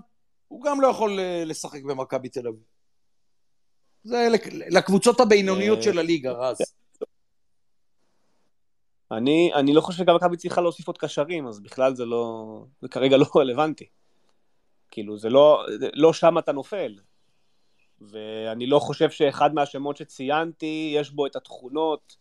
הוא 0.47 0.63
גם 0.63 0.81
לא 0.81 0.87
יכול 0.87 1.19
אה, 1.19 1.43
לשחק 1.45 1.83
במכבי 1.83 2.29
תל 2.29 2.47
אביב. 2.47 2.59
זה 4.03 4.27
לק- 4.31 4.47
לקבוצות 4.53 5.19
הבינוניות 5.19 5.77
אה, 5.77 5.83
של 5.83 5.99
הליגה, 5.99 6.31
רז. 6.31 6.57
אני, 9.11 9.51
אני 9.55 9.73
לא 9.73 9.81
חושב 9.81 9.97
שגם 10.03 10.15
מכבי 10.15 10.37
צריכה 10.37 10.61
להוסיף 10.61 10.87
עוד 10.87 10.97
קשרים, 10.97 11.47
אז 11.47 11.59
בכלל 11.59 11.95
זה 11.95 12.05
לא... 12.05 12.45
זה 12.81 12.87
כרגע 12.87 13.17
לא 13.17 13.25
רלוונטי. 13.35 13.85
כאילו, 14.91 15.17
זה 15.17 15.29
לא... 15.29 15.65
זה- 15.79 15.89
לא 15.93 16.13
שם 16.13 16.37
אתה 16.37 16.51
נופל. 16.51 16.95
ואני 18.01 18.67
לא 18.67 18.79
חושב 18.79 19.09
שאחד 19.09 19.53
מהשמות 19.53 19.97
שציינתי, 19.97 20.93
יש 20.95 21.11
בו 21.11 21.25
את 21.25 21.35
התכונות 21.35 22.15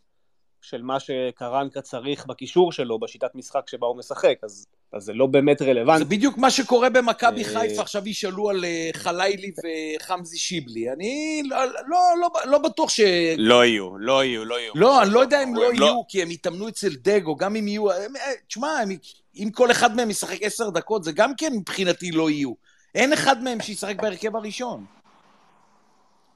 של 0.61 0.81
מה 0.81 0.99
שקרנקה 0.99 1.81
צריך 1.81 2.25
בקישור 2.25 2.71
שלו, 2.71 2.99
בשיטת 2.99 3.35
משחק 3.35 3.69
שבה 3.69 3.87
הוא 3.87 3.97
משחק, 3.97 4.35
אז, 4.43 4.67
אז 4.93 5.03
זה 5.03 5.13
לא 5.13 5.25
באמת 5.25 5.61
רלוונטי. 5.61 6.03
זה 6.03 6.09
בדיוק 6.09 6.37
מה 6.37 6.51
שקורה 6.51 6.89
במכבי 6.89 7.43
אה, 7.43 7.49
חיפה, 7.49 7.81
עכשיו 7.81 8.07
ישאלו 8.07 8.49
על 8.49 8.65
אה, 8.65 8.89
חלילי 8.93 9.51
וחמזי 9.99 10.37
שיבלי. 10.37 10.91
אני 10.91 11.41
לא, 11.45 11.65
לא, 11.65 11.99
לא, 12.21 12.29
לא 12.51 12.57
בטוח 12.57 12.89
ש... 12.89 12.99
לא 13.37 13.65
יהיו, 13.65 13.97
לא 13.97 14.23
יהיו, 14.23 14.45
לא 14.45 14.59
יהיו. 14.59 14.73
לא, 14.75 15.03
אני 15.03 15.13
לא 15.13 15.19
יודע 15.19 15.43
אם 15.43 15.55
לא 15.55 15.69
הם 15.69 15.75
יהיו, 15.75 16.01
כי 16.07 16.21
הם 16.21 16.31
יתאמנו 16.31 16.67
אצל 16.67 16.95
דגו, 17.01 17.35
גם 17.35 17.55
אם 17.55 17.67
יהיו... 17.67 17.91
הם- 17.91 18.15
אה, 18.15 18.31
תשמע, 18.47 18.67
הם- 18.67 18.89
אם 19.35 19.49
כל 19.53 19.71
אחד 19.71 19.95
מהם 19.95 20.09
ישחק 20.09 20.37
עשר 20.43 20.69
דקות, 20.69 21.03
זה 21.03 21.11
גם 21.11 21.31
כן 21.37 21.53
מבחינתי 21.53 22.11
לא 22.11 22.29
יהיו. 22.29 22.53
אין 22.95 23.13
אחד 23.13 23.43
מהם 23.43 23.61
שישחק 23.61 24.01
בהרכב 24.01 24.35
הראשון. 24.35 24.85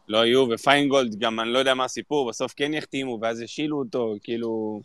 לא 0.07 0.25
יהיו, 0.25 0.45
ופיינגולד 0.51 1.15
גם, 1.19 1.39
אני 1.39 1.49
לא 1.49 1.59
יודע 1.59 1.73
מה 1.73 1.85
הסיפור, 1.85 2.29
בסוף 2.29 2.53
כן 2.55 2.73
יחתימו, 2.73 3.19
ואז 3.21 3.41
השילו 3.41 3.79
אותו, 3.79 4.15
כאילו... 4.23 4.81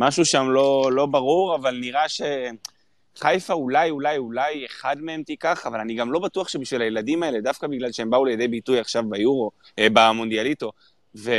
משהו 0.00 0.24
שם 0.24 0.50
לא, 0.50 0.90
לא 0.92 1.06
ברור, 1.06 1.54
אבל 1.54 1.78
נראה 1.80 2.04
שחיפה 2.08 3.52
אולי, 3.52 3.90
אולי, 3.90 4.16
אולי 4.16 4.66
אחד 4.66 4.96
מהם 5.00 5.22
תיקח, 5.22 5.66
אבל 5.66 5.80
אני 5.80 5.94
גם 5.94 6.12
לא 6.12 6.18
בטוח 6.18 6.48
שבשביל 6.48 6.82
הילדים 6.82 7.22
האלה, 7.22 7.40
דווקא 7.40 7.66
בגלל 7.66 7.92
שהם 7.92 8.10
באו 8.10 8.24
לידי 8.24 8.48
ביטוי 8.48 8.78
עכשיו 8.78 9.04
ביורו, 9.08 9.50
אה, 9.78 9.86
במונדיאליטו, 9.92 10.72
ו... 11.16 11.32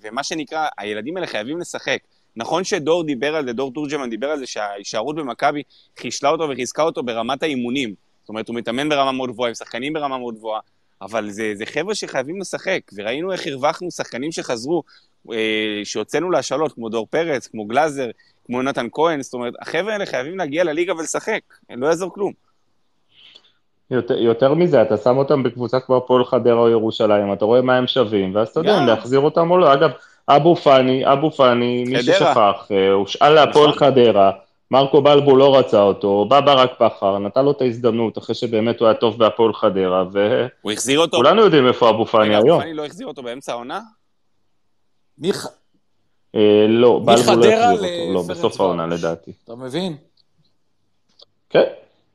ומה 0.00 0.22
שנקרא, 0.22 0.68
הילדים 0.78 1.16
האלה 1.16 1.26
חייבים 1.26 1.58
לשחק. 1.58 1.98
נכון 2.36 2.64
שדור 2.64 3.04
דיבר 3.04 3.36
על 3.36 3.46
זה, 3.46 3.52
דור 3.52 3.72
תורג'מן 3.72 4.10
דיבר 4.10 4.30
על 4.30 4.38
זה 4.38 4.46
שההישארות 4.46 5.16
במכבי 5.16 5.62
חישלה 5.98 6.30
אותו 6.30 6.48
וחיזקה 6.50 6.82
אותו 6.82 7.02
ברמת 7.02 7.42
האימונים. 7.42 7.94
זאת 8.22 8.28
אומרת, 8.28 8.48
הוא 8.48 8.56
מתאמן 8.56 8.88
ברמה 8.88 9.12
מאוד 9.12 9.30
גבוהה, 9.30 9.48
עם 9.48 9.54
שחקנים 9.54 9.92
ברמה 9.92 10.18
מאוד 10.18 10.34
גבוהה, 10.34 10.60
אבל 11.02 11.30
זה, 11.30 11.52
זה 11.54 11.66
חבר'ה 11.66 11.94
שחייבים 11.94 12.40
לשחק, 12.40 12.80
וראינו 12.96 13.32
איך 13.32 13.46
הרווחנו 13.46 13.90
שחקנים 13.90 14.32
שחזרו, 14.32 14.82
אה, 15.32 15.80
שהוצאנו 15.84 16.30
להשאלות, 16.30 16.72
כמו 16.72 16.88
דור 16.88 17.06
פרץ, 17.10 17.46
כמו 17.46 17.64
גלאזר, 17.64 18.10
כמו 18.46 18.62
נתן 18.62 18.86
כהן, 18.92 19.22
זאת 19.22 19.34
אומרת, 19.34 19.54
החבר'ה 19.60 19.92
האלה 19.92 20.06
חייבים 20.06 20.38
להגיע 20.38 20.64
לליגה 20.64 20.94
ולשחק, 20.94 21.40
לא 21.70 21.86
יעזור 21.86 22.14
כלום. 22.14 22.32
יותר, 23.90 24.18
יותר 24.18 24.54
מזה, 24.54 24.82
אתה 24.82 24.96
שם 24.96 25.16
אותם 25.16 25.42
בקבוצה 25.42 25.80
כמו 25.80 25.96
הפועל 25.96 26.24
חדרה 26.24 26.60
או 26.60 26.68
ירושלים, 26.68 27.32
אתה 27.32 27.44
רואה 27.44 27.62
מה 27.62 27.76
הם 27.76 27.86
שווים, 27.86 28.34
ואז 28.34 28.48
אתה 28.48 28.60
יודע. 28.60 28.78
אם 28.78 28.86
להחזיר 28.86 29.20
אותם 29.20 29.50
או 29.50 29.58
לא. 29.58 29.72
אגב, 29.72 29.90
אבו 30.28 30.56
פאני, 30.56 31.12
אבו 31.12 31.30
פאני, 31.30 31.84
מי. 31.84 32.02
ששכח, 32.02 32.68
אה, 32.70 32.92
הושאל 32.92 33.30
להפועל 33.30 33.70
נכון. 33.70 33.78
חדרה, 33.78 34.30
מרקו 34.70 35.02
בלבו 35.02 35.36
לא 35.36 35.58
רצה 35.58 35.82
אותו, 35.82 36.24
בא 36.28 36.40
ברק 36.40 36.70
בכר, 36.80 37.18
נתן 37.18 37.44
לו 37.44 37.50
את 37.50 37.60
ההזדמנות, 37.60 38.18
אחרי 38.18 38.34
שבאמת 38.34 38.80
הוא 38.80 38.88
היה 38.88 38.94
טוב 38.94 39.18
בהפועל 39.18 39.52
חדרה, 39.52 40.04
וכולנו 40.08 40.48
הוא 40.62 40.72
החזיר 40.72 40.98
אותו... 40.98 41.22
יודעים 41.36 41.66
איפה 41.66 41.90
אבו 41.90 42.06
פאני 42.06 42.28
רגע, 42.28 42.38
היום. 42.38 42.60
פאני 42.60 42.74
לא 42.74 42.86
החזיר 42.86 43.06
אותו 43.06 43.22
באמצע 43.22 43.52
העונה? 43.52 43.80
מיכה, 45.18 45.48
אה, 46.34 46.66
לא, 46.68 47.00
בלבו 47.04 47.12
לא 47.12 47.32
החזיר 47.32 47.70
אותו, 47.72 48.12
לא, 48.14 48.22
בסוף 48.28 48.60
העונה. 48.60 48.86
לדעתי. 48.86 49.32
אתה 49.44 49.54
מבין? 49.54 49.96
כן, 51.50 51.64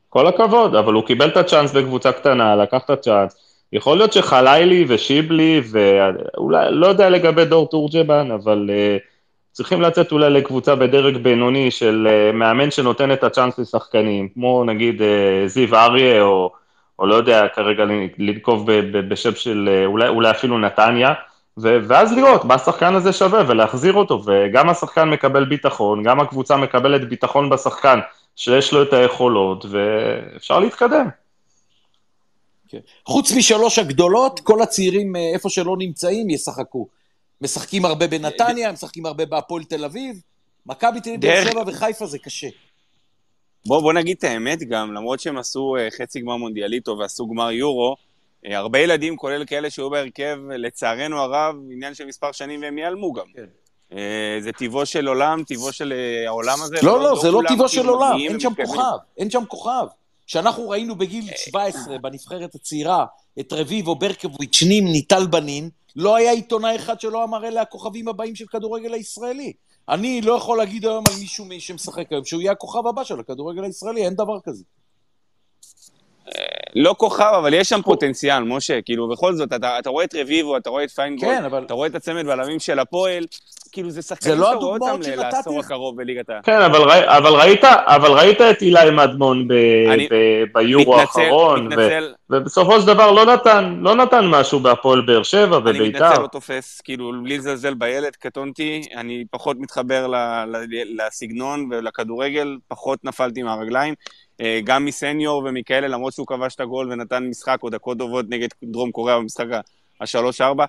כל 0.09 0.27
הכבוד, 0.27 0.75
אבל 0.75 0.93
הוא 0.93 1.03
קיבל 1.03 1.29
את 1.29 1.37
הצ'אנס 1.37 1.71
בקבוצה 1.71 2.11
קטנה, 2.11 2.55
לקח 2.55 2.81
את 2.85 2.89
הצ'אנס. 2.89 3.35
יכול 3.73 3.97
להיות 3.97 4.13
שחלילי 4.13 4.85
ושיבלי, 4.87 5.61
ואולי, 5.71 6.65
לא 6.71 6.87
יודע 6.87 7.09
לגבי 7.09 7.45
דור 7.45 7.69
תורג'מן, 7.69 8.31
אבל 8.31 8.69
uh, 8.69 9.10
צריכים 9.51 9.81
לצאת 9.81 10.11
אולי 10.11 10.29
לקבוצה 10.29 10.75
בדרג 10.75 11.17
בינוני 11.17 11.71
של 11.71 12.07
uh, 12.07 12.35
מאמן 12.35 12.71
שנותן 12.71 13.11
את 13.11 13.23
הצ'אנס 13.23 13.59
לשחקנים, 13.59 14.29
כמו 14.33 14.63
נגיד 14.63 15.01
uh, 15.01 15.03
זיו 15.47 15.75
אריה, 15.75 16.21
או, 16.21 16.51
או 16.99 17.05
לא 17.05 17.15
יודע 17.15 17.47
כרגע 17.55 17.83
לנקוב 18.17 18.71
בשם 19.09 19.35
של 19.35 19.69
uh, 19.69 19.87
אולי, 19.87 20.07
אולי 20.07 20.31
אפילו 20.31 20.59
נתניה, 20.59 21.13
ו- 21.57 21.77
ואז 21.87 22.13
לראות 22.13 22.45
מה 22.45 22.53
השחקן 22.53 22.95
הזה 22.95 23.13
שווה 23.13 23.43
ולהחזיר 23.47 23.93
אותו, 23.93 24.23
וגם 24.25 24.69
השחקן 24.69 25.09
מקבל 25.09 25.45
ביטחון, 25.45 26.03
גם 26.03 26.19
הקבוצה 26.19 26.57
מקבלת 26.57 27.09
ביטחון 27.09 27.49
בשחקן. 27.49 27.99
שיש 28.35 28.73
לו 28.73 28.83
את 28.83 28.93
היכולות, 28.93 29.65
ואפשר 29.69 30.59
להתקדם. 30.59 31.09
כן. 32.67 32.79
חוץ 33.05 33.31
משלוש 33.31 33.79
הגדולות, 33.79 34.39
כל 34.39 34.61
הצעירים, 34.61 35.15
אה, 35.15 35.31
איפה 35.33 35.49
שלא 35.49 35.75
נמצאים, 35.77 36.29
ישחקו. 36.29 36.87
משחקים 37.41 37.85
הרבה 37.85 38.07
בנתניה, 38.07 38.71
משחקים 38.71 39.05
הרבה 39.05 39.25
בהפועל 39.25 39.63
תל 39.63 39.85
אביב. 39.85 40.21
מכבי 40.65 41.01
תל 41.01 41.09
אביב, 41.09 41.21
באר 41.21 41.51
שבע 41.51 41.63
וחיפה 41.67 42.05
זה 42.05 42.19
קשה. 42.19 42.47
בוא, 43.65 43.81
בוא 43.81 43.93
נגיד 43.93 44.17
את 44.17 44.23
האמת 44.23 44.63
גם, 44.63 44.93
למרות 44.93 45.19
שהם 45.19 45.37
עשו 45.37 45.75
אה, 45.79 45.87
חצי 45.97 46.21
גמר 46.21 46.35
מונדיאליטו 46.37 46.97
ועשו 46.99 47.27
גמר 47.27 47.51
יורו, 47.51 47.95
אה, 48.45 48.57
הרבה 48.57 48.79
ילדים, 48.79 49.17
כולל 49.17 49.45
כאלה 49.45 49.69
שהיו 49.69 49.89
בהרכב, 49.89 50.37
לצערנו 50.49 51.19
הרב, 51.19 51.55
עניין 51.71 51.93
של 51.93 52.05
מספר 52.05 52.31
שנים 52.31 52.61
והם 52.61 52.77
ייעלמו 52.77 53.13
גם. 53.13 53.25
כן. 53.35 53.45
אה, 53.93 54.37
זה 54.41 54.51
טיבו 54.51 54.85
של 54.85 55.07
עולם, 55.07 55.43
טיבו 55.43 55.73
של 55.73 55.93
העולם 56.27 56.61
הזה. 56.61 56.75
לא, 56.83 56.99
לא, 56.99 57.03
לא 57.03 57.21
זה 57.21 57.31
לא 57.31 57.41
טיבו 57.47 57.69
של 57.69 57.81
כאילו 57.81 57.93
עולם, 57.93 58.17
אין 58.19 58.39
שם. 58.39 58.53
כוכב, 58.65 58.97
אין 59.17 59.29
שם 59.29 59.45
כוכב. 59.47 59.85
כשאנחנו 60.27 60.69
ראינו 60.69 60.95
בגיל 60.95 61.25
17 61.35 61.97
בנבחרת 61.97 62.55
הצעירה 62.55 63.05
את 63.39 63.53
רביבו, 63.53 63.95
ברקוביץ', 63.95 64.63
נים, 64.67 64.87
ניטל 64.87 65.27
בנין, 65.27 65.69
לא 65.95 66.15
היה 66.15 66.31
עיתונאי 66.31 66.75
אחד 66.75 67.01
שלא 67.01 67.23
אמר 67.23 67.47
אלה 67.47 67.61
הכוכבים 67.61 68.07
הבאים 68.07 68.35
של 68.35 68.45
כדורגל 68.45 68.93
הישראלי. 68.93 69.53
אני 69.89 70.21
לא 70.21 70.33
יכול 70.33 70.57
להגיד 70.57 70.85
היום 70.85 71.03
על 71.09 71.19
מישהו 71.19 71.45
מי 71.45 71.59
שמשחק 71.59 72.11
היום 72.11 72.25
שהוא 72.25 72.41
יהיה 72.41 72.51
הכוכב 72.51 72.87
הבא 72.87 73.03
של 73.03 73.19
הכדורגל 73.19 73.63
הישראלי, 73.63 74.05
אין 74.05 74.13
דבר 74.13 74.39
כזה. 74.43 74.63
לא 76.75 76.95
כוכב, 76.97 77.31
אבל 77.37 77.53
יש 77.53 77.69
שם 77.69 77.81
פוטנציאל, 77.81 78.43
משה, 78.43 78.81
כאילו, 78.81 79.09
בכל 79.09 79.35
זאת, 79.35 79.53
אתה, 79.53 79.79
אתה 79.79 79.89
רואה 79.89 80.05
את 80.05 80.15
רביבו, 80.15 80.57
אתה 80.57 80.69
רואה 80.69 80.83
את 80.83 80.91
פיינגולד, 80.91 81.37
כן, 81.37 81.45
אבל... 81.45 81.65
אתה 81.65 81.73
רואה 81.73 81.87
את 81.87 81.95
הצמד 81.95 82.25
בלמים 82.25 82.59
של 82.59 82.79
הפועל, 82.79 83.25
כאילו 83.71 83.89
זה 83.89 84.01
שחקנים 84.01 84.37
לא 84.37 84.45
שאתה 84.45 84.55
רואה 84.55 84.75
הדוגמאות 84.75 85.07
אותם 85.07 85.21
לעשור? 85.21 85.59
הקרוב 85.59 85.97
בליגת 85.97 86.29
ה... 86.29 86.39
כן, 86.43 86.61
אבל, 86.61 86.81
ראי, 86.81 87.17
אבל, 87.17 87.33
ראית, 87.33 87.63
אבל 87.65 88.11
ראית 88.11 88.41
את 88.41 88.61
אילי 88.61 88.91
מדמון 88.91 89.47
ב, 89.47 89.51
אני 89.91 90.07
ב, 90.11 90.43
ביורו 90.53 90.95
מתנצל, 90.95 91.21
האחרון, 91.21 91.69
ובסופו 92.29 92.81
של 92.81 92.87
דבר 92.87 93.11
לא 93.11 93.25
נתן, 93.25 93.77
לא 93.79 93.95
נתן 93.95 94.25
משהו 94.27 94.59
בהפועל 94.59 95.01
באר 95.01 95.23
שבע, 95.23 95.59
אני 95.69 95.89
מתנצל. 95.89 96.21
לא 96.21 96.27
תופס, 96.27 96.81
כאילו, 96.81 97.11
בלי 97.23 97.37
לזלזל 97.37 97.73
בילד, 97.73 98.15
קטונתי, 98.15 98.81
אני 98.95 99.23
פחות 99.31 99.57
מתחבר 99.59 100.07
לסגנון 100.97 101.69
ולכדורגל, 101.71 102.57
פחות 102.67 103.05
נפלתי 103.05 103.43
מהרגליים. 103.43 103.93
אה, 104.41 104.59
גם 104.63 104.85
מסניור 104.85 105.43
ומכאלה, 105.45 105.87
למרות 105.87 106.13
שהוא 106.13 106.27
כבש 106.27 106.55
את 106.55 106.59
הגול 106.59 106.91
ונתן 106.91 107.23
משחק 107.23 107.59
או 107.63 107.69
דקות 107.69 107.97
טובות 107.97 108.25
נגד 108.29 108.47
דרום 108.63 108.91
קוריאה 108.91 109.19
במשחק 109.19 109.45
ה-3-4, 110.01 110.41
אה, 110.41 110.65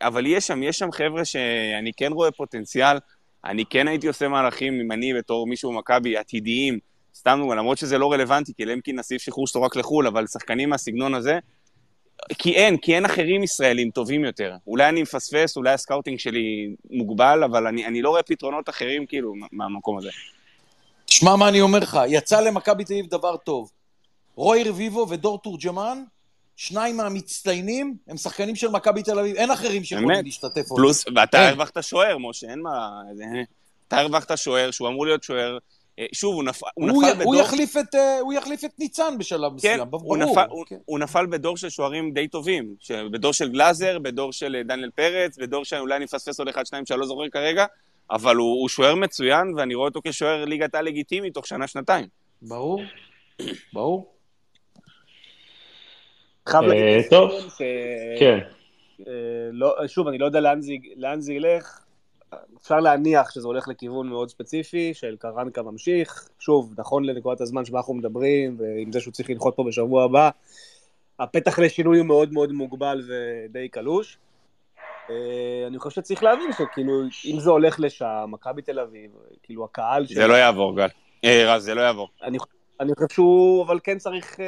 אבל 0.00 0.26
יש 0.26 0.46
שם, 0.46 0.62
יש 0.62 0.78
שם 0.78 0.92
חבר'ה 0.92 1.24
שאני 1.24 1.92
כן 1.96 2.12
רואה 2.12 2.30
פוטנציאל, 2.30 2.98
אני 3.44 3.64
כן 3.64 3.88
הייתי 3.88 4.08
עושה 4.08 4.28
מהלכים, 4.28 4.80
אם 4.80 4.92
אני 4.92 5.14
בתור 5.14 5.46
מישהו 5.46 5.72
במכבי, 5.72 6.16
עתידיים, 6.16 6.78
סתם, 7.14 7.40
למרות 7.56 7.78
שזה 7.78 7.98
לא 7.98 8.12
רלוונטי, 8.12 8.52
כי 8.56 8.64
למקין 8.64 8.98
נסיף 8.98 9.22
שחרור 9.22 9.46
שלו 9.46 9.62
רק 9.62 9.76
לחו"ל, 9.76 10.06
אבל 10.06 10.26
שחקנים 10.26 10.68
מהסגנון 10.70 11.14
הזה, 11.14 11.38
כי 12.38 12.52
אין, 12.52 12.76
כי 12.76 12.94
אין 12.94 13.04
אחרים 13.04 13.42
ישראלים 13.42 13.90
טובים 13.90 14.24
יותר. 14.24 14.56
אולי 14.66 14.88
אני 14.88 15.02
מפספס, 15.02 15.56
אולי 15.56 15.72
הסקאוטינג 15.72 16.18
שלי 16.18 16.74
מוגבל, 16.90 17.44
אבל 17.44 17.66
אני, 17.66 17.86
אני 17.86 18.02
לא 18.02 18.10
רואה 18.10 18.22
פתרונות 18.22 18.68
אחרים, 18.68 19.06
כאילו, 19.06 19.34
מהמקום 19.52 19.98
הזה. 19.98 20.10
תשמע 21.06 21.36
מה 21.36 21.48
אני 21.48 21.60
אומר 21.60 21.78
לך, 21.78 21.98
יצא 22.08 22.40
למכבי 22.40 22.84
תל 22.84 22.92
אביב 22.92 23.06
דבר 23.06 23.36
טוב. 23.36 23.70
רוי 24.36 24.62
רביבו 24.64 25.06
ודור 25.08 25.38
תורג'מן, 25.38 26.02
שניים 26.62 26.96
מהמצטיינים, 26.96 27.96
הם 28.08 28.16
שחקנים 28.16 28.56
של 28.56 28.68
מכבי 28.68 29.02
תל 29.02 29.18
אביב, 29.18 29.36
אין 29.36 29.50
אחרים 29.50 29.84
שיכולים. 29.84 30.24
להשתתף 30.24 30.70
עוד. 30.70 30.80
פלוס, 30.80 31.04
ואתה 31.16 31.38
אין. 31.40 31.48
הרווחת 31.48 31.82
שוער, 31.82 32.18
משה, 32.18 32.50
אין 32.50 32.60
מה... 32.60 33.00
אתה 33.88 33.98
הרווחת 33.98 34.38
שוער, 34.38 34.70
שהוא 34.70 34.88
אמור 34.88 35.06
להיות 35.06 35.22
שוער. 35.22 35.58
אה, 35.98 36.06
שוב, 36.12 36.34
הוא 36.34 36.44
נפל, 36.44 36.66
הוא 36.74 36.90
הוא, 36.90 37.02
נפל 37.02 37.12
י- 37.12 37.14
בדור... 37.14 37.34
הוא, 37.34 37.40
יחליף 37.42 37.76
את, 37.76 37.94
אה, 37.94 38.18
הוא 38.20 38.32
יחליף 38.32 38.64
את 38.64 38.70
ניצן 38.78 39.18
בשלב 39.18 39.50
כן, 39.50 39.54
מסוים, 39.56 39.80
הוא 39.80 39.86
ברור. 39.86 40.16
נפל, 40.16 40.44
הוא, 40.50 40.64
כן. 40.66 40.76
הוא 40.84 40.98
נפל 40.98 41.26
בדור 41.26 41.56
של 41.56 41.70
שוערים 41.70 42.12
די 42.12 42.28
טובים. 42.28 42.74
ש- 42.80 42.90
בדור 42.92 43.32
של 43.32 43.48
גלאזר, 43.48 43.98
בדור 43.98 44.32
של 44.32 44.56
אה, 44.56 44.62
דניאל 44.62 44.90
פרץ, 44.94 45.38
בדור 45.38 45.64
שאולי 45.64 45.96
אני 45.96 46.04
מפספס 46.04 46.38
עוד 46.38 46.48
אחד, 46.48 46.66
שניים 46.66 46.86
שאני 46.86 47.00
לא 47.00 47.06
זוכר 47.06 47.28
כרגע, 47.32 47.64
אבל 48.10 48.36
הוא, 48.36 48.60
הוא 48.60 48.68
שוער 48.68 48.94
מצוין, 48.94 49.54
ואני 49.56 49.74
רואה 49.74 49.88
אותו 49.88 50.00
כשוער 50.04 50.44
ליגת 50.44 50.74
העל 50.74 50.84
לגיטימי 50.84 51.30
תוך 51.30 51.46
שנה-שנתיים. 51.46 52.06
ברור, 52.42 52.82
ברור. 53.72 54.11
חייב 56.48 56.62
אה, 56.64 56.68
להגיד 56.68 57.10
טוב. 57.10 57.30
ש... 57.30 57.62
כן. 58.18 58.38
אה, 59.08 59.12
לא, 59.52 59.74
שוב, 59.86 60.08
אני 60.08 60.18
לא 60.18 60.26
יודע 60.26 60.40
לאן 60.96 61.20
זה, 61.20 61.32
ילך. 61.32 61.78
אפשר 62.62 62.80
להניח 62.80 63.30
שזה 63.30 63.46
הולך 63.46 63.68
לכיוון 63.68 64.08
מאוד 64.08 64.28
ספציפי, 64.28 64.94
של 64.94 65.16
קרנקה 65.18 65.62
ממשיך. 65.62 66.28
שוב, 66.38 66.74
נכון 66.78 67.04
לנקודת 67.04 67.40
הזמן 67.40 67.64
שבה 67.64 67.78
אנחנו 67.78 67.94
מדברים, 67.94 68.56
ועם 68.58 68.92
זה 68.92 69.00
שהוא 69.00 69.12
צריך 69.12 69.30
לנחות 69.30 69.56
פה 69.56 69.64
בשבוע 69.64 70.04
הבא, 70.04 70.30
הפתח 71.18 71.58
לשינוי 71.58 71.98
הוא 71.98 72.06
מאוד 72.06 72.32
מאוד 72.32 72.52
מוגבל 72.52 73.02
ודי 73.08 73.68
קלוש. 73.68 74.18
אה, 75.10 75.66
אני 75.66 75.78
חושב 75.78 76.00
שצריך 76.00 76.22
להבין 76.22 76.52
שכאילו, 76.52 77.02
אם 77.24 77.40
זה 77.40 77.50
הולך 77.50 77.80
לשם, 77.80 78.24
מכבי 78.28 78.62
תל 78.62 78.78
אביב, 78.78 79.10
כאילו 79.42 79.64
הקהל 79.64 80.06
זה 80.06 80.26
לא 80.26 80.34
יעבור, 80.34 80.76
גל. 80.76 80.88
אה, 81.24 81.54
רז, 81.54 81.64
זה 81.64 81.74
לא 81.74 81.80
יעבור. 81.80 82.08
אני, 82.22 82.38
אני 82.80 82.94
חושב 82.94 83.14
שהוא, 83.14 83.64
אבל 83.64 83.78
כן 83.84 83.98
צריך, 83.98 84.40
אה, 84.40 84.46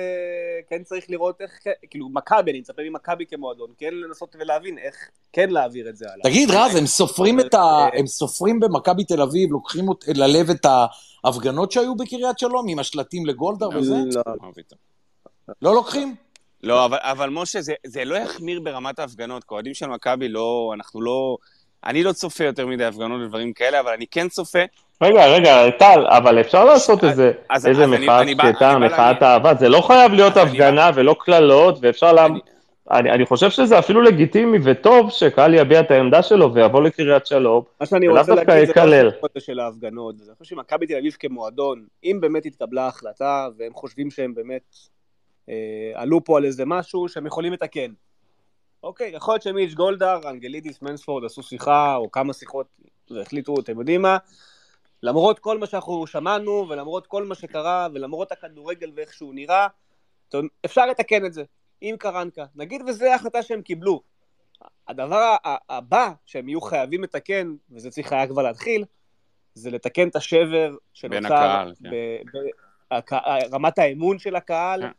כן 0.69 0.83
צריך 0.83 1.05
לראות 1.09 1.41
איך, 1.41 1.51
כאילו, 1.91 2.09
מכבי, 2.09 2.51
אני 2.51 2.61
מצפה 2.61 2.83
ממכבי 2.83 3.27
כמועדון, 3.27 3.71
כן 3.79 3.95
לנסות 3.95 4.37
ולהבין 4.41 4.79
איך 4.79 4.95
כן 5.33 5.51
להעביר 5.51 5.89
את 5.89 5.97
זה 5.97 6.05
הלאה. 6.05 6.23
תגיד, 6.23 6.51
רז, 6.51 6.75
הם 6.77 6.87
סופרים 6.87 7.41
את 7.41 7.55
ה... 7.55 7.87
הם 7.93 8.07
סופרים 8.07 8.61
במכבי 8.61 9.05
תל 9.05 9.23
אביב, 9.23 9.53
לוקחים 9.53 9.87
ללב 10.15 10.51
את 10.51 10.67
ההפגנות 11.25 11.73
שהיו 11.73 11.97
בקריית 11.97 12.39
שלום 12.39 12.69
עם 12.69 12.79
השלטים 12.79 13.27
לגולדהר 13.27 13.69
וזה? 13.69 13.95
לא, 13.95 14.23
מה 14.41 14.53
פתאום. 14.55 14.79
לא 15.63 15.75
לוקחים? 15.75 16.15
לא, 16.63 16.85
אבל, 16.85 16.99
אבל 17.01 17.31
משה, 17.31 17.63
זה, 17.63 17.75
זה 17.87 18.05
לא 18.05 18.15
יחמיר 18.15 18.61
ברמת 18.61 18.99
ההפגנות. 18.99 19.45
כאוהדים 19.45 19.75
של 19.75 19.87
מכבי, 19.87 20.29
לא, 20.29 20.71
אנחנו 20.75 21.03
לא... 21.03 21.37
אני 21.85 22.03
לא 22.03 22.13
צופה 22.13 22.45
יותר 22.45 22.67
מדי 22.67 22.85
הפגנות 22.85 23.21
ודברים 23.23 23.53
כאלה, 23.53 23.81
אבל 23.81 23.93
אני 23.93 24.07
כן 24.07 24.29
צופה. 24.29 24.63
רגע, 25.03 25.27
רגע, 25.27 25.71
טל, 25.71 26.07
אבל 26.09 26.41
אפשר 26.41 26.65
לעשות 26.65 27.05
איזה, 27.05 27.33
אז- 27.51 27.67
איזה 27.67 27.85
אז 27.85 27.93
אני 27.93 28.35
בא 28.35 28.79
מחאת 28.79 29.23
אהבה, 29.23 29.55
זה 29.55 29.69
לא 29.69 29.81
חייב 29.81 30.13
להיות 30.13 30.37
הפגנה 30.37 30.91
ולא 30.95 31.17
קללות, 31.21 31.79
ואפשר 31.81 32.13
לה... 32.13 32.27
אני- 32.91 33.11
אני, 33.13 33.27
חושב 33.27 33.51
שזה 33.51 33.79
אפילו 33.79 34.01
לגיטימי 34.01 34.59
וטוב 34.65 35.11
שקהל 35.11 35.55
יביע 35.55 35.81
את 35.81 35.91
העמדה 35.91 36.23
שלו 36.23 36.55
ויבוא 36.55 36.83
לקריית 36.83 37.27
שלום. 37.27 37.63
מה 37.81 37.87
שאני 37.87 38.09
ולאו 38.09 38.21
רוצה 38.21 38.35
דווקא 38.35 38.51
להגיד 38.51 38.67
זה 38.67 38.73
לא 38.77 38.81
יקלל. 38.87 39.09
הסיפור 39.09 39.29
הזה 39.37 39.45
של 39.45 39.61
ההפגנות, 39.61 40.15
אני 40.27 40.35
חושב 40.39 40.55
שמכבי 40.55 40.87
תל 40.87 40.97
אביב 40.97 41.17
כמועדון, 41.21 41.85
אם 42.05 42.19
באמת 42.21 42.47
התקבלה 42.47 42.87
החלטה, 42.87 43.49
והם 43.59 43.73
חושבים 43.75 44.11
שהם 44.11 44.35
באמת 44.35 44.63
אה, 45.49 45.55
עלו 45.95 46.25
פה 46.25 46.37
על 46.37 46.45
איזה 46.45 46.65
משהו 46.67 47.09
שהם 47.09 47.27
יכולים 47.27 47.53
לתקן. 47.53 47.91
אוקיי, 48.83 49.11
יכול 49.15 49.35
להיות 49.35 49.43
שמיץ' 49.43 49.75
גולדהר, 49.75 50.21
אנגלידיס, 50.31 50.83
מנספורד 50.83 51.25
עשו 51.25 51.43
שיחה, 51.43 51.97
או 51.97 52.11
כמה 52.11 52.33
שיחות, 52.33 52.67
והחליטו, 53.11 53.55
אתם 53.61 53.79
יודעים 53.79 54.03
מה, 54.03 54.17
למרות 55.05 55.39
כל 55.39 55.59
מה 55.59 55.67
שאנחנו 55.67 56.07
שמענו, 56.07 56.67
ולמרות 56.69 57.07
כל 57.07 57.25
מה 57.25 57.35
שקרה, 57.35 57.89
ולמרות 57.95 58.33
הכדורגל 58.33 58.91
ואיך 58.97 59.13
שהוא 59.13 59.35
נראה, 59.35 59.67
אפשר 60.65 60.87
לתקן 60.87 61.27
את 61.27 61.33
זה, 61.33 61.45
עם 61.81 61.97
קרנקה. 61.97 62.45
נגיד 62.55 62.83
וזו 62.89 63.05
ההחלטה 63.05 63.43
שהם 63.43 63.63
קיבלו. 63.63 64.03
הדבר 64.89 65.37
הבא 65.69 66.13
שהם 66.27 66.49
יהיו 66.49 66.61
חייבים 66.61 67.03
לתקן, 67.03 67.55
וזה 67.71 67.91
צריך 67.91 68.13
היה 68.13 68.27
כבר 68.27 68.43
להתחיל, 68.43 68.85
זה 69.55 69.71
לתקן 69.71 70.09
את 70.09 70.17
השבר 70.17 70.77
שנוצר 70.93 71.17
בין 71.17 71.27
הקהל, 71.27 71.75
כן. 71.83 71.91
ב- 71.91 72.21
ב- 72.37 73.55
רמת 73.55 73.79
האמון 73.79 74.19
של 74.19 74.37
הקהל 74.37 74.83
כן. 74.83 74.91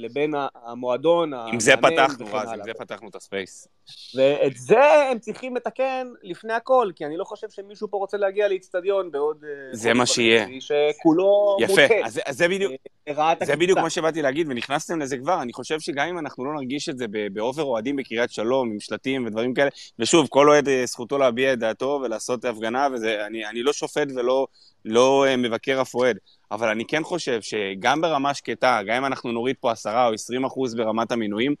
לבין 0.00 0.34
המועדון, 0.64 1.34
עם 1.34 1.60
זה 1.60 1.74
המאמן 1.74 2.06
פתחנו, 2.06 2.26
רז, 2.32 2.48
עם. 2.52 2.62
זה 2.64 2.74
פתחנו 2.78 3.08
את 3.08 3.14
הספייס. 3.14 3.68
ואת 4.14 4.56
זה 4.56 4.80
הם 5.10 5.18
צריכים 5.18 5.56
לתקן 5.56 6.08
לפני 6.22 6.52
הכל, 6.52 6.90
כי 6.96 7.06
אני 7.06 7.16
לא 7.16 7.24
חושב 7.24 7.46
שמישהו 7.50 7.88
פה 7.90 7.96
רוצה 7.96 8.16
להגיע 8.16 8.48
לאיצטדיון 8.48 9.10
בעוד... 9.10 9.44
אה, 9.44 9.76
זה 9.76 9.94
מה 9.94 10.06
שיהיה. 10.06 10.46
שכולו 10.60 11.56
יפה, 11.60 11.82
מוטה. 11.82 11.94
אז, 12.04 12.20
אז 12.26 12.36
זה 12.36 12.48
בדיוק, 12.48 12.72
לרעת 13.06 13.38
זה. 13.44 13.56
בדיוק 13.56 13.78
מה 13.78 13.90
שבאתי 13.90 14.22
להגיד, 14.22 14.46
ונכנסתם 14.50 15.00
לזה 15.00 15.18
כבר, 15.18 15.42
אני 15.42 15.52
חושב 15.52 15.80
שגם 15.80 16.08
אם 16.08 16.18
אנחנו 16.18 16.44
לא 16.44 16.54
נרגיש 16.54 16.88
את 16.88 16.98
זה 16.98 17.06
באובר 17.32 17.62
אוהדים 17.62 17.96
בקריית 17.96 18.30
שלום, 18.30 18.70
עם 18.70 18.80
שלטים 18.80 19.26
ודברים 19.26 19.54
כאלה, 19.54 19.70
ושוב, 19.98 20.26
כל 20.30 20.48
אוהד 20.48 20.68
אה, 20.68 20.86
זכותו 20.86 21.18
להביע 21.18 21.52
את 21.52 21.58
דעתו 21.58 22.00
ולעשות 22.04 22.44
הפגנה, 22.44 22.88
ואני 22.92 23.46
אני 23.46 23.62
לא 23.62 23.72
שופט 23.72 24.08
ולא 24.16 24.46
לא 24.84 25.26
אה, 25.28 25.36
מבקר 25.36 25.82
אף 25.82 25.94
אוהד, 25.94 26.16
אבל 26.52 26.68
אני 26.68 26.84
כן 26.84 27.02
חושב 27.02 27.42
שגם 27.42 28.00
ברמה 28.00 28.34
שקטה, 28.34 28.80
גם 28.86 28.96
אם 28.96 29.06
אנחנו 29.06 29.32
נוריד 29.32 29.56
פה 29.60 29.72
10 29.72 30.06
או 30.06 30.12
20 30.12 30.44
אחוז 30.44 30.74
ברמת 30.74 31.12
המינויים, 31.12 31.54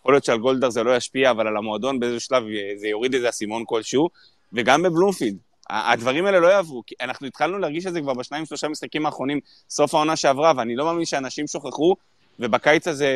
יכול 0.00 0.14
להיות 0.14 0.24
שעל 0.24 0.38
גולדהר 0.38 0.70
זה 0.70 0.82
לא 0.82 0.96
ישפיע, 0.96 1.30
אבל 1.30 1.46
על 1.46 1.56
המועדון 1.56 2.00
באיזשהו 2.00 2.20
שלב 2.20 2.42
זה 2.76 2.88
יוריד 2.88 3.14
איזה 3.14 3.28
אסימון 3.28 3.62
כלשהו, 3.66 4.08
וגם 4.52 4.82
בבלומפילד. 4.82 5.36
הדברים 5.70 6.26
האלה 6.26 6.40
לא 6.40 6.46
יעברו, 6.46 6.82
כי 6.86 6.94
אנחנו 7.00 7.26
התחלנו 7.26 7.58
להרגיש 7.58 7.86
את 7.86 7.92
זה 7.92 8.00
כבר 8.00 8.14
בשניים, 8.14 8.46
שלושה 8.46 8.68
משחקים 8.68 9.06
האחרונים, 9.06 9.40
סוף 9.70 9.94
העונה 9.94 10.16
שעברה, 10.16 10.52
ואני 10.56 10.76
לא 10.76 10.84
מאמין 10.84 11.04
שאנשים 11.04 11.46
שכחו, 11.46 11.94
ובקיץ 12.40 12.88
הזה, 12.88 13.08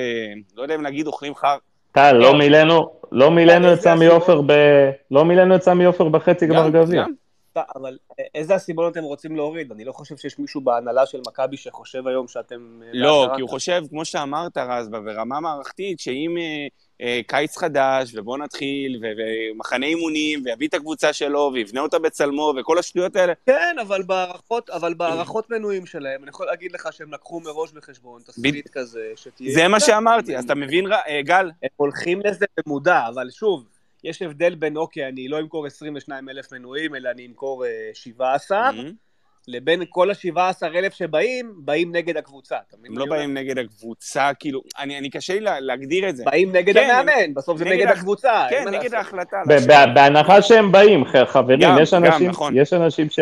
לא 0.57 0.63
יודע 0.63 0.75
אם 0.75 0.83
להגיד 0.83 1.07
אוכלים 1.07 1.35
חר... 1.35 1.57
טל. 1.93 2.13
לא 2.13 2.35
מילאנו, 2.35 2.91
לא 3.13 3.31
מילאנו 3.31 3.73
את 3.73 3.81
סמי? 3.81 4.07
עופר 4.07 4.41
ב... 4.47 4.53
לא 5.11 5.25
מילאנו 5.25 5.57
את 5.57 5.63
סמי 5.63 5.85
עופר 5.85 6.09
בחצי 6.09 6.47
גמר 6.47 6.69
גביע. 6.69 7.05
אבל 7.77 7.99
איזה 8.35 8.55
הסיבות 8.55 8.93
אתם 8.93 9.03
רוצים 9.03 9.37
להוריד? 9.37 9.73
אני 9.73 9.85
לא 9.85 9.93
חושב 9.93 10.17
שיש 10.17 10.39
מישהו 10.39 10.61
בהנהלה 10.61 11.07
של 11.07 11.21
מכבי 11.27 11.57
שחושב 11.57 12.07
היום 12.07 12.29
שאתם... 12.29 12.81
אה, 12.83 12.91
לא, 12.93 13.29
כי 13.37 13.41
הוא. 13.41 13.51
חושב, 13.51 13.83
כמו 13.91 14.05
שאמרת, 14.05 14.59
רז, 14.59 14.89
ברמה 14.89 15.41
מערכתית, 15.41 16.01
שאם 16.01 16.37
אה, 16.39 16.67
אה, 17.01 17.21
קיץ 17.27 17.57
חדש, 17.57 18.13
ובוא 18.15 18.39
נתחיל, 18.39 19.03
ומחנה 19.03 19.87
אימונים, 19.87 20.43
ויביא 20.45 20.69
את 20.69 20.75
הקבוצה 20.75 21.13
שלו, 21.13 21.51
ויבנה 21.55 21.81
אותה 21.81 21.99
בצלמו, 21.99 22.53
וכל 22.61 22.79
השטויות 22.79 23.17
האלה, 23.17 23.33
כן, 23.47 23.77
אבל 23.81 24.03
בהערכות, 24.03 24.71
אבל 24.71 24.95
בהערכות 24.95 25.51
מנויים 25.51 25.87
שלהם, 25.87 26.23
אני 26.23 26.31
יכול 26.31 26.47
להגיד 26.47 26.73
לך 26.73 26.89
שהם 26.93 27.13
לקחו 27.13 27.41
מראש 27.41 27.73
בחשבון 27.73 28.23
תסריט 28.23 28.69
כזה, 28.69 29.13
שתהיה... 29.17 29.53
זה 29.55 29.69
מה 29.69 29.81
שאמרתי, 29.81 30.37
אז 30.37 30.45
אתה 30.45 30.55
מבין, 30.55 30.93
אה, 30.93 31.23
גל? 31.23 31.51
הם 31.63 31.69
הולכים 31.77 32.21
לזה 32.25 32.47
במודע, 32.59 33.09
אבל 33.09 33.31
שוב, 33.31 33.65
יש 34.07 34.23
הבדל 34.23 34.55
בין, 34.55 34.77
אוקיי, 34.77 35.09
אני 35.09 35.29
לא 35.29 35.41
אמכור 35.41 35.67
22 35.67 36.29
אלף 36.29 36.53
מנויים, 36.53 36.95
אלא 36.95 37.11
אני 37.11 37.27
אמכור 37.27 37.65
אה, 37.65 37.71
17, 37.95 38.71
Mhm. 38.71 38.75
לבין 39.49 39.83
כל 39.89 40.11
ה-17 40.11 40.39
אלף 40.75 40.95
שבאים, 40.95 41.53
באים 41.57 41.97
נגד 41.97 42.17
הקבוצה. 42.17 42.57
הם 42.87 42.99
לא 42.99 43.05
אומר? 43.05 43.17
באים 43.17 43.35
נגד 43.37 43.59
הקבוצה, 43.59 44.31
כאילו, 44.39 44.61
אני 44.79 44.99
אני 44.99 45.11
קשה 45.11 45.35
לי 45.35 45.41
לה- 45.41 45.61
להגדיר 45.61 46.09
את 46.09 46.17
זה. 46.17 46.25
באים 46.25 46.53
נגד 46.57 46.75
כן, 46.75 46.91
המאמן, 46.91 47.35
בסוף 47.35 47.59
זה 47.59 47.65
נגד 47.65 47.75
נגד 47.75 47.87
הקבוצה. 47.87 48.47
כן, 48.51 48.65
נגד. 48.69 48.95
ההחלטה. 48.95 49.37
בהנחה 49.95 50.43
שהם 50.43 50.73
באים, 50.73 51.05
חברים, 51.27 51.61
גם, 51.61 51.77
יש 51.83 51.95
גם, 51.95 52.05
אנשים, 52.05 52.29
נכון. 52.31 52.57
יש 52.57 52.73
אנשים 52.73 53.11
ש... 53.11 53.21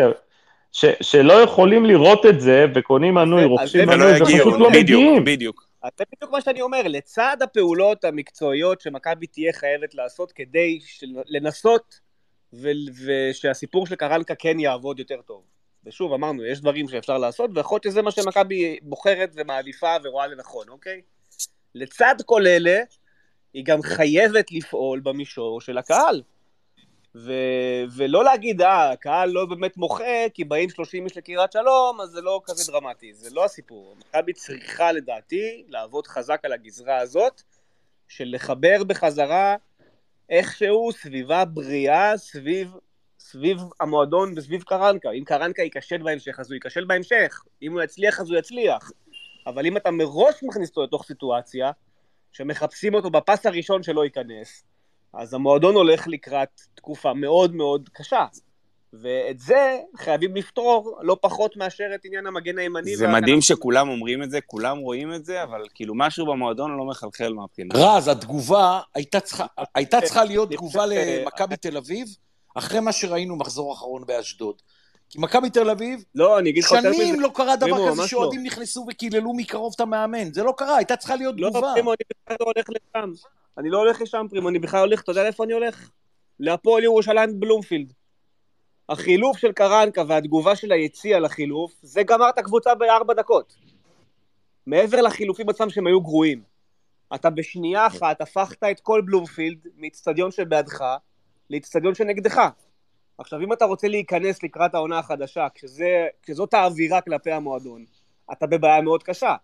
ש, 0.71 0.85
שלא 1.01 1.33
יכולים 1.33 1.85
לראות 1.85 2.25
את 2.25 2.39
זה, 2.41 2.65
וקונים 2.75 3.13
מנוי, 3.13 3.43
רוכשים 3.45 3.87
מנוי, 3.89 4.21
ופשוט 4.21 4.53
לא 4.59 4.69
בדיוק, 4.69 5.01
מגיעים. 5.01 5.23
בדיוק. 5.25 5.67
אז 5.74 5.74
זה 5.97 6.03
בדיוק 6.15 6.31
מה 6.31 6.41
שאני 6.41 6.61
אומר, 6.61 6.81
לצד 6.85 7.37
הפעולות 7.41 8.03
המקצועיות 8.03 8.81
שמכבי 8.81 9.27
תהיה 9.27 9.53
חייבת 9.53 9.95
לעשות 9.95 10.31
כדי 10.31 10.79
של- 10.85 11.21
לנסות 11.25 11.99
ו- 12.53 12.69
ושהסיפור 13.05 13.87
של 13.87 13.95
קרנקה 13.95 14.35
כן 14.35 14.59
יעבוד 14.59 14.99
יותר 14.99 15.21
טוב. 15.21 15.43
ושוב, 15.85 16.13
אמרנו, 16.13 16.45
יש 16.45 16.61
דברים 16.61 16.87
שאפשר 16.87 17.17
לעשות, 17.17 17.51
ויכול 17.53 17.75
להיות 17.75 17.83
שזה 17.83 18.01
מה 18.01 18.11
שמכבי 18.11 18.79
בוחרת 18.81 19.31
ומעדיפה 19.35 19.95
ורואה 20.03 20.27
לנכון, 20.27 20.69
אוקיי? 20.69 21.01
לצד 21.75 22.15
כל 22.25 22.47
אלה, 22.47 22.79
היא 23.53 23.65
גם 23.65 23.81
חייבת 23.81 24.51
לפעול 24.51 24.99
במישור 24.99 25.61
של 25.61 25.77
הקהל. 25.77 26.21
ו- 27.15 27.83
ולא 27.95 28.23
להגיד, 28.23 28.61
אה, 28.61 28.91
הקהל 28.91 29.29
לא 29.29 29.45
באמת 29.45 29.77
מוחה, 29.77 30.29
כי 30.33 30.43
באים 30.43 30.69
30 30.69 31.05
איש 31.05 31.17
לקריית 31.17 31.51
שלום, 31.51 32.01
אז 32.01 32.09
זה 32.09 32.21
לא 32.21 32.41
כזה 32.45 32.71
דרמטי. 32.71 33.13
זה 33.13 33.29
לא 33.33 33.45
הסיפור. 33.45 33.95
מכבי 33.99 34.33
צריכה, 34.33 34.91
לדעתי, 34.91 35.63
לעבוד 35.67 36.07
חזק 36.07 36.39
על 36.43 36.53
הגזרה 36.53 36.97
הזאת, 36.97 37.41
של 38.07 38.25
לחבר 38.27 38.83
בחזרה 38.83 39.55
איכשהו 40.29 40.91
סביבה 40.91 41.45
בריאה, 41.45 42.17
סביב, 42.17 42.73
סביב 43.19 43.57
המועדון 43.79 44.33
וסביב 44.37 44.63
קרנקה. 44.63 45.11
אם 45.11 45.23
קרנקה 45.23 45.61
ייכשל 45.61 46.03
בהמשך, 46.03 46.39
אז 46.39 46.51
הוא 46.51 46.55
ייכשל 46.55 46.85
בהמשך. 46.85 47.43
אם 47.61 47.73
הוא 47.73 47.81
יצליח, 47.81 48.19
אז 48.19 48.29
הוא 48.29 48.37
יצליח. 48.37 48.91
אבל 49.47 49.65
אם 49.65 49.77
אתה 49.77 49.91
מראש 49.91 50.43
מכניס 50.43 50.69
אותו 50.69 50.83
לתוך 50.83 51.05
סיטואציה, 51.05 51.71
שמחפשים 52.31 52.93
אותו 52.93 53.09
בפס 53.09 53.45
הראשון 53.45 53.83
שלא 53.83 54.03
ייכנס, 54.03 54.63
אז 55.15 55.33
המועדון 55.33 55.75
הולך 55.75 56.07
לקראת 56.07 56.61
תקופה 56.75 57.13
מאוד 57.13 57.55
מאוד 57.55 57.89
קשה. 57.93 58.25
ואת 59.01 59.39
זה 59.39 59.79
חייבים 59.97 60.35
לפתור 60.35 60.99
לא 61.01 61.17
פחות 61.21 61.57
מאשר 61.57 61.83
את 61.95 62.05
עניין 62.05 62.27
המגן 62.27 62.57
הימני. 62.57 62.95
זה 62.95 63.07
מדהים 63.07 63.41
שכולם 63.41 63.89
אומרים 63.89 64.23
את 64.23 64.31
זה, 64.31 64.41
כולם 64.41 64.77
רואים 64.77 65.13
את 65.13 65.25
זה, 65.25 65.43
אבל 65.43 65.61
כאילו 65.73 65.95
משהו 65.95 66.25
במועדון 66.25 66.77
לא 66.77 66.85
מחלחל 66.85 67.33
מהבחינה. 67.33 67.75
רז, 67.75 68.07
התגובה 68.07 68.79
הייתה 68.95 69.19
צריכה, 69.19 69.45
הייתה 69.75 70.01
צריכה 70.01 70.23
להיות 70.23 70.51
תגובה 70.51 70.85
למכבי 70.85 71.57
תל 71.57 71.77
אביב, 71.77 72.07
אחרי 72.55 72.79
מה 72.79 72.91
שראינו 72.91 73.35
מחזור 73.35 73.73
אחרון 73.73 74.05
באשדוד. 74.05 74.61
כי 75.09 75.17
מכבי 75.21 75.49
תל 75.49 75.69
אביב, 75.69 76.03
לא, 76.15 76.39
אני 76.39 76.49
אגיד 76.49 76.63
לך 76.63 76.71
יותר 76.71 76.93
שנים. 76.93 77.19
לא 77.19 77.31
קרה 77.33 77.57
פרימו, 77.59 77.77
דבר 77.77 77.91
כזה 77.91 78.01
ממש 78.01 78.09
שאוהדים 78.11 78.43
נכנסו 78.43 78.85
וקיללו 78.89 79.33
מקרוב 79.33 79.73
את 79.75 79.79
המאמן. 79.79 80.33
זה 80.33 80.43
לא 80.43 80.53
קרה, 80.57 80.77
הייתה 80.77 80.95
צריכה 80.95 81.15
להיות 81.15 81.35
לא, 81.37 81.49
תגובה. 81.49 81.71
פרימו, 81.73 81.91
אני 81.91 81.97
בכלל 82.09 82.37
לא 82.39 82.45
הולך 82.45 82.69
לשם. 82.69 83.11
אני 83.57 83.69
לא 83.69 83.77
הולך 83.77 84.01
לשם, 84.01 84.25
פרימו, 84.29 84.49
אני 84.49 84.59
בכלל 84.59 84.79
הולך, 84.79 85.01
אתה 85.01 85.11
יודע 85.11 85.23
לאיפה 85.23 85.43
אני 85.43 85.53
הולך? 85.53 85.89
להפועל 86.39 86.83
ירושלים 86.83 87.39
בלומפילד. 87.39 87.93
החילוף 88.89 89.37
של 89.37 89.51
קרנקה 89.51 90.03
והתגובה 90.07 90.55
של 90.55 90.71
היציע 90.71 91.19
לחילוף, 91.19 91.73
זה 91.81 92.03
גמר 92.03 92.29
את 92.29 92.37
הקבוצה 92.37 92.75
בארבע 92.75 93.13
דקות. 93.13 93.55
מעבר 94.67 95.01
לחילופים 95.01 95.49
עצמם 95.49 95.69
שהם 95.69 95.87
היו 95.87 96.01
גרועים. 96.01 96.41
אתה 97.15 97.29
בשנייה 97.29 97.87
אחת 97.87 98.21
הפכת 98.21 98.63
את 98.63 98.79
כל 98.79 99.01
בלומפילד 99.05 99.57
מאיצטדיון 99.77 100.31
שבעדך 100.31 100.83
לאיצטדיון 101.49 101.95
שנגדך. 101.95 102.41
עכשיו, 103.17 103.41
אם 103.41 103.53
אתה 103.53 103.65
רוצה 103.65 103.87
להיכנס 103.87 104.43
לקראת 104.43 104.75
העונה 104.75 104.99
החדשה, 104.99 105.47
כשזה, 105.55 106.07
כשזאת 106.23 106.53
האווירה 106.53 107.01
כלפי 107.01 107.31
המועדון, 107.31 107.85
אתה 108.31 108.47
בבעיה 108.47 108.81
מאוד 108.81 109.03
קשה. 109.03 109.35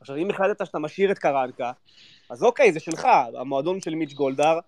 עכשיו, 0.00 0.16
אם 0.16 0.30
החלטת 0.30 0.66
שאתה 0.66 0.78
משאיר 0.78 1.10
את 1.10 1.18
קרנקה, 1.18 1.72
אז 2.30 2.44
אוקיי, 2.44 2.72
זה 2.72 2.80
שלך, 2.80 3.08
המועדון 3.34 3.80
של 3.80 3.94
מיץ' 3.94 4.12
גולדהר, 4.12 4.58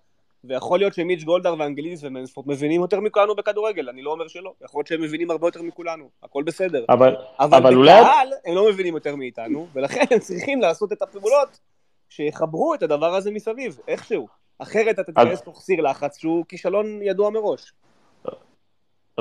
ויכול 0.43 0.79
להיות 0.79 0.93
שמיץ' 0.93 1.23
גולדהר 1.23 1.55
ואנגליס 1.59 2.03
ומנספורט 2.03 2.47
מבינים 2.47 2.81
יותר 2.81 2.99
מכולנו 2.99 3.35
בכדורגל, 3.35 3.89
אני 3.89 4.01
לא 4.01 4.11
אומר 4.11 4.27
שלא, 4.27 4.53
יכול 4.61 4.79
להיות 4.79 4.87
שהם 4.87 5.01
מבינים 5.01 5.31
הרבה 5.31 5.47
יותר 5.47 5.61
מכולנו, 5.61 6.09
הכל 6.23 6.43
בסדר. 6.43 6.85
אבל, 6.89 7.15
אבל, 7.39 7.57
אבל 7.57 7.75
אולי... 7.75 8.01
בקהל 8.01 8.29
הם 8.45 8.55
לא 8.55 8.69
מבינים 8.69 8.95
יותר 8.95 9.15
מאיתנו, 9.15 9.67
ולכן 9.73 10.03
הם 10.11 10.19
צריכים 10.19 10.61
לעשות 10.61 10.91
את 10.91 11.01
הפעולות 11.01 11.59
שיחברו 12.09 12.73
את 12.73 12.83
הדבר 12.83 13.15
הזה 13.15 13.31
מסביב, 13.31 13.79
איכשהו. 13.87 14.27
אחרת 14.59 14.99
אתה 14.99 15.11
אז- 15.15 15.25
תיכנס 15.25 15.41
תוך 15.41 15.61
סיר 15.61 15.81
לחץ 15.81 16.17
שהוא 16.17 16.45
כישלון 16.47 17.01
ידוע 17.01 17.29
מראש. 17.29 17.73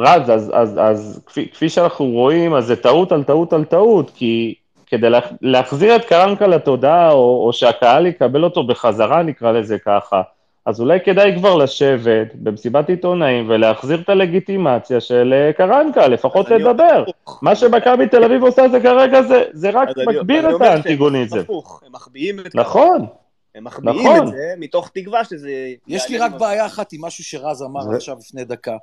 רז, 0.00 0.30
אז, 0.30 0.50
אז, 0.54 0.78
אז 0.82 1.20
כפי, 1.26 1.48
כפי 1.52 1.68
שאנחנו 1.68 2.06
רואים, 2.06 2.54
אז 2.54 2.66
זה 2.66 2.76
טעות 2.76 3.12
על 3.12 3.24
טעות 3.24 3.52
על 3.52 3.64
טעות, 3.64 4.10
כי 4.14 4.54
כדי 4.86 5.10
לה, 5.10 5.20
להחזיר 5.42 5.96
את 5.96 6.04
קרנקה 6.04 6.46
לתודעה, 6.46 7.12
או, 7.12 7.46
או 7.46 7.52
שהקהל 7.52 8.06
יקבל 8.06 8.44
אותו 8.44 8.66
בחזרה, 8.66 9.22
נקרא 9.22 9.52
לזה 9.52 9.78
ככה, 9.78 10.22
אז 10.66 10.80
אולי 10.80 10.98
כדאי 11.04 11.34
כבר 11.36 11.56
לשבת 11.56 12.34
במסיבת 12.34 12.88
עיתונאים 12.88 13.50
ולהחזיר 13.50 14.00
את 14.00 14.08
הלגיטימציה 14.08 15.00
של 15.00 15.34
אה, 15.36 15.52
קרנקה, 15.52 16.08
לפחות 16.08 16.50
לדבר. 16.50 17.04
מה 17.42 17.54
שמכבי 17.56 18.08
תל 18.08 18.24
אביב 18.24 18.42
עושה 18.42 18.68
זה 18.68 18.80
כרגע, 18.80 19.22
זה, 19.22 19.44
זה 19.52 19.70
רק 19.70 19.88
מגביר 20.06 20.56
את 20.56 20.60
האנטיגוניזם. 20.60 21.38
הם 21.86 21.92
מחביאים 21.92 22.40
את 22.40 22.54
נכון, 22.54 23.06
הם 23.54 23.64
מחביאים 23.64 23.98
נכון. 23.98 24.26
את 24.26 24.32
זה 24.32 24.54
מתוך 24.58 24.90
תקווה 24.94 25.24
שזה... 25.24 25.50
יש 25.88 26.08
לי 26.08 26.18
רק 26.18 26.32
בעיה 26.32 26.66
אחת 26.66 26.92
עם 26.92 27.04
משהו 27.04 27.24
שרז 27.24 27.62
אמר 27.62 27.82
זה- 27.82 27.96
עכשיו 27.96 28.16
לפני 28.18 28.44
דקה. 28.44 28.76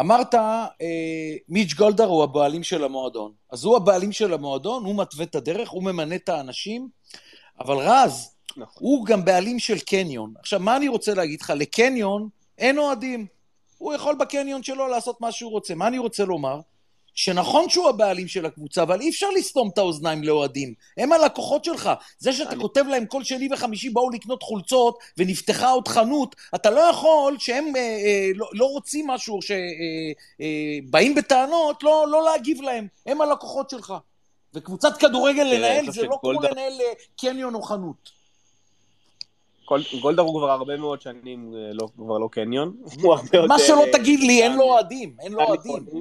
אמרת, 0.00 0.34
אה, 0.34 0.66
מיץ' 1.48 1.74
גולדהר 1.74 2.06
הוא 2.06 2.22
הבעלים 2.22 2.62
של 2.62 2.84
המועדון. 2.84 3.32
אז 3.50 3.64
הוא 3.64 3.76
הבעלים 3.76 4.12
של 4.12 4.34
המועדון, 4.34 4.84
הוא 4.84 4.96
מתווה 4.96 5.24
את 5.24 5.34
הדרך, 5.34 5.68
הוא 5.68 5.82
ממנה 5.82 6.14
את 6.14 6.28
האנשים, 6.28 6.88
אבל 7.60 7.76
רז, 7.76 8.34
נכון. 8.56 8.86
הוא 8.86 9.06
גם 9.06 9.24
בעלים 9.24 9.58
של 9.58 9.78
קניון. 9.78 10.34
עכשיו, 10.38 10.60
מה 10.60 10.76
אני 10.76 10.88
רוצה 10.88 11.14
להגיד 11.14 11.40
לך? 11.40 11.52
לקניון 11.56 12.28
אין 12.58 12.78
אוהדים. 12.78 13.26
הוא 13.78 13.94
יכול 13.94 14.14
בקניון 14.14 14.62
שלו 14.62 14.88
לעשות 14.88 15.20
מה 15.20 15.32
שהוא 15.32 15.50
רוצה. 15.50 15.74
מה 15.74 15.88
אני 15.88 15.98
רוצה 15.98 16.24
לומר? 16.24 16.60
שנכון 17.14 17.68
שהוא 17.68 17.88
הבעלים 17.88 18.28
של 18.28 18.46
הקבוצה, 18.46 18.82
אבל 18.82 19.00
אי 19.00 19.08
אפשר 19.10 19.30
לסתום 19.30 19.68
את 19.72 19.78
האוזניים 19.78 20.24
לאוהדים. 20.24 20.74
הם 20.96 21.12
הלקוחות 21.12 21.64
שלך. 21.64 21.90
זה 22.18 22.32
שאתה 22.32 22.50
אני- 22.50 22.60
כותב 22.62 22.84
להם 22.90 23.06
כל 23.06 23.24
שני 23.24 23.48
וחמישי 23.52 23.90
באו 23.90 24.10
לקנות 24.10 24.42
חולצות 24.42 24.98
ונפתחה 25.18 25.70
עוד 25.70 25.88
חנות, 25.88 26.36
אתה 26.54 26.70
לא 26.70 26.80
יכול 26.80 27.36
שהם 27.38 27.76
אה, 27.76 27.80
אה, 27.80 28.30
לא, 28.34 28.46
לא 28.52 28.64
רוצים 28.64 29.06
משהו, 29.06 29.38
שבאים 29.42 29.58
אה, 31.12 31.16
אה, 31.16 31.22
בטענות, 31.22 31.82
לא, 31.82 32.06
לא 32.10 32.24
להגיב 32.24 32.62
להם. 32.62 32.86
הם 33.06 33.20
הלקוחות 33.20 33.70
שלך. 33.70 33.94
וקבוצת 34.54 34.96
כדורגל 34.96 35.42
לנהל 35.42 35.90
זה 35.92 36.02
לא 36.02 36.18
כמו 36.20 36.32
לנהל 36.32 36.72
אה, 36.80 36.92
קניון 37.20 37.54
או 37.54 37.62
חנות. 37.62 38.10
גול- 39.68 40.00
גולדהר 40.00 40.24
הוא 40.24 40.40
כבר 40.40 40.50
הרבה 40.50 40.76
מאוד 40.76 41.00
שנים 41.00 41.52
אה, 41.54 41.70
לא- 41.72 41.88
כבר 41.96 42.18
לא 42.18 42.28
קניון. 42.32 42.76
מה 43.48 43.58
שלא 43.58 43.84
אה, 43.84 43.92
תגיד 43.92 44.20
לי, 44.20 44.42
אין 44.42 44.52
לו 44.52 44.56
נדל"ן- 44.58 44.68
אוהדים, 44.70 45.16
אין 45.20 45.32
לו 45.32 45.40
נדל"ן 45.40 45.68
אוהדים. 45.70 46.00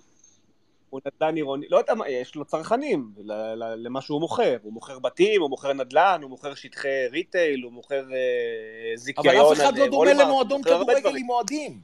הוא 0.90 1.02
נדל"ן 1.06 1.36
עירוני, 1.36 1.66
לא 1.70 1.78
יודע 1.78 1.94
מה, 1.94 2.10
יש 2.10 2.36
לו 2.36 2.46
צרכנים 2.46 3.12
למה 3.78 4.02
שהוא 4.02 4.20
מוכר. 4.22 4.58
הוא 4.64 4.74
מוכר 4.74 5.00
בתים, 5.00 5.42
הוא 5.42 5.50
מוכר 5.50 5.74
נדל"ן, 5.74 6.20
הוא 6.22 6.30
מוכר 6.30 6.54
שטחי 6.56 7.08
ריטייל, 7.12 7.64
הוא 7.64 7.72
מוכר 7.72 7.96
אה, 7.96 8.02
אבל 8.90 8.96
זיכיון. 8.96 9.36
אף 9.36 9.54
אחד 9.54 9.78
לא 9.78 9.84
אה, 9.84 9.90
דומה 9.90 10.14
למועדון 10.14 10.64
כדורגל. 10.64 11.18
עם 11.18 11.30
אוהדים. 11.30 11.80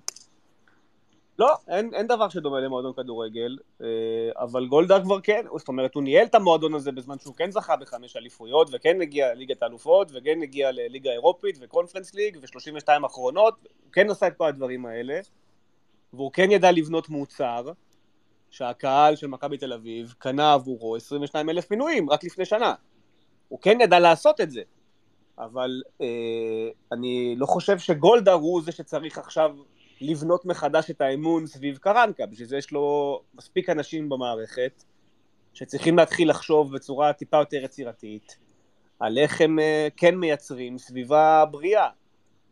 לא, 1.39 1.53
אין, 1.67 1.93
אין 1.93 2.07
דבר 2.07 2.29
שדומה 2.29 2.59
למועדון 2.59 2.93
כדורגל, 2.93 3.57
אה, 3.81 3.87
אבל 4.37 4.67
גולדהר 4.67 5.03
כבר 5.03 5.21
כן, 5.21 5.45
זאת 5.57 5.67
אומרת, 5.67 5.95
הוא 5.95 6.03
ניהל 6.03 6.25
את 6.25 6.35
המועדון 6.35 6.73
הזה 6.73 6.91
בזמן 6.91 7.19
שהוא 7.19 7.35
כן 7.35 7.51
זכה 7.51 7.75
בחמש 7.75 8.15
אליפויות, 8.15 8.69
וכן 8.71 9.01
הגיע 9.01 9.33
לליגת 9.33 9.63
האלופות, 9.63 10.11
וכן 10.13 10.41
הגיע 10.43 10.71
לליגה 10.71 11.09
האירופית, 11.09 11.57
וקונפרנס 11.61 12.13
ליג, 12.13 12.37
ו-32 12.41 13.05
אחרונות, 13.05 13.55
הוא 13.83 13.91
כן 13.91 14.09
עשה 14.09 14.27
את 14.27 14.37
כל 14.37 14.47
הדברים 14.47 14.85
האלה, 14.85 15.19
והוא 16.13 16.31
כן 16.31 16.51
ידע 16.51 16.71
לבנות 16.71 17.09
מוצר, 17.09 17.71
שהקהל 18.53 19.15
של 19.15 19.27
מכבי 19.27 19.57
תל 19.57 19.73
אביב 19.73 20.13
קנה 20.17 20.53
עבורו 20.53 20.95
22 20.95 21.49
אלף 21.49 21.71
מינויים 21.71 22.09
רק 22.09 22.23
לפני 22.23 22.45
שנה. 22.45 22.73
הוא 23.49 23.59
כן 23.61 23.81
ידע 23.81 23.99
לעשות 23.99 24.41
את 24.41 24.51
זה, 24.51 24.61
אבל 25.39 25.81
אה, 26.01 26.69
אני 26.91 27.35
לא 27.37 27.45
חושב 27.45 27.79
שגולדהר 27.79 28.33
הוא 28.33 28.61
זה 28.61 28.71
שצריך 28.71 29.17
עכשיו 29.17 29.55
לבנות 30.01 30.45
מחדש 30.45 30.91
את 30.91 31.01
האמון 31.01 31.47
סביב 31.47 31.77
קרנקה, 31.77 32.25
בשביל 32.25 32.47
זה 32.47 32.57
יש 32.57 32.71
לו 32.71 33.19
מספיק 33.35 33.69
אנשים 33.69 34.09
במערכת 34.09 34.83
שצריכים 35.53 35.97
להתחיל 35.97 36.29
לחשוב 36.29 36.75
בצורה 36.75 37.13
טיפה 37.13 37.37
יותר 37.37 37.63
יצירתית 37.63 38.37
על 38.99 39.17
איך 39.17 39.41
הם 39.41 39.59
אה, 39.59 39.87
כן 39.97 40.15
מייצרים 40.15 40.77
סביבה 40.77 41.45
בריאה. 41.51 41.89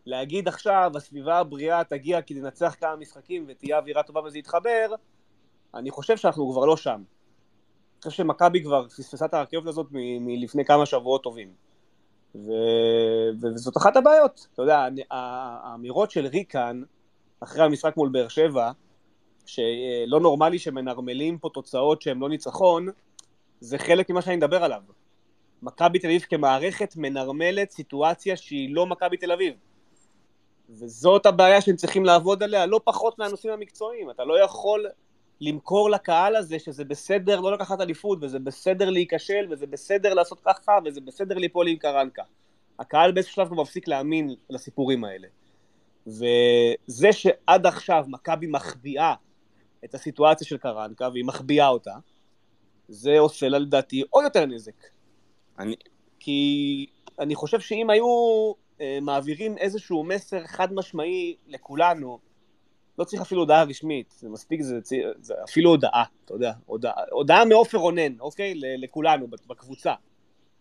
להגיד 0.05 0.47
עכשיו, 0.47 0.91
הסביבה 0.95 1.39
הבריאה 1.39 1.83
תגיע 1.83 2.21
כי 2.21 2.33
ננצח 2.33 2.75
כמה 2.79 2.95
משחקים 2.95 3.45
ותהיה 3.47 3.77
אווירה 3.77 4.03
טובה 4.03 4.21
וזה 4.21 4.39
יתחבר, 4.39 4.95
אני 5.75 5.91
חושב 5.91 6.17
שאנחנו 6.17 6.51
כבר 6.51 6.65
לא 6.65 6.77
שם. 6.77 6.91
אני 6.91 8.09
חושב 8.09 8.23
שמכבי 8.23 8.63
כבר 8.63 8.87
פספסה 8.87 9.25
את 9.25 9.33
הרכבת 9.33 9.67
הזאת 9.67 9.87
מ- 9.91 10.25
מלפני 10.25 10.65
כמה 10.65 10.85
שבועות 10.85 11.23
טובים. 11.23 11.53
ו... 12.35 12.51
וזאת 13.41 13.77
אחת 13.77 13.95
הבעיות. 13.97 14.47
אתה 14.53 14.61
יודע, 14.61 14.87
האמירות 15.11 16.11
של 16.11 16.25
ריקן, 16.25 16.81
אחרי 17.39 17.63
המשחק 17.63 17.97
מול 17.97 18.09
באר 18.09 18.27
שבע, 18.27 18.71
שלא 19.45 20.19
נורמלי 20.19 20.59
שמנרמלים 20.59 21.37
פה 21.37 21.49
תוצאות 21.53 22.01
שהן 22.01 22.19
לא 22.19 22.29
ניצחון, 22.29 22.87
זה 23.59 23.77
חלק 23.77 24.09
ממה 24.09 24.21
שאני 24.21 24.35
מדבר 24.35 24.63
עליו. 24.63 24.81
מכבי 25.61 25.99
תל 25.99 26.07
אביב 26.07 26.21
כמערכת 26.21 26.93
מנרמלת 26.97 27.71
סיטואציה 27.71 28.37
שהיא 28.37 28.75
לא 28.75 28.85
מכבי 28.85 29.17
תל 29.17 29.31
אביב. 29.31 29.53
וזאת 30.69 31.25
הבעיה 31.25 31.61
שהם 31.61 31.75
צריכים 31.75 32.05
לעבוד 32.05 32.43
עליה, 32.43 32.65
לא 32.65 32.79
פחות 32.83 33.19
מהנושאים 33.19 33.53
המקצועיים. 33.53 34.09
אתה 34.09 34.23
לא 34.23 34.43
יכול 34.43 34.85
למכור 35.41 35.89
לקהל 35.89 36.35
הזה 36.35 36.59
שזה 36.59 36.85
בסדר 36.85 37.39
לא 37.39 37.51
לקחת 37.53 37.81
אליפות, 37.81 38.19
וזה 38.21 38.39
בסדר 38.39 38.89
להיכשל, 38.89 39.47
וזה 39.49 39.67
בסדר 39.67 40.13
לעשות 40.13 40.39
ככה, 40.45 40.71
וזה 40.85 41.01
בסדר 41.01 41.37
ליפול 41.37 41.67
עם 41.67 41.77
קרנקה. 41.77 42.23
הקהל 42.79 43.11
באיזשהו 43.11 43.35
שלב 43.35 43.47
כבר 43.47 43.61
מפסיק 43.61 43.87
להאמין 43.87 44.35
לסיפורים 44.49 45.03
האלה. 45.03 45.27
וזה 46.07 47.13
שעד 47.13 47.65
עכשיו 47.65 48.05
מכבי 48.07 48.47
מחביאה 48.47 49.13
את 49.85 49.95
הסיטואציה 49.95 50.47
של 50.47 50.57
קרנקה, 50.57 51.09
והיא 51.09 51.25
מחביאה 51.25 51.67
אותה, 51.67 51.93
זה 52.87 53.19
עושה 53.19 53.49
לה 53.49 53.59
לדעתי 53.59 54.03
עוד 54.09 54.23
יותר 54.23 54.45
נזק. 54.45 54.83
אני, 55.59 55.75
כי 56.19 56.85
אני 57.19 57.35
חושב 57.35 57.59
שאם 57.59 57.89
היו 57.89 58.05
אה, 58.81 58.99
מעבירים 59.01 59.57
איזשהו 59.57 60.03
מסר 60.03 60.45
חד 60.45 60.73
משמעי 60.73 61.35
לכולנו, 61.47 62.19
לא 63.01 63.05
צריך 63.05 63.21
אפילו 63.21 63.41
הודעה 63.41 63.63
רשמית, 63.63 64.13
זה 64.17 64.29
מספיק, 64.29 64.61
זה, 64.61 64.79
זה 65.19 65.33
אפילו 65.43 65.69
הודעה, 65.69 66.03
אתה 66.25 66.33
יודע, 66.33 66.51
הודעה, 66.65 66.93
הודעה 67.11 67.45
מעופר 67.45 67.77
רונן, 67.77 68.19
אוקיי? 68.19 68.53
לכולנו 68.55 69.27
בקבוצה. 69.47 69.93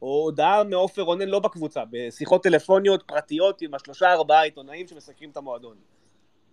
או 0.02 0.22
הודעה 0.24 0.64
מעופר 0.64 1.02
רונן 1.02 1.28
לא 1.28 1.38
בקבוצה, 1.38 1.82
בשיחות 1.90 2.42
טלפוניות 2.42 3.02
פרטיות 3.02 3.62
עם 3.62 3.74
השלושה 3.74 4.12
ארבעה 4.12 4.42
עיתונאים 4.42 4.86
שמסקרים 4.86 5.30
את 5.30 5.36
המועדון. 5.36 5.76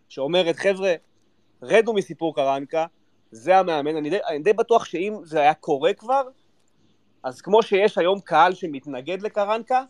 שאומרת, 0.10 0.56
חבר'ה, 0.56 0.94
רדו 1.62 1.94
מסיפור 1.94 2.36
קרנקה, 2.36 2.86
זה 3.32 3.58
המאמן, 3.58 3.96
אני 3.96 4.10
די, 4.10 4.20
אני 4.28 4.40
די 4.40 4.54
בטוח 4.54 4.86
שאם 4.86 5.14
זה 5.24 5.40
היה 5.40 5.54
קורה 5.54 5.94
כבר, 5.94 6.24
אז 7.24 7.42
כמו 7.42 7.64
שיש 7.64 7.98
היום 7.98 8.20
קהל 8.20 8.54
שמתנגד 8.54 9.22
לקרנקה, 9.22 9.84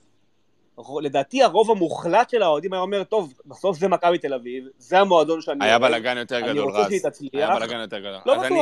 לדעתי 1.02 1.44
הרוב 1.44 1.72
המוחלט 1.72 2.30
של 2.30 2.42
האוהדים 2.42 2.74
היה 2.74 2.82
אומר, 2.82 3.04
טוב, 3.04 3.34
בסוף 3.46 3.78
זה 3.78 3.88
מכבי 3.88 4.18
תל 4.18 4.34
אביב, 4.34 4.64
זה 4.78 5.00
המועדון 5.00 5.42
שאני 5.42 5.66
היה 5.66 5.80
בלאגן 5.80 6.18
יותר 6.18 6.38
אני 6.38 6.48
גדול, 6.48 6.64
רוצה 6.64 6.80
רז. 6.80 6.88
שהיא 6.88 7.02
תצליח. 7.04 7.32
היה 7.34 7.56
בלאגן 7.56 7.80
יותר 7.80 8.00
גדול. 8.00 8.20
לא 8.26 8.34
בטוח, 8.34 8.46
אני... 8.46 8.60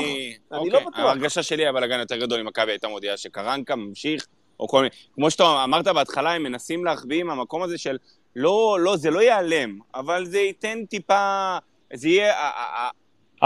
אני 0.52 0.60
אוקיי, 0.60 0.72
לא 0.72 0.80
בטוח. 0.80 1.00
ההרגשה 1.00 1.44
שלי 1.44 1.64
היה 1.64 1.72
בלאגן 1.72 2.00
יותר 2.00 2.18
גדול 2.18 2.40
אם 2.40 2.46
מכבי 2.46 2.72
הייתה 2.72 2.88
מודיעה 2.88 3.18
שקרנקה 3.18 3.76
ממשיך, 3.76 4.28
או 4.60 4.68
כל 4.68 4.78
מיני... 4.78 4.90
כמו 5.16 5.32
שאתה 5.32 5.64
אמרת 5.64 5.88
בהתחלה, 5.88 6.32
הם 6.34 6.44
מנסים 6.44 6.86
להחביא 6.86 7.24
מהמקום 7.24 7.64
הזה 7.64 7.78
של 7.78 7.98
לא, 8.36 8.78
לא, 8.80 8.98
זה 8.98 9.12
לא 9.12 9.20
ייעלם, 9.20 9.80
אבל 9.96 10.26
זה 10.26 10.40
ייתן 10.40 10.86
טיפה... 10.86 11.58
זה 11.94 12.10
יהיה... 12.10 12.34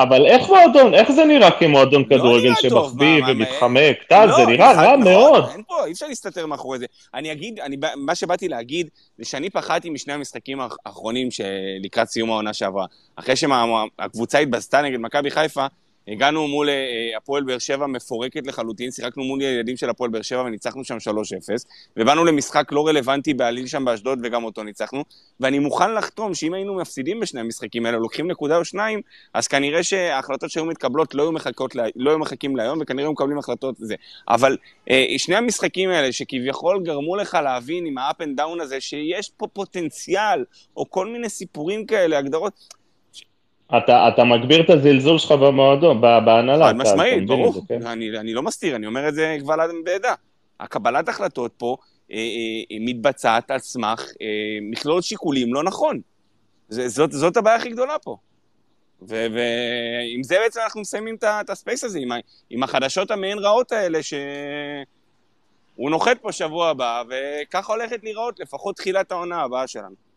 אבל 0.03 0.25
איך 0.25 0.47
מועדון, 0.49 0.93
איך 0.93 1.11
זה 1.11 1.25
נראה 1.25 1.51
כמועדון 1.51 2.03
כדורגל 2.05 2.49
נראה 2.49 2.69
טוב, 2.69 2.89
שמחביא 2.89 3.21
ומתחמק? 3.27 4.03
טל, 4.09 4.25
לא, 4.25 4.35
זה 4.35 4.45
נראה 4.45 4.71
רע 4.73 4.95
מאוד. 4.97 5.45
אין 5.51 5.63
פה, 5.67 5.85
אי 5.85 5.91
אפשר 5.91 6.05
להסתתר 6.07 6.45
מאחורי 6.45 6.79
זה. 6.79 6.85
אני 7.13 7.31
אגיד, 7.31 7.59
אני, 7.59 7.77
מה 7.95 8.15
שבאתי 8.15 8.47
להגיד, 8.47 8.89
זה 9.17 9.25
שאני 9.25 9.49
פחדתי 9.49 9.89
משני 9.89 10.13
המשחקים 10.13 10.61
האח- 10.61 10.75
האחרונים 10.85 11.27
שלקראת 11.31 12.07
סיום 12.07 12.31
העונה 12.31 12.53
שעברה. 12.53 12.85
אחרי 13.15 13.35
שהקבוצה 13.35 14.39
התבזתה 14.39 14.81
נגד 14.81 14.99
מכבי 14.99 15.31
חיפה, 15.31 15.65
הגענו 16.11 16.47
מול 16.47 16.69
אה, 16.69 17.17
הפועל 17.17 17.43
באר 17.43 17.57
שבע 17.57 17.87
מפורקת 17.87 18.47
לחלוטין, 18.47 18.91
שיחקנו 18.91 19.23
מול 19.23 19.41
ילדים 19.41 19.77
של 19.77 19.89
הפועל 19.89 20.09
באר 20.09 20.21
שבע 20.21 20.41
וניצחנו 20.41 20.83
שם 20.83 20.97
3-0, 20.97 21.09
ובאנו 21.97 22.25
למשחק 22.25 22.71
לא 22.71 22.87
רלוונטי 22.87 23.33
בעליל 23.33 23.67
שם 23.67 23.85
באשדוד 23.85 24.19
וגם 24.23 24.43
אותו 24.43 24.63
ניצחנו, 24.63 25.03
ואני 25.39 25.59
מוכן 25.59 25.93
לחתום 25.93 26.33
שאם 26.33 26.53
היינו 26.53 26.75
מפסידים 26.75 27.19
בשני 27.19 27.39
המשחקים 27.39 27.85
האלה, 27.85 27.97
לוקחים 27.97 28.31
נקודה 28.31 28.57
או 28.57 28.65
שניים, 28.65 29.01
אז 29.33 29.47
כנראה 29.47 29.83
שההחלטות 29.83 30.49
שהיו 30.49 30.65
מתקבלות 30.65 31.15
לא 31.15 31.23
היו, 31.23 31.31
מחכות, 31.31 31.75
לא 31.95 32.09
היו 32.09 32.19
מחכים 32.19 32.55
להיום, 32.55 32.79
וכנראה 32.81 33.03
היו 33.03 33.11
מקבלים 33.11 33.37
החלטות 33.37 33.75
זה. 33.77 33.95
אבל 34.29 34.57
אה, 34.89 35.05
שני 35.17 35.35
המשחקים 35.35 35.89
האלה, 35.89 36.11
שכביכול 36.11 36.83
גרמו 36.83 37.15
לך 37.15 37.37
להבין 37.43 37.85
עם 37.85 37.97
ה-up 37.97 38.23
and 38.23 38.39
down 38.39 38.61
הזה, 38.61 38.81
שיש 38.81 39.31
פה 39.37 39.47
פוטנציאל, 39.47 40.45
או 40.77 40.89
כל 40.89 41.07
מיני 41.07 41.29
סיפורים 41.29 41.85
כאלה, 41.85 42.17
הגדרות, 42.17 42.78
אתה, 43.77 44.07
אתה 44.07 44.23
מגביר 44.23 44.61
את 44.61 44.69
הזלזול 44.69 45.17
שלך 45.17 45.31
במועדון, 45.31 46.01
בהנהלה. 46.01 46.67
חד 46.67 46.75
משמעית, 46.75 47.27
ברור. 47.27 47.53
זה, 47.53 47.59
כן? 47.67 47.87
אני, 47.87 48.19
אני 48.19 48.33
לא 48.33 48.43
מסתיר, 48.43 48.75
אני 48.75 48.87
אומר 48.87 49.09
את 49.09 49.15
זה 49.15 49.37
קבל 49.39 49.59
עם 49.59 49.81
ועדה. 49.85 50.13
הקבלת 50.59 51.09
החלטות 51.09 51.51
פה 51.57 51.77
אה, 52.11 52.17
אה, 52.71 52.77
מתבצעת 52.79 53.51
על 53.51 53.59
סמך 53.59 54.07
אה, 54.21 54.27
מכלול 54.61 55.01
שיקולים 55.01 55.53
לא 55.53 55.63
נכון. 55.63 55.99
זה, 56.69 56.89
זאת, 56.89 57.11
זאת 57.11 57.37
הבעיה 57.37 57.55
הכי 57.55 57.69
גדולה 57.69 57.99
פה. 57.99 58.17
ועם 59.01 60.23
זה 60.23 60.35
בעצם 60.43 60.59
אנחנו 60.63 60.81
מסיימים 60.81 61.15
את 61.23 61.49
הספייס 61.49 61.83
הזה, 61.83 61.99
עם, 61.99 62.09
עם 62.49 62.63
החדשות 62.63 63.11
המעין 63.11 63.37
רעות 63.39 63.71
האלה, 63.71 64.03
שהוא 64.03 65.89
נוחת 65.89 66.21
פה 66.21 66.31
שבוע 66.31 66.69
הבא, 66.69 67.03
וככה 67.09 67.73
הולכת 67.73 68.03
להיראות 68.03 68.39
לפחות 68.39 68.75
תחילת 68.75 69.11
העונה 69.11 69.41
הבאה 69.41 69.67
שלנו. 69.67 70.08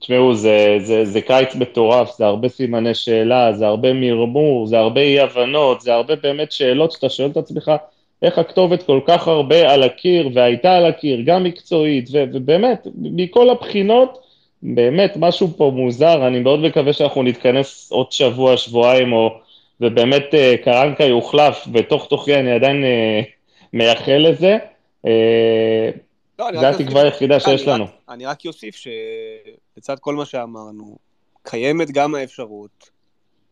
תשמעו, 0.00 0.34
זה, 0.34 0.76
זה, 0.78 1.04
זה 1.04 1.20
קיץ 1.20 1.54
מטורף, 1.54 2.16
זה 2.16 2.26
הרבה 2.26 2.48
סימני 2.48 2.94
שאלה, 2.94 3.52
זה 3.52 3.66
הרבה 3.66 3.92
מרמור, 3.92 4.66
זה 4.66 4.78
הרבה 4.78 5.00
אי-הבנות, 5.00 5.80
זה 5.80 5.94
הרבה 5.94 6.16
באמת 6.16 6.52
שאלות 6.52 6.92
שאתה 6.92 7.08
שואל 7.08 7.30
את 7.30 7.36
עצמך, 7.36 7.70
איך 8.22 8.38
הכתובת 8.38 8.82
כל 8.82 9.00
כך 9.06 9.28
הרבה 9.28 9.72
על 9.72 9.82
הקיר, 9.82 10.30
והייתה 10.34 10.76
על 10.76 10.86
הקיר, 10.86 11.20
גם 11.24 11.44
מקצועית, 11.44 12.08
ו, 12.12 12.24
ובאמת, 12.32 12.86
מכל 12.94 13.50
הבחינות, 13.50 14.18
באמת 14.62 15.12
משהו 15.16 15.48
פה 15.56 15.72
מוזר, 15.74 16.26
אני 16.26 16.38
מאוד 16.38 16.60
מקווה 16.60 16.92
שאנחנו 16.92 17.22
נתכנס 17.22 17.88
עוד 17.92 18.12
שבוע, 18.12 18.56
שבועיים, 18.56 19.12
או, 19.12 19.30
ובאמת 19.80 20.34
אה, 20.34 20.54
קרנקה 20.64 21.04
יוחלף, 21.04 21.66
בתוך 21.72 22.06
תוכי 22.08 22.34
אני 22.34 22.52
עדיין 22.52 22.84
אה, 22.84 23.20
מייחל 23.72 24.16
לזה. 24.28 24.56
אה, 25.06 25.90
לא, 26.38 26.46
רק 26.54 26.80
התקווה 26.80 27.02
היחידה 27.02 27.40
שיש 27.40 27.48
אני 27.48 27.72
רק- 27.72 27.74
לנו. 27.74 27.86
אני 28.08 28.26
רק 28.26 28.46
אוסיף 28.46 28.76
שלצד 29.76 29.98
כל 29.98 30.14
מה 30.14 30.24
שאמרנו, 30.24 30.98
קיימת 31.42 31.90
גם 31.90 32.14
האפשרות 32.14 32.90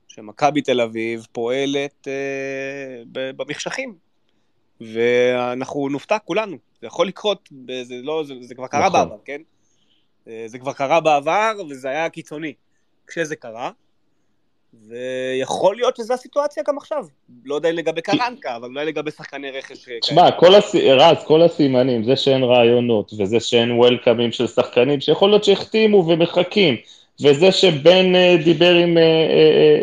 שמכבי 0.09 0.63
תל 0.63 0.81
אביב 0.81 1.27
פועלת 1.33 2.09
אה, 2.09 3.03
במחשכים. 3.13 3.95
ואנחנו 4.81 5.89
נופתע 5.89 6.19
כולנו, 6.19 6.57
זה 6.81 6.87
יכול 6.87 7.07
לקרות, 7.09 7.49
זה, 7.83 7.95
לא, 8.03 8.25
זה, 8.27 8.35
זה 8.41 8.55
כבר 8.55 8.67
קרה 8.67 8.89
נכון. 8.89 9.01
בעבר, 9.01 9.17
כן? 9.25 9.43
אה, 10.29 10.45
זה 10.47 10.59
כבר 10.59 10.73
קרה 10.73 11.01
בעבר 11.01 11.53
וזה 11.71 11.89
היה 11.89 12.11
קיצוני 12.11 12.55
כשזה 13.07 13.37
קרה, 13.37 13.71
ויכול 14.89 15.77
להיות 15.77 15.97
שזו 15.97 16.15
הסיטואציה 16.15 16.63
גם 16.69 16.79
עכשיו. 16.79 17.05
לא 17.45 17.55
יודע 17.55 17.73
לגבי 17.73 18.03
קרנקה, 18.03 18.57
אבל 18.57 18.69
אולי 18.69 18.85
לגבי 18.85 19.11
שחקני 19.11 19.51
רכש. 19.51 19.89
תשמע, 20.03 20.29
הס... 20.57 20.75
רז, 20.75 21.17
כל 21.25 21.43
הסימנים, 21.43 22.05
זה 22.05 22.17
שאין 22.17 22.45
רעיונות, 22.45 23.13
וזה 23.19 23.41
שאין 23.41 23.73
וולקאמים 23.73 24.33
של 24.33 24.47
שחקנים, 24.47 25.01
שיכול 25.01 25.31
להיות 25.31 25.45
שהחתימו 25.45 26.07
ומחכים, 26.09 26.77
וזה 27.23 27.53
שבן 27.53 28.15
אה, 28.15 28.37
דיבר 28.45 28.75
עם, 28.75 28.99
אה, 28.99 29.03
אה, 29.03 29.09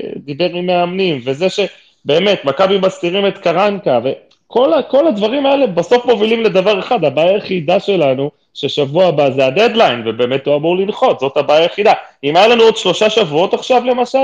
אה, 0.04 0.12
דיבר 0.16 0.50
עם 0.50 0.66
מאמנים, 0.66 1.22
וזה 1.26 1.48
שבאמת, 1.50 2.46
מכבי 2.46 2.78
מסתירים 2.78 3.28
את 3.28 3.38
קרנקה, 3.38 4.00
וכל 4.04 5.08
הדברים 5.08 5.46
האלה 5.46 5.68
בסוף 5.68 6.06
מובילים 6.06 6.44
לדבר 6.44 6.80
אחד, 6.80 7.04
הבעיה 7.04 7.32
היחידה 7.32 7.80
שלנו, 7.80 8.32
ששבוע 8.54 9.06
הבא 9.06 9.30
זה 9.30 9.46
הדדליין, 9.46 10.08
ובאמת 10.08 10.48
הוא 10.48 10.56
אמור 10.56 10.78
לנחות, 10.78 11.20
זאת 11.20 11.38
הבעיה 11.38 11.62
היחידה. 11.62 11.94
אם 12.24 12.36
היה 12.36 12.48
לנו 12.48 12.64
עוד 12.64 12.78
שלושה 12.78 13.10
שבועות 13.10 13.54
עכשיו 13.54 13.86
למשל, 13.86 14.18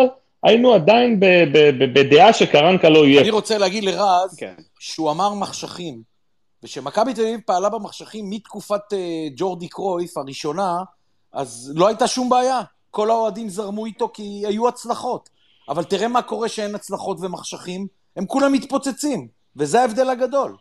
היינו 0.48 0.74
עדיין 0.74 1.20
בדעה 1.94 2.34
שקרנקה 2.34 2.90
לא 2.90 3.08
יהיה. 3.08 3.22
אני 3.22 3.30
רוצה 3.30 3.58
להגיד 3.58 3.84
לרז, 3.84 4.36
כן. 4.38 4.54
שהוא 4.80 5.12
אמר 5.12 5.34
מחשכים, 5.34 6.02
ושמכבי 6.64 7.14
תל 7.14 7.22
אביב 7.22 7.40
פעלה 7.46 7.70
במחשכים 7.70 8.30
מתקופת 8.30 8.94
uh, 8.94 8.96
ג'ורדי 9.36 9.68
קרויף 9.68 10.18
הראשונה, 10.18 10.78
אז 11.34 11.74
לא 11.76 11.88
הייתה 11.88 12.08
שום 12.08 12.30
בעיה. 12.30 12.62
כל 12.92 13.10
האוהדים 13.10 13.50
זרמו 13.50 13.86
איתו 13.86 14.10
כי 14.14 14.44
היו 14.48 14.68
הצלחות. 14.68 15.30
אבל 15.70 15.84
תראה 15.84 16.08
מה 16.08 16.22
קורה 16.22 16.50
שאין 16.50 16.76
הצלחות 16.76 17.18
ומחשכים, 17.22 17.88
הם 18.16 18.26
כולם 18.26 18.54
מתפוצצים, 18.54 19.28
וזה 19.56 19.82
ההבדל 19.82 20.10
הגדול. 20.10 20.56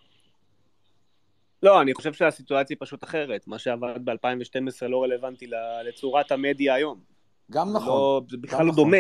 לא, 1.63 1.81
אני 1.81 1.95
חושב 1.95 2.13
שהסיטואציה 2.13 2.75
היא 2.75 2.87
פשוט 2.87 3.05
אחרת. 3.05 3.45
מה 3.47 3.59
שעבד 3.59 4.05
ב-2012 4.05 4.87
לא 4.89 5.03
רלוונטי 5.03 5.47
לצורת 5.89 6.33
המדיה 6.33 6.75
היום. 6.75 7.16
גם 7.51 7.69
זה 7.69 7.75
נכון. 7.75 7.89
לא, 7.89 8.23
זה 8.29 8.37
בכלל 8.37 8.67
לא 8.67 8.73
נכון. 8.73 8.85
דומה. 8.85 8.97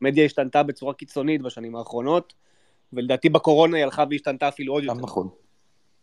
המדיה 0.00 0.24
השתנתה 0.24 0.62
בצורה 0.62 0.94
קיצונית 0.94 1.42
בשנים 1.42 1.76
האחרונות, 1.76 2.34
ולדעתי 2.92 3.28
בקורונה 3.28 3.76
היא 3.76 3.84
הלכה 3.84 4.04
והשתנתה 4.10 4.48
אפילו 4.48 4.72
עוד 4.72 4.84
יותר. 4.84 4.94
גם 4.96 5.04
נכון. 5.04 5.28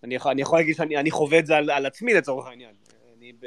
אני 0.03 0.17
אני 0.25 0.41
יכול 0.41 0.59
להגיד 0.59 0.75
שאני 0.75 0.97
אני 0.97 1.11
חווה 1.11 1.39
את 1.39 1.45
זה 1.45 1.57
על, 1.57 1.69
על 1.69 1.85
עצמי 1.85 2.13
לצורך 2.13 2.47
העניין. 2.47 2.75
אני 3.17 3.33
ב, 3.39 3.45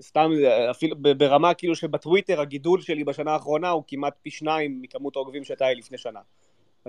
סתם, 0.00 0.30
אפילו 0.70 0.96
ברמה 1.18 1.54
כאילו 1.54 1.76
שבטוויטר 1.76 2.40
הגידול 2.40 2.80
שלי 2.80 3.04
בשנה 3.04 3.32
האחרונה 3.32 3.70
הוא 3.70 3.82
כמעט 3.86 4.14
פי 4.22 4.30
שניים 4.30 4.82
מכמות 4.82 5.16
העוקבים 5.16 5.44
שהייתה 5.44 5.68
לי 5.68 5.74
לפני 5.74 5.98
שנה. 5.98 6.20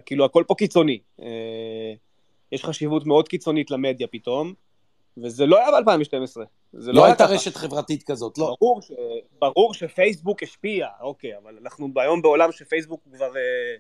כאילו 0.06 0.26
הכל 0.26 0.44
פה 0.48 0.56
קיצוני. 0.56 1.00
אה, 1.22 1.94
יש 2.52 2.66
חשיבות 2.66 3.06
מאוד 3.06 3.28
קיצונית 3.28 3.72
למדיה 3.72 4.08
פתאום, 4.08 4.54
וזה 5.18 5.46
לא 5.46 5.60
היה 5.60 5.82
ב-2012. 5.82 6.42
זה 6.74 6.92
לא 6.92 7.06
היה 7.06 7.14
הייתה. 7.14 7.26
רשת 7.26 7.56
חברתית 7.56 8.04
כזאת, 8.04 8.38
לא. 8.38 8.56
ברור, 8.60 8.82
ש... 8.82 8.92
ברור 9.40 9.74
שפייסבוק 9.74 10.44
השפיע, 10.44 10.88
אוקיי, 11.02 11.38
אבל 11.38 11.58
אנחנו 11.62 11.90
היום 11.96 12.22
בעולם 12.22 12.52
שפייסבוק 12.52 13.02
הוא 13.06 13.14
כבר, 13.14 13.38
אה, 13.38 13.76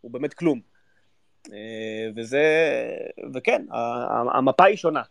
הוא 0.00 0.10
באמת 0.10 0.34
כלום. 0.34 0.60
אה, 1.52 2.08
וזה, 2.16 2.44
וכן, 3.34 3.66
המפה 4.34 4.64
היא 4.64 4.76
שונה. 4.76 5.02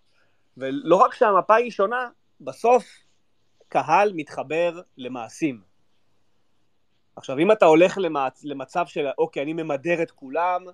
ולא 0.58 0.96
רק 0.96 1.14
שהמפה 1.14 1.56
היא 1.56 1.72
שונה, 1.72 2.10
בסוף 2.42 2.86
קהל 3.70 4.14
מתחבר 4.16 4.82
למעשים. 4.98 5.62
עכשיו, 7.16 7.40
אם 7.40 7.52
אתה 7.52 7.66
הולך 7.66 7.98
למצ... 7.98 8.44
למצב 8.44 8.86
של, 8.88 9.06
אוקיי, 9.18 9.44
אני 9.44 9.54
ממדר 9.54 10.02
את 10.02 10.12
כולם, 10.12 10.66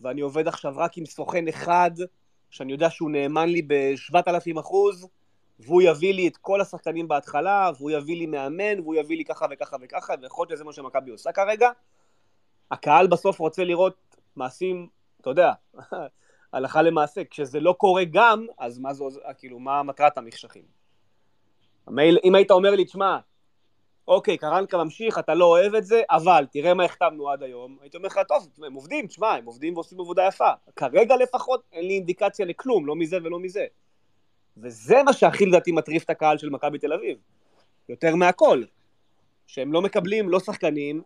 ואני 0.00 0.20
עובד 0.20 0.48
עכשיו 0.48 0.72
רק 0.76 0.98
עם 0.98 1.06
סוכן 1.06 1.48
אחד, 1.48 1.90
שאני 2.50 2.72
יודע 2.72 2.90
שהוא 2.90 3.10
נאמן 3.10 3.48
לי 3.48 3.62
ב-7,000 3.62 4.60
אחוז, 4.60 5.08
והוא 5.58 5.82
יביא 5.82 6.14
לי 6.14 6.28
את 6.28 6.36
כל 6.36 6.60
השחקנים 6.60 7.08
בהתחלה, 7.08 7.70
והוא 7.78 7.90
יביא 7.90 8.16
לי 8.16 8.26
מאמן, 8.26 8.80
והוא 8.80 8.94
יביא 8.94 9.16
לי 9.16 9.24
ככה 9.24 9.46
וככה 9.50 9.76
וככה, 9.80 10.14
ויכול 10.22 10.46
להיות 10.48 10.56
שזה 10.56 10.64
מה 10.64 10.72
שמכבי 10.72 11.10
עושה 11.10 11.32
כרגע. 11.32 11.70
הקהל 12.70 13.06
בסוף 13.06 13.38
רוצה 13.38 13.64
לראות 13.64 14.16
מעשים, 14.36 14.88
אתה 15.20 15.30
יודע, 15.30 15.52
הלכה 16.52 16.82
למעשה. 16.82 17.24
כשזה 17.30 17.60
לא 17.60 17.72
קורה 17.72 18.04
גם, 18.04 18.46
אז 18.58 18.78
מה 18.78 18.92
זה, 18.94 19.04
כאילו, 19.38 19.58
מה 19.58 19.82
מטרת 19.82 20.18
המחשכים? 20.18 20.62
המייל, 21.86 22.18
אם 22.24 22.34
היית 22.34 22.50
אומר 22.50 22.70
לי, 22.70 22.84
תשמע, 22.84 23.18
אוקיי, 24.08 24.38
קרנקה 24.38 24.84
ממשיך, 24.84 25.18
אתה 25.18 25.34
לא 25.34 25.44
אוהב 25.44 25.74
את 25.74 25.84
זה, 25.84 26.02
אבל 26.10 26.46
תראה 26.50 26.74
מה 26.74 26.84
החתמנו 26.84 27.30
עד 27.30 27.42
היום, 27.42 27.76
הייתי 27.80 27.96
אומר 27.96 28.06
לך, 28.06 28.18
טוב, 28.28 28.48
הם 28.66 28.72
עובדים, 28.72 29.06
תשמע, 29.06 29.32
הם 29.32 29.44
עובדים 29.44 29.74
ועושים 29.74 30.00
עבודה 30.00 30.26
יפה. 30.26 30.50
כרגע 30.76 31.16
לפחות 31.16 31.62
אין 31.72 31.86
לי 31.86 31.94
אינדיקציה 31.94 32.46
לכלום, 32.46 32.86
לא 32.86 32.96
מזה 32.96 33.16
ולא 33.24 33.40
מזה. 33.40 33.66
וזה 34.56 35.02
מה 35.02 35.12
שהכי 35.12 35.46
לדעתי 35.46 35.72
מטריף 35.72 36.04
את 36.04 36.10
הקהל 36.10 36.38
של 36.38 36.50
מכבי 36.50 36.78
תל 36.78 36.92
אביב. 36.92 37.16
יותר 37.88 38.14
מהכל. 38.14 38.62
שהם 39.46 39.72
לא 39.72 39.82
מקבלים 39.82 40.28
לא 40.28 40.40
שחקנים, 40.40 41.02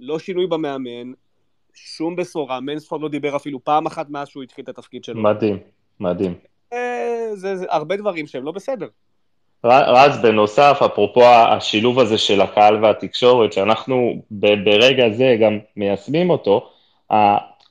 לא 0.00 0.18
שינוי 0.18 0.46
במאמן, 0.46 1.12
שום 1.74 2.16
בשורה, 2.16 2.60
מנספורד 2.60 3.02
לא 3.02 3.08
דיבר 3.08 3.36
אפילו 3.36 3.64
פעם 3.64 3.86
אחת 3.86 4.10
מאז 4.10 4.28
שהוא 4.28 4.42
התחיל 4.42 4.64
את 4.64 4.68
התפקיד 4.68 5.04
שלו. 5.04 5.22
מדהים, 5.22 5.58
מדהים. 6.00 6.34
אה, 6.72 7.28
זה, 7.34 7.56
זה 7.56 7.66
הרבה 7.68 7.96
דברים 7.96 8.26
שהם 8.26 8.44
לא 8.44 8.52
בסדר. 8.52 8.88
רז, 9.64 10.22
בנוסף, 10.22 10.78
אפרופו 10.84 11.24
השילוב 11.24 11.98
הזה 11.98 12.18
של 12.18 12.40
הקהל 12.40 12.84
והתקשורת, 12.84 13.52
שאנחנו 13.52 14.22
ברגע 14.30 15.10
זה 15.10 15.36
גם 15.40 15.58
מיישמים 15.76 16.30
אותו, 16.30 16.70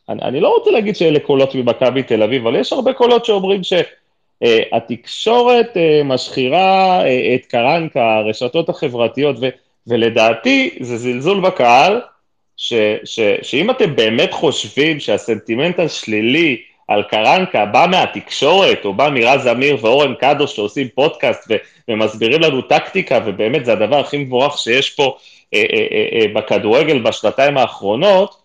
אני 0.10 0.40
לא 0.40 0.56
רוצה 0.58 0.72
להגיד 0.72 0.96
שאלה 0.96 1.20
קולות 1.20 1.56
ממכבי 1.56 2.04
תל 2.04 2.24
אביב, 2.24 2.48
אבל 2.48 2.60
יש 2.60 2.74
הרבה 2.74 2.94
קולות 2.94 3.26
שאומרים 3.26 3.64
שהתקשורת 3.64 4.03
אה, 4.44 6.02
משחירה 6.06 7.02
אה, 7.06 7.36
את 7.36 7.46
קרנקה, 7.46 8.16
הרשתות 8.16 8.70
החברתיות, 8.70 9.36
ו, 9.42 9.50
ולדעתי 9.88 10.78
זה 10.80 10.98
זלזול 10.98 11.40
בקהל, 11.40 12.02
ש, 12.58 12.74
ש, 13.06 13.20
שאם 13.42 13.72
אתם 13.72 13.96
באמת 13.96 14.34
חושבים 14.34 15.00
שהסנטימנט 15.00 15.80
השלילי 15.80 16.62
על 16.88 17.04
קרנקה 17.04 17.66
בא 17.66 17.86
מהתקשורת, 17.92 18.86
או 18.86 18.94
בא 18.94 19.10
מרז 19.10 19.48
אמיר 19.48 19.78
ואורן 19.82 20.14
קדוש 20.16 20.56
שעושים 20.56 20.88
פודקאסט 20.96 21.44
ו, 21.50 21.56
ומסבירים 21.88 22.42
לנו 22.42 22.62
טקטיקה, 22.62 23.20
ובאמת 23.26 23.66
זה 23.66 23.74
הדבר 23.74 24.00
הכי 24.00 24.18
מבורך 24.18 24.58
שיש 24.58 24.90
פה 24.90 25.18
אה, 25.54 25.64
אה, 25.74 25.88
אה, 25.92 26.20
אה, 26.20 26.34
בכדורגל 26.34 27.00
בשנתיים 27.00 27.58
האחרונות, 27.58 28.43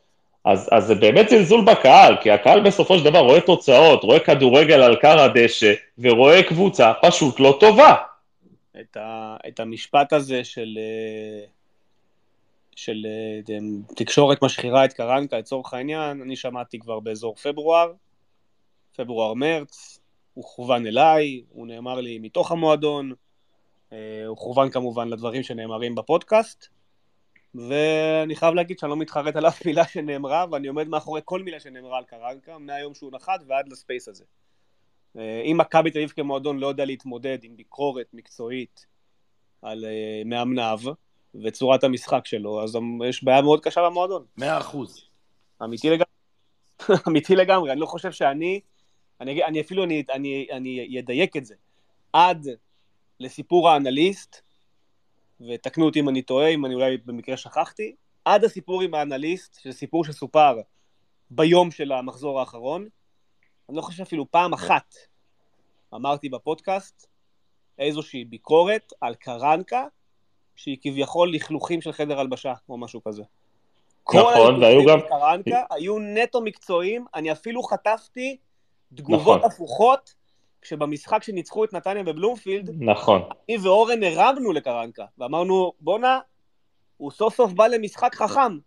אז, 0.48 0.68
אז 0.72 0.86
זה 0.86 0.94
באמת 0.94 1.28
זלזול 1.28 1.64
בקהל, 1.64 2.16
כי 2.22 2.30
הקהל 2.30 2.60
בסופו 2.60 2.98
של 2.98 3.04
דבר 3.04 3.18
רואה 3.18 3.40
תוצאות, 3.40 4.02
רואה 4.02 4.20
כדורגל 4.20 4.82
על 4.82 4.96
קר 4.96 5.20
הדשא, 5.20 5.72
ורואה 5.98 6.42
קבוצה 6.42 6.92
פשוט 7.02 7.40
לא 7.40 7.56
טובה. 7.60 7.94
את, 8.80 8.96
ה, 8.96 9.36
את 9.48 9.60
המשפט 9.60 10.12
הזה 10.12 10.44
של, 10.44 10.78
אה, 10.78 11.46
של 12.76 13.06
אה, 13.06 13.56
תקשורת 13.96 14.42
משחירה 14.44 14.84
את 14.84 14.92
קרנקה 14.92 15.38
לצורך 15.38 15.74
העניין, 15.74 16.22
אני 16.22 16.36
שמעתי 16.36 16.78
כבר 16.78 17.00
באזור 17.00 17.34
פברואר, 17.34 17.92
פברואר-מרץ, 18.96 20.00
הוא 20.34 20.44
כוון 20.44 20.86
אליי, 20.86 21.42
הוא 21.50 21.66
נאמר 21.66 22.00
לי 22.00 22.18
מתוך 22.18 22.52
המועדון, 22.52 23.12
אה, 23.92 24.26
הוא 24.26 24.36
כוון 24.36 24.70
כמובן 24.70 25.08
לדברים 25.08 25.42
שנאמרים 25.42 25.94
בפודקאסט, 25.94 26.68
ואני 27.54 28.36
חייב 28.36 28.54
להגיד 28.54 28.78
שאני 28.78 28.90
לא 28.90 28.96
מתחרט 28.96 29.36
על 29.36 29.46
אף 29.46 29.66
מילה 29.66 29.84
שנאמרה, 29.84 30.44
ואני 30.50 30.68
עומד 30.68 30.88
מאחורי 30.88 31.20
כל 31.24 31.42
מילה 31.42 31.60
שנאמרה 31.60 31.98
על 31.98 32.04
קרנקה, 32.04 32.58
מהיום 32.58 32.94
שהוא 32.94 33.12
נחת 33.12 33.40
ועד 33.46 33.68
לספייס 33.68 34.08
הזה. 34.08 34.24
אה, 35.16 35.42
אם 35.44 35.56
מכבי 35.58 35.90
תל 35.90 35.98
אביב 35.98 36.10
כמועדון 36.10 36.58
לא 36.58 36.66
יודע 36.66 36.84
להתמודד 36.84 37.38
עם 37.42 37.56
ביקורת 37.56 38.06
מקצועית 38.12 38.86
על 39.62 39.84
אה, 39.84 40.22
מאמניו 40.24 40.78
וצורת 41.44 41.84
המשחק 41.84 42.26
שלו, 42.26 42.62
אז 42.62 42.78
יש 43.08 43.24
בעיה 43.24 43.42
מאוד 43.42 43.60
קשה 43.60 43.82
במועדון. 43.82 44.24
מאה 44.36 44.58
אחוז. 44.58 45.04
אמיתי 45.62 45.90
לגמרי. 45.90 46.98
אמיתי 47.08 47.36
לגמרי, 47.36 47.72
אני 47.72 47.80
לא 47.80 47.86
חושב 47.86 48.12
שאני, 48.12 48.60
אני, 49.20 49.44
אני 49.44 49.60
אפילו, 49.60 49.84
אני, 49.84 50.04
אני, 50.12 50.46
אני 50.50 50.98
אדייק 51.00 51.36
את 51.36 51.44
זה. 51.44 51.54
עד 52.12 52.46
לסיפור 53.20 53.70
האנליסט, 53.70 54.42
ותקנו 55.40 55.86
אותי 55.86 56.00
אם 56.00 56.08
אני 56.08 56.22
טועה, 56.22 56.48
אם 56.48 56.66
אני 56.66 56.74
אולי 56.74 56.96
במקרה 56.96 57.36
שכחתי, 57.36 57.94
עד 58.24 58.44
הסיפור 58.44 58.82
עם 58.82 58.94
האנליסט, 58.94 59.60
שזה 59.60 59.72
סיפור 59.72 60.04
שסופר 60.04 60.60
ביום 61.30 61.70
של 61.70 61.92
המחזור 61.92 62.40
האחרון, 62.40 62.88
אני 63.68 63.76
לא 63.76 63.82
חושב 63.82 64.02
אפילו 64.02 64.30
פעם 64.30 64.52
אחת 64.52 64.94
אמרתי 65.94 66.28
בפודקאסט 66.28 67.06
איזושהי 67.78 68.24
ביקורת 68.24 68.92
על 69.00 69.14
קרנקה, 69.14 69.86
שהיא 70.56 70.76
כביכול 70.80 71.34
לכלוכים 71.34 71.80
של 71.80 71.92
חדר 71.92 72.20
הלבשה, 72.20 72.52
או 72.68 72.78
משהו 72.78 73.02
כזה. 73.02 73.22
נכון, 74.14 74.62
והיו 74.62 74.86
גם... 74.86 74.98
קרנקה 75.08 75.62
היו 75.70 75.98
נטו 75.98 76.40
מקצועיים, 76.40 77.04
אני 77.14 77.32
אפילו 77.32 77.62
חטפתי 77.62 78.36
תגובות 78.94 79.38
נכון. 79.38 79.50
הפוכות, 79.50 80.14
כשבמשחק 80.68 81.22
שניצחו 81.22 81.64
את 81.64 81.72
נתניה 81.72 82.02
בבלומפילד, 82.02 82.70
נכון. 82.80 83.22
אני 83.48 83.58
ואורן 83.58 84.02
הרמנו 84.02 84.52
לקרנקה, 84.52 85.04
ואמרנו, 85.18 85.72
בואנה, 85.80 86.20
הוא 86.96 87.10
סוף 87.10 87.34
סוף 87.34 87.52
בא 87.52 87.66
למשחק 87.66 88.14
חכם, 88.14 88.58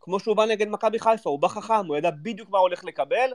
כמו 0.00 0.20
שהוא 0.20 0.36
בא 0.36 0.44
נגד 0.44 0.68
מכבי 0.68 0.98
חיפה, 0.98 1.30
הוא 1.30 1.38
בא 1.38 1.48
חכם, 1.48 1.86
הוא 1.86 1.96
ידע 1.96 2.10
בדיוק 2.10 2.50
מה 2.50 2.58
הוא 2.58 2.68
הולך 2.68 2.84
לקבל, 2.84 3.30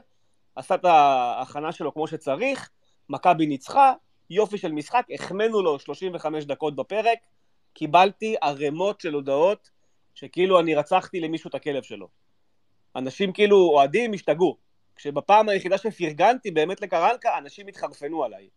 עשה 0.56 0.74
את 0.74 0.84
ההכנה 0.84 1.72
שלו 1.72 1.94
כמו 1.94 2.06
שצריך, 2.06 2.70
מכבי 3.08 3.46
ניצחה, 3.46 3.92
יופי 4.30 4.58
של 4.58 4.72
משחק, 4.72 5.06
החמאנו 5.14 5.62
לו 5.62 5.78
35 5.78 6.44
דקות 6.44 6.76
בפרק, 6.76 7.18
קיבלתי 7.74 8.36
ערימות 8.42 9.00
של 9.00 9.14
הודעות 9.14 9.70
שכאילו 10.14 10.60
אני 10.60 10.74
רצחתי 10.74 11.20
למישהו 11.20 11.48
את 11.48 11.54
הכלב 11.54 11.82
שלו. 11.82 12.08
אנשים 12.96 13.32
כאילו, 13.32 13.56
אוהדים, 13.56 14.12
השתגעו. 14.12 14.63
כשבפעם 14.96 15.48
היחידה 15.48 15.78
שפרגנתי 15.78 16.50
באמת 16.50 16.80
לקרנקה, 16.80 17.38
אנשים 17.38 17.66
התחרפנו 17.66 18.24
עליי. 18.24 18.48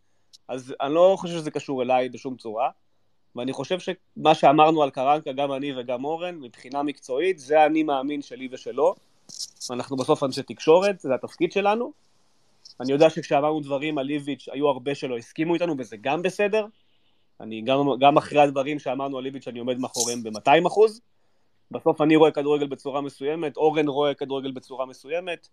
אז 0.47 0.75
אני 0.81 0.93
לא 0.93 1.15
חושב 1.19 1.33
שזה 1.33 1.51
קשור 1.51 1.81
אליי 1.81 2.09
בשום 2.09 2.37
צורה, 2.37 2.69
ואני 3.35 3.53
חושב 3.53 3.77
שמה 3.79 4.35
שאמרנו 4.35 4.83
על 4.83 4.89
קרנקה, 4.89 5.31
גם 5.31 5.53
אני 5.53 5.79
וגם 5.79 6.05
אורן, 6.05 6.35
מבחינה 6.35 6.83
מקצועית, 6.83 7.39
זה 7.39 7.65
אני 7.65 7.83
מאמין 7.83 8.21
שלי 8.21 8.47
ושלו. 8.51 8.95
אנחנו 9.71 9.97
בסוף 9.97 10.23
אנשי 10.23 10.43
תקשורת, 10.43 10.99
זה 10.99 11.15
התפקיד 11.15 11.51
שלנו. 11.51 11.91
אני 12.79 12.91
יודע 12.91 13.09
שכשאמרנו 13.09 13.59
דברים 13.59 13.97
על 13.97 14.09
איביץ', 14.09 14.49
היו 14.51 14.67
הרבה 14.67 14.95
שלא 14.95 15.17
הסכימו 15.17 15.53
איתנו, 15.53 15.75
וזה 15.77 15.97
גם 16.01 16.21
בסדר. 16.21 16.65
אני 17.41 17.61
גם, 17.61 17.77
גם 17.99 18.17
אחרי 18.17 18.41
הדברים 18.41 18.79
שאמרנו 18.79 19.17
על 19.17 19.25
איביץ', 19.25 19.47
אני 19.47 19.59
עומד 19.59 19.79
מאחוריהם 19.79 20.23
ב-200 20.23 20.67
אחוז. 20.67 21.01
בסוף 21.71 22.01
אני 22.01 22.15
רואה 22.15 22.31
כדורגל 22.31 22.67
בצורה 22.67 23.01
מסוימת, 23.01 23.57
אורן 23.57 23.87
רואה 23.87 24.13
כדורגל 24.13 24.51
בצורה 24.51 24.85
מסוימת. 24.85 25.47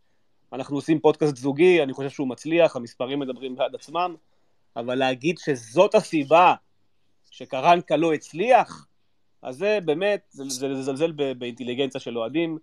אנחנו 0.54 0.76
עושים 0.76 1.00
פודקאסט 1.00 1.36
זוגי, 1.36 1.82
אני 1.82 1.92
חושב 1.92 2.10
שהוא 2.10 2.28
מצליח, 2.28 2.76
המספרים 2.76 3.18
מדברים 3.18 3.56
בעד 3.56 3.74
עצמם, 3.74 4.14
אבל 4.76 4.94
להגיד 4.94 5.38
שזאת 5.38 5.94
הסיבה 5.94 6.54
שקרנקה 7.30 7.96
לא 7.96 8.14
הצליח, 8.14 8.86
אז 9.42 9.56
זה 9.56 9.78
באמת, 9.84 10.20
זה, 10.30 10.44
זה 10.48 10.68
לזלזל 10.68 11.12
באינטליגנציה 11.12 12.00
של 12.00 12.18
אוהדים, 12.18 12.58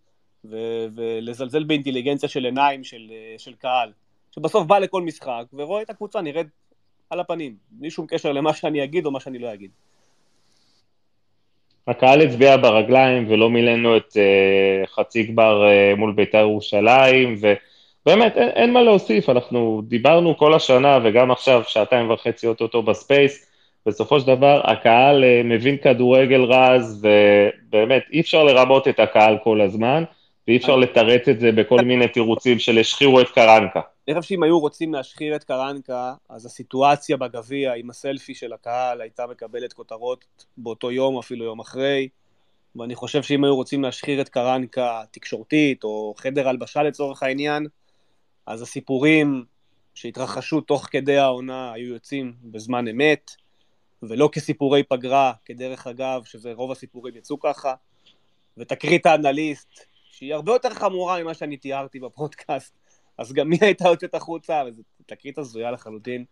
ו- 0.46 0.86
ולזלזל 0.96 1.64
באינטליגנציה 1.64 2.30
של 2.30 2.46
עיניים 2.46 2.84
של, 2.84 3.12
של 3.38 3.54
קהל, 3.54 3.92
שבסוף 4.32 4.68
בא 4.68 4.80
לכל 4.80 5.02
משחק 5.02 5.44
ורואה 5.54 5.82
את 5.82 5.90
הקבוצה 5.90 6.22
נראית 6.22 6.48
על 7.10 7.20
הפנים, 7.20 7.56
בלי 7.72 7.92
שום 7.92 8.08
קשר 8.08 8.32
למה 8.32 8.54
שאני 8.54 8.84
אגיד 8.84 9.06
או 9.06 9.12
מה 9.12 9.20
שאני 9.20 9.40
לא 9.40 9.54
אגיד. 9.54 9.72
הקהל 11.88 12.22
הצביע 12.22 12.58
ברגליים 12.58 13.32
ולא 13.32 13.50
מילאנו 13.50 13.98
את 13.98 14.12
אה, 14.12 14.88
חצי 14.88 15.24
גמר 15.24 15.64
אה, 15.64 15.96
מול 15.96 16.14
בית"ר 16.14 16.38
ירושלים, 16.38 17.36
ובאמת 18.06 18.38
אין, 18.38 18.50
אין 18.50 18.74
מה 18.74 18.82
להוסיף, 18.82 19.30
אנחנו 19.30 19.82
דיברנו 19.88 20.38
כל 20.38 20.54
השנה 20.54 21.00
וגם 21.04 21.32
עכשיו 21.32 21.64
שעתיים 21.68 22.12
וחצי 22.12 22.48
אוטוטו 22.48 22.82
בספייס, 22.82 23.48
בסופו 23.86 24.20
של 24.20 24.28
דבר 24.28 24.62
הקהל 24.64 25.24
אה, 25.24 25.48
מבין 25.48 25.78
כדורגל 25.78 26.42
רז, 26.42 27.08
ובאמת 27.70 28.04
אי 28.12 28.22
אפשר 28.22 28.44
לרמות 28.44 28.88
את 28.88 29.00
הקהל 29.00 29.38
כל 29.44 29.62
הזמן, 29.62 30.04
ואי 30.48 30.58
אפשר 30.58 30.76
לתרץ 30.76 31.28
את 31.28 31.40
זה 31.40 31.52
בכל 31.52 31.82
מיני 31.82 32.08
תירוצים 32.08 32.60
של 32.60 32.80
השחירו 32.80 33.22
את 33.22 33.30
קרנקה. 33.30 33.82
אני 34.08 34.16
חושב 34.20 34.30
שאם 34.30 34.44
היו 34.44 34.60
רוצים 34.60 34.94
להשחיר 34.94 35.36
את 35.36 35.44
קרנקה, 35.44 36.14
אז 36.30 36.46
הסיטואציה 36.46 37.18
בגביע 37.18 37.74
עם 37.74 37.90
הסלפי 37.90 38.36
של 38.36 38.54
הקהל 38.54 39.02
הייתה 39.02 39.28
מקבלת 39.32 39.74
כותרות 39.74 40.26
באותו 40.58 40.92
יום, 40.92 41.18
אפילו 41.18 41.46
יום 41.46 41.60
אחרי, 41.60 42.08
ואני 42.76 42.96
חושב 42.96 43.24
שאם 43.24 43.44
היו 43.44 43.56
רוצים 43.56 43.84
להשחיר 43.84 44.22
את 44.22 44.30
קרנקה 44.30 45.02
תקשורתית, 45.12 45.84
או 45.84 46.14
חדר 46.18 46.50
הלבשה 46.50 46.84
לצורך 46.84 47.24
העניין, 47.24 47.68
אז 48.46 48.62
הסיפורים 48.62 49.44
שהתרחשו 49.94 50.62
תוך 50.62 50.88
כדי 50.92 51.18
העונה 51.18 51.74
היו 51.74 51.94
יוצאים 51.94 52.34
בזמן 52.44 52.88
אמת, 52.88 53.32
ולא 54.04 54.30
כסיפורי 54.32 54.84
פגרה, 54.84 55.34
כדרך 55.46 55.88
אגב, 55.88 56.24
שזה 56.26 56.54
רוב 56.54 56.72
הסיפורים 56.72 57.16
יצאו 57.16 57.40
ככה, 57.40 57.74
ותקרית 58.58 59.06
האנליסט, 59.06 59.80
שהיא 60.12 60.34
הרבה 60.34 60.54
יותר 60.54 60.70
חמורה 60.70 61.24
ממה 61.24 61.34
שאני 61.34 61.58
תיארתי 61.58 62.00
בפודקאסט, 62.00 62.74
אז 63.18 63.34
גם 63.34 63.52
היא 63.52 63.60
הייתה 63.62 63.88
יוצאת 63.88 64.16
החוצה, 64.16 64.64
וזו 64.68 64.82
תקרית 65.06 65.38
הזויה 65.38 65.72
לחלוטין. 65.72 66.26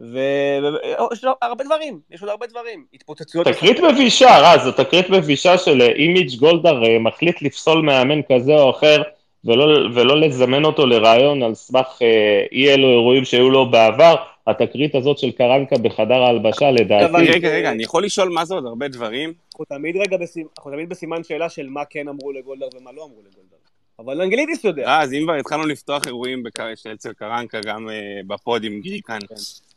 ויש 0.00 1.24
עוד 1.24 1.34
הרבה 1.42 1.64
דברים, 1.64 2.00
יש 2.10 2.20
עוד 2.20 2.30
הרבה 2.30 2.46
דברים. 2.46 2.84
התפוצצויות... 2.94 3.46
תקרית 3.46 3.80
מבישה, 3.80 4.38
רז, 4.38 4.62
זו 4.64 4.72
תקרית 4.72 5.10
מבישה 5.10 5.58
של 5.58 5.78
מיץ' 6.08 6.34
גולדהר 6.34 6.84
אה, 6.84 6.98
מחליט 6.98 7.42
לפסול 7.42 7.82
מאמן 7.82 8.20
כזה 8.22 8.52
או 8.52 8.70
אחר 8.70 9.02
ולא, 9.44 9.64
ולא 9.94 10.20
לזמן 10.20 10.64
אותו 10.64 10.86
לראיון 10.86 11.42
על 11.42 11.54
סמך 11.54 11.86
אה, 12.02 12.44
אי 12.52 12.70
אלו 12.70 12.88
אירועים 12.88 13.24
שהיו 13.24 13.50
לו 13.50 13.70
בעבר, 13.70 14.16
התקרית 14.46 14.94
הזאת 14.94 15.18
של 15.18 15.30
קרנקה 15.30 15.78
בחדר 15.78 16.14
ההלבשה 16.14 16.70
לדעתי... 16.70 17.30
רגע, 17.30 17.48
רגע, 17.48 17.70
אני 17.70 17.82
יכול 17.82 18.04
לשאול 18.04 18.28
מה 18.28 18.44
זה 18.44 18.54
עוד 18.54 18.66
הרבה 18.66 18.88
דברים? 18.88 19.32
אנחנו 19.52 19.64
תמיד 19.64 19.96
רגע 19.96 20.16
בסימ... 20.16 20.46
אנחנו 20.58 20.70
תמיד 20.70 20.88
בסימן 20.88 21.24
שאלה 21.24 21.48
של 21.48 21.68
מה 21.68 21.84
כן 21.84 22.08
אמרו 22.08 22.32
לגולדהר 22.32 22.68
ומה 22.74 22.92
לא 22.92 23.04
אמרו 23.04 23.18
לגולדהר. 23.20 23.58
אבל 23.98 24.20
אנגלידיס 24.20 24.64
יודע. 24.64 24.86
אה, 24.86 25.02
אז 25.02 25.12
אם 25.12 25.22
כבר 25.22 25.34
התחלנו 25.34 25.66
לפתוח 25.66 26.06
אירועים 26.06 26.42
של 26.74 26.92
אצל 26.92 27.12
קרנקה, 27.12 27.60
גם 27.66 27.88
אה, 27.88 27.94
בפוד 28.26 28.64
עם 28.64 28.80
ריקן, 28.80 29.18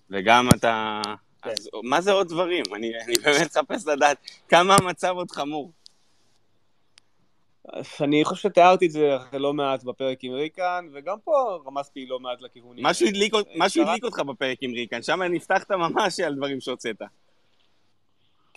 וגם 0.09 0.49
אתה... 0.55 1.01
אז 1.43 1.69
מה 1.83 2.01
זה 2.01 2.11
עוד 2.11 2.27
דברים? 2.27 2.63
אני 2.75 2.91
אני 3.07 3.15
באמת 3.23 3.57
מחפש 3.57 3.87
לדעת 3.87 4.17
כמה 4.49 4.75
המצב 4.81 5.13
עוד 5.15 5.31
חמור. 5.31 5.71
אני 8.01 8.25
חושב 8.25 8.49
שתיארתי 8.49 8.85
את 8.85 8.91
זה 8.91 9.17
לא 9.33 9.53
מעט 9.53 9.83
בפרק 9.83 10.23
עם 10.23 10.33
ריקן, 10.33 10.87
וגם 10.93 11.17
פה 11.23 11.59
רמזתי 11.67 12.05
לא 12.05 12.19
מעט 12.19 12.41
לכיוונים. 12.41 12.85
משהו 12.85 13.07
הדליק 13.07 13.33
משהו 13.57 13.83
הדליק 13.83 14.03
אותך 14.03 14.19
בפרק 14.19 14.57
עם 14.61 14.71
ריקן, 14.71 15.01
שם 15.01 15.21
נפתחת 15.23 15.71
ממש 15.71 16.19
על 16.19 16.35
דברים 16.35 16.61
שהוצאת. 16.61 17.01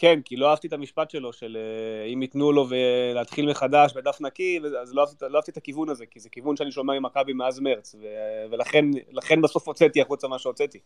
כן, 0.01 0.21
כי 0.25 0.37
לא 0.37 0.51
אהבתי 0.51 0.67
את 0.67 0.73
המשפט 0.73 1.11
שלו, 1.11 1.33
של 1.33 1.57
אה, 1.57 2.07
אם 2.13 2.23
ייתנו 2.23 2.53
לו 2.53 2.67
ולהתחיל 2.69 3.51
מחדש 3.51 3.93
בדף 3.93 4.21
נקי, 4.21 4.61
אז 4.81 4.95
לא 4.95 5.01
אהבתי, 5.01 5.25
לא 5.29 5.37
אהבתי 5.37 5.51
את 5.51 5.57
הכיוון 5.57 5.89
הזה, 5.89 6.07
כי 6.07 6.21
זה 6.21 6.29
כיוון 6.29 6.57
שאני 6.57 6.73
שומע 6.73 6.99
ממכבי 6.99 7.33
מאז 7.33 7.61
מרץ, 7.61 7.95
ו, 7.95 8.07
ולכן 8.51 8.85
לכן 9.11 9.43
בסוף 9.43 9.69
הוצאתי 9.69 10.03
החוצה 10.03 10.29
מה 10.29 10.39
שהוצאתי. 10.39 10.79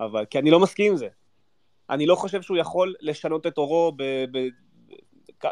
אבל, 0.00 0.24
כי 0.24 0.38
אני 0.38 0.50
לא 0.50 0.60
מסכים 0.60 0.90
עם 0.92 0.96
זה. 0.96 1.08
אני 1.90 2.06
לא 2.06 2.14
חושב 2.14 2.42
שהוא 2.42 2.56
יכול 2.56 2.94
לשנות 3.00 3.46
את 3.46 3.58
ב, 3.96 4.24
ב, 4.32 4.48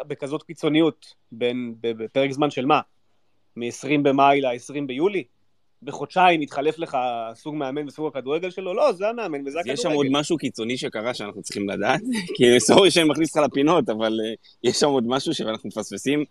בכזאת 0.07 0.43
קיצוניות, 0.43 1.15
בין, 1.33 1.75
בפרק 1.81 2.31
זמן 2.31 2.51
של 2.51 2.67
מה? 2.67 2.81
מ-20 3.57 4.01
במאי 4.02 4.41
ל-20 4.41 4.86
ביולי? 4.86 5.25
בחודשיים 5.83 6.43
יתחלף 6.43 6.78
לך 6.78 6.97
סוג 7.35 7.55
מאמן 7.55 7.86
וסוג 7.86 8.07
הכדורגל 8.07 8.51
שלו? 8.51 8.75
לא, 8.75 8.93
זה 8.93 9.09
המאמן 9.09 9.47
וזה 9.47 9.59
הכדורגל. 9.59 9.73
יש 9.73 9.81
שם 9.81 9.91
עוד 9.91 10.07
משהו 10.10 10.36
קיצוני 10.36 10.77
שקרה 10.77 11.15
שאנחנו 11.15 11.43
צריכים 11.43 11.69
לדעת? 11.69 12.01
כי 12.36 12.60
סורי 12.60 12.91
שאני 12.91 13.09
מכניס 13.09 13.36
אותך 13.36 13.49
לפינות, 13.51 13.89
אבל 13.89 14.20
אה, 14.25 14.35
יש 14.65 14.77
שם 14.77 14.89
עוד 14.89 15.05
משהו 15.07 15.35
שאנחנו 15.35 15.69
מפספסים? 15.69 16.25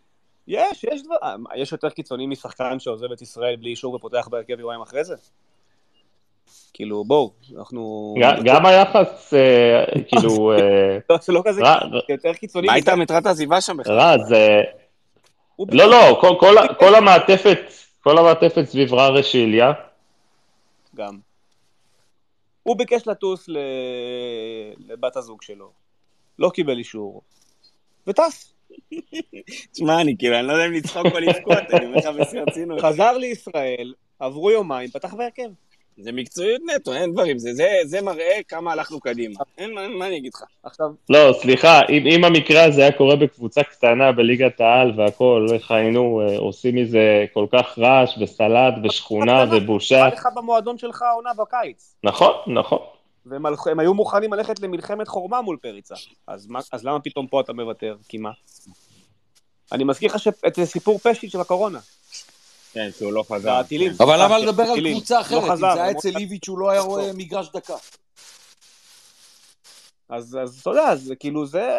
יש, 0.47 0.83
יש 0.93 1.03
דבר, 1.03 1.15
אה, 1.23 1.35
יש 1.55 1.71
יותר 1.71 1.89
קיצוני 1.89 2.27
משחקן 2.27 2.79
שעוזב 2.79 3.11
את 3.11 3.21
ישראל 3.21 3.55
בלי 3.55 3.69
אישור 3.69 3.93
ופותח 3.93 4.27
בהרכב 4.27 4.59
יומיים 4.59 4.81
אחרי 4.81 5.03
זה? 5.03 5.15
כאילו, 6.73 7.03
בואו, 7.03 7.31
אנחנו... 7.57 8.13
גם 8.45 8.65
היחס, 8.65 9.33
אה, 9.33 9.83
כאילו, 10.07 10.51
אה, 10.53 10.97
לא, 11.09 11.17
זה 11.21 11.33
לא 11.33 11.41
כזה, 11.45 11.61
זה 12.07 12.13
יותר 12.13 12.33
קיצוני. 12.33 12.67
מה. 12.67 12.73
הייתה 12.73 12.95
מטרת 12.95 13.25
העזיבה 13.25 13.61
שם 13.61 13.77
בכלל? 13.77 13.97
רז, 13.99 14.31
לא, 15.71 15.85
לא, 15.85 16.17
כל- 16.21 16.35
כל 16.39 16.57
ה- 16.57 16.73
כל 16.73 16.95
המעטפת, 16.95 17.59
כל 18.03 18.17
המעטפת 18.17 18.63
סביב 18.65 18.93
ררה 18.93 19.23
שיליה, 19.23 19.71
גם. 20.95 21.17
הוא 22.63 22.77
ביקש 22.77 23.07
לטוס 23.07 23.49
ל... 23.49 23.57
לבת 24.89 25.15
הזוג 25.15 25.41
שלו, 25.41 25.71
לא 26.39 26.49
קיבל 26.49 26.77
אישור, 26.77 27.21
וטס. 28.07 28.53
תשמע, 29.73 30.01
אני 30.01 30.15
כאילו, 30.19 30.39
אני 30.39 30.47
לא 30.47 30.53
יודע 30.53 30.65
אם 30.65 30.73
לצחוק 30.73 31.05
או 31.05 31.19
לבכות, 31.19 31.57
אני 31.73 31.85
אומר 31.85 31.97
לך 31.97 32.05
בשיא 32.19 32.39
הרצינות. 32.39 32.81
חזר 32.81 33.17
לישראל, 33.17 33.93
עברו 34.19 34.51
יומיים, 34.51 34.89
פתח 34.89 35.13
בהרכב. 35.13 35.49
זה 36.01 36.11
מקצועיות 36.11 36.61
נטו, 36.75 36.93
אין 36.93 37.11
דברים, 37.13 37.39
זה- 37.39 37.53
זה- 37.53 37.67
זה 37.85 38.01
מראה 38.01 38.39
כמה 38.47 38.71
הלכנו 38.71 38.99
קדימה. 38.99 39.35
אין 39.57 39.73
מה 39.73 39.87
מה 39.87 40.07
אני 40.07 40.17
אגיד 40.17 40.31
לך. 40.35 40.43
עכשיו, 40.63 40.85
לא, 41.09 41.33
סליחה, 41.41 41.79
אם, 41.89 42.03
אם 42.07 42.23
המקרה 42.23 42.63
הזה 42.63 42.81
היה 42.81 42.91
קורה 42.91 43.15
בקבוצה 43.15 43.63
קטנה 43.63 44.11
בליגת 44.11 44.61
העל 44.61 44.91
והכול, 44.99 45.53
איך 45.53 45.71
היינו 45.71 46.21
אה, 46.21 46.37
עושים 46.37 46.75
מזה 46.75 47.25
כל 47.33 47.45
כך 47.51 47.79
רעש 47.79 48.17
וסלט 48.21 48.73
ושכונה 48.83 49.45
ובושה. 49.51 49.99
מה 49.99 50.07
לך 50.07 50.27
במועדון 50.35 50.77
שלך 50.77 51.01
העונה 51.01 51.29
בקיץ? 51.33 51.95
נכון, 52.03 52.31
נכון. 52.53 52.79
והם 53.25 53.45
הלכו- 53.45 53.69
הם 53.69 53.79
היו 53.79 53.93
מוכנים 53.93 54.33
ללכת 54.33 54.59
למלחמת 54.59 55.07
חורמה 55.07 55.41
מול 55.41 55.57
פריצה. 55.61 55.95
אז, 56.27 56.47
מה, 56.47 56.59
אז 56.71 56.85
למה 56.85 56.99
פתאום 56.99 57.27
פה 57.27 57.41
אתה 57.41 57.53
מוותר? 57.53 57.95
כי 58.09 58.17
מה? 58.17 58.31
אני 59.71 59.83
מזכיר 59.83 60.09
לך 60.09 60.19
שאת 60.19 60.59
סיפור 60.63 60.97
פשיט 60.99 61.31
של 61.31 61.41
הקורונה. 61.41 61.79
כן, 62.73 62.89
שהוא 62.97 63.13
לא 63.13 63.23
חזר. 63.31 63.49
והטילים. 63.49 63.91
אבל 63.99 64.23
למה 64.23 64.37
לדבר 64.37 64.63
על. 64.63 64.91
קבוצה 64.91 65.15
לא 65.15 65.21
אחרת? 65.21 65.43
אם 65.51 65.55
זה 65.57 65.73
היה 65.73 65.91
לא- 65.91 65.91
אצל 65.91 66.17
איביץ' 66.17 66.47
הוא 66.47 66.59
לא 66.59 66.69
היה 66.69 66.81
רואה 66.81 67.13
מגרש 67.13 67.49
דקה. 67.53 67.75
אז, 70.09 70.37
אז 70.41 70.59
אתה 70.61 70.69
יודע, 70.69 70.95
זה 70.95 71.15
כאילו 71.15 71.45
זה... 71.45 71.69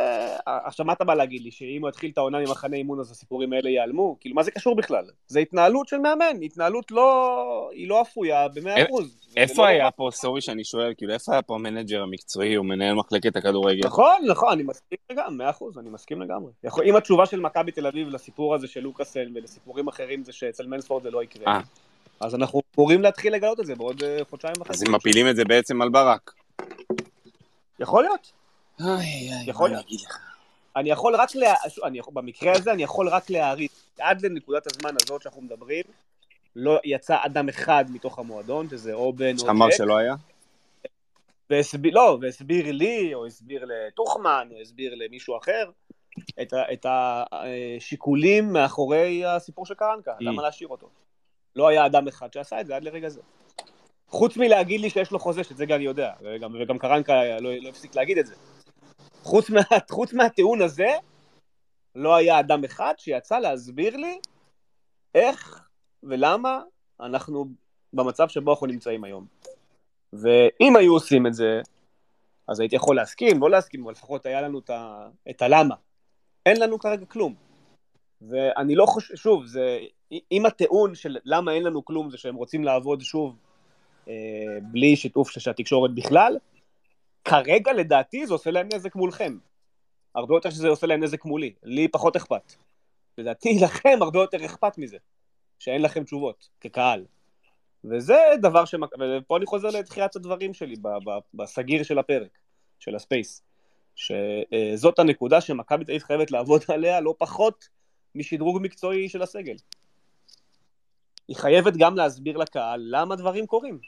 עכשיו, 0.47 0.87
מה 0.87 0.93
אתה 0.93 1.05
בא 1.05 1.15
להגיד 1.15 1.43
לי? 1.43 1.51
שאם 1.51 1.79
הוא 1.81 1.89
יתחיל 1.89 2.11
את 2.11 2.19
העונה 2.19 2.39
ממחנה 2.39 2.77
אימון, 2.77 3.01
אז 3.01 3.11
הסיפורים 3.11 3.53
האלה 3.53 3.71
ייעלמו? 3.71 4.17
כאילו, 4.21 4.35
מה 4.35 4.43
זה 4.43 4.51
קשור 4.51 4.77
בכלל? 4.77 5.05
זה 5.27 5.41
התנהלות 5.41 5.89
של 5.89 5.99
מאמן, 5.99 6.43
התנהלות 6.43 6.91
לא... 6.91 7.71
היא 7.73 7.89
לא 7.89 8.03
אפויה 8.03 8.49
במאה 8.49 8.85
אחוז. 8.85 9.21
זה 9.29 9.41
איפה 9.41 9.63
לא 9.63 9.69
היה 9.69 9.91
פה, 9.91 10.09
סורי 10.13 10.41
שאני 10.41 10.65
שואל, 10.65 10.93
כאילו, 10.97 11.13
איפה 11.13 11.33
היה 11.33 11.43
פה 11.43 11.55
המנג'ר 11.55 12.03
המקצועי 12.03 12.57
או 12.57 12.65
מנהל 12.65 12.95
מחלקת 12.95 13.37
הכדורגל? 13.37 13.87
נכון, 13.87 14.23
נכון, 14.27 14.53
אני 14.53 14.63
מסכים 14.63 14.99
לגמרי, 15.11 15.37
מאה 15.37 15.51
אחוז, 15.51 15.79
אני 15.79 15.91
מסכים 15.91 16.23
לגמרי. 16.23 16.53
יכול, 16.65 16.85
אם 16.85 16.97
התשובה 16.97 17.27
של 17.27 17.41
מכבי 17.41 17.73
תל 17.73 17.87
אביב 17.87 18.09
לסיפור 18.09 18.55
הזה 18.55 18.67
של 18.67 18.81
לוקאסן 18.81 19.27
ולסיפורים 19.35 19.89
אחרים 19.89 20.25
זה 20.25 20.33
שאצל 20.33 20.67
מנספורד 20.67 21.03
זה 21.03 21.11
לא 21.11 21.23
יקרה, 21.23 21.53
אה. 21.53 21.61
אז 22.21 22.35
אנחנו 22.35 22.61
אמורים 22.77 23.03
להתחיל 23.03 23.35
לגלות 23.35 23.61
את 23.61 23.67
זה 23.67 23.75
בעוד 23.75 24.03
אה, 24.03 24.19
חודשיים 24.31 24.55
וחצי. 24.61 24.73
אז 24.73 24.83
הם 24.83 24.95
מפילים 24.95 25.29
את 25.29 25.37
זה 25.37 25.45
בעצם 25.45 25.83
על 25.83 25.89
ברק. 25.89 26.33
יכול 27.81 28.03
להיות. 28.05 28.33
איי, 28.81 29.33
איי, 29.33 29.45
יכול 29.47 29.71
להיות. 29.71 29.87
אני 30.77 30.91
יכול 30.91 31.17
רק, 31.17 31.35
לה... 31.35 31.55
אני. 31.85 32.01
במקרה 32.13 32.53
הזה 32.57 32.73
אני 32.73 32.83
יכול 32.83 33.09
רק 33.09 33.31
להעריך, 33.31 33.73
עד 33.99 34.27
לנקודת 34.27 34.67
הזמן 34.67 34.95
הזאת 35.03 35.23
שאנחנו 35.23 35.43
מדברים, 35.43 35.85
לא 36.57 36.81
יצא 36.85 37.17
אדם 37.27 37.49
אחד 37.49 37.85
מתוך 37.89 38.19
המועדון, 38.19 38.69
שזה 38.69 38.93
או 38.93 39.13
בן 39.13 39.35
או 39.39 39.45
ג'ק, 39.45 39.71
שלא 39.71 39.97
היה? 39.97 40.15
והסביר, 41.51 41.95
לא, 41.95 42.19
והסביר 42.21 42.73
לי, 42.73 43.15
או 43.15 43.27
הסביר 43.27 43.65
לטוחמן, 43.65 44.49
או 44.53 44.61
הסביר 44.61 44.95
למישהו 44.95 45.39
אחר, 45.39 45.71
את, 46.43 46.53
ה, 46.53 46.73
את 46.73 46.87
השיקולים 46.91 48.53
מאחורי 48.53 49.25
הסיפור 49.25 49.67
של 49.67 49.75
קרנקה, 49.75 50.13
Mm. 50.13 50.17
למה 50.21 50.43
להשאיר 50.43 50.69
אותו. 50.69 50.89
לא 51.57 51.69
היה 51.69 51.87
אדם 51.87 52.09
אחד 52.09 52.33
שעשה 52.33 52.61
את 52.61 52.67
זה 52.67 52.77
עד 52.77 52.85
לרגע 52.85 53.09
זה. 53.09 53.21
חוץ 54.11 54.37
מלהגיד 54.37 54.81
לי 54.81 54.91
שיש 54.91 55.11
לו 55.11 55.19
חוזה, 55.19 55.45
שאת 55.45 55.57
זה 55.57 55.67
גם 55.67 55.77
אני 55.77 55.85
יודע, 55.85 56.13
וגם, 56.23 56.55
וגם 56.61 56.79
קרנקה 56.79 57.41
לא, 57.41 57.55
לא 57.55 57.69
הפסיק 57.69 57.95
להגיד 57.95 58.19
את 58.19 58.27
זה. 58.27 58.35
חוץ, 59.23 59.51
מה, 59.51 59.61
חוץ 59.91 60.13
מהטיעון 60.13 60.63
הזה, 60.63 60.89
לא 61.95 62.15
היה 62.15 62.41
אדם 62.41 62.65
אחד 62.65 62.95
שיצא 62.99 63.39
להסביר 63.39 63.97
לי 63.97 64.19
איך 65.15 65.65
ולמה 66.03 66.63
אנחנו 67.01 67.47
במצב 67.93 68.29
שבו 68.29 68.53
אנחנו 68.53 68.67
נמצאים 68.67 69.05
היום. 69.05 69.27
ואם 70.13 70.77
היו 70.77 70.93
עושים 70.93 71.27
את 71.27 71.35
זה, 71.35 71.61
אז 72.49 72.61
הייתי 72.61 72.77
יכול 72.77 72.97
להסכים, 72.97 73.41
לא 73.41 73.51
להסכים, 73.51 73.83
אבל 73.83 73.93
לפחות 73.93 74.27
היה 74.27 74.41
לנו 74.41 74.59
את, 74.59 74.71
ה, 74.71 75.09
את 75.31 75.43
הלמה. 75.43 75.75
אין 76.47 76.61
לנו 76.61 76.79
כרגע 76.79 77.07
כלום. 77.07 77.35
ואני 78.23 78.75
לא 78.75 78.87
חושב, 78.87 79.17
שוב, 79.17 79.47
זה, 79.47 79.79
אם 80.33 80.47
הטיעון 80.47 80.95
של 80.95 81.17
למה 81.25 81.53
אין 81.53 81.63
לנו 81.63 81.85
כלום 81.85 82.11
זה 82.11 82.19
שהם 82.19 82.35
רוצים 82.35 82.65
לעבוד 82.65 83.01
שוב 83.01 83.37
בלי 84.63 84.97
שיתוף 84.97 85.31
של 85.31 85.51
התקשורת 85.51 85.95
בכלל, 85.95 86.37
כרגע 87.25 87.73
לדעתי 87.73 88.27
זה 88.27 88.33
עושה 88.33 88.51
להם 88.51 88.69
נזק 88.75 88.95
מולכם. 88.95 89.39
הרבה 90.15 90.35
יותר 90.35 90.51
שזה 90.51 90.69
עושה 90.69 90.87
להם 90.87 91.03
נזק 91.03 91.25
מולי, 91.25 91.55
לי 91.63 91.89
פחות 91.89 92.17
אכפת. 92.17 92.55
לדעתי 93.19 93.59
לכם 93.65 93.99
הרבה 94.01 94.19
יותר 94.21 94.45
אכפת 94.45 94.79
מזה, 94.79 94.97
שאין 95.59 95.83
לכם 95.83 96.05
תשובות, 96.05 96.49
כקהל. 96.61 97.05
וזה 97.85 98.19
דבר 98.43 98.65
ש... 98.65 98.75
ופה 99.01 99.37
אני 99.37 99.47
חוזר 99.47 99.69
לתחילת 99.69 100.17
הדברים 100.17 100.55
שלי, 100.55 100.77
בסגיר 101.35 101.83
של 101.83 101.99
הפרק, 101.99 102.39
של 102.79 102.95
הספייס. 102.95 103.43
שזאת 103.97 104.99
הנקודה 104.99 105.41
שמכבי 105.41 105.85
תל 105.85 105.93
אביב 105.93 106.03
חייבת 106.03 106.31
לעבוד 106.31 106.63
עליה 106.69 107.01
לא 107.01 107.15
פחות 107.19 107.69
משדרוג 108.15 108.59
מקצועי 108.63 109.09
של 109.09 109.23
הסגל. 109.23 109.57
היא 111.31 111.37
חייבת 111.37 111.77
גם 111.77 111.97
להסביר 111.97 112.37
לקהל 112.37 112.81
למה 112.91 113.17
דברים 113.17 113.47
קורים. 113.47 113.79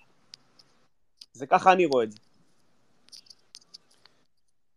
זה 1.32 1.46
ככה 1.46 1.72
אני 1.72 1.86
רואה 1.86 2.04
את 2.04 2.12
זה. 2.12 2.18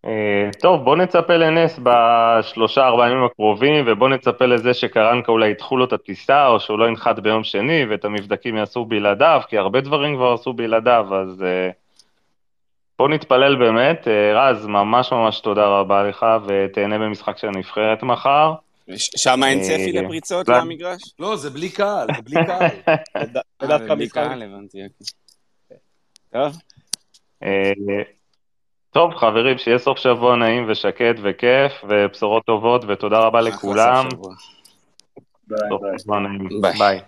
אה, 0.06 0.50
טוב, 0.62 0.84
בוא 0.84 0.96
נצפה 0.96 1.34
לנס 1.38 1.80
בשלושה 1.84 2.88
ארבעה 2.88 3.10
ימים 3.10 3.24
הקרובים, 3.24 3.86
ובוא 3.88 4.10
נצפה 4.10 4.46
לזה 4.46 4.74
שקרנקה 4.74 5.32
אולי 5.32 5.50
ידחו 5.50 5.78
לו 5.78 5.86
את 5.86 5.94
הטיסה, 5.94 6.48
או 6.48 6.60
שהוא 6.60 6.80
לא 6.80 6.88
ינחת 6.88 7.20
ביום 7.20 7.44
שני, 7.44 7.86
ואת 7.90 8.06
המבדקים 8.06 8.58
יעשו 8.58 8.86
בלעדיו, 8.86 9.42
כי 9.48 9.58
הרבה 9.58 9.82
דברים 9.82 10.16
כבר 10.16 10.34
עשו 10.34 10.54
בלעדיו, 10.54 11.08
אז 11.16 11.44
אה, 11.44 11.70
בוא 13.00 13.10
נתפלל 13.10 13.56
באמת. 13.56 14.08
אה, 14.08 14.50
רז, 14.50 14.66
ממש 14.66 15.12
ממש 15.12 15.40
תודה 15.40 15.68
רבה 15.68 16.04
לך, 16.04 16.26
ותהנה 16.46 17.00
במשחק 17.00 17.38
של 17.38 17.48
הנבחרת 17.48 18.04
מחר. 18.04 18.54
שם 18.96 19.44
אין 19.44 19.62
צפי 19.62 19.98
אה, 19.98 20.02
לפריצות 20.02 20.50
לא. 20.50 20.58
למגרש? 20.58 21.02
לא, 21.20 21.36
זה 21.36 21.50
בלי 21.50 21.70
קהל, 21.70 22.08
זה 22.16 22.22
בלי 22.22 22.36
קהל. 22.48 22.70
זה 23.20 23.26
ד- 23.34 23.34
זה 23.34 23.40
אה, 23.62 23.68
דווקא. 23.68 23.96
קהל, 24.14 24.44
הבנתי. 24.44 24.78
אוקיי. 24.84 25.78
טוב, 26.34 26.56
אה, 27.44 27.72
טוב, 28.92 29.14
חברים, 29.16 29.58
שיהיה 29.58 29.78
סוף 29.80 29.98
שבוע 29.98 30.36
נעים 30.36 30.66
ושקט 30.72 31.16
וכיף, 31.24 31.72
ובשורות 31.90 32.46
טובות, 32.46 32.86
ותודה 32.88 33.20
רבה 33.20 33.42
לכולם. 33.42 34.10
ביי. 36.62 36.74
ביי. 36.78 37.02